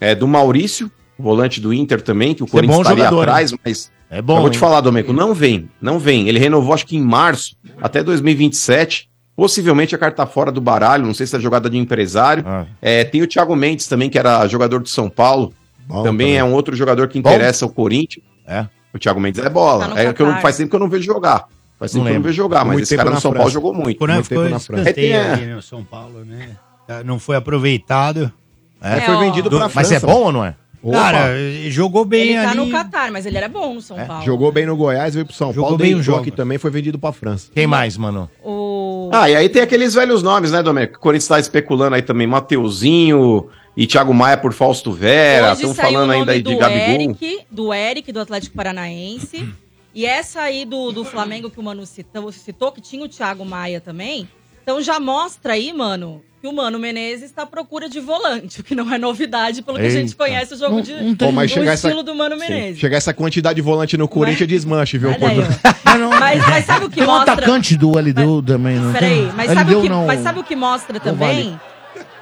é, 0.00 0.14
do 0.14 0.26
Maurício, 0.26 0.90
volante 1.18 1.60
do 1.60 1.72
Inter 1.72 2.00
também, 2.02 2.34
que 2.34 2.42
o 2.42 2.46
é 2.46 2.48
Corinthians 2.48 2.76
bom 2.76 2.82
estaria 2.82 3.04
jogador, 3.04 3.22
atrás, 3.22 3.52
hein? 3.52 3.58
mas 3.64 3.90
É 4.10 4.20
bom. 4.20 4.36
eu 4.36 4.40
vou 4.42 4.50
te 4.50 4.54
hein? 4.54 4.60
falar, 4.60 4.80
Domenico, 4.80 5.12
não 5.12 5.32
vem, 5.34 5.68
não 5.80 5.98
vem. 5.98 6.28
Ele 6.28 6.38
renovou 6.38 6.74
acho 6.74 6.86
que 6.86 6.96
em 6.96 7.02
março, 7.02 7.56
até 7.80 8.02
2027. 8.02 9.08
Possivelmente 9.36 9.94
a 9.94 9.98
carta 9.98 10.26
fora 10.26 10.50
do 10.50 10.60
baralho, 10.60 11.06
não 11.06 11.14
sei 11.14 11.24
se 11.24 11.36
é 11.36 11.38
jogada 11.38 11.70
de 11.70 11.78
empresário. 11.78 12.42
Ah. 12.44 12.66
É, 12.82 13.04
tem 13.04 13.22
o 13.22 13.26
Thiago 13.26 13.54
Mendes 13.54 13.86
também, 13.86 14.10
que 14.10 14.18
era 14.18 14.44
jogador 14.48 14.80
do 14.80 14.88
São 14.88 15.08
Paulo. 15.08 15.54
Bom 15.86 16.02
também, 16.02 16.36
é 16.36 16.42
um 16.42 16.52
outro 16.52 16.74
jogador 16.74 17.06
que 17.06 17.20
Bom? 17.22 17.30
interessa 17.30 17.64
o 17.64 17.68
Corinthians. 17.68 18.24
É. 18.44 18.66
O 18.92 18.98
Thiago 18.98 19.20
Mendes 19.20 19.40
é 19.40 19.48
bola. 19.48 19.90
Tá 19.90 20.02
é 20.02 20.12
que 20.12 20.20
eu 20.20 20.32
faz 20.40 20.56
tempo 20.56 20.70
que 20.70 20.74
eu 20.74 20.80
não 20.80 20.88
vejo 20.88 21.04
jogar. 21.04 21.46
Faz 21.78 21.92
tempo 21.92 21.98
Não 21.98 22.04
que 22.04 22.08
eu 22.10 22.12
não 22.12 22.12
lembro. 22.18 22.28
vejo 22.28 22.36
jogar, 22.36 22.64
mas 22.64 22.72
Muito 22.74 22.82
esse 22.84 22.96
cara 22.96 23.10
no 23.10 23.20
São 23.20 23.30
Paulo 23.32 23.44
França. 23.50 23.54
jogou 23.54 23.72
muito. 23.74 23.96
O 23.96 23.98
Conan 24.00 24.14
Muito 24.14 24.26
ficou 24.28 24.42
tempo 24.44 24.54
na 24.54 24.60
França. 24.60 24.90
É, 24.90 24.92
tem, 24.92 25.12
é. 25.12 25.32
ali 25.32 25.46
no 25.46 25.62
São 25.62 25.84
Paulo, 25.84 26.24
né? 26.24 26.50
Tá, 26.86 27.04
Não 27.04 27.18
foi 27.18 27.36
aproveitado. 27.36 28.32
É, 28.82 29.00
foi 29.02 29.14
ó, 29.14 29.20
vendido 29.20 29.48
pra 29.50 29.60
Mas 29.60 29.72
França. 29.72 29.94
é 29.96 30.00
bom 30.00 30.20
ou 30.24 30.32
não 30.32 30.44
é? 30.44 30.54
Opa. 30.80 30.96
Cara, 30.96 31.34
jogou 31.68 32.04
bem 32.04 32.28
Ele 32.34 32.34
tá 32.42 32.50
ali. 32.52 32.60
no 32.60 32.70
Catar, 32.70 33.10
mas 33.10 33.26
ele 33.26 33.36
era 33.36 33.48
bom 33.48 33.74
no 33.74 33.80
São 33.82 33.98
É, 33.98 34.04
Paulo. 34.04 34.24
Jogou 34.24 34.52
bem 34.52 34.64
no 34.64 34.76
Goiás, 34.76 35.12
veio 35.14 35.26
pro 35.26 35.34
São 35.34 35.48
Jogou 35.52 35.62
Paulo, 35.70 35.76
bem 35.78 35.86
deitou 35.88 36.00
o 36.00 36.04
jogo. 36.04 36.18
aqui 36.20 36.30
também, 36.30 36.56
foi 36.56 36.70
vendido 36.70 36.98
pra 37.00 37.10
França. 37.12 37.50
Quem 37.52 37.66
mais, 37.66 37.96
mano? 37.96 38.30
O... 38.44 39.10
Ah, 39.12 39.28
e 39.28 39.34
aí 39.34 39.48
tem 39.48 39.60
aqueles 39.60 39.94
velhos 39.94 40.22
nomes, 40.22 40.52
né, 40.52 40.62
Domenico? 40.62 40.96
O 40.96 41.00
Corinthians 41.00 41.26
tá 41.26 41.40
especulando 41.40 41.96
aí 41.96 42.02
também 42.02 42.28
Mateuzinho 42.28 43.48
e 43.76 43.86
Thiago 43.86 44.14
Maia 44.14 44.36
por 44.36 44.52
Fausto 44.52 44.92
Vera. 44.92 45.52
Estão 45.52 45.74
falando 45.74 46.10
o 46.10 46.12
ainda 46.12 46.32
aí 46.32 46.42
de 46.42 46.52
do 46.54 46.58
Gabigol. 46.58 46.88
Eric, 46.88 47.40
do 47.50 47.74
Eric, 47.74 48.12
do 48.12 48.20
Atlético 48.20 48.54
Paranaense. 48.56 49.48
E 49.98 50.06
essa 50.06 50.42
aí 50.42 50.64
do, 50.64 50.92
do 50.92 51.04
Flamengo 51.04 51.50
que 51.50 51.58
o 51.58 51.62
Mano 51.62 51.84
citou, 51.84 52.30
citou, 52.30 52.70
que 52.70 52.80
tinha 52.80 53.04
o 53.04 53.08
Thiago 53.08 53.44
Maia 53.44 53.80
também. 53.80 54.28
Então 54.62 54.80
já 54.80 55.00
mostra 55.00 55.54
aí, 55.54 55.72
mano, 55.72 56.22
que 56.40 56.46
o 56.46 56.52
Mano 56.52 56.78
Menezes 56.78 57.24
está 57.30 57.42
à 57.42 57.46
procura 57.46 57.88
de 57.88 57.98
volante, 57.98 58.60
o 58.60 58.62
que 58.62 58.76
não 58.76 58.94
é 58.94 58.96
novidade, 58.96 59.60
pelo 59.60 59.76
que 59.76 59.86
a 59.86 59.90
gente 59.90 60.10
Eita. 60.12 60.16
conhece 60.16 60.54
o 60.54 60.56
jogo 60.56 60.76
Não- 60.76 60.82
de, 60.82 60.92
não 61.02 61.16
tem- 61.16 61.32
mas 61.32 61.52
do 61.52 61.62
essa- 61.64 61.88
estilo 61.88 62.04
do 62.04 62.14
Mano 62.14 62.36
Menezes. 62.38 62.78
Chegar 62.78 62.96
essa 62.96 63.12
quantidade 63.12 63.56
de 63.56 63.62
volante 63.62 63.96
no 63.96 64.06
Corinthians, 64.06 64.48
desmanche, 64.48 64.98
viu? 64.98 65.10
Ó. 65.10 66.10
mas, 66.20 66.46
mas 66.46 66.64
sabe 66.64 66.84
o 66.84 66.88
que 66.88 66.94
Tem 67.00 67.04
um 67.04 67.06
mostra? 67.08 67.32
atacante 67.32 67.76
do 67.76 67.98
LDU 67.98 68.40
também, 68.42 68.76
não 68.76 68.92
Peraí, 68.92 69.22
tem? 69.24 69.32
mas 69.32 69.52
sabe, 69.52 69.74
o 69.74 69.82
que, 69.82 69.88
não. 69.88 70.06
mas 70.06 70.20
sabe 70.20 70.38
o 70.38 70.44
que 70.44 70.54
mostra 70.54 71.00
também? 71.00 71.58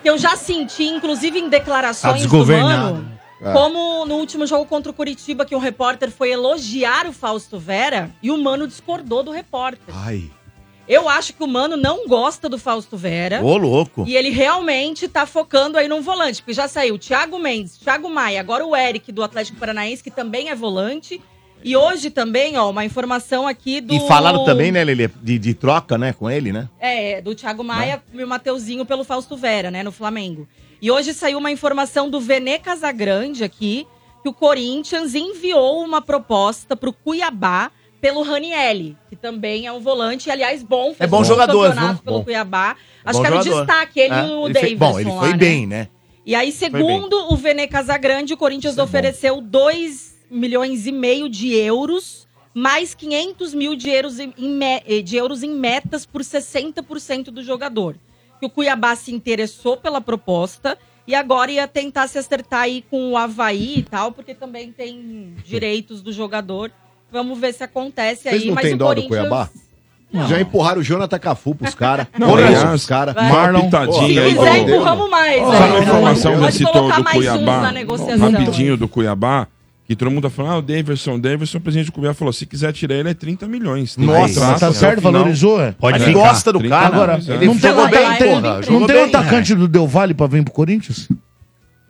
Que 0.03 0.09
eu 0.09 0.16
já 0.16 0.35
senti, 0.35 0.85
inclusive 0.85 1.39
em 1.39 1.43
Tá 1.44 1.48
declarações 1.59 2.15
do 2.15 2.20
desgovernado. 2.20 2.94
Mano, 2.94 3.15
É. 3.41 3.53
como 3.53 4.07
no 4.07 4.17
último 4.17 4.47
jogo 4.47 4.65
contra 4.65 4.91
o 4.91 4.95
Curitiba, 4.95 5.45
que 5.45 5.55
um 5.55 5.59
repórter 5.59 6.11
foi 6.11 6.31
elogiar 6.31 7.07
o 7.07 7.13
Fausto 7.13 7.59
Vera 7.59 8.11
e 8.23 8.31
o 8.31 8.39
Mano 8.39 8.67
discordou 8.67 9.23
do 9.23 9.31
repórter. 9.31 9.95
Ai. 9.95 10.31
Eu 10.89 11.09
acho 11.09 11.35
que 11.35 11.43
o 11.43 11.49
Mano 11.49 11.77
não 11.77 12.07
gosta 12.07 12.49
do 12.49 12.59
Fausto 12.59 12.97
Vera. 12.97 13.43
Ô, 13.43 13.57
louco. 13.57 14.05
E 14.07 14.17
ele 14.17 14.31
realmente 14.31 15.09
tá 15.09 15.27
focando 15.27 15.77
aí 15.77 15.89
num 15.89 16.01
volante, 16.01 16.41
porque 16.41 16.55
já 16.55 16.69
saiu 16.69 16.97
Thiago 16.97 17.39
Mendes, 17.39 17.77
Thiago 17.77 18.09
Maia, 18.09 18.39
agora 18.41 18.65
o 18.65 18.75
Eric 18.75 19.11
do 19.11 19.23
Atlético 19.23 19.59
Paranaense, 19.59 20.03
que 20.03 20.13
também 20.13 20.49
é 20.49 20.55
volante. 20.55 21.21
E 21.65 21.77
hoje 21.77 22.11
também, 22.11 22.57
ó, 22.57 22.70
uma 22.70 22.85
informação 22.85 23.47
aqui 23.47 23.81
do. 23.81 23.93
E 23.95 24.01
falaram 24.07 24.45
também, 24.45 24.70
né, 24.70 24.85
Lelê, 24.85 25.09
de, 25.23 25.39
de 25.39 25.55
troca, 25.55 25.99
né, 25.99 26.12
com 26.12 26.31
ele, 26.31 26.53
né? 26.53 26.69
É, 26.78 27.20
do 27.20 27.35
Thiago 27.35 27.65
Maia 27.65 28.03
e 28.15 28.23
o 28.23 28.28
Mateuzinho 28.28 28.85
pelo 28.87 29.03
Fausto 29.03 29.37
Vera, 29.37 29.70
né, 29.70 29.83
no 29.83 29.91
Flamengo. 29.91 30.47
E 30.81 30.91
hoje 30.91 31.12
saiu 31.12 31.39
uma 31.39 31.51
informação 31.51 32.09
do 32.09 32.20
Vene 32.20 32.59
Casagrande 32.59 33.43
aqui, 33.43 33.87
que 34.23 34.28
o 34.28 34.33
Corinthians 34.33 35.15
enviou 35.15 35.83
uma 35.83 36.01
proposta 36.03 36.77
pro 36.77 36.93
Cuiabá 36.93 37.70
pelo 38.01 38.23
Ranielli, 38.23 38.97
que 39.09 39.16
também 39.16 39.66
é 39.66 39.73
um 39.73 39.81
volante, 39.81 40.28
e, 40.28 40.33
aliás, 40.33 40.62
bom. 40.62 40.95
É 40.99 41.07
bom 41.07 41.23
um 41.23 41.24
jogador, 41.24 41.73
viu? 41.74 41.97
pelo 42.05 42.19
Bom. 42.19 42.24
Cuiabá. 42.24 42.77
Acho 43.05 43.19
Bom 43.19 43.20
que 43.23 43.27
era 43.27 43.41
o 43.41 43.43
jogador. 43.43 43.66
destaque, 43.66 44.01
ele 44.01 44.15
É, 44.15 44.27
e 44.27 44.31
o 44.31 44.45
ele 44.45 44.55
Davidson 44.55 44.61
fez- 44.61 44.78
Bom, 44.78 45.01
ele 45.01 45.11
lá, 45.11 45.19
foi 45.20 45.31
né? 45.31 45.37
bem, 45.37 45.66
né? 45.66 45.89
E 46.24 46.35
aí, 46.35 46.53
segundo 46.53 47.33
o 47.33 47.37
Vene 47.37 47.66
Casagrande, 47.66 48.35
o 48.35 48.37
Corinthians 48.37 48.73
Isso 48.74 48.81
é 48.81 48.85
ofereceu 48.85 49.41
2 49.41 50.15
milhões 50.31 50.86
e 50.86 50.93
meio 50.93 51.28
de 51.28 51.55
euros, 51.55 52.27
mais 52.55 52.94
500 52.94 53.55
mil 53.55 53.74
de 53.77 53.90
euros 53.90 54.19
em, 54.19 54.32
em 54.39 54.48
me- 54.51 54.82
eh, 54.86 55.03
de 55.03 55.16
euros 55.16 55.43
em 55.43 55.51
metas 55.51 56.07
por 56.07 56.23
60% 56.23 57.24
do 57.31 57.43
jogador. 57.43 57.97
Que 58.40 58.47
o 58.47 58.51
Cuiabá 58.51 58.94
se 58.97 59.15
interessou 59.15 59.77
pela 59.77 60.01
proposta 60.01 60.77
e 61.07 61.15
agora 61.15 61.51
ia 61.51 61.69
tentar 61.69 62.09
se 62.09 62.19
acertar 62.19 62.62
aí 62.62 62.82
com 62.90 63.12
o 63.12 63.16
Havaí 63.16 63.78
e 63.78 63.82
tal, 63.82 64.12
porque 64.12 64.35
também 64.35 64.73
tem 64.73 65.35
direitos 65.44 66.03
do 66.03 66.12
jogador. 66.12 66.70
Vamos 67.11 67.39
ver 67.39 67.55
se 67.55 67.62
acontece 67.62 68.23
Vocês 68.24 68.43
aí, 68.43 68.48
não 68.48 68.55
mas 68.55 68.65
têm 68.65 68.74
o 68.74 68.77
dó 68.78 68.85
do 68.86 68.94
Corinthians... 69.03 69.20
Cuiabá? 69.20 69.48
Já 70.28 70.40
empurraram 70.40 70.81
o 70.81 70.85
Jonathan 70.85 71.19
Cafu 71.19 71.55
pros 71.55 71.74
caras. 71.74 72.07
Não, 72.19 72.32
aliás, 72.36 72.59
isso, 72.59 72.73
os 72.73 72.86
caras. 72.86 73.15
Marlon, 73.15 73.69
Se 73.93 74.07
quiser, 74.07 74.35
do- 74.65 74.70
empurramos 74.70 75.11
mais. 75.11 75.43
Sabe 75.43 75.59
né? 75.73 75.77
a 75.78 75.82
informação 75.82 76.40
que 76.47 76.53
citou 76.53 76.73
do 76.93 77.05
mais 77.05 77.07
uns 77.07 77.12
Cuiabá? 77.12 77.61
na 77.61 77.73
negociação. 77.73 78.31
Rapidinho 78.31 78.77
do 78.77 78.89
Cuiabá. 78.89 79.48
Que 79.87 79.95
todo 79.95 80.11
mundo 80.11 80.25
tá 80.25 80.31
falando, 80.31 80.53
ah, 80.53 80.59
o 80.59 80.63
Davidson, 80.63 81.15
o 81.15 81.19
Davidson, 81.21 81.59
o 81.59 81.61
presidente 81.61 81.87
do 81.87 81.93
Cuiabá 81.93 82.13
falou, 82.15 82.33
se 82.33 82.45
quiser 82.45 82.73
tirar 82.73 82.97
ele 82.97 83.11
é 83.11 83.15
30 83.15 83.47
milhões. 83.47 83.95
Tem 83.95 84.05
Nossa, 84.05 84.35
contrato 84.35 84.59
tá 84.61 84.69
o 84.71 84.75
certo, 84.75 85.01
valorizou, 85.01 85.61
é? 85.63 85.73
Pode 85.79 86.03
Ele 86.03 86.13
gosta 86.13 86.53
do 86.53 86.59
30 86.59 86.75
cara. 86.75 86.87
Agora, 86.87 87.21
ele 87.29 87.47
não 87.47 87.57
tem, 87.57 87.73
bem, 87.73 88.17
tem, 88.19 88.29
porra. 88.29 88.61
não 88.63 88.63
tem 88.65 88.81
um 88.81 88.87
bem. 88.87 89.05
atacante 89.05 89.55
do 89.55 89.69
Del 89.69 89.87
Valle 89.87 90.13
pra 90.13 90.27
vir 90.27 90.43
pro 90.43 90.53
Corinthians? 90.53 91.09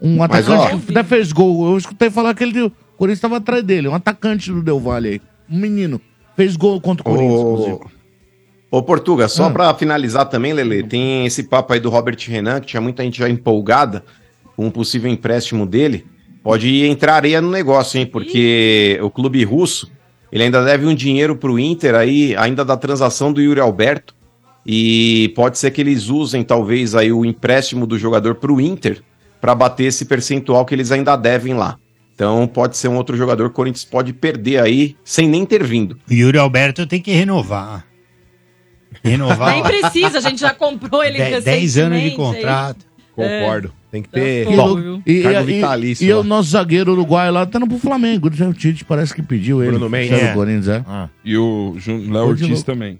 Um 0.00 0.16
Mas, 0.18 0.46
atacante 0.46 0.74
ó, 0.74 0.78
que 0.78 0.90
até 0.90 1.02
fez 1.04 1.32
gol. 1.32 1.70
Eu 1.70 1.78
escutei 1.78 2.10
falar 2.10 2.34
que 2.34 2.44
ele, 2.44 2.64
o 2.64 2.72
Corinthians 2.98 3.20
tava 3.20 3.38
atrás 3.38 3.62
dele. 3.64 3.88
Um 3.88 3.94
atacante 3.94 4.52
do 4.52 4.62
Del 4.62 4.78
Valle 4.78 5.08
aí. 5.08 5.20
Um 5.50 5.58
menino. 5.58 5.98
Fez 6.36 6.54
gol 6.54 6.78
contra 6.82 7.00
o 7.00 7.04
Corinthians, 7.14 7.40
inclusive. 7.40 7.78
Ô, 8.70 8.76
ô 8.76 8.82
Portuga, 8.82 9.26
só 9.26 9.46
Ah. 9.46 9.50
pra 9.50 9.74
finalizar 9.74 10.26
também, 10.26 10.52
Lele, 10.52 10.82
tem 10.82 11.24
esse 11.24 11.44
papo 11.44 11.72
aí 11.72 11.80
do 11.80 11.88
Robert 11.88 12.18
Renan, 12.28 12.60
que 12.60 12.66
tinha 12.66 12.80
muita 12.82 13.02
gente 13.02 13.18
já 13.18 13.26
empolgada 13.26 14.04
com 14.54 14.66
um 14.66 14.70
possível 14.70 15.10
empréstimo 15.10 15.64
dele. 15.64 16.04
Pode 16.46 16.84
entrar 16.86 17.14
areia 17.16 17.40
no 17.40 17.50
negócio, 17.50 17.98
hein? 17.98 18.06
Porque 18.06 19.00
o 19.02 19.10
clube 19.10 19.42
russo, 19.42 19.90
ele 20.30 20.44
ainda 20.44 20.64
deve 20.64 20.86
um 20.86 20.94
dinheiro 20.94 21.34
pro 21.34 21.58
Inter 21.58 21.96
aí, 21.96 22.36
ainda 22.36 22.64
da 22.64 22.76
transação 22.76 23.32
do 23.32 23.42
Yuri 23.42 23.58
Alberto. 23.58 24.14
E 24.64 25.32
pode 25.34 25.58
ser 25.58 25.72
que 25.72 25.80
eles 25.80 26.08
usem, 26.08 26.44
talvez, 26.44 26.94
aí 26.94 27.10
o 27.10 27.24
empréstimo 27.24 27.84
do 27.84 27.98
jogador 27.98 28.36
pro 28.36 28.60
Inter 28.60 29.02
para 29.40 29.56
bater 29.56 29.86
esse 29.86 30.04
percentual 30.04 30.64
que 30.64 30.72
eles 30.72 30.92
ainda 30.92 31.16
devem 31.16 31.52
lá. 31.52 31.78
Então 32.14 32.46
pode 32.46 32.76
ser 32.76 32.86
um 32.86 32.96
outro 32.96 33.16
jogador 33.16 33.46
que 33.48 33.50
o 33.50 33.56
Corinthians 33.56 33.84
pode 33.84 34.12
perder 34.12 34.62
aí 34.62 34.94
sem 35.02 35.28
nem 35.28 35.44
ter 35.44 35.64
vindo. 35.64 35.98
O 36.08 36.14
Yuri 36.14 36.38
Alberto 36.38 36.86
tem 36.86 37.02
que 37.02 37.10
renovar. 37.10 37.84
Renovar. 39.02 39.52
Nem 39.52 39.64
precisa, 39.64 40.18
a 40.18 40.20
gente 40.20 40.38
já 40.42 40.54
comprou 40.54 41.02
ele 41.02 41.18
De- 41.18 41.40
10 41.40 41.76
anos 41.78 42.00
de 42.00 42.12
contrato. 42.12 42.86
Concordo. 43.16 43.72
Tem 43.90 44.02
que 44.02 44.08
ter. 44.08 44.46
Bom, 44.54 44.76
viu? 44.76 45.02
e, 45.06 45.22
Cargo 45.22 45.40
e- 45.50 45.54
vitalício 45.54 46.04
e 46.06 46.12
lá. 46.12 46.20
o 46.20 46.24
nosso 46.24 46.50
zagueiro 46.50 46.92
uruguaio 46.92 47.32
lá 47.32 47.46
tá 47.46 47.58
no 47.58 47.68
pro 47.68 47.78
Flamengo. 47.78 48.28
O 48.28 48.52
Tite 48.52 48.84
parece 48.84 49.14
que 49.14 49.22
pediu 49.22 49.62
ele. 49.62 49.72
Bruno 49.72 49.88
Mendes. 49.88 50.12
É. 50.12 50.32
Corinthians, 50.34 50.68
é. 50.68 50.84
Ah. 50.86 51.08
E 51.24 51.36
o 51.36 51.74
Léo 52.10 52.26
Ortiz 52.28 52.62
também. 52.62 52.98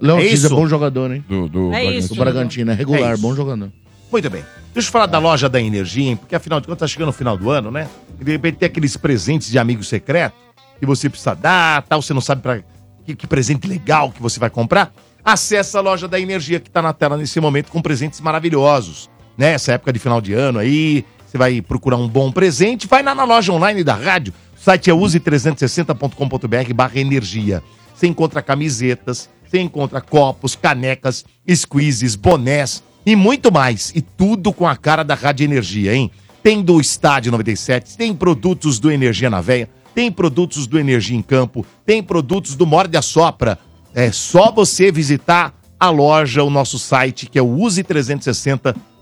Léo 0.00 0.16
É 0.16 0.20
Ortiz 0.20 0.44
é 0.44 0.46
isso? 0.46 0.54
bom 0.54 0.68
jogador, 0.68 1.10
hein? 1.12 1.24
Do, 1.28 1.48
do 1.48 1.72
É 1.72 1.84
isso. 1.84 2.12
O 2.12 2.16
Bragantino 2.16 2.70
é 2.70 2.74
É 2.74 2.76
regular, 2.76 3.14
isso. 3.14 3.22
bom 3.22 3.34
jogador. 3.34 3.72
Muito 4.12 4.30
bem. 4.30 4.44
Deixa 4.72 4.88
eu 4.88 4.92
falar 4.92 5.06
da 5.06 5.18
loja 5.18 5.48
da 5.48 5.60
energia, 5.60 6.10
hein? 6.10 6.16
Porque 6.16 6.34
afinal 6.36 6.60
de 6.60 6.66
contas 6.66 6.80
tá 6.80 6.86
chegando 6.86 7.08
o 7.08 7.12
final 7.12 7.36
do 7.36 7.50
ano, 7.50 7.70
né? 7.70 7.88
E 8.20 8.24
de 8.24 8.30
repente 8.32 8.56
tem 8.58 8.66
aqueles 8.66 8.96
presentes 8.96 9.50
de 9.50 9.58
amigo 9.58 9.82
secreto 9.82 10.34
que 10.78 10.86
você 10.86 11.08
precisa 11.08 11.34
dar, 11.34 11.82
tal, 11.82 12.00
você 12.02 12.12
não 12.14 12.20
sabe 12.20 12.42
para 12.42 12.60
que, 13.04 13.16
que 13.16 13.26
presente 13.26 13.66
legal 13.66 14.12
que 14.12 14.22
você 14.22 14.38
vai 14.38 14.50
comprar. 14.50 14.92
Acesse 15.24 15.76
a 15.76 15.80
loja 15.80 16.06
da 16.06 16.20
energia 16.20 16.60
que 16.60 16.70
tá 16.70 16.80
na 16.80 16.92
tela 16.92 17.16
nesse 17.16 17.40
momento 17.40 17.72
com 17.72 17.82
presentes 17.82 18.20
maravilhosos, 18.20 19.10
né? 19.36 19.52
Essa 19.52 19.72
época 19.72 19.92
de 19.92 19.98
final 19.98 20.20
de 20.20 20.32
ano 20.32 20.58
aí, 20.58 21.04
você 21.26 21.36
vai 21.36 21.60
procurar 21.60 21.96
um 21.96 22.08
bom 22.08 22.32
presente, 22.32 22.86
vai 22.86 23.02
lá 23.02 23.14
na 23.14 23.24
loja 23.24 23.52
online 23.52 23.84
da 23.84 23.94
rádio. 23.94 24.32
O 24.56 24.60
site 24.60 24.90
é 24.90 24.94
use360.com.br 24.94 26.74
barra 26.74 26.98
energia. 26.98 27.62
Você 27.94 28.06
encontra 28.06 28.42
camisetas, 28.42 29.28
você 29.46 29.60
encontra 29.60 30.00
copos, 30.00 30.56
canecas, 30.56 31.24
squeezes, 31.48 32.14
bonés 32.14 32.82
e 33.04 33.14
muito 33.14 33.52
mais. 33.52 33.92
E 33.94 34.00
tudo 34.00 34.52
com 34.52 34.66
a 34.66 34.76
cara 34.76 35.02
da 35.02 35.14
Rádio 35.14 35.44
Energia, 35.44 35.94
hein? 35.94 36.10
Tem 36.42 36.62
do 36.62 36.80
Estádio 36.80 37.32
97, 37.32 37.96
tem 37.96 38.14
produtos 38.14 38.78
do 38.78 38.90
Energia 38.90 39.28
na 39.28 39.40
Veia, 39.40 39.68
tem 39.94 40.12
produtos 40.12 40.66
do 40.66 40.78
Energia 40.78 41.16
em 41.16 41.22
Campo, 41.22 41.66
tem 41.84 42.02
produtos 42.02 42.54
do 42.54 42.66
Morde 42.66 42.96
a 42.96 43.02
Sopra. 43.02 43.58
É 43.94 44.12
só 44.12 44.52
você 44.52 44.92
visitar 44.92 45.54
a 45.78 45.90
loja, 45.90 46.42
o 46.42 46.50
nosso 46.50 46.78
site, 46.78 47.26
que 47.26 47.38
é 47.38 47.42
o 47.42 47.56
use360.com.br 47.56 48.95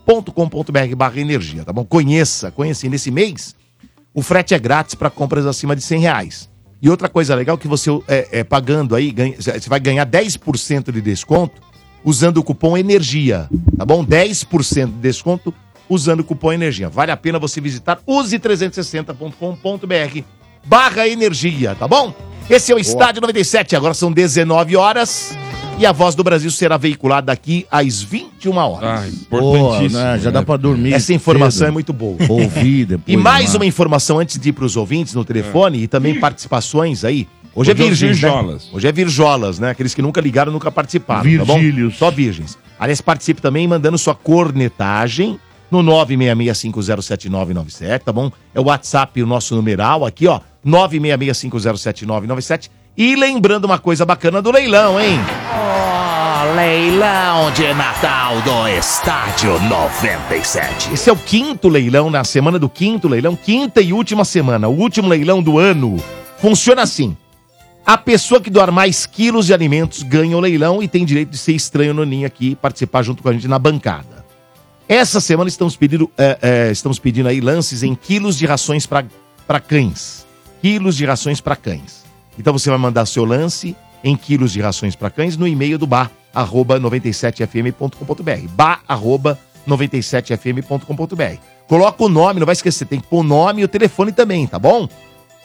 barra 0.97 1.21
energia, 1.21 1.65
tá 1.65 1.73
bom? 1.73 1.85
Conheça, 1.85 2.51
conheça. 2.51 2.87
E 2.87 2.89
nesse 2.89 3.11
mês, 3.11 3.55
o 4.13 4.23
frete 4.23 4.55
é 4.55 4.59
grátis 4.59 4.95
para 4.95 5.11
compras 5.11 5.47
acima 5.47 5.75
de 5.75 5.83
100 5.83 6.01
reais. 6.01 6.49
E 6.83 6.91
outra 6.91 7.09
coisa 7.09 7.35
legal 7.35 7.57
que 7.57 7.67
você 7.67 7.91
é, 8.07 8.41
é, 8.41 8.45
pagando 8.45 8.95
aí, 8.95 9.11
ganha- 9.11 9.37
você 9.41 9.69
vai 9.69 9.81
ganhar 9.81 10.05
10% 10.07 10.93
de 10.93 11.01
desconto 11.01 11.63
usando 12.05 12.37
o 12.39 12.45
cupom 12.45 12.77
ENERGIA, 12.77 13.49
tá 13.79 13.85
bom? 13.87 14.05
10% 14.05 14.87
de 14.87 14.93
desconto 14.99 15.55
usando 15.89 16.21
o 16.21 16.25
cupom 16.25 16.53
ENERGIA. 16.53 16.91
Vale 16.91 17.11
a 17.11 17.17
pena 17.17 17.39
você 17.39 17.59
visitar 17.61 17.99
use360.com.br 18.07 20.21
barra 20.67 21.09
energia, 21.09 21.75
tá 21.75 21.87
bom? 21.89 22.15
Esse 22.49 22.73
é 22.73 22.75
o 22.75 22.79
Estádio 22.79 23.21
97, 23.23 23.75
agora 23.77 23.95
são 23.95 24.13
19 24.13 24.77
horas 24.77 25.37
E 25.77 25.85
a 25.85 25.91
Voz 25.93 26.15
do 26.15 26.23
Brasil 26.23 26.51
será 26.53 26.77
veiculada 26.77 27.33
aqui 27.33 27.67
às 27.71 28.01
21 28.01 28.57
horas. 28.57 29.03
Ah, 29.03 29.09
importantíssimo. 29.09 30.01
né, 30.01 30.19
já 30.21 30.31
dá 30.31 30.41
pra 30.43 30.57
dormir. 30.57 30.95
Essa 30.95 31.13
informação 31.13 31.59
cedo. 31.59 31.69
é 31.69 31.73
muito 31.73 31.93
boa. 31.93 32.17
Ouvir 32.29 32.85
depois. 32.97 33.13
E 33.13 33.17
mais 33.17 33.53
né? 33.53 33.59
uma 33.59 33.67
informação 33.67 34.21
antes 34.21 34.39
de 34.39 34.51
ir 34.51 34.53
para 34.53 34.65
os 34.65 34.77
ouvintes 34.77 35.15
no 35.15 35.25
telefone 35.25 35.83
e 35.83 35.89
também 35.89 36.21
participações 36.21 37.05
aí. 37.05 37.27
Hoje, 37.57 37.73
é 37.73 37.75
Hoje 37.75 37.83
é 37.83 37.87
os 37.87 37.91
virgens, 38.01 38.23
né? 38.23 38.29
virjolas. 38.31 38.69
Hoje 38.73 38.87
é 38.89 38.93
virjolas, 38.93 39.59
né? 39.59 39.71
Aqueles 39.71 39.93
que 39.95 40.03
nunca 40.03 40.21
ligaram, 40.21 40.53
nunca 40.53 40.71
participaram, 40.71 41.39
tá 41.39 41.45
bom? 41.45 41.59
Virgílios. 41.59 41.97
Só 41.97 42.09
virgens. 42.11 42.57
Aliás, 42.79 43.01
participe 43.01 43.41
também 43.43 43.67
mandando 43.69 43.99
sua 43.99 44.15
cornetagem 44.15 45.39
no 45.71 45.83
966507997, 45.83 47.99
tá 48.01 48.13
bom? 48.13 48.31
É 48.55 48.61
o 48.61 48.65
WhatsApp, 48.65 49.21
o 49.23 49.27
nosso 49.27 49.55
numeral 49.57 50.05
aqui, 50.07 50.27
ó, 50.29 50.41
966507997. 50.65 52.71
E 52.97 53.17
lembrando 53.17 53.65
uma 53.65 53.77
coisa 53.77 54.07
bacana 54.07 54.41
do 54.41 54.53
leilão, 54.53 55.01
hein? 55.01 55.19
Ó, 55.53 56.55
leilão 56.55 57.51
de 57.51 57.75
Natal 57.75 58.41
do 58.43 58.69
Estádio 58.69 59.61
97. 59.63 60.95
Esse 60.95 61.11
é 61.11 61.13
o 61.13 61.17
quinto 61.17 61.69
leilão, 61.69 62.09
na 62.09 62.23
semana 62.23 62.57
do 62.57 62.69
quinto 62.69 63.09
leilão, 63.09 63.35
quinta 63.35 63.81
e 63.81 63.93
última 63.93 64.25
semana, 64.25 64.69
o 64.69 64.79
último 64.79 65.09
leilão 65.09 65.43
do 65.43 65.59
ano. 65.59 65.97
Funciona 66.39 66.83
assim. 66.83 67.17
A 67.85 67.99
pessoa 67.99 68.41
que 68.41 68.49
doar 68.49 68.71
mais 68.71 69.07
quilos 69.07 69.47
de 69.47 69.53
alimentos 69.53 70.05
ganha 70.05 70.37
o 70.37 70.41
leilão 70.41 70.81
e 70.81 70.87
tem 70.87 71.05
direito 71.05 71.31
de 71.31 71.39
ser 71.39 71.53
estranho 71.53 71.95
no 71.95 72.05
ninho 72.05 72.29
aqui 72.29 72.51
e 72.51 72.55
participar 72.55 73.03
junto 73.03 73.25
com 73.25 73.29
a 73.29 73.33
gente 73.33 73.49
na 73.49 73.59
bancada. 73.59 74.25
Essa 74.89 75.21
semana 75.21 75.49
estamos 75.49 75.75
pedindo, 75.75 76.09
é, 76.17 76.39
é, 76.41 76.71
estamos 76.71 77.01
pedindo 77.01 77.29
aí 77.29 77.41
lances 77.41 77.83
em 77.83 77.97
quilos 77.97 78.39
de 78.39 78.47
rações 78.47 78.87
para 78.87 79.61
cães. 79.67 80.25
Quilos 80.63 80.97
de 80.97 81.05
rações 81.05 81.41
para 81.41 81.57
cães. 81.57 82.04
Então 82.39 82.53
você 82.53 82.71
vai 82.71 82.79
mandar 82.79 83.07
seu 83.07 83.25
lance 83.25 83.77
em 84.03 84.17
quilos 84.17 84.53
de 84.53 84.61
rações 84.61 84.95
para 84.95 85.11
cães 85.11 85.37
no 85.37 85.49
e-mail 85.49 85.79
do 85.79 85.87
bar, 85.87 86.11
arroba 86.35 86.79
97fm.com.br. 86.79 88.49
Bar, 88.51 88.81
arroba 88.87 89.39
97fm.com.br. 89.67 91.41
Coloca 91.67 92.05
o 92.05 92.09
nome, 92.09 92.41
não 92.41 92.47
vai 92.47 92.53
esquecer, 92.53 92.85
tem 92.87 93.01
que 93.01 93.07
pôr 93.07 93.21
o 93.21 93.23
nome 93.23 93.63
e 93.63 93.65
o 93.65 93.69
telefone 93.69 94.13
também, 94.13 94.47
tá 94.47 94.59
bom? 94.59 94.87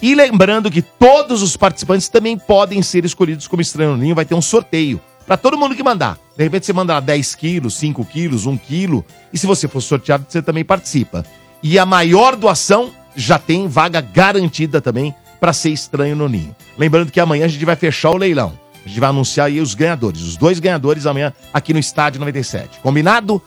E 0.01 0.15
lembrando 0.15 0.71
que 0.71 0.81
todos 0.81 1.41
os 1.41 1.55
participantes 1.57 2.09
também 2.09 2.37
podem 2.37 2.81
ser 2.81 3.05
escolhidos 3.05 3.47
como 3.47 3.61
estranho 3.61 3.91
no 3.91 3.97
ninho, 3.97 4.15
vai 4.15 4.25
ter 4.25 4.35
um 4.35 4.41
sorteio 4.41 4.99
para 5.25 5.37
todo 5.37 5.57
mundo 5.57 5.75
que 5.75 5.83
mandar. 5.83 6.17
De 6.35 6.43
repente 6.43 6.65
você 6.65 6.73
manda 6.73 6.93
lá 6.93 6.99
10 6.99 7.35
quilos, 7.35 7.75
5 7.75 8.03
quilos, 8.05 8.45
1 8.45 8.57
quilo, 8.57 9.05
e 9.31 9.37
se 9.37 9.45
você 9.45 9.67
for 9.67 9.81
sorteado, 9.81 10.25
você 10.27 10.41
também 10.41 10.65
participa. 10.65 11.25
E 11.61 11.77
a 11.77 11.85
maior 11.85 12.35
doação 12.35 12.91
já 13.15 13.37
tem 13.37 13.67
vaga 13.67 14.01
garantida 14.01 14.81
também 14.81 15.13
para 15.39 15.53
ser 15.53 15.69
estranho 15.69 16.15
no 16.15 16.27
ninho. 16.27 16.55
Lembrando 16.79 17.11
que 17.11 17.19
amanhã 17.19 17.43
a 17.43 17.47
gente 17.49 17.65
vai 17.65 17.75
fechar 17.75 18.11
o 18.11 18.17
leilão. 18.17 18.57
A 18.85 18.87
gente 18.87 19.01
vai 19.01 19.09
anunciar 19.09 19.47
aí 19.47 19.59
os 19.59 19.75
ganhadores, 19.75 20.21
os 20.21 20.37
dois 20.37 20.59
ganhadores 20.59 21.05
amanhã 21.05 21.33
aqui 21.53 21.73
no 21.73 21.79
Estádio 21.79 22.21
97. 22.21 22.79
Combinado? 22.79 23.41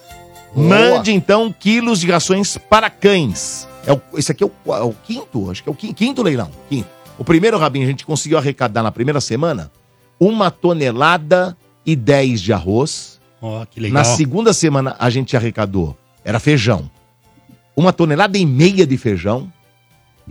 Mande 0.55 1.13
então 1.13 1.51
quilos 1.59 1.99
de 2.01 2.11
rações 2.11 2.59
para 2.59 2.91
cães. 2.91 3.67
É 3.87 3.93
o, 3.93 4.01
esse 4.19 4.31
aqui 4.31 4.45
é 4.45 4.47
o, 4.47 4.75
é 4.75 4.83
o 4.83 4.93
quinto, 4.93 5.51
acho 5.51 5.63
que 5.63 5.69
é 5.69 5.73
o 5.73 5.75
quinto, 5.75 5.95
quinto 5.95 6.23
leilão. 6.23 6.51
Quinto. 6.69 6.89
O 7.19 7.25
primeiro, 7.25 7.57
Rabinho, 7.57 7.87
a 7.87 7.89
gente 7.89 8.05
conseguiu 8.05 8.37
arrecadar 8.37 8.83
na 8.83 8.93
primeira 8.93 9.21
semana 9.21 9.73
uma 10.21 10.51
tonelada 10.51 11.57
e 11.87 11.97
10 11.97 12.41
de 12.41 12.53
arroz. 12.53 13.19
Ó, 13.41 13.65
que 13.65 13.81
legal. 13.81 13.95
Na 13.95 14.05
segunda 14.05 14.53
semana 14.53 14.95
a 14.99 15.09
gente 15.09 15.35
arrecadou, 15.37 15.97
era 16.23 16.39
feijão. 16.39 16.91
Uma 17.75 17.95
tonelada 17.95 18.37
e 18.37 18.45
meia 18.45 18.87
de 18.87 18.99
feijão. 18.99 19.51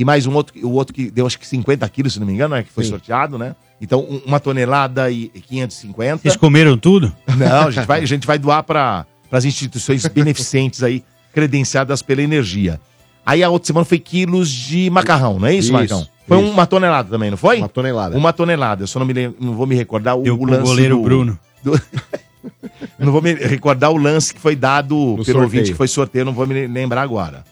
E 0.01 0.05
mais 0.05 0.25
um 0.25 0.33
outro, 0.33 0.55
o 0.67 0.71
outro 0.71 0.95
que 0.95 1.11
deu 1.11 1.27
acho 1.27 1.37
que 1.37 1.47
50 1.47 1.87
quilos, 1.89 2.13
se 2.13 2.19
não 2.19 2.25
me 2.25 2.33
engano, 2.33 2.55
né? 2.55 2.63
Que 2.63 2.71
foi 2.71 2.83
Sim. 2.83 2.89
sorteado, 2.89 3.37
né? 3.37 3.55
Então, 3.79 3.99
um- 4.01 4.19
uma 4.25 4.39
tonelada 4.39 5.11
e 5.11 5.27
550. 5.47 6.23
Vocês 6.23 6.35
comeram 6.35 6.75
tudo? 6.75 7.13
Não, 7.37 7.67
a 7.67 7.69
gente 7.69 7.85
vai, 7.85 8.01
a 8.01 8.05
gente 8.07 8.25
vai 8.25 8.39
doar 8.39 8.63
para 8.63 9.05
as 9.31 9.45
instituições 9.45 10.03
beneficentes 10.07 10.81
aí, 10.81 11.03
credenciadas 11.31 12.01
pela 12.01 12.19
energia. 12.23 12.81
Aí 13.23 13.43
a 13.43 13.49
outra 13.51 13.67
semana 13.67 13.85
foi 13.85 13.99
quilos 13.99 14.49
de 14.49 14.89
macarrão, 14.89 15.37
não 15.37 15.47
é 15.47 15.53
isso, 15.53 15.65
Isso, 15.65 15.73
Marcão? 15.73 16.07
Foi 16.27 16.41
isso. 16.41 16.51
uma 16.51 16.65
tonelada 16.65 17.07
também, 17.11 17.29
não 17.29 17.37
foi? 17.37 17.59
Uma 17.59 17.69
tonelada. 17.69 18.17
Uma 18.17 18.33
tonelada. 18.33 18.81
Eu 18.81 18.87
só 18.87 18.97
não, 18.97 19.05
me 19.05 19.13
não 19.39 19.53
vou 19.53 19.67
me 19.67 19.75
recordar 19.75 20.17
o, 20.17 20.23
Deu 20.23 20.35
o 20.39 20.45
lance 20.45 20.63
goleiro 20.63 20.95
do- 20.97 21.03
Bruno. 21.03 21.39
do- 21.63 21.79
não 22.97 23.11
vou 23.11 23.21
me 23.21 23.35
recordar 23.35 23.91
o 23.91 23.97
lance 23.97 24.33
que 24.33 24.39
foi 24.41 24.55
dado 24.55 24.95
pelo 24.95 25.17
sorteio. 25.17 25.41
ouvinte 25.43 25.71
que 25.71 25.77
foi 25.77 25.87
sorteio, 25.87 26.25
não 26.25 26.33
vou 26.33 26.47
me 26.47 26.65
lembrar 26.65 27.03
agora. 27.03 27.43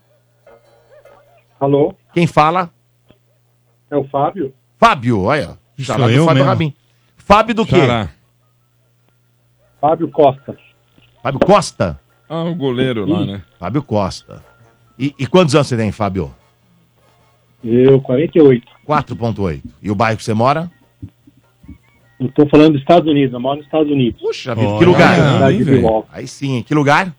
Alô, 1.59 1.95
Quem 2.13 2.27
fala? 2.27 2.71
é 3.91 3.97
o 3.97 4.05
Fábio? 4.05 4.53
Fábio, 4.79 5.23
olha. 5.23 5.59
Isso 5.77 5.87
Xará 5.87 6.07
do 6.07 6.13
Fábio 6.25 6.35
mesmo. 6.35 6.45
Rabin. 6.45 6.75
Fábio 7.27 7.55
do 7.57 7.67
quê? 7.67 7.75
Xará. 7.77 8.09
Fábio 9.81 10.09
Costa. 10.09 10.57
Fábio 11.21 11.41
Costa? 11.41 12.01
Ah, 12.29 12.45
o 12.45 12.55
goleiro 12.55 13.05
lá, 13.05 13.27
né? 13.27 13.43
Fábio 13.59 13.83
Costa. 13.83 14.41
E, 14.97 15.13
e 15.19 15.27
quantos 15.27 15.55
anos 15.57 15.67
você 15.67 15.77
tem, 15.77 15.91
Fábio? 15.91 16.33
Eu, 17.65 18.01
48. 18.01 18.65
4.8. 18.89 19.61
E 19.83 19.91
o 19.91 19.95
bairro 19.97 20.17
que 20.17 20.23
você 20.23 20.33
mora? 20.35 20.71
Eu 22.21 22.29
tô 22.31 22.47
falando 22.49 22.73
dos 22.75 22.81
Estados 22.81 23.11
Unidos, 23.11 23.33
eu 23.35 23.41
moro 23.41 23.57
nos 23.57 23.67
Estados 23.67 23.91
Unidos. 23.91 24.21
Puxa 24.21 24.55
vida, 24.55 24.79
que 24.79 24.85
lugar? 24.85 25.21
aí, 25.21 25.33
cidade 25.33 25.59
de 25.59 25.65
velho. 25.65 25.77
Milwaukee. 25.79 26.09
Aí 26.13 26.29
sim, 26.29 26.63
que 26.63 26.75
lugar? 26.75 27.13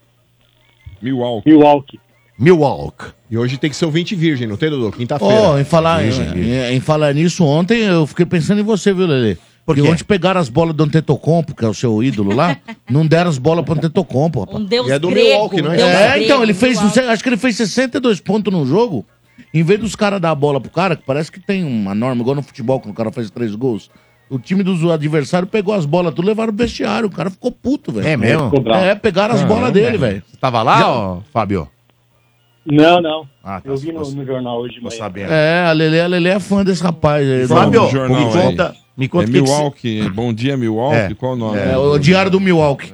Milwaukee. 1.01 1.49
Milwaukee. 1.49 1.99
Milwaukee. 2.39 3.11
E 3.29 3.37
hoje 3.37 3.57
tem 3.57 3.69
que 3.69 3.75
ser 3.75 3.85
o 3.85 3.91
20 3.91 4.15
virgem, 4.15 4.47
não 4.47 4.55
tem, 4.55 4.69
Dudu? 4.69 4.89
Quinta-feira. 4.95 5.33
Ó, 5.33 5.59
em 5.59 5.65
falar, 5.65 6.03
em, 6.05 6.09
em- 6.39 6.75
em 6.75 6.79
falar 6.79 7.13
nisso, 7.13 7.43
ontem 7.45 7.81
eu 7.81 8.07
fiquei 8.07 8.25
pensando 8.25 8.61
em 8.61 8.63
você, 8.63 8.93
viu, 8.93 9.05
Lelê? 9.05 9.35
Porque 9.67 9.81
quê? 9.81 9.89
ontem 9.89 10.03
pegaram 10.05 10.39
as 10.39 10.47
bolas 10.47 10.73
do 10.73 10.81
Antetokounmpo, 10.85 11.53
que 11.53 11.65
é 11.65 11.67
o 11.67 11.73
seu 11.73 12.01
ídolo 12.01 12.33
lá, 12.33 12.57
não 12.89 13.05
deram 13.05 13.29
as 13.29 13.37
bolas 13.37 13.65
pro 13.65 13.73
Antetokounmpo, 13.75 14.39
rapaz. 14.39 14.57
Um 14.57 14.63
deus 14.63 14.87
E 14.87 14.91
é 14.93 14.97
do 14.97 15.09
grego. 15.09 15.27
Milwaukee, 15.27 15.61
não 15.61 15.73
é? 15.73 15.75
deus 15.77 15.89
É, 15.89 16.07
grego, 16.11 16.23
então, 16.23 16.41
ele 16.41 16.53
fez, 16.53 16.77
Milwaukee. 16.77 16.99
acho 17.01 17.21
que 17.21 17.29
ele 17.29 17.37
fez 17.37 17.57
62 17.57 18.21
pontos 18.21 18.51
no 18.53 18.65
jogo. 18.65 19.05
Em 19.53 19.63
vez 19.63 19.77
dos 19.79 19.93
caras 19.93 20.21
dar 20.21 20.31
a 20.31 20.35
bola 20.35 20.61
pro 20.61 20.71
cara, 20.71 20.95
que 20.95 21.03
parece 21.05 21.29
que 21.29 21.39
tem 21.39 21.65
uma 21.65 21.93
norma, 21.93 22.21
igual 22.21 22.35
no 22.35 22.41
futebol, 22.41 22.79
quando 22.79 22.93
o 22.93 22.97
cara 22.97 23.11
faz 23.11 23.29
três 23.29 23.53
gols. 23.55 23.91
O 24.29 24.39
time 24.39 24.63
do 24.63 24.91
adversário 24.91 25.47
pegou 25.47 25.73
as 25.73 25.85
bolas, 25.85 26.13
tudo 26.13 26.27
levaram 26.27 26.51
no 26.53 26.57
vestiário. 26.57 27.07
O 27.07 27.11
cara 27.11 27.29
ficou 27.29 27.51
puto, 27.51 27.91
velho. 27.91 28.07
É 28.07 28.17
mesmo? 28.17 28.51
É, 28.73 28.95
pegaram 28.95 29.35
as 29.35 29.43
bolas 29.43 29.71
dele, 29.71 29.97
velho. 29.97 30.23
Você 30.29 30.37
tava 30.37 30.63
lá, 30.63 30.89
ó, 30.89 31.19
Fábio? 31.31 31.67
Não, 32.69 33.01
não. 33.01 33.27
Ah, 33.43 33.61
tá. 33.61 33.69
Eu 33.69 33.77
vi 33.77 33.91
no, 33.91 34.01
no 34.11 34.25
jornal 34.25 34.59
hoje 34.59 34.75
de 34.75 34.81
Tô 34.81 34.87
manhã. 34.87 34.97
sabendo. 34.97 35.31
É, 35.31 35.65
a 35.65 35.71
Lelê, 35.71 36.31
a 36.31 36.35
é 36.35 36.39
fã 36.39 36.63
desse 36.63 36.83
rapaz 36.83 37.27
aí. 37.27 37.47
Fábio, 37.47 37.81
me 38.09 38.15
aí. 38.15 38.31
conta, 38.31 38.75
me 38.97 39.07
conta 39.07 39.23
É 39.23 39.27
que 39.27 39.31
que 39.31 39.41
Milwaukee. 39.41 40.09
Bom 40.09 40.33
dia, 40.33 40.57
Milwaukee. 40.57 40.97
É. 40.97 41.13
Qual 41.15 41.33
o 41.33 41.35
nome? 41.35 41.57
É, 41.59 41.77
o 41.77 41.97
Diário 41.97 42.29
do 42.29 42.39
Milwaukee. 42.39 42.93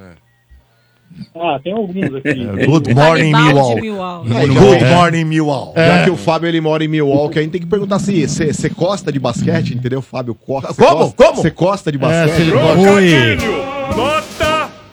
Ah, 1.34 1.60
tem 1.62 1.72
alguns 1.72 2.12
aqui. 2.14 2.66
Good 2.66 2.92
morning, 2.94 3.32
Milwaukee. 3.32 3.80
Milwaukee. 3.82 4.28
Good 4.58 4.84
morning, 4.84 5.24
Milwaukee. 5.24 5.80
Já 5.80 6.04
que 6.04 6.10
o 6.10 6.16
Fábio 6.16 6.48
ele 6.48 6.60
mora 6.60 6.84
em 6.84 6.88
Milwaukee, 6.88 7.38
a 7.38 7.42
gente 7.42 7.52
tem 7.52 7.60
que 7.60 7.66
perguntar 7.66 7.98
se 8.00 8.26
você 8.26 8.68
gosta 8.68 9.12
de 9.12 9.18
basquete, 9.20 9.74
entendeu, 9.74 10.02
Fábio? 10.02 10.34
Co 10.34 10.60
cê 10.60 10.74
Como? 10.74 10.96
gosta- 10.98 11.16
Como? 11.24 11.36
Você 11.42 11.50
gosta 11.50 11.92
de 11.92 11.98
É, 11.98 12.00
basquete? 12.00 12.34
se 12.36 12.42
ele 12.42 12.50
gosta- 12.50 12.90
Oi. 12.92 13.38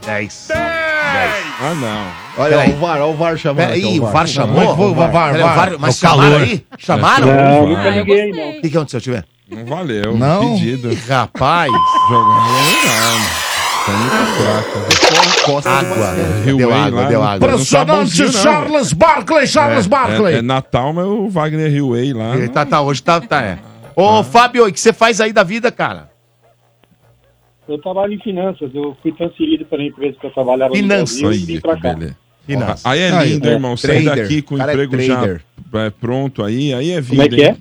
10. 0.06 0.48
Ah, 1.64 1.74
não. 1.76 2.44
Olha, 2.44 2.58
Peraí. 2.58 2.74
o 2.74 2.78
VAR, 2.78 3.02
ó 3.02 3.10
o 3.10 3.14
VAR 3.16 3.38
chamando. 3.38 3.70
aqui, 3.70 3.82
Peraí, 3.82 4.00
ó, 4.00 4.04
o 4.04 4.12
VAR 4.12 4.28
chamou? 4.28 4.66
Mas 4.66 4.76
foi 4.76 4.86
o 4.88 4.96
VAR, 4.96 5.32
Peraí, 5.32 5.42
VAR. 5.44 5.72
Mas 5.80 5.96
O 5.96 6.00
chamaram 6.00 6.22
calor. 6.32 6.42
aí? 6.42 6.66
Chamaram? 6.78 7.28
Não, 7.28 7.68
nunca 7.68 7.82
Ah, 7.82 7.86
eu 7.88 7.92
liguei, 8.04 8.26
gostei. 8.28 8.46
não. 8.46 8.50
O 8.58 8.62
que, 8.62 8.70
que 8.70 8.78
aconteceu, 8.78 9.02
tiver? 9.02 9.26
Não 9.50 9.66
valeu. 9.66 10.18
Não? 10.18 10.54
Pedido. 10.56 10.98
Rapaz, 11.08 11.72
Jogar 12.10 12.26
não. 12.26 13.42
Tá 13.86 13.92
muito 13.94 14.12
fraco. 14.38 15.68
Água. 15.68 16.14
Rio 16.46 16.58
Deu 16.58 16.70
Way 16.70 16.80
água, 16.80 17.02
lá, 17.02 17.08
deu 17.08 17.20
não- 17.20 17.28
água. 17.28 17.48
não 17.52 17.66
tá 17.66 17.86
bonzinho, 17.86 18.28
Impressionante, 18.28 18.34
não. 18.36 18.42
Charles 18.72 18.94
Barkley, 18.94 19.48
Charles 19.48 19.88
Barkley. 19.88 20.36
É, 20.36 20.38
é 20.38 20.42
Natal, 20.42 20.94
mas 20.94 21.06
o 21.06 21.28
Wagner 21.30 21.72
Hillway 21.72 22.14
lá. 22.14 22.36
Ele 22.36 22.48
tá, 22.48 22.66
tá, 22.66 22.80
hoje 22.82 23.02
tá, 23.02 23.20
tá, 23.20 23.42
é. 23.42 23.58
Ô, 23.96 24.24
Fábio, 24.24 24.68
o 24.68 24.72
que 24.72 24.80
você 24.80 24.94
faz 24.94 25.20
aí 25.20 25.34
da 25.34 25.44
vida, 25.44 25.72
cara? 25.72 26.11
Eu 27.72 27.80
trabalho 27.80 28.14
em 28.14 28.20
finanças. 28.20 28.70
Eu 28.74 28.96
fui 29.02 29.12
transferido 29.14 29.66
para 29.66 29.82
a 29.82 29.86
empresa 29.86 30.18
que 30.20 30.26
eu 30.28 30.32
trabalhava 30.32 30.76
Finanças. 30.76 31.22
no 31.22 31.28
Brasil 31.28 31.44
e 31.44 31.46
vim 31.46 31.56
que 31.56 31.62
cá. 31.62 31.76
beleza. 31.94 32.18
Finanças. 32.46 32.86
Aí 32.86 33.00
é 33.00 33.12
Aí, 33.12 33.30
lindo, 33.34 33.48
é, 33.48 33.52
irmão. 33.54 33.78
Sair 33.78 34.04
daqui 34.06 34.42
com 34.42 34.56
o 34.56 34.62
é 34.62 34.64
emprego 34.64 35.00
já 35.00 35.18
trader. 35.18 35.42
é, 35.76 35.90
pronto 35.90 36.44
aí, 36.44 36.74
aí 36.74 36.92
é 36.92 37.00
vida. 37.02 37.24
Como 37.24 37.34
é 37.34 37.38
que 37.38 37.42
é? 37.44 37.48
hein? 37.50 37.58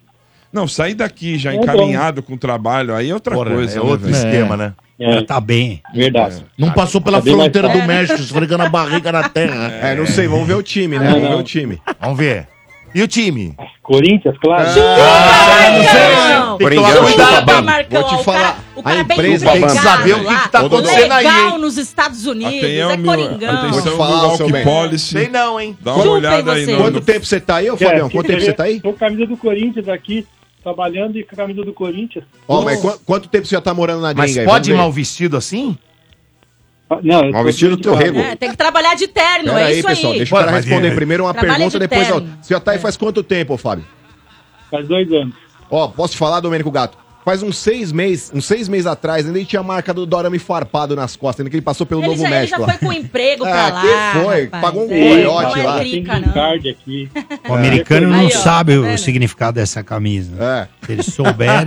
Não, 0.53 0.67
sair 0.67 0.95
daqui 0.95 1.39
já 1.39 1.53
É 1.53 1.57
encaminhado 1.57 2.23
com 2.25 2.35
o 2.35 2.39
trabalho, 2.39 2.93
aí 2.95 3.09
é 3.11 3.15
outra 3.15 3.35
Porra, 3.37 3.51
coisa. 3.55 3.79
é 3.79 3.83
né, 3.83 3.89
outro 3.89 4.07
velho? 4.09 4.17
esquema, 4.17 4.57
né? 4.57 4.73
É, 4.99 5.23
Tá 5.23 5.41
bem. 5.41 5.81
verdade. 5.95 6.45
Não 6.59 6.73
passou 6.73 7.01
pela 7.01 7.23
Tá 7.23 7.31
fronteira 7.31 7.69
do 7.69 7.83
México, 7.87 8.21
esfregando 8.21 8.65
a 8.65 8.69
barriga 8.69 9.13
na 9.13 9.29
terra. 9.29 9.71
É, 9.81 9.95
não 9.95 10.07
sei, 10.07 10.27
vamos 10.27 10.47
ver 10.49 10.55
o 10.55 10.63
time, 10.63 10.99
né? 10.99 11.09
Vamos 11.11 11.29
ver 11.29 11.35
o 11.37 11.43
time. 11.43 11.81
Vamos 12.01 12.19
ver. 12.19 12.49
E 12.95 13.03
o 13.03 13.09
time? 13.09 13.55
Corinthians, 13.83 14.37
claro. 14.39 14.65
Tem 16.59 16.69
que 16.69 16.75
tomar 16.75 16.97
Chupa. 17.11 17.63
Marcão, 17.63 18.01
Vou 18.01 18.09
te 18.09 18.15
o 18.15 18.19
falar. 18.25 18.39
cara- 18.41 18.57
o 18.77 18.83
cara 18.83 18.97
a 18.97 19.01
é 19.01 19.05
bem 19.05 19.17
empresa 19.19 19.51
tem 19.53 19.63
que 19.63 19.69
saber 19.71 20.13
o 20.15 20.25
que, 20.25 20.39
que 20.43 20.49
tá 20.49 20.61
acontecendo 20.61 21.13
aí, 21.13 21.25
Legal 21.27 21.59
nos 21.59 21.77
Estados 21.79 22.27
Unidos, 22.27 22.69
é 22.71 22.97
meu- 22.97 23.05
coringão. 23.05 23.51
atenção, 23.55 23.71
Vou 23.71 23.83
te 23.93 23.97
falar, 23.97 24.37
seu 24.37 24.51
bem. 24.51 24.65
Policy. 24.65 25.13
Sei 25.13 25.29
não, 25.29 25.61
hein? 25.61 25.77
Dá 25.81 25.93
uma 25.95 26.03
Chupem 26.03 26.17
olhada 26.19 26.53
aí 26.53 26.65
vocês. 26.65 26.77
no, 26.79 26.85
Quanto 26.85 26.95
no 26.95 27.01
tempo 27.01 27.27
você 27.27 27.41
tá 27.41 27.57
aí, 27.57 27.71
ô 27.71 27.77
Fabião? 27.77 28.11
Quanto 28.11 28.27
tempo 28.27 28.41
você 28.41 28.53
tá 28.53 28.65
aí? 28.65 28.81
Tô 28.81 28.91
com 28.93 28.97
a 28.97 29.09
camisa 29.09 29.27
do 29.27 29.37
Corinthians 29.37 29.89
aqui, 29.89 30.27
trabalhando 30.63 31.17
e 31.19 31.25
com 31.25 31.35
a 31.35 31.37
camisa 31.37 31.65
do 31.65 31.73
Corinthians. 31.73 32.25
Ó, 32.49 32.63
mas 32.63 32.81
qu- 32.81 32.99
quanto 33.05 33.29
tempo 33.29 33.47
você 33.47 33.55
já 33.55 33.61
tá 33.61 33.73
morando 33.75 34.01
na 34.03 34.13
Mas 34.15 34.27
gringa 34.33 34.41
aí? 34.43 34.47
pode 34.47 34.71
ir 34.71 34.75
mal 34.75 34.91
vestido 34.93 35.37
assim? 35.37 35.77
Não, 37.03 37.31
Mal 37.31 37.45
vestido 37.45 37.77
do 37.77 37.83
teu 37.83 37.95
rego. 37.95 38.19
É, 38.19 38.35
tem 38.35 38.51
que 38.51 38.57
trabalhar 38.57 38.95
de 38.97 39.07
terno, 39.07 39.53
Pera 39.53 39.61
é 39.61 39.65
aí, 39.67 39.79
isso 39.79 39.87
pessoal, 39.89 40.13
aí. 40.13 40.19
deixa 40.19 40.35
o 40.35 40.39
cara 40.39 40.51
responder 40.51 40.89
é, 40.89 40.95
primeiro 40.95 41.25
uma 41.25 41.33
trabalha 41.33 41.55
pergunta, 41.55 41.79
de 41.79 41.87
depois 41.89 42.11
outra. 42.11 42.31
Você 42.43 42.55
já 42.55 42.61
tá 42.61 42.73
aí 42.73 42.79
faz 42.79 42.97
quanto 42.97 43.23
tempo, 43.23 43.57
Fábio? 43.57 43.85
Faz 44.71 44.89
dois 44.89 45.11
anos. 45.13 45.35
Ó, 45.71 45.87
posso 45.89 46.13
te 46.15 46.19
falar, 46.19 46.41
Domênico 46.41 46.71
Gato? 46.71 46.99
Faz 47.23 47.43
uns 47.43 47.59
seis 47.59 47.93
meses, 47.93 48.33
uns 48.35 48.47
seis 48.47 48.67
meses 48.67 48.87
atrás, 48.87 49.27
ainda 49.27 49.39
ele 49.39 49.45
tinha 49.47 49.61
a 49.61 49.63
marca 49.63 49.93
do 49.93 50.07
Dorame 50.07 50.39
farpado 50.39 50.97
nas 50.97 51.17
costas, 51.17 51.41
ainda 51.41 51.51
que 51.51 51.57
ele 51.57 51.63
passou 51.63 51.87
pelo 51.87 52.01
Ele 52.01 52.09
Novo 52.09 52.23
já, 52.23 52.27
ele 52.29 52.35
México. 52.35 52.59
já 52.61 52.67
lá. 52.67 52.73
foi 52.73 52.87
com 52.89 52.93
emprego 52.95 53.45
pra 53.47 53.67
Ah, 53.67 53.69
lá. 53.69 53.81
que 53.83 54.19
foi? 54.25 54.45
rapaz. 54.45 54.63
Pagou 54.63 54.89
um 54.89 54.93
É, 54.93 55.09
coiote 55.11 55.59
lá. 55.63 55.77
é 55.77 55.79
green 55.81 56.03
não. 56.03 56.33
card 56.33 56.69
aqui. 56.71 57.11
O 57.47 57.53
americano 57.53 58.09
não 58.09 58.21
Aí, 58.21 58.27
ó, 58.27 58.31
sabe 58.31 58.73
tá 58.81 58.89
o 58.95 58.99
significado 58.99 59.55
dessa 59.57 59.85
camisa. 59.85 60.33
É. 60.43 60.87
Se 60.87 60.93
eles 60.93 61.07
souberem. 61.07 61.67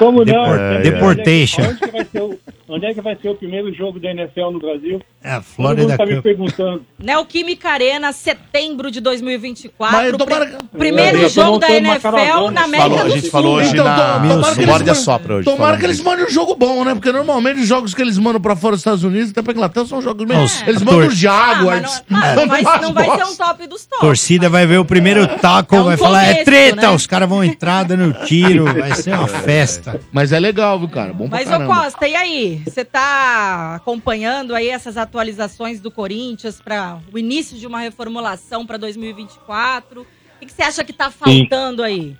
Como 0.00 0.18
não? 0.18 0.24
Depor- 0.24 0.58
É, 0.58 0.80
deportation. 0.80 1.62
Onde, 1.62 1.78
que 1.78 1.86
vai 1.86 2.04
ser 2.04 2.20
o, 2.22 2.38
onde 2.78 2.86
é 2.86 2.94
que 2.94 3.00
vai 3.00 3.16
ser 3.20 3.28
o 3.28 3.34
primeiro 3.34 3.72
jogo 3.74 4.00
da 4.00 4.10
NFL 4.10 4.50
no 4.52 4.58
Brasil? 4.58 5.00
É, 5.22 5.32
a 5.32 5.34
Todo 5.34 5.42
Florida 5.44 5.82
mundo 5.88 5.96
tá 5.96 6.06
me 6.06 6.22
perguntando. 6.22 6.86
Neoquímica 6.98 7.68
Arena, 7.70 8.12
setembro 8.12 8.90
de 8.90 9.00
2024. 9.00 9.96
Mas 9.96 10.16
tomara- 10.16 10.46
Pri- 10.46 10.58
Primeiro 10.78 11.28
jogo 11.28 11.58
da 11.58 11.70
NFL 11.70 12.50
na 12.52 12.62
América 12.64 12.88
Falou, 12.88 12.98
a 13.00 13.02
do 13.04 13.10
gente 13.10 13.22
Sul. 13.22 13.30
falou 13.30 13.54
hoje 13.56 13.70
Então, 13.70 13.84
na, 13.84 13.94
to- 13.96 14.00
tomara 14.12 14.36
no 14.36 14.42
que 14.42 14.48
eles 14.60 14.66
Morde 14.66 14.82
a 14.82 14.86
mandem- 14.86 14.94
Sopra 14.94 15.34
hoje. 15.34 15.44
Tomara 15.44 15.76
que 15.76 15.84
eles 15.84 16.00
mandem 16.00 16.24
um 16.26 16.30
jogo 16.30 16.54
bom, 16.54 16.84
né? 16.84 16.94
Porque 16.94 17.10
normalmente 17.12 17.60
os 17.60 17.66
jogos 17.66 17.94
que 17.94 18.00
eles 18.02 18.16
mandam 18.18 18.40
pra 18.40 18.54
fora 18.56 18.72
dos 18.72 18.80
Estados 18.80 19.02
Unidos, 19.04 19.30
até 19.30 19.42
pra 19.42 19.52
Inglaterra, 19.52 19.86
são 19.86 20.00
jogos 20.00 20.24
meio... 20.26 20.40
Nossa, 20.40 20.64
Eles 20.68 20.82
a 20.82 20.84
mandam 20.84 21.08
os 21.08 21.14
Ah, 21.14 21.16
Jaguars. 21.16 22.02
mas 22.08 22.36
não, 22.36 22.46
vai, 22.46 22.62
mandam 22.62 22.82
não 22.82 22.90
umas 22.90 23.06
vai 23.06 23.16
ser 23.18 23.24
um 23.32 23.36
top 23.36 23.66
dos 23.66 23.86
top. 23.86 24.00
Torcida 24.00 24.48
vai 24.48 24.66
ver 24.66 24.78
o 24.78 24.84
primeiro 24.84 25.26
taco, 25.38 25.74
É 25.74 25.80
um 25.80 25.84
vai 25.84 25.96
falar, 25.96 26.24
é 26.26 26.44
treta, 26.44 26.82
né? 26.82 26.90
os 26.90 27.06
caras 27.06 27.28
vão 27.28 27.42
entrar 27.42 27.82
dando 27.84 28.12
tiro, 28.24 28.64
vai 28.72 28.94
ser 28.94 29.14
uma 29.14 29.26
festa. 29.28 30.00
Mas 30.12 30.32
é 30.32 30.38
legal, 30.38 30.78
viu, 30.78 30.88
cara? 30.88 31.12
Bom 31.12 31.28
pra 31.28 31.38
Mas, 31.38 31.50
ô. 31.50 31.66
Costa, 31.66 32.06
e 32.06 32.14
aí? 32.14 32.62
Você 32.70 32.84
tá 32.84 33.74
acompanhando 33.76 34.54
aí 34.54 34.68
essas 34.68 34.96
atualizações 34.96 35.80
do 35.80 35.90
Corinthians 35.90 36.60
para 36.60 36.98
o 37.12 37.18
início 37.18 37.56
de 37.58 37.66
uma 37.66 37.80
reformulação 37.80 38.64
para 38.66 38.76
2024? 38.76 40.02
O 40.02 40.06
que, 40.40 40.46
que 40.46 40.52
você 40.52 40.62
acha 40.62 40.84
que 40.84 40.92
tá 40.92 41.10
faltando 41.10 41.82
aí? 41.82 42.16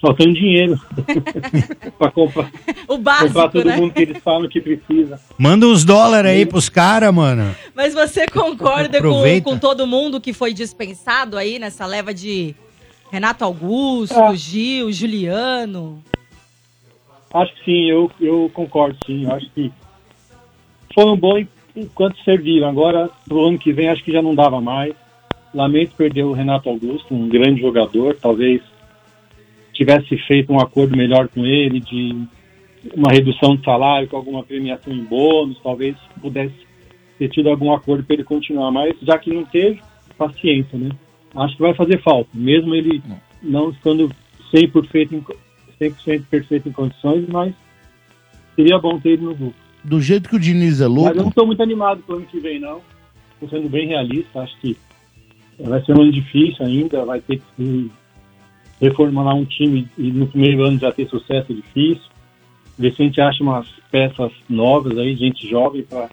Faltando 0.00 0.32
dinheiro 0.32 0.78
pra 1.98 2.08
comprar, 2.12 2.52
O 2.86 2.96
comprar 2.98 3.28
básico, 3.28 3.50
todo 3.50 3.64
né? 3.64 3.76
mundo 3.76 3.92
que 3.92 4.02
eles 4.02 4.22
falam 4.22 4.48
que 4.48 4.60
precisa. 4.60 5.20
Manda 5.36 5.66
uns 5.66 5.84
dólares 5.84 6.30
aí 6.30 6.46
pros 6.46 6.68
caras, 6.68 7.12
mano. 7.12 7.52
Mas 7.74 7.94
você 7.94 8.26
concorda 8.28 9.02
com, 9.02 9.40
com 9.42 9.58
todo 9.58 9.88
mundo 9.88 10.20
que 10.20 10.32
foi 10.32 10.54
dispensado 10.54 11.36
aí 11.36 11.58
nessa 11.58 11.84
leva 11.84 12.14
de 12.14 12.54
Renato 13.10 13.42
Augusto, 13.44 14.14
Ah. 14.16 14.32
Gil, 14.36 14.92
Juliano? 14.92 16.00
Acho 17.32 17.54
que 17.54 17.64
sim, 17.64 17.90
eu, 17.90 18.10
eu 18.20 18.50
concordo 18.52 18.96
sim. 19.06 19.24
Eu 19.24 19.32
acho 19.32 19.50
que 19.50 19.70
foram 20.94 21.16
bons 21.16 21.46
enquanto 21.76 22.18
serviram. 22.24 22.68
Agora, 22.68 23.10
pro 23.26 23.46
ano 23.46 23.58
que 23.58 23.72
vem, 23.72 23.88
acho 23.88 24.02
que 24.02 24.12
já 24.12 24.22
não 24.22 24.34
dava 24.34 24.60
mais. 24.60 24.94
Lamento 25.54 25.94
perder 25.96 26.24
o 26.24 26.32
Renato 26.32 26.68
Augusto, 26.68 27.14
um 27.14 27.28
grande 27.28 27.60
jogador. 27.60 28.16
Talvez 28.20 28.62
tivesse 29.72 30.16
feito 30.26 30.52
um 30.52 30.60
acordo 30.60 30.96
melhor 30.96 31.28
com 31.28 31.46
ele, 31.46 31.80
de 31.80 32.26
uma 32.94 33.12
redução 33.12 33.56
de 33.56 33.64
salário, 33.64 34.08
com 34.08 34.16
alguma 34.16 34.42
premiação 34.42 34.92
em 34.92 35.04
bônus, 35.04 35.58
talvez 35.62 35.96
pudesse 36.20 36.54
ter 37.18 37.28
tido 37.28 37.48
algum 37.48 37.72
acordo 37.72 38.04
para 38.04 38.14
ele 38.14 38.24
continuar. 38.24 38.70
Mas 38.70 38.96
já 39.02 39.18
que 39.18 39.32
não 39.32 39.44
teve, 39.44 39.80
paciência, 40.16 40.78
né? 40.78 40.90
Acho 41.34 41.56
que 41.56 41.62
vai 41.62 41.74
fazer 41.74 42.00
falta, 42.02 42.30
mesmo 42.34 42.74
ele 42.74 43.02
não 43.42 43.70
estando 43.70 44.10
100%, 44.52 45.12
em, 45.12 45.24
100 45.78 46.22
perfeito 46.22 46.68
em 46.68 46.72
condições, 46.72 47.26
mas 47.28 47.54
seria 48.56 48.78
bom 48.78 48.98
ter 48.98 49.10
ele 49.10 49.24
no 49.24 49.34
grupo. 49.34 49.56
Do 49.84 50.00
jeito 50.00 50.28
que 50.28 50.36
o 50.36 50.40
Diniz 50.40 50.80
é 50.80 50.88
Mas 50.88 50.96
eu 50.96 51.04
não 51.08 51.14
louco, 51.14 51.28
estou 51.28 51.46
muito 51.46 51.62
animado 51.62 52.02
para 52.02 52.14
o 52.14 52.18
ano 52.18 52.26
que 52.26 52.40
vem, 52.40 52.58
não. 52.58 52.80
Estou 53.34 53.48
sendo 53.48 53.68
bem 53.68 53.88
realista. 53.88 54.40
Acho 54.40 54.58
que 54.60 54.76
vai 55.58 55.84
ser 55.84 55.96
um 55.96 56.02
ano 56.02 56.12
difícil 56.12 56.66
ainda. 56.66 57.04
Vai 57.04 57.20
ter 57.20 57.40
que 57.56 57.90
reformular 58.80 59.34
um 59.34 59.44
time 59.44 59.88
e 59.96 60.10
no 60.10 60.26
primeiro 60.26 60.64
ano 60.64 60.78
já 60.78 60.92
ter 60.92 61.08
sucesso 61.08 61.52
é 61.52 61.54
difícil. 61.54 62.08
Ver 62.76 62.94
se 62.94 63.02
a 63.02 63.04
gente 63.04 63.20
acha 63.20 63.42
umas 63.42 63.68
peças 63.90 64.32
novas 64.48 64.96
aí, 64.98 65.16
gente 65.16 65.48
jovem, 65.48 65.82
para 65.82 66.08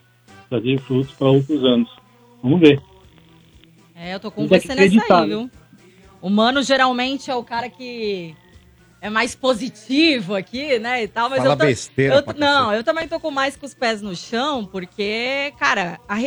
trazer 0.50 0.80
frutos 0.80 1.14
para 1.14 1.28
outros 1.28 1.64
anos. 1.64 1.90
Vamos 2.42 2.60
ver. 2.60 2.82
É, 3.96 4.14
eu 4.14 4.20
tô 4.20 4.32
com 4.32 4.48
Tem 4.48 4.60
você 4.60 4.76
nessa 4.76 5.16
aí, 5.16 5.28
viu? 5.28 5.50
O 6.22 6.30
Mano 6.30 6.64
geralmente 6.64 7.30
é 7.30 7.36
o 7.36 7.44
cara 7.44 7.70
que 7.70 8.36
é 9.06 9.10
mais 9.10 9.36
positivo 9.36 10.34
aqui, 10.34 10.80
né, 10.80 11.04
e 11.04 11.08
tal, 11.08 11.30
mas 11.30 11.38
Fala 11.38 11.52
eu 11.54 11.58
tô, 11.58 11.66
besteira 11.66 12.16
eu- 12.16 12.24
pra 12.24 12.34
não, 12.34 12.74
eu 12.74 12.84
também 12.84 13.08
tô 13.08 13.20
com 13.20 13.30
mais 13.30 13.56
com 13.56 13.64
os 13.64 13.74
pés 13.76 14.02
no 14.02 14.16
chão, 14.16 14.66
porque, 14.66 15.54
cara, 15.60 16.00
a 16.10 16.18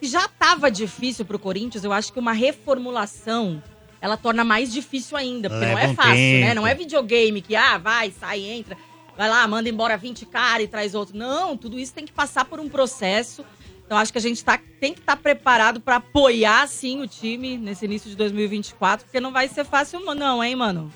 já 0.00 0.26
tava 0.26 0.70
difícil 0.70 1.26
pro 1.26 1.38
Corinthians, 1.38 1.84
eu 1.84 1.92
acho 1.92 2.10
que 2.12 2.18
uma 2.18 2.32
reformulação 2.32 3.62
ela 4.00 4.16
torna 4.16 4.44
mais 4.44 4.72
difícil 4.72 5.16
ainda, 5.16 5.50
porque 5.50 5.64
não 5.66 5.74
Leva 5.74 5.88
é 5.88 5.90
um 5.90 5.94
fácil, 5.94 6.40
né? 6.40 6.54
Não 6.54 6.66
é 6.66 6.74
videogame 6.74 7.42
que, 7.42 7.54
ah, 7.56 7.76
vai, 7.76 8.10
sai, 8.10 8.40
entra, 8.44 8.76
vai 9.16 9.28
lá, 9.28 9.46
manda 9.48 9.68
embora 9.68 9.96
20 9.96 10.24
caras 10.26 10.64
e 10.64 10.68
traz 10.68 10.94
outro. 10.94 11.16
Não, 11.16 11.56
tudo 11.56 11.78
isso 11.78 11.92
tem 11.94 12.04
que 12.04 12.12
passar 12.12 12.44
por 12.44 12.60
um 12.60 12.68
processo. 12.68 13.44
Então 13.84 13.96
acho 13.98 14.12
que 14.12 14.18
a 14.18 14.22
gente 14.22 14.44
tá, 14.44 14.60
tem 14.80 14.92
que 14.92 15.00
estar 15.00 15.16
preparado 15.16 15.80
para 15.80 15.96
apoiar, 15.96 16.66
sim, 16.68 17.00
o 17.02 17.08
time 17.08 17.56
nesse 17.56 17.84
início 17.86 18.08
de 18.10 18.16
2024, 18.16 19.06
porque 19.06 19.18
não 19.18 19.32
vai 19.32 19.48
ser 19.48 19.64
fácil 19.64 20.00
não, 20.14 20.42
hein, 20.44 20.54
mano? 20.56 20.92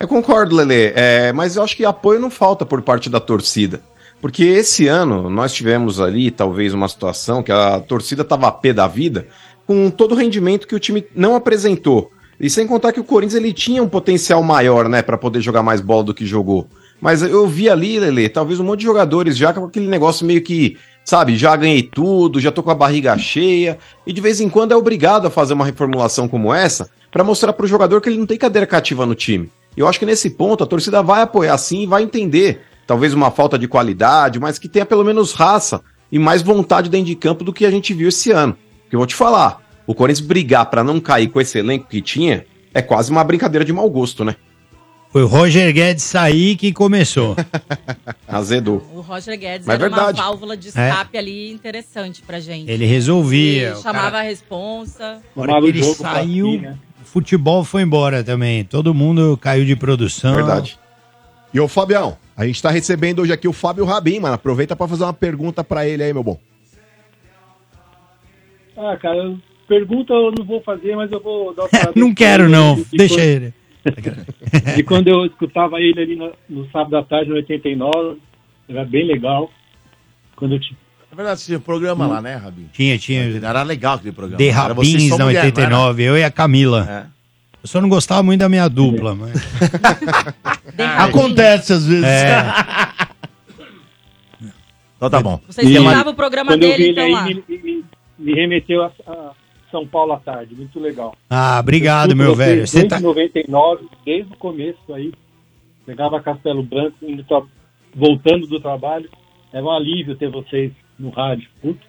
Eu 0.00 0.08
concordo, 0.08 0.56
Lele, 0.56 0.94
é, 0.96 1.30
mas 1.30 1.56
eu 1.56 1.62
acho 1.62 1.76
que 1.76 1.84
apoio 1.84 2.18
não 2.18 2.30
falta 2.30 2.64
por 2.64 2.80
parte 2.80 3.10
da 3.10 3.20
torcida. 3.20 3.82
Porque 4.18 4.42
esse 4.42 4.88
ano 4.88 5.28
nós 5.28 5.52
tivemos 5.52 6.00
ali, 6.00 6.30
talvez, 6.30 6.72
uma 6.72 6.88
situação 6.88 7.42
que 7.42 7.52
a 7.52 7.78
torcida 7.80 8.22
estava 8.22 8.48
a 8.48 8.52
pé 8.52 8.72
da 8.72 8.88
vida, 8.88 9.28
com 9.66 9.90
todo 9.90 10.12
o 10.12 10.14
rendimento 10.16 10.66
que 10.66 10.74
o 10.74 10.80
time 10.80 11.04
não 11.14 11.34
apresentou. 11.34 12.10
E 12.40 12.48
sem 12.48 12.66
contar 12.66 12.92
que 12.92 13.00
o 13.00 13.04
Corinthians 13.04 13.34
ele 13.34 13.52
tinha 13.52 13.82
um 13.82 13.88
potencial 13.88 14.42
maior, 14.42 14.88
né, 14.88 15.02
para 15.02 15.18
poder 15.18 15.42
jogar 15.42 15.62
mais 15.62 15.82
bola 15.82 16.02
do 16.02 16.14
que 16.14 16.24
jogou. 16.24 16.66
Mas 16.98 17.20
eu 17.20 17.46
vi 17.46 17.68
ali, 17.68 18.00
Lele, 18.00 18.30
talvez 18.30 18.58
um 18.58 18.64
monte 18.64 18.80
de 18.80 18.86
jogadores 18.86 19.36
já 19.36 19.52
com 19.52 19.66
aquele 19.66 19.86
negócio 19.86 20.24
meio 20.24 20.40
que, 20.40 20.78
sabe, 21.04 21.36
já 21.36 21.54
ganhei 21.56 21.82
tudo, 21.82 22.40
já 22.40 22.50
tô 22.50 22.62
com 22.62 22.70
a 22.70 22.74
barriga 22.74 23.18
cheia, 23.18 23.78
e 24.06 24.14
de 24.14 24.20
vez 24.22 24.40
em 24.40 24.48
quando 24.48 24.72
é 24.72 24.76
obrigado 24.76 25.26
a 25.26 25.30
fazer 25.30 25.52
uma 25.52 25.66
reformulação 25.66 26.26
como 26.26 26.54
essa 26.54 26.88
para 27.12 27.22
mostrar 27.22 27.52
pro 27.52 27.66
jogador 27.66 28.00
que 28.00 28.08
ele 28.08 28.18
não 28.18 28.26
tem 28.26 28.38
cadeira 28.38 28.66
cativa 28.66 29.04
no 29.04 29.14
time. 29.14 29.50
Eu 29.76 29.86
acho 29.88 29.98
que 29.98 30.06
nesse 30.06 30.30
ponto 30.30 30.64
a 30.64 30.66
torcida 30.66 31.02
vai 31.02 31.22
apoiar 31.22 31.56
sim 31.58 31.82
e 31.82 31.86
vai 31.86 32.02
entender. 32.02 32.62
Talvez 32.86 33.14
uma 33.14 33.30
falta 33.30 33.58
de 33.58 33.68
qualidade, 33.68 34.40
mas 34.40 34.58
que 34.58 34.68
tenha 34.68 34.84
pelo 34.84 35.04
menos 35.04 35.32
raça 35.32 35.80
e 36.10 36.18
mais 36.18 36.42
vontade 36.42 36.90
dentro 36.90 37.06
de 37.06 37.14
campo 37.14 37.44
do 37.44 37.52
que 37.52 37.64
a 37.64 37.70
gente 37.70 37.94
viu 37.94 38.08
esse 38.08 38.32
ano. 38.32 38.56
Porque 38.82 38.96
eu 38.96 39.00
vou 39.00 39.06
te 39.06 39.14
falar, 39.14 39.62
o 39.86 39.94
Corinthians 39.94 40.26
brigar 40.26 40.66
para 40.66 40.82
não 40.82 40.98
cair 41.00 41.28
com 41.28 41.40
esse 41.40 41.56
elenco 41.58 41.86
que 41.88 42.02
tinha 42.02 42.44
é 42.74 42.82
quase 42.82 43.10
uma 43.12 43.22
brincadeira 43.22 43.64
de 43.64 43.72
mau 43.72 43.88
gosto, 43.88 44.24
né? 44.24 44.34
Foi 45.12 45.24
o 45.24 45.26
Roger 45.26 45.72
Guedes 45.72 46.04
sair 46.04 46.56
que 46.56 46.72
começou. 46.72 47.36
Azedou. 48.28 48.80
O 48.94 49.00
Roger 49.00 49.36
Guedes 49.38 49.66
Mas 49.66 49.74
é 49.80 49.82
era 49.84 49.88
verdade. 49.88 50.18
uma 50.20 50.26
válvula 50.26 50.56
de 50.56 50.68
escape 50.68 51.18
ali 51.18 51.50
interessante 51.52 52.22
pra 52.22 52.38
gente. 52.38 52.70
Ele 52.70 52.86
resolvia. 52.86 53.70
Ele 53.70 53.76
chamava 53.82 54.02
cara- 54.12 54.18
a 54.20 54.22
responsa. 54.22 55.20
A 55.36 55.40
hora 55.40 55.60
que 55.60 55.66
ele 55.68 55.82
saiu, 55.82 56.60
né? 56.60 56.78
O 57.10 57.12
futebol 57.12 57.64
foi 57.64 57.82
embora 57.82 58.22
também. 58.22 58.64
Todo 58.64 58.94
mundo 58.94 59.36
caiu 59.36 59.64
de 59.64 59.74
produção. 59.74 60.34
Verdade. 60.34 60.78
E 61.52 61.58
ô, 61.58 61.66
Fabião, 61.66 62.16
a 62.36 62.46
gente 62.46 62.62
tá 62.62 62.70
recebendo 62.70 63.20
hoje 63.22 63.32
aqui 63.32 63.48
o 63.48 63.52
Fábio 63.52 63.84
Rabin, 63.84 64.20
mano. 64.20 64.34
Aproveita 64.36 64.76
pra 64.76 64.86
fazer 64.86 65.02
uma 65.02 65.12
pergunta 65.12 65.64
pra 65.64 65.86
ele 65.86 66.04
aí, 66.04 66.12
meu 66.12 66.22
bom. 66.22 66.38
Ah, 68.76 68.96
cara, 68.96 69.34
pergunta 69.68 70.12
eu 70.12 70.32
não 70.38 70.44
vou 70.44 70.62
fazer, 70.62 70.94
mas 70.96 71.10
eu 71.10 71.20
vou 71.20 71.52
dar 71.54 71.64
o 71.64 71.68
parabéns 71.70 71.96
Não 71.96 72.14
quero, 72.14 72.48
não. 72.48 72.76
de- 72.76 72.84
de 72.84 72.96
Deixa 72.96 73.14
quando- 73.16 73.24
ele. 73.26 73.54
De 74.76 74.82
quando 74.84 75.08
eu 75.08 75.26
escutava 75.26 75.80
ele 75.80 76.00
ali 76.00 76.16
no, 76.16 76.32
no 76.48 76.70
sábado 76.70 76.96
à 76.96 77.02
tarde, 77.02 77.30
no 77.30 77.36
89, 77.36 78.18
era 78.68 78.84
bem 78.84 79.04
legal. 79.06 79.50
Quando 80.36 80.54
eu 80.54 80.60
te... 80.60 80.76
É 81.12 81.16
verdade, 81.16 81.44
tinha 81.44 81.58
programa 81.58 82.06
lá, 82.06 82.22
né, 82.22 82.36
Rabin? 82.36 82.68
Tinha, 82.72 82.96
tinha. 82.98 83.22
Era 83.44 83.62
legal 83.62 83.94
aquele 83.96 84.12
programa. 84.12 84.38
De 84.38 84.48
Era 84.48 84.72
Vocês 84.74 84.92
Rabins 84.94 85.18
na 85.18 85.24
Mulher, 85.24 85.32
não 85.34 85.40
era? 85.40 85.46
89, 85.46 86.02
eu 86.04 86.16
e 86.18 86.24
a 86.24 86.30
Camila. 86.30 86.86
É. 86.88 87.20
Eu 87.62 87.68
só 87.68 87.80
não 87.80 87.88
gostava 87.88 88.22
muito 88.22 88.40
da 88.40 88.48
minha 88.48 88.68
dupla, 88.68 89.14
mas. 89.14 89.32
Acontece 90.98 91.72
às 91.72 91.84
vezes. 91.86 92.04
É. 92.04 92.36
Então 94.96 95.08
tá 95.08 95.22
bom. 95.22 95.40
Vocês 95.48 95.66
escutavam 95.66 96.12
o 96.12 96.14
programa 96.16 96.52
quando 96.52 96.62
eu 96.62 96.72
vi 96.72 96.76
dele, 96.76 96.82
ele 96.84 96.92
então, 96.92 97.04
aí, 97.04 97.12
lá. 97.12 97.24
me, 97.24 97.58
me- 97.62 97.84
me 98.18 98.34
remeteu 98.34 98.82
a, 98.82 98.92
a- 99.06 99.32
São 99.70 99.86
Paulo 99.86 100.12
à 100.12 100.18
tarde, 100.20 100.54
muito 100.54 100.78
legal. 100.78 101.16
Ah, 101.30 101.58
obrigado, 101.58 102.10
Eu 102.10 102.16
meu 102.16 102.34
velho. 102.34 102.66
Você 102.66 102.80
Desde 102.80 102.90
tá... 102.96 103.00
99, 103.00 103.86
desde 104.04 104.30
o 104.30 104.36
começo 104.36 104.92
aí, 104.92 105.10
pegava 105.86 106.20
Castelo 106.20 106.62
Branco, 106.62 106.96
indo 107.00 107.24
tra- 107.24 107.40
voltando 107.94 108.46
do 108.46 108.60
trabalho, 108.60 109.08
é 109.54 109.62
um 109.62 109.70
alívio 109.70 110.16
ter 110.16 110.30
vocês 110.30 110.70
no 111.00 111.10
rádio. 111.10 111.48
Putz, 111.60 111.80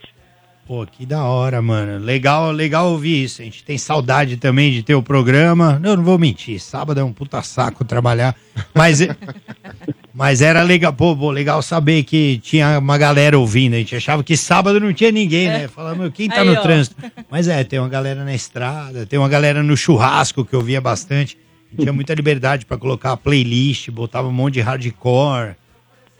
Pô, 0.65 0.85
que 0.85 1.05
da 1.05 1.23
hora, 1.25 1.61
mano. 1.61 1.97
Legal, 2.03 2.49
legal 2.51 2.91
ouvir 2.91 3.23
isso. 3.25 3.41
A 3.41 3.45
gente 3.45 3.61
tem 3.63 3.77
saudade 3.77 4.37
também 4.37 4.71
de 4.71 4.81
ter 4.83 4.95
o 4.95 5.03
programa. 5.03 5.81
Eu 5.83 5.97
não 5.97 6.03
vou 6.03 6.17
mentir, 6.17 6.61
sábado 6.61 6.99
é 6.99 7.03
um 7.03 7.11
puta 7.11 7.41
saco 7.41 7.83
trabalhar. 7.83 8.33
Mas, 8.73 9.01
é- 9.01 9.09
mas 10.13 10.41
era 10.41 10.61
legal, 10.63 10.93
pô, 10.93 11.17
pô, 11.17 11.29
legal 11.29 11.61
saber 11.61 12.03
que 12.03 12.37
tinha 12.37 12.79
uma 12.79 12.97
galera 12.97 13.37
ouvindo. 13.37 13.73
A 13.73 13.79
gente 13.79 13.95
achava 13.97 14.23
que 14.23 14.37
sábado 14.37 14.79
não 14.79 14.93
tinha 14.93 15.11
ninguém, 15.11 15.47
né? 15.47 15.67
Falava, 15.67 15.95
meu, 15.95 16.11
quem 16.11 16.29
tá 16.29 16.39
Aí, 16.41 16.47
no 16.47 16.53
ó. 16.53 16.61
trânsito? 16.61 16.95
Mas 17.29 17.49
é, 17.49 17.63
tem 17.65 17.79
uma 17.79 17.89
galera 17.89 18.23
na 18.23 18.33
estrada, 18.33 19.05
tem 19.05 19.19
uma 19.19 19.27
galera 19.29 19.61
no 19.61 19.75
churrasco 19.75 20.45
que 20.45 20.53
eu 20.53 20.61
via 20.61 20.79
bastante. 20.79 21.37
Tinha 21.77 21.91
muita 21.91 22.13
liberdade 22.13 22.65
pra 22.65 22.77
colocar 22.77 23.11
a 23.13 23.17
playlist, 23.17 23.89
botava 23.89 24.27
um 24.27 24.31
monte 24.33 24.53
de 24.55 24.61
hardcore, 24.61 25.55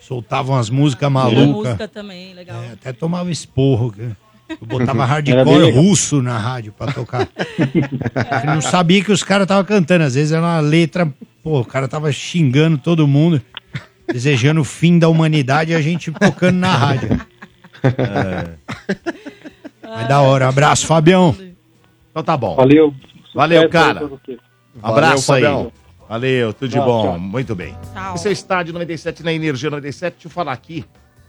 soltava 0.02 0.52
umas 0.52 0.70
músicas 0.70 1.12
malucas. 1.12 1.48
música 1.48 1.88
também, 1.88 2.34
legal. 2.34 2.62
É, 2.64 2.74
até 2.74 2.92
tomava 2.92 3.32
esporro. 3.32 3.94
Eu 3.98 4.58
botava 4.68 5.06
hardcore 5.06 5.72
russo 5.72 6.22
na 6.22 6.38
rádio 6.38 6.74
pra 6.74 6.92
tocar. 6.92 7.30
Eu 7.58 8.56
não 8.56 8.62
sabia 8.62 9.04
que 9.04 9.12
os 9.12 9.24
caras 9.24 9.46
estavam 9.46 9.64
cantando. 9.64 10.04
Às 10.04 10.16
vezes 10.16 10.32
era 10.34 10.42
uma 10.42 10.60
letra, 10.60 11.12
pô, 11.44 11.62
o 11.62 11.66
cara 11.66 11.88
tava 11.88 12.12
xingando 12.12 12.78
todo 12.78 13.08
mundo, 13.08 13.42
desejando 14.12 14.62
o 14.62 14.66
fim 14.66 15.00
da 15.00 15.08
humanidade 15.08 15.72
e 15.72 15.76
a 15.76 15.82
gente 15.82 16.12
tocando 16.12 16.58
na 16.58 16.76
rádio. 16.76 17.22
Mas 19.84 20.08
da 20.08 20.22
hora. 20.22 20.48
Abraço, 20.48 20.86
Fabião. 20.86 21.36
Então 22.10 22.24
tá 22.24 22.36
bom. 22.36 22.56
valeu. 22.56 22.94
Valeu, 23.34 23.70
cara. 23.70 24.10
Abraço 24.82 25.34
aí. 25.34 25.44
Fabião. 25.44 25.72
Valeu, 26.12 26.52
tudo 26.52 26.68
de 26.68 26.76
Tchau, 26.76 26.86
bom. 26.86 27.04
tchau. 27.04 27.20
Muito 27.22 27.56
bem. 27.56 27.74
Tchau. 27.94 28.16
Esse 28.16 28.28
é 28.28 28.32
o 28.32 28.34
Estádio 28.34 28.74
97 28.74 29.24
na 29.24 29.32
Energia 29.32 29.70
97. 29.70 30.16
Deixa 30.16 30.28
eu 30.28 30.30
falar 30.30 30.52
aqui, 30.52 30.84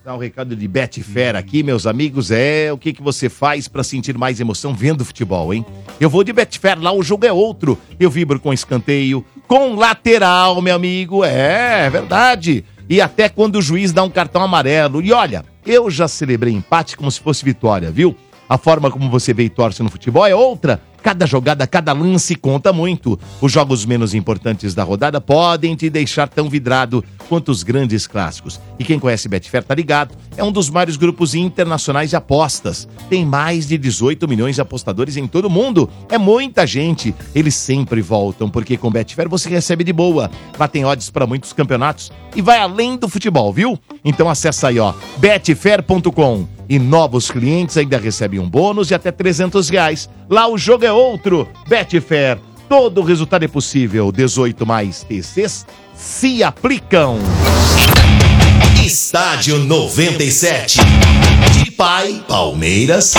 dar 0.04 0.12
um 0.12 0.18
recado 0.18 0.56
de 0.56 0.66
Betfair 0.66 1.36
aqui, 1.36 1.62
meus 1.62 1.86
amigos. 1.86 2.32
É 2.32 2.72
o 2.72 2.76
que, 2.76 2.92
que 2.92 3.00
você 3.00 3.28
faz 3.28 3.68
pra 3.68 3.84
sentir 3.84 4.18
mais 4.18 4.40
emoção 4.40 4.74
vendo 4.74 5.04
futebol, 5.04 5.54
hein? 5.54 5.64
Eu 6.00 6.10
vou 6.10 6.24
de 6.24 6.32
Betfair, 6.32 6.80
lá 6.82 6.90
o 6.90 7.00
jogo 7.00 7.24
é 7.24 7.32
outro. 7.32 7.78
Eu 8.00 8.10
vibro 8.10 8.40
com 8.40 8.52
escanteio, 8.52 9.24
com 9.46 9.76
lateral, 9.76 10.60
meu 10.60 10.74
amigo. 10.74 11.24
É, 11.24 11.86
é 11.86 11.88
verdade. 11.88 12.64
E 12.88 13.00
até 13.00 13.28
quando 13.28 13.60
o 13.60 13.62
juiz 13.62 13.92
dá 13.92 14.02
um 14.02 14.10
cartão 14.10 14.42
amarelo. 14.42 15.00
E 15.00 15.12
olha, 15.12 15.44
eu 15.64 15.88
já 15.92 16.08
celebrei 16.08 16.52
empate 16.52 16.96
como 16.96 17.08
se 17.08 17.20
fosse 17.20 17.44
vitória, 17.44 17.88
viu? 17.88 18.16
A 18.48 18.58
forma 18.58 18.90
como 18.90 19.08
você 19.08 19.32
vê 19.32 19.44
e 19.44 19.48
torce 19.48 19.80
no 19.80 19.88
futebol 19.88 20.26
é 20.26 20.34
outra. 20.34 20.82
Cada 21.02 21.26
jogada, 21.26 21.66
cada 21.66 21.92
lance 21.92 22.36
conta 22.36 22.72
muito. 22.72 23.18
Os 23.40 23.50
jogos 23.50 23.84
menos 23.84 24.14
importantes 24.14 24.72
da 24.72 24.84
rodada 24.84 25.20
podem 25.20 25.74
te 25.74 25.90
deixar 25.90 26.28
tão 26.28 26.48
vidrado 26.48 27.04
quanto 27.28 27.50
os 27.50 27.64
grandes 27.64 28.06
clássicos. 28.06 28.60
E 28.78 28.84
quem 28.84 29.00
conhece 29.00 29.28
Betfair 29.28 29.64
tá 29.64 29.74
ligado, 29.74 30.14
é 30.36 30.44
um 30.44 30.52
dos 30.52 30.70
maiores 30.70 30.96
grupos 30.96 31.34
internacionais 31.34 32.10
de 32.10 32.16
apostas. 32.16 32.88
Tem 33.10 33.26
mais 33.26 33.66
de 33.66 33.76
18 33.76 34.28
milhões 34.28 34.54
de 34.54 34.60
apostadores 34.60 35.16
em 35.16 35.26
todo 35.26 35.46
o 35.46 35.50
mundo. 35.50 35.90
É 36.08 36.18
muita 36.18 36.66
gente. 36.66 37.14
Eles 37.34 37.56
sempre 37.56 38.00
voltam, 38.00 38.48
porque 38.48 38.76
com 38.76 38.90
Betfair 38.90 39.28
você 39.28 39.48
recebe 39.48 39.82
de 39.82 39.92
boa. 39.92 40.30
Lá 40.58 40.68
tem 40.68 40.84
odds 40.84 41.10
para 41.10 41.26
muitos 41.26 41.52
campeonatos 41.52 42.12
e 42.34 42.40
vai 42.40 42.58
além 42.58 42.96
do 42.96 43.08
futebol, 43.08 43.52
viu? 43.52 43.78
Então 44.04 44.28
acessa 44.28 44.68
aí, 44.68 44.78
ó, 44.78 44.94
betfair.com. 45.18 46.46
E 46.68 46.78
novos 46.78 47.30
clientes 47.30 47.76
ainda 47.76 47.98
recebem 47.98 48.40
um 48.40 48.48
bônus 48.48 48.88
de 48.88 48.94
até 48.94 49.10
300 49.10 49.68
reais. 49.68 50.08
Lá 50.28 50.48
o 50.48 50.56
jogo 50.56 50.84
é 50.86 50.91
outro. 50.92 51.48
Betfair. 51.68 52.38
Todo 52.68 53.02
resultado 53.02 53.44
é 53.44 53.48
possível. 53.48 54.10
18 54.12 54.64
mais 54.66 55.02
TCs 55.02 55.66
se 55.94 56.42
aplicam. 56.42 57.18
Estádio 58.84 59.58
97. 59.58 60.78
De 61.64 61.70
pai, 61.72 62.22
Palmeiras. 62.26 63.14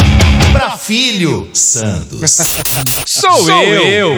Pra 0.52 0.72
filho, 0.72 1.48
Santos. 1.54 2.32
Sou, 3.08 3.50
eu. 3.50 4.14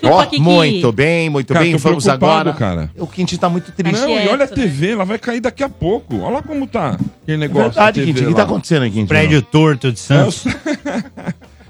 Chupa, 0.00 0.14
Ó, 0.16 0.26
Kiki. 0.26 0.42
muito 0.42 0.92
bem, 0.92 1.30
muito 1.30 1.52
Cara, 1.52 1.64
bem. 1.64 1.72
tô 1.72 1.78
Vamos 1.78 2.06
agora. 2.08 2.52
cara. 2.52 2.90
O 2.98 3.06
Quintinho 3.06 3.40
tá 3.40 3.48
muito 3.48 3.72
triste. 3.72 4.00
Não, 4.02 4.10
e 4.10 4.28
olha 4.28 4.44
a 4.44 4.46
né? 4.46 4.46
TV, 4.46 4.90
ela 4.92 5.04
vai 5.04 5.18
cair 5.18 5.40
daqui 5.40 5.64
a 5.64 5.68
pouco. 5.68 6.18
Olha 6.20 6.34
lá 6.34 6.42
como 6.42 6.66
tá 6.66 6.90
aquele 6.90 7.08
É 7.26 7.36
negócio. 7.36 7.70
verdade, 7.72 8.00
a 8.00 8.04
TV 8.04 8.06
Quintinho. 8.12 8.26
O 8.28 8.32
que 8.32 8.36
tá 8.36 8.42
acontecendo 8.42 8.82
aqui, 8.82 8.90
Quintinho? 8.90 9.08
Prédio 9.08 9.40
torto 9.42 9.90
de 9.90 9.98
Santos. 9.98 10.44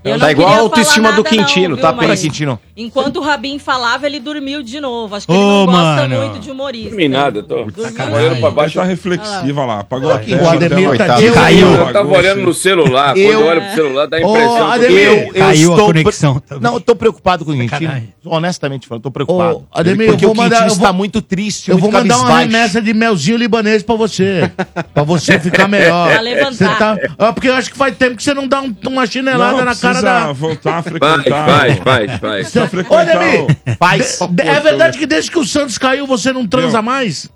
Eu 0.04 0.18
Tá 0.18 0.30
igual 0.30 0.52
a 0.52 0.56
autoestima 0.58 1.12
do 1.12 1.24
Quintino, 1.24 1.76
não, 1.76 1.82
tá, 1.82 1.90
viu, 1.92 2.06
mas 2.06 2.20
Quintino. 2.20 2.60
Enquanto 2.76 3.16
o 3.16 3.22
Rabin 3.22 3.58
falava, 3.58 4.06
ele 4.06 4.20
dormiu 4.20 4.62
de 4.62 4.80
novo. 4.80 5.14
Acho 5.16 5.26
que 5.26 5.32
ele 5.32 5.40
Ô, 5.40 5.42
não 5.42 5.66
gosta 5.66 5.80
mano. 6.08 6.16
muito 6.20 6.38
de 6.40 6.50
humorista. 6.50 6.90
Dormi 6.90 7.08
nada, 7.08 7.42
tô 7.42 7.54
Dormiu 7.64 7.74
olhando 8.14 8.40
pra 8.40 8.50
baixo. 8.50 8.74
Tá 8.74 8.84
reflexiva 8.84 9.64
lá, 9.64 9.80
apagou 9.80 10.10
a 10.10 10.16
Aqui, 10.16 10.30
tela. 10.36 10.42
o 10.42 10.48
Ademir 10.50 10.88
até 10.90 11.06
tá 11.06 11.14
a- 11.14 11.20
de- 11.20 11.30
Caiu. 11.32 11.66
Eu 11.72 11.92
tava 11.92 12.08
olhando 12.18 12.42
no 12.42 12.52
celular. 12.54 13.14
Quando 13.14 13.18
Eu- 13.18 13.40
eu 13.40 13.46
olho 13.46 13.62
pro 13.62 13.74
celular, 13.74 14.06
dá 14.06 14.16
a 14.16 14.20
impressão 14.20 14.56
que 14.66 14.72
Ademir, 14.74 14.98
eu... 15.06 15.14
eu 15.14 15.32
Caiu 15.32 15.70
a 15.70 15.72
estou 15.74 15.86
conexão 15.86 16.34
pre- 16.34 16.42
também. 16.48 16.62
Não, 16.64 16.74
eu 16.74 16.80
tô 16.80 16.94
preocupado 16.96 17.44
com 17.44 17.52
o 17.52 17.54
Quintino. 17.56 18.02
Honestamente 18.26 18.86
falando, 18.86 19.02
tô 19.02 19.10
preocupado. 19.10 19.56
Ô, 19.58 19.62
Ademir, 19.72 20.08
porque 20.08 20.24
eu 20.24 20.34
vou 20.34 20.44
o 20.44 20.48
Quintino 20.50 20.66
está 20.68 20.88
vou- 20.88 20.94
muito 20.94 21.22
triste, 21.22 21.70
Eu 21.70 21.78
vou 21.78 21.90
mandar 21.90 22.18
uma 22.18 22.40
remessa 22.40 22.80
de 22.82 22.92
melzinho 22.92 23.38
libanês 23.38 23.82
pra 23.82 23.94
você. 23.94 24.50
pra 24.92 25.02
você 25.02 25.38
ficar 25.38 25.68
melhor. 25.68 26.10
Pra 26.10 26.20
levantar. 26.20 26.52
Você 26.52 26.64
tá... 26.64 26.98
Ah, 27.18 27.32
porque 27.32 27.48
eu 27.48 27.54
acho 27.54 27.70
que 27.70 27.76
faz 27.76 27.96
tempo 27.96 28.16
que 28.16 28.22
você 28.22 28.34
não 28.34 28.46
dá 28.46 28.60
um- 28.60 28.74
uma 28.86 29.06
chinelada 29.06 29.64
na 29.64 29.74
cara 29.74 29.93
precisa 30.00 30.26
da. 30.26 30.32
voltar 30.32 30.78
a 30.78 30.82
frequentar. 30.82 31.46
vai, 31.46 31.74
vai, 31.74 32.06
vai. 32.18 32.40
Precisa 32.40 32.64
Ô, 32.64 32.68
frequentar 32.68 33.16
Ademir, 33.16 33.40
o- 33.42 33.76
Faz. 33.78 34.18
de- 34.30 34.42
é 34.42 34.60
verdade 34.60 34.98
que 34.98 35.06
desde 35.06 35.30
que 35.30 35.38
o 35.38 35.44
Santos 35.44 35.78
caiu 35.78 36.06
você 36.06 36.32
não 36.32 36.46
transa 36.46 36.80
Meu. 36.80 36.82
mais? 36.82 37.28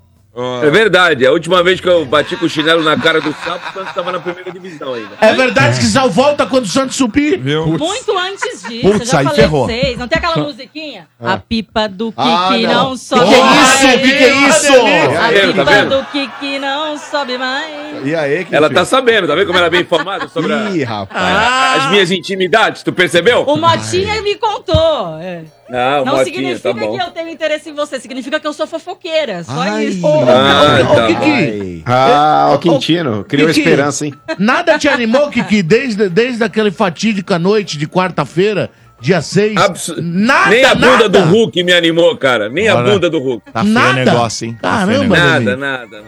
É 0.63 0.69
verdade. 0.69 1.25
A 1.25 1.31
última 1.31 1.61
vez 1.63 1.79
que 1.79 1.87
eu 1.87 2.05
bati 2.05 2.35
com 2.35 2.45
o 2.45 2.49
chinelo 2.49 2.83
na 2.83 2.97
cara 2.97 3.19
do 3.21 3.33
sapo, 3.43 3.69
o 3.69 3.73
Santos 3.73 3.93
tava 3.93 4.11
na 4.11 4.19
primeira 4.19 4.51
divisão 4.51 4.93
ainda. 4.93 5.09
É 5.21 5.33
verdade 5.33 5.79
que 5.79 5.85
só 5.85 6.07
volta 6.07 6.45
quando 6.45 6.65
o 6.65 6.67
Santos 6.67 6.95
subir? 6.95 7.37
Viu? 7.39 7.65
Muito 7.67 8.17
antes 8.17 8.63
disso, 8.63 8.81
Putz, 8.87 8.99
eu 9.01 9.05
já 9.05 9.19
aí 9.19 9.25
falei 9.25 9.41
ferrou. 9.41 9.65
vocês. 9.65 9.97
Não 9.97 10.07
tem 10.07 10.17
aquela 10.17 10.37
musiquinha? 10.37 11.07
A 11.19 11.37
pipa 11.37 11.87
do 11.87 12.11
Kiki 12.11 12.21
Ah, 12.21 12.49
não. 12.51 12.89
não. 12.89 12.97
sobe 12.97 13.25
Que 13.25 13.29
que 13.29 13.35
é 13.35 13.43
mais. 13.43 13.73
isso? 13.73 13.87
Que 13.99 14.11
que 14.11 14.23
é 14.23 14.33
isso? 14.47 14.73
A 14.73 15.19
Tá 15.19 15.21
tá 15.21 15.47
pipa 15.47 15.63
vendo? 15.65 15.89
do 15.97 16.05
Kiki 16.05 16.59
não 16.59 16.97
sobe 16.97 17.37
mais. 17.37 18.05
E 18.05 18.15
aí, 18.15 18.45
que 18.45 18.55
Ela 18.55 18.69
tá 18.69 18.85
sabendo, 18.85 19.27
tá 19.27 19.35
vendo 19.35 19.47
como 19.47 19.57
ela 19.57 19.67
é 19.67 19.69
bem 19.69 19.81
informada 19.81 20.27
sobre 20.29 20.53
a- 20.53 20.69
Ih, 20.69 20.83
rapaz. 20.83 21.83
as 21.83 21.91
minhas 21.91 22.11
intimidades, 22.11 22.83
tu 22.83 22.91
percebeu? 22.93 23.43
O 23.43 23.55
Motinha 23.57 24.21
me 24.21 24.35
contou. 24.35 25.17
é. 25.21 25.43
Não, 25.69 26.03
Não 26.05 26.15
Motinha, 26.17 26.25
significa 26.25 26.73
tá 26.73 26.79
bom. 26.79 26.97
que 26.97 27.01
eu 27.03 27.11
tenho 27.11 27.29
interesse 27.29 27.69
em 27.69 27.73
você, 27.73 27.99
significa 27.99 28.39
que 28.39 28.47
eu 28.47 28.53
sou 28.53 28.65
fofoqueira. 28.65 29.43
Só 29.43 29.51
Ai. 29.61 29.85
isso. 29.85 30.07
Ah, 30.07 30.95
tá. 30.95 31.07
Kiki, 31.07 31.83
Ah, 31.85 32.51
o 32.55 32.57
Quintino. 32.59 33.23
Criou 33.23 33.47
Kiki. 33.49 33.59
esperança, 33.59 34.05
hein? 34.05 34.13
nada 34.39 34.79
te 34.79 34.87
animou, 34.87 35.29
Kiki, 35.29 35.61
desde, 35.61 36.09
desde 36.09 36.43
aquela 36.43 36.71
fatídica 36.71 37.37
noite 37.37 37.77
de 37.77 37.87
quarta-feira, 37.87 38.69
dia 38.99 39.21
6? 39.21 39.55
Abs- 39.57 39.93
Nada, 40.01 40.49
Nem 40.49 40.65
a 40.65 40.73
bunda 40.73 40.87
nada. 40.91 41.09
do 41.09 41.19
Hulk 41.19 41.63
me 41.63 41.71
animou, 41.73 42.17
cara. 42.17 42.49
Nem 42.49 42.67
a 42.67 42.75
Olha. 42.75 42.91
bunda 42.93 43.09
do 43.09 43.19
Hulk. 43.19 43.51
Tá 43.51 43.61
feio 43.61 43.71
o 43.71 43.73
Nada. 43.73 44.05
negócio, 44.05 44.45
hein? 44.47 44.57
Tá 44.61 44.69
Caramba, 44.69 44.91
negócio. 45.03 45.23
Nada, 45.23 45.35
Ademir. 45.53 45.57
nada. 45.59 46.03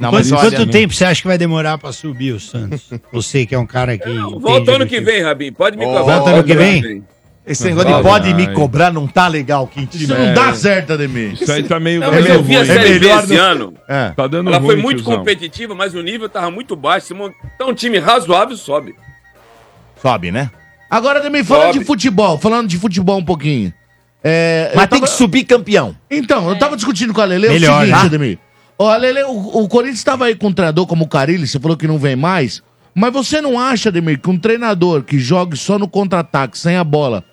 Não, 0.00 0.08
Quanto, 0.10 0.14
mas 0.30 0.32
olha, 0.32 0.50
quanto 0.56 0.70
tempo 0.70 0.94
você 0.94 1.04
acha 1.04 1.20
que 1.20 1.28
vai 1.28 1.36
demorar 1.36 1.76
pra 1.76 1.92
subir 1.92 2.32
o 2.32 2.40
Santos? 2.40 2.88
Você 3.12 3.44
que 3.44 3.54
é 3.54 3.58
um 3.58 3.66
cara 3.66 3.98
que. 3.98 4.08
entende 4.08 4.38
Volta 4.40 4.72
ano 4.72 4.86
que 4.86 4.98
vem, 4.98 5.22
Rabin. 5.22 5.52
Pode 5.52 5.76
me 5.76 5.84
Oh, 5.84 5.88
cobrar. 5.92 6.16
volta 6.16 6.30
ano 6.30 6.42
que 6.44 6.54
vem? 6.54 7.04
Esse 7.50 7.64
negócio 7.64 7.96
de 7.96 8.02
pode 8.02 8.34
me 8.34 8.52
cobrar 8.54 8.92
não 8.92 9.06
tá 9.06 9.26
legal, 9.28 9.66
Quintino. 9.66 10.04
Isso 10.04 10.14
não 10.14 10.32
dá 10.34 10.54
certo, 10.54 10.92
Ademir. 10.92 11.34
Isso 11.34 11.50
aí 11.50 11.62
tá 11.64 11.80
meio. 11.80 12.00
Não, 12.00 12.08
tá 12.10 12.14
mas 12.16 12.26
eu 12.26 12.42
vi 12.42 12.56
a. 12.56 12.64
Série 12.64 12.98
B 12.98 13.00
melhor 13.00 13.24
esse 13.24 13.36
ano. 13.36 13.74
É. 13.88 14.10
Tá 14.10 14.26
dando 14.26 14.48
Ela 14.48 14.58
ruim, 14.58 14.66
foi 14.66 14.76
muito 14.76 15.02
tiozão. 15.02 15.18
competitiva, 15.18 15.74
mas 15.74 15.94
o 15.94 16.00
nível 16.02 16.28
tava 16.28 16.50
muito 16.50 16.76
baixo. 16.76 17.08
Se 17.08 17.14
montar 17.14 17.34
um 17.66 17.74
time 17.74 17.98
razoável, 17.98 18.56
sobe. 18.56 18.94
Sobe, 20.00 20.30
né? 20.30 20.50
Agora, 20.88 21.18
Ademir, 21.20 21.44
falando 21.44 21.66
Sobe. 21.68 21.78
de 21.80 21.84
futebol, 21.84 22.38
falando 22.38 22.68
de 22.68 22.78
futebol 22.78 23.18
um 23.18 23.24
pouquinho. 23.24 23.72
É, 24.22 24.72
Mas 24.74 24.84
eu 24.84 24.88
tem 24.90 25.00
tava- 25.00 25.12
que 25.12 25.16
subir 25.18 25.44
campeão. 25.44 25.96
Então, 26.10 26.48
eu 26.48 26.58
tava 26.58 26.76
discutindo 26.76 27.12
com 27.14 27.20
a 27.20 27.24
Lele 27.24 27.48
Melhor, 27.48 27.76
o 27.76 27.80
seguinte, 27.86 27.98
né? 28.00 28.06
Ademir. 28.06 28.38
Ó, 28.78 28.96
Lele, 28.96 29.22
o, 29.24 29.62
o 29.62 29.68
Corinthians 29.68 30.02
tava 30.04 30.26
aí 30.26 30.34
com 30.34 30.48
um 30.48 30.52
treinador 30.52 30.86
como 30.86 31.04
o 31.04 31.08
Carilli, 31.08 31.46
você 31.46 31.58
falou 31.60 31.76
que 31.76 31.86
não 31.86 31.98
vem 31.98 32.16
mais. 32.16 32.62
Mas 32.94 33.12
você 33.12 33.40
não 33.40 33.58
acha, 33.58 33.88
Ademir, 33.88 34.20
que 34.20 34.28
um 34.28 34.38
treinador 34.38 35.02
que 35.04 35.18
jogue 35.18 35.56
só 35.56 35.78
no 35.78 35.86
contra-ataque, 35.88 36.58
sem 36.58 36.76
a 36.76 36.82
bola, 36.84 37.24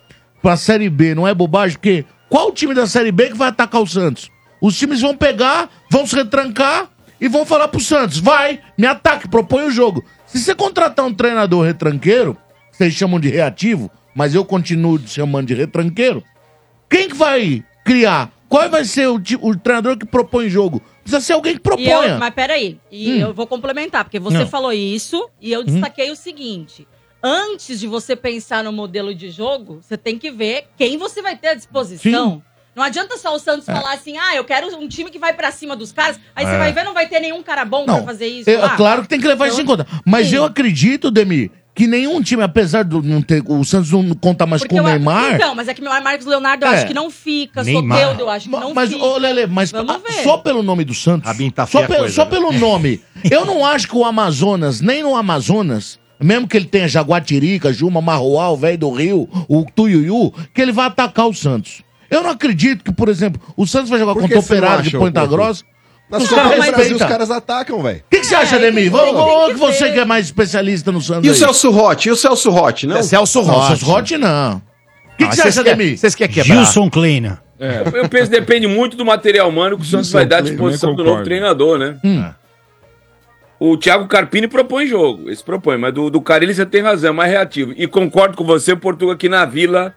pra 0.47 0.55
Série 0.55 0.89
B, 0.89 1.13
não 1.13 1.27
é 1.27 1.33
bobagem? 1.33 1.75
Porque 1.77 2.05
qual 2.29 2.53
time 2.53 2.73
da 2.73 2.87
Série 2.87 3.11
B 3.11 3.27
que 3.31 3.33
vai 3.37 3.49
atacar 3.49 3.81
o 3.81 3.85
Santos? 3.85 4.31
Os 4.61 4.77
times 4.79 5.01
vão 5.01 5.13
pegar, 5.13 5.69
vão 5.91 6.07
se 6.07 6.15
retrancar 6.15 6.89
e 7.19 7.27
vão 7.27 7.45
falar 7.45 7.67
pro 7.67 7.81
Santos, 7.81 8.17
vai, 8.17 8.61
me 8.77 8.87
ataque, 8.87 9.27
propõe 9.27 9.65
o 9.65 9.71
jogo. 9.71 10.05
Se 10.25 10.39
você 10.39 10.55
contratar 10.55 11.05
um 11.05 11.13
treinador 11.13 11.65
retranqueiro, 11.65 12.37
vocês 12.71 12.93
chamam 12.93 13.19
de 13.19 13.27
reativo, 13.27 13.91
mas 14.15 14.33
eu 14.33 14.45
continuo 14.45 14.97
chamando 15.05 15.47
de 15.47 15.53
retranqueiro, 15.53 16.23
quem 16.89 17.09
que 17.09 17.15
vai 17.15 17.61
criar? 17.83 18.31
Qual 18.47 18.69
vai 18.69 18.85
ser 18.85 19.09
o, 19.09 19.21
o 19.41 19.53
treinador 19.57 19.97
que 19.97 20.05
propõe 20.05 20.47
jogo? 20.49 20.81
Precisa 21.03 21.19
ser 21.19 21.33
alguém 21.33 21.55
que 21.55 21.59
proponha. 21.59 21.89
eu, 22.13 22.19
mas 22.19 22.33
peraí, 22.33 22.79
e 22.89 23.11
Hum. 23.15 23.17
eu 23.17 23.33
vou 23.33 23.45
complementar, 23.45 24.05
porque 24.05 24.17
você 24.17 24.37
Não. 24.39 24.47
falou 24.47 24.71
isso 24.71 25.29
e 25.41 25.51
eu 25.51 25.61
destaquei 25.61 26.09
o 26.09 26.15
seguinte. 26.15 26.87
Antes 27.23 27.79
de 27.79 27.87
você 27.87 28.15
pensar 28.15 28.63
no 28.63 28.71
modelo 28.71 29.13
de 29.13 29.29
jogo, 29.29 29.79
você 29.81 29.97
tem 29.97 30.17
que 30.17 30.31
ver 30.31 30.65
quem 30.77 30.97
você 30.97 31.21
vai 31.21 31.35
ter 31.35 31.49
à 31.49 31.53
disposição. 31.55 32.41
Não 32.75 32.83
adianta 32.83 33.17
só 33.17 33.33
o 33.35 33.39
Santos 33.39 33.65
falar 33.65 33.93
assim, 33.93 34.17
ah, 34.17 34.35
eu 34.35 34.43
quero 34.43 34.67
um 34.77 34.87
time 34.87 35.09
que 35.09 35.17
vai 35.17 35.33
pra 35.33 35.51
cima 35.51 35.75
dos 35.75 35.91
caras. 35.91 36.19
Aí 36.35 36.45
você 36.45 36.53
É. 36.53 36.57
vai 36.59 36.71
ver, 36.71 36.83
não 36.83 36.93
vai 36.93 37.07
ter 37.07 37.19
nenhum 37.19 37.41
cara 37.41 37.65
bom 37.65 37.85
pra 37.85 38.03
fazer 38.03 38.27
isso. 38.27 38.47
É, 38.49 38.57
lá. 38.57 38.75
claro 38.75 39.01
que 39.01 39.07
tem 39.07 39.19
que 39.19 39.27
levar 39.27 39.47
isso 39.47 39.59
em 39.59 39.63
Então, 39.63 39.77
conta. 39.77 39.87
Mas 40.05 40.27
sim. 40.27 40.35
eu 40.35 40.45
acredito, 40.45 41.09
Demi, 41.09 41.51
que 41.73 41.87
nenhum 41.87 42.21
time, 42.21 42.43
apesar 42.43 42.83
de 42.83 42.95
não 43.01 43.19
ter. 43.19 43.43
O 43.47 43.63
Santos 43.65 43.89
não 43.91 44.13
conta 44.13 44.45
mais 44.45 44.61
Porque 44.61 44.75
com 44.75 44.81
o 44.81 44.87
eu- 44.87 44.91
Neymar. 44.91 45.33
Então, 45.33 45.55
mas 45.55 45.67
é 45.67 45.73
que 45.73 45.81
meu 45.81 45.89
Marcos 46.03 46.27
Leonardo 46.27 46.65
eu 46.67 46.71
É. 46.71 46.75
acho 46.75 46.85
que 46.87 46.93
não 46.93 47.09
fica. 47.09 47.63
Neymar. 47.63 47.97
Soteudo 47.99 48.21
eu 48.21 48.29
acho 48.29 48.45
que 48.45 48.51
não 48.51 48.73
mas, 48.75 48.91
fica. 48.93 49.03
ô, 49.03 49.17
Lele, 49.17 49.47
mas 49.47 49.73
ah, 49.73 49.81
ver. 49.81 50.23
só 50.23 50.37
pelo 50.37 50.61
nome 50.61 50.83
do 50.85 50.93
Santos. 50.93 51.31
tá 51.55 51.65
só, 51.65 51.79
a 51.83 51.87
pelo, 51.87 51.99
coisa, 52.01 52.13
só 52.13 52.25
né? 52.25 52.29
pelo 52.29 52.51
nome. 52.51 53.01
Eu 53.29 53.43
não 53.43 53.65
acho 53.65 53.87
que 53.87 53.95
o 53.97 54.05
Amazonas, 54.05 54.81
nem 54.81 55.01
no 55.01 55.15
Amazonas, 55.15 55.99
mesmo 56.21 56.47
que 56.47 56.57
ele 56.57 56.65
tenha 56.65 56.87
Jaguatirica, 56.87 57.71
Juma, 57.73 58.01
Marroal, 58.01 58.53
o 58.53 58.57
velho 58.57 58.77
do 58.77 58.91
Rio, 58.91 59.27
o 59.47 59.65
Tuiuiu, 59.75 60.33
que 60.53 60.61
ele 60.61 60.71
vai 60.71 60.87
atacar 60.87 61.27
o 61.27 61.33
Santos. 61.33 61.81
Eu 62.09 62.23
não 62.23 62.29
acredito 62.29 62.83
que, 62.83 62.91
por 62.93 63.09
exemplo, 63.09 63.41
o 63.55 63.67
Santos 63.67 63.89
vai 63.89 63.99
jogar 63.99 64.13
Por 64.13 64.21
contra 64.21 64.39
o 64.39 64.41
você 64.41 64.53
não 64.53 64.59
Operário 64.59 64.83
de 64.83 64.89
acha, 64.89 64.97
Ponta 64.99 65.23
ô, 65.23 65.27
Grossa. 65.27 65.63
Nas 66.09 66.23
Os 66.23 66.29
Copas 66.29 66.43
caras 66.45 66.55
do 66.55 66.61
Brasil, 66.61 66.77
respeitam. 66.77 67.05
os 67.07 67.11
caras 67.11 67.31
atacam, 67.31 67.83
velho. 67.83 67.97
O 67.99 68.09
que, 68.09 68.19
que 68.21 68.25
você 68.27 68.35
acha, 68.35 68.57
Demi? 68.57 68.81
tem- 68.83 68.89
Vamos, 68.89 69.47
que 69.47 69.53
você 69.59 69.91
que 69.91 69.99
é 69.99 70.05
mais 70.05 70.25
especialista 70.27 70.89
no 70.89 71.01
Santos. 71.01 71.25
E 71.25 71.29
o 71.29 71.33
aí. 71.33 71.37
Celso 71.37 71.69
Rotti? 71.69 72.07
E 72.07 72.11
o 72.13 72.15
Celso 72.15 72.49
Rotti, 72.49 72.87
não? 72.87 72.95
É 72.95 73.03
Celso 73.03 73.39
Não, 73.41 73.45
Rotti. 73.53 73.67
Celso 73.67 73.85
Rotti 73.85 74.17
não. 74.17 74.55
O 74.57 74.61
que, 75.17 75.23
Ah, 75.25 75.27
que 75.27 75.35
você 75.35 75.41
acha, 75.49 75.63
Demi? 75.63 75.97
Vocês 75.97 76.15
querem 76.15 76.33
quebrar? 76.33 76.55
Gilson 76.55 76.89
Kleina. 76.89 77.41
Eu, 77.59 78.03
eu 78.03 78.07
penso 78.09 78.31
que 78.31 78.39
depende 78.39 78.67
muito 78.67 78.95
do 78.95 79.03
material 79.03 79.49
humano 79.49 79.75
que 79.77 79.83
o 79.83 79.85
Santos 79.85 80.09
vai 80.11 80.25
dar 80.25 80.37
à 80.37 80.41
disposição 80.41 80.95
do 80.95 81.03
novo 81.03 81.23
treinador, 81.23 81.77
né? 81.77 81.97
O 83.59 83.75
Thiago 83.75 84.07
Carpini 84.07 84.47
propõe 84.47 84.85
jogo, 84.85 85.29
esse 85.31 85.43
propõe, 85.43 85.77
mas 85.77 85.93
do, 85.93 86.09
do 86.11 86.21
Carilli 86.21 86.53
você 86.53 86.65
tem 86.65 86.81
razão, 86.81 87.09
é 87.09 87.13
mais 87.13 87.31
reativo. 87.31 87.73
E 87.75 87.87
concordo 87.87 88.37
com 88.37 88.43
você, 88.43 88.73
o 88.73 88.77
Portugal 88.77 89.15
aqui 89.15 89.27
na 89.27 89.45
Vila, 89.45 89.95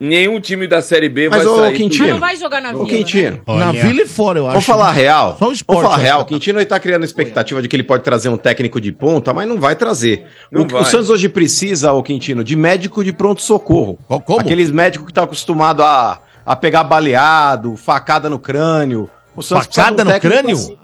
nenhum 0.00 0.40
time 0.40 0.66
da 0.66 0.82
Série 0.82 1.08
B 1.08 1.28
Mas, 1.28 1.44
vai 1.44 1.46
ô, 1.52 1.56
sair. 1.56 1.68
Mas 1.68 1.76
Quintino, 1.78 2.08
não 2.08 2.18
vai 2.18 2.36
jogar 2.36 2.60
na 2.60 2.72
Vila. 2.72 2.84
Quintino, 2.86 3.30
né? 3.30 3.42
Na 3.46 3.68
Olha. 3.70 3.80
Vila 3.84 4.02
e 4.02 4.08
fora, 4.08 4.40
eu 4.40 4.44
acho. 4.46 4.52
Vamos 4.54 4.66
falar 4.66 4.90
real? 4.90 5.36
Só 5.38 5.48
o 5.48 5.52
esporte. 5.52 5.76
Vamos 5.78 5.90
falar 5.92 6.02
real. 6.02 6.18
O 6.18 6.20
acho. 6.22 6.28
Quintino 6.28 6.58
ele 6.58 6.66
tá 6.66 6.80
criando 6.80 7.04
expectativa 7.04 7.62
de 7.62 7.68
que 7.68 7.76
ele 7.76 7.84
pode 7.84 8.02
trazer 8.02 8.28
um 8.28 8.36
técnico 8.36 8.80
de 8.80 8.90
ponta, 8.90 9.32
mas 9.32 9.48
não 9.48 9.60
vai 9.60 9.76
trazer. 9.76 10.26
Não 10.50 10.62
o, 10.62 10.68
vai. 10.68 10.82
o 10.82 10.84
Santos 10.84 11.08
hoje 11.08 11.28
precisa, 11.28 11.92
o 11.92 12.02
Quintino, 12.02 12.42
de 12.42 12.56
médico 12.56 13.04
de 13.04 13.12
pronto-socorro. 13.12 13.98
Co- 14.08 14.20
como? 14.20 14.40
Aqueles 14.40 14.72
médicos 14.72 15.06
que 15.06 15.12
estão 15.12 15.22
acostumados 15.22 15.84
a, 15.84 16.18
a 16.44 16.56
pegar 16.56 16.82
baleado, 16.82 17.76
facada 17.76 18.28
no 18.28 18.38
crânio. 18.40 19.08
O 19.36 19.42
Santos 19.42 19.66
Facada 19.76 20.02
um 20.02 20.06
no 20.06 20.20
crânio? 20.20 20.56
assim. 20.56 20.76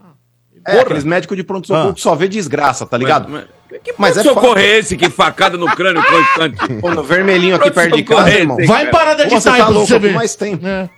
É, 0.67 0.81
aqueles 0.81 1.05
médicos 1.05 1.37
de 1.37 1.43
pronto-socorro 1.43 1.91
Ah. 1.91 1.95
que 1.95 2.01
só 2.01 2.15
vê 2.15 2.29
desgraça, 2.29 2.87
tá 2.87 2.97
ligado? 2.97 3.29
Mas, 3.29 3.45
que 3.83 3.95
Mas 3.99 4.17
é 4.17 4.23
socorro 4.23 4.49
fato. 4.49 4.59
é 4.59 4.79
esse 4.79 4.97
que 4.97 5.09
facada 5.11 5.57
no 5.57 5.67
crânio 5.75 6.03
constante? 6.05 6.59
Pô, 6.81 6.91
no 6.91 7.03
vermelhinho 7.03 7.57
aqui 7.57 7.71
perto 7.71 7.97
de 7.97 8.03
casa, 8.05 8.23
Pronto-socorro 8.23 8.41
irmão. 8.41 8.57
Vai 8.67 8.87
em 8.87 8.91
parada 8.91 9.23
Pô, 9.25 9.29
de 9.29 9.35
você 9.35 9.51
tá 9.51 9.69
louco, 9.69 9.87
você 9.87 9.95
é 9.95 9.97
o 9.97 10.01
que 10.01 10.07
ver. 10.09 10.15
mais 10.15 10.35
tem. 10.37 10.61
É. 10.63 10.89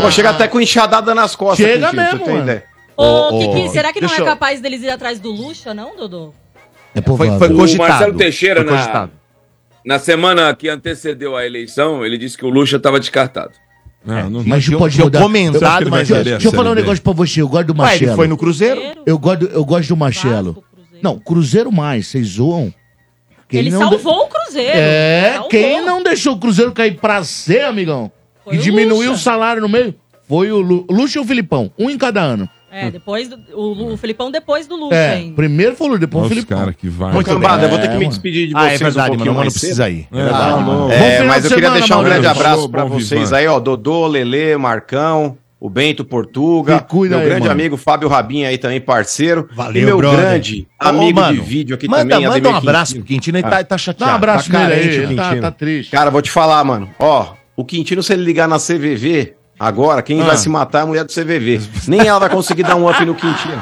Pô, 0.00 0.10
chega 0.10 0.30
até 0.30 0.48
com 0.48 0.60
enxadada 0.60 1.14
nas 1.14 1.34
costas, 1.36 1.66
Chega 1.66 1.90
pra 1.90 2.02
mesmo, 2.12 2.26
mano. 2.26 2.62
Ô, 2.96 3.04
ô, 3.04 3.38
Kiki, 3.54 3.68
será 3.70 3.92
que 3.92 4.00
não 4.00 4.08
deixa 4.08 4.22
é 4.22 4.24
eu- 4.24 4.26
capaz 4.30 4.60
deles 4.60 4.82
ir 4.82 4.90
atrás 4.90 5.18
do 5.18 5.30
Lucha, 5.30 5.72
não, 5.74 5.96
Dodô? 5.96 6.32
É 6.94 7.00
Foi, 7.00 7.16
foi 7.38 7.48
O 7.52 7.56
cogitado. 7.56 7.88
Marcelo 7.90 8.16
Teixeira, 8.16 8.62
Foi 8.62 8.70
na, 8.70 8.76
cogitado. 8.78 9.12
na 9.84 9.98
semana 9.98 10.54
que 10.54 10.68
antecedeu 10.68 11.34
a 11.36 11.44
eleição, 11.46 12.04
ele 12.04 12.18
disse 12.18 12.36
que 12.36 12.44
o 12.44 12.50
Lucha 12.50 12.76
estava 12.76 13.00
descartado. 13.00 13.52
Não, 14.04 14.28
não 14.30 14.44
Mas 14.44 14.64
Tinha- 14.64 14.78
pode 14.78 14.98
mudar. 15.00 15.20
comentado, 15.20 15.82
Eu- 15.84 15.90
mas- 15.90 16.08
querer 16.08 16.20
a 16.20 16.22
Deixa 16.38 16.48
eu 16.48 16.52
falar 16.52 16.72
um 16.72 16.74
negócio 16.74 17.02
pra 17.02 17.12
você. 17.12 17.40
Eu 17.40 17.48
gosto 17.48 17.66
do 17.68 17.72
Ué, 17.72 17.78
Marcelo. 17.78 18.10
ele 18.10 18.16
foi 18.16 18.28
no 18.28 18.36
Cruzeiro? 18.36 18.80
Eu 19.06 19.18
gosto, 19.18 19.44
eu 19.44 19.64
gosto 19.64 19.88
do 19.88 19.96
Marcelo. 19.96 20.64
Não, 21.00 21.18
Cruzeiro 21.18 21.70
mais, 21.70 22.08
vocês 22.08 22.26
zoam. 22.28 22.72
Quem 23.48 23.60
Ele 23.60 23.70
não 23.70 23.78
salvou 23.90 24.24
o 24.24 24.26
Cruzeiro. 24.28 24.72
É, 24.74 25.30
Salvou. 25.34 25.48
quem 25.50 25.84
não 25.84 26.02
deixou 26.02 26.34
o 26.34 26.38
Cruzeiro 26.38 26.72
cair 26.72 26.96
pra 26.98 27.22
C, 27.22 27.60
amigão? 27.60 28.10
Foi 28.44 28.54
e 28.54 28.58
o 28.58 28.62
diminuiu 28.62 29.10
Lucha. 29.10 29.12
o 29.12 29.18
salário 29.18 29.60
no 29.62 29.68
meio? 29.68 29.94
Foi 30.28 30.50
o 30.50 30.58
Lu, 30.58 30.86
Lucha 30.90 31.18
e 31.18 31.22
o 31.22 31.24
Filipão. 31.24 31.70
Um 31.78 31.90
em 31.90 31.98
cada 31.98 32.20
ano. 32.22 32.48
É, 32.72 32.90
depois 32.90 33.28
do, 33.28 33.36
o, 33.54 33.92
o 33.92 33.96
Felipão 33.98 34.30
depois 34.30 34.66
do 34.66 34.76
Lucha 34.76 34.94
É, 34.94 35.10
ainda. 35.16 35.36
primeiro 35.36 35.76
foi 35.76 35.90
o 35.90 35.98
depois 35.98 36.22
o 36.22 36.24
Olha 36.24 36.28
os 36.28 36.34
Filipão. 36.34 36.58
caras 36.58 36.74
que 36.74 36.88
vai. 36.88 37.12
Muito 37.12 37.26
Cambada, 37.26 37.56
bem. 37.56 37.64
eu 37.64 37.68
vou 37.70 37.78
ter 37.78 37.88
que 37.88 37.94
É, 37.94 37.98
me 37.98 38.04
mano. 38.04 38.08
despedir 38.08 38.48
de 38.48 38.54
Ah, 38.56 38.60
vocês 38.60 38.80
é 38.80 38.84
verdade, 38.84 38.96
um 38.96 39.00
mano. 39.02 39.08
pouquinho 39.16 39.32
O 39.32 39.34
mano 39.34 39.44
mais 39.44 39.52
precisa 39.52 39.84
cedo. 39.84 39.94
ir. 39.96 40.08
É, 40.10 40.16
verdade. 40.22 40.38
tá 40.42 40.56
bom. 40.56 40.76
Bom 40.86 40.90
É, 40.90 41.10
final 41.12 41.26
mas 41.26 41.42
de 41.42 41.46
eu 41.46 41.50
queria 41.50 41.62
semana, 41.68 41.78
deixar 41.80 41.94
um 41.94 41.98
mano. 41.98 42.08
grande 42.10 42.26
abraço 42.26 42.68
pra 42.70 42.84
bom 42.84 42.88
vocês 42.98 43.20
Vivan. 43.20 43.36
aí, 43.36 43.46
ó. 43.46 43.60
Dodô, 43.60 44.06
Lelê, 44.06 44.56
Marcão, 44.56 45.36
o 45.60 45.68
Bento 45.68 46.02
Portuga, 46.02 46.78
Se 46.78 46.84
cuida 46.84 47.16
meu 47.16 47.22
aí, 47.22 47.28
grande 47.28 47.48
mano. 47.48 47.52
amigo 47.60 47.76
Fábio 47.76 48.08
Rabinho 48.08 48.48
aí 48.48 48.56
também, 48.56 48.80
parceiro. 48.80 49.48
Valeu, 49.52 49.82
e 49.82 49.84
meu 49.84 49.96
brother. 49.98 50.20
grande 50.20 50.66
Ô, 50.82 50.88
amigo 50.88 51.20
mano, 51.20 51.34
de 51.34 51.40
vídeo 51.42 51.74
aqui 51.74 51.86
manda, 51.86 52.02
também, 52.04 52.20
Manda 52.26 52.36
Ademir 52.38 52.52
um 52.52 52.56
abraço 52.56 52.94
pro 52.94 53.02
Quintino. 53.04 53.36
Quintino, 53.36 53.38
ele 53.38 53.48
tá, 53.48 53.62
tá 53.64 53.76
chateado. 53.78 54.08
Dá 54.08 54.12
um 54.12 54.16
abraço 54.16 54.50
tá 54.50 54.58
nele 54.60 54.72
aí, 54.72 54.80
carente, 54.80 54.96
ele 54.98 55.14
tá, 55.14 55.22
Quintino. 55.24 55.42
tá 55.42 55.50
triste. 55.50 55.90
Cara, 55.90 56.10
vou 56.10 56.22
te 56.22 56.30
falar, 56.30 56.64
mano. 56.64 56.88
Ó, 56.98 57.34
o 57.54 57.64
Quintino, 57.66 58.02
se 58.02 58.14
ele 58.14 58.24
ligar 58.24 58.48
na 58.48 58.58
CVV, 58.58 59.34
agora, 59.66 60.02
quem 60.02 60.20
Ah. 60.20 60.24
vai 60.24 60.36
se 60.36 60.48
matar 60.48 60.80
é 60.80 60.82
a 60.82 60.86
mulher 60.86 61.04
do 61.04 61.12
CVV. 61.12 61.60
Nem 61.88 62.06
ela 62.06 62.18
vai 62.18 62.28
conseguir 62.30 62.62
dar 62.62 62.76
um 62.76 62.88
up 62.88 63.04
no 63.04 63.14
Quintino. 63.14 63.54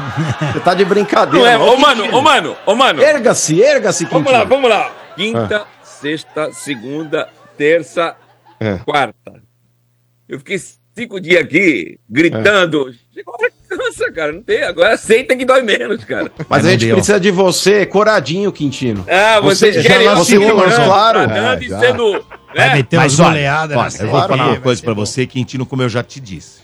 Você 0.52 0.60
tá 0.60 0.74
de 0.74 0.84
brincadeira. 0.84 1.48
É, 1.50 1.56
mano. 1.58 1.72
ô 1.72 1.76
mano, 1.78 2.16
ô 2.16 2.20
mano, 2.22 2.56
ô 2.66 2.74
mano. 2.74 3.02
Erga-se, 3.02 3.60
erga-se, 3.60 4.04
Quintino. 4.06 4.24
Vamos 4.24 4.38
lá, 4.38 4.44
vamos 4.44 4.70
lá. 4.70 4.92
Quinta, 5.16 5.66
sexta, 5.82 6.52
segunda, 6.52 7.28
terça, 7.56 8.16
É. 8.58 8.78
quarta. 8.78 9.42
Eu 10.28 10.38
fiquei 10.38 10.58
cinco 10.96 11.20
dias 11.20 11.42
aqui 11.44 11.98
gritando. 12.08 12.92
Chegou 13.12 13.34
cansa, 13.70 14.12
cara. 14.12 14.32
Não 14.32 14.42
tem. 14.42 14.62
Agora 14.62 14.94
aceita 14.94 15.36
que 15.36 15.44
dói 15.44 15.62
menos, 15.62 16.04
cara. 16.04 16.30
Mas 16.48 16.62
não 16.62 16.68
a 16.68 16.72
gente 16.72 16.86
deu. 16.86 16.96
precisa 16.96 17.20
de 17.20 17.30
você, 17.30 17.86
coradinho, 17.86 18.50
Quintino. 18.52 19.06
Ah, 19.08 19.40
vocês 19.40 19.76
Você- 19.76 19.82
querem 19.82 20.08
você 20.14 20.32
segurando, 20.32 20.66
viu, 20.76 20.84
claro. 20.84 21.18
tratando 21.26 21.62
É, 21.62 21.64
e 21.64 21.68
já. 21.68 21.78
sendo. 21.80 22.24
Vai 22.54 22.68
né? 22.68 22.74
meter 22.74 22.96
Mas 22.96 23.18
umas 23.18 23.28
goleadas 23.28 23.76
olha, 23.76 24.02
eu 24.06 24.10
vou 24.10 24.20
falar 24.20 24.46
uma 24.48 24.56
coisa 24.60 24.82
pra 24.82 24.94
bom. 24.94 25.06
você, 25.06 25.24
Quintino, 25.26 25.64
como 25.64 25.82
eu 25.82 25.88
já 25.88 26.02
te 26.02 26.18
disse. 26.20 26.60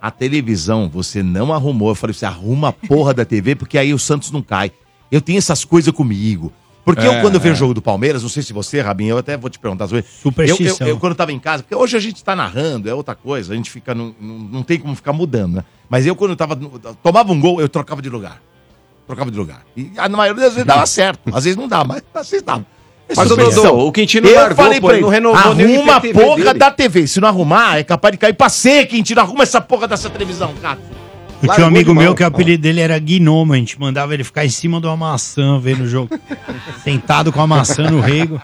A 0.00 0.10
televisão 0.10 0.88
você 0.88 1.22
não 1.22 1.52
arrumou. 1.52 1.88
Eu 1.88 1.94
falei, 1.94 2.12
você 2.12 2.26
arruma 2.26 2.68
a 2.68 2.72
porra 2.72 3.14
da 3.14 3.24
TV, 3.24 3.54
porque 3.54 3.78
aí 3.78 3.94
o 3.94 3.98
Santos 3.98 4.30
não 4.30 4.42
cai. 4.42 4.70
Eu 5.10 5.20
tenho 5.22 5.38
essas 5.38 5.64
coisas 5.64 5.92
comigo. 5.94 6.52
Porque 6.84 7.06
eu, 7.06 7.12
É, 7.14 7.20
quando 7.22 7.34
eu 7.34 7.40
vejo 7.40 7.54
é. 7.54 7.56
o 7.56 7.58
jogo 7.58 7.74
do 7.74 7.80
Palmeiras, 7.80 8.22
não 8.22 8.28
sei 8.28 8.42
se 8.42 8.52
você, 8.52 8.80
Rabinho, 8.80 9.12
eu 9.14 9.18
até 9.18 9.36
vou 9.36 9.48
te 9.48 9.58
perguntar. 9.58 9.86
sobre- 9.88 10.00
Eu, 10.00 10.04
eu, 10.06 10.20
Superstição. 10.22 10.86
eu, 10.86 10.98
quando 10.98 11.12
eu 11.12 11.16
tava 11.16 11.32
em 11.32 11.38
casa, 11.38 11.62
porque 11.62 11.74
hoje 11.74 11.96
a 11.96 12.00
gente 12.00 12.22
tá 12.22 12.36
narrando, 12.36 12.88
é 12.90 12.94
outra 12.94 13.14
coisa, 13.14 13.52
a 13.54 13.56
gente 13.56 13.70
fica. 13.70 13.94
Não, 13.94 14.14
não, 14.20 14.38
não 14.38 14.62
tem 14.62 14.78
como 14.78 14.94
ficar 14.94 15.12
mudando, 15.14 15.54
né? 15.56 15.64
Mas 15.88 16.06
eu, 16.06 16.14
quando 16.14 16.32
eu 16.32 16.36
tava. 16.36 16.54
Tomava 17.02 17.32
um 17.32 17.40
gol, 17.40 17.60
eu 17.60 17.68
trocava 17.68 18.02
de 18.02 18.10
lugar. 18.10 18.40
Trocava 19.06 19.30
de 19.30 19.36
lugar. 19.38 19.62
E 19.76 19.90
a 19.96 20.08
maioria 20.08 20.42
das 20.44 20.52
vezes 20.54 20.66
dava 20.66 20.86
certo. 20.86 21.34
Às 21.34 21.44
vezes 21.44 21.56
não 21.56 21.68
dá, 21.68 21.84
mas 21.84 22.02
às 22.14 22.28
vezes 22.30 22.44
dava. 22.44 22.66
É 23.06 23.12
Mas, 23.14 23.26
ô, 23.26 23.28
superstição. 23.30 23.64
Dodô, 23.76 23.86
o 23.88 23.92
Quintino 23.92 24.26
eu 24.26 24.34
largou, 24.34 24.56
falei 24.56 24.80
pô, 24.80 24.86
pra 24.86 24.96
ele 24.96 25.04
ele, 25.04 25.04
não 25.04 25.10
renovou 25.10 25.38
o 25.38 25.44
arruma 25.60 25.96
a 25.96 26.00
porra 26.00 26.36
dele. 26.44 26.58
da 26.58 26.70
TV. 26.70 27.06
Se 27.06 27.20
não 27.20 27.28
arrumar, 27.28 27.78
é 27.78 27.84
capaz 27.84 28.12
de 28.12 28.18
cair 28.18 28.32
pra 28.32 28.48
ser, 28.48 28.86
Quintino. 28.86 29.20
Arruma 29.20 29.42
essa 29.42 29.60
porra 29.60 29.86
dessa 29.86 30.08
televisão, 30.08 30.54
cara. 30.62 30.78
Eu 31.44 31.54
tinha 31.54 31.64
um 31.64 31.68
amigo 31.68 31.94
meu 31.94 32.14
que 32.14 32.22
o 32.22 32.26
apelido 32.26 32.62
dele 32.62 32.80
era 32.80 32.98
Gnomo, 32.98 33.52
a 33.52 33.56
gente 33.56 33.78
mandava 33.78 34.14
ele 34.14 34.24
ficar 34.24 34.44
em 34.44 34.50
cima 34.50 34.80
de 34.80 34.86
uma 34.86 34.96
maçã 34.96 35.58
vendo 35.58 35.84
o 35.84 35.86
jogo. 35.86 36.18
Sentado 36.82 37.32
com 37.32 37.40
a 37.40 37.46
maçã 37.46 37.90
no 37.90 38.00
rego. 38.00 38.40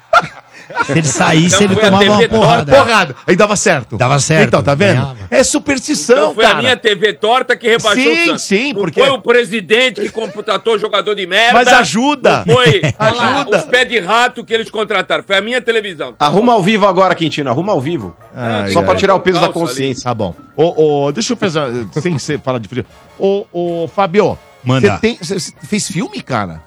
Se 0.87 0.93
ele 0.93 1.03
saísse, 1.07 1.65
Então 1.65 1.67
ele 1.77 1.77
tomava 1.81 2.05
uma 2.05 2.29
porrada. 2.29 2.73
Porrada. 2.77 3.17
Aí 3.27 3.37
dava 3.37 3.57
certo. 3.57 3.97
Dava 3.97 4.19
certo, 4.19 4.49
Então, 4.49 4.63
tá 4.63 4.75
vendo? 4.75 4.95
ganhava. 4.95 5.17
É 5.31 5.43
superstição, 5.45 6.17
Então 6.17 6.35
foi 6.35 6.45
cara. 6.45 6.59
a 6.59 6.63
minha 6.63 6.77
TV 6.77 7.13
torta 7.15 7.57
que 7.57 7.69
rebaixou 7.69 8.03
Sim, 8.03 8.23
o 8.23 8.27
Santos. 8.27 8.43
sim, 8.43 8.73
Não 8.73 8.81
porque- 8.81 9.01
foi 9.01 9.11
o 9.11 9.21
presidente 9.21 10.01
que 10.01 10.09
contratou 10.11 10.79
jogador 10.79 11.15
de 11.15 11.27
merda. 11.27 11.55
Mas 11.55 11.69
ajuda. 11.69 12.45
Foi 12.45 12.81
Ajuda. 12.99 13.59
os 13.59 13.65
pés 13.65 13.89
de 13.89 13.99
rato 14.01 14.45
que 14.45 14.53
eles 14.55 14.71
contrataram. 14.71 15.23
Foi 15.27 15.37
a 15.37 15.41
minha 15.41 15.61
televisão. 15.61 16.15
Arruma 16.19 16.53
ao 16.53 16.63
vivo 16.63 16.87
agora, 16.87 17.15
Quintino. 17.15 17.51
Arruma 17.51 17.73
ao 17.73 17.81
vivo. 17.81 18.17
Ai, 18.35 18.71
Só 18.73 18.81
ai. 18.81 18.85
pra 18.87 18.95
tirar 18.97 19.15
o 19.15 19.21
peso 19.21 19.41
da 19.41 19.47
Calça 19.47 19.59
ali. 19.61 19.67
consciência. 19.69 20.05
Tá 20.05 20.15
bom. 20.15 20.35
Ô, 20.57 21.07
ô, 21.07 21.13
deixa 21.13 21.33
eu 21.33 21.37
fazer. 21.37 21.61
Sem 22.01 22.19
ser 22.19 22.41
falar 22.41 22.59
de 22.59 22.69
frio. 22.69 22.85
Ô, 23.19 23.45
ô, 23.53 23.89
Fabio. 23.89 24.39
Manda. 24.63 24.99
Você 25.01 25.17
você- 25.21 25.39
você 25.41 25.53
fez 25.67 25.89
filme, 25.89 26.21
cara? 26.21 26.63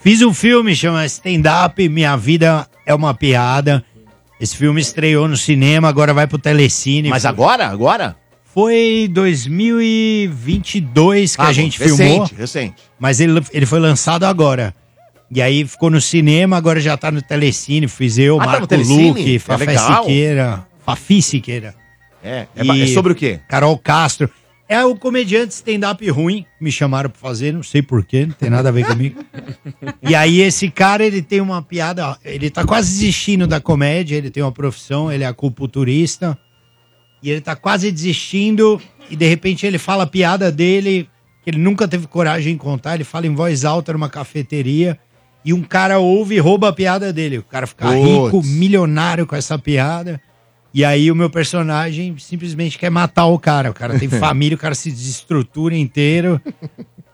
Fiz 0.00 0.22
um 0.22 0.32
filme, 0.32 0.76
chama 0.76 1.04
Stand 1.06 1.42
Up, 1.66 1.88
Minha 1.88 2.16
Vida 2.16 2.66
é 2.88 2.94
uma 2.94 3.12
Piada. 3.14 3.84
Esse 4.40 4.56
filme 4.56 4.80
estreou 4.80 5.28
no 5.28 5.36
cinema, 5.36 5.88
agora 5.88 6.14
vai 6.14 6.26
pro 6.26 6.38
Telecine. 6.38 7.10
Mas 7.10 7.24
agora? 7.26 7.66
Agora? 7.68 8.16
Foi 8.54 9.08
2022 9.12 11.36
que 11.36 11.42
Ah, 11.42 11.48
a 11.48 11.52
gente 11.52 11.78
recente, 11.78 11.96
filmou, 11.98 12.26
Recente. 12.36 12.74
mas 12.98 13.20
ele, 13.20 13.40
ele 13.52 13.66
foi 13.66 13.78
lançado 13.78 14.24
agora. 14.24 14.74
E 15.30 15.42
aí 15.42 15.66
ficou 15.66 15.90
no 15.90 16.00
cinema, 16.00 16.56
agora 16.56 16.80
já 16.80 16.96
tá 16.96 17.10
no 17.10 17.20
Telecine. 17.20 17.86
Fiz 17.86 18.16
eu, 18.16 18.36
Ah, 18.36 18.40
tá 18.40 18.46
no 18.46 18.52
Marco 18.52 18.66
Telecine? 18.66 19.08
Luque, 19.08 19.36
É 19.36 19.38
Fafé 19.38 19.64
legal. 19.66 20.02
Siqueira, 20.02 20.66
Fafi 20.84 21.20
Siqueira. 21.22 21.74
É, 22.24 22.46
é, 22.56 22.64
ba- 22.64 22.74
é 22.74 22.78
E- 22.78 22.94
sobre 22.94 23.12
o 23.12 23.14
quê? 23.14 23.38
Carol 23.48 23.76
Castro. 23.78 24.30
É 24.68 24.84
o 24.84 24.94
comediante 24.94 25.54
stand-up 25.54 26.06
ruim, 26.10 26.44
me 26.60 26.70
chamaram 26.70 27.08
pra 27.08 27.18
fazer, 27.18 27.54
não 27.54 27.62
sei 27.62 27.80
porquê, 27.80 28.26
não 28.26 28.34
tem 28.34 28.50
nada 28.50 28.68
a 28.68 28.72
ver 28.72 28.86
comigo. 28.86 29.24
E 30.02 30.14
aí 30.14 30.42
esse 30.42 30.70
cara, 30.70 31.06
ele 31.06 31.22
tem 31.22 31.40
uma 31.40 31.62
piada, 31.62 32.18
ele 32.22 32.50
tá 32.50 32.66
quase 32.66 32.90
desistindo 32.90 33.46
da 33.46 33.62
comédia, 33.62 34.16
ele 34.16 34.30
tem 34.30 34.42
uma 34.42 34.52
profissão, 34.52 35.10
ele 35.10 35.24
é 35.24 35.26
acupunturista, 35.26 36.38
e 37.22 37.30
ele 37.30 37.40
tá 37.40 37.56
quase 37.56 37.90
desistindo, 37.90 38.78
e 39.08 39.16
de 39.16 39.26
repente 39.26 39.64
ele 39.64 39.78
fala 39.78 40.04
a 40.04 40.06
piada 40.06 40.52
dele, 40.52 41.08
que 41.42 41.48
ele 41.48 41.58
nunca 41.58 41.88
teve 41.88 42.06
coragem 42.06 42.52
de 42.52 42.58
contar, 42.58 42.96
ele 42.96 43.04
fala 43.04 43.26
em 43.26 43.34
voz 43.34 43.64
alta 43.64 43.94
numa 43.94 44.10
cafeteria, 44.10 44.98
e 45.42 45.54
um 45.54 45.62
cara 45.62 45.98
ouve 45.98 46.34
e 46.34 46.38
rouba 46.38 46.68
a 46.68 46.72
piada 46.74 47.10
dele. 47.10 47.38
O 47.38 47.42
cara 47.42 47.66
fica 47.66 47.86
Putz. 47.86 48.02
rico, 48.02 48.42
milionário 48.42 49.26
com 49.26 49.34
essa 49.34 49.58
piada. 49.58 50.20
E 50.72 50.84
aí 50.84 51.10
o 51.10 51.14
meu 51.16 51.30
personagem 51.30 52.16
simplesmente 52.18 52.78
quer 52.78 52.90
matar 52.90 53.26
o 53.26 53.38
cara. 53.38 53.70
O 53.70 53.74
cara 53.74 53.98
tem 53.98 54.08
família, 54.08 54.54
o 54.54 54.58
cara 54.58 54.74
se 54.74 54.90
desestrutura 54.90 55.74
inteiro. 55.76 56.40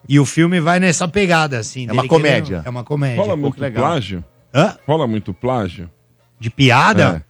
E 0.08 0.18
o 0.20 0.26
filme 0.26 0.60
vai 0.60 0.78
nessa 0.80 1.06
pegada, 1.08 1.58
assim. 1.58 1.86
É 1.88 1.92
uma 1.92 2.02
comédia. 2.08 2.42
querendo- 2.58 2.66
É 2.66 2.70
uma 2.70 2.84
comédia. 2.84 3.22
Rola 3.22 3.36
muito 3.36 3.56
plágio? 3.80 4.24
Hã? 4.52 4.76
Rola 4.86 5.06
muito 5.06 5.32
plágio? 5.32 5.90
De 6.38 6.50
piada? 6.50 7.24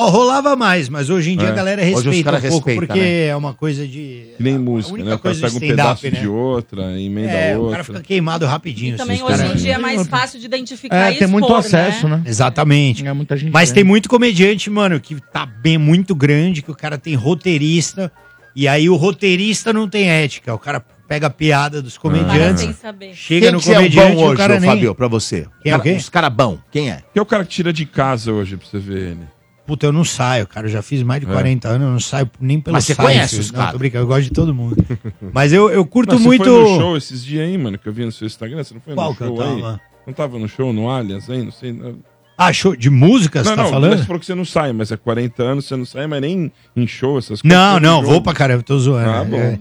Ó, 0.00 0.08
rolava 0.10 0.54
mais, 0.54 0.88
mas 0.88 1.10
hoje 1.10 1.32
em 1.32 1.36
dia 1.36 1.48
É. 1.48 1.50
a 1.50 1.54
galera 1.54 1.82
Hoje 1.82 1.92
os 1.94 2.04
respeita 2.04 2.28
um 2.30 2.32
pouco, 2.40 2.68
respeita, 2.68 2.86
porque 2.86 3.00
né? 3.00 3.26
é 3.26 3.34
uma 3.36 3.52
coisa 3.52 3.84
de... 3.84 4.28
Que 4.36 4.42
nem 4.44 4.56
música, 4.56 4.94
única 4.94 5.10
né? 5.10 5.16
O 5.16 5.18
cara 5.18 5.34
coisa 5.34 5.40
pega 5.40 5.52
um 5.54 5.58
stand-up, 5.58 6.00
pedaço 6.00 6.04
né? 6.14 6.20
de 6.22 6.28
outra, 6.28 7.00
emenda 7.00 7.32
É, 7.32 7.56
o 7.56 7.60
outra. 7.62 7.72
cara 7.72 7.84
fica 7.84 8.00
queimado 8.02 8.46
rapidinho. 8.46 8.96
Também 8.96 9.16
assim, 9.16 9.24
hoje 9.24 9.36
cara- 9.42 9.48
em 9.52 9.56
dia 9.56 9.74
é 9.74 9.78
mais 9.78 10.06
fácil 10.06 10.38
de 10.38 10.46
identificar 10.46 11.10
É, 11.10 11.14
e 11.14 11.18
tem 11.18 11.26
muito 11.26 11.46
expor, 11.46 11.58
acesso, 11.58 12.06
né? 12.06 12.22
Exatamente. 12.24 13.04
É, 13.04 13.12
muita 13.12 13.36
gente 13.36 13.50
Mas 13.52 13.72
tem 13.72 13.82
muito 13.82 14.08
comediante, 14.08 14.70
mano, 14.70 15.00
que 15.00 15.16
tá 15.32 15.44
bem 15.44 15.76
muito 15.76 16.14
grande, 16.14 16.62
que 16.62 16.70
o 16.70 16.76
cara 16.76 16.96
tem 16.96 17.16
roteirista, 17.16 18.12
e 18.54 18.68
aí 18.68 18.88
o 18.88 18.94
roteirista 18.94 19.72
não 19.72 19.88
tem 19.88 20.08
ética. 20.08 20.54
O 20.54 20.58
cara 20.60 20.80
pega 21.08 21.26
a 21.26 21.30
piada 21.30 21.82
dos 21.82 21.98
comediantes, 21.98 22.62
sem 22.62 22.72
saber. 22.72 23.14
chega 23.14 23.46
Quem 23.46 23.52
no 23.52 23.60
que 23.60 23.68
é 23.68 23.72
o 23.72 23.74
comediante 23.76 24.14
bom 24.14 24.20
e 24.20 24.24
o 24.24 24.26
hoje, 24.28 24.36
cara 24.36 24.56
ô, 24.56 24.60
nem... 24.60 24.70
Fabio, 24.70 24.94
pra 24.94 25.08
você? 25.08 25.46
Quem 25.62 25.72
é 25.72 25.74
o 25.74 25.78
Cara- 25.78 25.90
quê? 25.90 25.96
Os 25.98 26.08
caras 26.08 26.32
bom, 26.32 26.58
quem 26.70 26.88
é? 26.90 27.02
Que 27.12 27.18
é 27.18 27.22
o 27.22 27.26
cara 27.26 27.44
que 27.44 27.50
tira 27.50 27.72
de 27.72 27.84
casa 27.84 28.30
hoje 28.32 28.56
pra 28.56 28.66
você 28.68 28.78
ver 28.78 28.98
ele. 29.12 29.37
Puta, 29.68 29.84
eu 29.86 29.92
não 29.92 30.02
saio, 30.02 30.46
cara. 30.46 30.66
Eu 30.66 30.70
já 30.70 30.80
fiz 30.80 31.02
mais 31.02 31.20
de 31.20 31.26
É. 31.28 31.30
40 31.32 31.68
anos, 31.68 31.86
eu 31.86 31.92
não 31.92 32.00
saio 32.00 32.28
nem 32.40 32.58
pelo 32.58 32.72
Mas 32.72 32.84
você 32.86 32.94
site. 32.94 33.06
conhece 33.06 33.38
os 33.38 33.52
Não, 33.52 33.58
caras? 33.58 33.72
tô 33.72 33.78
brincando, 33.78 34.04
eu 34.04 34.08
gosto 34.08 34.22
de 34.22 34.30
todo 34.30 34.54
mundo. 34.54 34.76
Mas 35.32 35.52
eu, 35.52 35.68
eu 35.70 35.84
curto 35.84 36.12
Não, 36.12 36.18
você 36.18 36.24
muito... 36.24 36.44
foi 36.44 36.62
no 36.72 36.78
show 36.80 36.96
esses 36.96 37.22
dias 37.22 37.46
aí, 37.46 37.58
mano, 37.58 37.76
que 37.78 37.86
eu 37.86 37.92
vi 37.92 38.04
no 38.06 38.10
seu 38.10 38.26
Instagram. 38.26 38.64
Você 38.64 38.72
não 38.72 38.80
foi 38.80 38.94
Qual 38.94 39.10
no 39.10 39.14
que 39.16 39.22
eu 39.22 39.26
show 39.36 39.40
aí? 39.42 39.60
tava? 39.60 39.80
Não 40.06 40.14
tava 40.14 40.38
no 40.38 40.48
show 40.48 40.72
no 40.72 40.88
Allianz 40.88 41.28
aí? 41.28 41.44
Não 41.44 41.52
sei. 41.52 41.72
Não, 41.74 41.96
Ah, 42.38 42.50
show 42.50 42.74
de 42.74 42.88
música, 42.88 43.44
você 43.44 43.50
não, 43.50 43.56
tá 43.56 43.62
não, 43.64 43.70
falando? 43.70 43.98
Você 43.98 44.04
falou 44.04 44.18
que 44.20 44.24
você 44.26 44.34
não 44.34 44.44
sai, 44.46 44.72
mas 44.72 44.90
é 44.90 44.96
40 44.96 45.42
anos, 45.42 45.66
você 45.66 45.76
não 45.76 45.84
sai, 45.84 46.06
mas 46.06 46.20
nem 46.22 46.50
em 46.74 46.86
show, 46.86 47.18
essas 47.18 47.42
coisas. 47.42 47.58
Não, 47.58 47.78
não, 47.78 48.02
vou 48.02 48.22
pra 48.22 48.32
caramba, 48.32 48.62
tô 48.62 48.78
zoando. 48.78 49.10
Ah, 49.10 49.22
bom. 49.24 49.36
É. 49.36 49.58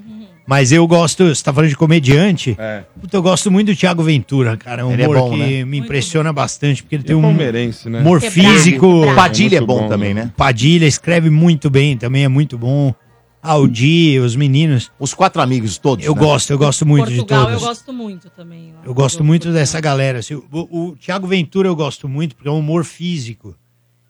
Mas 0.48 0.72
eu 0.72 0.88
gosto, 0.88 1.28
você 1.28 1.44
tá 1.44 1.54
falando 1.54 1.70
de 1.70 1.76
comediante? 1.76 2.56
É. 2.58 2.84
Puta, 3.02 3.18
eu 3.18 3.22
gosto 3.22 3.52
muito 3.52 3.74
do 3.74 3.76
Thiago 3.76 4.02
Ventura, 4.02 4.56
cara. 4.56 4.82
É 4.82 4.86
um 4.86 4.94
Ele 4.94 5.04
é 5.04 5.06
humor 5.06 5.18
bom, 5.20 5.32
que 5.32 5.38
né? 5.38 5.66
me 5.66 5.78
impressiona 5.78 6.32
bastante, 6.32 6.82
porque 6.82 6.96
ele 6.96 7.04
tem 7.04 7.14
é 7.14 7.18
um 7.18 7.22
palmeirense, 7.22 7.90
né? 7.90 8.00
humor 8.00 8.22
físico. 8.22 9.00
quebrado. 9.00 9.16
Padilha 9.16 9.58
é 9.58 9.60
bom, 9.60 9.82
bom, 9.82 9.90
também, 9.90 10.14
né? 10.14 10.24
né? 10.24 10.34
Padilha 10.38 10.86
escreve 10.86 11.30
muito 11.30 11.70
bem, 11.70 11.98
também 11.98 12.24
é 12.24 12.30
muito 12.30 12.58
bom. 12.58 12.96
Ah, 13.44 13.58
o 13.58 13.68
Di, 13.68 14.20
os 14.20 14.38
meninos. 14.38 14.90
Os 14.98 15.14
quatro 15.14 15.42
amigos 15.42 15.78
todos. 15.78 16.06
Eu 16.06 16.16
né? 16.16 16.20
gosto, 16.22 16.50
eu 16.50 16.58
gosto 16.58 16.86
muito 16.86 17.10
de 17.10 17.18
Portugal 17.18 17.46
todos. 17.48 17.62
eu 17.62 17.68
gosto 17.68 17.94
muito 17.94 18.30
também. 18.30 18.74
Eu 18.86 18.94
gosto 18.94 19.24
muito 19.26 19.52
dessa 19.52 19.82
galera. 19.82 20.20
assim, 20.20 20.36
o, 20.36 20.46
o 20.52 20.96
Thiago 20.96 21.28
Ventura 21.28 21.68
eu 21.68 21.76
gosto 21.76 22.08
muito, 22.08 22.38
porque 22.38 22.48
é 22.48 22.52
um 22.52 22.60
humor 22.60 22.86
físico. 22.86 23.54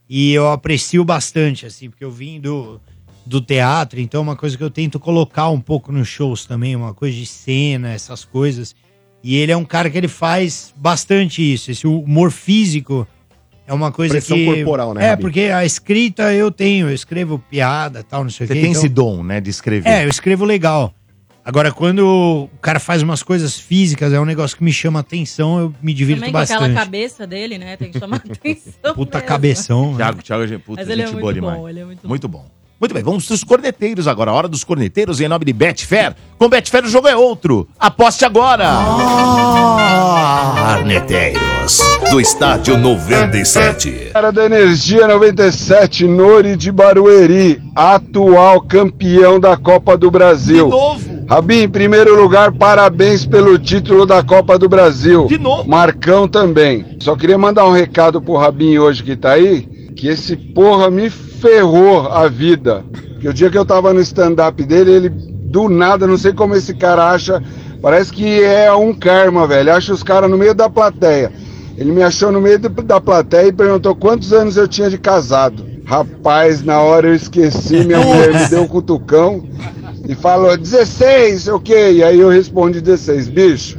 E 0.08 0.34
eu 0.34 0.52
aprecio 0.52 1.04
bastante, 1.04 1.66
assim, 1.66 1.90
porque 1.90 2.06
eu 2.06 2.12
vim 2.12 2.40
do, 2.40 2.80
do 3.28 3.42
teatro, 3.42 4.00
então 4.00 4.20
é 4.20 4.24
uma 4.24 4.36
coisa 4.36 4.58
que 4.58 4.64
eu 4.64 4.70
tento 4.70 5.00
colocar 5.00 5.50
um 5.50 5.60
pouco 5.60 5.92
nos 5.92 6.08
shows 6.08 6.46
também, 6.46 6.76
uma 6.76 6.94
coisa 6.94 7.16
de 7.18 7.26
cena, 7.26 7.92
essas 7.94 8.24
coisas. 8.24 8.76
E 9.24 9.36
ele 9.36 9.52
é 9.52 9.58
um 9.58 9.66
cara 9.66 9.90
que 9.90 9.98
ele 9.98 10.08
faz 10.08 10.74
bastante 10.78 11.42
isso. 11.42 11.70
Esse 11.72 11.86
humor 11.88 12.32
físico 12.32 13.06
é 13.68 13.74
uma 13.74 13.92
coisa 13.92 14.14
Pressão 14.14 14.38
que... 14.38 14.46
corporal, 14.46 14.94
né, 14.94 15.06
É, 15.06 15.10
Rabi? 15.10 15.22
porque 15.24 15.42
a 15.42 15.66
escrita 15.66 16.34
eu 16.34 16.50
tenho, 16.52 16.88
eu 16.90 16.94
escrevo 16.96 17.38
piada 17.50 18.04
tal, 18.04 18.24
não 18.24 18.30
sei 18.32 18.46
o 18.46 18.48
Você 18.48 18.54
quê. 18.54 18.62
tem 18.62 18.70
então- 18.70 18.82
esse 18.82 18.90
dom, 18.90 19.24
né, 19.24 19.42
de 19.42 19.50
escrever. 19.50 19.90
é, 19.90 20.06
eu 20.06 20.10
escrevo 20.10 20.46
legal. 20.46 20.94
Agora, 21.44 21.72
quando 21.72 22.50
o 22.54 22.58
cara 22.60 22.78
faz 22.78 23.02
umas 23.02 23.24
coisas 23.24 23.58
físicas, 23.58 24.12
é 24.12 24.20
um 24.20 24.26
negócio 24.26 24.58
que 24.58 24.64
me 24.66 24.72
chama 24.74 25.00
atenção, 25.00 25.58
eu 25.60 25.74
me 25.82 25.94
divirto 25.94 26.20
Também 26.20 26.34
com 26.34 26.38
aquela 26.40 26.60
bastante. 26.60 26.78
cabeça 26.78 27.26
dele, 27.26 27.58
né? 27.58 27.78
Tem 27.78 27.90
que 27.90 27.98
chamar 28.00 28.18
atenção. 28.30 28.94
Puta 28.94 29.18
mesmo. 29.18 29.28
cabeção. 29.30 29.92
né? 29.92 29.98
Thiago, 29.98 30.22
Thiago, 30.22 30.44
é- 30.44 30.58
puta, 30.58 30.82
Mas 30.82 30.90
ele 30.90 31.02
é 31.02 31.06
gente 31.06 31.14
muito 31.16 31.22
boa 31.24 31.34
bom, 31.34 31.56
demais. 31.56 31.70
ele 31.70 31.80
é 31.80 31.86
muito 31.86 32.08
Muito 32.08 32.28
bom. 32.28 32.46
Muito 32.80 32.94
bem, 32.94 33.02
vamos 33.02 33.26
pros 33.26 33.44
corneteiros 33.44 34.08
agora. 34.08 34.32
Hora 34.32 34.48
dos 34.48 34.64
corneteiros 34.64 35.20
em 35.20 35.28
nome 35.28 35.46
de 35.46 35.52
Betfair. 35.52 36.16
Com 36.38 36.48
Betfair 36.48 36.86
o 36.86 36.88
jogo 36.88 37.08
é 37.08 37.16
outro. 37.16 37.68
Aposte 37.80 38.24
agora. 38.24 38.70
Corneteiros 40.76 41.82
do 42.12 42.22
Estádio 42.22 42.78
97. 42.78 44.12
Cara 44.14 44.32
da 44.32 44.46
Energia 44.46 45.08
97, 45.08 46.06
Nori 46.06 46.56
de 46.56 46.72
Barueri, 46.72 47.60
atual 47.76 48.62
campeão 48.62 49.40
da 49.40 49.58
Copa 49.58 49.98
do 49.98 50.12
Brasil. 50.12 50.66
De 50.66 50.72
novo. 50.72 51.26
Rabi, 51.28 51.64
em 51.64 51.70
primeiro 51.70 52.16
lugar, 52.16 52.52
parabéns 52.52 53.26
pelo 53.26 53.58
título 53.58 54.06
da 54.06 54.22
Copa 54.22 54.58
do 54.60 54.70
Brasil. 54.70 55.26
De 55.26 55.40
novo. 55.40 55.68
Marcão 55.68 56.28
também. 56.28 56.86
Só 57.00 57.16
queria 57.16 57.40
mandar 57.40 57.66
um 57.66 57.72
recado 57.72 58.22
pro 58.22 58.38
Rabinho 58.38 58.84
hoje 58.84 59.02
que 59.02 59.16
tá 59.16 59.32
aí, 59.32 59.64
que 59.96 60.08
esse 60.08 60.38
porra 60.38 60.92
me 60.92 61.10
ferrou 61.40 62.08
a 62.08 62.28
vida. 62.28 62.84
Porque 63.14 63.28
o 63.28 63.34
dia 63.34 63.50
que 63.50 63.58
eu 63.58 63.66
tava 63.66 63.94
no 63.94 64.02
stand-up 64.02 64.64
dele, 64.64 64.92
ele 64.92 65.10
do 65.10 65.70
nada, 65.70 66.06
não 66.06 66.18
sei 66.18 66.34
como 66.34 66.56
esse 66.56 66.74
cara 66.74 67.10
acha, 67.10 67.42
parece 67.82 68.12
que 68.12 68.44
é 68.44 68.72
um 68.74 68.94
karma, 68.94 69.48
velho. 69.48 69.74
Acha 69.74 69.94
os 69.94 70.04
caras 70.04 70.30
no 70.30 70.38
meio 70.38 70.54
da 70.54 70.70
plateia. 70.70 71.32
Ele 71.78 71.92
me 71.92 72.04
achou 72.04 72.32
no 72.32 72.42
meio 72.42 72.60
da 72.60 73.00
plateia 73.00 73.48
e 73.48 73.54
perguntou 73.54 73.96
quantos 73.96 74.34
anos 74.34 74.58
eu 74.58 74.68
tinha 74.68 74.90
de 74.90 74.98
casado. 74.98 75.66
Rapaz, 75.86 76.64
na 76.64 76.82
hora 76.82 77.08
eu 77.08 77.16
esqueci, 77.16 77.86
minha 77.86 78.00
mulher 78.04 78.34
me 78.34 78.50
deu 78.50 78.64
um 78.64 78.68
cutucão 78.68 79.44
e 80.08 80.16
falou 80.16 80.58
16, 80.58 81.44
sei 81.44 81.54
o 81.54 81.60
quê? 81.60 81.92
E 81.94 82.04
aí 82.04 82.20
eu 82.20 82.30
respondi 82.30 82.82
16, 82.82 83.30
bicho. 83.30 83.78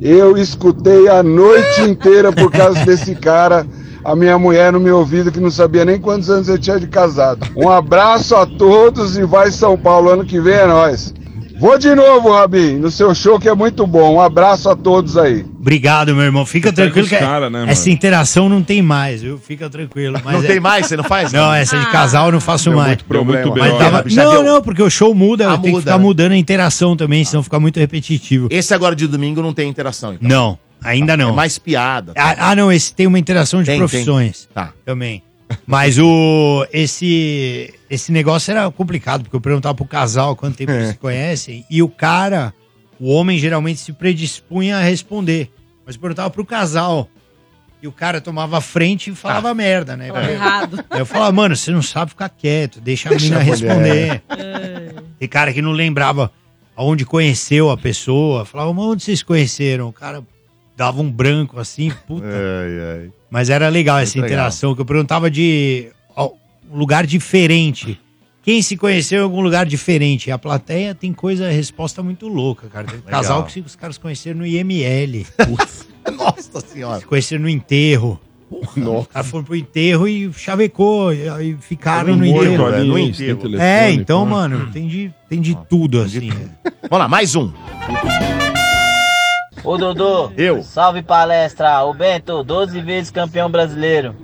Eu 0.00 0.38
escutei 0.38 1.08
a 1.08 1.22
noite 1.22 1.82
inteira 1.82 2.32
por 2.32 2.50
causa 2.50 2.84
desse 2.84 3.14
cara. 3.14 3.66
A 4.04 4.16
minha 4.16 4.38
mulher 4.38 4.72
no 4.72 4.80
meu 4.80 4.98
ouvido 4.98 5.30
que 5.30 5.40
não 5.40 5.50
sabia 5.50 5.84
nem 5.84 5.98
quantos 6.00 6.30
anos 6.30 6.48
eu 6.48 6.58
tinha 6.58 6.78
de 6.80 6.86
casado. 6.86 7.46
Um 7.56 7.68
abraço 7.68 8.34
a 8.34 8.46
todos 8.46 9.16
e 9.18 9.24
vai 9.24 9.50
São 9.50 9.76
Paulo 9.76 10.10
ano 10.10 10.24
que 10.24 10.40
vem 10.40 10.54
é 10.54 10.66
nós. 10.66 11.12
Vou 11.58 11.76
de 11.76 11.94
novo, 11.94 12.32
Rabin, 12.32 12.78
no 12.78 12.90
seu 12.90 13.14
show 13.14 13.38
que 13.38 13.46
é 13.46 13.54
muito 13.54 13.86
bom. 13.86 14.14
Um 14.14 14.20
abraço 14.22 14.70
a 14.70 14.74
todos 14.74 15.18
aí. 15.18 15.44
Obrigado, 15.60 16.14
meu 16.14 16.24
irmão. 16.24 16.46
Fica 16.46 16.72
tranquilo 16.72 17.06
que 17.06 17.18
cara, 17.18 17.50
né, 17.50 17.58
mano? 17.58 17.70
essa 17.70 17.90
interação 17.90 18.48
não 18.48 18.62
tem 18.62 18.80
mais, 18.80 19.20
viu? 19.20 19.36
Fica 19.36 19.68
tranquilo. 19.68 20.18
Mas 20.24 20.36
Não 20.36 20.42
é- 20.42 20.46
tem 20.46 20.58
mais? 20.58 20.86
Você 20.86 20.96
não 20.96 21.04
faz? 21.04 21.30
Não, 21.34 21.52
essa 21.52 21.78
de 21.78 21.84
casal 21.90 22.26
eu 22.28 22.32
não 22.32 22.40
faço 22.40 22.70
Deu 22.70 22.76
mais. 22.78 22.88
muito 22.88 23.04
problema. 23.04 23.42
Deu 23.42 23.52
muito 23.52 23.60
Mas 23.78 23.78
dava- 23.78 24.04
né? 24.08 24.24
Não, 24.24 24.42
não, 24.42 24.62
porque 24.62 24.82
o 24.82 24.88
show 24.88 25.14
muda, 25.14 25.52
Ah, 25.52 25.58
tenho 25.58 25.74
que 25.74 25.80
ficar 25.82 25.98
né? 25.98 26.02
mudando 26.02 26.32
a 26.32 26.36
interação 26.38 26.96
também, 26.96 27.22
senão 27.26 27.42
fica 27.42 27.60
muito 27.60 27.78
repetitivo. 27.78 28.48
Esse 28.50 28.72
agora 28.72 28.96
de 28.96 29.06
domingo 29.06 29.42
não 29.42 29.52
tem 29.52 29.68
interação, 29.68 30.14
então. 30.14 30.26
Não, 30.26 30.58
ainda 30.82 31.16
não. 31.16 31.30
É 31.30 31.32
mais 31.32 31.58
piada. 31.58 32.12
Ah, 32.16 32.50
ah, 32.50 32.56
não, 32.56 32.70
esse 32.72 32.94
tem 32.94 33.06
uma 33.06 33.18
interação 33.18 33.60
de 33.60 33.66
Tem, 33.66 33.78
profissões 33.78 34.48
Tá. 34.54 34.72
também. 34.84 35.22
Mas 35.66 35.98
o 35.98 36.64
esse 36.72 37.74
esse 37.88 38.12
negócio 38.12 38.50
era 38.52 38.70
complicado, 38.70 39.22
porque 39.24 39.34
eu 39.36 39.40
perguntava 39.40 39.74
pro 39.74 39.84
casal 39.84 40.36
quanto 40.36 40.56
tempo 40.56 40.70
É. 40.70 40.76
eles 40.76 40.88
se 40.90 40.98
conhecem, 40.98 41.64
e 41.68 41.82
o 41.82 41.88
cara, 41.88 42.54
o 43.00 43.10
homem 43.12 43.36
geralmente 43.38 43.80
se 43.80 43.92
predispunha 43.92 44.76
a 44.76 44.80
responder. 44.82 45.50
Mas 45.84 45.96
eu 45.96 46.00
perguntava 46.00 46.30
pro 46.30 46.44
casal. 46.44 47.08
E 47.82 47.88
o 47.88 47.92
cara 47.92 48.20
tomava 48.20 48.58
a 48.58 48.60
frente 48.60 49.10
e 49.10 49.14
falava 49.14 49.54
merda, 49.54 49.96
né? 49.96 50.08
Falava 50.08 50.30
errado. 50.30 50.84
Aí 50.90 51.00
eu 51.00 51.06
falava, 51.06 51.32
mano, 51.32 51.56
você 51.56 51.70
não 51.70 51.80
sabe 51.80 52.10
ficar 52.10 52.28
quieto, 52.28 52.78
deixa 52.78 53.08
a 53.08 53.10
Deixa 53.10 53.24
menina 53.24 53.40
a 53.40 53.44
mulher. 53.74 54.22
responder. 54.28 55.02
Tem 55.18 55.26
cara 55.28 55.50
que 55.50 55.62
não 55.62 55.72
lembrava 55.72 56.30
aonde 56.76 57.06
conheceu 57.06 57.70
a 57.70 57.76
pessoa. 57.78 58.44
Falava, 58.44 58.72
mas 58.74 58.84
onde 58.84 59.02
vocês 59.02 59.22
conheceram? 59.22 59.88
O 59.88 59.92
cara 59.94 60.22
dava 60.80 61.02
um 61.02 61.10
branco 61.12 61.60
assim, 61.60 61.92
puta. 62.06 62.24
Ai, 62.26 63.02
ai. 63.02 63.10
Mas 63.30 63.50
era 63.50 63.68
legal 63.68 63.98
essa 63.98 64.16
Muito 64.16 64.24
legal. 64.30 64.38
interação, 64.38 64.74
que 64.74 64.80
eu 64.80 64.84
perguntava 64.86 65.30
de 65.30 65.88
ó, 66.16 66.30
um 66.72 66.78
lugar 66.78 67.06
diferente. 67.06 68.00
Quem 68.42 68.62
se 68.62 68.78
conheceu 68.78 69.20
em 69.20 69.22
algum 69.22 69.42
lugar 69.42 69.66
diferente? 69.66 70.28
E 70.28 70.32
a 70.32 70.38
plateia 70.38 70.94
tem 70.94 71.12
coisa, 71.12 71.50
resposta 71.50 72.02
muito 72.02 72.26
louca, 72.26 72.66
cara. 72.68 72.86
Tem 72.86 72.96
Legal. 72.96 73.10
casal 73.10 73.44
que 73.44 73.60
os 73.60 73.76
caras 73.76 73.98
conheceram 73.98 74.38
no 74.38 74.46
IML, 74.46 75.26
Nossa 76.16 76.60
senhora. 76.66 77.00
se 77.00 77.04
conheceram 77.06 77.42
no 77.42 77.48
enterro. 77.50 78.18
Os 78.50 79.06
caras 79.08 79.28
foram 79.30 79.44
pro 79.44 79.54
enterro 79.54 80.08
e 80.08 80.32
chavecou, 80.32 81.12
e 81.12 81.28
aí 81.28 81.56
ficaram 81.60 82.16
no 82.16 82.24
Morto 82.26 82.46
enterro. 82.46 82.66
ali, 82.66 82.88
no 82.88 82.98
enterro. 82.98 83.60
É, 83.60 83.92
então, 83.92 84.24
mano, 84.24 84.70
tem 84.72 84.88
de, 84.88 85.12
tem 85.28 85.40
de 85.40 85.54
tudo, 85.68 86.00
assim. 86.00 86.30
Vamos 86.88 86.98
lá, 86.98 87.06
mais 87.06 87.36
um. 87.36 87.52
Ô 89.64 89.76
Dodô, 89.76 90.30
Eu. 90.36 90.62
salve 90.62 91.02
palestra. 91.02 91.82
O 91.84 91.92
Bento, 91.94 92.42
12 92.42 92.80
vezes 92.80 93.10
campeão 93.10 93.50
brasileiro. 93.50 94.14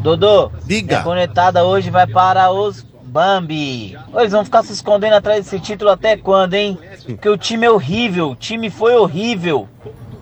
Dodô, 0.00 0.50
Diga. 0.64 1.00
a 1.00 1.02
conectada 1.02 1.64
hoje 1.64 1.90
vai 1.90 2.06
para 2.06 2.50
os 2.50 2.82
Bambi. 3.02 3.96
Eles 4.14 4.32
vão 4.32 4.44
ficar 4.44 4.62
se 4.62 4.72
escondendo 4.72 5.14
atrás 5.14 5.44
desse 5.44 5.58
título 5.60 5.90
até 5.90 6.16
quando, 6.16 6.54
hein? 6.54 6.78
Porque 7.06 7.28
o 7.28 7.36
time 7.36 7.66
é 7.66 7.70
horrível, 7.70 8.30
o 8.30 8.36
time 8.36 8.68
foi 8.70 8.94
horrível. 8.94 9.68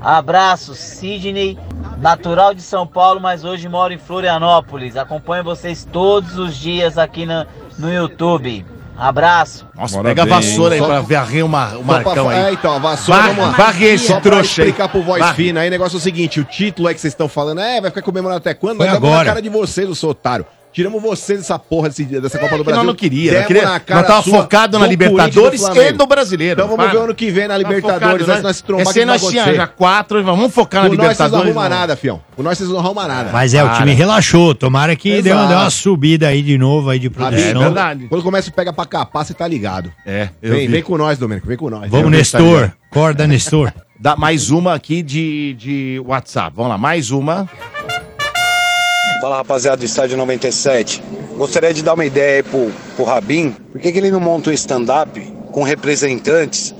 Abraço, 0.01 0.75
Sidney, 0.75 1.59
natural 1.99 2.55
de 2.55 2.61
São 2.63 2.87
Paulo, 2.87 3.21
mas 3.21 3.43
hoje 3.43 3.69
moro 3.69 3.93
em 3.93 3.99
Florianópolis. 3.99 4.97
Acompanho 4.97 5.43
vocês 5.45 5.87
todos 5.91 6.37
os 6.39 6.57
dias 6.57 6.99
aqui 6.99 7.25
na- 7.25 7.47
no 7.79 7.93
YouTube. 7.93 8.67
Abraço. 8.97 9.67
Nossa, 9.75 10.01
pega 10.03 10.23
a 10.23 10.27
vassoura 10.27 10.75
aí 10.77 10.81
pra 10.81 11.01
varrer 11.01 11.45
uma, 11.45 11.67
o 11.69 11.71
Só 11.71 11.77
pra- 11.83 11.85
Marcão 12.05 12.29
aí. 12.29 12.39
É, 12.39 12.53
então, 12.53 12.75
a 12.75 12.79
vassoura, 12.79 13.21
Var- 13.23 13.29
vamos 13.35 13.45
lá. 13.47 13.57
varre 13.57 13.87
esse 13.87 14.07
Só 14.07 14.13
pra 14.15 14.23
trouxa 14.23 14.63
aí. 14.63 14.69
explicar 14.69 14.89
pro 14.89 15.03
voz 15.03 15.21
Varre. 15.21 15.35
fina 15.35 15.61
aí, 15.61 15.69
o 15.69 15.71
negócio 15.71 15.97
é 15.97 15.99
o 15.99 16.01
seguinte, 16.01 16.39
o 16.41 16.45
título 16.45 16.87
aí 16.89 16.95
que 16.95 17.01
vocês 17.01 17.13
estão 17.13 17.29
falando, 17.29 17.61
é, 17.61 17.81
vai 17.81 17.91
ficar 17.91 18.03
comemorando 18.03 18.39
até 18.39 18.55
quando? 18.55 18.77
Foi 18.77 18.87
Nós 18.87 18.95
demos 18.95 19.09
na 19.11 19.15
agora. 19.17 19.29
cara 19.31 19.43
de 19.43 19.49
vocês, 19.49 19.89
o 19.89 19.95
seu 19.95 20.11
otário. 20.11 20.47
Tiramos 20.75 21.01
vocês 21.01 21.39
dessa 21.39 21.57
porra 21.57 21.89
desse, 21.89 22.05
dessa 22.05 22.37
Copa 22.37 22.59
do 22.59 22.65
que 22.65 22.71
nós 22.71 22.75
Brasil. 22.75 22.85
não 22.85 22.95
queria, 22.97 23.31
Demos 23.31 23.39
nós 23.43 23.47
queria- 23.47 23.63
na 23.71 23.79
cara 23.81 24.01
nós 24.01 24.09
tava 24.09 24.23
sua 24.23 24.43
focado 24.43 24.77
na 24.77 24.85
do 24.87 24.91
Libertadores 24.91 25.63
e 25.63 25.93
no 25.93 26.05
Brasileiro. 26.07 26.55
Então 26.61 26.67
vamos 26.67 26.85
Para. 26.85 26.99
ver 26.99 27.05
ano 27.05 27.15
que 27.15 27.31
vem 27.31 27.45
na 27.47 27.55
Tá 27.55 27.59
Libertadores, 27.59 28.03
focado, 28.23 28.27
nós, 28.27 28.43
nós 28.43 28.61
trombar 28.61 28.83
Esse 28.89 28.99
que 28.99 29.05
nós 29.05 29.25
tinha 29.25 29.55
já 29.55 29.67
quatro, 29.69 30.25
vamos 30.25 30.53
focar 30.53 30.83
na 30.83 30.89
Com 30.91 30.97
nós 30.97 31.07
vocês 31.07 31.19
não 31.19 31.27
Libertadores. 31.39 31.47
arrumam 31.57 31.71
não. 31.71 31.77
nada, 31.79 31.97
fião. 31.97 32.21
Com 32.35 32.43
nós 32.43 32.59
vocês 32.59 32.69
não 32.69 32.79
arrumam 32.81 33.07
nada. 33.07 33.31
Mas 33.33 33.55
é, 33.55 33.63
o 33.63 33.73
time 33.75 33.93
relaxou. 33.95 34.53
Tomara 34.53 34.97
que 34.97 35.23
deu, 35.23 35.37
Exato. 35.37 35.49
deu 35.49 35.59
uma 35.59 35.71
subida 35.71 36.27
aí 36.27 36.43
de 36.43 36.59
novo 36.59 36.91
aí 36.91 36.99
de 36.99 37.09
produção. 37.09 37.73
Quando 38.09 38.23
começa 38.25 38.51
o 38.51 38.53
pega 38.53 38.73
pra 38.73 38.85
capar, 38.85 39.25
você 39.25 39.33
tá 39.33 39.47
ligado. 39.47 39.93
É, 40.05 40.29
eu 40.43 40.51
Vem, 40.55 40.67
vi. 40.67 40.73
vem 40.73 40.83
com 40.83 40.99
nós, 40.99 41.19
Domênico, 41.19 41.47
vem 41.47 41.57
com 41.57 41.71
nós. 41.71 41.89
Vamos, 41.89 42.07
tá 42.07 42.11
Nestor. 42.11 42.73
Corda, 42.91 43.29
Nestor. 43.29 43.73
Dá 44.01 44.17
mais 44.17 44.51
uma 44.51 44.75
aqui 44.75 45.03
de, 45.03 45.55
de 45.57 46.03
WhatsApp. 46.05 46.53
Vamos 46.57 46.73
lá, 46.73 46.77
mais 46.79 47.13
uma. 47.13 47.49
Fala 49.25 49.39
rapaziada 49.39 49.79
do 49.79 49.87
Estádio 49.87 50.19
97. 50.19 51.03
Gostaria 51.39 51.73
de 51.73 51.83
dar 51.83 51.95
uma 51.95 52.05
ideia 52.05 52.37
aí 52.37 52.43
pro, 52.43 52.71
pro 52.95 53.07
Rabin. 53.07 53.53
Por 53.73 53.81
que, 53.81 53.91
que 53.91 53.97
ele 53.97 54.11
não 54.11 54.21
monta 54.21 54.51
um 54.51 54.53
stand-up 54.53 55.19
com 55.51 55.63
representantes 55.63 56.75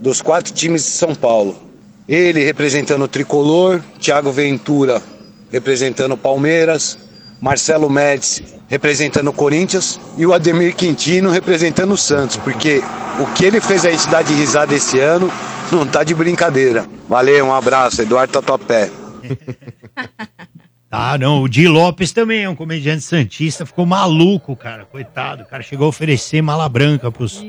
dos 0.00 0.22
quatro 0.22 0.52
times 0.52 0.84
de 0.84 0.90
São 0.90 1.12
Paulo? 1.12 1.60
Ele 2.08 2.44
representando 2.44 3.02
o 3.02 3.08
Tricolor, 3.08 3.80
Thiago 3.98 4.30
Ventura 4.30 5.02
representando 5.50 6.12
o 6.12 6.16
Palmeiras, 6.16 6.96
Marcelo 7.40 7.90
Médici 7.90 8.44
representando 8.68 9.26
o 9.30 9.32
Corinthians 9.32 9.98
e 10.16 10.24
o 10.24 10.32
Ademir 10.32 10.76
Quintino 10.76 11.30
representando 11.30 11.94
o 11.94 11.98
Santos. 11.98 12.36
Porque 12.36 12.80
o 13.18 13.26
que 13.34 13.44
ele 13.44 13.60
fez 13.60 13.84
a 13.84 13.90
gente 13.90 14.06
dar 14.06 14.22
de 14.22 14.32
risada 14.32 14.72
esse 14.72 15.00
ano 15.00 15.28
não 15.72 15.84
tá 15.84 16.04
de 16.04 16.14
brincadeira. 16.14 16.86
Valeu, 17.08 17.44
um 17.46 17.52
abraço, 17.52 18.02
Eduardo 18.02 18.34
Tatuapé. 18.34 18.88
Ah, 20.94 21.16
não. 21.16 21.42
O 21.42 21.48
Di 21.48 21.66
Lopes 21.66 22.12
também 22.12 22.42
é 22.44 22.48
um 22.50 22.54
comediante 22.54 23.02
santista. 23.02 23.64
Ficou 23.64 23.86
maluco, 23.86 24.54
cara. 24.54 24.84
Coitado. 24.84 25.42
O 25.42 25.46
cara 25.46 25.62
chegou 25.62 25.86
a 25.86 25.88
oferecer 25.88 26.42
mala 26.42 26.68
branca 26.68 27.10
pros, 27.10 27.42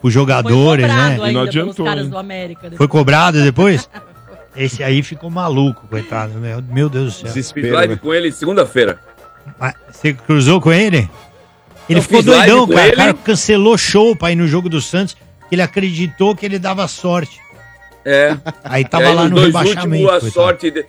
pros 0.00 0.14
jogadores, 0.14 0.86
Foi 0.86 0.94
né? 0.94 1.16
do 2.04 2.16
América. 2.16 2.62
depois. 2.62 2.76
Foi 2.78 2.86
cobrado 2.88 3.42
depois? 3.42 3.90
Esse 4.56 4.82
aí 4.82 5.02
ficou 5.02 5.28
maluco, 5.28 5.86
coitado. 5.88 6.34
Meu, 6.34 6.62
meu 6.62 6.88
Deus 6.88 7.20
do 7.20 7.28
céu. 7.28 7.32
Fiz 7.32 7.52
live 7.70 7.96
com 7.96 8.14
ele 8.14 8.30
segunda-feira. 8.32 8.98
Você 9.90 10.12
cruzou 10.14 10.60
com 10.60 10.72
ele? 10.72 11.08
Ele 11.88 11.98
Eu 11.98 12.02
ficou 12.02 12.22
doidão, 12.22 12.66
cara. 12.68 12.86
ele. 12.86 12.92
O 12.94 12.96
cara 12.96 13.14
cancelou 13.14 13.76
show 13.78 14.14
pra 14.14 14.30
ir 14.30 14.36
no 14.36 14.46
jogo 14.46 14.68
do 14.68 14.80
Santos, 14.80 15.14
que 15.48 15.54
ele 15.54 15.62
acreditou 15.62 16.34
que 16.36 16.44
ele 16.46 16.58
dava 16.58 16.86
sorte. 16.86 17.40
É. 18.04 18.36
Aí 18.64 18.84
tava 18.84 19.04
E 19.10 19.14
lá 19.14 19.24
no 19.24 19.34
dois 19.36 19.46
rebaixamento, 19.46 19.80
últimos, 20.04 20.06
a 20.06 20.10
coitado. 20.20 20.30
sorte. 20.32 20.70
de- 20.70 20.86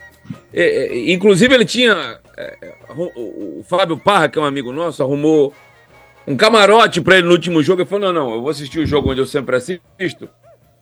é, 0.53 0.63
é, 0.63 1.11
inclusive, 1.11 1.53
ele 1.53 1.65
tinha. 1.65 2.17
é, 2.37 2.73
o, 2.95 3.03
o- 3.19 3.59
o 3.59 3.65
Fábio 3.67 3.97
Parra, 3.97 4.29
que 4.29 4.37
é 4.37 4.41
um 4.41 4.45
amigo 4.45 4.71
nosso, 4.71 5.01
arrumou 5.03 5.53
um 6.27 6.35
camarote 6.35 7.01
pra 7.01 7.17
ele 7.17 7.27
no 7.27 7.33
último 7.33 7.61
jogo. 7.63 7.81
Ele 7.81 7.89
falou: 7.89 8.11
não, 8.13 8.25
não, 8.27 8.33
eu 8.35 8.41
vou 8.41 8.49
assistir 8.49 8.79
o 8.79 8.85
jogo 8.85 9.11
onde 9.11 9.21
eu 9.21 9.25
sempre 9.25 9.55
assisto. 9.55 10.29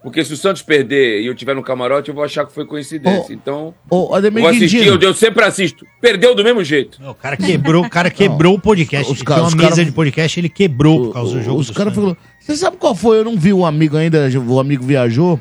Porque 0.03 0.23
se 0.23 0.31
o 0.31 0.37
Santos 0.37 0.61
perder 0.61 1.21
e 1.21 1.25
eu 1.25 1.33
tiver 1.35 1.55
no 1.55 1.63
camarote, 1.63 2.09
eu 2.09 2.15
vou 2.15 2.23
achar 2.23 2.45
que 2.45 2.53
foi 2.53 2.65
coincidência. 2.65 3.33
então. 3.33 3.73
Ô, 3.89 4.09
eu 4.11 4.15
Ademir 4.15 4.41
vou 4.43 4.51
assistir, 4.51 4.85
eu, 4.85 5.13
sempre 5.13 5.43
assisto. 5.43 5.85
Perdeu 5.99 6.35
do 6.35 6.43
mesmo 6.43 6.63
jeito. 6.63 7.01
O 7.09 7.15
cara 7.15 7.35
quebrou, 7.35 7.83
o 7.83 7.89
cara 7.89 8.09
quebrou 8.11 8.53
o 8.55 8.61
podcast. 8.61 9.11
os 9.11 9.21
uma 9.21 9.49
mesa 9.55 9.69
cara- 9.69 9.85
de 9.85 9.91
podcast, 9.91 10.39
ele 10.39 10.49
quebrou 10.49 11.07
por 11.07 11.13
causa 11.13 11.33
do 11.33 11.41
jogo. 11.43 11.59
Os 11.59 11.71
caras 11.71 11.93
falaram. 11.95 12.15
Você 12.39 12.55
sabe 12.55 12.77
qual 12.77 12.93
foi? 12.95 13.17
Eu 13.19 13.25
não 13.25 13.35
vi 13.35 13.51
o 13.51 13.65
amigo 13.65 13.97
ainda, 13.97 14.29
o 14.47 14.59
amigo 14.59 14.85
viajou. 14.85 15.39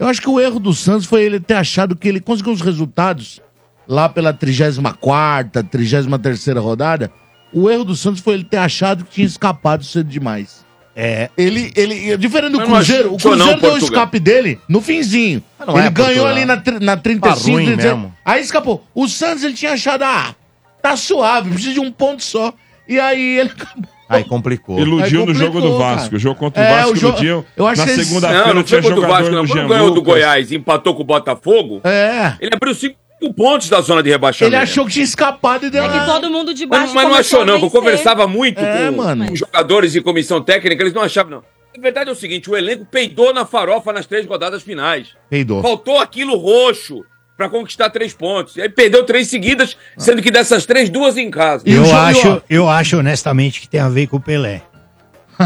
Eu 0.00 0.08
acho 0.08 0.20
que 0.22 0.30
o 0.30 0.40
erro 0.40 0.58
do 0.58 0.72
Santos 0.72 1.04
foi 1.04 1.22
ele 1.22 1.38
ter 1.38 1.54
achado 1.54 1.94
que 1.94 2.08
ele 2.08 2.20
conseguiu 2.20 2.54
os 2.54 2.62
resultados 2.62 3.38
lá 3.86 4.08
pela 4.08 4.32
34, 4.32 5.62
33 5.64 6.56
rodada. 6.56 7.12
O 7.52 7.68
erro 7.68 7.84
do 7.84 7.94
Santos 7.94 8.20
foi 8.22 8.32
ele 8.34 8.44
ter 8.44 8.56
achado 8.56 9.04
que 9.04 9.10
tinha 9.10 9.26
escapado 9.26 9.84
cedo 9.84 10.08
demais. 10.08 10.64
É. 10.96 11.28
Ele, 11.36 11.70
ele, 11.76 12.16
diferente 12.16 12.52
do 12.52 12.58
Mas 12.58 12.68
Cruzeiro, 12.68 13.12
o 13.12 13.16
achou 13.16 13.36
não, 13.36 13.38
Cruzeiro 13.38 13.60
deu 13.60 13.70
o 13.70 13.72
Portugal. 13.72 13.98
escape 14.04 14.18
dele 14.20 14.58
no 14.66 14.80
finzinho. 14.80 15.42
Não 15.66 15.76
ele 15.76 15.86
é 15.86 15.90
ganhou 15.90 16.26
Portugal. 16.26 16.28
ali 16.28 16.44
na, 16.46 16.56
na 16.80 16.96
35, 16.96 17.20
Tá 17.20 17.52
ruim 17.52 17.66
37. 17.66 17.76
mesmo. 17.94 18.14
Aí 18.24 18.40
escapou. 18.42 18.86
O 18.94 19.06
Santos 19.06 19.44
ele 19.44 19.54
tinha 19.54 19.72
achado, 19.72 20.02
ah, 20.02 20.34
tá 20.82 20.96
suave, 20.96 21.50
precisa 21.50 21.74
de 21.74 21.80
um 21.80 21.92
ponto 21.92 22.24
só. 22.24 22.54
E 22.88 22.98
aí 22.98 23.38
ele 23.38 23.50
acabou. 23.54 23.99
Aí 24.10 24.24
complicou. 24.24 24.78
Iludiu 24.78 25.20
Aí 25.20 25.26
no 25.26 25.34
jogo 25.34 25.60
do 25.60 25.68
complicou, 25.68 25.78
Vasco. 25.78 26.02
cara. 26.04 26.16
O 26.16 26.18
jogo 26.18 26.34
contra 26.38 26.62
o 26.62 26.64
É, 26.66 26.74
Vasco 26.76 26.92
o 26.92 26.96
jogo- 26.96 27.12
iludiu. 27.14 27.44
eu 27.56 27.66
acho 27.66 27.80
Na 27.80 27.86
que 27.86 27.92
eles- 27.92 28.06
segunda-feira 28.08 28.46
Não, 28.46 28.54
não 28.54 28.62
tinha 28.62 28.82
foi 28.82 28.90
contra 28.90 28.98
o 28.98 29.08
jogador 29.08 29.22
Vasco, 29.22 29.34
não. 29.36 29.46
Quando 29.46 29.56
Jean 29.58 29.68
ganhou 29.68 29.88
do 29.90 29.94
Lucas. 29.94 30.12
Goiás 30.14 30.50
e 30.50 30.56
empatou 30.56 30.94
com 30.94 31.02
o 31.02 31.04
Botafogo, 31.04 31.80
É. 31.84 32.34
ele 32.40 32.50
abriu 32.54 32.74
cinco 32.74 32.96
pontos 33.36 33.68
da 33.68 33.80
zona 33.80 34.02
de 34.02 34.10
rebaixamento. 34.10 34.54
Ele 34.56 34.62
achou 34.62 34.84
que 34.86 34.92
tinha 34.92 35.04
escapado 35.04 35.66
e 35.66 35.70
deu 35.70 35.84
É 35.84 35.88
que 35.88 36.04
todo 36.06 36.30
mundo 36.30 36.52
de 36.52 36.66
baixo 36.66 36.86
Mas, 36.86 36.94
mas 36.94 37.04
não 37.04 37.10
começou 37.12 37.38
achou, 37.40 37.42
a 37.42 37.46
não. 37.46 37.58
que 37.60 37.64
Eu 37.64 37.68
vencer. 37.70 37.80
conversava 37.80 38.26
muito 38.26 38.58
É, 38.60 38.90
com, 38.90 38.96
mano. 38.96 39.26
com 39.28 39.36
jogadores 39.36 39.94
e 39.94 40.00
comissão 40.00 40.42
técnica, 40.42 40.82
eles 40.82 40.92
não 40.94 41.02
achavam, 41.02 41.30
não. 41.30 41.42
A 41.76 41.80
verdade 41.80 42.10
é 42.10 42.12
o 42.12 42.16
seguinte: 42.16 42.50
o 42.50 42.56
elenco 42.56 42.84
peidou 42.90 43.32
na 43.32 43.46
farofa 43.46 43.92
nas 43.92 44.04
três 44.06 44.26
rodadas 44.26 44.62
finais. 44.62 45.08
Peidou. 45.30 45.62
Faltou 45.62 45.98
aquilo 46.00 46.36
roxo 46.36 47.04
pra 47.40 47.48
conquistar 47.48 47.88
três 47.88 48.12
pontos. 48.12 48.54
E 48.56 48.60
aí 48.60 48.68
perdeu 48.68 49.02
três 49.02 49.28
seguidas, 49.28 49.74
sendo 49.96 50.20
que 50.20 50.30
dessas 50.30 50.66
três, 50.66 50.90
duas 50.90 51.16
em 51.16 51.30
casa. 51.30 51.62
Eu 51.66 51.86
jogo- 51.86 51.96
acho, 51.96 52.42
eu 52.50 52.68
acho 52.68 52.98
honestamente 52.98 53.62
que 53.62 53.66
tem 53.68 53.80
a 53.80 53.88
ver 53.88 54.08
com 54.08 54.18
o 54.18 54.20
Pelé. 54.20 54.60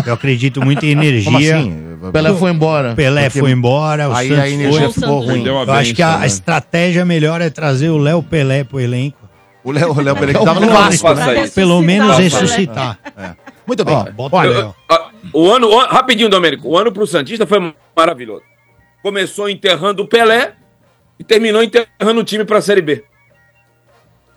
Eu 0.04 0.12
acredito 0.14 0.60
muito 0.60 0.84
em 0.84 0.90
energia. 0.98 1.56
Assim? 1.58 1.96
Pelé 2.12 2.34
foi 2.34 2.50
embora. 2.50 2.94
Pelé 2.96 3.24
Porque 3.26 3.38
foi 3.38 3.52
embora, 3.52 4.08
o 4.08 4.12
Aí 4.12 4.26
Santos 4.26 4.42
a 4.42 4.48
energia 4.50 4.90
foi. 4.90 4.92
ficou 5.02 5.20
ruim. 5.20 5.46
Eu 5.46 5.70
acho 5.72 5.94
que 5.94 6.02
a, 6.02 6.18
né? 6.18 6.26
estratégia 6.26 7.04
melhor 7.04 7.40
é 7.40 7.48
trazer 7.48 7.90
o 7.90 7.96
Léo 7.96 8.20
Pelé 8.24 8.64
pro 8.64 8.80
elenco. 8.80 9.16
O 9.62 9.70
Léo, 9.70 9.92
o 9.92 10.00
Léo 10.00 10.16
Pelé 10.16 10.34
que 10.34 10.44
tava 10.44 10.58
no 10.58 10.68
Vasco, 10.68 11.14
né? 11.14 11.46
Pelo 11.54 11.80
menos 11.80 12.18
Ressuscitar 12.18 12.98
ressuscitar. 13.06 13.36
Muito 13.64 13.84
bem. 13.84 13.94
Ó, 13.94 14.10
bota 14.10 14.36
Olha, 14.36 14.50
o 14.50 14.54
Léo. 14.54 14.74
O 15.32 15.48
ano, 15.52 15.68
o 15.68 15.78
rapidinho, 15.86 16.28
Domênico. 16.28 16.68
O 16.68 16.76
ano 16.76 16.90
pro 16.90 17.06
Santista 17.06 17.46
foi 17.46 17.72
maravilhoso. 17.96 18.42
Começou 19.00 19.48
enterrando 19.48 20.02
o 20.02 20.08
Pelé 20.08 20.54
e 21.18 21.24
terminou 21.24 21.62
enterrando 21.62 22.20
o 22.20 22.24
time 22.24 22.44
pra 22.44 22.60
Série 22.60 22.82
B. 22.82 23.04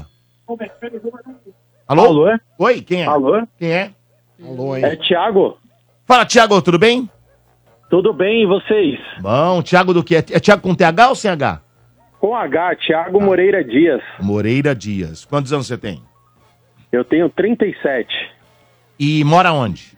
Alô? 1.88 2.06
Alô? 2.06 2.40
Oi, 2.60 2.82
quem 2.82 3.04
é? 3.04 3.06
Alô? 3.06 3.48
Quem 3.58 3.72
é? 3.72 3.92
Alô, 4.44 4.76
hein? 4.76 4.84
É 4.86 4.96
Thiago? 4.96 5.58
Fala, 6.06 6.26
Thiago, 6.26 6.62
tudo 6.62 6.80
bem? 6.80 7.10
Tudo 7.90 8.12
bem 8.14 8.44
e 8.44 8.46
vocês? 8.46 9.00
Bom, 9.20 9.62
Thiago 9.62 9.94
do 9.94 10.04
que? 10.04 10.16
É 10.16 10.22
Thiago 10.22 10.62
com 10.62 10.74
TH 10.76 11.10
ou 11.10 11.16
sem 11.16 11.30
H? 11.32 11.62
Com 12.20 12.36
H, 12.36 12.76
Thiago 12.78 13.22
Moreira 13.22 13.64
Dias. 13.64 14.02
Moreira 14.20 14.74
Dias. 14.74 15.24
Quantos 15.26 15.54
anos 15.54 15.68
você 15.68 15.78
tem? 15.78 16.02
Eu 16.92 17.04
tenho 17.04 17.30
37. 17.30 18.08
E 19.00 19.24
mora 19.24 19.54
onde? 19.54 19.96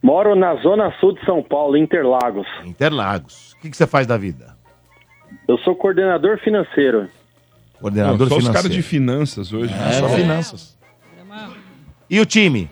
Moro 0.00 0.36
na 0.36 0.54
zona 0.56 0.92
sul 1.00 1.14
de 1.14 1.24
São 1.24 1.42
Paulo, 1.42 1.76
Interlagos. 1.76 2.46
Interlagos. 2.64 3.52
O 3.54 3.60
que, 3.60 3.70
que 3.70 3.76
você 3.76 3.86
faz 3.86 4.06
da 4.06 4.16
vida? 4.16 4.56
Eu 5.48 5.58
sou 5.58 5.74
coordenador 5.74 6.38
financeiro. 6.38 7.08
Coordenador 7.80 8.18
Não, 8.20 8.28
só 8.28 8.36
os 8.36 8.44
financeiro. 8.44 8.52
caras 8.54 8.70
de 8.70 8.82
finanças 8.82 9.52
hoje. 9.52 9.74
É, 9.74 9.92
só 9.94 10.08
finanças. 10.10 10.77
E 12.10 12.20
o 12.20 12.26
time? 12.26 12.70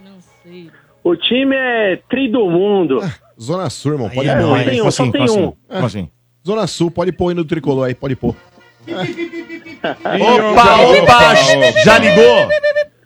O 1.04 1.14
time 1.14 1.54
é 1.56 2.00
tri 2.08 2.28
do 2.30 2.48
mundo. 2.48 2.98
Zona 3.40 3.68
Sul, 3.70 3.92
irmão, 3.92 4.08
pode 4.10 4.28
Aí 4.28 4.36
é 4.36 4.40
pôr. 4.42 4.64
tem 4.64 4.74
um, 4.74 4.78
Como 4.78 4.92
só 4.92 5.10
tem 5.10 5.30
um. 5.30 5.52
assim? 5.84 6.08
Zona 6.46 6.66
Sul, 6.66 6.90
pode 6.90 7.12
pôr 7.12 7.28
aí 7.28 7.34
no 7.34 7.44
tricolor 7.44 7.86
aí, 7.86 7.94
pode 7.94 8.16
pôr. 8.16 8.34
É. 8.88 8.92
Opa, 10.22 10.76
opa! 10.80 11.34
Já 11.84 11.98
ligou? 11.98 12.48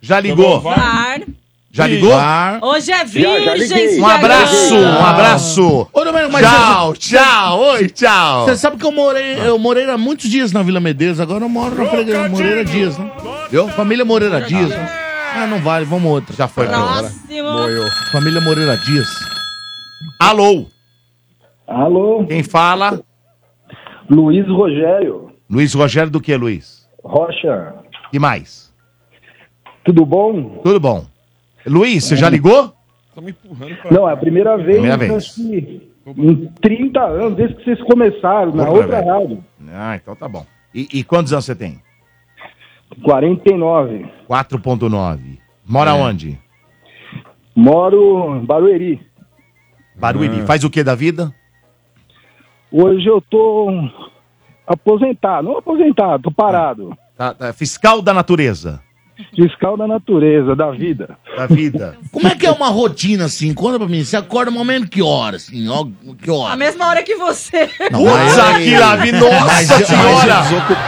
Já 0.01 0.19
ligou? 0.19 0.63
Já 1.73 1.87
ligou? 1.87 2.11
Hoje 2.63 2.91
é 2.91 3.03
virgem. 3.05 3.99
Um 4.01 4.05
abraço, 4.05 4.75
um 4.75 5.05
abraço. 5.05 5.87
Ô, 5.93 6.03
mas 6.31 6.45
Tchau, 6.45 6.87
você- 6.95 6.99
tchau, 7.15 7.59
oi, 7.59 7.89
tchau. 7.89 8.45
Você 8.45 8.57
sabe 8.57 8.77
que 8.77 8.85
eu 8.85 8.91
morei, 8.91 9.37
eu 9.39 9.57
morei 9.57 9.89
há 9.89 9.97
muitos 9.97 10.29
dias 10.29 10.51
na 10.51 10.61
Vila 10.63 10.79
Medeiros, 10.79 11.19
agora 11.19 11.43
eu 11.45 11.49
moro 11.49 11.75
na 11.75 11.85
Freguesia 11.85 12.27
Moreira 12.29 12.65
Dias, 12.65 12.97
né? 12.97 13.09
Viu? 13.49 13.67
Família 13.69 14.03
Moreira 14.03 14.41
Dias, 14.41 14.69
né? 14.69 15.10
Ah, 15.33 15.47
não 15.47 15.59
vale, 15.59 15.85
vamos 15.85 16.11
outra. 16.11 16.35
Já 16.35 16.47
foi 16.47 16.67
Próximo. 16.67 17.89
Família 18.11 18.41
Moreira 18.41 18.77
Dias. 18.77 19.07
Alô? 20.19 20.65
Alô? 21.67 22.25
Quem 22.25 22.43
fala? 22.43 23.01
Luiz 24.09 24.45
Rogério 24.47 25.31
Luiz 25.49 25.73
Rogério 25.73 26.11
do 26.11 26.19
que, 26.19 26.35
Luiz? 26.35 26.87
Rocha. 27.03 27.73
E 28.11 28.19
mais? 28.19 28.73
Tudo 29.85 30.05
bom? 30.05 30.59
Tudo 30.63 30.79
bom. 30.79 31.05
Luiz, 31.65 32.03
você 32.05 32.15
já 32.15 32.29
ligou? 32.29 32.73
Não, 33.89 34.09
é 34.09 34.13
a 34.13 34.17
primeira 34.17 34.55
vez, 34.57 34.77
Primeira 34.77 34.97
vez. 34.97 35.31
que 35.35 35.91
em 36.05 36.45
30 36.61 36.99
anos, 36.99 37.35
desde 37.35 37.55
que 37.55 37.63
vocês 37.63 37.81
começaram, 37.83 38.51
na 38.53 38.63
Outra 38.69 38.81
outra 38.83 39.01
vez. 39.01 39.07
rádio. 39.07 39.43
Ah, 39.73 39.95
então 39.95 40.15
tá 40.15 40.27
bom. 40.27 40.45
E, 40.73 40.87
e 40.93 41.03
quantos 41.03 41.31
anos 41.33 41.45
você 41.45 41.55
tem? 41.55 41.81
49. 43.03 44.05
4.9. 44.29 45.37
Mora 45.65 45.93
onde? 45.93 46.39
Moro 47.55 48.35
em 48.37 48.45
Barueri. 48.45 49.01
Barueri. 49.95 50.41
Faz 50.45 50.63
o 50.63 50.69
que 50.69 50.83
da 50.83 50.95
vida? 50.95 51.33
Hoje 52.71 53.05
eu 53.07 53.21
tô 53.21 53.69
aposentado, 54.65 55.47
não 55.47 55.57
aposentado, 55.57 56.23
tô 56.23 56.31
parado. 56.31 56.97
Tá- 57.17 57.33
tá- 57.33 57.53
fiscal 57.53 58.01
da 58.01 58.13
natureza. 58.13 58.81
Fiscal 59.35 59.77
da 59.77 59.87
natureza, 59.87 60.55
da 60.55 60.71
vida. 60.71 61.17
Da 61.37 61.45
vida. 61.47 61.95
Como 62.11 62.27
é 62.27 62.35
que 62.35 62.45
é 62.45 62.51
uma 62.51 62.67
rotina 62.69 63.25
assim? 63.25 63.53
Conta 63.53 63.77
pra 63.79 63.87
mim. 63.87 64.03
Você 64.03 64.17
acorda 64.17 64.51
no 64.51 64.57
momento 64.57 64.87
que 64.89 65.01
hora, 65.01 65.37
assim? 65.37 65.67
Ó, 65.69 65.85
que 66.21 66.29
A 66.29 66.33
hora? 66.33 66.55
mesma 66.55 66.87
hora 66.87 67.03
que 67.03 67.15
você. 67.15 67.67
Putz, 67.67 68.37
aqui, 68.39 68.77
Lavi, 68.77 69.11
nossa 69.13 69.45
Mas 69.45 69.69
eu- 69.69 69.85
senhora! 69.85 70.35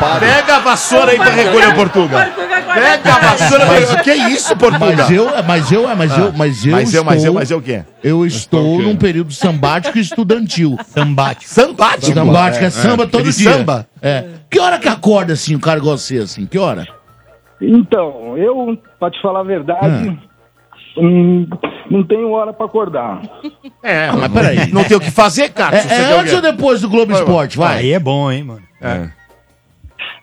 mas. 0.02 0.20
Pega 0.20 0.56
a 0.56 0.60
vassoura 0.60 1.12
aí 1.12 1.18
pra 1.18 1.30
recolher 1.30 1.70
o 1.70 1.76
Portuga. 1.76 2.32
Pega 2.74 3.14
a 3.16 3.20
vassoura 3.20 3.66
pra. 3.66 4.04
Que 4.04 4.14
isso, 4.14 4.56
Portuga? 4.58 4.86
Mas 4.96 5.12
eu, 5.12 5.30
mas 5.46 5.72
eu, 5.72 5.96
mas 5.96 6.18
eu, 6.18 6.28
Ah, 6.28 6.34
mas 6.36 6.66
eu 6.66 6.72
mas 6.74 6.94
eu, 6.94 7.04
mas 7.04 7.24
eu, 7.26 7.34
mas 7.34 7.52
eu 7.52 7.58
o 7.58 7.62
quê? 7.62 7.84
Eu 8.04 8.26
estou 8.26 8.82
num 8.82 8.96
período 8.96 9.32
sambático 9.34 9.98
estudantil. 9.98 10.78
Sambático. 10.94 11.50
Sambático? 11.52 12.14
Sambático, 12.14 12.66
é, 12.66 12.70
samba 12.70 13.08
todo 13.08 13.32
dia. 13.32 13.54
samba? 13.54 13.88
É. 14.02 14.26
Que 14.50 14.60
hora 14.60 14.78
que 14.78 14.88
acorda 14.90 15.34
assim, 15.34 15.56
o 15.56 15.60
cara 15.60 15.80
igual 15.80 15.98
você, 15.98 16.18
assim? 16.18 16.46
Que 16.46 16.58
hora? 16.58 16.88
Então, 17.62 18.38
eu, 18.38 18.78
pra 19.00 19.10
te 19.10 19.22
falar 19.22 19.42
a 19.42 19.44
verdade, 19.44 20.20
hum, 20.98 21.48
não 21.90 22.04
tenho 22.04 22.32
hora 22.32 22.54
pra 22.54 22.66
acordar. 22.66 23.22
É, 23.86 24.10
mas 24.14 24.32
peraí. 24.32 24.72
Não 24.72 24.82
tem 24.86 24.96
o 24.96 25.00
que 25.00 25.12
fazer, 25.12 25.50
cara. 25.50 25.76
É, 25.76 25.82
é 25.82 26.18
antes 26.18 26.34
ou 26.34 26.42
depois 26.42 26.80
do 26.80 26.88
Globo 26.88 27.12
Esporte? 27.12 27.58
Vai. 27.58 27.80
Aí 27.80 27.92
é 27.92 28.00
bom, 28.00 28.32
hein, 28.32 28.42
mano. 28.42 28.62
É. 28.82 29.10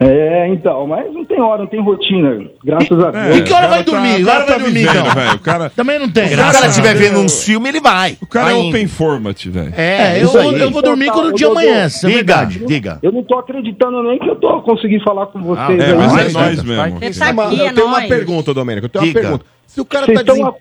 É, 0.02 0.48
então, 0.48 0.86
mas 0.86 1.12
não 1.12 1.26
tem 1.26 1.38
hora, 1.38 1.58
não 1.60 1.66
tem 1.66 1.78
rotina, 1.82 2.40
graças 2.64 3.04
a 3.04 3.08
É, 3.08 3.24
Deus. 3.24 3.36
E 3.36 3.42
que 3.42 3.52
hora 3.52 3.68
vai 3.68 3.84
dormir? 3.84 4.08
tá- 4.08 4.16
Que 4.16 4.22
hora 4.22 4.32
cara 4.32 4.38
vai 4.38 4.46
tá 4.46 4.58
dormir, 4.64 4.72
vivendo, 4.80 5.06
então? 5.10 5.34
O 5.34 5.38
cara, 5.40 5.70
Também 5.70 5.98
não 5.98 6.08
tem. 6.08 6.28
Se 6.28 6.34
o 6.34 6.38
cara 6.38 6.66
estiver 6.68 6.94
vendo 6.94 7.18
uns 7.18 7.44
filmes, 7.44 7.68
ele 7.68 7.80
vai. 7.82 8.16
o 8.22 8.26
cara 8.26 8.46
Vai 8.46 8.54
é 8.54 8.68
open 8.68 8.86
format, 8.86 9.44
velho. 9.46 9.74
É, 9.76 10.16
É, 10.16 10.22
eu, 10.22 10.24
isso 10.24 10.38
aí. 10.38 10.58
eu 10.58 10.70
vou 10.70 10.80
dormir 10.80 11.10
quando 11.10 11.26
o 11.26 11.32
dia 11.34 11.48
vou- 11.48 11.58
amanhece, 11.58 12.06
é 12.06 12.10
Diga, 12.10 12.44
diga. 12.46 12.98
Eu 13.02 13.12
não 13.12 13.22
tô 13.22 13.38
acreditando 13.38 14.02
nem 14.02 14.18
que 14.18 14.30
eu 14.30 14.36
tô 14.36 14.62
conseguindo 14.62 15.04
falar 15.04 15.26
com 15.26 15.42
vocês. 15.42 15.78
é, 15.78 15.84
aí. 15.90 15.94
mas 15.94 16.12
é 16.12 16.32
nós 16.32 16.62
mesmo. 16.64 16.98
Você 17.00 17.18
tá 17.20 17.28
aqui, 17.28 17.60
é 17.60 17.68
eu 17.68 17.74
tenho 17.74 17.86
uma 17.86 18.00
pergunta, 18.00 18.54
Domênico. 18.54 18.86
Eu 18.86 18.90
tenho 18.90 19.04
Diga. 19.04 19.18
uma 19.20 19.22
pergunta. 19.28 19.44
Se 19.70 19.80
o 19.80 19.84
cara 19.84 20.04
Vocês 20.04 20.24
tá 20.24 20.34
estão, 20.34 20.56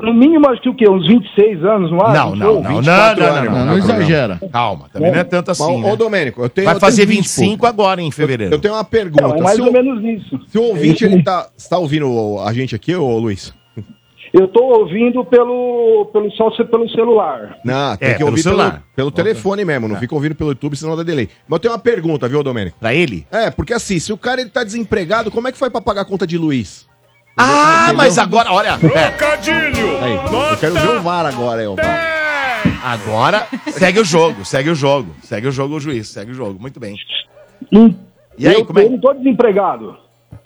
no 0.00 0.14
mínimo, 0.14 0.48
acho 0.48 0.62
que 0.62 0.68
o 0.68 0.74
quê? 0.76 0.88
Uns 0.88 1.04
26 1.08 1.64
anos? 1.64 1.90
Não, 1.90 1.98
não, 1.98 2.36
não, 2.36 2.62
não, 2.62 2.76
24 2.76 2.84
não, 3.20 3.32
anos, 3.32 3.44
não, 3.44 3.50
Não, 3.50 3.58
não, 3.58 3.66
não 3.66 3.78
exagera. 3.78 4.40
Calma, 4.52 4.88
também 4.92 5.10
não 5.10 5.18
é 5.18 5.24
tanto 5.24 5.50
assim, 5.50 5.64
Ô, 5.64 5.80
né? 5.80 5.96
Domênico, 5.96 6.40
eu 6.40 6.48
tenho... 6.48 6.66
Vai 6.66 6.78
fazer 6.78 7.04
20 7.04 7.14
e 7.14 7.18
25 7.18 7.48
pouco. 7.50 7.66
agora 7.66 8.00
em 8.00 8.12
fevereiro. 8.12 8.54
Eu 8.54 8.60
tenho 8.60 8.74
uma 8.74 8.84
pergunta. 8.84 9.36
é 9.36 9.42
mais 9.42 9.58
ou 9.58 9.70
o, 9.70 9.72
menos 9.72 10.04
isso. 10.04 10.40
se 10.46 10.56
o 10.56 10.62
ouvinte, 10.62 11.04
ele 11.04 11.20
tá, 11.20 11.48
tá 11.68 11.78
ouvindo 11.78 12.38
a 12.46 12.52
gente 12.52 12.76
aqui, 12.76 12.94
ô 12.94 13.18
Luiz? 13.18 13.52
Eu 14.32 14.46
tô 14.46 14.62
ouvindo 14.64 15.24
pelo, 15.24 16.08
pelo, 16.12 16.30
só 16.32 16.48
pelo 16.64 16.88
celular. 16.90 17.56
Não, 17.64 17.96
tem 17.96 18.08
É, 18.08 18.12
que 18.12 18.18
pelo 18.18 18.30
ouvir 18.30 18.42
celular. 18.42 18.70
pelo, 18.70 18.82
pelo 18.94 19.10
telefone 19.10 19.64
mesmo. 19.64 19.88
Não 19.88 19.96
fica 19.96 20.14
ouvindo 20.14 20.36
pelo 20.36 20.50
YouTube, 20.50 20.76
senão 20.76 20.96
dá 20.96 21.02
delay. 21.02 21.28
Mas 21.48 21.56
eu 21.56 21.60
tenho 21.60 21.72
uma 21.74 21.78
pergunta, 21.80 22.28
viu, 22.28 22.42
Domênico? 22.42 22.76
Pra 22.78 22.94
ele? 22.94 23.26
É, 23.32 23.50
porque 23.50 23.72
assim, 23.74 23.98
se 23.98 24.12
o 24.12 24.16
cara 24.18 24.40
ele 24.40 24.50
tá 24.50 24.62
desempregado, 24.62 25.30
como 25.30 25.48
é 25.48 25.52
que 25.52 25.58
foi 25.58 25.70
pra 25.70 25.80
pagar 25.80 26.02
a 26.02 26.04
conta 26.04 26.24
de 26.24 26.38
Luiz? 26.38 26.86
Ah, 27.36 27.92
mas 27.96 28.16
agora, 28.18 28.52
olha. 28.52 28.78
é, 28.94 30.04
Aí, 30.04 30.14
eu 30.52 30.56
quero 30.58 30.74
ver 30.74 30.88
o 30.98 31.02
VAR 31.02 31.26
agora, 31.26 31.60
aí, 31.62 31.66
o 31.66 31.74
VAR. 31.74 32.62
agora 32.84 33.46
segue 33.72 34.00
o 34.00 34.04
jogo, 34.04 34.44
segue 34.44 34.70
o 34.70 34.74
jogo. 34.74 35.10
Segue 35.22 35.48
o 35.48 35.52
jogo 35.52 35.74
o 35.76 35.80
juiz, 35.80 36.08
segue 36.08 36.30
o 36.30 36.34
jogo. 36.34 36.60
Muito 36.60 36.78
bem. 36.78 36.96
Hum, 37.72 37.94
E 38.38 38.46
aí, 38.46 38.54
eu, 38.54 38.64
como 38.64 38.78
é? 38.78 38.84
eu 38.84 38.90
não 38.90 38.98
tô 39.00 39.12
desempregado. 39.14 39.96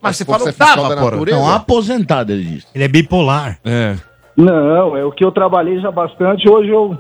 Mas 0.01 0.16
você 0.16 0.24
falou 0.24 0.40
você 0.47 0.52
que 0.52 0.62
é 0.62 0.66
tava, 0.66 0.97
porra. 0.97 1.16
Não, 1.31 1.48
aposentado, 1.48 2.32
ele 2.32 2.44
disse. 2.44 2.66
Ele 2.74 2.85
é 2.85 2.89
bipolar. 2.89 3.59
É. 3.65 3.97
Não, 4.36 4.97
é 4.97 5.05
o 5.05 5.10
que 5.12 5.24
eu 5.24 5.32
trabalhei 5.32 5.81
já 5.81 5.90
bastante. 5.90 6.48
Hoje 6.48 6.70
eu 6.70 6.97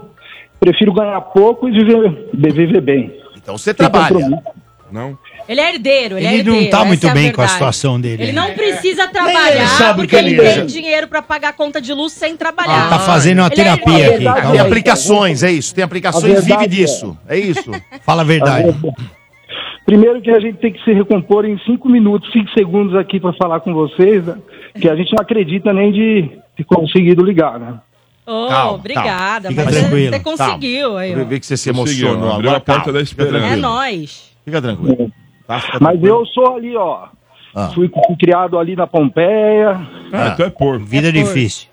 prefiro 0.58 0.92
ganhar 0.92 1.20
pouco 1.20 1.68
e 1.68 1.72
viver, 1.72 2.28
viver 2.34 2.80
bem. 2.80 3.16
Então 3.36 3.56
você 3.56 3.70
Sem 3.70 3.74
trabalha. 3.74 4.08
compromisso. 4.14 4.42
Não? 4.90 5.16
Ele 5.48 5.60
é 5.62 5.72
herdeiro, 5.72 6.18
ele, 6.18 6.26
é 6.26 6.28
Ele 6.28 6.38
herdeiro. 6.40 6.60
não 6.62 6.70
tá 6.70 6.84
muito 6.84 7.06
é 7.06 7.10
a 7.10 7.14
bem 7.14 7.32
com 7.32 7.40
a 7.40 7.48
situação 7.48 7.98
dele. 7.98 8.22
Ele 8.24 8.32
né? 8.32 8.40
não 8.42 8.52
precisa 8.54 9.04
ele 9.04 9.12
trabalhar 9.12 9.66
sabe 9.78 10.00
porque 10.02 10.08
que 10.08 10.16
ele 10.16 10.34
ele 10.38 10.46
é. 10.46 10.54
tem 10.56 10.66
dinheiro 10.66 11.08
pra 11.08 11.22
pagar 11.22 11.48
a 11.48 11.52
conta 11.54 11.80
de 11.80 11.92
luz 11.94 12.12
sem 12.12 12.36
trabalhar. 12.36 12.80
Ele 12.80 12.88
tá 12.90 12.98
fazendo 12.98 13.38
uma 13.38 13.46
Ele 13.46 13.60
é 13.60 13.64
terapia 13.64 13.98
herdeiro. 13.98 14.28
aqui. 14.28 14.40
Tem 14.42 14.42
Calma. 14.52 14.62
aplicações, 14.62 15.42
é 15.42 15.50
isso. 15.50 15.74
Tem 15.74 15.82
aplicações, 15.82 16.36
A 16.38 16.40
vive 16.40 16.66
disso. 16.68 17.16
É 17.26 17.38
isso. 17.38 17.70
Fala 18.04 18.20
a 18.22 18.24
verdade. 18.26 18.74
Primeiro 19.86 20.20
que 20.20 20.30
a 20.30 20.38
gente 20.38 20.58
tem 20.58 20.70
que 20.72 20.84
se 20.84 20.92
recompor 20.92 21.46
em 21.46 21.58
cinco 21.64 21.88
minutos, 21.88 22.30
cinco 22.30 22.50
segundos 22.50 22.94
aqui 22.94 23.18
para 23.18 23.32
falar 23.32 23.60
com 23.60 23.72
vocês, 23.72 24.24
né? 24.26 24.36
que 24.78 24.86
a 24.88 24.94
gente 24.94 25.12
não 25.12 25.22
acredita 25.22 25.72
nem 25.72 25.90
de 25.90 26.30
ter 26.56 26.64
conseguido 26.64 27.24
ligar, 27.24 27.58
né? 27.58 27.74
Ô, 28.26 28.48
Calma, 28.48 28.72
obrigada. 28.74 29.48
Fica 29.48 29.64
Mas 29.64 29.74
você- 29.74 29.80
tranquilo, 29.80 30.12
você 30.12 30.20
conseguiu 30.20 30.98
aí, 30.98 31.12
Eu 31.12 31.22
ó. 31.22 31.24
vi 31.24 31.40
que 31.40 31.46
você 31.46 31.56
se 31.56 31.72
Conseguiu, 31.72 32.08
emocionou. 32.08 32.34
abriu 32.34 32.50
Agora 32.50 32.56
a 32.58 32.60
porta 32.60 32.80
calma, 32.84 32.98
da 32.98 33.02
esperança. 33.02 33.46
É 33.46 33.56
nóis. 33.56 34.30
Fica 34.44 34.60
tranquilo. 34.60 35.10
Tá, 35.48 35.58
fica 35.60 35.78
Mas 35.80 36.04
eu 36.04 36.26
sou 36.26 36.56
ali, 36.56 36.76
ó. 36.76 37.08
Ah. 37.54 37.70
Fui, 37.74 37.90
criado 38.20 38.58
ali 38.58 38.76
na 38.76 38.86
Pompeia. 38.86 39.80
Ah, 40.12 40.32
então 40.34 40.44
é 40.44 40.50
porco. 40.50 40.84
Vida 40.84 41.10
difícil. 41.10 41.68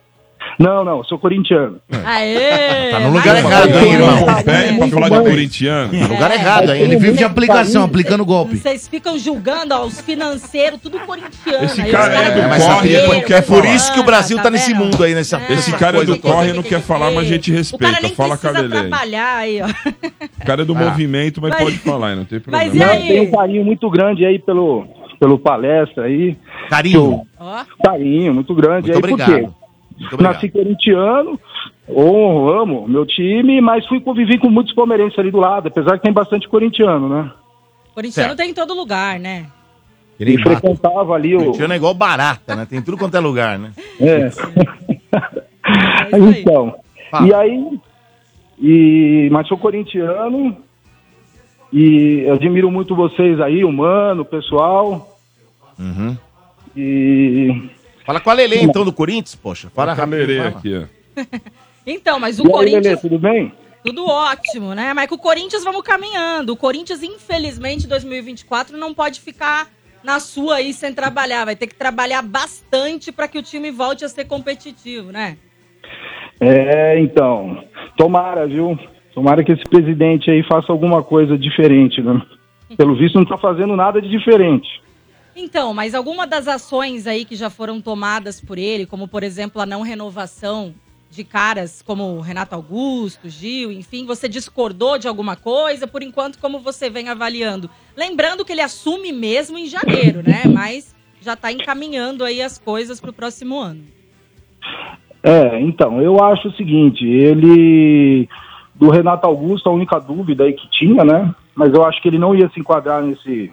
Não, 0.58 0.86
não, 0.86 1.04
sou 1.04 1.20
corintiano. 1.20 1.80
Aê! 2.06 2.76
Tá 2.96 3.00
no 3.02 3.10
lugar 3.12 3.34
mais 3.44 3.46
errado, 3.46 3.70
hein, 3.86 3.94
irmão? 3.94 4.18
Pompeia 4.26 4.78
pra 4.78 4.88
falar 4.88 5.10
de 5.10 5.30
corintiano. 5.30 5.94
No 5.94 6.08
lugar 6.08 6.32
errado 6.32 6.70
ainda. 6.72 6.78
Ele 6.86 6.96
vive 6.98 7.18
de 7.18 7.24
aplicação, 7.26 7.84
aplicando 7.84 8.24
golpe. 8.26 8.56
Vocês 8.58 8.88
ficam 8.88 9.18
julgando 9.20 9.74
ó, 9.76 9.84
os 9.86 10.00
financeiros, 10.00 10.80
tudo 10.82 10.98
corintiano. 11.00 11.66
Esse 11.66 11.82
Aí 11.82 11.92
cara 11.92 12.14
é 12.14 12.32
do 12.32 12.42
corre, 12.42 12.60
sabia- 12.62 13.08
não 13.08 13.22
quer 13.22 13.34
É 13.40 13.42
por 13.42 13.62
falar. 13.64 13.76
isso 13.76 13.94
que 13.94 14.00
o 14.00 14.04
Brasil 14.04 14.42
tá 14.42 14.50
nesse 14.50 14.72
vendo? 14.72 14.86
mundo 14.86 15.04
aí, 15.04 15.14
nessa 15.14 15.42
Esse 15.50 15.74
cara 15.74 16.02
é 16.02 16.06
do 16.06 16.18
corre 16.20 16.54
não 16.54 16.64
quer 16.64 16.80
falar, 16.82 17.12
mas 17.12 17.26
a 17.26 17.30
gente 17.34 17.52
O 17.52 17.54
cara 17.54 17.58
respeita. 17.92 18.00
nem 18.02 18.14
Fala 18.16 18.38
trabalhar 18.38 19.36
aí, 19.38 19.62
ó. 19.62 19.66
O 20.42 20.46
cara 20.46 20.62
é 20.62 20.66
do 20.66 20.74
Ah. 20.76 20.80
movimento, 20.80 21.42
mas 21.42 21.54
pode 21.56 21.78
falar, 21.80 22.10
aí, 22.10 22.16
não 22.16 22.26
tem 22.26 22.40
problema. 22.40 22.66
Mas 22.66 22.74
e 22.80 22.84
aí? 22.84 23.08
tenho 23.08 23.24
um 23.24 23.32
carinho 23.32 23.66
muito 23.66 23.90
grande 23.90 24.26
aí 24.26 24.40
pelo, 24.40 24.86
pelo 25.20 25.38
palestra 25.38 26.06
aí. 26.06 26.38
Carinho. 26.70 27.26
Carinho 27.84 28.34
muito 28.34 28.54
grande 28.56 28.92
Muito 28.92 28.92
aí, 28.92 28.98
obrigado. 28.98 29.18
porque 29.28 29.32
Muito 29.42 29.50
obrigado. 29.50 29.65
Nasci 30.20 30.50
corintiano, 30.50 31.40
honro, 31.90 32.50
amo 32.52 32.88
meu 32.88 33.06
time, 33.06 33.62
mas 33.62 33.86
fui 33.88 34.00
conviver 34.00 34.38
com 34.40 34.50
muitos 34.50 34.74
palmeirenses 34.74 35.18
ali 35.18 35.32
do 35.32 35.40
lado, 35.40 35.68
apesar 35.68 35.98
que 35.98 36.04
tem 36.04 36.14
bastante 36.14 36.48
corintiano, 36.48 37.08
né? 37.08 37.32
corintiano 37.96 38.30
Certo. 38.30 38.38
tem 38.38 38.50
em 38.52 38.54
todo 38.54 38.74
lugar, 38.74 39.20
né? 39.20 39.48
Nem 40.20 40.36
E 40.36 40.38
frequentava 40.42 41.14
ali 41.14 41.36
o. 41.36 41.40
Corintiano 41.40 41.74
é 41.74 41.78
igual 41.78 41.94
barata, 41.94 42.56
né? 42.56 42.66
Tem 42.66 42.82
tudo 42.82 42.98
quanto 42.98 43.16
é 43.16 43.20
lugar, 43.20 43.58
né? 43.58 43.72
É. 44.00 44.30
É 46.12 46.20
então. 46.40 46.76
Fala. 47.10 47.28
E 47.28 47.34
aí. 47.34 47.80
E, 48.60 49.30
mas 49.32 49.48
sou 49.48 49.58
corintiano. 49.58 50.58
E 51.72 52.30
admiro 52.30 52.72
muito 52.72 52.96
vocês 52.96 53.42
aí, 53.42 53.66
o 53.66 53.72
Mano, 53.72 54.22
o 54.22 54.26
pessoal. 54.26 55.18
Uhum. 55.78 56.16
E. 56.76 57.70
Fala 58.06 58.20
com 58.20 58.30
a 58.30 58.34
Lelê, 58.34 58.62
então, 58.62 58.86
do 58.86 58.94
Corinthians, 58.94 59.36
poxa. 59.36 59.70
Fala 59.74 59.96
com 59.96 60.02
a 60.02 60.06
rápido. 60.06 60.42
aqui, 60.42 60.78
ó. 60.78 60.86
Então, 61.88 62.20
mas 62.20 62.40
o 62.40 62.44
E 62.44 62.46
aí, 62.48 62.52
Corinthians. 62.52 62.84
Lelê, 62.84 62.98
tudo 62.98 63.20
bem? 63.20 63.54
Tudo 63.84 64.08
ótimo, 64.08 64.74
né? 64.74 64.92
Mas 64.94 65.08
com 65.08 65.16
o 65.16 65.20
Corinthians 65.20 65.64
vamos 65.64 65.84
caminhando. 65.84 66.54
O 66.54 66.58
Corinthians, 66.58 67.04
infelizmente, 67.04 67.86
em 67.86 67.90
2024 67.90 68.76
não 68.76 68.92
pode 68.94 69.22
ficar 69.22 69.68
na 70.04 70.20
sua 70.20 70.56
aí 70.56 70.74
sem 70.74 70.92
trabalhar. 70.94 71.46
Vai 71.46 71.56
ter 71.56 71.68
que 71.68 71.76
trabalhar 71.76 72.24
bastante 72.24 73.12
para 73.12 73.28
que 73.28 73.38
o 73.38 73.44
time 73.44 73.70
volte 73.70 74.04
a 74.04 74.10
ser 74.10 74.26
competitivo, 74.26 75.12
né? 75.12 75.38
É, 76.40 77.00
então. 77.00 77.64
Tomara, 77.96 78.48
viu? 78.48 78.78
Tomara 79.14 79.44
que 79.44 79.52
esse 79.52 79.64
presidente 79.64 80.32
aí 80.32 80.44
faça 80.44 80.72
alguma 80.72 81.04
coisa 81.04 81.38
diferente, 81.38 82.02
né? 82.02 82.20
Pelo 82.76 82.96
visto, 82.96 83.20
não 83.20 83.26
tá 83.26 83.38
fazendo 83.38 83.76
nada 83.76 84.02
de 84.02 84.10
diferente. 84.10 84.68
Então, 85.36 85.74
mas 85.74 85.94
alguma 85.94 86.26
das 86.26 86.48
ações 86.48 87.06
aí 87.06 87.26
que 87.26 87.36
já 87.36 87.50
foram 87.50 87.82
tomadas 87.82 88.40
por 88.40 88.58
ele, 88.58 88.86
como 88.86 89.08
por 89.08 89.22
exemplo 89.22 89.62
a 89.62 89.66
não 89.66 89.82
renovação 89.82 90.74
de 91.10 91.24
caras 91.24 91.82
como 91.82 92.20
Renato 92.22 92.56
Augusto, 92.56 93.30
Gil, 93.30 93.72
enfim, 93.72 94.06
você 94.06 94.28
discordou 94.30 94.98
de 94.98 95.08
alguma 95.08 95.36
coisa? 95.36 95.88
Por 95.88 96.02
enquanto, 96.02 96.40
como 96.40 96.60
você 96.60 96.90
vem 96.90 97.10
avaliando? 97.10 97.70
Lembrando 97.96 98.44
que 98.46 98.52
ele 98.52 98.62
assume 98.62 99.12
mesmo 99.12 99.58
em 99.58 99.66
janeiro, 99.66 100.22
né? 100.22 100.44
Mas 100.52 100.96
já 101.22 101.34
está 101.34 101.52
encaminhando 101.52 102.24
aí 102.24 102.42
as 102.42 102.58
coisas 102.58 103.00
para 103.00 103.10
o 103.10 103.14
próximo 103.14 103.60
ano. 103.60 103.84
É, 105.24 105.60
então, 105.62 106.02
eu 106.02 106.24
acho 106.24 106.50
o 106.50 106.54
seguinte, 106.54 107.06
ele 107.06 108.28
do 108.76 108.90
Renato 108.90 109.26
Augusto, 109.26 109.70
a 109.70 109.74
única 109.74 110.00
dúvida 110.00 110.44
aí 110.44 110.54
que 110.54 110.70
tinha, 110.70 111.04
né? 111.04 111.34
Mas 111.56 111.74
eu 111.74 111.86
acho 111.86 112.02
que 112.02 112.10
ele 112.10 112.20
não 112.20 112.36
ia 112.36 112.50
se 112.50 112.60
enquadrar 112.60 113.02
nesse 113.02 113.52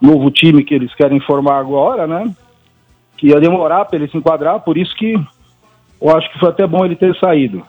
novo 0.00 0.30
time 0.30 0.64
que 0.64 0.74
eles 0.74 0.94
querem 0.94 1.20
formar 1.20 1.58
agora, 1.58 2.06
né? 2.06 2.34
Que 3.16 3.28
ia 3.28 3.40
demorar 3.40 3.84
para 3.84 3.98
ele 3.98 4.08
se 4.08 4.16
enquadrar, 4.16 4.60
por 4.60 4.76
isso 4.76 4.94
que 4.96 5.14
eu 6.00 6.16
acho 6.16 6.30
que 6.32 6.38
foi 6.38 6.50
até 6.50 6.66
bom 6.66 6.84
ele 6.84 6.96
ter 6.96 7.14
saído. 7.16 7.62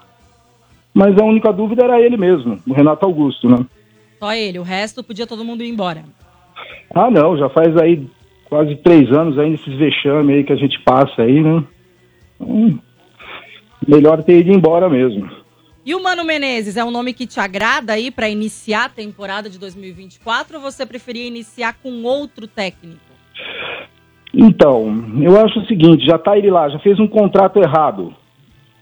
Mas 0.93 1.17
a 1.17 1.23
única 1.23 1.53
dúvida 1.53 1.83
era 1.83 2.01
ele 2.01 2.17
mesmo, 2.17 2.59
o 2.67 2.73
Renato 2.73 3.05
Augusto, 3.05 3.47
né? 3.47 3.65
Só 4.19 4.33
ele, 4.33 4.59
o 4.59 4.63
resto 4.63 5.03
podia 5.03 5.27
todo 5.27 5.45
mundo 5.45 5.63
ir 5.63 5.69
embora. 5.69 6.03
Ah, 6.93 7.11
não, 7.11 7.37
já 7.37 7.49
faz 7.49 7.77
aí 7.77 8.07
quase 8.49 8.75
três 8.77 9.11
anos 9.11 9.37
aí 9.37 9.49
nesses 9.49 9.73
vexames 9.77 10.35
aí 10.35 10.43
que 10.43 10.53
a 10.53 10.57
gente 10.57 10.79
passa 10.81 11.21
aí, 11.21 11.41
né? 11.41 11.63
Hum, 12.39 12.79
melhor 13.87 14.23
ter 14.23 14.39
ido 14.39 14.51
embora 14.51 14.89
mesmo. 14.89 15.29
E 15.87 15.95
o 15.95 16.03
Mano 16.03 16.25
Menezes 16.25 16.75
é 16.75 16.83
um 16.83 16.91
nome 16.91 17.13
que 17.13 17.25
te 17.25 17.39
agrada 17.39 17.93
aí 17.93 18.11
para 18.11 18.27
iniciar 18.27 18.83
a 18.83 18.89
temporada 18.89 19.49
de 19.49 19.57
2024 19.57 20.57
ou 20.57 20.61
você 20.61 20.85
preferia 20.85 21.25
iniciar 21.25 21.77
com 21.81 22.03
outro 22.03 22.45
técnico? 22.45 22.99
Então, 24.33 25.17
eu 25.21 25.39
acho 25.39 25.61
o 25.61 25.65
seguinte, 25.65 26.05
já 26.05 26.19
tá 26.19 26.37
ele 26.37 26.51
lá, 26.51 26.67
já 26.67 26.77
fez 26.79 26.99
um 26.99 27.07
contrato 27.07 27.57
errado. 27.59 28.13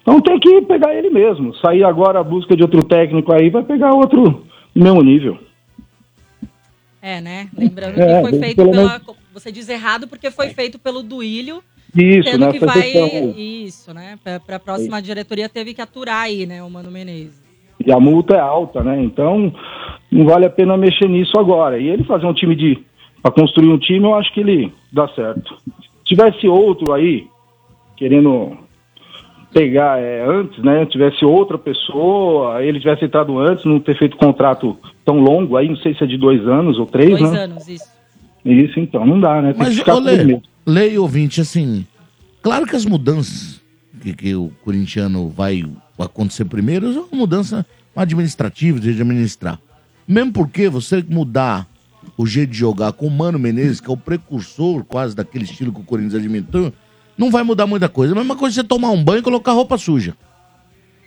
Então 0.02 0.20
tem 0.20 0.40
que 0.40 0.64
pegar 0.64 0.96
ele 0.96 1.12
mesmo. 1.12 1.56
Sair 1.58 1.84
agora 1.84 2.22
à 2.22 2.24
busca 2.24 2.56
de 2.56 2.64
outro 2.64 2.84
técnico 2.84 3.32
aí, 3.32 3.52
vai 3.52 3.62
pegar 3.62 3.94
outro 3.94 4.44
no 4.74 4.84
mesmo 4.84 5.04
nível. 5.04 5.38
É, 7.00 7.22
né? 7.22 7.50
Lembrando 7.56 8.02
É, 8.02 8.16
que 8.16 8.30
foi 8.30 8.40
feito 8.40 8.56
pela. 8.56 9.00
Você 9.32 9.52
diz 9.52 9.70
errado 9.70 10.08
porque 10.08 10.32
foi 10.32 10.50
feito 10.50 10.80
pelo 10.80 11.04
Duílio. 11.04 11.64
Isso, 11.96 12.30
tendo 12.32 12.46
né? 12.46 12.52
que 12.52 12.60
vai. 12.60 12.90
Isso, 13.38 13.94
né? 13.94 14.20
Pra, 14.24 14.40
pra 14.40 14.60
próxima 14.60 15.02
diretoria 15.02 15.48
teve 15.48 15.74
que 15.74 15.82
aturar 15.82 16.24
aí, 16.24 16.46
né? 16.46 16.62
O 16.62 16.70
Mano 16.70 16.92
Menezes. 16.92 17.44
E 17.86 17.92
a 17.92 18.00
multa 18.00 18.36
é 18.36 18.40
alta, 18.40 18.84
né? 18.84 19.02
Então 19.02 19.54
não 20.12 20.26
vale 20.26 20.46
a 20.46 20.50
pena 20.50 20.78
mexer 20.78 21.08
nisso 21.08 21.40
agora. 21.40 21.80
E 21.80 21.88
ele 21.88 22.04
fazer 22.04 22.26
um 22.26 22.34
time 22.34 22.56
de. 22.56 22.84
para 23.22 23.32
construir 23.32 23.70
um 23.70 23.78
time, 23.78 24.06
eu 24.06 24.16
acho 24.16 24.34
que 24.34 24.42
ele 24.42 24.72
dá 24.92 25.08
certo. 25.10 25.56
Se 25.66 26.04
tivesse 26.06 26.48
outro 26.48 26.94
aí, 26.94 27.28
querendo 27.96 28.58
pegar 29.54 29.98
é, 30.02 30.22
antes, 30.28 30.62
né? 30.62 30.86
Tivesse 30.86 31.24
outra 31.24 31.58
pessoa, 31.58 32.62
ele 32.62 32.78
tivesse 32.78 33.06
entrado 33.06 33.40
antes, 33.40 33.64
não 33.64 33.80
ter 33.80 33.98
feito 33.98 34.18
contrato 34.18 34.78
tão 35.06 35.20
longo 35.20 35.56
aí, 35.56 35.70
não 35.70 35.78
sei 35.78 35.96
se 35.96 36.04
é 36.04 36.08
de 36.08 36.18
dois 36.18 36.46
anos 36.46 36.78
ou 36.78 36.86
três, 36.86 37.18
Dois 37.18 37.32
né? 37.32 37.44
anos, 37.46 37.68
isso. 37.70 37.96
Isso, 38.44 38.80
então, 38.80 39.06
não 39.06 39.20
dá, 39.20 39.42
né? 39.42 39.54
Tem 39.54 39.60
Mas, 39.60 39.70
que 39.70 39.76
ficar 39.78 39.96
ô, 39.96 40.02
com 40.02 40.10
ele 40.10 40.24
mesmo. 40.26 40.44
Lei 40.66 40.98
ouvinte, 40.98 41.42
assim, 41.42 41.86
claro 42.42 42.66
que 42.66 42.76
as 42.76 42.86
mudanças 42.86 43.62
que, 44.02 44.14
que 44.14 44.36
o 44.36 44.52
corintiano 44.64 45.30
vai 45.30 45.64
acontecer 45.98 46.46
primeiro 46.46 46.88
é 46.88 47.00
uma 47.00 47.08
mudança 47.12 47.66
administrativa, 47.96 48.80
de 48.80 48.90
administrar. 48.90 49.60
Mesmo 50.08 50.32
porque 50.34 50.70
você 50.70 51.04
mudar 51.08 51.68
o 52.18 52.26
jeito 52.26 52.52
de 52.52 52.58
jogar 52.58 52.94
com 52.94 53.08
o 53.08 53.12
Mano 53.12 53.40
Menezes, 53.40 53.80
que 53.80 53.90
é 53.90 53.94
o 53.94 53.98
precursor 53.98 54.84
quase 54.84 55.16
daquele 55.16 55.46
estilo 55.46 55.72
que 55.72 55.82
o 55.82 55.84
Corinthians 55.84 56.16
administrou, 56.16 56.74
não 57.18 57.32
vai 57.32 57.44
mudar 57.44 57.66
muita 57.66 57.90
coisa. 57.90 58.14
A 58.14 58.16
mesma 58.16 58.36
coisa 58.36 58.56
você 58.56 58.64
tomar 58.64 58.92
um 58.92 59.04
banho 59.04 59.20
e 59.20 59.24
colocar 59.24 59.54
roupa 59.54 59.78
suja. 59.78 60.16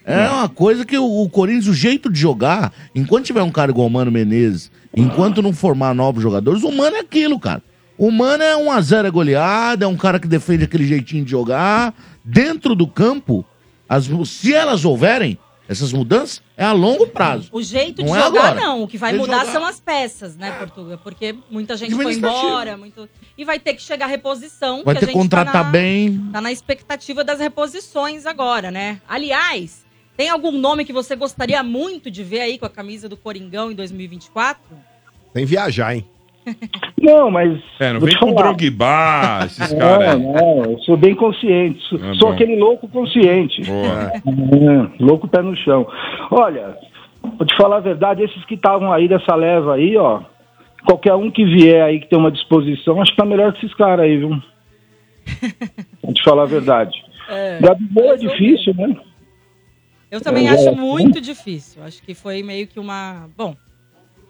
É 0.05 0.29
uma 0.31 0.49
coisa 0.49 0.87
que 0.87 0.97
o, 0.97 1.23
o 1.23 1.29
Corinthians, 1.29 1.69
o 1.69 1.75
jeito 1.75 2.11
de 2.11 2.19
jogar, 2.19 2.73
enquanto 2.95 3.27
tiver 3.27 3.43
um 3.43 3.51
cara 3.51 3.71
igual 3.71 3.87
o 3.87 3.91
Mano 3.91 4.11
Menezes, 4.11 4.71
enquanto 4.97 5.43
não 5.43 5.53
formar 5.53 5.95
novos 5.95 6.23
jogadores, 6.23 6.63
o 6.63 6.73
Mano 6.73 6.97
é 6.97 7.01
aquilo, 7.01 7.39
cara. 7.39 7.63
O 7.99 8.13
Mano 8.13 8.45
é 8.45 8.57
um 8.57 8.71
a 8.71 8.81
0 8.81 9.09
é 9.09 9.11
goleada, 9.11 9.85
é 9.85 9.89
um 9.89 9.97
cara 9.97 10.21
que 10.21 10.29
defende 10.29 10.63
aquele 10.63 10.87
jeitinho 10.87 11.25
de 11.25 11.33
jogar. 11.33 11.93
Dentro 12.25 12.77
do 12.77 12.87
campo, 12.87 13.45
as, 13.89 14.09
se 14.27 14.55
elas 14.55 14.85
houverem, 14.85 15.37
essas 15.69 15.93
mudanças, 15.93 16.41
é 16.57 16.65
a 16.65 16.71
longo 16.71 17.09
prazo. 17.09 17.49
O 17.53 17.61
jeito 17.61 18.03
Não 18.03 18.13
de 18.13 18.19
é 18.19 18.23
jogar, 18.23 18.41
agora. 18.53 18.61
não. 18.61 18.83
O 18.85 18.89
que 18.89 18.97
vai 18.97 19.13
De 19.13 19.19
mudar 19.19 19.41
jogar. 19.41 19.53
são 19.53 19.67
as 19.67 19.81
peças, 19.81 20.37
né, 20.37 20.53
Portuga? 20.53 20.97
Porque 20.97 21.35
muita 21.51 21.77
gente 21.77 21.95
foi 21.95 22.15
embora. 22.15 22.77
Muito... 22.77 23.09
E 23.37 23.45
vai 23.45 23.59
ter 23.59 23.75
que 23.75 23.83
chegar 23.83 24.07
a 24.07 24.09
reposição. 24.09 24.85
Vai 24.85 24.95
que 24.95 25.01
ter 25.01 25.07
a 25.07 25.09
que 25.09 25.13
gente 25.15 25.23
contratar 25.23 25.53
tá 25.53 25.65
na... 25.65 25.71
bem. 25.71 26.31
Tá 26.33 26.41
na 26.41 26.53
expectativa 26.53 27.25
das 27.25 27.41
reposições 27.41 28.27
agora, 28.27 28.71
né? 28.71 29.03
Aliás, 29.09 29.85
tem 30.17 30.31
algum 30.31 30.53
nome 30.53 30.85
que 30.85 30.93
você 30.93 31.17
gostaria 31.17 31.63
muito 31.63 32.11
de 32.11 32.23
ver 32.23 32.41
aí 32.43 32.59
com 32.59 32.65
a 32.65 32.71
camisa 32.71 33.09
do 33.09 33.17
Coringão 33.17 33.71
em 33.73 33.75
2024? 33.75 34.63
Tem 35.35 35.45
viajar, 35.45 35.95
hein? 35.97 36.09
Não, 37.01 37.31
mas. 37.31 37.61
É, 37.81 37.93
não 37.93 38.01
vem 38.01 38.17
com. 38.19 38.33
Drogba, 38.35 39.41
esses 39.47 39.73
Não, 39.73 39.79
caras 39.79 40.09
aí. 40.15 40.21
não, 40.23 40.65
eu 40.65 40.79
sou 40.81 40.97
bem 40.97 41.15
consciente. 41.15 41.81
Sou, 41.89 41.99
Ah, 42.03 42.15
sou 42.15 42.29
aquele 42.31 42.57
louco 42.57 42.89
consciente. 42.89 43.63
É, 43.63 44.23
louco 45.03 45.29
pé 45.29 45.43
no 45.43 45.57
chão. 45.57 45.87
Olha, 46.31 46.77
vou 47.23 47.47
te 47.47 47.57
falar 47.57 47.77
a 47.77 47.81
verdade, 47.81 48.23
esses 48.23 48.45
que 48.45 48.55
estavam 48.55 48.93
aí 48.93 49.09
dessa 49.09 49.35
leva 49.35 49.75
aí, 49.75 49.97
ó. 49.97 50.21
Qualquer 50.85 51.15
um 51.15 51.31
que 51.31 51.45
vier 51.45 51.83
aí 51.85 52.01
que 52.01 52.09
tem 52.09 52.19
uma 52.19 52.31
disposição, 52.31 53.01
acho 53.03 53.11
que 53.11 53.17
tá 53.17 53.25
melhor 53.25 53.53
que 53.53 53.65
esses 53.65 53.77
caras 53.77 54.05
aí, 54.05 54.17
viu? 54.17 54.31
vou 56.03 56.15
te 56.15 56.23
falar 56.23 56.43
a 56.45 56.47
verdade. 56.47 56.93
É, 57.29 57.59
Gabigol 57.61 58.13
é 58.13 58.17
difícil, 58.17 58.75
né? 58.75 58.97
Eu 60.11 60.21
também 60.23 60.47
É, 60.49 60.51
acho 60.53 60.69
é. 60.69 60.73
muito 60.73 61.21
difícil. 61.21 61.83
Acho 61.85 62.03
que 62.03 62.15
foi 62.15 62.43
meio 62.43 62.67
que 62.67 62.81
uma. 62.81 63.29
Bom, 63.37 63.55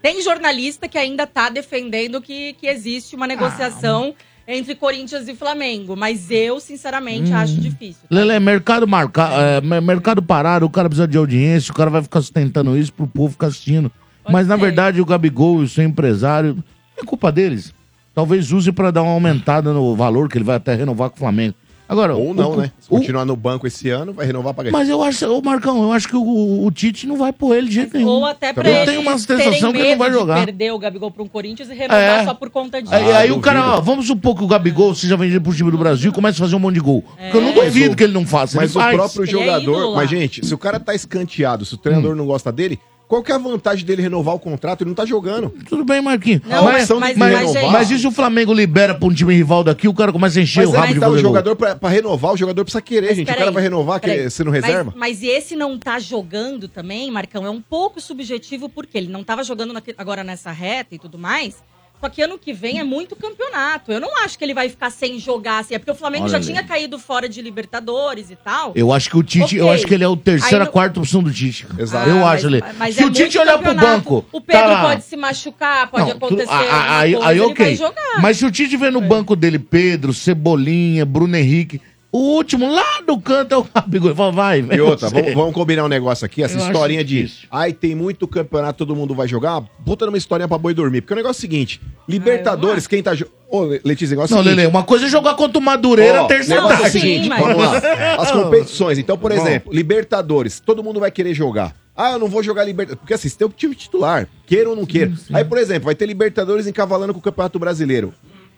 tem 0.02 0.22
jornalista 0.22 0.88
que 0.88 0.96
ainda 0.98 1.26
tá 1.26 1.48
defendendo 1.48 2.20
que, 2.20 2.52
que 2.54 2.66
existe 2.66 3.14
uma 3.16 3.26
negociação 3.26 4.14
entre 4.46 4.74
Corinthians 4.74 5.28
e 5.28 5.34
Flamengo, 5.34 5.94
mas 5.94 6.30
eu, 6.30 6.58
sinceramente, 6.58 7.32
acho 7.34 7.60
difícil. 7.60 8.02
Lele, 8.10 8.38
mercado 8.40 8.86
marca, 8.88 9.28
é, 9.28 9.60
mer- 9.60 9.82
mercado 9.82 10.22
parado, 10.22 10.64
o 10.64 10.70
cara 10.70 10.88
precisa 10.88 11.06
de 11.06 11.18
audiência, 11.18 11.70
o 11.70 11.74
cara 11.74 11.90
vai 11.90 12.02
ficar 12.02 12.22
sustentando 12.22 12.76
isso 12.78 12.92
pro 12.92 13.06
povo 13.06 13.32
ficar 13.32 13.48
assistindo. 13.48 13.92
Mas 14.30 14.46
na 14.46 14.56
verdade 14.56 15.00
o 15.00 15.04
Gabigol 15.06 15.60
e 15.60 15.64
o 15.64 15.68
seu 15.68 15.84
empresário, 15.84 16.62
é 16.96 17.04
culpa 17.04 17.30
deles. 17.30 17.74
Talvez 18.14 18.50
use 18.52 18.72
pra 18.72 18.90
dar 18.90 19.02
uma 19.02 19.12
aumentada 19.12 19.72
no 19.72 19.94
valor 19.94 20.28
que 20.28 20.38
ele 20.38 20.44
vai 20.44 20.56
até 20.56 20.74
renovar 20.74 21.10
com 21.10 21.16
o 21.16 21.20
Flamengo. 21.20 21.54
Agora, 21.88 22.14
Ou 22.14 22.34
não, 22.34 22.52
o- 22.52 22.56
né? 22.58 22.70
Se 22.78 22.88
continuar 22.88 23.24
no 23.24 23.34
banco 23.34 23.66
esse 23.66 23.88
ano, 23.88 24.12
vai 24.12 24.26
renovar 24.26 24.52
pra 24.52 24.70
Mas 24.70 24.88
eu 24.90 25.02
acho, 25.02 25.26
ô 25.26 25.40
Marcão, 25.40 25.82
eu 25.82 25.92
acho 25.92 26.06
que 26.06 26.16
o, 26.16 26.64
o 26.66 26.70
Tite 26.70 27.06
não 27.06 27.16
vai 27.16 27.32
pôr 27.32 27.56
ele 27.56 27.68
de 27.68 27.74
jeito 27.76 27.96
nenhum. 27.96 28.08
Ou 28.08 28.26
até 28.26 28.52
pra 28.52 28.68
eu 28.68 28.74
eles 28.74 28.86
tenho 28.88 29.00
uma 29.00 29.16
sensação 29.18 29.72
que 29.72 29.78
ele 29.78 29.90
não 29.92 29.98
vai 29.98 30.12
jogar. 30.12 30.44
perder 30.44 30.70
o 30.72 30.78
Gabigol 30.78 31.10
para 31.10 31.22
um 31.22 31.28
Corinthians 31.28 31.70
e 31.70 31.74
renovar 31.74 31.98
É. 32.20 32.24
só 32.26 32.34
por 32.34 32.50
conta 32.50 32.82
disso. 32.82 32.94
Aí, 32.94 33.10
aí 33.12 33.32
o 33.32 33.40
cara, 33.40 33.76
ó, 33.76 33.80
vamos 33.80 34.06
supor 34.06 34.36
que 34.36 34.44
o 34.44 34.46
Gabigol 34.46 34.94
seja 34.94 35.16
vendido 35.16 35.40
pro 35.40 35.54
time 35.54 35.70
do 35.70 35.78
Brasil 35.78 36.10
e 36.10 36.14
comece 36.14 36.36
a 36.38 36.44
fazer 36.44 36.56
um 36.56 36.58
monte 36.58 36.74
de 36.74 36.80
gol. 36.80 37.02
Porque 37.16 37.36
eu 37.36 37.40
não 37.40 37.54
Mas 37.54 37.64
duvido 37.64 37.94
o- 37.94 37.96
que 37.96 38.04
ele 38.04 38.12
não 38.12 38.26
faça. 38.26 38.56
Mas 38.58 38.70
ele 38.74 38.78
o 38.78 38.82
faz. 38.82 38.94
próprio 38.96 39.22
é 39.24 39.26
jogador. 39.26 39.94
mas, 39.96 40.10
gente, 40.10 40.44
se 40.46 40.52
o 40.54 40.58
cara 40.58 40.78
tá 40.78 40.94
escanteado, 40.94 41.64
se 41.64 41.74
o 41.74 41.78
treinador 41.78 42.14
não 42.14 42.26
gosta 42.26 42.52
dele, 42.52 42.78
qual 43.08 43.22
que 43.22 43.32
é 43.32 43.34
a 43.34 43.38
vantagem 43.38 43.86
dele 43.86 44.02
renovar 44.02 44.34
o 44.34 44.38
contrato? 44.38 44.82
Ele 44.82 44.90
não 44.90 44.94
tá 44.94 45.06
jogando. 45.06 45.48
Tudo 45.68 45.84
bem, 45.84 46.00
Marquinhos. 46.02 46.42
Não, 46.46 46.62
mas, 46.64 46.88
mas, 46.90 47.16
mas, 47.16 47.52
mas 47.72 47.90
e 47.90 47.98
se 47.98 48.06
o 48.06 48.10
Flamengo 48.12 48.52
libera 48.52 48.94
pra 48.94 49.08
um 49.08 49.14
time 49.14 49.34
rival 49.34 49.64
daqui, 49.64 49.88
o 49.88 49.94
cara 49.94 50.12
começa 50.12 50.38
a 50.38 50.42
encher 50.42 50.60
Mas 50.60 50.68
o 50.68 50.72
rabo 50.72 50.86
aí 50.88 50.94
de 50.94 51.00
dá 51.00 51.08
o 51.08 51.18
jogador 51.18 51.56
pra, 51.56 51.74
pra 51.74 51.88
renovar, 51.88 52.34
o 52.34 52.36
jogador 52.36 52.62
precisa 52.64 52.82
querer, 52.82 53.14
gente. 53.14 53.24
O 53.24 53.26
cara 53.26 53.38
Peraí, 53.38 53.54
vai 53.54 53.62
renovar 53.62 53.98
que, 54.00 54.28
sendo 54.28 54.50
Mas- 54.50 54.62
reserva? 54.62 54.92
Mas, 54.94 55.22
esse 55.22 55.56
não 55.56 55.78
tá 55.78 55.98
jogando 55.98 56.68
também, 56.68 57.10
Marcão, 57.10 57.46
é 57.46 57.50
um 57.50 57.62
pouco 57.62 58.00
subjetivo, 58.00 58.68
porque 58.68 58.98
ele 58.98 59.08
não 59.08 59.24
tava 59.24 59.42
jogando 59.42 59.72
naque- 59.72 59.94
agora 59.96 60.22
nessa 60.22 60.52
reta 60.52 60.94
e 60.94 60.98
tudo 60.98 61.18
mais. 61.18 61.56
Só 62.00 62.08
que 62.08 62.22
ano 62.22 62.38
que 62.38 62.52
vem 62.52 62.78
é 62.78 62.84
muito 62.84 63.16
campeonato. 63.16 63.90
Eu 63.90 64.00
não 64.00 64.16
acho 64.24 64.38
que 64.38 64.44
ele 64.44 64.54
vai 64.54 64.68
ficar 64.68 64.88
sem 64.90 65.18
jogar 65.18 65.58
assim. 65.58 65.74
É 65.74 65.78
porque 65.78 65.90
o 65.90 65.94
Flamengo 65.94 66.24
Olha 66.24 66.30
já 66.30 66.36
ali. 66.36 66.46
tinha 66.46 66.62
caído 66.62 66.98
fora 66.98 67.28
de 67.28 67.42
Libertadores 67.42 68.30
e 68.30 68.36
tal. 68.36 68.72
Eu 68.76 68.92
acho 68.92 69.10
que 69.10 69.16
o 69.16 69.22
Tite, 69.22 69.56
eu 69.56 69.66
Ok. 69.66 69.74
acho 69.76 69.86
que 69.86 69.94
ele 69.94 70.04
é 70.04 70.08
o 70.08 70.16
terceira, 70.16 70.58
Aí 70.64 70.66
no- 70.66 70.72
quarta 70.72 71.00
opção 71.00 71.22
do 71.22 71.32
Tite. 71.32 71.66
Exato. 71.76 72.08
Eu 72.08 72.24
Ah, 72.24 72.30
acho 72.30 72.44
mas- 72.50 72.54
ele. 72.62 72.64
mas 72.78 72.94
Se 72.94 73.02
é 73.02 73.06
o 73.06 73.10
Tite 73.10 73.36
olhar 73.38 73.58
pro 73.58 73.74
banco, 73.74 74.24
O 74.30 74.40
Pedro 74.40 74.62
tá 74.62 74.82
pode 74.82 75.02
se 75.04 75.16
machucar, 75.16 75.90
pode 75.90 76.04
Não, 76.04 76.18
tu- 76.18 76.26
acontecer. 76.26 76.50
a- 76.50 76.54
a- 76.54 76.60
alguma 76.60 76.98
aí, 77.00 77.12
coisa, 77.14 77.28
aí 77.28 77.36
ele 77.38 77.46
ok. 77.46 77.64
vai 77.66 77.74
jogar. 77.76 78.22
Mas 78.22 78.36
se 78.36 78.46
o 78.46 78.50
Tite 78.52 78.76
vê 78.76 78.90
no 78.90 79.00
banco 79.00 79.34
dele 79.34 79.58
Pedro, 79.58 80.14
Cebolinha, 80.14 81.04
Bruno 81.04 81.36
Henrique, 81.36 81.80
o 82.10 82.18
último 82.36 82.72
lá 82.72 83.00
do 83.06 83.18
canto 83.20 83.52
é 83.54 83.56
o 83.58 83.64
Gabigol. 83.74 84.14
Fala, 84.14 84.32
vai, 84.32 84.60
E 84.60 84.80
outra, 84.80 85.10
vamos, 85.10 85.34
vamos 85.34 85.54
combinar 85.54 85.84
um 85.84 85.88
negócio 85.88 86.24
aqui, 86.24 86.42
essa 86.42 86.54
Eu 86.54 86.58
acho 86.62 86.66
historinha 86.72 87.04
de. 87.04 87.30
Ai, 87.50 87.72
tem 87.72 87.94
muito 87.94 88.26
campeonato, 88.26 88.78
todo 88.78 88.96
mundo 88.96 89.14
vai 89.14 89.28
jogar. 89.28 89.60
Puta 89.84 90.06
numa 90.06 90.16
historinha 90.16 90.48
pra 90.48 90.56
boi 90.58 90.72
dormir. 90.72 91.02
Porque 91.02 91.12
o 91.12 91.16
negócio 91.16 91.38
é 91.38 91.38
o 91.38 91.40
seguinte: 91.42 91.80
Libertadores, 92.08 92.86
quem 92.86 93.02
tá. 93.02 93.14
jo- 93.14 93.26
Ô, 93.50 93.62
Letícia, 93.84 94.10
negócio 94.14 94.32
é 94.32 94.36
Não, 94.36 94.40
o 94.40 94.44
seguinte, 94.44 94.56
Lele, 94.58 94.68
uma 94.70 94.82
coisa 94.82 95.06
é 95.06 95.08
jogar 95.08 95.34
contra 95.34 95.58
o 95.58 95.62
Madureira 95.62 96.22
Ó, 96.24 96.28
negócio 96.28 96.84
é 96.84 96.88
o 96.88 96.90
seguinte, 96.90 97.28
vamos 97.28 97.56
lá. 97.56 97.78
As 98.18 98.30
competições. 98.30 98.98
Então, 98.98 99.16
por 99.16 99.32
Bom. 99.32 99.40
exemplo, 99.40 99.72
Libertadores, 99.72 100.60
todo 100.60 100.82
mundo 100.84 101.00
vai 101.00 101.10
querer 101.10 101.32
jogar. 101.34 101.74
Ah, 101.96 102.12
eu 102.12 102.18
não 102.18 102.28
vou 102.28 102.42
jogar 102.42 102.64
Libertadores. 102.64 103.00
Porque 103.00 103.14
assim, 103.14 103.28
você 103.28 103.36
tem 103.38 103.46
o 103.46 103.50
time 103.50 103.74
titular, 103.74 104.28
queira 104.46 104.68
ou 104.70 104.76
não 104.76 104.84
queira. 104.86 105.12
Aí, 105.32 105.44
por 105.44 105.58
exemplo, 105.58 105.86
vai 105.86 105.94
ter 105.94 106.06
Libertadores 106.06 106.66
encavalando 106.66 107.12
com 107.12 107.20
o 107.20 107.22
Campeonato 107.22 107.58
Brasileiro. 107.58 108.12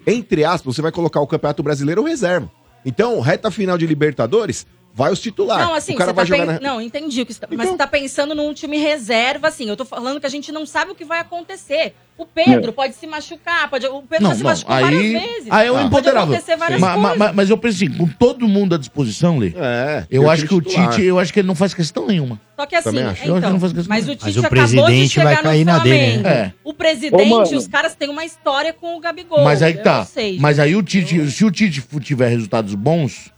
entre 0.06 0.44
aspas, 0.44 0.74
você 0.74 0.82
vai 0.82 0.90
colocar 0.93 1.20
o 1.20 1.27
Campeonato 1.27 1.62
Brasileiro 1.62 2.02
reserva. 2.05 2.51
Então, 2.85 3.20
reta 3.20 3.51
final 3.51 3.77
de 3.77 3.86
Libertadores, 3.86 4.66
vai 4.95 5.11
os 5.12 5.21
titulares. 5.21 5.65
Não, 5.67 5.75
assim, 5.75 5.95
o 5.95 5.97
cara 5.97 6.11
você 6.11 6.15
vai 6.17 6.25
tá 6.25 6.29
jogar 6.29 6.47
pen- 6.59 6.62
na... 6.62 6.73
Não, 6.75 6.81
entendi. 6.81 7.23
o 7.23 7.27
que 7.27 7.33
você 7.35 7.41
tá- 7.41 7.49
Mas 7.51 7.69
você 7.69 7.77
tá 7.77 7.87
pensando 7.87 8.35
num 8.35 8.53
time 8.53 8.77
reserva, 8.79 9.49
assim. 9.49 9.69
Eu 9.69 9.77
tô 9.77 9.85
falando 9.85 10.21
que 10.21 10.27
a 10.27 10.31
gente 10.31 10.51
não 10.53 10.67
sabe 10.67 10.91
o 10.93 10.95
que 10.95 11.05
vai 11.05 11.21
acontecer. 11.21 11.95
O 12.19 12.27
Pedro 12.27 12.69
É. 12.69 12.73
pode 12.73 12.95
se 12.97 13.07
machucar, 13.07 13.71
pode... 13.71 13.87
o 13.87 14.03
Pedro 14.03 14.25
Não, 14.25 14.31
já 14.33 14.37
se 14.37 14.43
não, 14.43 14.51
machucou 14.51 14.75
aí, 14.75 14.83
várias 14.83 15.03
vezes. 15.03 15.47
aí 15.51 15.69
é 15.69 15.73
o 15.73 15.77
acontecer 15.77 16.57
várias 16.57 16.79
Ma- 16.79 16.95
ma- 16.99 17.17
ma- 17.17 17.33
Mas, 17.33 17.49
eu 17.49 17.57
penso 17.57 17.83
assim, 17.83 17.97
com 17.97 18.07
todo 18.07 18.47
mundo 18.47 18.75
à 18.75 18.79
disposição, 18.79 19.39
Lê, 19.39 19.55
É, 19.57 20.05
eu 20.11 20.29
acho 20.29 20.45
o 20.45 20.49
que 20.49 20.55
o 20.55 20.61
titular. 20.61 20.91
Tite, 20.91 21.03
eu 21.03 21.19
acho 21.19 21.33
que 21.33 21.41
ele 21.41 21.49
não 21.49 21.55
faz 21.55 21.73
questão 21.73 22.07
nenhuma. 22.07 22.39
Só 22.59 22.67
que 22.67 22.77
assim. 22.77 22.99
Eu 22.99 23.15
que 23.15 23.25
então, 23.31 23.51
não 23.53 23.61
faz 23.61 23.73
questão 23.73 23.89
mas 23.97 24.07
o. 24.07 24.11
Tite 24.15 24.25
Mas 24.25 24.37
o 24.37 24.41
acabou 24.41 24.51
de 24.67 24.71
presidente 24.75 25.17
vai 25.19 25.35
chegar 25.37 25.43
cair 25.43 25.65
no 25.65 25.73
na 25.73 25.79
dele, 25.79 25.99
Flamengo. 25.99 26.23
né? 26.25 26.53
O 26.62 26.75
presidente, 26.75 27.55
Ô, 27.55 27.57
os 27.57 27.67
caras 27.67 27.95
têm 27.95 28.11
uma 28.11 28.25
história 28.27 28.75
com 28.75 28.97
o 28.99 29.01
Gabigol. 29.01 29.43
Mas 29.43 29.62
aí 29.62 29.73
que 29.73 29.79
Eu 29.81 29.85
tá. 29.85 30.05
sei, 30.05 30.39
Mas 30.39 30.59
aí 30.59 30.77
o 30.77 30.83
Tite, 30.83 31.31
se 31.31 31.43
o 31.43 31.51
Tite 31.51 31.83
tiver 32.03 32.29
resultados 32.29 32.75
bons, 32.75 33.31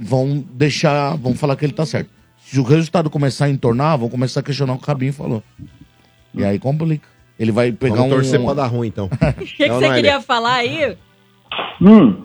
vão 0.00 0.42
deixar, 0.52 1.14
vão 1.16 1.34
falar 1.34 1.54
que 1.56 1.64
ele 1.64 1.72
tá 1.74 1.84
certo. 1.84 2.08
Se 2.42 2.58
o 2.58 2.62
resultado 2.62 3.10
começar 3.10 3.44
a 3.44 3.50
entornar, 3.50 3.96
vão 3.98 4.08
começar 4.08 4.40
a 4.40 4.42
questionar 4.42 4.72
o 4.72 4.76
que 4.78 4.82
o 4.82 4.86
Cabinho 4.86 5.12
falou. 5.12 5.42
E 6.34 6.42
aí 6.44 6.58
complica. 6.58 7.06
Ele 7.38 7.52
vai 7.52 7.70
pegar 7.72 7.96
Vamos 7.96 8.12
um... 8.12 8.14
torcer 8.16 8.42
pra 8.42 8.54
dar 8.54 8.66
ruim, 8.66 8.88
então. 8.88 9.08
O 9.10 9.34
que, 9.44 9.46
que 9.64 9.68
você 9.68 9.92
queria 9.94 10.20
falar 10.20 10.54
aí? 10.54 10.96
Hum, 11.80 12.24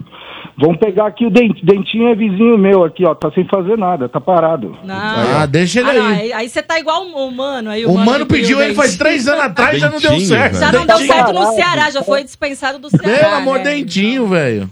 vamos 0.59 0.77
pegar 0.77 1.07
aqui 1.07 1.25
o 1.25 1.29
Dent- 1.29 1.63
Dentinho, 1.63 2.09
é 2.09 2.15
vizinho 2.15 2.57
meu 2.57 2.83
aqui, 2.83 3.05
ó, 3.05 3.15
tá 3.15 3.31
sem 3.31 3.45
fazer 3.47 3.77
nada, 3.77 4.09
tá 4.09 4.19
parado. 4.19 4.77
Não. 4.83 4.95
Ah, 4.95 5.45
deixa 5.45 5.79
ele 5.79 5.89
Ah, 5.89 5.93
não, 5.93 6.05
aí. 6.07 6.19
aí. 6.21 6.33
Aí 6.33 6.49
você 6.49 6.61
tá 6.61 6.79
igual 6.79 7.03
o 7.03 7.31
Mano. 7.31 7.69
Aí, 7.69 7.85
O 7.85 7.93
Mano 7.97 8.25
que 8.25 8.33
pediu 8.35 8.61
ele 8.61 8.73
faz 8.73 8.97
três 8.97 9.27
anos 9.27 9.45
atrás, 9.45 9.79
já 9.79 9.89
não 9.89 9.99
deu 9.99 10.11
Dentinho, 10.11 10.27
certo. 10.29 10.57
Já 10.57 10.71
não 10.71 10.85
deu 10.85 10.97
Dentinho. 10.97 11.13
certo 11.13 11.33
no 11.33 11.45
Ceará, 11.53 11.89
já 11.91 12.03
foi 12.03 12.23
dispensado 12.23 12.79
do 12.79 12.89
Ceará. 12.89 13.19
Pelo 13.19 13.35
amor 13.35 13.57
né? 13.59 13.63
dentinho, 13.65 14.27
velho. 14.27 14.69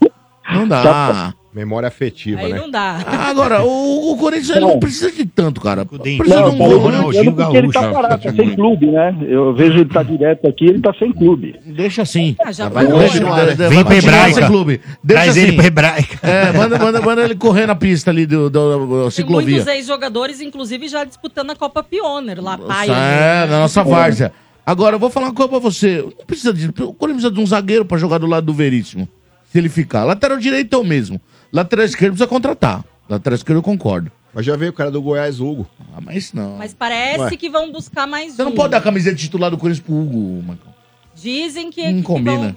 Não 0.51 0.67
dá. 0.67 1.33
Tá. 1.53 1.59
Memória 1.59 1.87
afetiva, 1.87 2.41
Aí 2.41 2.51
né? 2.51 2.59
não 2.59 2.69
dá. 2.69 2.99
Agora, 3.05 3.63
o, 3.63 4.11
o 4.11 4.17
Corinthians 4.17 4.49
ele 4.49 4.61
não 4.61 4.79
precisa 4.79 5.11
de 5.11 5.25
tanto, 5.25 5.61
cara. 5.61 5.85
Precisa 5.85 6.23
de 6.23 6.29
Não, 6.29 6.47
um 6.49 6.57
tá 6.57 6.65
gol. 6.65 6.91
né? 6.91 6.97
elogiando 6.97 7.33
porque 7.33 7.57
ele 7.57 7.71
tá 7.71 7.91
parado, 7.91 8.23
tá 8.23 8.31
sem 8.33 8.55
clube, 8.55 8.87
né? 8.87 9.15
Eu 9.27 9.53
vejo 9.53 9.73
ele 9.79 9.85
tá 9.89 10.01
direto 10.03 10.47
aqui, 10.47 10.65
ele 10.65 10.81
tá 10.81 10.91
sem 10.97 11.11
clube. 11.13 11.55
Deixa 11.65 12.01
assim. 12.01 12.35
Ah, 12.43 12.51
já 12.51 12.69
Vai 12.69 12.85
continuar, 12.87 13.45
né? 13.45 13.53
Vem 13.69 13.83
pra 13.85 13.95
Hebraica. 13.97 14.47
clube. 14.47 14.81
Deixa 15.03 15.23
Traz 15.23 15.37
ele 15.37 15.47
assim. 15.47 15.55
pra 15.57 15.65
Hebraica. 15.67 16.27
É, 16.27 16.51
manda, 16.53 16.79
manda, 16.79 17.01
manda 17.01 17.23
ele 17.23 17.35
correr 17.35 17.67
na 17.67 17.75
pista 17.75 18.09
ali 18.09 18.25
do, 18.25 18.49
do, 18.49 18.85
do 18.87 19.01
Tem 19.03 19.11
ciclovia. 19.11 19.49
muitos 19.57 19.67
ex-jogadores, 19.67 20.41
inclusive, 20.41 20.87
já 20.87 21.03
disputando 21.03 21.51
a 21.51 21.55
Copa 21.55 21.83
Pioneer 21.83 22.41
lá, 22.41 22.57
pai. 22.57 22.87
É, 22.89 23.45
na 23.47 23.59
nossa 23.59 23.83
várzea. 23.83 24.31
Agora, 24.65 24.95
eu 24.95 24.99
vou 24.99 25.09
falar 25.09 25.27
uma 25.27 25.33
coisa 25.33 25.49
pra 25.49 25.59
você. 25.59 26.01
Não 26.01 26.25
precisa 26.25 26.53
de, 26.53 26.67
o 26.67 26.93
Corinthians 26.93 27.23
precisa 27.23 27.31
de 27.31 27.39
um 27.39 27.45
zagueiro 27.45 27.85
pra 27.85 27.97
jogar 27.97 28.17
do 28.17 28.25
lado 28.25 28.45
do 28.45 28.53
Veríssimo. 28.53 29.07
Se 29.51 29.57
ele 29.59 29.69
ficar. 29.69 30.03
Lateral 30.03 30.37
direito 30.39 30.73
é 30.75 30.79
o 30.79 30.83
mesmo. 30.83 31.21
Lateral 31.53 31.85
esquerdo 31.85 32.13
precisa 32.13 32.27
contratar. 32.27 32.83
Lateral 33.07 33.35
esquerdo 33.35 33.59
eu 33.59 33.63
concordo. 33.63 34.11
Mas 34.33 34.45
já 34.45 34.55
veio 34.57 34.71
o 34.71 34.73
cara 34.73 34.89
do 34.89 34.99
Goiás, 35.01 35.39
Hugo. 35.39 35.67
Ah, 35.95 36.01
mas 36.01 36.33
não. 36.33 36.57
Mas 36.57 36.73
parece 36.73 37.19
Ué. 37.19 37.37
que 37.37 37.49
vão 37.49 37.71
buscar 37.71 38.07
mais 38.07 38.33
Você 38.33 38.41
um. 38.41 38.45
não 38.45 38.51
pode 38.53 38.71
dar 38.71 38.77
a 38.77 38.81
camiseta 38.81 39.15
titular 39.15 39.51
do 39.51 39.57
Corinthians 39.59 39.85
pro 39.85 39.93
Hugo, 39.95 40.41
Marcão. 40.43 40.73
Dizem 41.15 41.69
que, 41.69 41.83
Não 41.91 41.97
que 41.97 42.03
combina. 42.03 42.37
vão... 42.37 42.55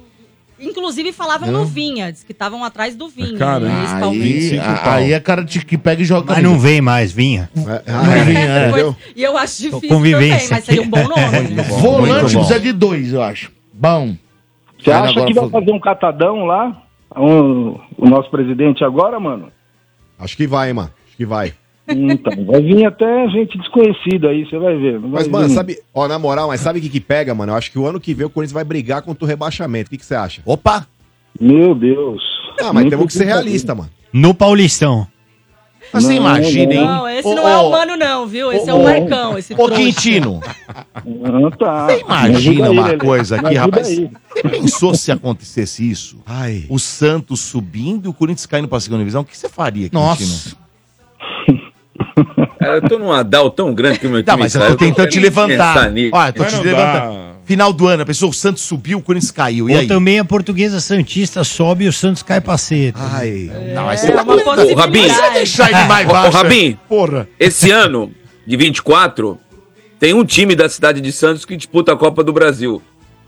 Inclusive 0.58 1.12
falavam 1.12 1.50
Não. 1.52 1.60
no 1.60 1.66
Vinha, 1.66 2.10
diz 2.10 2.24
que 2.24 2.32
estavam 2.32 2.64
atrás 2.64 2.96
do 2.96 3.10
Vinha. 3.10 3.36
Cara, 3.36 3.66
né, 3.66 3.74
aí, 4.00 4.58
a- 4.58 4.94
aí 4.94 5.12
é 5.12 5.20
cara 5.20 5.44
de- 5.44 5.62
que 5.62 5.76
pega 5.76 6.00
e 6.00 6.04
joga. 6.06 6.32
Mas 6.32 6.42
não 6.42 6.58
vem 6.58 6.80
mais, 6.80 7.12
vinha. 7.12 7.50
Não 7.54 7.64
vinha, 8.24 8.38
é. 8.40 8.70
Pois- 8.70 8.96
E 9.14 9.22
eu 9.22 9.36
acho 9.36 9.60
difícil 9.60 9.86
convivência 9.90 10.38
também, 10.38 10.48
mas 10.52 10.64
seria 10.64 10.80
um 10.80 10.88
bom 10.88 11.02
nome. 11.06 11.48
né? 11.54 11.62
Volante 11.64 12.32
bom. 12.32 12.40
precisa 12.40 12.58
de 12.58 12.72
dois, 12.72 13.12
eu 13.12 13.22
acho. 13.22 13.52
Bom. 13.74 14.16
Você 14.82 14.90
acha 14.90 15.10
agora 15.10 15.26
que 15.26 15.34
vai 15.34 15.50
fazer 15.50 15.72
um 15.72 15.78
catadão 15.80 16.46
lá? 16.46 16.82
Um- 17.14 17.78
o 17.98 18.08
nosso 18.08 18.30
presidente 18.30 18.82
agora, 18.84 19.18
mano? 19.20 19.48
Acho 20.18 20.36
que 20.36 20.46
vai, 20.46 20.72
mano. 20.72 20.90
Acho 21.06 21.16
que 21.16 21.26
vai. 21.26 21.52
Então, 21.88 22.44
vai 22.46 22.60
vir 22.62 22.84
até 22.84 23.28
gente 23.28 23.56
desconhecida 23.58 24.30
aí, 24.30 24.44
você 24.44 24.58
vai 24.58 24.76
ver. 24.76 24.98
vai 24.98 25.10
Mas, 25.10 25.28
mano, 25.28 25.48
vir- 25.48 25.54
sabe, 25.54 25.78
ó, 25.94 26.08
na 26.08 26.18
moral, 26.18 26.48
mas 26.48 26.60
sabe 26.60 26.78
o 26.80 26.82
que 26.82 26.88
que 26.88 27.00
pega, 27.00 27.32
mano? 27.34 27.52
Eu 27.52 27.56
acho 27.56 27.70
que 27.70 27.78
o 27.78 27.86
ano 27.86 28.00
que 28.00 28.12
vem 28.12 28.26
o 28.26 28.30
Corinthians 28.30 28.52
vai 28.52 28.64
brigar 28.64 29.02
contra 29.02 29.24
o 29.24 29.28
rebaixamento. 29.28 29.86
O 29.86 29.90
que 29.90 29.98
que 29.98 30.04
você 30.04 30.14
acha? 30.16 30.42
Opa! 30.44 30.86
Meu 31.40 31.74
Deus. 31.74 32.22
Ah, 32.60 32.72
mas 32.72 32.84
Nem 32.84 32.90
temos 32.90 33.06
que 33.06 33.12
ser 33.12 33.24
realista, 33.26 33.74
mano. 33.74 33.90
No 34.12 34.34
Paulistão. 34.34 35.06
Mas 35.92 36.02
você 36.04 36.08
Não, 36.10 36.16
imagina, 36.16 36.74
hein? 36.74 36.84
Não, 36.84 37.08
esse 37.08 37.34
não 37.34 37.48
é 37.48 37.56
ô, 37.56 37.68
o 37.68 37.70
Mano, 37.70 37.96
não, 37.96 38.26
viu? 38.26 38.52
Esse 38.52 38.68
é 38.68 38.74
o 38.74 38.82
Marcão, 38.82 39.38
esse 39.38 39.54
Ô. 39.54 39.68
Quintino, 39.68 40.40
Ah, 40.44 41.02
tá. 41.58 41.86
você 41.86 42.00
imagina 42.00 42.70
uma 42.70 42.96
coisa 42.98 43.36
aqui, 43.36 43.54
rapaz? 43.54 43.88
aí. 43.88 44.10
Você 44.34 44.42
pensou 44.48 44.94
se 44.94 45.10
acontecesse 45.12 45.88
isso? 45.88 46.18
Ai. 46.26 46.64
O 46.68 46.78
Santos 46.78 47.40
subindo 47.40 48.06
e 48.06 48.08
o 48.08 48.12
Corinthians 48.12 48.46
caindo 48.46 48.68
pra 48.68 48.80
segunda 48.80 49.00
divisão? 49.00 49.22
O 49.22 49.24
que 49.24 49.36
você 49.36 49.48
faria, 49.48 49.88
Quintino? 49.88 50.00
Nossa. 50.06 50.56
Cara, 52.58 52.76
eu 52.82 52.88
tô 52.88 52.98
num 52.98 53.12
adal 53.12 53.50
tão 53.50 53.72
grande 53.74 53.98
que 53.98 54.06
o 54.06 54.10
meu 54.10 54.18
time 54.22 54.24
Tá, 54.26 54.36
mas 54.36 54.54
eu 54.54 54.66
tô 54.68 54.76
tentando 54.76 55.08
te 55.08 55.20
levantar. 55.20 55.90
Olha, 56.12 56.32
tô 56.32 56.42
Mas 56.42 56.52
te 56.52 56.56
não 56.56 56.64
levantando. 56.64 57.25
Final 57.46 57.72
do 57.72 57.86
ano, 57.86 58.02
a 58.02 58.06
pessoa, 58.06 58.28
o 58.30 58.34
Santos 58.34 58.64
subiu, 58.64 58.98
o 58.98 59.02
Corinthians 59.02 59.30
caiu. 59.30 59.70
E 59.70 59.72
Ou 59.74 59.78
aí? 59.80 59.86
também 59.86 60.18
a 60.18 60.24
portuguesa 60.24 60.80
Santista 60.80 61.44
sobe 61.44 61.84
e 61.84 61.88
o 61.88 61.92
Santos 61.92 62.20
cai 62.22 62.40
pra 62.40 62.58
seta. 62.58 62.98
Ai. 63.00 63.48
Não, 63.72 63.84
mas 63.86 64.02
É 64.02 64.08
você 64.08 64.12
tá 64.12 64.22
uma. 64.24 64.34
Ô, 64.34 64.74
Rabin. 64.74 65.06
Deixar 65.32 65.70
ele 65.70 65.84
mais 65.88 66.06
Ô, 66.06 66.10
ô, 66.10 66.12
baixo. 66.12 66.36
Rabin, 66.36 66.76
Porra. 66.88 67.28
esse 67.38 67.70
ano, 67.70 68.10
de 68.44 68.56
24, 68.56 69.38
tem 70.00 70.12
um 70.12 70.24
time 70.24 70.56
da 70.56 70.68
cidade 70.68 71.00
de 71.00 71.12
Santos 71.12 71.44
que 71.44 71.56
disputa 71.56 71.92
a 71.92 71.96
Copa 71.96 72.24
do 72.24 72.32
Brasil. 72.32 72.82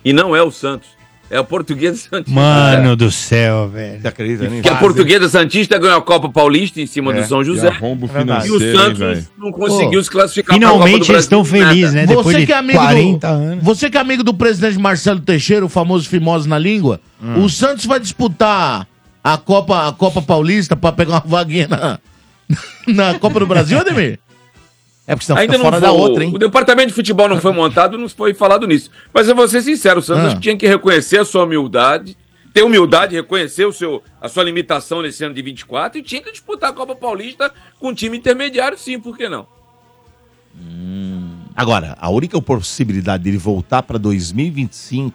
E 0.04 0.12
não 0.12 0.34
é 0.34 0.42
o 0.42 0.50
Santos. 0.50 0.88
É 1.30 1.38
o 1.38 1.44
Portuguesa 1.44 1.96
Santista. 2.08 2.30
Mano 2.32 2.96
do 2.96 3.10
céu, 3.10 3.68
velho. 3.68 4.00
Você 4.00 4.08
acredita 4.08 4.48
nisso? 4.48 4.62
Que 4.62 4.68
a 4.70 4.76
Portuguesa 4.76 5.28
Santista 5.28 5.78
ganhou 5.78 5.98
a 5.98 6.02
Copa 6.02 6.30
Paulista 6.30 6.80
em 6.80 6.86
cima 6.86 7.12
do 7.12 7.22
São 7.26 7.42
E 7.42 7.44
José. 7.44 7.68
É 7.68 8.06
verdade. 8.06 8.48
E 8.48 8.50
o 8.50 8.62
hein, 8.62 8.74
Santos 8.76 8.98
velho. 8.98 9.26
não 9.36 9.52
conseguiu 9.52 10.00
Ô, 10.00 10.04
se 10.04 10.10
classificar 10.10 10.54
Finalmente 10.54 11.10
eles 11.12 11.24
estão 11.24 11.44
felizes, 11.44 11.92
né? 11.92 12.06
Depois 12.06 12.26
Você 12.26 12.40
de 12.40 12.46
que 12.46 12.52
é 12.52 12.56
amigo 12.56 12.78
40 12.78 13.26
do, 13.28 13.32
anos. 13.34 13.64
Você 13.64 13.90
que 13.90 13.98
é 13.98 14.00
amigo 14.00 14.24
do 14.24 14.32
presidente 14.32 14.78
Marcelo 14.78 15.20
Teixeira, 15.20 15.64
o 15.64 15.68
famoso 15.68 16.08
Fimoso 16.08 16.48
na 16.48 16.58
língua, 16.58 17.00
Hum. 17.22 17.44
o 17.44 17.48
Santos 17.50 17.84
vai 17.84 17.98
disputar 18.00 18.86
a 19.22 19.36
Copa, 19.36 19.88
a 19.88 19.92
Copa 19.92 20.22
Paulista 20.22 20.76
pra 20.76 20.92
pegar 20.92 21.14
uma 21.14 21.20
vaguinha 21.26 21.66
na, 21.68 21.98
na 22.86 23.18
Copa 23.18 23.40
do 23.40 23.46
Brasil, 23.46 23.78
Ademir? 23.78 24.18
É 25.10 25.14
porque 25.16 25.24
senão 25.24 25.40
Ainda 25.40 25.54
fica 25.54 25.64
não 25.64 25.70
fora 25.70 25.80
foi, 25.80 25.88
da 25.88 25.92
outra, 25.92 26.22
hein? 26.24 26.30
O 26.34 26.38
departamento 26.38 26.88
de 26.88 26.94
futebol 26.94 27.28
não 27.30 27.40
foi 27.40 27.50
montado, 27.54 27.96
não 27.96 28.08
foi 28.10 28.34
falado 28.34 28.66
nisso. 28.66 28.90
Mas 29.12 29.26
eu 29.26 29.34
vou 29.34 29.48
ser 29.48 29.62
sincero, 29.62 30.00
o 30.00 30.02
Santos 30.02 30.34
Ah. 30.34 30.38
tinha 30.38 30.54
que 30.54 30.68
reconhecer 30.68 31.18
a 31.18 31.24
sua 31.24 31.44
humildade, 31.44 32.14
ter 32.52 32.62
humildade, 32.62 33.16
reconhecer 33.16 33.64
o 33.64 33.72
seu, 33.72 34.02
a 34.20 34.28
sua 34.28 34.42
limitação 34.44 35.00
nesse 35.00 35.24
ano 35.24 35.34
de 35.34 35.40
24 35.40 35.98
e 35.98 36.02
tinha 36.02 36.20
que 36.22 36.30
disputar 36.30 36.68
a 36.70 36.72
Copa 36.74 36.94
Paulista 36.94 37.50
com 37.80 37.88
um 37.88 37.94
time 37.94 38.18
intermediário, 38.18 38.76
sim, 38.76 39.00
por 39.00 39.16
que 39.16 39.28
não? 39.30 39.46
Agora, 41.56 41.96
a 42.00 42.08
única 42.10 42.40
possibilidade 42.40 43.24
dele 43.24 43.38
voltar 43.38 43.82
pra 43.82 43.98
2025 43.98 45.14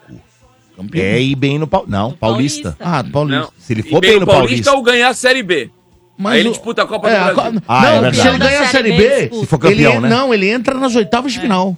Campeão. 0.76 1.04
é 1.04 1.22
ir 1.22 1.36
bem 1.36 1.58
no 1.60 1.68
Paulista. 1.68 1.92
Não, 1.98 2.10
No 2.10 2.18
Paulista. 2.18 2.72
Paulista. 2.80 2.86
Ah, 3.00 3.04
Paulista. 3.12 3.42
Não. 3.42 3.50
Se 3.58 3.74
ele 3.74 3.82
E 3.86 3.90
for 3.90 4.02
bem 4.02 4.20
no 4.20 4.26
Paulista. 4.26 4.72
ou 4.74 4.82
ganhar 4.82 5.10
a 5.10 5.14
Série 5.14 5.44
B. 5.44 5.70
Mas 6.18 6.34
Aí 6.34 6.40
ele 6.42 6.50
disputa 6.50 6.84
a 6.84 6.86
Copa 6.86 7.10
É, 7.10 7.18
do 7.30 7.34
Brasil. 7.36 7.54
Co- 7.62 7.66
Ah, 7.68 7.86
é 7.88 7.92
não, 7.96 8.02
verdade. 8.02 8.22
se 8.22 8.28
ele 8.28 8.38
ganhar 8.38 8.62
a 8.62 8.68
Série 8.68 8.92
B. 8.92 9.30
Se 9.34 9.46
for 9.48 9.58
campeão, 9.58 9.92
ele, 9.94 10.00
né? 10.02 10.10
Não, 10.10 10.34
ele 10.34 10.48
entra 10.50 10.76
nas 10.76 10.96
oitavas 10.96 11.34
de 11.34 11.40
final. 11.40 11.76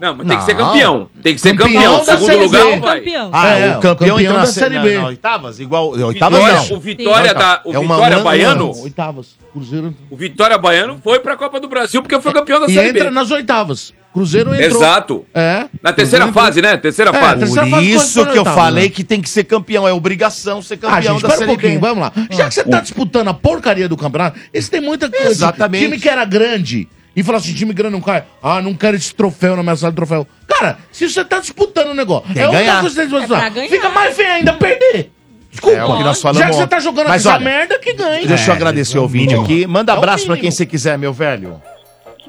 Não, 0.00 0.16
mas 0.16 0.26
tem 0.26 0.38
que 0.38 0.44
ser 0.44 0.54
Não. 0.54 0.66
campeão. 0.66 1.10
Tem 1.22 1.34
que 1.34 1.40
ser 1.40 1.56
Campeão 1.56 1.74
campeão. 1.98 2.04
da 2.06 2.16
Segundo 2.18 2.42
lugar, 2.44 2.64
B. 2.64 2.70
não 2.70 2.80
vai. 2.80 2.98
Campeão. 3.00 3.30
Ah, 3.32 3.48
É, 3.48 3.68
o 3.76 3.80
campeão, 3.80 4.16
campeão 4.16 4.32
da 4.32 4.38
na 4.40 4.46
Série 4.46 4.78
B. 4.78 4.98
na 4.98 5.06
oitavas? 5.08 5.60
Igual. 5.60 5.90
Oitavas 5.90 6.38
Vitória, 6.40 6.68
não. 6.70 6.76
o 6.76 6.80
Vitória, 6.80 7.34
da, 7.34 7.60
o 7.66 7.74
É 7.74 7.78
uma- 7.78 7.94
Vitória 7.96 8.16
uma- 8.16 8.24
Baiano, 8.24 8.66
Não, 8.74 8.82
oitavas. 8.82 9.26
Cruzeiro. 9.52 9.94
o 10.10 10.16
Vitória 10.16 10.56
Baiano 10.56 10.98
foi 11.04 11.18
pra 11.20 11.36
Copa 11.36 11.60
do 11.60 11.68
Brasil 11.68 12.00
porque 12.00 12.18
foi 12.20 12.32
campeão 12.32 12.60
da 12.60 12.66
E 12.66 12.72
Série 12.74 12.88
entra 12.90 13.04
B. 13.04 13.10
nas 13.10 13.30
oitavas. 13.30 13.92
Cruzeiro 14.12 14.54
entrou. 14.54 14.80
Exato. 14.82 15.26
É. 15.34 15.66
Na 15.82 15.92
terceira 15.92 16.24
Cruzeiro 16.24 16.28
entrou. 16.28 16.44
fase, 16.44 16.62
né? 16.62 16.76
Terceira 16.78 17.10
É, 17.10 17.20
fase. 17.20 17.38
terceira 17.40 17.62
Por 17.62 17.70
fase 17.70 17.90
isso 17.92 18.14
que 18.14 18.20
eu 18.20 18.32
ao 18.32 18.38
oitavo, 18.38 18.56
falei 18.56 18.84
né? 18.84 18.90
que 18.90 19.04
tem 19.04 19.20
que 19.20 19.28
ser 19.28 19.44
campeão. 19.44 19.86
É 19.86 19.92
obrigação 19.92 20.62
ser 20.62 20.74
Ah, 20.74 20.78
campeão 20.78 21.02
gente, 21.02 21.22
da 21.22 21.28
espera 21.28 21.34
um 21.34 21.38
Série 21.38 21.46
pouquinho, 21.52 21.74
B. 21.80 21.86
vamos 21.86 21.98
lá. 22.00 22.12
Já 22.30 22.48
que 22.48 22.54
você 22.54 22.64
tá 22.64 22.80
disputando 22.80 23.28
a 23.28 23.34
porcaria 23.34 23.88
do 23.88 23.96
campeonato, 23.96 24.38
esse 24.52 24.68
tem 24.70 24.80
muita 24.80 25.08
coisa. 25.10 25.28
Exatamente. 25.30 25.84
Time 25.84 25.98
que 25.98 26.08
era 26.08 26.24
grande 26.24 26.88
e 27.14 27.22
fala 27.22 27.38
assim, 27.38 27.52
time 27.54 27.72
grande 27.72 27.92
não 27.94 28.00
cai. 28.00 28.24
Ah, 28.42 28.60
não 28.62 28.74
quero 28.74 28.96
esse 28.96 29.14
troféu 29.14 29.56
na 29.56 29.62
minha 29.62 29.76
sala 29.76 29.92
de 29.92 29.96
troféu. 29.96 30.26
Cara, 30.46 30.78
se 30.92 31.08
você 31.08 31.24
tá 31.24 31.40
disputando 31.40 31.88
o 31.88 31.94
negócio, 31.94 32.32
Tem 32.32 32.42
é 32.42 32.46
que 32.46 32.46
outra 32.46 32.60
ganhar. 32.60 32.80
coisa 32.80 33.02
que 33.02 33.08
você 33.10 33.24
É 33.24 33.26
pra 33.26 33.48
ganhar. 33.48 33.68
Fica 33.68 33.88
mais 33.90 34.16
feio 34.16 34.28
ainda 34.32 34.52
perder. 34.54 35.10
Desculpa. 35.50 35.76
É 35.76 35.84
o 35.84 35.96
que 35.96 36.04
nós 36.04 36.22
falamos 36.22 36.40
Já 36.40 36.48
que 36.50 36.54
você 36.56 36.66
tá 36.66 36.78
jogando 36.78 37.08
Mas 37.08 37.26
essa 37.26 37.34
olha, 37.36 37.44
merda, 37.44 37.78
que 37.80 37.92
ganha. 37.94 38.24
Deixa 38.26 38.50
eu 38.50 38.54
É, 38.54 38.56
agradecer 38.56 38.96
é 38.98 39.00
o 39.00 39.06
o 39.06 39.08
mínimo. 39.08 39.42
aqui. 39.42 39.66
Manda 39.66 39.92
É 39.92 39.96
abraço 39.96 40.24
pra 40.26 40.34
mínimo. 40.34 40.42
quem 40.42 40.50
você 40.52 40.64
quiser, 40.64 40.96
meu 40.96 41.12
velho. 41.12 41.60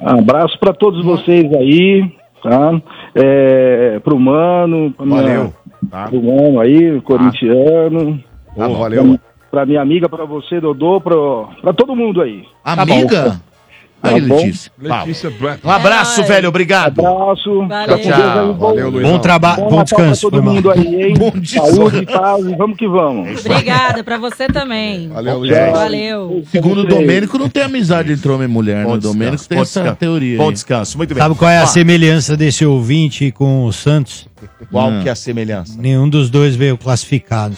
Abraço 0.00 0.58
pra 0.58 0.72
todos 0.72 1.04
vocês 1.04 1.52
aí, 1.54 2.02
tá? 2.42 2.80
É, 3.14 4.00
pro 4.02 4.18
Mano, 4.18 4.92
pra 4.96 5.06
minha, 5.06 5.22
Valeu. 5.22 5.54
Tá. 5.88 6.08
pro 6.08 6.20
Mano 6.22 6.60
aí, 6.60 7.00
corintiano. 7.02 8.22
Ô, 8.56 8.74
valeu. 8.74 9.18
Pra 9.50 9.66
minha 9.66 9.80
amiga, 9.82 10.08
pra 10.08 10.24
você, 10.24 10.60
Dodô, 10.60 11.00
pra, 11.00 11.14
pra 11.60 11.72
todo 11.72 11.94
mundo 11.94 12.20
aí. 12.22 12.42
Amiga? 12.64 13.40
Aí, 14.02 14.20
Tá 14.20 14.26
bom? 14.28 14.36
Letícia. 14.36 14.72
Letícia. 14.80 15.32
Um 15.64 15.70
abraço, 15.70 16.24
velho. 16.24 16.48
Obrigado. 16.48 17.00
Abraço. 17.06 17.68
Valeu. 17.68 18.54
Bom- 18.54 18.66
Valeu, 18.68 18.90
Luizão. 18.90 19.12
Bom 19.12 19.18
trabalho, 19.20 19.64
Bom 19.70 19.84
descanso. 19.84 20.30
todo 20.30 20.42
mundo 20.42 20.70
aí, 20.70 21.02
hein? 21.04 21.14
Bom 21.18 21.30
descanso. 21.36 21.76
Saúde, 21.76 22.06
paz 22.06 22.44
vamos 22.56 22.76
que 22.76 22.88
vamos. 22.88 23.44
Obrigada 23.46 24.02
pra 24.02 24.18
você 24.18 24.48
também. 24.48 25.08
Valeu, 25.08 25.38
Luizão. 25.38 25.72
Valeu. 25.72 26.42
Segundo 26.50 26.80
o. 26.80 26.84
Domênico, 26.86 27.38
não 27.38 27.48
tem 27.48 27.62
amizade 27.62 28.12
entre 28.12 28.28
homem 28.30 28.48
e 28.48 28.50
mulher, 28.50 28.84
Bom 28.84 28.90
né? 28.92 28.96
O 28.96 29.00
Domênico 29.00 29.44
tem 29.48 29.58
essa 29.60 29.80
descanso. 29.80 29.96
teoria. 30.00 30.36
Bom 30.36 30.52
descanso, 30.52 30.96
muito 30.98 31.14
bem. 31.14 31.22
Sabe 31.22 31.34
qual 31.36 31.50
é 31.50 31.58
a 31.58 31.66
semelhança 31.66 32.36
desse 32.36 32.66
ouvinte 32.66 33.30
com 33.30 33.64
o 33.64 33.72
Santos? 33.72 34.28
Qual 34.70 34.88
Hum. 34.90 35.00
que 35.02 35.08
é 35.08 35.12
a 35.12 35.14
semelhança? 35.14 35.80
Nenhum 35.80 36.08
dos 36.08 36.28
dois 36.28 36.56
veio 36.56 36.76
classificado. 36.76 37.54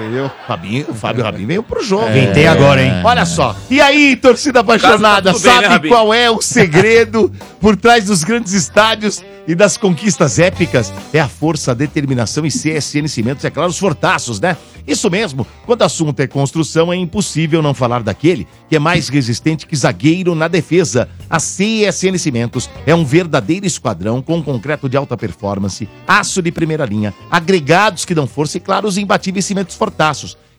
Entendeu? 0.00 0.30
Fabinho, 0.46 0.86
o 0.88 0.94
Fábio 0.94 1.22
Rabin 1.24 1.44
veio 1.46 1.62
pro 1.62 1.82
jogo. 1.82 2.08
Inventei 2.08 2.46
agora, 2.46 2.82
hein? 2.82 2.92
Olha 3.04 3.26
só. 3.26 3.54
E 3.68 3.80
aí, 3.80 4.16
torcida 4.16 4.60
apaixonada, 4.60 5.32
Tá 5.32 5.38
bem, 5.38 5.46
né, 5.46 5.54
sabe 5.54 5.66
Rabin? 5.68 5.88
qual 5.88 6.14
é 6.14 6.30
o 6.30 6.40
segredo 6.40 7.30
por 7.60 7.76
trás 7.76 8.06
dos 8.06 8.24
grandes 8.24 8.52
estádios 8.54 9.22
e 9.46 9.54
das 9.54 9.76
conquistas 9.76 10.38
épicas? 10.38 10.92
É 11.12 11.20
a 11.20 11.28
força, 11.28 11.72
a 11.72 11.74
determinação 11.74 12.46
e 12.46 12.48
CSN 12.48 13.06
Cimentos, 13.08 13.44
é 13.44 13.50
claro, 13.50 13.68
os 13.68 13.78
fortaços, 13.78 14.40
né? 14.40 14.56
Isso 14.86 15.10
mesmo, 15.10 15.46
quando 15.66 15.82
o 15.82 15.84
assunto 15.84 16.18
é 16.20 16.26
construção, 16.26 16.90
é 16.92 16.96
impossível 16.96 17.60
não 17.60 17.74
falar 17.74 18.02
daquele 18.02 18.48
que 18.68 18.74
é 18.74 18.78
mais 18.78 19.08
resistente 19.08 19.66
que 19.66 19.76
zagueiro 19.76 20.34
na 20.34 20.48
defesa. 20.48 21.06
A 21.28 21.36
CSN 21.36 22.16
Cimentos 22.18 22.68
é 22.86 22.94
um 22.94 23.04
verdadeiro 23.04 23.66
esquadrão 23.66 24.22
com 24.22 24.42
concreto 24.42 24.88
de 24.88 24.96
alta 24.96 25.16
performance, 25.16 25.88
aço 26.08 26.40
de 26.40 26.50
primeira 26.50 26.86
linha, 26.86 27.14
agregados 27.30 28.04
que 28.06 28.14
dão 28.14 28.26
força 28.26 28.56
e, 28.56 28.60
claro, 28.60 28.88
os 28.88 28.96
imbatíveis 28.96 29.44
cimentos 29.44 29.76
fortaços. 29.76 29.89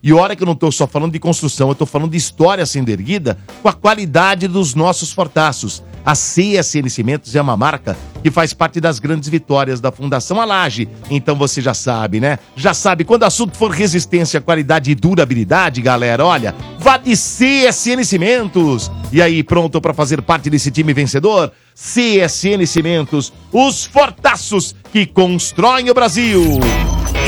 E 0.04 0.12
olha 0.12 0.36
que 0.36 0.42
eu 0.42 0.48
não 0.48 0.54
estou 0.54 0.72
só 0.72 0.88
falando 0.88 1.12
de 1.12 1.20
construção, 1.20 1.68
eu 1.68 1.74
estou 1.74 1.86
falando 1.86 2.12
de 2.12 2.18
história 2.18 2.66
sendo 2.66 2.90
erguida 2.90 3.38
com 3.62 3.70
a 3.70 3.74
qualidade 3.74 4.48
dos 4.48 4.74
nossos 4.74 5.12
fortaços. 5.12 5.84
A 6.04 6.14
CSN 6.14 6.90
Cimentos 6.90 7.36
é 7.36 7.42
uma 7.42 7.56
marca 7.56 7.96
que 8.24 8.32
faz 8.32 8.54
parte 8.54 8.82
das 8.82 8.98
grandes 8.98 9.30
vitórias 9.30 9.80
da 9.80 9.92
Fundação 9.92 10.42
Alage. 10.42 10.90
Então 11.12 11.36
você 11.36 11.62
já 11.62 11.76
sabe, 11.76 12.20
né? 12.20 12.40
Já 12.56 12.74
sabe, 12.74 13.04
quando 13.04 13.22
o 13.22 13.26
assunto 13.26 13.56
for 13.56 13.70
resistência, 13.70 14.42
qualidade 14.42 14.90
e 14.90 14.96
durabilidade, 14.96 15.80
galera, 15.80 16.26
olha, 16.26 16.56
vá 16.80 16.98
de 16.98 17.12
CSN 17.12 18.04
Cimentos. 18.04 18.92
E 19.12 19.22
aí, 19.22 19.44
pronto 19.44 19.80
para 19.80 19.94
fazer 19.94 20.24
parte 20.24 20.50
desse 20.50 20.72
time 20.72 20.92
vencedor? 20.94 21.52
CSN 21.76 22.66
Cimentos, 22.66 23.32
os 23.52 23.86
fortaços 23.86 24.76
que 24.92 25.06
constroem 25.06 25.92
o 25.92 25.94
Brasil. 25.94 26.60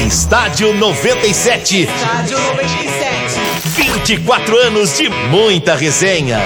Estádio 0.05 0.73
97. 0.75 1.83
Estádio 1.83 2.37
97. 2.37 3.39
24 3.75 4.57
anos 4.57 4.97
de 4.97 5.07
muita 5.07 5.75
resenha. 5.75 6.39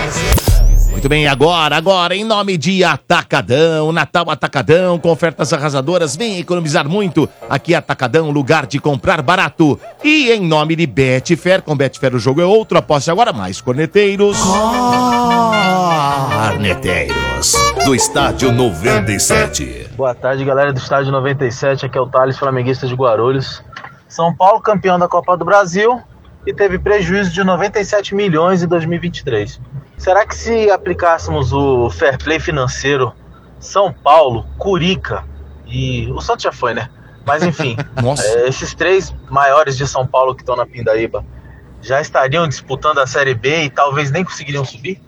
Muito 0.91 1.09
bem, 1.09 1.27
agora, 1.27 1.75
agora, 1.75 2.15
em 2.15 2.23
nome 2.23 2.55
de 2.55 2.83
Atacadão, 2.83 3.91
Natal 3.91 4.29
Atacadão, 4.29 4.99
com 4.99 5.09
ofertas 5.09 5.51
arrasadoras, 5.53 6.15
vem 6.15 6.37
economizar 6.37 6.87
muito. 6.87 7.27
Aqui 7.49 7.73
é 7.73 7.77
Atacadão, 7.77 8.29
lugar 8.29 8.67
de 8.67 8.79
comprar 8.79 9.23
barato. 9.23 9.79
E 10.03 10.31
em 10.31 10.41
nome 10.41 10.75
de 10.75 10.85
Betfair, 10.85 11.63
com 11.63 11.75
Betfair 11.75 12.13
o 12.13 12.19
jogo 12.19 12.39
é 12.39 12.45
outro, 12.45 12.77
aposte 12.77 13.09
agora 13.09 13.33
mais, 13.33 13.59
corneteiros. 13.59 14.37
Arneteiros. 16.31 17.53
Do 17.83 17.95
Estádio 17.95 18.51
97. 18.51 19.86
Boa 19.97 20.13
tarde, 20.13 20.45
galera 20.45 20.71
do 20.71 20.77
Estádio 20.77 21.11
97. 21.11 21.87
Aqui 21.87 21.97
é 21.97 22.01
o 22.01 22.05
Thales, 22.05 22.37
flamenguista 22.37 22.85
de 22.85 22.93
Guarulhos. 22.93 23.63
São 24.07 24.31
Paulo, 24.31 24.61
campeão 24.61 24.99
da 24.99 25.07
Copa 25.07 25.35
do 25.35 25.43
Brasil 25.43 25.99
e 26.45 26.53
teve 26.53 26.77
prejuízo 26.77 27.31
de 27.31 27.43
97 27.43 28.13
milhões 28.13 28.61
em 28.61 28.67
2023. 28.67 29.59
Será 29.97 30.23
que 30.23 30.35
se 30.35 30.69
aplicássemos 30.69 31.51
o 31.51 31.89
fair 31.89 32.15
play 32.19 32.39
financeiro 32.39 33.11
São 33.59 33.91
Paulo, 33.91 34.45
Curica 34.59 35.23
e 35.65 36.07
o 36.11 36.21
Santos 36.21 36.43
já 36.43 36.51
foi, 36.51 36.75
né? 36.75 36.91
Mas 37.25 37.41
enfim, 37.41 37.75
é, 38.23 38.47
esses 38.47 38.75
três 38.75 39.11
maiores 39.31 39.75
de 39.75 39.87
São 39.87 40.05
Paulo 40.05 40.35
que 40.35 40.43
estão 40.43 40.55
na 40.55 40.67
Pindaíba 40.67 41.25
já 41.81 41.99
estariam 41.99 42.47
disputando 42.47 42.99
a 42.99 43.07
Série 43.07 43.33
B 43.33 43.63
e 43.63 43.69
talvez 43.71 44.11
nem 44.11 44.23
conseguiriam 44.23 44.63
subir? 44.63 45.01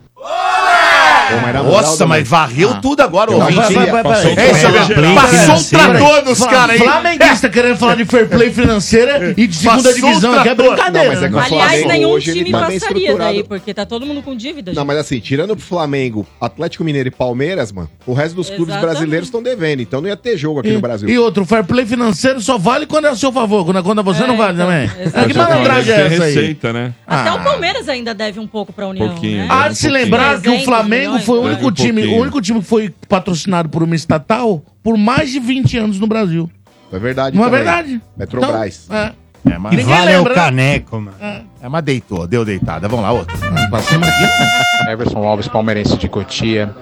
Nossa, 1.63 2.05
mas 2.07 2.27
varreu 2.27 2.75
tudo 2.81 3.01
agora, 3.01 3.31
ouvinte. 3.31 3.59
É 3.77 4.03
Passou 4.03 4.31
um 4.31 5.59
financeiro. 5.59 5.69
trator 5.69 6.25
nos 6.25 6.39
caras 6.45 6.71
aí. 6.81 6.87
Flamenguista 6.87 7.49
querendo 7.49 7.77
falar 7.77 7.95
de 7.95 8.05
fair 8.05 8.27
play 8.27 8.51
financeira 8.51 9.33
e 9.37 9.47
de 9.47 9.55
segunda 9.55 9.83
Passou 9.89 9.93
divisão. 10.09 10.33
Aqui 10.39 10.49
é 10.49 10.55
brincadeira. 10.55 10.89
Não, 10.91 11.13
mas 11.13 11.23
é 11.23 11.29
que 11.29 11.35
o 11.35 11.39
Aliás, 11.39 11.85
nenhum 11.85 12.19
time 12.19 12.51
tá 12.51 12.59
passaria 12.61 13.15
daí, 13.15 13.43
porque 13.43 13.73
tá 13.73 13.85
todo 13.85 14.05
mundo 14.05 14.21
com 14.21 14.35
dívida. 14.35 14.71
Não, 14.71 14.81
gente. 14.81 14.87
mas 14.87 14.97
assim, 14.97 15.19
tirando 15.19 15.55
pro 15.55 15.65
Flamengo, 15.65 16.25
Atlético 16.41 16.83
Mineiro 16.83 17.09
e 17.09 17.11
Palmeiras, 17.11 17.71
mano, 17.71 17.89
o 18.05 18.13
resto 18.13 18.35
dos 18.35 18.49
clubes 18.49 18.75
brasileiros 18.77 19.27
estão 19.27 19.41
devendo, 19.43 19.81
então 19.81 20.01
não 20.01 20.07
ia 20.09 20.17
ter 20.17 20.37
jogo 20.37 20.59
aqui 20.59 20.69
E, 20.69 20.73
no 20.73 20.81
Brasil. 20.81 21.07
e 21.09 21.17
outro, 21.17 21.45
fair 21.45 21.63
play 21.63 21.85
financeiro 21.85 22.41
só 22.41 22.57
vale 22.57 22.85
quando 22.85 23.05
é 23.05 23.09
a 23.09 23.15
seu 23.15 23.31
favor. 23.31 23.63
Quando 23.65 23.79
é 23.79 23.83
contra 23.83 24.03
você, 24.03 24.23
É, 24.23 24.27
não 24.27 24.37
vale 24.37 24.53
então, 24.53 24.67
também. 24.67 25.27
Que 25.29 25.33
malandragem 25.37 25.93
é 25.93 26.05
essa 26.07 26.23
aí? 26.23 26.33
receita, 26.33 26.73
né? 26.73 26.93
Até 27.05 27.29
Ah. 27.29 27.35
o 27.35 27.43
Palmeiras 27.43 27.87
ainda 27.87 28.13
deve 28.13 28.39
um 28.39 28.47
pouco 28.47 28.73
pra 28.73 28.87
União, 28.87 29.07
né? 29.07 29.47
Há 29.49 29.69
de 29.69 29.75
se 29.75 29.87
pouquinho. 29.87 30.08
Lembrar 30.17 30.33
que 30.41 30.49
o 30.49 30.51
300 30.51 30.65
Flamengo 30.65 31.05
milhões, 31.07 31.25
foi 31.25 31.39
o 31.39 31.41
único 31.43 31.67
Um 31.67 31.71
time, 31.71 31.93
pouquinho. 32.01 32.17
o 32.17 32.21
único 32.21 32.41
time 32.41 32.59
que 32.59 32.65
foi 32.65 32.93
patrocinado 33.07 33.69
por 33.69 33.83
uma 33.83 33.95
estatal 33.95 34.63
por 34.83 34.97
mais 34.97 35.31
de 35.31 35.39
20 35.39 35.77
anos 35.77 35.99
no 35.99 36.07
Brasil. 36.07 36.49
É 36.91 36.97
verdade 36.99 37.37
Não 37.37 37.45
é 37.45 37.49
verdade? 37.49 38.01
Petrobras. 38.17 38.85
Então, 38.85 38.97
é. 38.97 39.13
É, 39.49 39.55
E 39.55 39.57
mas, 39.57 39.71
Ninguém 39.71 39.85
vale 39.95 40.11
é 40.11 40.15
o 40.15 40.17
lembra, 40.17 40.33
né? 40.35 40.41
caneco, 40.41 40.95
mano. 40.99 41.15
é, 41.21 41.69
mas 41.69 41.83
deitou, 41.83 42.27
deu 42.27 42.43
deitada. 42.43 42.87
Vamos 42.89 43.03
lá, 43.05 43.11
outro. 43.13 43.37
Passamos 43.71 44.07
aqui. 44.07 44.23
Everson 44.91 45.19
Alves, 45.23 45.47
palmeirense 45.47 45.95
de 45.97 46.09
Cotia. 46.09 46.75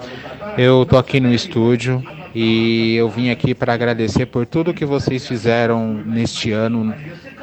Eu 0.56 0.84
tô 0.84 0.96
aqui 0.98 1.20
no 1.20 1.32
estúdio 1.32 2.02
e 2.34 2.94
eu 2.96 3.08
vim 3.08 3.30
aqui 3.30 3.54
para 3.54 3.72
agradecer 3.72 4.26
por 4.26 4.46
tudo 4.46 4.74
que 4.74 4.84
vocês 4.84 5.26
fizeram 5.26 5.94
neste 5.94 6.52
ano 6.52 6.94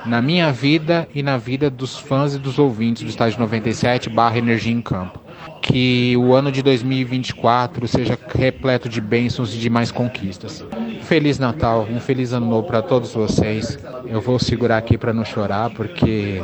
na 0.06 0.22
minha 0.22 0.52
vida 0.52 1.08
e 1.14 1.24
na 1.24 1.38
vida 1.38 1.70
dos 1.70 1.98
fãs 1.98 2.36
e 2.36 2.40
dos 2.40 2.60
ouvintes 2.60 3.04
do 3.04 3.10
Estádio 3.10 3.40
97 3.40 4.10
barra 4.10 4.38
Energia 4.38 4.72
em 4.72 4.82
Campo. 4.82 5.20
Que 5.62 6.16
o 6.18 6.34
ano 6.34 6.52
de 6.52 6.62
2024 6.62 7.88
seja 7.88 8.18
repleto 8.34 8.88
de 8.88 9.02
bênçãos 9.02 9.54
e 9.54 9.58
de 9.58 9.70
mais 9.70 9.92
conquistas. 9.92 10.64
Feliz 11.02 11.40
Natal, 11.40 11.88
um 11.90 12.00
feliz 12.00 12.34
ano 12.34 12.46
novo 12.48 12.68
para 12.68 12.82
todos 12.82 13.14
vocês. 13.14 13.80
Eu 14.06 14.22
vou 14.22 14.38
segurar 14.38 14.78
aqui 14.78 14.98
para 14.98 15.14
não 15.14 15.26
chorar 15.26 15.72
porque 15.72 16.42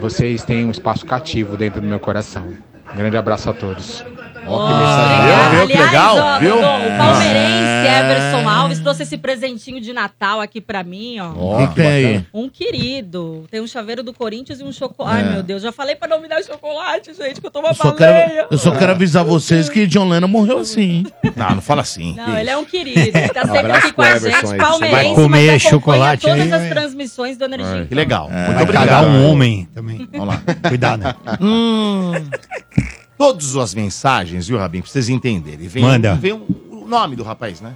vocês 0.00 0.42
têm 0.44 0.64
um 0.64 0.70
espaço 0.70 1.04
cativo 1.04 1.56
dentro 1.56 1.80
do 1.80 1.86
meu 1.86 2.00
coração. 2.00 2.54
Grande 2.94 3.16
abraço 3.16 3.50
a 3.50 3.52
todos. 3.52 4.04
Ó, 4.46 4.66
que 4.66 4.74
mensagem. 4.74 5.24
Viu, 5.26 5.58
viu? 5.58 5.66
Que 5.66 5.72
Aliás, 5.74 5.86
legal, 5.92 6.16
ó, 6.18 6.38
viu? 6.38 6.58
O 6.58 6.98
palmeirense 6.98 7.64
É. 7.86 8.00
Everson 8.00 8.48
Alves 8.48 8.80
trouxe 8.80 9.02
esse 9.04 9.16
presentinho 9.18 9.80
de 9.80 9.92
Natal 9.92 10.40
aqui 10.40 10.60
pra 10.60 10.82
mim, 10.82 11.18
ó. 11.20 11.66
Que 11.68 11.74
tem 11.74 11.86
aí? 11.86 12.26
Um 12.32 12.48
querido. 12.48 13.44
Tem 13.50 13.60
um 13.60 13.66
chaveiro 13.66 14.02
do 14.02 14.12
Corinthians 14.12 14.60
e 14.60 14.64
um 14.64 14.72
chocolate. 14.72 15.24
Ai, 15.24 15.32
meu 15.32 15.42
Deus, 15.42 15.62
já 15.62 15.70
falei 15.72 15.94
pra 15.96 16.08
não 16.08 16.20
me 16.20 16.28
dar 16.28 16.42
chocolate, 16.42 17.12
gente, 17.14 17.40
que 17.40 17.46
eu 17.46 17.50
tô 17.50 17.60
uma 17.60 17.70
Eu 17.70 17.74
só, 17.74 17.92
baleia. 17.92 18.26
quero, 18.28 18.46
eu 18.50 18.58
só 18.58 18.70
quero 18.72 18.92
avisar 18.92 19.24
vocês 19.24 19.68
que 19.68 19.86
John 19.86 20.08
Lennon 20.08 20.28
morreu 20.28 20.58
assim. 20.58 21.04
Não, 21.36 21.50
não 21.56 21.60
fala 21.62 21.82
assim. 21.82 22.14
Não, 22.16 22.36
ele 22.38 22.50
é 22.50 22.56
um 22.56 22.64
querido. 22.64 23.00
Ele 23.16 23.28
tá 23.28 23.42
sempre 23.46 23.58
abraço 23.60 23.86
aqui 23.86 23.92
com 23.92 24.02
pro 24.02 24.04
a 24.04 24.16
Everson 24.16 24.40
gente, 24.40 24.52
aí. 24.52 24.58
palmeirense, 24.58 25.04
Vai 25.04 25.14
comer 25.14 25.28
mas 25.28 25.40
acompanha 25.44 25.58
chocolate 25.58 26.22
todas 26.26 26.52
aí, 26.52 26.62
as 26.62 26.68
transmissões 26.68 27.36
do 27.36 27.44
Energia. 27.44 27.86
Que 27.86 27.94
legal. 27.94 28.28
É. 28.30 28.34
Muito 28.44 28.54
Vai 28.54 28.62
obrigado. 28.62 28.88
cagar 28.88 29.04
um 29.06 29.30
homem 29.30 29.68
também. 29.74 30.08
Vamos 30.12 30.28
lá. 30.28 30.42
Cuidado. 30.68 31.02
né? 31.02 31.14
Todas 33.16 33.56
as 33.56 33.74
mensagens, 33.74 34.48
viu, 34.48 34.58
Rabin, 34.58 34.80
pra 34.82 34.90
vocês 34.90 35.08
entenderem. 35.08 35.68
Vem, 35.68 35.82
Manda. 35.82 36.14
Vem 36.16 36.32
o, 36.32 36.44
o 36.70 36.86
nome 36.88 37.14
do 37.16 37.22
rapaz, 37.22 37.60
né? 37.60 37.72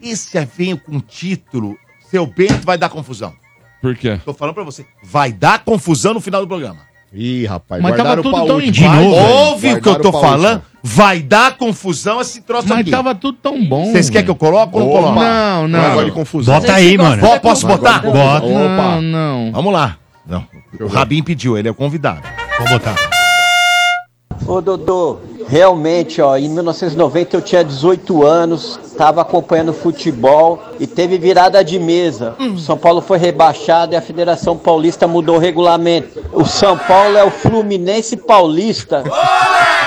Esse 0.00 0.36
é- 0.36 0.44
vem 0.56 0.76
com 0.76 0.98
título, 1.00 1.76
seu 2.10 2.26
Bento 2.26 2.64
vai 2.64 2.76
dar 2.78 2.88
confusão. 2.88 3.32
Por 3.80 3.94
quê? 3.96 4.20
Tô 4.24 4.34
falando 4.34 4.54
pra 4.54 4.64
você. 4.64 4.84
Vai 5.02 5.32
dar 5.32 5.60
confusão 5.64 6.14
no 6.14 6.20
final 6.20 6.40
do 6.42 6.48
programa. 6.48 6.80
Ih, 7.12 7.44
rapaz, 7.46 7.82
Mas 7.82 7.90
tava 7.96 8.02
guardaram 8.10 8.22
tudo 8.22 8.36
pra 8.36 8.46
tão 8.46 8.56
última. 8.56 8.72
de 8.72 8.84
novo, 9.04 9.16
Ouve 9.16 9.56
o 9.56 9.60
que 9.60 9.66
eu 9.66 9.72
guardaram 9.94 10.02
tô 10.02 10.10
pra 10.12 10.20
falando? 10.20 10.54
última. 10.56 10.70
Vai 10.82 11.20
dar 11.20 11.56
confusão 11.56 12.20
esse 12.20 12.40
troço 12.42 12.68
Mas 12.68 12.78
aqui. 12.80 12.90
tava 12.90 13.14
tudo 13.14 13.36
tão 13.42 13.64
bom. 13.64 13.90
Vocês 13.90 14.08
querem 14.08 14.24
que 14.24 14.30
eu 14.30 14.36
coloque 14.36 14.74
ou 14.76 14.80
não 14.80 14.88
Opa. 14.90 14.98
coloque? 15.02 15.20
Não, 15.20 15.68
Não 15.68 15.82
não. 15.82 15.94
gosto 15.94 16.04
de 16.06 16.12
confusão. 16.12 16.54
Bota 16.60 16.72
aí, 16.72 16.96
mano. 16.96 17.22
Posso 17.40 17.66
botar? 17.66 17.98
Bota. 18.02 18.46
Não, 18.46 19.02
não. 19.02 19.52
Vamos 19.52 19.72
lá. 19.72 19.96
Não, 20.26 20.46
o 20.80 20.86
Rabin 20.86 21.22
pediu, 21.22 21.58
ele 21.58 21.66
é 21.66 21.70
o 21.70 21.74
convidado. 21.74 22.22
Vou 22.58 22.68
botar. 22.68 22.94
Ô 24.46 24.60
Dodô, 24.60 25.18
realmente, 25.48 26.20
ó, 26.20 26.36
em 26.36 26.48
1990 26.48 27.36
eu 27.36 27.42
tinha 27.42 27.62
18 27.62 28.24
anos, 28.24 28.80
estava 28.84 29.20
acompanhando 29.20 29.72
futebol 29.72 30.60
e 30.78 30.86
teve 30.86 31.18
virada 31.18 31.62
de 31.62 31.78
mesa. 31.78 32.34
O 32.38 32.58
São 32.58 32.76
Paulo 32.76 33.00
foi 33.00 33.18
rebaixado 33.18 33.92
e 33.92 33.96
a 33.96 34.02
Federação 34.02 34.56
Paulista 34.56 35.06
mudou 35.06 35.36
o 35.36 35.38
regulamento. 35.38 36.20
O 36.32 36.44
São 36.44 36.76
Paulo 36.76 37.16
é 37.16 37.24
o 37.24 37.30
Fluminense 37.30 38.16
Paulista. 38.16 39.04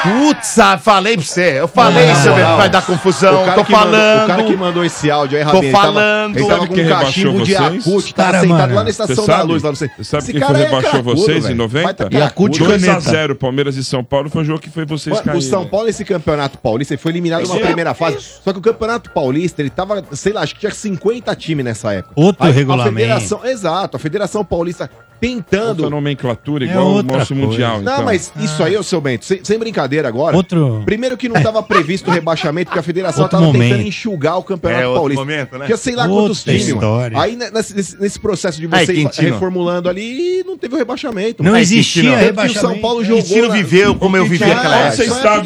Putz, 0.03 0.59
ah, 0.59 0.77
falei 0.77 1.15
pra 1.15 1.25
você. 1.25 1.59
Eu 1.59 1.67
falei, 1.67 2.07
não, 2.07 2.15
seu 2.15 2.37
não, 2.37 2.57
vai 2.57 2.69
dar 2.69 2.85
confusão. 2.85 3.45
Tô 3.55 3.63
falando. 3.63 3.93
Mandou, 3.93 4.23
o 4.23 4.27
cara 4.27 4.43
que 4.43 4.57
mandou 4.57 4.85
esse 4.85 5.09
áudio 5.09 5.37
aí, 5.37 5.43
Rabinho. 5.43 5.71
Tô 5.71 5.77
falando. 5.77 6.37
Ele 6.37 6.47
tava, 6.47 6.63
ele 6.63 6.65
tava 6.65 6.67
com 6.67 6.81
um 6.81 6.89
cachimbo 6.89 7.43
de 7.43 7.51
Yakut, 7.53 8.13
tá 8.13 8.25
sentado 8.25 8.47
mano. 8.47 8.75
lá 8.75 8.83
na 8.83 8.89
estação 8.89 9.25
da 9.25 9.41
luz, 9.41 9.63
lá 9.63 9.69
não 9.69 9.75
sei. 9.75 9.89
Sabe 10.01 10.23
o 10.23 10.25
quem 10.31 10.41
foi 10.41 10.55
é 10.55 10.63
rebaixou 10.65 10.99
é 10.99 11.01
vocês 11.01 11.49
em 11.49 11.53
90? 11.53 12.09
2x0, 12.09 13.35
Palmeiras 13.35 13.77
e 13.77 13.83
São 13.83 14.03
Paulo 14.03 14.29
foi 14.29 14.41
um 14.41 14.45
jogo 14.45 14.59
que 14.59 14.69
foi 14.69 14.85
vocês. 14.85 15.17
O 15.33 15.41
São 15.41 15.65
Paulo, 15.65 15.87
nesse 15.87 16.03
campeonato 16.03 16.57
paulista, 16.57 16.93
ele 16.93 17.01
foi 17.01 17.11
eliminado 17.11 17.43
numa 17.43 17.57
é 17.57 17.65
primeira 17.65 17.93
fase. 17.93 18.17
Só 18.43 18.51
que 18.51 18.59
o 18.59 18.61
campeonato 18.61 19.09
paulista, 19.11 19.61
ele 19.61 19.69
tava, 19.69 20.03
sei 20.11 20.33
lá, 20.33 20.41
acho 20.41 20.53
que 20.53 20.59
tinha 20.59 20.71
50 20.71 21.35
times 21.35 21.63
nessa 21.63 21.93
época. 21.93 22.13
Outro 22.15 22.51
regulamento. 22.51 23.39
Exato, 23.45 23.97
a 23.97 23.99
Federação 23.99 24.43
Paulista 24.43 24.89
tentando. 25.19 25.81
Outra 25.83 25.89
nomenclatura, 25.89 26.65
é 26.65 26.69
igual 26.69 26.87
o 26.87 27.03
nosso 27.03 27.33
coisa. 27.33 27.35
Mundial. 27.35 27.81
Não, 27.81 27.93
então. 27.93 28.05
mas 28.05 28.31
isso 28.39 28.63
aí, 28.63 28.77
ô 28.77 28.83
seu 28.83 29.01
Bento, 29.01 29.25
sem, 29.25 29.43
sem 29.43 29.57
brincadeira 29.57 30.07
agora. 30.07 30.35
Outro. 30.35 30.81
Primeiro 30.85 31.17
que 31.17 31.29
não 31.29 31.37
estava 31.37 31.61
previsto 31.63 32.09
o 32.09 32.13
rebaixamento, 32.13 32.67
porque 32.67 32.79
a 32.79 32.83
federação 32.83 33.25
estava 33.25 33.51
tentando 33.51 33.81
enxugar 33.81 34.37
o 34.37 34.43
Campeonato 34.43 34.81
é, 34.81 34.93
Paulista. 34.93 35.21
Momento, 35.21 35.57
né? 35.57 35.65
Que 35.67 35.77
sei 35.77 35.95
lá 35.95 36.05
Outra 36.05 36.23
quantos 36.23 36.43
times. 36.43 36.75
Aí 37.15 37.35
né, 37.35 37.49
nesse, 37.53 37.97
nesse, 37.99 38.19
processo 38.19 38.59
de 38.59 38.67
você 38.67 39.07
reformulando 39.21 39.89
ali, 39.89 40.43
não 40.45 40.57
teve 40.57 40.75
o 40.75 40.77
rebaixamento. 40.77 41.43
Não 41.43 41.57
existia 41.57 42.03
não. 42.03 42.17
rebaixamento. 42.17 42.65
O 42.65 42.69
São 42.69 42.79
Paulo 42.79 43.03
jogou. 43.03 43.23
Quintino 43.23 43.47
na... 43.47 43.53
viveu 43.53 43.95
como 43.95 44.17
eu 44.17 44.25
vivi 44.25 44.43
é 44.43 44.53
aquela 44.53 44.75
época. 44.77 44.95
Você 44.95 45.03
estava 45.03 45.43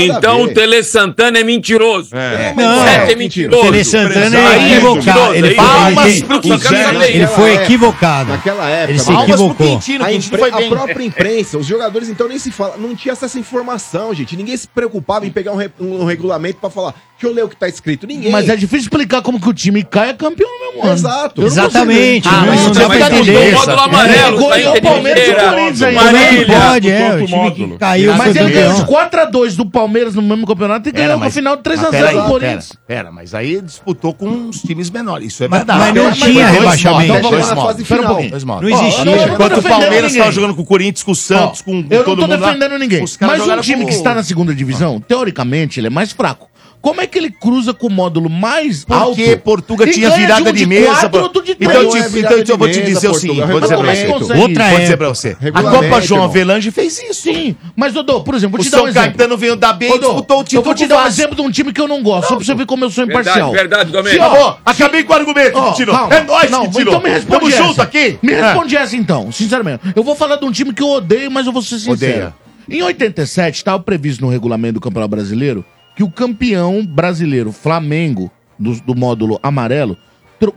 Então 0.00 0.42
o 0.42 0.48
Tele 0.48 0.82
Santana 0.82 1.38
é 1.38 1.44
mentiroso. 1.44 2.14
É. 2.16 2.54
Não, 2.56 2.86
é, 2.86 3.12
é 3.12 3.16
mentiroso. 3.16 3.60
O 3.60 3.64
Tele 3.64 3.84
Santana 3.84 4.36
é 4.36 4.72
equivocado. 4.72 5.34
Ele 5.34 7.26
foi 7.28 7.54
equivocado. 7.54 8.30
Naquela 8.30 8.63
naquela 8.64 8.70
época. 8.70 8.92
Ele 8.92 8.98
se 8.98 9.12
equivocou. 9.12 9.66
Quintino, 9.66 10.04
a, 10.04 10.12
impre... 10.12 10.42
a 10.42 10.68
própria 10.68 11.04
imprensa, 11.04 11.58
os 11.58 11.66
jogadores 11.66 12.08
então 12.08 12.28
nem 12.28 12.38
se 12.38 12.50
fala, 12.50 12.76
não 12.76 12.94
tinha 12.94 13.12
essa 13.12 13.38
informação, 13.38 14.14
gente. 14.14 14.36
Ninguém 14.36 14.56
se 14.56 14.66
preocupava 14.68 15.26
em 15.26 15.30
pegar 15.30 15.52
um, 15.52 15.56
re... 15.56 15.70
um 15.78 16.04
regulamento 16.04 16.58
para 16.58 16.70
falar, 16.70 16.94
que 17.18 17.26
eu 17.26 17.32
leio 17.32 17.46
o 17.46 17.50
que 17.50 17.56
tá 17.56 17.68
escrito. 17.68 18.06
Ninguém. 18.06 18.30
Mas 18.30 18.48
é 18.48 18.56
difícil 18.56 18.80
explicar 18.80 19.22
como 19.22 19.40
que 19.40 19.48
o 19.48 19.54
time 19.54 19.82
cai 19.82 20.10
é 20.10 20.14
campeão, 20.14 20.50
meu 20.60 20.82
mano. 20.82 20.92
Exato. 20.92 21.40
Eu 21.40 21.46
Exatamente. 21.46 22.28
Ah, 22.28 22.44
mas 22.46 22.62
não 22.62 22.72
dá 22.72 23.06
entender. 23.10 23.54
O 23.54 23.56
módulo 23.56 23.80
amarelo. 23.80 24.52
É, 24.52 24.62
tá 24.62 24.72
o 24.72 24.82
Palmeiras 24.82 25.26
e 25.26 25.30
o 25.30 25.34
Corinthians 25.34 25.82
aí. 25.82 25.94
Pode, 26.46 26.90
é. 26.90 27.14
O 27.14 27.26
time 27.26 27.50
que 27.52 27.78
caiu. 27.78 28.14
Mas 28.14 28.36
ele 28.36 28.50
ganhou 28.50 28.72
os 28.72 28.80
4x2 28.80 29.56
do 29.56 29.66
Palmeiras 29.66 30.14
no 30.14 30.22
mesmo 30.22 30.46
campeonato 30.46 30.88
e 30.88 30.92
ganhou 30.92 31.18
no 31.18 31.30
final 31.30 31.56
3x0 31.56 32.22
do 32.22 32.28
Corinthians. 32.28 32.72
Pera, 32.86 33.12
mas 33.12 33.34
aí 33.34 33.60
disputou 33.60 34.12
com 34.12 34.48
os 34.48 34.60
times 34.60 34.90
menores. 34.90 35.32
Isso 35.32 35.44
é 35.44 35.48
verdade. 35.48 35.78
Mas 35.78 35.94
não 35.94 36.12
tinha 36.12 36.46
rebaixamento. 36.46 37.14
Não 38.60 38.68
existia. 38.68 39.32
Enquanto 39.32 39.58
o 39.58 39.62
Palmeiras 39.62 40.14
tava 40.14 40.32
jogando 40.32 40.54
com 40.54 40.62
o 40.62 40.66
Corinthians, 40.66 41.02
com 41.02 41.12
o 41.12 41.16
Santos, 41.16 41.62
com 41.62 41.82
todo 41.82 41.90
mundo 41.90 41.92
Eu 41.92 42.04
não 42.04 42.16
tô 42.16 42.26
defendendo 42.26 42.78
ninguém. 42.78 43.04
Mas 43.20 43.46
um 43.46 43.60
time 43.60 43.86
que 43.86 43.92
está 43.92 44.14
na 44.14 44.22
segunda 44.22 44.54
divisão, 44.54 45.00
teoricamente, 45.00 45.80
ele 45.80 45.86
é 45.86 45.90
mais 45.90 46.12
fraco. 46.12 46.53
Como 46.84 47.00
é 47.00 47.06
que 47.06 47.16
ele 47.16 47.30
cruza 47.30 47.72
com 47.72 47.86
o 47.86 47.90
módulo 47.90 48.28
mais 48.28 48.84
Porque 48.84 49.02
alto? 49.02 49.16
Porque 49.16 49.36
Portugal 49.36 49.88
tinha 49.88 50.08
é 50.08 50.18
virada 50.18 50.52
de, 50.52 50.58
de 50.58 50.66
mesa. 50.66 51.08
Quatro, 51.08 51.42
de 51.42 51.56
então, 51.58 51.80
eu, 51.80 51.88
tipo, 51.88 52.18
então 52.18 52.36
tipo, 52.36 52.52
eu 52.52 52.58
vou 52.58 52.70
te 52.70 52.82
dizer 52.82 53.08
o 53.08 53.14
seguinte, 53.14 53.40
vou 53.40 53.58
dizer 53.58 53.78
pra 53.78 53.94
você. 53.94 54.34
Outra 54.34 54.64
é. 54.64 54.80
dizer 54.80 54.96
pra 54.98 55.08
você. 55.08 55.34
A 55.54 55.62
Copa 55.62 56.02
João 56.02 56.24
Avelange 56.24 56.70
fez 56.70 57.02
isso. 57.02 57.22
Sim, 57.22 57.56
mas 57.74 57.94
Dodô, 57.94 58.20
por 58.20 58.34
exemplo, 58.34 58.58
vou 58.58 58.62
te 58.62 58.68
o 58.68 58.70
dar 58.70 58.82
um 58.82 58.88
exemplo. 58.88 59.08
O 59.08 59.12
Caetano 59.12 59.38
veio 59.38 59.56
da 59.56 59.72
B 59.72 59.86
e 59.86 59.98
disputou 59.98 60.40
o 60.40 60.44
título. 60.44 60.60
Eu 60.60 60.62
vou 60.62 60.74
te 60.74 60.86
dar 60.86 61.04
um 61.04 61.06
exemplo 61.06 61.34
de 61.34 61.40
um 61.40 61.50
time 61.50 61.72
que 61.72 61.80
eu 61.80 61.88
não 61.88 62.02
gosto, 62.02 62.28
só 62.28 62.36
pra 62.36 62.44
você 62.44 62.54
ver 62.54 62.66
como 62.66 62.84
eu 62.84 62.90
sou 62.90 63.04
imparcial. 63.04 63.50
Verdade, 63.50 63.90
verdade, 63.90 64.18
Domênico. 64.18 64.58
Acabei 64.62 65.04
com 65.04 65.12
o 65.14 65.16
argumento, 65.16 65.72
Tiro. 65.76 65.92
É 66.10 66.22
nós 66.22 66.50
que 66.50 66.70
tirou. 66.76 66.96
Então 66.96 67.00
me 67.00 67.08
responde 67.08 67.50
Tamo 67.50 67.50
junto 67.50 67.80
aqui. 67.80 68.18
Me 68.22 68.32
é. 68.34 68.42
responde 68.42 68.76
essa 68.76 68.94
então, 68.94 69.32
sinceramente. 69.32 69.80
Eu 69.96 70.02
vou 70.02 70.14
falar 70.14 70.36
de 70.36 70.44
um 70.44 70.52
time 70.52 70.74
que 70.74 70.82
eu 70.82 70.90
odeio, 70.90 71.30
mas 71.30 71.46
eu 71.46 71.52
vou 71.52 71.62
ser 71.62 71.78
sincero. 71.78 71.94
Odeia. 71.94 72.34
Em 72.68 72.82
87, 72.82 73.56
estava 73.56 73.82
previsto 73.82 74.22
no 74.22 74.30
regulamento 74.30 74.74
do 74.74 74.80
Campeonato 74.82 75.10
Brasileiro 75.10 75.64
que 75.94 76.02
o 76.02 76.10
campeão 76.10 76.84
brasileiro, 76.84 77.52
Flamengo, 77.52 78.30
do, 78.58 78.80
do 78.80 78.94
módulo 78.94 79.38
amarelo, 79.42 79.96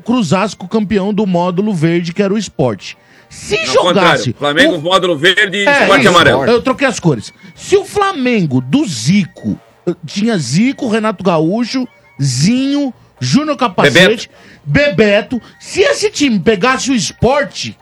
cruzasse 0.03 0.55
com 0.55 0.65
o 0.65 0.69
campeão 0.69 1.13
do 1.13 1.25
módulo 1.25 1.73
verde, 1.73 2.13
que 2.13 2.21
era 2.21 2.33
o 2.33 2.37
esporte. 2.37 2.97
Se 3.29 3.57
Ao 3.57 3.65
jogasse. 3.65 4.33
Flamengo, 4.33 4.75
o... 4.75 4.81
módulo 4.81 5.17
verde 5.17 5.57
e 5.57 5.67
é, 5.67 5.81
esporte 5.81 6.01
isso, 6.01 6.09
amarelo. 6.09 6.45
Eu 6.45 6.61
troquei 6.61 6.87
as 6.87 6.99
cores. 6.99 7.33
Se 7.55 7.75
o 7.75 7.85
Flamengo 7.85 8.61
do 8.61 8.85
Zico 8.85 9.59
eh, 9.85 9.93
tinha 10.05 10.37
Zico, 10.37 10.87
Renato 10.87 11.23
Gaúcho, 11.23 11.87
Zinho, 12.21 12.93
Júnior 13.19 13.57
Capacete, 13.57 14.29
Bebeto. 14.65 15.39
Bebeto. 15.39 15.41
Se 15.59 15.81
esse 15.81 16.09
time 16.09 16.39
pegasse 16.39 16.89
o 16.89 16.95
esporte, 16.95 17.77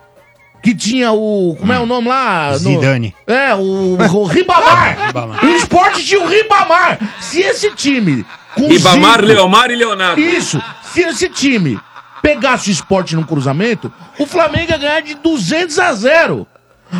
que 0.66 0.74
tinha 0.74 1.12
o. 1.12 1.56
Como 1.60 1.72
é 1.72 1.80
o 1.80 1.86
nome 1.86 2.08
lá? 2.08 2.54
No, 2.54 2.58
Zidane. 2.58 3.16
é, 3.28 3.54
o, 3.54 3.96
o 3.96 4.24
Ribamar. 4.26 4.98
O 5.44 5.48
esporte 5.56 6.04
tinha 6.04 6.20
o 6.20 6.28
Ribamar. 6.28 6.98
Se 7.22 7.40
esse 7.40 7.70
time. 7.76 8.26
Com 8.56 8.68
Ribamar, 8.68 9.22
Leomar 9.24 9.70
e 9.70 9.76
Leonardo. 9.76 10.20
Isso. 10.20 10.60
Se 10.92 11.02
esse 11.02 11.30
time 11.30 11.80
pegasse 12.20 12.70
o 12.70 12.72
esporte 12.72 13.16
num 13.16 13.22
cruzamento, 13.22 13.94
o 14.18 14.26
Flamengo 14.26 14.72
ia 14.72 14.78
ganhar 14.80 15.02
de 15.02 15.14
200 15.14 15.78
a 15.78 15.94
0. 15.94 16.48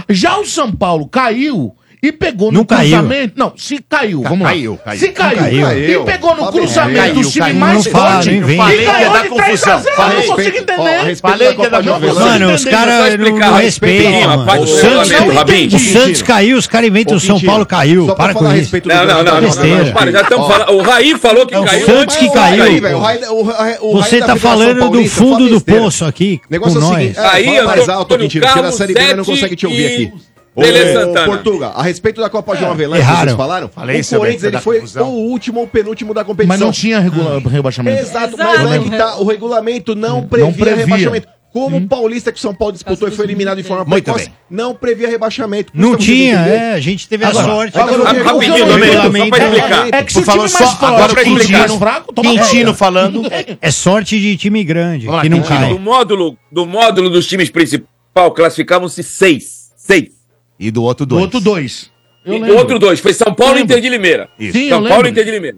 Já 0.10 0.38
o 0.38 0.46
São 0.46 0.72
Paulo 0.72 1.08
caiu 1.08 1.76
e 2.08 2.12
pegou 2.12 2.52
no 2.52 2.60
Não 2.60 2.66
caiu. 2.66 2.98
cruzamento. 2.98 3.34
Não, 3.36 3.54
se 3.58 3.80
caiu, 3.90 4.22
vamos 4.22 4.42
lá. 4.42 4.50
Caiu, 4.50 4.80
caiu. 4.84 5.00
Se 5.00 5.08
caiu, 5.10 5.38
caiu. 5.38 6.02
e 6.02 6.06
pegou 6.06 6.32
no 6.36 6.38
Caiu. 6.38 6.52
cruzamento 6.52 7.00
Caiu, 7.00 7.14
do 7.16 7.30
time 7.32 7.46
caiu. 7.46 7.56
mais 7.56 7.88
fala, 7.88 8.12
forte, 8.12 8.40
vem. 8.42 8.56
e 8.56 8.58
tá 8.58 8.64
Falei 8.64 8.78
que 8.86 9.02
ia 9.02 9.10
dar 9.10 9.28
confusão. 9.28 9.80
Eu 9.80 9.84
não 9.86 9.96
Falei. 9.96 10.28
consigo 10.28 10.58
entender. 10.58 11.16
Falei 11.16 11.56
que 11.56 11.62
ia 11.62 11.70
dar 11.70 11.84
Não 11.84 11.94
confusão. 12.00 12.26
Mano, 12.28 12.54
os 12.54 12.66
caras 12.66 13.18
não, 13.18 13.54
respeita 13.56 14.06
respeitam. 14.06 14.66
O 15.76 15.80
Santos, 15.80 16.22
caiu, 16.22 16.58
os 16.58 16.68
caras 16.68 16.90
inventam 16.90 17.18
o 17.18 17.20
São 17.20 17.40
Paulo 17.40 17.66
caiu. 17.66 18.16
Para 18.16 18.34
com 18.34 18.54
isso. 18.54 18.72
Tá 18.82 19.06
não, 19.06 19.24
não, 19.24 19.42
não, 19.42 19.42
não, 19.42 19.94
Para, 19.94 20.12
já 20.12 20.22
estamos 20.22 20.48
falando. 20.48 20.72
O 20.72 20.82
Raí 20.82 21.18
falou 21.18 21.46
que 21.46 21.54
caiu. 21.54 21.64
o 21.64 21.66
caiu. 21.66 21.86
Santos 21.86 22.16
que 22.18 22.30
caiu. 22.32 23.02
Tá 23.02 23.78
Você 23.94 24.20
tá 24.20 24.36
falando 24.36 24.90
do 24.90 25.06
fundo 25.06 25.50
do 25.50 25.62
poço 25.62 26.06
aqui. 26.06 26.42
Negócio 26.50 26.80
é 26.80 26.84
o 26.84 26.88
seguinte, 26.96 27.20
é, 27.20 27.26
Aí, 27.26 27.58
Antônio 27.58 27.92
alto, 27.92 28.40
Carlos, 28.42 28.76
Série 28.76 29.14
não 29.16 29.26
consegue 29.26 29.56
te 29.56 29.66
ouvir 29.66 29.86
aqui. 29.86 30.04
e 30.04 30.35
Beleza, 30.56 31.02
Santana. 31.02 31.26
Portugal, 31.26 31.74
a 31.76 31.84
respeito 31.84 32.22
da 32.22 32.30
Copa 32.30 32.54
é, 32.54 32.58
João 32.58 32.72
Avelanche, 32.72 33.04
vocês 33.04 33.36
falaram? 33.36 33.68
Falei 33.68 34.00
o 34.00 34.06
Corinthians 34.06 34.44
ele 34.44 34.52
tá 34.54 34.62
foi 34.62 34.80
confusão. 34.80 35.10
o 35.10 35.30
último 35.30 35.60
ou 35.60 35.68
penúltimo 35.68 36.14
da 36.14 36.24
competição. 36.24 36.58
Mas 36.58 36.60
não 36.60 36.72
tinha 36.72 37.00
regula... 37.00 37.38
Hum. 37.38 37.48
rebaixamento. 37.48 38.02
Exato, 38.02 38.36
Exato, 38.36 38.64
mas 38.64 38.84
que 38.84 38.90
tá, 38.92 39.18
o 39.18 39.26
regulamento 39.26 39.96
não, 39.96 40.24
previa, 40.24 40.54
previa 40.54 40.76
rebaixamento. 40.76 41.28
Como 41.52 41.78
o 41.78 41.80
hum. 41.80 41.88
Paulista 41.88 42.34
que 42.34 42.38
o 42.38 42.42
São 42.42 42.54
Paulo 42.54 42.74
disputou 42.74 43.08
e 43.08 43.12
foi 43.12 43.26
eliminado 43.26 43.56
de 43.56 43.64
forma 43.64 43.86
Muito 43.86 44.04
precoce, 44.04 44.26
bem. 44.26 44.34
não 44.50 44.76
previa 44.76 45.08
rebaixamento. 45.08 45.72
Não 45.74 45.96
tinha, 45.96 46.36
é, 46.36 46.74
a 46.74 46.82
gente 46.82 47.08
teve 47.08 47.24
agora, 47.24 47.46
a 47.46 47.50
sorte. 47.50 47.80
Agora, 47.80 48.10
agora, 48.10 48.24
rapidinho, 48.26 48.66
Domênico, 48.66 49.02
só 49.02 49.10
pra 49.30 49.40
é 49.40 49.48
explicar. 49.48 49.88
É 49.94 50.04
que 50.04 50.14
se 50.14 50.24
falou 50.24 50.46
é 50.46 50.48
só 50.50 50.66
agora 50.82 51.14
pra 51.14 51.24
explicar. 51.24 51.70
É 51.70 52.22
Quintino 52.22 52.74
falando. 52.74 53.22
É 53.62 53.72
sorte 53.72 54.20
de 54.20 54.36
time 54.36 54.66
grande, 54.66 55.08
que 55.22 55.30
não 55.30 55.42
tinha. 55.42 55.70
Do 56.52 56.66
módulo 56.66 57.10
dos 57.10 57.26
times 57.26 57.50
principal, 57.50 58.32
classificavam-se 58.34 59.02
seis. 59.02 59.72
Seis. 59.78 60.15
E 60.60 60.72
do 60.72 60.84
outro 60.84 61.06
dois. 61.06 61.20
Do 61.20 61.24
outro 61.24 61.40
dois. 61.40 61.92
Eu 62.26 62.36
e 62.36 62.40
do 62.40 62.56
outro 62.56 62.80
dois. 62.80 63.00
Foi 63.00 63.14
São 63.14 63.34
Paulo 63.34 63.58
e 63.58 63.62
Inter 63.62 63.80
de 63.80 63.90
Limeira. 63.90 64.30
Isso. 64.40 64.58
Sim, 64.58 64.70
São 64.70 64.84
Paulo 64.84 65.08
e 65.08 65.12
Inter 65.12 65.26
de 65.26 65.32
Limeira. 65.32 65.58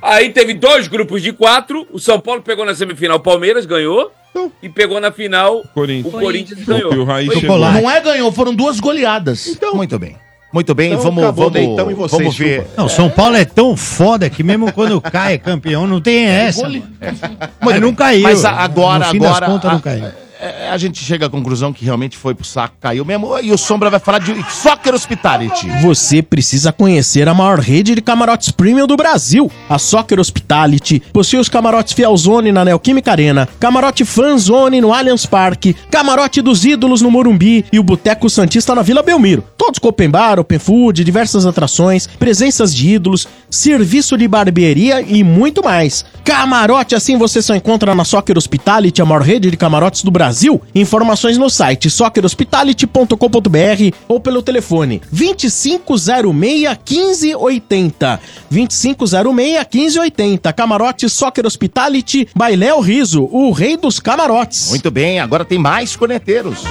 Aí 0.00 0.30
teve 0.30 0.54
dois 0.54 0.88
grupos 0.88 1.22
de 1.22 1.32
quatro. 1.32 1.86
O 1.92 1.98
São 1.98 2.20
Paulo 2.20 2.42
pegou 2.42 2.64
na 2.64 2.74
semifinal 2.74 3.18
o 3.18 3.20
Palmeiras, 3.20 3.66
ganhou. 3.66 4.12
Então, 4.30 4.50
e 4.62 4.68
pegou 4.68 4.98
na 4.98 5.12
final 5.12 5.62
Corinthians. 5.74 6.14
o 6.14 6.18
Corinthians 6.18 6.60
então, 6.60 6.78
ganhou. 6.78 6.94
O 6.94 7.04
Raí 7.04 7.28
Não 7.46 7.90
é 7.90 8.00
ganhou, 8.00 8.32
foram 8.32 8.54
duas 8.54 8.80
goleadas. 8.80 9.46
Então, 9.46 9.74
muito 9.74 9.98
bem. 9.98 10.16
Muito 10.52 10.74
bem, 10.74 10.92
então, 10.92 11.02
vamos, 11.02 11.34
vamos, 11.34 11.56
então, 11.56 11.94
vocês, 11.94 12.10
vamos 12.10 12.36
ver. 12.36 12.66
Não, 12.76 12.86
São 12.86 13.08
Paulo 13.08 13.36
é 13.36 13.44
tão 13.44 13.74
foda 13.74 14.28
que 14.28 14.42
mesmo 14.42 14.70
quando 14.70 15.00
cai 15.00 15.34
é 15.34 15.38
campeão, 15.38 15.86
não 15.86 15.98
tem 15.98 16.26
é, 16.26 16.44
essa. 16.44 16.66
É. 16.66 17.14
Mas 17.58 17.80
não 17.80 17.94
caiu. 17.94 18.22
Mas 18.24 18.44
agora, 18.44 19.06
agora. 19.06 19.48
não 19.48 19.56
a, 19.56 20.12
é, 20.42 20.66
é, 20.66 20.70
a 20.70 20.76
gente 20.76 21.04
chega 21.04 21.26
à 21.26 21.30
conclusão 21.30 21.72
que 21.72 21.84
realmente 21.84 22.16
foi 22.16 22.34
pro 22.34 22.44
saco, 22.44 22.74
caiu 22.80 23.04
mesmo. 23.04 23.38
E 23.38 23.52
o 23.52 23.56
Sombra 23.56 23.88
vai 23.88 24.00
falar 24.00 24.18
de 24.18 24.34
Soccer 24.50 24.92
Hospitality. 24.92 25.68
Você 25.80 26.20
precisa 26.20 26.72
conhecer 26.72 27.28
a 27.28 27.34
maior 27.34 27.60
rede 27.60 27.94
de 27.94 28.02
camarotes 28.02 28.50
premium 28.50 28.88
do 28.88 28.96
Brasil. 28.96 29.48
A 29.68 29.78
Soccer 29.78 30.18
Hospitality 30.18 31.00
possui 31.12 31.38
os 31.38 31.48
camarotes 31.48 31.92
Fielzone 31.92 32.50
na 32.50 32.64
Neoquímica 32.64 33.12
Arena, 33.12 33.48
camarote 33.60 34.04
Fanzone 34.04 34.80
no 34.80 34.92
Allianz 34.92 35.26
Parque, 35.26 35.74
camarote 35.88 36.42
dos 36.42 36.64
Ídolos 36.64 37.02
no 37.02 37.10
Morumbi 37.10 37.64
e 37.72 37.78
o 37.78 37.84
Boteco 37.84 38.28
Santista 38.28 38.74
na 38.74 38.82
Vila 38.82 39.00
Belmiro. 39.00 39.44
Todos 39.62 39.78
com 39.78 39.90
open 39.90 40.10
bar, 40.10 40.40
open 40.40 40.58
food, 40.58 41.04
diversas 41.04 41.46
atrações, 41.46 42.08
presenças 42.08 42.74
de 42.74 42.94
ídolos, 42.94 43.28
serviço 43.48 44.18
de 44.18 44.26
barbearia 44.26 45.00
e 45.00 45.22
muito 45.22 45.62
mais. 45.62 46.04
Camarote 46.24 46.96
assim 46.96 47.16
você 47.16 47.40
só 47.40 47.54
encontra 47.54 47.94
na 47.94 48.04
Soccer 48.04 48.36
Hospitality, 48.36 49.00
a 49.00 49.04
maior 49.04 49.22
rede 49.22 49.52
de 49.52 49.56
camarotes 49.56 50.02
do 50.02 50.10
Brasil. 50.10 50.60
Informações 50.74 51.38
no 51.38 51.48
site 51.48 51.88
soccerhospitality.com.br 51.88 53.96
ou 54.08 54.18
pelo 54.18 54.42
telefone 54.42 55.00
2506 55.12 56.34
1580. 56.34 58.20
2506 58.50 59.66
1580. 59.72 60.52
Camarote 60.54 61.08
Soccer 61.08 61.46
Hospitality 61.46 62.26
by 62.34 62.56
Léo 62.56 62.80
Riso, 62.80 63.28
o 63.30 63.52
rei 63.52 63.76
dos 63.76 64.00
camarotes. 64.00 64.70
Muito 64.70 64.90
bem, 64.90 65.20
agora 65.20 65.44
tem 65.44 65.60
mais 65.60 65.94
coneteiros. 65.94 66.64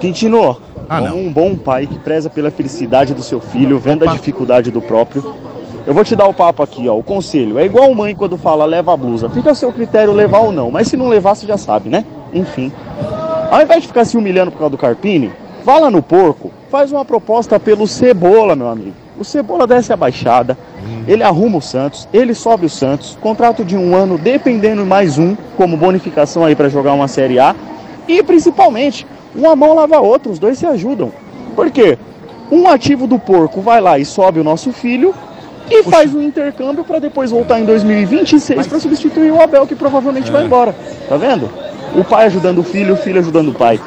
Quintino, 0.00 0.60
ah, 0.88 1.00
Como 1.00 1.18
um 1.18 1.32
bom 1.32 1.56
pai 1.56 1.86
que 1.86 1.98
preza 1.98 2.28
pela 2.28 2.50
felicidade 2.50 3.14
do 3.14 3.22
seu 3.22 3.40
filho, 3.40 3.78
vendo 3.78 4.08
a 4.08 4.12
dificuldade 4.12 4.70
do 4.70 4.80
próprio. 4.80 5.34
Eu 5.86 5.92
vou 5.92 6.04
te 6.04 6.16
dar 6.16 6.26
o 6.26 6.34
papo 6.34 6.62
aqui, 6.62 6.88
ó. 6.88 6.96
O 6.96 7.02
conselho 7.02 7.58
é 7.58 7.64
igual 7.66 7.94
mãe 7.94 8.14
quando 8.14 8.36
fala 8.38 8.64
leva 8.64 8.92
a 8.94 8.96
blusa. 8.96 9.28
Fica 9.28 9.50
a 9.50 9.54
seu 9.54 9.72
critério 9.72 10.12
levar 10.12 10.38
ou 10.40 10.52
não, 10.52 10.70
mas 10.70 10.88
se 10.88 10.96
não 10.96 11.08
levar, 11.08 11.34
você 11.34 11.46
já 11.46 11.58
sabe, 11.58 11.90
né? 11.90 12.04
Enfim. 12.32 12.72
Ao 13.50 13.60
invés 13.60 13.82
de 13.82 13.88
ficar 13.88 14.04
se 14.04 14.16
humilhando 14.16 14.50
por 14.50 14.58
causa 14.58 14.70
do 14.70 14.78
Carpini, 14.78 15.30
vá 15.64 15.78
lá 15.78 15.90
no 15.90 16.02
porco, 16.02 16.50
faz 16.70 16.90
uma 16.90 17.04
proposta 17.04 17.60
pelo 17.60 17.86
Cebola, 17.86 18.56
meu 18.56 18.68
amigo. 18.68 18.94
O 19.18 19.24
Cebola 19.24 19.66
desce 19.66 19.92
a 19.92 19.96
baixada, 19.96 20.58
ele 21.06 21.22
arruma 21.22 21.58
o 21.58 21.62
Santos, 21.62 22.08
ele 22.12 22.34
sobe 22.34 22.66
o 22.66 22.70
Santos, 22.70 23.16
contrato 23.20 23.64
de 23.64 23.76
um 23.76 23.94
ano, 23.94 24.18
dependendo 24.18 24.84
mais 24.84 25.18
um, 25.18 25.36
como 25.56 25.76
bonificação 25.76 26.44
aí 26.44 26.56
para 26.56 26.68
jogar 26.68 26.94
uma 26.94 27.06
Série 27.06 27.38
A. 27.38 27.54
E 28.08 28.22
principalmente, 28.22 29.06
uma 29.34 29.54
mão 29.56 29.74
lava 29.74 29.96
a 29.96 30.00
outra, 30.00 30.30
os 30.30 30.38
dois 30.38 30.58
se 30.58 30.66
ajudam. 30.66 31.12
Por 31.54 31.70
quê? 31.70 31.98
Um 32.50 32.68
ativo 32.68 33.06
do 33.06 33.18
porco 33.18 33.60
vai 33.60 33.80
lá 33.80 33.98
e 33.98 34.04
sobe 34.04 34.38
o 34.40 34.44
nosso 34.44 34.72
filho 34.72 35.14
e 35.70 35.82
faz 35.84 36.14
um 36.14 36.20
intercâmbio 36.20 36.84
para 36.84 36.98
depois 36.98 37.30
voltar 37.30 37.58
em 37.58 37.64
2026 37.64 38.66
para 38.66 38.78
substituir 38.80 39.30
o 39.32 39.40
Abel, 39.40 39.66
que 39.66 39.74
provavelmente 39.74 40.30
vai 40.30 40.44
embora. 40.44 40.74
Tá 41.08 41.16
vendo? 41.16 41.50
O 41.94 42.04
pai 42.04 42.26
ajudando 42.26 42.58
o 42.58 42.64
filho, 42.64 42.94
o 42.94 42.96
filho 42.96 43.20
ajudando 43.20 43.48
o 43.48 43.54
pai. 43.54 43.80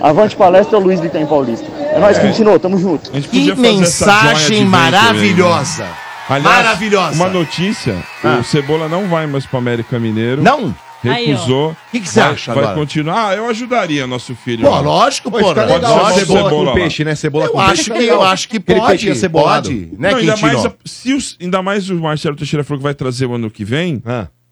Avante 0.00 0.34
palestra, 0.34 0.78
Luiz 0.78 1.00
de 1.00 1.08
Tem 1.08 1.26
Paulista. 1.26 1.66
É 1.92 1.98
nóis, 1.98 2.16
É. 2.18 2.20
Quintino, 2.20 2.58
tamo 2.58 2.78
junto. 2.78 3.10
podia 3.10 3.54
fazer 3.56 3.68
essa 3.82 4.04
joia 4.04 4.34
de 4.34 4.64
venture 4.64 4.64
aí, 5.12 5.34
né? 5.78 5.88
Aliás, 6.28 6.56
Maravilhosa. 6.56 7.14
Uma 7.16 7.28
notícia: 7.28 7.96
Ah. 8.24 8.38
o 8.40 8.44
Cebola 8.44 8.88
não 8.88 9.08
vai 9.08 9.26
mais 9.26 9.44
pro 9.46 9.58
América 9.58 9.98
Mineiro. 9.98 10.40
Não? 10.42 10.72
Recusou. 11.02 11.70
Ó. 11.70 11.74
Que 11.90 12.00
que 12.00 12.08
você 12.08 12.20
Vai- 12.20 12.30
acha 12.32 12.54
Vai 12.54 12.64
agora? 12.64 12.78
continuar. 12.78 13.28
Ah, 13.30 13.34
eu 13.36 13.46
ajudaria 13.48 14.06
nosso 14.06 14.34
filho. 14.34 14.64
Pô, 14.64 14.70
lá. 14.70 14.80
lógico, 14.80 15.30
Pode 15.30 15.44
pô. 15.44 15.54
ser 15.54 15.66
Pode 15.66 15.84
o 15.84 16.08
ser 16.14 16.20
cebola 16.26 16.50
com 16.50 16.62
lá. 16.62 16.72
peixe, 16.74 17.04
né? 17.04 17.14
Cebola 17.14 17.44
Eu 17.46 17.50
com 17.52 17.60
acho 17.60 17.84
peixe. 17.90 17.92
que- 17.92 18.10
Eu 18.12 18.22
acho 18.22 18.48
que 18.48 18.56
Aquele 18.58 18.78
pode. 18.80 18.90
peixinho 18.92 19.14
cebolado. 19.16 19.68
Pode. 19.68 19.88
Né, 19.98 20.10
Não, 20.10 20.18
ainda 20.18 20.36
mais, 20.36 20.66
a- 20.66 20.72
se 20.84 21.12
os- 21.14 21.36
ainda 21.40 21.62
mais 21.62 21.88
o 21.90 21.94
Marcelo 21.96 22.36
Teixeira 22.36 22.62
falou 22.64 22.78
que 22.78 22.84
vai 22.84 22.94
trazer 22.94 23.26
o 23.26 23.34
ano 23.34 23.50
que 23.50 23.64
vem 23.64 24.02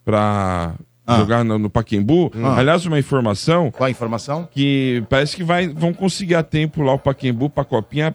pra 0.04 0.74
jogar 1.18 1.44
no, 1.44 1.58
no 1.58 1.70
Paquembu. 1.70 2.30
Ah. 2.42 2.58
Aliás, 2.58 2.84
uma 2.86 2.98
informação. 2.98 3.70
Qual 3.70 3.86
a 3.86 3.90
informação? 3.90 4.48
Que 4.50 5.02
parece 5.08 5.34
que 5.36 5.42
vai, 5.44 5.68
vão 5.68 5.92
conseguir 5.92 6.34
a 6.34 6.42
tempo 6.42 6.82
lá 6.82 6.92
o 6.92 6.98
Paquembu 6.98 7.48
pra 7.50 7.64
Copinha 7.64 8.14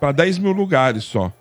pra 0.00 0.12
10 0.12 0.38
mil 0.38 0.52
lugares 0.52 1.04
só. 1.04 1.32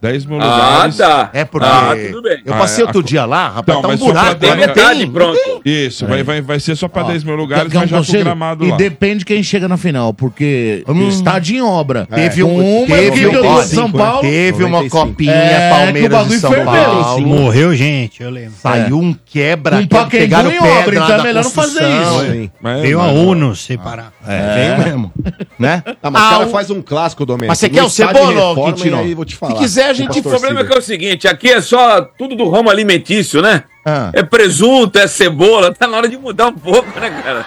10 0.00 0.26
mil 0.26 0.40
Ah, 0.40 0.44
lugares. 0.44 0.96
tá. 0.96 1.30
É 1.32 1.44
porque 1.44 1.64
Ah, 1.68 1.92
tudo 2.10 2.22
bem. 2.22 2.42
eu 2.44 2.54
passei 2.54 2.82
outro 2.84 3.02
dia 3.04 3.24
lá, 3.24 3.48
rapaz, 3.50 3.80
tá 3.80 3.86
um 3.86 3.90
mas 3.92 4.00
só 4.00 4.06
buraco, 4.06 4.40
pra 4.40 4.56
né? 4.56 4.66
10 4.66 4.98
Tem, 4.98 5.10
pronto. 5.10 5.38
Isso, 5.64 6.06
vai, 6.08 6.24
vai, 6.24 6.40
vai 6.40 6.58
ser 6.58 6.74
só 6.74 6.88
pra 6.88 7.04
10 7.04 7.22
mil 7.22 7.36
lugares, 7.36 7.70
Quer 7.70 7.78
um 7.78 7.80
mas 7.82 7.90
já 7.90 7.96
com 7.98 8.02
conselho? 8.04 8.24
gramado 8.24 8.64
e 8.66 8.70
lá. 8.70 8.76
depende 8.76 9.24
quem 9.24 9.40
chega 9.44 9.68
na 9.68 9.76
final, 9.76 10.12
porque 10.12 10.82
Hum. 10.88 11.08
está 11.08 11.38
de 11.38 11.60
obra. 11.60 12.04
Teve 12.12 12.42
Com 12.42 12.48
um- 12.48 12.78
uma 12.84 12.96
teve 12.96 13.26
um- 13.28 13.30
do 13.32 13.62
São 13.62 13.92
Paulo. 13.92 14.22
teve 14.22 14.64
uma 14.64 14.78
95. 14.78 15.06
copinha 15.06 15.32
É, 15.32 15.70
Palmeiras 15.70 16.00
que 16.00 16.06
o 16.06 16.10
bagulho 16.10 16.34
e 16.36 16.40
São. 16.40 16.64
Paulo. 16.64 17.20
Morreu 17.28 17.72
gente, 17.76 18.20
eu 18.24 18.30
lembro. 18.30 18.54
Saiu 18.60 18.98
um 18.98 19.14
quebra, 19.24 19.76
Um 19.76 19.86
Pacaembu 19.86 20.10
pegaram 20.10 20.50
em 20.50 20.58
pedra 20.60 20.68
obra, 20.80 20.98
lá 20.98 21.04
então 21.04 21.14
é 21.14 21.18
da 21.18 21.22
melhor 21.22 21.44
não 21.44 21.50
fazer 21.50 21.78
construção. 21.80 22.34
isso. 22.42 22.50
Veio 22.82 23.00
a 23.00 23.06
ONU 23.06 23.54
separar. 23.54 24.12
É, 24.26 24.54
veio 24.76 24.78
mesmo. 24.84 25.12
Né? 25.58 25.82
Ah, 26.02 26.10
mas 26.10 26.22
o 26.22 26.26
Ah, 26.26 26.30
cara 26.30 26.46
faz 26.48 26.70
um 26.70 26.82
clássico, 26.82 27.24
Domênico. 27.24 27.48
Mas 27.48 27.58
você 27.58 27.68
quer 27.68 27.82
o 27.84 27.88
Cebola, 27.88 28.54
Quintino? 28.66 28.96
e 28.96 29.00
aí 29.00 29.14
vou 29.14 29.24
te 29.24 29.36
falar. 29.36 29.54
Se 29.62 29.68
quiser, 29.68 29.90
a 29.90 29.92
gente- 29.92 30.18
O 30.20 30.22
problema 30.22 30.60
é 30.60 30.64
que 30.64 30.72
é 30.72 30.78
o 30.78 30.82
seguinte, 30.82 31.26
aqui 31.28 31.50
é 31.50 31.60
só 31.60 32.00
tudo 32.02 32.34
do 32.36 32.48
ramo 32.50 32.70
alimentício, 32.70 33.40
né? 33.42 33.64
Ah. 33.84 34.10
É 34.12 34.22
presunto, 34.22 34.98
é 34.98 35.06
cebola, 35.08 35.74
tá 35.74 35.86
na 35.86 35.96
hora 35.96 36.08
de 36.08 36.16
mudar 36.16 36.48
um 36.48 36.52
pouco, 36.52 36.98
né, 37.00 37.10
cara? 37.22 37.46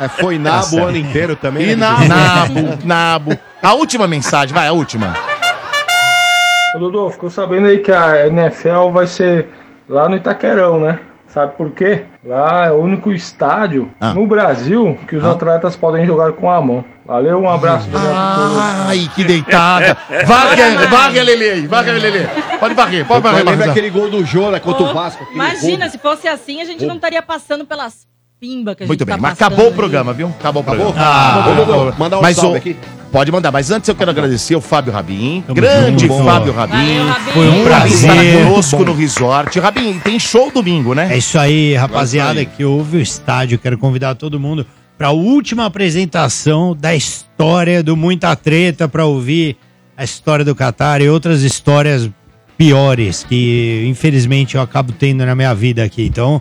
É, 0.00 0.08
foi 0.08 0.38
nabo 0.38 0.76
o 0.76 0.84
ano 0.84 0.96
inteiro 0.98 1.36
também. 1.36 1.62
E 1.70 1.76
né? 1.76 1.76
nabo, 1.76 2.04
nabo, 2.08 2.78
nabo. 2.84 3.38
A 3.62 3.72
última 3.74 4.06
mensagem, 4.06 4.54
vai, 4.54 4.66
a 4.68 4.72
última. 4.72 5.14
Ô, 6.74 6.78
Dodô, 6.78 7.10
ficou 7.10 7.30
sabendo 7.30 7.66
aí 7.66 7.78
que 7.78 7.90
a 7.90 8.26
NFL 8.28 8.90
vai 8.92 9.06
ser 9.06 9.48
lá 9.88 10.08
no 10.08 10.16
Itaquerão, 10.16 10.78
né? 10.80 10.98
Sabe 11.32 11.54
por 11.56 11.70
quê? 11.70 12.04
Lá 12.24 12.66
é 12.66 12.72
o 12.72 12.76
único 12.80 13.12
estádio 13.12 13.88
Ah. 14.00 14.12
no 14.12 14.26
Brasil 14.26 14.98
que 15.06 15.14
os 15.14 15.24
atletas 15.24 15.76
podem 15.76 16.04
jogar 16.04 16.32
com 16.32 16.50
a 16.50 16.60
mão. 16.60 16.84
Valeu, 17.06 17.38
um 17.40 17.48
abraço. 17.48 17.88
Ai, 17.94 19.08
que 19.14 19.22
deitada. 19.22 19.96
Varga, 20.26 20.86
varga, 20.88 21.22
Lele 21.22 21.44
aí, 21.44 21.66
varga, 21.66 21.92
Lele. 21.92 22.28
Pode 22.58 22.74
varrer, 22.74 23.06
pode 23.06 23.22
varrer. 23.22 23.44
Lembra 23.44 23.70
aquele 23.70 23.90
gol 23.90 24.10
do 24.10 24.24
Jô, 24.24 24.50
né, 24.50 24.58
contra 24.60 24.82
o 24.82 24.90
Ô, 24.90 24.94
Vasco? 24.94 25.24
Imagina, 25.32 25.84
roubo. 25.84 25.90
se 25.90 25.98
fosse 25.98 26.26
assim, 26.28 26.60
a 26.60 26.64
gente 26.64 26.84
não 26.84 26.96
estaria 26.96 27.22
passando 27.22 27.64
pelas 27.64 28.06
pimbas 28.40 28.74
que 28.74 28.82
a 28.82 28.86
gente 28.86 28.88
Muito 28.90 29.04
bem, 29.04 29.14
tá 29.16 29.20
mas 29.22 29.38
passando 29.38 29.46
acabou 29.52 29.66
o 29.66 29.68
aí. 29.70 29.74
programa, 29.76 30.12
viu? 30.12 30.28
Acabou 30.38 30.62
o 30.62 30.64
programa. 30.64 30.94
Ah, 30.96 31.46
Ô, 31.48 31.54
Dodô, 31.64 31.92
mandar 31.98 32.18
um 32.18 32.22
mas 32.22 32.36
salve 32.36 32.54
o- 32.54 32.58
aqui. 32.58 32.76
Pode 33.10 33.32
mandar, 33.32 33.50
mas 33.50 33.70
antes 33.72 33.88
eu 33.88 33.94
quero 33.94 34.10
agradecer 34.10 34.54
o 34.54 34.60
Fábio 34.60 34.92
Rabin. 34.92 35.42
Tamo 35.44 35.54
grande 35.56 36.06
junto, 36.06 36.24
Fábio. 36.24 36.52
Rabin. 36.52 37.12
Foi 37.32 37.48
um 37.48 37.64
prazer. 37.64 38.44
conosco 38.44 38.76
Bom. 38.78 38.84
no 38.84 38.94
resort. 38.94 39.58
Rabin, 39.58 39.98
tem 39.98 40.18
show 40.18 40.50
domingo, 40.52 40.94
né? 40.94 41.12
É 41.12 41.18
isso 41.18 41.36
aí, 41.36 41.74
rapaziada, 41.74 42.44
que 42.44 42.64
ouve 42.64 42.98
o 42.98 43.00
estádio. 43.00 43.58
Quero 43.58 43.76
convidar 43.76 44.14
todo 44.14 44.38
mundo 44.38 44.64
para 44.96 45.08
a 45.08 45.12
última 45.12 45.64
apresentação 45.64 46.76
da 46.76 46.94
história 46.94 47.82
do 47.82 47.96
Muita 47.96 48.36
Treta 48.36 48.86
para 48.86 49.04
ouvir 49.04 49.56
a 49.96 50.04
história 50.04 50.44
do 50.44 50.54
Qatar 50.54 51.02
e 51.02 51.08
outras 51.08 51.42
histórias 51.42 52.08
piores 52.56 53.24
que 53.24 53.86
infelizmente 53.88 54.54
eu 54.54 54.60
acabo 54.60 54.92
tendo 54.92 55.24
na 55.24 55.34
minha 55.34 55.54
vida 55.54 55.82
aqui. 55.82 56.04
Então, 56.04 56.40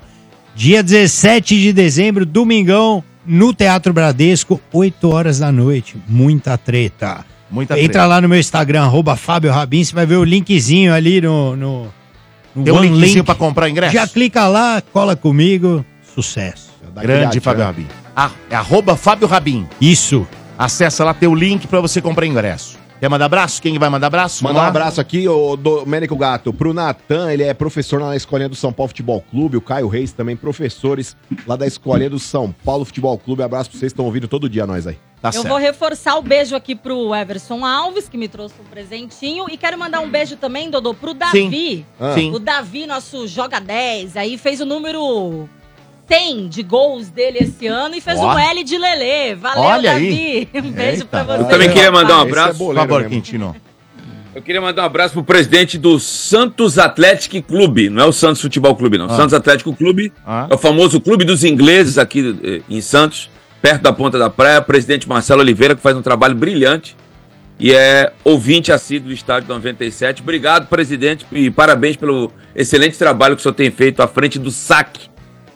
dia 0.54 0.84
17 0.84 1.60
de 1.60 1.74
dezembro, 1.74 2.26
domingão, 2.26 3.04
no 3.26 3.54
Teatro 3.54 3.94
Bradesco, 3.94 4.60
8 4.72 5.10
horas 5.10 5.40
da 5.40 5.52
noite. 5.52 5.98
Muita 6.08 6.58
treta. 6.58 7.26
Muita 7.52 7.74
Entra 7.76 7.86
treta. 7.94 8.06
lá 8.06 8.22
no 8.22 8.30
meu 8.30 8.40
Instagram, 8.40 8.84
arroba 8.84 9.16
Fábio 9.16 9.52
Rabin, 9.52 9.84
você 9.84 9.94
vai 9.94 10.06
ver 10.06 10.16
o 10.16 10.24
linkzinho 10.24 10.94
ali 10.94 11.20
no. 11.20 11.56
no, 11.56 11.88
no 12.56 12.64
Tem 12.64 12.74
um 12.74 12.82
linkzinho 12.82 13.16
Link. 13.16 13.24
pra 13.26 13.36
comprar 13.36 13.70
ingresso? 13.70 13.94
Já 13.94 14.08
clica 14.08 14.48
lá, 14.48 14.82
cola 14.94 15.16
comigo. 15.16 15.84
Sucesso. 16.16 16.70
Grande 16.96 17.40
Fábio 17.40 17.64
Rabin. 17.66 17.88
Ah, 18.16 18.32
é 18.50 18.56
arroba 18.56 18.96
Fábio 18.96 19.28
Rabin. 19.28 19.68
Isso. 19.82 20.28
Acessa 20.58 21.04
lá, 21.04 21.14
tem 21.14 21.30
o 21.30 21.36
link 21.36 21.68
pra 21.68 21.80
você 21.82 22.02
comprar 22.02 22.26
ingresso. 22.26 22.78
Quer 23.00 23.10
mandar 23.10 23.26
abraço? 23.26 23.62
Quem 23.62 23.80
vai 23.80 23.90
mandar 23.90 24.08
abraço? 24.08 24.44
Mandar 24.44 24.60
um 24.60 24.68
abraço 24.68 25.00
aqui, 25.00 25.26
o 25.26 25.56
Domênico 25.56 26.18
Gato, 26.18 26.52
pro 26.52 26.74
Natan, 26.74 27.32
ele 27.32 27.44
é 27.44 27.54
professor 27.54 28.02
lá 28.02 28.10
na 28.10 28.16
escolinha 28.18 28.50
do 28.50 28.56
São 28.56 28.74
Paulo 28.74 28.90
Futebol 28.90 29.24
Clube, 29.32 29.56
o 29.56 29.62
Caio 29.62 29.88
Reis 29.88 30.12
também, 30.12 30.36
professores 30.36 31.16
lá 31.48 31.56
da 31.56 31.66
escolinha 31.66 32.10
do 32.10 32.20
São 32.20 32.54
Paulo 32.66 32.84
Futebol 32.84 33.18
Clube. 33.18 33.42
Abraço 33.42 33.70
pra 33.70 33.80
vocês 33.80 33.94
estão 33.94 34.04
ouvindo 34.04 34.28
todo 34.28 34.50
dia 34.50 34.68
nós 34.68 34.86
aí. 34.86 34.98
Tá 35.22 35.32
Eu 35.34 35.44
vou 35.44 35.58
reforçar 35.58 36.18
o 36.18 36.22
beijo 36.22 36.56
aqui 36.56 36.76
pro 36.76 37.14
Everson 37.16 37.66
Alves, 37.66 38.10
que 38.10 38.18
me 38.18 38.28
trouxe 38.28 38.56
um 38.60 38.66
presentinho. 38.66 39.46
E 39.50 39.58
quero 39.58 39.78
mandar 39.78 40.02
um 40.02 40.10
beijo 40.10 40.36
também, 40.36 40.70
Dodô, 40.70 40.94
pro 40.94 41.14
Davi. 41.14 41.86
Ah. 42.00 42.14
Sim. 42.16 42.34
O 42.34 42.40
Davi, 42.40 42.86
nosso 42.86 43.28
Joga 43.28 43.60
10, 43.60 44.18
aí 44.18 44.38
fez 44.38 44.60
o 44.62 44.66
número 44.66 45.48
100 46.10 46.50
de 46.50 46.64
gols 46.64 47.10
dele 47.10 47.38
esse 47.40 47.68
ano 47.68 47.96
e 47.96 48.02
fez 48.02 48.20
Ó. 48.20 48.34
um 48.34 48.40
L 48.40 48.64
de 48.64 48.78
Lelê. 48.78 49.36
Valeu, 49.36 49.62
Olha 49.64 49.92
Davi. 49.94 50.50
aí. 50.54 50.62
Um 50.62 50.72
beijo 50.74 51.06
pra 51.06 51.24
você. 51.24 51.44
Eu 51.44 51.46
também 51.48 51.70
queria 51.70 51.92
mandar 51.92 52.16
um 52.16 52.18
rapaz. 52.18 52.32
abraço. 52.32 52.58
Por 52.58 52.76
favor, 52.76 53.06
Quintino. 53.06 53.56
Eu 54.36 54.42
queria 54.42 54.62
mandar 54.62 54.84
um 54.84 54.86
abraço 54.86 55.14
pro 55.14 55.24
presidente 55.24 55.78
do 55.78 56.00
Santos 56.00 56.78
Atlético 56.78 57.42
Clube. 57.42 57.90
Não 57.90 58.04
é 58.04 58.06
o 58.06 58.14
Santos 58.14 58.42
Futebol 58.42 58.76
Clube, 58.76 58.98
não. 58.98 59.06
Ah. 59.06 59.16
Santos 59.16 59.34
Atlético 59.34 59.76
Clube. 59.76 60.12
Ah. 60.26 60.48
É 60.50 60.54
o 60.54 60.58
famoso 60.58 61.00
clube 61.02 61.26
dos 61.26 61.44
ingleses 61.44 61.98
aqui 61.98 62.38
eh, 62.44 62.62
em 62.70 62.80
Santos, 62.80 63.30
perto 63.62 63.82
da 63.82 63.92
ponta 63.92 64.18
da 64.18 64.30
praia. 64.30 64.62
Presidente 64.62 65.10
Marcelo 65.10 65.42
Oliveira, 65.42 65.76
que 65.76 65.82
faz 65.82 65.98
um 65.98 66.02
trabalho 66.02 66.36
brilhante. 66.36 66.96
E 67.60 67.74
é 67.74 68.14
ouvinte 68.24 68.72
assíduo 68.72 69.10
do 69.10 69.14
Estádio 69.14 69.50
97. 69.50 70.22
Obrigado, 70.22 70.68
presidente, 70.68 71.26
e 71.34 71.52
parabéns 71.52 71.98
pelo 71.98 72.32
excelente 72.56 72.98
trabalho 72.98 73.36
que 73.36 73.42
o 73.42 73.44
senhor 73.44 73.54
tem 73.56 73.70
feito 73.70 74.02
à 74.02 74.08
frente 74.08 74.40
do 74.40 74.50
SAC, 74.50 75.09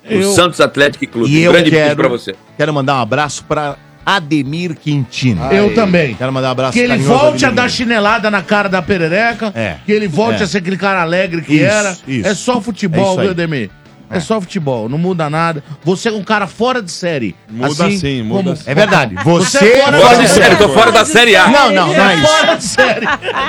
o 0.10 0.14
Eu- 0.14 0.32
Santos 0.34 0.60
Atlético 0.62 1.06
Clube. 1.08 1.30
E 1.32 1.40
Um 1.40 1.42
eu 1.46 1.52
grande 1.54 1.70
quero, 1.72 1.96
pra 1.96 2.08
você. 2.08 2.36
quero 2.58 2.74
mandar 2.74 2.96
um 2.96 3.02
abraço 3.02 3.44
pra 3.46 3.76
Ademir 4.06 4.76
Quintino. 4.76 5.42
Eu 5.52 5.74
também. 5.74 6.14
Quero 6.16 6.34
mandar 6.34 6.50
um 6.50 6.52
abraço 6.52 6.74
Que 6.74 6.80
ele 6.80 6.98
volte 6.98 7.46
a 7.46 7.52
dar 7.52 7.70
chinelada 7.70 8.30
na 8.30 8.42
cara 8.42 8.68
da 8.68 8.82
perereca. 8.82 9.52
É. 9.56 9.78
Que 9.86 9.92
ele 9.94 10.08
volte 10.10 10.42
É. 10.42 10.44
a 10.44 10.48
ser 10.48 10.58
aquele 10.58 10.76
cara 10.78 11.02
alegre 11.02 11.42
que 11.42 11.54
Isso, 11.56 11.64
era. 11.66 11.98
isso. 12.08 12.28
É 12.28 12.34
só 12.36 12.58
É 12.58 12.62
futebol, 12.62 13.12
isso 13.12 13.20
aí. 13.20 13.26
viu, 13.28 13.32
Ademir? 13.32 13.70
É. 14.18 14.20
só 14.20 14.40
futebol, 14.42 14.88
não 14.90 14.98
muda 14.98 15.30
nada. 15.30 15.64
Você 15.84 16.10
é 16.10 16.12
um 16.12 16.24
cara 16.24 16.48
fora 16.48 16.82
de 16.82 16.92
série. 16.92 17.36
Muda 17.50 17.90
sim, 17.92 18.24
muda 18.24 18.56
sim. 18.56 18.64
É 18.66 18.74
verdade. 18.76 19.16
Você, 19.24 19.58
é 19.66 19.84
fora, 19.84 19.98
Fora 20.00 20.18
de 20.18 20.28
série, 20.30 20.56
tô 20.56 20.70
fora 20.70 20.92
da 20.92 21.06
Série 21.06 21.36
A. 21.36 21.48
Não, 21.48 21.72
não, 21.72 21.88
não 21.94 22.10
é 22.10 22.16
isso. 22.16 22.28
Fora 22.28 22.56
de 22.56 22.64
série. 22.64 23.06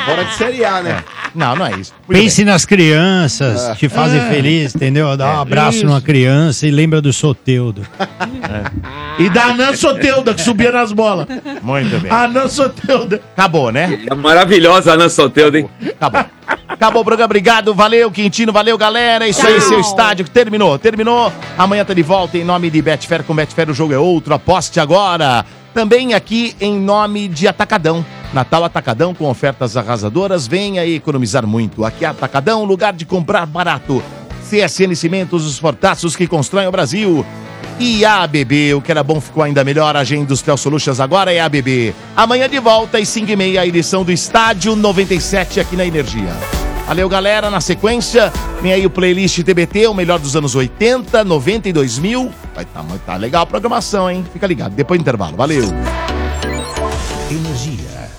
Fora 0.07 0.25
de 0.25 0.35
Série 0.35 0.65
A, 0.65 0.83
né? 0.83 1.05
Não, 1.35 1.57
não 1.57 1.67
é 1.67 1.73
isso. 1.81 1.93
Pense 2.09 2.45
nas 2.45 2.65
crianças, 2.65 3.69
É. 3.71 3.75
te 3.75 3.89
fazem 3.89 4.21
É. 4.21 4.29
feliz, 4.31 4.75
entendeu? 4.75 5.17
Dá 5.17 5.35
um 5.35 5.39
É. 5.39 5.43
abraço 5.43 5.79
Isso. 5.79 5.87
numa 5.87 6.01
criança 6.01 6.67
e 6.67 6.71
lembra 6.71 7.01
do 7.01 7.13
Soteudo. 7.13 7.83
E 9.19 9.29
da 9.31 9.45
Anã 9.47 9.75
Soteuda, 9.75 10.35
que 10.35 10.41
subia 10.43 10.71
nas 10.73 10.93
bolas. 10.93 11.27
Muito 11.63 11.99
bem. 12.01 12.11
Anã 12.11 12.49
Soteuda. 12.49 13.21
Acabou, 13.37 13.71
né? 13.73 14.01
É 14.11 14.15
maravilhosa 14.15 14.93
a 14.93 14.95
Ana 14.95 15.09
Soteudo, 15.09 15.57
hein? 15.59 15.69
Acabou. 16.01 16.25
Acabou 16.69 17.03
o 17.03 17.05
programa, 17.05 17.27
obrigado, 17.27 17.75
valeu, 17.75 18.11
Quintino, 18.11 18.53
valeu, 18.53 18.77
galera. 18.77 19.27
Isso 19.29 19.47
aí, 19.47 19.59
Tchau. 19.59 19.69
seu 19.69 19.81
estádio. 19.81 20.29
Terminou, 20.29 20.79
terminou. 20.79 21.33
Amanhã 21.57 21.85
tá 21.85 21.95
de 21.95 22.03
volta 22.03 22.37
em 22.37 22.45
nome 22.45 22.71
de 22.71 22.83
Betfair 22.83 23.23
com 23.25 23.35
Betfair. 23.35 23.71
O 23.71 23.75
jogo 23.75 23.93
é 23.93 23.99
outro. 23.99 24.35
Aposte 24.35 24.81
agora. 24.81 25.45
Também 25.73 26.15
aqui 26.15 26.55
em 26.61 26.79
nome 26.79 27.29
de 27.29 27.49
Atacadão. 27.49 28.05
Natal 28.33 28.65
Atacadão 28.65 29.15
com 29.15 29.29
ofertas 29.29 29.77
arrasadoras. 29.77 30.47
Venha 30.47 30.87
economizar 30.87 31.47
muito. 31.47 31.85
Aqui 31.85 32.05
é 32.05 32.09
Atacadão, 32.09 32.65
lugar 32.65 32.93
de 32.93 33.05
comprar 33.05 33.47
barato. 33.47 34.03
CSN 34.49 34.95
Cimentos, 34.95 35.47
os 35.47 35.59
fortaços 35.59 36.15
que 36.15 36.27
constroem 36.27 36.67
o 36.69 36.73
Brasil. 36.73 37.25
E 37.79 38.05
ABB, 38.05 38.75
o 38.75 38.81
que 38.81 38.91
era 38.91 39.03
bom 39.03 39.21
ficou 39.21 39.43
ainda 39.43 39.65
melhor. 39.65 39.97
Agenda 39.97 40.23
Industrial 40.23 40.57
Solutions 40.57 41.01
agora 41.01 41.33
é 41.33 41.41
ABB. 41.41 41.95
Amanhã 42.17 42.49
de 42.49 42.59
volta 42.61 42.99
às 42.99 43.09
5 43.09 43.31
e 43.31 43.37
meia, 43.37 43.61
a 43.63 43.67
edição 43.67 44.05
do 44.05 44.13
Estádio 44.13 44.77
97 44.77 45.59
aqui 45.61 45.77
na 45.77 45.85
Energia. 45.85 46.33
Valeu, 46.87 47.09
galera. 47.09 47.51
Na 47.51 47.61
sequência, 47.61 48.33
vem 48.63 48.73
aí 48.73 48.87
o 48.87 48.91
playlist 48.91 49.43
TBT, 49.43 49.87
o 49.89 49.95
melhor 49.95 50.19
dos 50.19 50.37
anos 50.37 50.55
80, 50.55 51.25
90 51.25 51.69
e 51.69 51.73
2000. 51.73 52.31
Vai 52.55 52.65
tá, 52.65 52.85
tá 53.05 53.17
legal 53.17 53.43
a 53.43 53.47
programação, 53.47 54.11
hein? 54.11 54.25
Fica 54.33 54.47
ligado. 54.47 54.73
Depois 54.75 54.99
do 54.99 55.03
intervalo. 55.03 55.37
Valeu. 55.37 55.65
Energia. 57.31 58.11